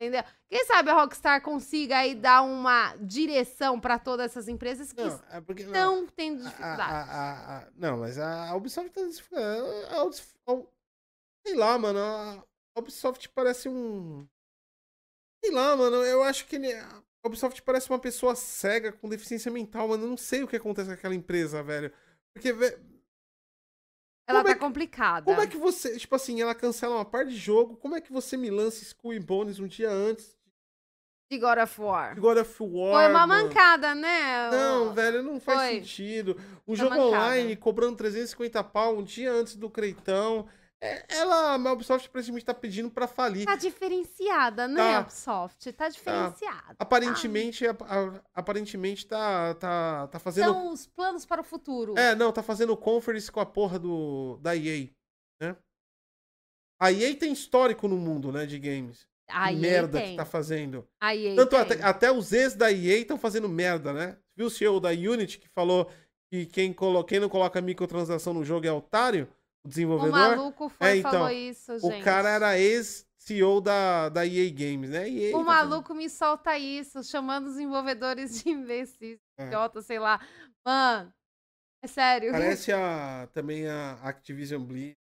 Entendeu? 0.00 0.22
Quem 0.50 0.62
sabe 0.66 0.90
a 0.90 0.94
Rockstar 0.94 1.40
consiga 1.42 1.96
aí 1.98 2.14
dar 2.14 2.42
uma 2.42 2.94
direção 2.96 3.80
pra 3.80 3.98
todas 3.98 4.26
essas 4.26 4.46
empresas 4.46 4.92
que 4.92 5.02
Não, 5.02 5.20
é 5.30 5.40
porque. 5.40 5.64
não, 5.64 6.02
estão 6.02 6.06
tendo 6.14 6.42
a- 6.42 6.44
dificuldade. 6.50 6.82
a- 6.82 7.02
a- 7.02 7.58
a- 7.60 7.68
não, 7.74 7.96
mas 7.98 8.18
a 8.18 8.54
Ubisoft 8.54 8.90
tá. 8.90 9.00
desfocando. 9.00 9.86
A 9.94 10.02
Ubis- 10.04 10.36
a- 10.46 10.62
Sei 11.46 11.56
lá, 11.56 11.78
mano. 11.78 11.98
A 11.98 12.44
Ubisoft 12.78 13.28
parece 13.30 13.68
um. 13.70 14.28
Sei 15.46 15.54
lá, 15.54 15.76
mano. 15.76 15.96
Eu 16.04 16.22
acho 16.22 16.46
que 16.46 16.56
ele. 16.56 16.72
A 16.72 17.02
Ubisoft 17.24 17.60
parece 17.62 17.88
uma 17.90 17.98
pessoa 17.98 18.34
cega 18.34 18.92
com 18.92 19.08
deficiência 19.08 19.50
mental, 19.50 19.88
mano. 19.88 20.04
Eu 20.04 20.08
não 20.10 20.16
sei 20.16 20.42
o 20.42 20.48
que 20.48 20.56
acontece 20.56 20.88
com 20.88 20.94
aquela 20.94 21.14
empresa, 21.14 21.62
velho. 21.62 21.92
Porque, 22.34 22.48
Ela 24.28 24.38
como 24.40 24.44
tá 24.44 24.50
é 24.50 24.54
que- 24.54 24.60
complicada. 24.60 25.24
como 25.24 25.40
é 25.40 25.46
que 25.46 25.56
você. 25.56 25.98
Tipo 25.98 26.14
assim, 26.16 26.40
ela 26.40 26.54
cancela 26.54 26.96
uma 26.96 27.04
parte 27.04 27.30
de 27.30 27.36
jogo. 27.36 27.76
Como 27.76 27.94
é 27.94 28.00
que 28.00 28.12
você 28.12 28.36
me 28.36 28.50
lança 28.50 28.82
Skull 28.82 29.14
e 29.14 29.20
Bones 29.20 29.58
um 29.58 29.66
dia 29.66 29.90
antes 29.90 30.36
De 31.30 31.38
God 31.38 31.58
of 31.58 31.80
War. 31.80 32.14
de 32.14 32.20
God 32.20 32.38
of 32.38 32.56
War? 32.62 32.92
Foi 33.04 33.08
uma 33.12 33.26
mano? 33.26 33.44
mancada, 33.48 33.94
né? 33.94 34.50
Não, 34.50 34.92
velho, 34.92 35.22
não 35.22 35.40
faz 35.40 35.60
Foi. 35.60 35.68
sentido. 35.80 36.36
Um 36.66 36.74
Foi 36.74 36.76
jogo 36.76 36.90
mancada. 36.96 37.06
online 37.24 37.56
cobrando 37.56 37.96
350 37.96 38.62
pau 38.64 38.98
um 38.98 39.02
dia 39.02 39.32
antes 39.32 39.54
do 39.56 39.70
Creitão. 39.70 40.48
É, 40.78 41.04
ela, 41.16 41.54
a 41.54 41.72
Ubisoft, 41.72 42.06
aparentemente 42.06 42.44
tá 42.44 42.52
pedindo 42.52 42.90
pra 42.90 43.06
falir. 43.06 43.46
Tá 43.46 43.56
diferenciada, 43.56 44.68
né, 44.68 44.76
Tá. 44.92 45.00
Ubisoft? 45.00 45.72
Tá 45.72 45.88
diferenciada. 45.88 46.76
Aparentemente, 46.78 47.66
a- 47.66 47.70
a- 47.80 48.20
aparentemente 48.34 49.06
tá, 49.06 49.54
tá, 49.54 50.06
tá 50.08 50.18
fazendo. 50.18 50.52
São 50.52 50.72
os 50.72 50.86
planos 50.86 51.24
para 51.24 51.40
o 51.40 51.44
futuro. 51.44 51.98
É, 51.98 52.14
não, 52.14 52.30
tá 52.30 52.42
fazendo 52.42 52.76
conference 52.76 53.32
com 53.32 53.40
a 53.40 53.46
porra 53.46 53.78
do, 53.78 54.36
da 54.42 54.54
EA, 54.54 54.90
né? 55.40 55.56
A 56.80 56.92
EA 56.92 57.16
tem 57.16 57.32
histórico 57.32 57.88
no 57.88 57.96
mundo, 57.96 58.30
né, 58.30 58.44
de 58.44 58.58
games. 58.58 59.08
A 59.28 59.50
EA 59.52 59.58
merda 59.58 59.98
tem. 59.98 60.10
que 60.10 60.16
tá 60.18 60.26
fazendo. 60.26 60.86
A 61.00 61.16
EA 61.16 61.34
Tanto 61.36 61.50
tem. 61.50 61.58
até, 61.60 61.82
até 61.82 62.12
os 62.12 62.32
ex 62.32 62.54
da 62.54 62.70
EA 62.70 62.98
estão 62.98 63.16
fazendo 63.18 63.48
merda, 63.48 63.92
né? 63.94 64.18
Viu 64.36 64.46
o 64.46 64.50
CEO 64.50 64.78
da 64.78 64.90
Unity 64.90 65.38
que 65.38 65.48
falou 65.48 65.90
que 66.30 66.44
quem, 66.46 66.72
colo... 66.72 67.02
quem 67.02 67.18
não 67.18 67.28
coloca 67.30 67.60
microtransação 67.62 68.34
no 68.34 68.44
jogo 68.44 68.66
é 68.66 68.72
otário? 68.72 69.26
O 69.66 69.68
O 69.68 69.70
desenvolvedor? 69.70 70.12
maluco 70.12 70.68
foi 70.68 70.86
É, 70.88 70.96
então, 70.96 71.10
falou 71.10 71.30
isso, 71.30 71.72
o 71.74 71.78
gente. 71.90 72.04
cara 72.04 72.28
era 72.30 72.56
ex-CEO 72.58 73.60
da, 73.60 74.08
da 74.08 74.24
EA 74.24 74.48
Games, 74.50 74.90
né? 74.90 75.08
EA 75.10 75.36
O 75.36 75.40
tá 75.40 75.44
maluco 75.44 75.92
me 75.92 76.08
solta 76.08 76.56
isso, 76.56 77.02
chamando 77.02 77.46
os 77.46 77.52
desenvolvedores 77.54 78.42
de 78.42 78.50
imbecis, 78.50 79.18
É. 79.36 79.46
idiota, 79.46 79.82
sei 79.82 79.98
lá. 79.98 80.20
Mano, 80.64 81.12
é 81.82 81.86
sério. 81.88 82.30
Parece 82.62 82.72
a, 82.72 83.28
também 83.32 83.66
a 83.68 83.94
Activision 84.02 84.62
Blizzard. 84.64 84.96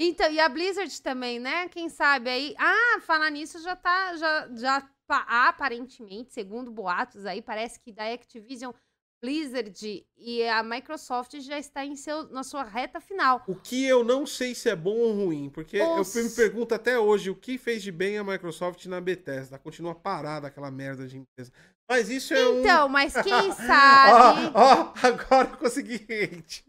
Então, 0.00 0.30
e 0.30 0.38
a 0.40 0.48
Blizzard 0.48 1.02
também, 1.02 1.38
né? 1.38 1.68
Quem 1.68 1.88
sabe 1.88 2.30
aí. 2.30 2.54
Ah, 2.58 3.00
falar 3.00 3.30
nisso 3.30 3.60
já 3.60 3.74
tá. 3.76 4.14
Já, 4.16 4.48
já 4.54 4.80
pa- 5.08 5.26
aparentemente, 5.48 6.32
segundo 6.32 6.70
boatos 6.70 7.26
aí, 7.26 7.40
parece 7.42 7.80
que 7.80 7.92
da 7.92 8.12
Activision, 8.12 8.72
Blizzard 9.20 10.06
e 10.16 10.44
a 10.46 10.62
Microsoft 10.62 11.34
já 11.40 11.58
está 11.58 11.84
em 11.84 11.96
seu, 11.96 12.28
na 12.30 12.42
sua 12.44 12.62
reta 12.62 13.00
final. 13.00 13.42
O 13.48 13.54
que 13.56 13.84
eu 13.84 14.04
não 14.04 14.24
sei 14.26 14.54
se 14.54 14.68
é 14.70 14.76
bom 14.76 14.94
ou 14.96 15.12
ruim, 15.26 15.50
porque 15.50 15.80
Os- 15.82 16.14
eu 16.14 16.24
me 16.24 16.30
pergunto 16.30 16.74
até 16.74 16.98
hoje 16.98 17.28
o 17.30 17.34
que 17.36 17.58
fez 17.58 17.82
de 17.82 17.90
bem 17.90 18.16
a 18.18 18.24
Microsoft 18.24 18.86
na 18.86 19.00
Bethesda. 19.00 19.58
Continua 19.58 19.94
parada 19.94 20.46
aquela 20.46 20.70
merda 20.70 21.06
de 21.08 21.18
empresa. 21.18 21.52
Mas 21.90 22.08
isso 22.10 22.32
é 22.34 22.48
um. 22.48 22.60
Então, 22.60 22.88
mas 22.88 23.12
quem 23.14 23.22
sabe. 23.54 24.52
Ó, 24.54 24.60
ó, 24.60 24.94
agora 25.02 25.48
eu 25.50 25.56
consegui 25.56 25.94
hate. 25.96 26.64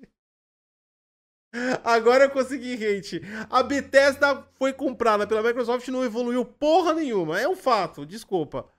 Agora 1.84 2.26
eu 2.26 2.30
consegui 2.30 2.74
hate. 2.76 3.22
A 3.50 3.64
Bethesda 3.64 4.44
foi 4.54 4.72
comprada 4.72 5.26
pela 5.26 5.42
Microsoft 5.42 5.88
e 5.88 5.92
não 5.92 6.04
evoluiu 6.06 6.46
porra 6.46 6.94
nenhuma. 6.94 7.40
É 7.40 7.48
um 7.48 7.56
fato, 7.56 8.06
desculpa. 8.06 8.72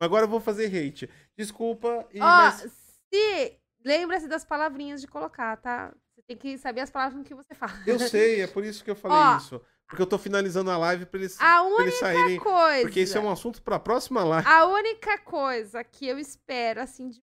Agora 0.00 0.24
eu 0.24 0.28
vou 0.28 0.40
fazer 0.40 0.66
hate. 0.66 1.10
Desculpa. 1.36 2.06
E, 2.12 2.20
Ó, 2.20 2.24
mas- 2.24 2.81
se. 3.12 3.58
Lembra-se 3.84 4.28
das 4.28 4.44
palavrinhas 4.44 5.00
de 5.00 5.08
colocar, 5.08 5.56
tá? 5.56 5.92
Você 6.14 6.22
tem 6.22 6.36
que 6.36 6.56
saber 6.56 6.82
as 6.82 6.90
palavras 6.90 7.26
que 7.26 7.34
você 7.34 7.52
fala. 7.54 7.72
Eu 7.86 7.98
sei, 7.98 8.40
é 8.42 8.46
por 8.46 8.64
isso 8.64 8.84
que 8.84 8.90
eu 8.90 8.94
falei 8.96 9.16
Ó, 9.18 9.36
isso. 9.38 9.60
Porque 9.88 10.00
eu 10.00 10.06
tô 10.06 10.16
finalizando 10.18 10.70
a 10.70 10.78
live 10.78 11.04
pra 11.04 11.18
eles, 11.20 11.38
A 11.38 11.38
pra 11.38 11.64
eles 11.64 11.78
única 11.80 11.96
saírem. 11.98 12.38
coisa. 12.38 12.82
Porque 12.82 13.00
isso 13.00 13.18
é 13.18 13.20
um 13.20 13.30
assunto 13.30 13.60
pra 13.60 13.78
próxima 13.78 14.22
live. 14.24 14.46
A 14.48 14.66
única 14.66 15.18
coisa 15.18 15.82
que 15.84 16.06
eu 16.06 16.18
espero, 16.18 16.80
assim, 16.80 17.08
de 17.10 17.20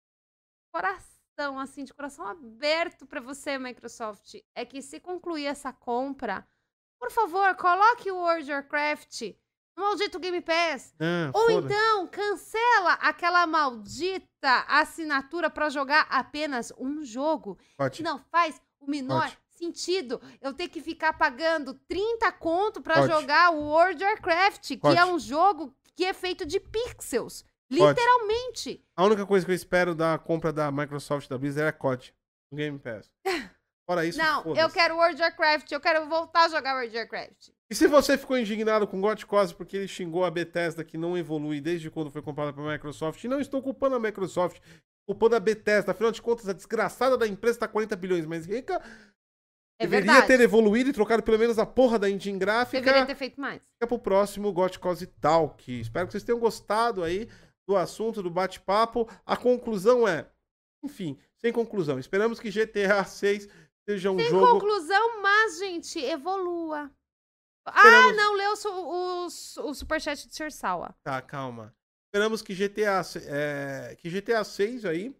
coração, 0.72 1.58
assim, 1.58 1.84
de 1.84 1.92
coração 1.92 2.26
aberto 2.26 3.04
pra 3.04 3.20
você, 3.20 3.58
Microsoft, 3.58 4.36
é 4.54 4.64
que 4.64 4.80
se 4.80 5.00
concluir 5.00 5.46
essa 5.46 5.72
compra, 5.72 6.46
por 6.98 7.10
favor, 7.10 7.54
coloque 7.56 8.10
o 8.10 8.16
World 8.16 8.44
of 8.44 8.52
Warcraft 8.52 9.22
maldito 9.76 10.18
Game 10.18 10.40
Pass. 10.40 10.94
Ah, 11.00 11.30
Ou 11.34 11.50
então, 11.50 12.06
cancela 12.08 12.92
aquela 12.94 13.46
maldita 13.46 14.64
assinatura 14.68 15.50
pra 15.50 15.68
jogar 15.68 16.06
apenas 16.10 16.72
um 16.78 17.04
jogo. 17.04 17.58
Pode. 17.76 17.96
Que 17.96 18.02
não 18.02 18.18
faz 18.30 18.60
o 18.80 18.90
menor 18.90 19.24
Ótimo. 19.26 19.40
sentido 19.50 20.20
eu 20.40 20.52
ter 20.52 20.68
que 20.68 20.80
ficar 20.80 21.12
pagando 21.14 21.74
30 21.88 22.30
conto 22.32 22.80
pra 22.80 23.00
Ótimo. 23.02 23.20
jogar 23.20 23.50
o 23.50 23.60
World 23.62 24.02
of 24.02 24.12
Warcraft, 24.12 24.76
que 24.78 24.98
é 24.98 25.04
um 25.04 25.18
jogo 25.18 25.74
que 25.96 26.04
é 26.04 26.12
feito 26.12 26.44
de 26.44 26.58
pixels. 26.60 27.44
Literalmente. 27.70 28.84
A 28.96 29.04
única 29.04 29.26
coisa 29.26 29.44
que 29.44 29.50
eu 29.50 29.56
espero 29.56 29.94
da 29.94 30.18
compra 30.18 30.52
da 30.52 30.70
Microsoft 30.70 31.28
da 31.28 31.38
Blizzard 31.38 31.68
é 31.68 31.72
COD. 31.72 32.14
Game 32.52 32.78
Pass. 32.78 33.10
Fora 33.86 34.06
isso, 34.06 34.18
não, 34.18 34.56
eu 34.56 34.70
quero 34.70 34.96
World 34.96 35.20
of 35.22 35.22
Warcraft, 35.22 35.70
eu 35.72 35.80
quero 35.80 36.08
voltar 36.08 36.44
a 36.44 36.48
jogar 36.48 36.74
World 36.74 36.88
of 36.88 36.98
Warcraft. 36.98 37.48
E 37.70 37.74
se 37.74 37.86
você 37.86 38.16
ficou 38.16 38.38
indignado 38.38 38.86
com 38.86 38.98
o 38.98 39.00
God 39.00 39.22
porque 39.56 39.76
ele 39.76 39.88
xingou 39.88 40.24
a 40.24 40.30
Bethesda 40.30 40.84
que 40.84 40.96
não 40.96 41.18
evolui 41.18 41.60
desde 41.60 41.90
quando 41.90 42.10
foi 42.10 42.22
comprada 42.22 42.52
pela 42.52 42.72
Microsoft, 42.72 43.22
e 43.22 43.28
não 43.28 43.40
estou 43.40 43.62
culpando 43.62 43.96
a 43.96 44.00
Microsoft, 44.00 44.58
culpando 45.06 45.36
a 45.36 45.40
Bethesda. 45.40 45.92
Afinal 45.92 46.12
de 46.12 46.22
contas, 46.22 46.48
a 46.48 46.52
desgraçada 46.52 47.18
da 47.18 47.26
empresa 47.26 47.56
está 47.56 47.68
40 47.68 47.94
bilhões 47.96 48.26
mais 48.26 48.46
rica. 48.46 48.80
É 49.78 49.86
deveria 49.86 50.12
verdade. 50.12 50.26
ter 50.28 50.40
evoluído 50.40 50.90
e 50.90 50.92
trocado 50.92 51.22
pelo 51.22 51.38
menos 51.38 51.58
a 51.58 51.66
porra 51.66 51.98
da 51.98 52.08
engine 52.08 52.38
gráfica. 52.38 52.80
Deveria 52.80 53.06
ter 53.06 53.16
feito 53.16 53.40
mais. 53.40 53.60
Fica 53.60 53.86
pro 53.86 53.98
próximo 53.98 54.52
God 54.52 54.76
Cause 54.78 55.06
Talk. 55.06 55.80
Espero 55.80 56.06
que 56.06 56.12
vocês 56.12 56.22
tenham 56.22 56.38
gostado 56.38 57.02
aí 57.02 57.28
do 57.68 57.76
assunto, 57.76 58.22
do 58.22 58.30
bate-papo. 58.30 59.08
A 59.26 59.36
conclusão 59.36 60.06
é, 60.06 60.26
enfim, 60.84 61.18
sem 61.36 61.52
conclusão. 61.52 61.98
Esperamos 61.98 62.38
que 62.38 62.50
GTA 62.50 63.04
6 63.04 63.48
seja 63.88 64.10
um 64.10 64.18
Sem 64.18 64.30
jogo... 64.30 64.52
conclusão, 64.52 65.22
mas, 65.22 65.58
gente, 65.58 65.98
evolua. 65.98 66.90
Ah, 67.66 67.76
Esperamos- 67.76 68.16
não, 68.16 68.34
leu 68.34 68.52
o, 68.52 68.68
o, 68.68 69.70
o 69.70 69.74
superchat 69.74 70.26
do 70.26 70.34
Sr. 70.34 70.50
Sawa. 70.52 70.94
Tá, 71.02 71.20
calma. 71.22 71.74
Esperamos 72.08 72.42
que 72.42 72.54
GTA, 72.54 73.02
é, 73.26 73.96
que 73.98 74.08
GTA 74.08 74.44
6 74.44 74.84
aí 74.84 75.16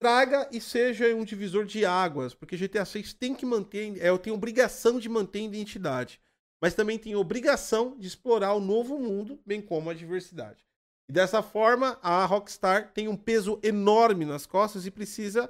traga 0.00 0.48
e 0.50 0.60
seja 0.60 1.14
um 1.14 1.24
divisor 1.24 1.64
de 1.64 1.84
águas, 1.84 2.34
porque 2.34 2.56
GTA 2.56 2.84
6 2.84 3.12
tem 3.14 3.34
que 3.34 3.46
manter, 3.46 4.02
é, 4.02 4.08
eu 4.08 4.18
tenho 4.18 4.34
obrigação 4.34 4.98
de 4.98 5.08
manter 5.08 5.38
a 5.38 5.44
identidade, 5.44 6.20
mas 6.60 6.74
também 6.74 6.98
tem 6.98 7.14
obrigação 7.14 7.96
de 7.96 8.08
explorar 8.08 8.54
o 8.54 8.60
novo 8.60 8.98
mundo, 8.98 9.40
bem 9.46 9.62
como 9.62 9.88
a 9.88 9.94
diversidade. 9.94 10.66
E 11.08 11.12
dessa 11.12 11.42
forma, 11.42 11.98
a 12.02 12.24
Rockstar 12.24 12.92
tem 12.92 13.06
um 13.06 13.16
peso 13.16 13.60
enorme 13.62 14.24
nas 14.24 14.46
costas 14.46 14.86
e 14.86 14.90
precisa 14.90 15.48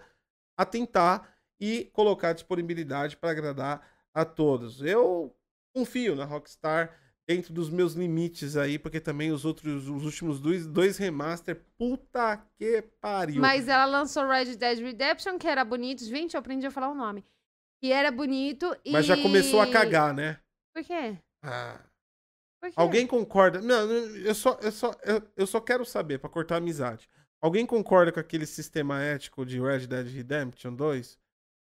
atentar 0.59 1.32
e 1.63 1.85
colocar 1.93 2.33
disponibilidade 2.33 3.17
para 3.17 3.31
agradar 3.31 3.89
a 4.13 4.25
todos. 4.25 4.83
Eu 4.83 5.33
confio 5.73 6.17
na 6.17 6.25
Rockstar 6.25 6.93
dentro 7.25 7.55
dos 7.55 7.71
meus 7.71 7.93
limites 7.93 8.57
aí, 8.57 8.81
porque 8.81 8.99
também 8.99 9.31
os 9.31 9.45
outros, 9.45 9.89
os 9.89 10.05
últimos 10.05 10.41
dois, 10.41 10.67
dois 10.67 10.99
remaster, 10.99 11.65
puta 11.79 12.37
que 12.59 12.83
pariu. 13.01 13.41
Mas 13.41 13.69
ela 13.69 13.85
lançou 13.85 14.27
Red 14.27 14.57
Dead 14.57 14.81
Redemption, 14.81 15.39
que 15.39 15.47
era 15.47 15.65
bonito. 15.65 16.05
Gente, 16.05 16.35
eu 16.35 16.41
aprendi 16.41 16.67
a 16.67 16.71
falar 16.73 16.91
o 16.91 16.97
nome. 16.97 17.25
Que 17.81 17.93
era 17.93 18.11
bonito 18.11 18.77
e... 18.85 18.91
Mas 18.91 19.07
já 19.07 19.17
começou 19.17 19.61
a 19.61 19.71
cagar, 19.71 20.13
né? 20.13 20.41
Por 20.75 20.83
quê? 20.83 21.17
Ah, 21.45 21.81
Por 22.61 22.71
quê? 22.71 22.75
alguém 22.77 23.07
concorda? 23.07 23.61
Não, 23.61 23.89
eu 23.89 24.35
só, 24.35 24.59
eu 24.61 24.73
só, 24.73 24.93
eu, 25.05 25.23
eu 25.37 25.47
só 25.47 25.61
quero 25.61 25.85
saber, 25.85 26.19
pra 26.19 26.29
cortar 26.29 26.57
a 26.57 26.59
amizade. 26.59 27.09
Alguém 27.41 27.65
concorda 27.65 28.11
com 28.11 28.19
aquele 28.19 28.47
sistema 28.47 29.01
ético 29.01 29.47
de 29.47 29.61
Red 29.61 29.87
Dead 29.87 30.09
Redemption 30.09 30.75
2? 30.75 31.22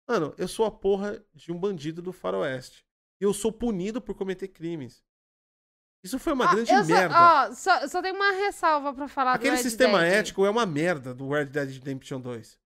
Mano, 0.08 0.34
eu 0.38 0.48
sou 0.48 0.66
a 0.66 0.72
porra 0.72 1.24
de 1.34 1.52
um 1.52 1.60
bandido 1.60 2.02
do 2.02 2.14
faroeste. 2.14 2.86
E 3.19 3.24
eu 3.26 3.34
sou 3.34 3.52
punido 3.52 4.02
por 4.02 4.16
cometer 4.16 4.48
crimes. 4.48 5.03
Isso 6.03 6.18
foi 6.19 6.34
uma 6.34 6.45
Ó, 6.45 6.52
grande 6.52 6.69
só- 6.69 6.84
merda. 6.86 7.16
Ó, 7.50 7.53
só, 7.53 7.88
só 7.88 8.02
tem 8.02 8.14
uma 8.14 8.32
ressalva 8.32 8.94
pra 8.94 9.08
falar 9.08 9.34
Aquele 9.34 9.52
do 9.52 9.56
Red 9.58 9.64
sistema 9.64 10.00
Dead. 10.00 10.14
ético 10.14 10.45
é 10.45 10.50
uma 10.50 10.66
merda 10.66 11.14
do 11.14 11.27
Red 11.30 11.45
Dead 11.45 11.69
Redemption 11.72 12.22
2. 12.22 12.58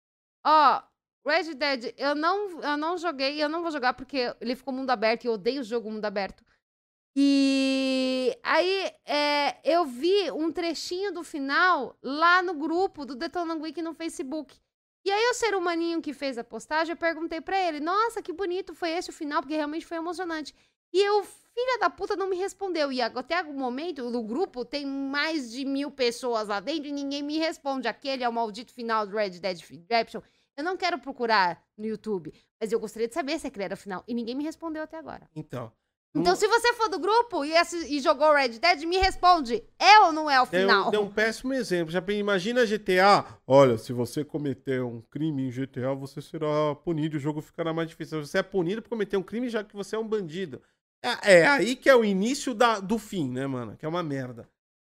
Ó, 0.46 0.84
Red 1.26 1.54
Dead, 1.56 1.94
eu 1.98 2.14
não, 2.14 2.62
eu 2.62 2.78
não 2.78 2.98
joguei, 2.98 3.42
eu 3.42 3.48
não 3.50 3.62
vou 3.62 3.72
jogar 3.72 3.94
porque 3.94 4.36
ele 4.42 4.56
ficou 4.56 4.74
mundo 4.74 4.90
aberto 4.90 5.24
e 5.24 5.28
eu 5.28 5.34
odeio 5.34 5.62
o 5.62 5.64
jogo 5.64 5.90
mundo 5.90 6.06
aberto. 6.06 6.44
E 7.16 8.38
aí 8.44 8.92
é, 9.06 9.60
eu 9.64 9.86
vi 9.86 10.32
um 10.32 10.52
trechinho 10.52 11.14
do 11.14 11.24
final 11.24 11.98
lá 12.02 12.42
no 12.42 12.54
grupo 12.54 13.06
do 13.06 13.16
Detonando 13.16 13.64
Week 13.64 13.82
no 13.82 13.94
Facebook. 13.94 14.60
E 15.04 15.12
aí 15.12 15.30
o 15.32 15.34
ser 15.34 15.56
humaninho 15.56 16.02
que 16.02 16.14
fez 16.14 16.38
a 16.38 16.44
postagem, 16.44 16.94
eu 16.94 16.98
perguntei 16.98 17.42
pra 17.42 17.60
ele, 17.60 17.80
nossa, 17.80 18.22
que 18.22 18.32
bonito 18.32 18.76
foi 18.76 18.92
esse 18.92 19.10
o 19.10 19.14
final, 19.14 19.42
porque 19.42 19.56
realmente 19.56 19.86
foi 19.86 19.98
emocionante. 19.98 20.54
E 20.94 21.00
eu, 21.00 21.24
filha 21.24 21.80
da 21.80 21.90
puta, 21.90 22.16
não 22.16 22.28
me 22.28 22.36
respondeu. 22.36 22.92
E 22.92 23.02
até 23.02 23.42
o 23.42 23.54
momento, 23.54 24.10
no 24.10 24.24
grupo, 24.24 24.64
tem 24.64 24.86
mais 24.86 25.52
de 25.52 25.66
mil 25.66 25.90
pessoas 25.90 26.50
lá 26.50 26.60
dentro 26.60 26.88
e 26.88 26.92
ninguém 26.92 27.24
me 27.24 27.38
responde. 27.38 27.88
Aquele 27.88 28.24
é 28.24 28.30
o 28.30 28.34
maldito 28.34 28.74
final 28.74 29.08
do 29.08 29.16
Red 29.16 29.40
Dead 29.40 29.60
Redemption. 29.60 30.22
Eu 30.56 30.64
não 30.64 30.78
quero 30.78 31.00
procurar 31.00 31.64
no 31.78 31.86
YouTube, 31.86 32.34
mas 32.60 32.72
eu 32.72 32.80
gostaria 32.80 33.08
de 33.08 33.14
saber 33.14 33.40
se 33.40 33.48
aquele 33.48 33.64
era 33.64 33.74
o 33.74 33.78
final. 33.78 34.04
E 34.08 34.14
ninguém 34.14 34.36
me 34.36 34.44
respondeu 34.44 34.84
até 34.84 34.98
agora. 34.98 35.30
Então. 35.36 35.72
Então, 36.14 36.36
se 36.36 36.46
você 36.46 36.74
for 36.74 36.90
do 36.90 37.00
grupo 37.00 37.46
e, 37.46 37.54
e 37.88 38.02
jogou 38.02 38.34
Red 38.34 38.60
Dead, 38.60 38.84
me 38.84 38.98
responde. 38.98 39.64
É 39.80 40.00
ou 40.02 40.12
não 40.12 40.30
é 40.30 40.42
o 40.42 40.46
final? 40.46 40.84
Deu, 40.84 40.92
deu 40.92 41.02
um 41.04 41.12
péssimo 41.12 41.54
exemplo. 41.54 41.92
Já 41.92 42.04
imagina 42.10 42.66
GTA. 42.66 43.26
Olha, 43.48 43.78
se 43.78 43.94
você 43.94 44.24
cometer 44.26 44.84
um 44.84 45.02
crime 45.02 45.48
em 45.48 45.50
GTA, 45.50 45.94
você 45.96 46.22
será 46.22 46.76
punido. 46.84 47.16
O 47.16 47.20
jogo 47.20 47.42
ficará 47.42 47.74
mais 47.74 47.88
difícil. 47.88 48.26
Você 48.26 48.40
é 48.40 48.44
punido 48.44 48.82
por 48.82 48.90
cometer 48.90 49.16
um 49.16 49.24
crime 49.24 49.50
já 49.50 49.64
que 49.64 49.74
você 49.74 49.96
é 49.96 50.00
um 50.00 50.08
bandido. 50.08 50.62
É, 51.02 51.40
é 51.40 51.48
aí 51.48 51.76
que 51.78 51.90
é 51.90 51.96
o 51.96 52.04
início 52.04 52.54
da, 52.54 52.80
do 52.80 52.98
fim, 52.98 53.30
né, 53.30 53.48
mano? 53.48 53.78
Que 53.78 53.86
é 53.86 53.90
uma 53.90 54.04
merda. 54.04 54.50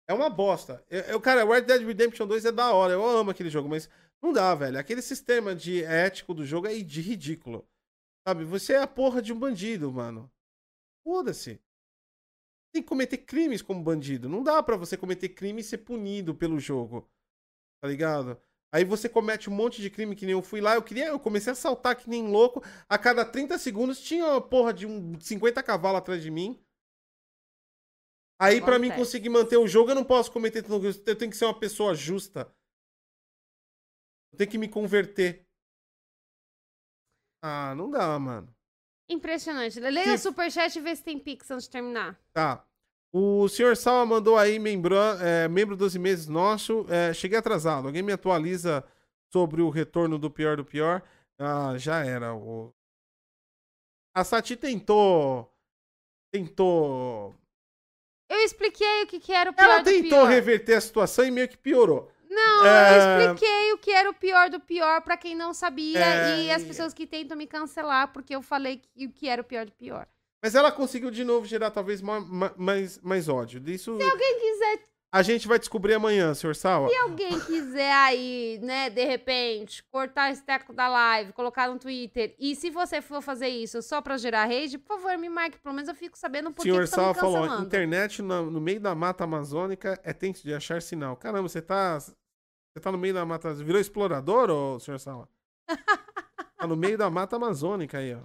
É 0.07 0.13
uma 0.13 0.29
bosta. 0.29 0.83
Eu, 0.89 1.01
eu, 1.01 1.21
cara, 1.21 1.45
Red 1.45 1.61
Dead 1.61 1.85
Redemption 1.85 2.25
2 2.25 2.45
é 2.45 2.51
da 2.51 2.71
hora. 2.73 2.93
Eu 2.93 3.05
amo 3.05 3.29
aquele 3.29 3.49
jogo, 3.49 3.67
mas 3.67 3.89
não 4.21 4.31
dá, 4.31 4.55
velho. 4.55 4.79
Aquele 4.79 5.01
sistema 5.01 5.53
de 5.53 5.83
ético 5.83 6.33
do 6.33 6.45
jogo 6.45 6.65
é 6.65 6.75
de 6.79 7.01
ridículo. 7.01 7.67
Sabe? 8.25 8.45
Você 8.45 8.73
é 8.73 8.81
a 8.81 8.87
porra 8.87 9.21
de 9.21 9.33
um 9.33 9.37
bandido, 9.37 9.91
mano. 9.91 10.31
Foda-se. 11.09 11.59
Tem 12.71 12.83
que 12.83 12.87
cometer 12.87 13.17
crimes 13.17 13.63
como 13.63 13.83
bandido. 13.83 14.29
Não 14.29 14.43
dá 14.43 14.61
para 14.61 14.77
você 14.77 14.95
cometer 14.95 15.29
crime 15.29 15.61
e 15.61 15.63
ser 15.63 15.79
punido 15.79 16.35
pelo 16.35 16.59
jogo. 16.59 17.09
Tá 17.81 17.89
ligado? 17.89 18.39
Aí 18.71 18.85
você 18.85 19.09
comete 19.09 19.49
um 19.49 19.53
monte 19.55 19.81
de 19.81 19.89
crime 19.89 20.15
que 20.15 20.27
nem 20.27 20.33
eu 20.33 20.43
fui 20.43 20.61
lá. 20.61 20.75
Eu 20.75 20.83
queria, 20.83 21.07
eu 21.07 21.19
comecei 21.19 21.51
a 21.51 21.55
saltar 21.55 21.95
que 21.95 22.07
nem 22.07 22.29
louco. 22.29 22.61
A 22.87 22.95
cada 22.95 23.25
30 23.25 23.57
segundos 23.57 23.99
tinha 23.99 24.23
uma 24.23 24.39
porra 24.39 24.71
de 24.71 24.85
um 24.85 25.19
50 25.19 25.63
cavalos 25.63 25.97
atrás 25.97 26.21
de 26.21 26.29
mim. 26.29 26.63
Aí 28.39 28.61
para 28.61 28.77
mim 28.77 28.91
conseguir 28.91 29.29
manter 29.29 29.57
o 29.57 29.67
jogo, 29.67 29.89
eu 29.89 29.95
não 29.95 30.05
posso 30.05 30.31
cometer 30.31 30.63
eu 30.63 31.15
tenho 31.17 31.31
que 31.31 31.37
ser 31.37 31.45
uma 31.45 31.59
pessoa 31.59 31.95
justa. 31.95 32.55
Eu 34.31 34.37
tenho 34.37 34.51
que 34.51 34.59
me 34.59 34.69
converter. 34.69 35.43
Ah, 37.41 37.73
não 37.73 37.89
dá, 37.89 38.19
mano. 38.19 38.58
Impressionante. 39.09 39.79
Leia 39.79 40.13
o 40.13 40.17
superchat 40.17 40.77
e 40.77 40.81
vê 40.81 40.95
se 40.95 41.03
tem 41.03 41.17
Pix 41.17 41.49
antes 41.49 41.65
de 41.65 41.71
terminar. 41.71 42.19
Tá. 42.31 42.63
O 43.11 43.47
senhor 43.49 43.75
Salma 43.75 44.17
mandou 44.17 44.37
aí, 44.37 44.59
membro, 44.59 44.95
é, 45.19 45.47
membro 45.47 45.75
12 45.75 45.97
meses 45.97 46.27
nosso. 46.27 46.85
É, 46.87 47.11
cheguei 47.11 47.39
atrasado. 47.39 47.87
Alguém 47.87 48.03
me 48.03 48.13
atualiza 48.13 48.85
sobre 49.31 49.63
o 49.63 49.69
retorno 49.69 50.19
do 50.19 50.29
pior 50.29 50.57
do 50.57 50.63
pior? 50.63 51.01
Ah, 51.39 51.73
já 51.77 52.05
era. 52.05 52.35
O... 52.35 52.71
A 54.13 54.23
Sati 54.23 54.55
tentou. 54.55 55.51
Tentou. 56.31 57.33
Eu 58.29 58.37
expliquei 58.41 59.03
o 59.03 59.07
que, 59.07 59.19
que 59.19 59.33
era 59.33 59.49
o 59.49 59.53
pior 59.53 59.65
Ela 59.65 59.83
tentou 59.83 60.23
reverter 60.25 60.75
a 60.75 60.81
situação 60.81 61.25
e 61.25 61.31
meio 61.31 61.49
que 61.49 61.57
piorou. 61.57 62.11
Não, 62.29 62.65
é... 62.65 62.93
eu 62.93 63.31
expliquei 63.31 63.73
o 63.73 63.77
que 63.79 63.91
era 63.91 64.09
o 64.09 64.13
pior 64.13 64.49
do 64.49 64.59
pior 64.59 65.01
para 65.01 65.17
quem 65.17 65.35
não 65.35 65.53
sabia 65.53 65.99
é... 65.99 66.41
e 66.43 66.51
as 66.51 66.63
pessoas 66.63 66.93
que 66.93 67.07
tentam 67.07 67.35
me 67.35 67.47
cancelar 67.47 68.13
porque 68.13 68.35
eu 68.35 68.41
falei 68.41 68.77
que, 68.77 69.07
o 69.07 69.11
que 69.11 69.27
era 69.27 69.41
o 69.41 69.45
pior 69.45 69.65
do 69.65 69.71
pior. 69.71 70.07
Mas 70.41 70.55
ela 70.55 70.71
conseguiu 70.71 71.11
de 71.11 71.23
novo 71.25 71.45
gerar 71.45 71.71
talvez 71.71 72.01
mais, 72.01 72.99
mais, 73.01 73.27
ódio. 73.27 73.61
Isso... 73.69 73.97
Se 73.97 74.03
alguém 74.03 74.39
quiser 74.39 74.89
a 75.11 75.23
gente 75.23 75.47
vai 75.47 75.57
descobrir 75.57 75.95
amanhã, 75.95 76.35
senhor 76.35 76.55
Sawa. 76.55 76.87
Se 76.87 76.95
alguém 76.97 77.39
quiser 77.39 77.91
aí, 77.91 78.59
né, 78.61 78.91
de 78.91 79.03
repente, 79.03 79.83
cortar 79.91 80.31
esse 80.31 80.43
teco 80.43 80.71
da 80.71 80.87
live, 80.87 81.33
colocar 81.33 81.67
no 81.67 81.79
Twitter, 81.79 82.35
e 82.39 82.55
se 82.55 82.69
você 82.69 83.01
for 83.01 83.19
fazer 83.19 83.47
isso 83.47 83.81
só 83.81 84.01
pra 84.01 84.17
gerar 84.17 84.45
rage, 84.45 84.77
por 84.77 84.99
favor, 84.99 85.17
me 85.17 85.27
marque. 85.27 85.57
Pelo 85.57 85.73
menos 85.73 85.89
eu 85.89 85.95
fico 85.95 86.15
sabendo 86.15 86.51
por 86.51 86.61
senhor 86.61 86.85
que, 86.85 86.91
tá 86.91 87.13
falou, 87.15 87.59
internet 87.59 88.21
no, 88.21 88.51
no, 88.51 88.61
meio 88.61 88.79
da 88.79 88.93
mata 88.93 89.23
amazônica 89.23 89.99
é 90.03 90.13
tenso 90.13 90.43
de 90.43 90.53
achar 90.53 90.79
sinal. 90.79 91.15
Caramba, 91.15 91.49
você 91.49 91.61
tá, 91.61 91.97
você 92.79 92.83
tá 92.83 92.91
no 92.91 92.97
meio 92.97 93.13
da 93.13 93.25
mata... 93.25 93.53
Virou 93.53 93.79
explorador, 93.79 94.49
ô, 94.49 94.79
senhor 94.79 94.99
Sawa? 94.99 95.27
tá 96.57 96.65
no 96.65 96.75
meio 96.75 96.97
da 96.97 97.09
mata 97.09 97.35
amazônica 97.35 97.97
aí, 97.97 98.15
ó. 98.15 98.21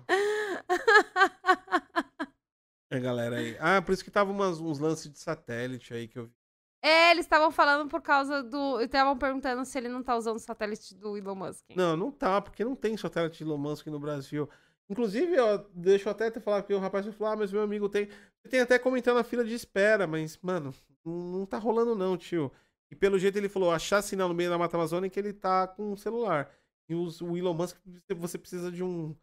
É, 2.90 3.00
galera 3.00 3.36
aí. 3.36 3.56
Ah, 3.58 3.82
por 3.82 3.92
isso 3.92 4.04
que 4.04 4.10
tava 4.10 4.30
umas, 4.30 4.60
uns 4.60 4.78
lances 4.78 5.10
de 5.10 5.18
satélite 5.18 5.92
aí 5.92 6.06
que 6.06 6.18
eu 6.18 6.26
vi. 6.26 6.32
É, 6.80 7.10
eles 7.10 7.24
estavam 7.24 7.50
falando 7.50 7.88
por 7.88 8.00
causa 8.02 8.42
do. 8.42 8.80
Estavam 8.80 9.16
perguntando 9.16 9.64
se 9.64 9.76
ele 9.78 9.88
não 9.88 10.02
tá 10.02 10.14
usando 10.16 10.36
o 10.36 10.40
satélite 10.40 10.94
do 10.94 11.16
Elon 11.16 11.34
Musk. 11.34 11.64
Não, 11.74 11.96
não 11.96 12.12
tá, 12.12 12.40
porque 12.40 12.62
não 12.62 12.76
tem 12.76 12.96
satélite 12.96 13.42
Elon 13.42 13.56
Musk 13.56 13.86
no 13.86 13.98
Brasil. 13.98 14.48
Inclusive, 14.88 15.40
ó, 15.40 15.64
deixa 15.72 16.08
eu 16.08 16.12
até 16.12 16.30
te 16.30 16.40
falar, 16.40 16.62
porque 16.62 16.74
o 16.74 16.78
rapaz 16.78 17.06
falar, 17.16 17.32
ah, 17.32 17.36
mas 17.36 17.50
meu 17.50 17.62
amigo 17.62 17.88
tem. 17.88 18.08
Tem 18.50 18.60
até 18.60 18.78
comentando 18.78 19.16
na 19.16 19.24
fila 19.24 19.42
de 19.42 19.54
espera, 19.54 20.06
mas, 20.06 20.38
mano, 20.42 20.74
não 21.04 21.46
tá 21.46 21.56
rolando 21.56 21.94
não, 21.94 22.16
tio. 22.16 22.52
E 22.90 22.96
pelo 22.96 23.18
jeito 23.18 23.36
ele 23.36 23.48
falou, 23.48 23.70
achar 23.70 24.02
sinal 24.02 24.28
no 24.28 24.34
meio 24.34 24.50
da 24.50 24.58
Mata 24.58 24.76
Amazônica, 24.76 25.18
ele 25.18 25.32
tá 25.32 25.66
com 25.66 25.92
um 25.92 25.96
celular. 25.96 26.50
E 26.88 26.94
os, 26.94 27.20
o 27.20 27.36
Elon 27.36 27.54
Musk, 27.54 27.76
você 28.16 28.38
precisa 28.38 28.70
de 28.70 28.82
um. 28.82 29.16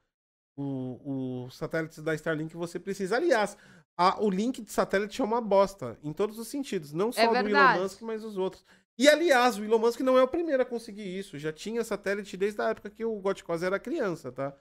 O, 0.57 1.45
o 1.45 1.49
satélite 1.49 2.01
da 2.01 2.13
Starlink 2.13 2.55
você 2.55 2.77
precisa. 2.77 3.15
Aliás, 3.15 3.57
a, 3.97 4.21
o 4.21 4.29
link 4.29 4.61
de 4.61 4.71
satélite 4.71 5.21
é 5.21 5.23
uma 5.23 5.39
bosta, 5.39 5.97
em 6.03 6.11
todos 6.11 6.37
os 6.37 6.47
sentidos. 6.47 6.91
Não 6.91 7.11
só 7.11 7.21
é 7.21 7.43
do 7.43 7.49
Elon 7.49 7.81
Musk, 7.81 8.01
mas 8.01 8.23
os 8.23 8.37
outros. 8.37 8.65
E, 8.97 9.07
aliás, 9.07 9.57
o 9.57 9.63
Elon 9.63 9.79
Musk 9.79 10.01
não 10.01 10.17
é 10.17 10.23
o 10.23 10.27
primeiro 10.27 10.61
a 10.61 10.65
conseguir 10.65 11.17
isso. 11.17 11.37
Já 11.39 11.51
tinha 11.51 11.83
satélite 11.83 12.35
desde 12.35 12.61
a 12.61 12.69
época 12.69 12.89
que 12.89 13.05
o 13.05 13.19
Gotcos 13.19 13.63
era 13.63 13.79
criança, 13.79 14.31
tá? 14.31 14.55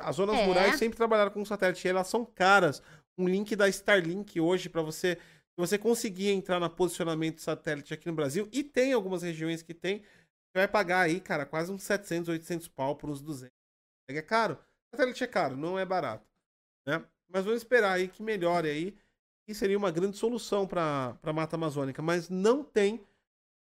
As 0.00 0.16
zonas 0.16 0.36
é. 0.36 0.44
rurais 0.44 0.76
sempre 0.76 0.96
trabalharam 0.96 1.30
com 1.30 1.44
satélite 1.44 1.86
e 1.86 1.90
elas 1.90 2.08
são 2.08 2.24
caras. 2.24 2.82
Um 3.18 3.28
link 3.28 3.54
da 3.54 3.68
Starlink 3.68 4.40
hoje 4.40 4.68
para 4.68 4.82
você 4.82 5.18
você 5.56 5.78
conseguir 5.78 6.28
entrar 6.28 6.60
no 6.60 6.68
posicionamento 6.68 7.40
satélite 7.40 7.94
aqui 7.94 8.06
no 8.06 8.14
Brasil, 8.14 8.48
e 8.52 8.62
tem 8.62 8.92
algumas 8.92 9.22
regiões 9.22 9.62
que 9.62 9.72
tem, 9.72 10.00
você 10.00 10.60
vai 10.60 10.68
pagar 10.68 11.00
aí, 11.00 11.20
cara, 11.20 11.46
quase 11.46 11.72
uns 11.72 11.82
700, 11.82 12.28
800 12.28 12.68
pau 12.68 12.96
por 12.96 13.10
uns 13.10 13.20
200. 13.20 13.50
É 14.08 14.22
caro. 14.22 14.58
Satélite 14.94 15.24
é 15.24 15.26
caro, 15.26 15.56
não 15.56 15.78
é 15.78 15.84
barato. 15.84 16.26
Né? 16.86 17.04
Mas 17.28 17.44
vamos 17.44 17.60
esperar 17.60 17.92
aí 17.92 18.08
que 18.08 18.22
melhore 18.22 18.68
aí. 18.68 18.96
E 19.48 19.54
seria 19.54 19.78
uma 19.78 19.90
grande 19.90 20.16
solução 20.16 20.66
para 20.66 21.16
a 21.22 21.32
Mata 21.32 21.56
Amazônica. 21.56 22.02
Mas 22.02 22.28
não 22.28 22.64
tem, 22.64 23.04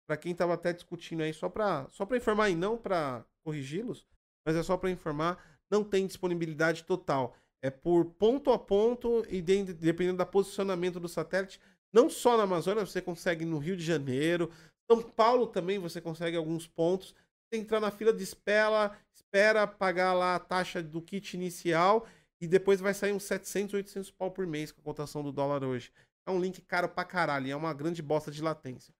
para 0.07 0.17
quem 0.17 0.31
estava 0.31 0.53
até 0.53 0.73
discutindo 0.73 1.21
aí, 1.21 1.33
só 1.33 1.49
para 1.49 1.87
só 1.89 2.07
informar 2.15 2.49
e 2.49 2.55
não 2.55 2.77
para 2.77 3.25
corrigi-los, 3.43 4.07
mas 4.45 4.55
é 4.55 4.63
só 4.63 4.77
para 4.77 4.89
informar, 4.89 5.59
não 5.69 5.83
tem 5.83 6.07
disponibilidade 6.07 6.83
total. 6.83 7.35
É 7.61 7.69
por 7.69 8.05
ponto 8.05 8.51
a 8.51 8.59
ponto 8.59 9.25
e 9.27 9.41
de, 9.41 9.73
dependendo 9.73 10.17
do 10.17 10.25
posicionamento 10.25 10.99
do 10.99 11.07
satélite. 11.07 11.59
Não 11.95 12.09
só 12.09 12.35
na 12.35 12.43
Amazônia, 12.43 12.85
você 12.85 13.01
consegue 13.01 13.45
no 13.45 13.57
Rio 13.57 13.77
de 13.77 13.85
Janeiro. 13.85 14.51
São 14.91 15.01
Paulo 15.01 15.47
também 15.47 15.79
você 15.79 16.01
consegue 16.01 16.35
alguns 16.35 16.67
pontos. 16.67 17.15
Que 17.49 17.57
entrar 17.57 17.79
na 17.79 17.89
fila 17.89 18.11
de 18.11 18.21
espera, 18.21 18.91
espera 19.13 19.65
pagar 19.65 20.13
lá 20.13 20.35
a 20.35 20.39
taxa 20.39 20.83
do 20.83 21.01
kit 21.01 21.37
inicial 21.37 22.05
e 22.41 22.47
depois 22.47 22.81
vai 22.81 22.93
sair 22.93 23.13
uns 23.13 23.23
700, 23.23 23.75
800 23.75 24.11
pau 24.11 24.29
por 24.29 24.45
mês 24.45 24.73
com 24.73 24.81
a 24.81 24.83
cotação 24.83 25.23
do 25.23 25.31
dólar 25.31 25.63
hoje. 25.63 25.89
É 26.27 26.31
um 26.31 26.39
link 26.39 26.61
caro 26.63 26.89
pra 26.89 27.05
caralho, 27.05 27.49
é 27.49 27.55
uma 27.55 27.73
grande 27.73 28.01
bosta 28.01 28.29
de 28.29 28.41
latência. 28.41 28.93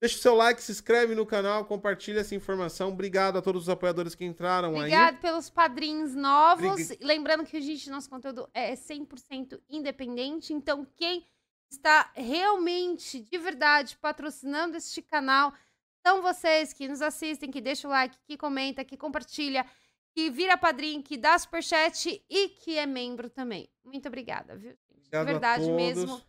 Deixa 0.00 0.16
o 0.16 0.20
seu 0.20 0.34
like, 0.34 0.62
se 0.62 0.72
inscreve 0.72 1.14
no 1.14 1.26
canal, 1.26 1.66
compartilha 1.66 2.20
essa 2.20 2.34
informação. 2.34 2.88
Obrigado 2.88 3.36
a 3.36 3.42
todos 3.42 3.64
os 3.64 3.68
apoiadores 3.68 4.14
que 4.14 4.24
entraram 4.24 4.70
Obrigado 4.70 4.86
aí. 4.86 4.94
Obrigado 4.94 5.20
pelos 5.20 5.50
padrinhos 5.50 6.14
novos. 6.14 6.96
Lembrando 6.98 7.44
que, 7.44 7.60
gente, 7.60 7.90
nosso 7.90 8.08
conteúdo 8.08 8.48
é 8.54 8.72
100% 8.72 9.60
independente. 9.68 10.54
Então, 10.54 10.86
quem 10.96 11.26
está 11.72 12.10
realmente, 12.14 13.20
de 13.20 13.38
verdade, 13.38 13.96
patrocinando 14.00 14.76
este 14.76 15.02
canal 15.02 15.52
são 16.06 16.20
vocês 16.20 16.72
que 16.72 16.88
nos 16.88 17.00
assistem, 17.00 17.50
que 17.50 17.60
deixam 17.60 17.90
o 17.90 17.92
like, 17.92 18.18
que 18.26 18.36
comenta, 18.36 18.84
que 18.84 18.96
compartilha 18.96 19.64
que 20.14 20.30
vira 20.30 20.58
padrinho, 20.58 21.02
que 21.02 21.16
dá 21.16 21.38
superchat 21.38 22.22
e 22.28 22.48
que 22.48 22.76
é 22.76 22.86
membro 22.86 23.30
também. 23.30 23.68
Muito 23.84 24.06
obrigada, 24.08 24.56
viu? 24.56 24.76
Obrigado 24.90 25.26
De 25.26 25.32
verdade 25.32 25.70
mesmo. 25.70 26.20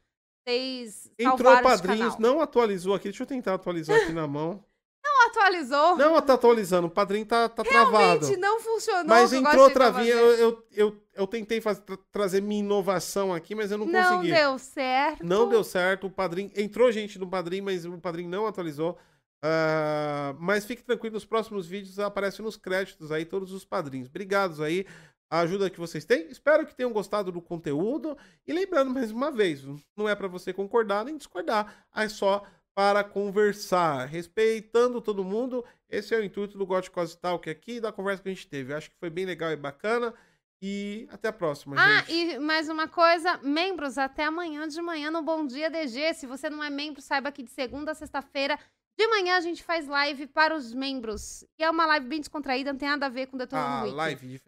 Vocês 0.46 1.12
Entrou 1.18 1.62
padrinhos, 1.62 2.18
não 2.18 2.42
atualizou 2.42 2.94
aqui. 2.94 3.06
Deixa 3.06 3.24
eu 3.24 3.28
tentar 3.28 3.54
atualizar 3.54 3.98
aqui 4.02 4.12
na 4.12 4.28
mão. 4.28 4.64
Não 5.04 5.28
atualizou. 5.28 5.98
Não 5.98 6.22
tá 6.22 6.34
atualizando. 6.34 6.88
O 6.88 6.90
padrinho 6.90 7.26
tá, 7.26 7.50
tá 7.50 7.62
Realmente 7.62 8.20
travado. 8.20 8.38
não 8.38 8.60
funcionou. 8.62 9.06
Mas 9.06 9.34
entrou 9.34 9.64
outra 9.64 9.92
vez. 9.92 10.08
Eu, 10.08 10.32
eu, 10.32 10.66
eu, 10.72 11.04
eu, 11.14 11.28
tentei 11.28 11.60
fazer, 11.60 11.82
tra 11.82 11.98
trazer 12.12 12.42
minha 12.42 12.62
inovação 12.62 13.34
aqui, 13.34 13.54
mas 13.54 13.70
eu 13.70 13.78
não, 13.78 13.86
não 13.86 14.02
consegui. 14.02 14.32
Não 14.32 14.38
deu 14.38 14.60
certo. 14.60 15.26
Não 15.26 15.50
deu 15.50 15.64
certo. 15.64 16.08
O 16.08 16.12
padrinho. 16.12 16.52
Entrou 16.56 16.92
gente 16.92 17.20
no 17.20 17.28
padrinho, 17.28 17.66
mas 17.66 17.86
o 17.86 17.98
padrinho 18.00 18.30
não 18.30 18.48
atualizou. 18.48 18.98
Uh, 19.44 20.40
mas 20.40 20.64
fique 20.64 20.82
tranquilo, 20.82 21.16
nos 21.16 21.26
próximos 21.26 21.68
vídeos 21.68 22.00
aparecem 22.00 22.46
nos 22.46 22.56
créditos 22.56 23.12
aí 23.12 23.26
todos 23.26 23.52
os 23.52 23.66
padrinhos. 23.66 24.08
Obrigados 24.08 24.62
aí, 24.62 24.86
a 25.30 25.42
ajuda 25.42 25.70
que 25.70 25.82
vocês 25.82 26.06
têm. 26.06 26.28
Espero 26.30 26.66
que 26.66 26.74
tenham 26.74 26.94
gostado 26.94 27.30
do 27.30 27.42
conteúdo. 27.42 28.18
E 28.48 28.54
lembrando 28.54 28.94
mais 28.94 29.12
uma 29.12 29.30
vez, 29.30 29.66
não 29.98 30.08
é 30.08 30.16
para 30.16 30.30
você 30.30 30.54
concordar 30.54 31.04
nem 31.04 31.18
discordar, 31.18 31.86
é 31.94 32.08
só 32.08 32.42
para 32.76 33.04
conversar, 33.04 34.06
respeitando 34.06 35.00
todo 35.02 35.24
mundo. 35.24 35.64
Esse 35.90 36.16
é 36.16 36.18
o 36.20 36.24
intuito 36.24 36.58
do 36.58 36.66
Gótico 36.66 37.06
Talk 37.18 37.50
aqui 37.50 37.80
da 37.80 37.92
conversa 37.92 38.24
que 38.24 38.30
a 38.30 38.34
gente 38.34 38.48
teve. 38.48 38.74
Eu 38.74 38.78
acho 38.78 38.90
que 38.90 38.98
foi 38.98 39.10
bem 39.10 39.26
legal 39.26 39.52
e 39.52 39.56
bacana. 39.56 40.14
E 40.66 41.08
até 41.12 41.28
a 41.28 41.34
próxima, 41.34 41.76
Ah, 41.78 42.00
gente. 42.04 42.14
e 42.36 42.40
mais 42.40 42.70
uma 42.70 42.88
coisa, 42.88 43.38
membros, 43.44 43.98
até 43.98 44.24
amanhã 44.24 44.66
de 44.66 44.82
manhã 44.82 45.12
no 45.12 45.22
Bom 45.22 45.46
Dia 45.46 45.70
DG. 45.70 46.14
Se 46.14 46.26
você 46.26 46.50
não 46.50 46.64
é 46.64 46.70
membro, 46.70 47.02
saiba 47.02 47.34
que 47.34 47.44
de 47.44 47.52
segunda 47.52 47.92
a 47.92 47.96
sexta-feira, 47.96 48.58
de 48.98 49.06
manhã 49.08 49.36
a 49.36 49.42
gente 49.42 49.62
faz 49.62 49.86
live 49.88 50.26
para 50.26 50.56
os 50.56 50.74
membros. 50.74 51.44
E 51.60 51.64
é 51.66 51.70
uma 51.70 51.86
live 51.86 52.08
bem 52.08 52.20
descontraída, 52.22 52.72
não 52.72 52.80
tem 52.80 52.88
nada 52.88 53.08
a 53.08 53.10
ver 53.10 53.28
com 53.28 53.36
o 53.36 53.40
Detonando 53.40 53.92
Ah, 53.92 53.94
live. 53.94 54.40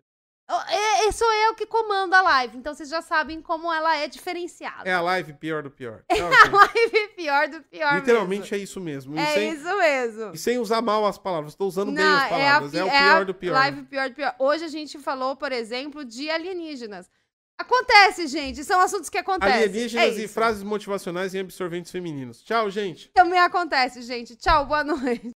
É, 0.48 1.08
é- 1.08 1.12
sou 1.12 1.32
eu 1.34 1.56
que 1.56 1.66
comando 1.66 2.14
a 2.14 2.22
live, 2.22 2.58
então 2.58 2.74
vocês 2.76 2.88
já 2.90 3.02
sabem 3.02 3.42
como 3.42 3.72
ela 3.74 3.96
é 3.98 4.08
diferenciada. 4.08 4.88
É 4.88 4.94
a 4.94 5.02
live 5.02 5.34
pior 5.34 5.64
do 5.64 5.72
pior. 5.72 6.04
Tchau, 6.14 6.28
a 6.28 6.48
live 6.66 7.08
pior 7.16 7.48
do 7.48 7.62
pior 7.64 7.96
Literalmente 7.96 8.54
é 8.54 8.58
isso 8.58 8.80
mesmo. 8.80 9.14
mesmo. 9.14 9.28
E, 9.28 9.32
É 9.32 9.34
sem, 9.34 9.50
isso 9.54 9.78
mesmo. 9.78 10.32
e 10.34 10.38
sem 10.38 10.60
usar 10.60 10.82
mal 10.82 11.06
as 11.06 11.18
palavras. 11.18 11.54
Estou 11.54 11.68
usando 11.68 11.92
bem 11.92 12.04
Não, 12.04 12.18
as 12.18 12.30
palavras. 12.30 12.74
É, 12.76 12.78
pi- 12.78 12.84
o 12.84 12.88
é 12.88 13.00
pior 13.00 13.22
a 13.22 13.24
do 13.24 13.34
pior. 13.34 13.54
Live 13.54 13.84
pior 13.84 14.10
do 14.10 14.16
pior. 14.16 14.36
Hoje 14.38 14.66
a 14.66 14.70
gente 14.70 15.00
falou, 15.00 15.36
por 15.36 15.52
exemplo, 15.52 16.06
de 16.06 16.30
alienígenas. 16.30 17.10
Acontece, 17.58 18.28
gente. 18.28 18.66
São 18.66 18.82
assuntos 18.82 19.10
que 19.10 19.18
acontecem. 19.18 19.56
Alienígenas 19.64 20.18
é 20.18 20.24
e 20.24 20.28
frases 20.28 20.62
motivacionais 20.62 21.34
em 21.34 21.40
absorventes 21.40 21.90
femininos. 21.90 22.44
Tchau, 22.44 22.70
gente. 22.70 23.10
Também 23.14 23.40
acontece, 23.40 24.02
gente. 24.02 24.36
Tchau, 24.36 24.66
boa 24.66 24.84
noite. 24.84 25.34